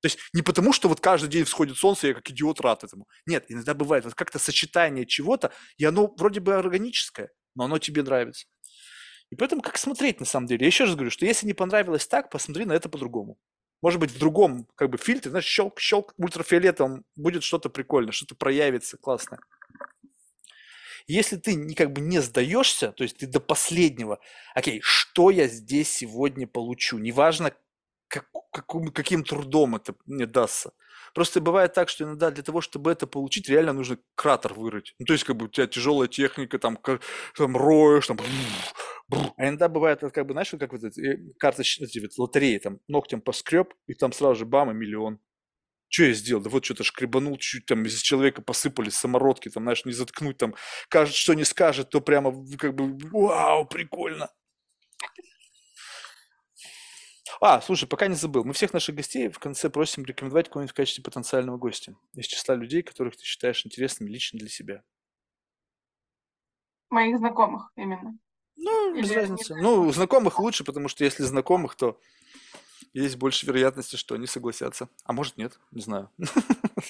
То 0.01 0.07
есть 0.07 0.19
не 0.33 0.41
потому, 0.41 0.73
что 0.73 0.89
вот 0.89 1.01
каждый 1.01 1.29
день 1.29 1.45
всходит 1.45 1.77
солнце, 1.77 2.07
я 2.07 2.15
как 2.15 2.31
идиот 2.31 2.63
рад 2.63 2.83
этому. 2.83 3.07
Нет, 3.27 3.45
иногда 3.49 3.75
бывает 3.75 4.07
вот 4.07 4.15
как-то 4.15 4.39
сочетание 4.39 5.05
чего-то, 5.05 5.53
и 5.77 5.85
оно 5.85 6.15
вроде 6.17 6.41
бы 6.41 6.55
органическое, 6.55 7.29
но 7.55 7.65
оно 7.65 7.79
тебе 7.79 8.03
нравится. 8.03 8.47
И 9.29 9.37
поэтому 9.37 9.61
как 9.61 9.77
смотреть 9.77 10.19
на 10.19 10.25
самом 10.25 10.47
деле? 10.47 10.63
Я 10.63 10.69
еще 10.69 10.85
раз 10.85 10.95
говорю, 10.95 11.11
что 11.11 11.27
если 11.27 11.47
не 11.47 11.53
понравилось 11.53 12.07
так, 12.07 12.31
посмотри 12.31 12.65
на 12.65 12.73
это 12.73 12.89
по-другому. 12.89 13.37
Может 13.83 14.01
быть, 14.01 14.13
в 14.13 14.19
другом 14.19 14.67
как 14.77 14.89
бы 14.89 14.97
фильтре, 14.97 15.31
знаешь, 15.31 15.45
щелк, 15.45 15.79
щелк, 15.79 16.15
ультрафиолетом 16.17 17.05
будет 17.17 17.43
что-то 17.43 17.69
прикольное, 17.69 18.13
что-то 18.13 18.35
проявится 18.35 18.97
классное. 18.97 19.41
Если 21.07 21.37
ты 21.37 21.75
как 21.75 21.93
бы 21.93 22.01
не 22.01 22.21
сдаешься, 22.21 22.93
то 22.93 23.05
есть 23.05 23.19
ты 23.19 23.27
до 23.27 23.41
последнего, 23.41 24.19
окей, 24.55 24.81
что 24.83 25.31
я 25.31 25.47
здесь 25.47 25.91
сегодня 25.91 26.47
получу, 26.47 26.99
неважно, 26.99 27.53
как, 28.09 28.27
каким, 28.53 28.89
каким 28.89 29.25
трудом 29.25 29.77
это 29.77 29.95
мне 30.07 30.27
дастся. 30.27 30.73
Просто 31.15 31.41
бывает 31.41 31.73
так, 31.73 31.89
что 31.89 32.05
иногда 32.05 32.31
для 32.31 32.43
того, 32.43 32.61
чтобы 32.61 32.91
это 32.91 33.07
получить, 33.07 33.49
реально 33.49 33.73
нужно 33.73 33.99
кратер 34.15 34.55
вырыть. 34.55 34.95
Ну, 34.99 35.07
то 35.07 35.13
есть, 35.13 35.25
как 35.25 35.37
бы 35.37 35.47
у 35.47 35.49
тебя 35.49 35.67
тяжелая 35.67 36.09
техника, 36.09 36.59
там, 36.59 36.77
как, 36.77 37.01
там 37.37 37.57
роешь, 37.57 38.07
там, 38.07 38.19
а 39.37 39.45
иногда 39.45 39.69
бывает, 39.69 40.01
как 40.01 40.27
бы, 40.27 40.33
знаешь, 40.33 40.51
как 40.51 40.73
вот 40.73 40.85
эти 40.85 41.01
э, 41.01 41.33
карточные, 41.39 41.89
лотереи, 42.19 42.59
там, 42.59 42.81
ногтем 42.89 43.21
поскреб, 43.21 43.73
и 43.87 43.95
там 43.95 44.13
сразу 44.13 44.41
же 44.41 44.47
бам, 44.47 44.71
и 44.71 44.75
миллион. 44.75 45.19
Что 45.97 46.05
я 46.05 46.13
сделал? 46.13 46.43
Да 46.43 46.51
вот 46.51 46.63
что-то 46.63 46.85
шкребанул 46.85 47.39
чуть-чуть, 47.39 47.65
там 47.65 47.83
из 47.87 48.03
человека 48.03 48.43
посыпались 48.43 48.97
самородки, 48.97 49.49
там, 49.49 49.63
знаешь, 49.63 49.87
не 49.87 49.93
заткнуть, 49.93 50.37
там, 50.37 50.55
кажется, 50.91 51.19
что 51.19 51.33
не 51.33 51.45
скажет, 51.45 51.89
то 51.89 52.03
прямо, 52.03 52.35
как 52.59 52.75
бы, 52.75 52.99
вау, 53.19 53.65
прикольно. 53.65 54.29
А, 57.41 57.63
слушай, 57.63 57.89
пока 57.89 58.09
не 58.09 58.15
забыл. 58.15 58.45
Мы 58.45 58.53
всех 58.53 58.75
наших 58.75 58.95
гостей 58.95 59.31
в 59.31 59.39
конце 59.39 59.71
просим 59.71 60.05
рекомендовать 60.05 60.51
кого-нибудь 60.51 60.73
в 60.73 60.77
качестве 60.77 61.03
потенциального 61.03 61.57
гостя 61.57 61.97
из 62.15 62.27
числа 62.27 62.57
людей, 62.57 62.83
которых 62.83 63.17
ты 63.17 63.25
считаешь 63.25 63.65
интересными 63.65 64.11
лично 64.11 64.39
для 64.39 64.51
себя. 64.51 64.83
моих 66.91 67.17
знакомых 67.17 67.73
именно. 67.75 68.19
Ну, 68.57 68.95
без 68.95 69.07
Или 69.07 69.09
не 69.09 69.17
разницы. 69.17 69.55
Ну, 69.57 69.91
знакомых 69.93 70.39
лучше, 70.41 70.63
потому 70.63 70.89
что 70.89 71.05
если 71.05 71.23
знакомых, 71.23 71.75
то 71.75 71.99
есть 73.03 73.17
больше 73.17 73.47
вероятности, 73.47 73.97
что 73.97 74.15
они 74.15 74.27
согласятся. 74.27 74.89
А 75.05 75.13
может 75.13 75.37
нет, 75.37 75.59
не 75.71 75.83
знаю. 75.83 76.11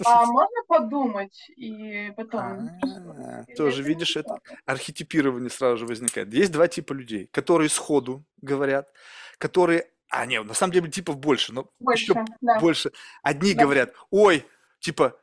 А 0.05 0.27
можно 0.27 0.63
подумать 0.69 1.51
и 1.57 2.13
потом 2.17 2.71
А, 2.81 3.45
Тоже 3.57 3.83
видишь, 3.83 4.17
это 4.17 4.39
архетипирование 4.65 5.51
сразу 5.51 5.79
же 5.79 5.87
возникает. 5.87 6.33
Есть 6.33 6.53
два 6.53 6.69
типа 6.69 6.93
людей, 6.93 7.27
которые 7.27 7.69
сходу 7.69 8.25
говорят, 8.41 8.89
которые... 9.39 9.89
А, 10.09 10.25
нет, 10.27 10.45
на 10.45 10.55
самом 10.55 10.73
деле 10.73 10.89
типов 10.91 11.19
больше, 11.19 11.53
но 11.53 11.69
еще 11.93 12.15
Больше, 12.15 12.35
да, 12.41 12.61
больше. 12.61 12.93
Одни 13.23 13.55
да. 13.55 13.65
говорят, 13.65 13.93
ой, 14.11 14.47
типа, 14.79 15.19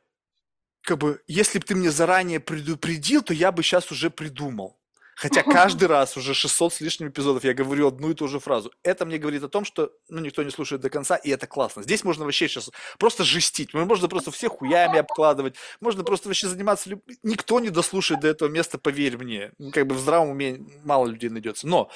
как 0.82 0.98
бы, 0.98 1.22
если 1.26 1.58
бы 1.58 1.64
ты 1.64 1.74
мне 1.74 1.90
заранее 1.90 2.40
предупредил, 2.40 3.22
то 3.22 3.32
я 3.32 3.50
бы 3.52 3.62
сейчас 3.62 3.90
уже 3.90 4.10
придумал. 4.10 4.78
Хотя 5.16 5.42
каждый 5.42 5.88
раз 5.88 6.16
уже 6.16 6.34
600 6.34 6.74
с 6.74 6.80
лишним 6.80 7.08
эпизодов 7.08 7.44
я 7.44 7.54
говорю 7.54 7.88
одну 7.88 8.10
и 8.10 8.14
ту 8.14 8.28
же 8.28 8.40
фразу. 8.40 8.72
Это 8.82 9.06
мне 9.06 9.18
говорит 9.18 9.42
о 9.42 9.48
том, 9.48 9.64
что 9.64 9.92
ну, 10.08 10.20
никто 10.20 10.42
не 10.42 10.50
слушает 10.50 10.80
до 10.82 10.90
конца, 10.90 11.16
и 11.16 11.30
это 11.30 11.46
классно. 11.46 11.82
Здесь 11.82 12.04
можно 12.04 12.24
вообще 12.24 12.48
сейчас 12.48 12.70
просто 12.98 13.24
жестить. 13.24 13.74
Можно 13.74 14.08
просто 14.08 14.30
всех 14.30 14.52
хуями 14.52 14.98
обкладывать. 14.98 15.54
Можно 15.80 16.04
просто 16.04 16.28
вообще 16.28 16.48
заниматься... 16.48 16.90
люб- 16.90 17.04
Никто 17.22 17.60
не 17.60 17.70
дослушает 17.70 18.20
до 18.20 18.28
этого 18.28 18.48
места, 18.48 18.78
поверь 18.78 19.16
мне. 19.16 19.52
Как 19.72 19.86
бы 19.86 19.94
в 19.94 19.98
здравом 19.98 20.30
уме 20.30 20.60
мало 20.84 21.06
людей 21.06 21.30
найдется. 21.30 21.66
Но 21.66 21.90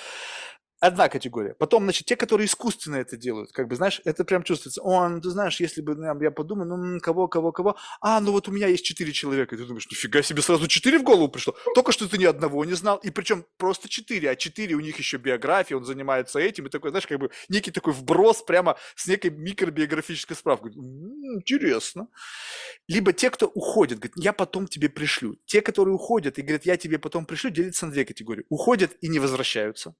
одна 0.81 1.09
категория. 1.09 1.55
Потом, 1.55 1.85
значит, 1.85 2.07
те, 2.07 2.17
которые 2.17 2.47
искусственно 2.47 2.97
это 2.97 3.17
делают, 3.17 3.53
как 3.53 3.69
бы, 3.69 3.77
знаешь, 3.77 4.01
это 4.05 4.25
прям 4.25 4.43
чувствуется. 4.43 4.81
О, 4.83 5.09
ну, 5.09 5.21
ты 5.21 5.31
знаешь, 5.31 5.61
если 5.61 5.81
бы 5.81 5.95
ну, 5.95 6.23
я 6.23 6.31
подумаю, 6.31 6.69
ну, 6.69 7.01
кого, 7.01 7.29
кого, 7.29 7.53
кого. 7.53 7.77
А, 8.01 8.21
ну 8.21 8.33
вот 8.33 8.49
у 8.49 8.53
меня 8.53 8.69
есть 8.69 8.85
четыре 8.85 9.13
человека. 9.13 9.55
И 9.55 9.59
ты 9.59 9.65
думаешь, 9.65 9.89
нифига 9.91 10.23
себе, 10.23 10.43
сразу 10.43 10.67
четыре 10.69 10.99
в 10.99 11.03
голову 11.03 11.29
пришло. 11.29 11.55
Только 11.75 11.93
что 11.93 12.09
ты 12.09 12.19
ни 12.19 12.25
одного 12.25 12.65
не 12.65 12.75
знал. 12.75 12.99
И 12.99 13.11
причем 13.11 13.45
просто 13.57 13.89
четыре, 13.89 14.31
а 14.31 14.37
четыре 14.37 14.75
у 14.75 14.81
них 14.81 14.99
еще 14.99 15.17
биография, 15.17 15.77
он 15.77 15.85
занимается 15.85 16.39
этим. 16.39 16.67
И 16.67 16.71
такой, 16.71 16.91
знаешь, 16.91 17.07
как 17.07 17.19
бы 17.19 17.31
некий 17.49 17.71
такой 17.71 17.93
вброс 17.93 18.43
прямо 18.43 18.77
с 18.97 19.07
некой 19.07 19.31
микробиографической 19.31 20.37
справкой. 20.37 20.73
М, 20.73 21.39
Интересно. 21.39 22.09
Либо 22.89 23.13
те, 23.13 23.31
кто 23.31 23.47
уходит, 23.47 23.99
говорят, 23.99 24.17
я 24.17 24.33
потом 24.33 24.67
тебе 24.67 24.89
пришлю. 24.89 25.37
Те, 25.47 25.61
которые 25.61 25.95
уходят 25.95 26.39
и 26.39 26.43
говорят, 26.43 26.67
я 26.67 26.77
тебе 26.77 26.99
потом 26.99 27.27
пришлю, 27.27 27.51
делятся 27.51 27.87
на 27.87 27.93
две 27.93 28.05
категории. 28.05 28.45
Уходят 28.49 28.93
и 29.01 29.09
не 29.09 29.19
возвращаются. 29.19 29.95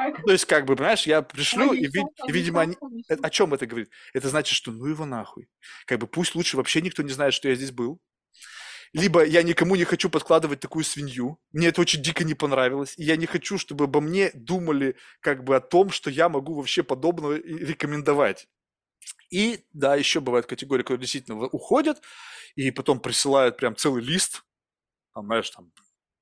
Так, 0.00 0.24
То 0.24 0.32
есть, 0.32 0.46
как 0.46 0.64
бы, 0.64 0.76
понимаешь, 0.76 1.06
я 1.06 1.20
пришлю, 1.20 1.72
и, 1.72 1.86
и, 1.86 2.32
видимо, 2.32 2.62
они... 2.62 2.76
О 3.08 3.30
чем 3.30 3.52
это 3.52 3.66
говорит? 3.66 3.90
Это 4.14 4.28
значит, 4.28 4.56
что 4.56 4.72
ну 4.72 4.86
его 4.86 5.04
нахуй. 5.04 5.48
Как 5.86 5.98
бы 5.98 6.06
пусть 6.06 6.34
лучше 6.34 6.56
вообще 6.56 6.80
никто 6.80 7.02
не 7.02 7.10
знает, 7.10 7.34
что 7.34 7.48
я 7.48 7.54
здесь 7.54 7.70
был. 7.70 8.00
Либо 8.92 9.24
я 9.24 9.42
никому 9.42 9.76
не 9.76 9.84
хочу 9.84 10.08
подкладывать 10.08 10.60
такую 10.60 10.84
свинью. 10.84 11.38
Мне 11.52 11.68
это 11.68 11.82
очень 11.82 12.02
дико 12.02 12.24
не 12.24 12.34
понравилось. 12.34 12.94
И 12.96 13.04
я 13.04 13.16
не 13.16 13.26
хочу, 13.26 13.58
чтобы 13.58 13.84
обо 13.84 14.00
мне 14.00 14.30
думали 14.32 14.96
как 15.20 15.44
бы 15.44 15.54
о 15.54 15.60
том, 15.60 15.90
что 15.90 16.10
я 16.10 16.28
могу 16.28 16.54
вообще 16.54 16.82
подобного 16.82 17.34
рекомендовать. 17.34 18.48
И 19.30 19.64
да, 19.72 19.96
еще 19.96 20.20
бывают 20.20 20.46
категории, 20.46 20.82
которые 20.82 21.00
действительно 21.00 21.36
уходят, 21.46 22.02
и 22.56 22.70
потом 22.70 23.00
присылают 23.00 23.58
прям 23.58 23.76
целый 23.76 24.02
лист, 24.02 24.44
там, 25.14 25.26
знаешь, 25.26 25.50
там 25.50 25.70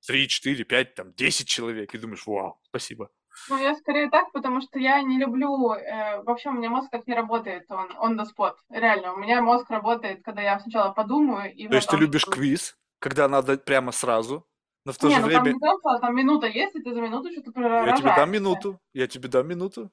3, 0.07 0.29
4, 0.29 0.65
5, 0.65 0.95
там 0.95 1.15
10 1.15 1.49
человек, 1.49 1.95
и 1.95 1.99
думаешь, 1.99 2.27
вау, 2.27 2.61
спасибо. 2.65 3.11
Ну, 3.49 3.59
я 3.59 3.75
скорее 3.75 4.11
так, 4.11 4.31
потому 4.33 4.61
что 4.61 4.79
я 4.79 5.01
не 5.03 5.19
люблю... 5.19 5.73
э, 5.73 6.23
вообще 6.23 6.51
у 6.51 6.53
меня 6.53 6.71
мозг 6.71 6.91
так 6.91 7.07
не 7.07 7.15
работает, 7.15 7.71
он 7.71 7.91
on 7.93 8.19
the 8.19 8.27
spot. 8.27 8.55
Реально, 8.71 9.15
у 9.15 9.17
меня 9.17 9.41
мозг 9.43 9.71
работает, 9.71 10.23
когда 10.23 10.43
я 10.43 10.61
сначала 10.61 10.93
подумаю 10.93 11.55
и 11.55 11.69
То 11.69 11.77
есть 11.77 11.87
ты 11.87 11.93
потом 11.93 12.01
любишь 12.01 12.25
квиз, 12.27 12.77
когда 12.99 13.29
надо 13.29 13.57
прямо 13.59 13.93
сразу, 13.93 14.47
но 14.85 14.93
в 14.93 14.99
то 14.99 15.09
Не, 15.09 15.17
же 15.17 15.21
ну 15.21 15.31
там 15.31 15.43
время... 15.43 15.55
не 15.55 15.61
конца, 15.61 15.99
там 15.99 16.17
минута 16.17 16.47
есть, 16.47 16.75
и 16.75 16.83
ты 16.83 16.95
за 16.95 17.01
минуту 17.01 17.31
что-то 17.31 17.61
Я 17.61 17.97
тебе 17.97 18.15
дам 18.17 18.31
минуту, 18.31 18.81
я 18.93 19.07
тебе 19.07 19.29
дам 19.29 19.47
минуту. 19.47 19.91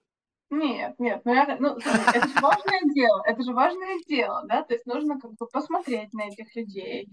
Нет, 0.51 0.95
нет, 0.99 1.21
ну, 1.25 1.33
я, 1.33 1.57
ну 1.59 1.79
слушай, 1.79 2.01
это 2.13 2.27
же 2.27 2.39
важное 2.39 2.81
дело, 2.93 3.23
это 3.25 3.43
же 3.43 3.51
важное 3.51 3.97
дело, 4.07 4.43
да, 4.47 4.61
то 4.63 4.73
есть 4.73 4.85
нужно 4.85 5.19
как 5.19 5.31
бы 5.31 5.47
посмотреть 5.47 6.13
на 6.13 6.27
этих 6.27 6.55
людей. 6.55 7.09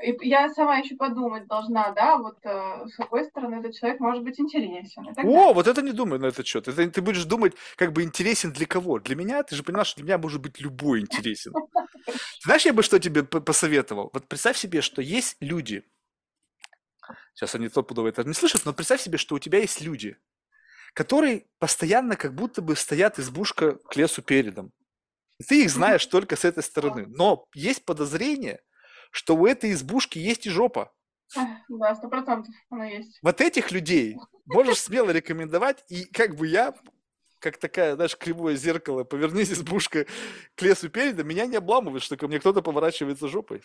Я 0.00 0.48
сама 0.54 0.78
еще 0.78 0.94
подумать 0.94 1.48
должна, 1.48 1.90
да, 1.90 2.18
вот 2.18 2.38
э, 2.44 2.86
с 2.86 2.94
какой 2.94 3.24
стороны 3.24 3.56
этот 3.56 3.74
человек 3.74 3.98
может 3.98 4.22
быть 4.22 4.38
интересен 4.38 5.08
О, 5.08 5.14
далее. 5.14 5.54
вот 5.54 5.66
это 5.66 5.82
не 5.82 5.92
думай 5.92 6.20
на 6.20 6.26
этот 6.26 6.46
счет. 6.46 6.68
Это 6.68 6.88
ты 6.88 7.02
будешь 7.02 7.24
думать, 7.24 7.54
как 7.76 7.92
бы 7.92 8.04
интересен 8.04 8.52
для 8.52 8.66
кого. 8.66 9.00
Для 9.00 9.16
меня, 9.16 9.42
ты 9.42 9.56
же 9.56 9.64
понимаешь, 9.64 9.88
что 9.88 9.96
для 9.96 10.04
меня 10.04 10.18
может 10.18 10.40
быть 10.40 10.60
любой 10.60 11.00
интересен. 11.00 11.52
Знаешь, 12.44 12.64
я 12.64 12.72
бы 12.72 12.84
что 12.84 13.00
тебе 13.00 13.24
посоветовал? 13.24 14.10
Вот 14.12 14.28
представь 14.28 14.56
себе, 14.56 14.82
что 14.82 15.02
есть 15.02 15.36
люди, 15.40 15.84
сейчас 17.34 17.56
они 17.56 17.68
стопудово 17.68 18.08
это 18.08 18.22
не 18.22 18.34
слышат, 18.34 18.64
но 18.64 18.72
представь 18.72 19.00
себе, 19.00 19.18
что 19.18 19.34
у 19.34 19.38
тебя 19.40 19.58
есть 19.58 19.80
люди, 19.80 20.16
которые 20.94 21.46
постоянно 21.58 22.16
как 22.16 22.34
будто 22.34 22.62
бы 22.62 22.76
стоят 22.76 23.18
избушка 23.18 23.74
к 23.76 23.96
лесу 23.96 24.22
передом. 24.22 24.72
И 25.38 25.44
ты 25.44 25.64
их 25.64 25.70
знаешь 25.70 26.04
только 26.06 26.36
с 26.36 26.44
этой 26.44 26.62
стороны. 26.62 27.06
Но 27.06 27.46
есть 27.54 27.84
подозрение, 27.84 28.60
что 29.10 29.36
у 29.36 29.46
этой 29.46 29.72
избушки 29.72 30.18
есть 30.18 30.46
и 30.46 30.50
жопа. 30.50 30.92
Да, 31.68 31.94
сто 31.94 32.08
процентов 32.08 32.54
оно 32.70 32.84
есть. 32.84 33.18
Вот 33.22 33.40
этих 33.40 33.70
людей 33.70 34.16
можешь 34.46 34.78
смело 34.80 35.10
рекомендовать, 35.10 35.84
и 35.88 36.04
как 36.06 36.36
бы 36.36 36.46
я, 36.46 36.74
как 37.38 37.58
такая, 37.58 37.94
знаешь, 37.96 38.16
кривое 38.16 38.56
зеркало, 38.56 39.04
повернись 39.04 39.52
избушка 39.52 40.06
к 40.54 40.62
лесу 40.62 40.88
передом, 40.88 41.28
меня 41.28 41.46
не 41.46 41.56
обламывает, 41.56 42.02
что 42.02 42.16
ко 42.16 42.28
мне 42.28 42.40
кто-то 42.40 42.62
поворачивается 42.62 43.28
жопой. 43.28 43.62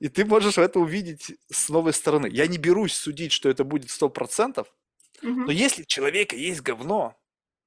И 0.00 0.08
ты 0.08 0.24
можешь 0.26 0.58
это 0.58 0.78
увидеть 0.80 1.32
с 1.50 1.68
новой 1.70 1.92
стороны. 1.94 2.26
Я 2.30 2.46
не 2.46 2.58
берусь 2.58 2.94
судить, 2.94 3.32
что 3.32 3.48
это 3.48 3.64
будет 3.64 3.90
100%, 3.90 4.66
Мгм. 5.22 5.46
но 5.46 5.52
если 5.52 5.82
у 5.82 5.86
человека 5.86 6.36
есть 6.36 6.60
говно, 6.60 7.16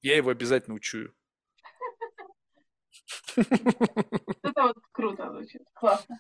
я 0.01 0.15
его 0.17 0.29
обязательно 0.29 0.75
учую. 0.75 1.13
Это 4.43 4.63
вот 4.63 4.77
круто 4.91 5.31
звучит, 5.31 5.61
классно. 5.73 6.19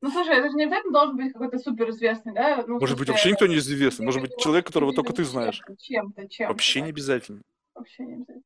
Ну, 0.00 0.10
слушай, 0.10 0.36
это 0.36 0.50
же 0.50 0.56
не 0.56 0.64
обязательно 0.64 0.92
должен 0.92 1.16
быть 1.16 1.32
какой-то 1.32 1.58
суперизвестный, 1.58 2.32
да? 2.34 2.64
Ну, 2.66 2.78
Может 2.78 2.98
быть, 2.98 3.08
вообще 3.08 3.30
никто 3.30 3.46
не 3.46 3.56
известный. 3.56 4.04
Может 4.04 4.20
быть, 4.22 4.36
человек, 4.38 4.66
которого 4.66 4.92
только 4.92 5.12
ты 5.12 5.24
знаешь. 5.24 5.60
Чем-то, 5.78 6.28
чем-то. 6.28 6.52
Вообще 6.52 6.80
не 6.80 6.90
обязательно. 6.90 7.42
Вообще 7.74 8.04
не 8.04 8.14
обязательно. 8.14 8.42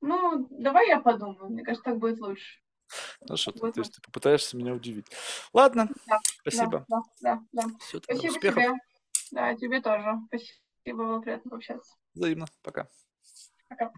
Ну, 0.00 0.48
давай 0.50 0.88
я 0.88 1.00
подумаю. 1.00 1.48
Мне 1.50 1.62
кажется, 1.62 1.84
так 1.84 1.98
будет 1.98 2.18
лучше. 2.20 2.60
Хорошо, 3.20 3.52
то 3.52 3.72
есть 3.76 3.94
ты 3.94 4.02
попытаешься 4.02 4.56
меня 4.56 4.74
удивить. 4.74 5.06
Ладно, 5.52 5.88
Да, 6.06 6.18
спасибо. 6.40 6.84
Да, 6.88 7.00
да, 7.20 7.42
да. 7.52 7.62
тогда 7.62 7.76
Спасибо 8.02 8.32
успехов. 8.32 8.62
тебе. 8.62 8.80
Да, 9.30 9.54
тебе 9.54 9.80
тоже. 9.80 10.18
Спасибо, 10.28 11.04
было 11.04 11.20
приятно 11.20 11.50
пообщаться. 11.50 11.94
Взаимно. 12.14 12.46
Пока. 12.62 12.88
Пока. 13.68 13.92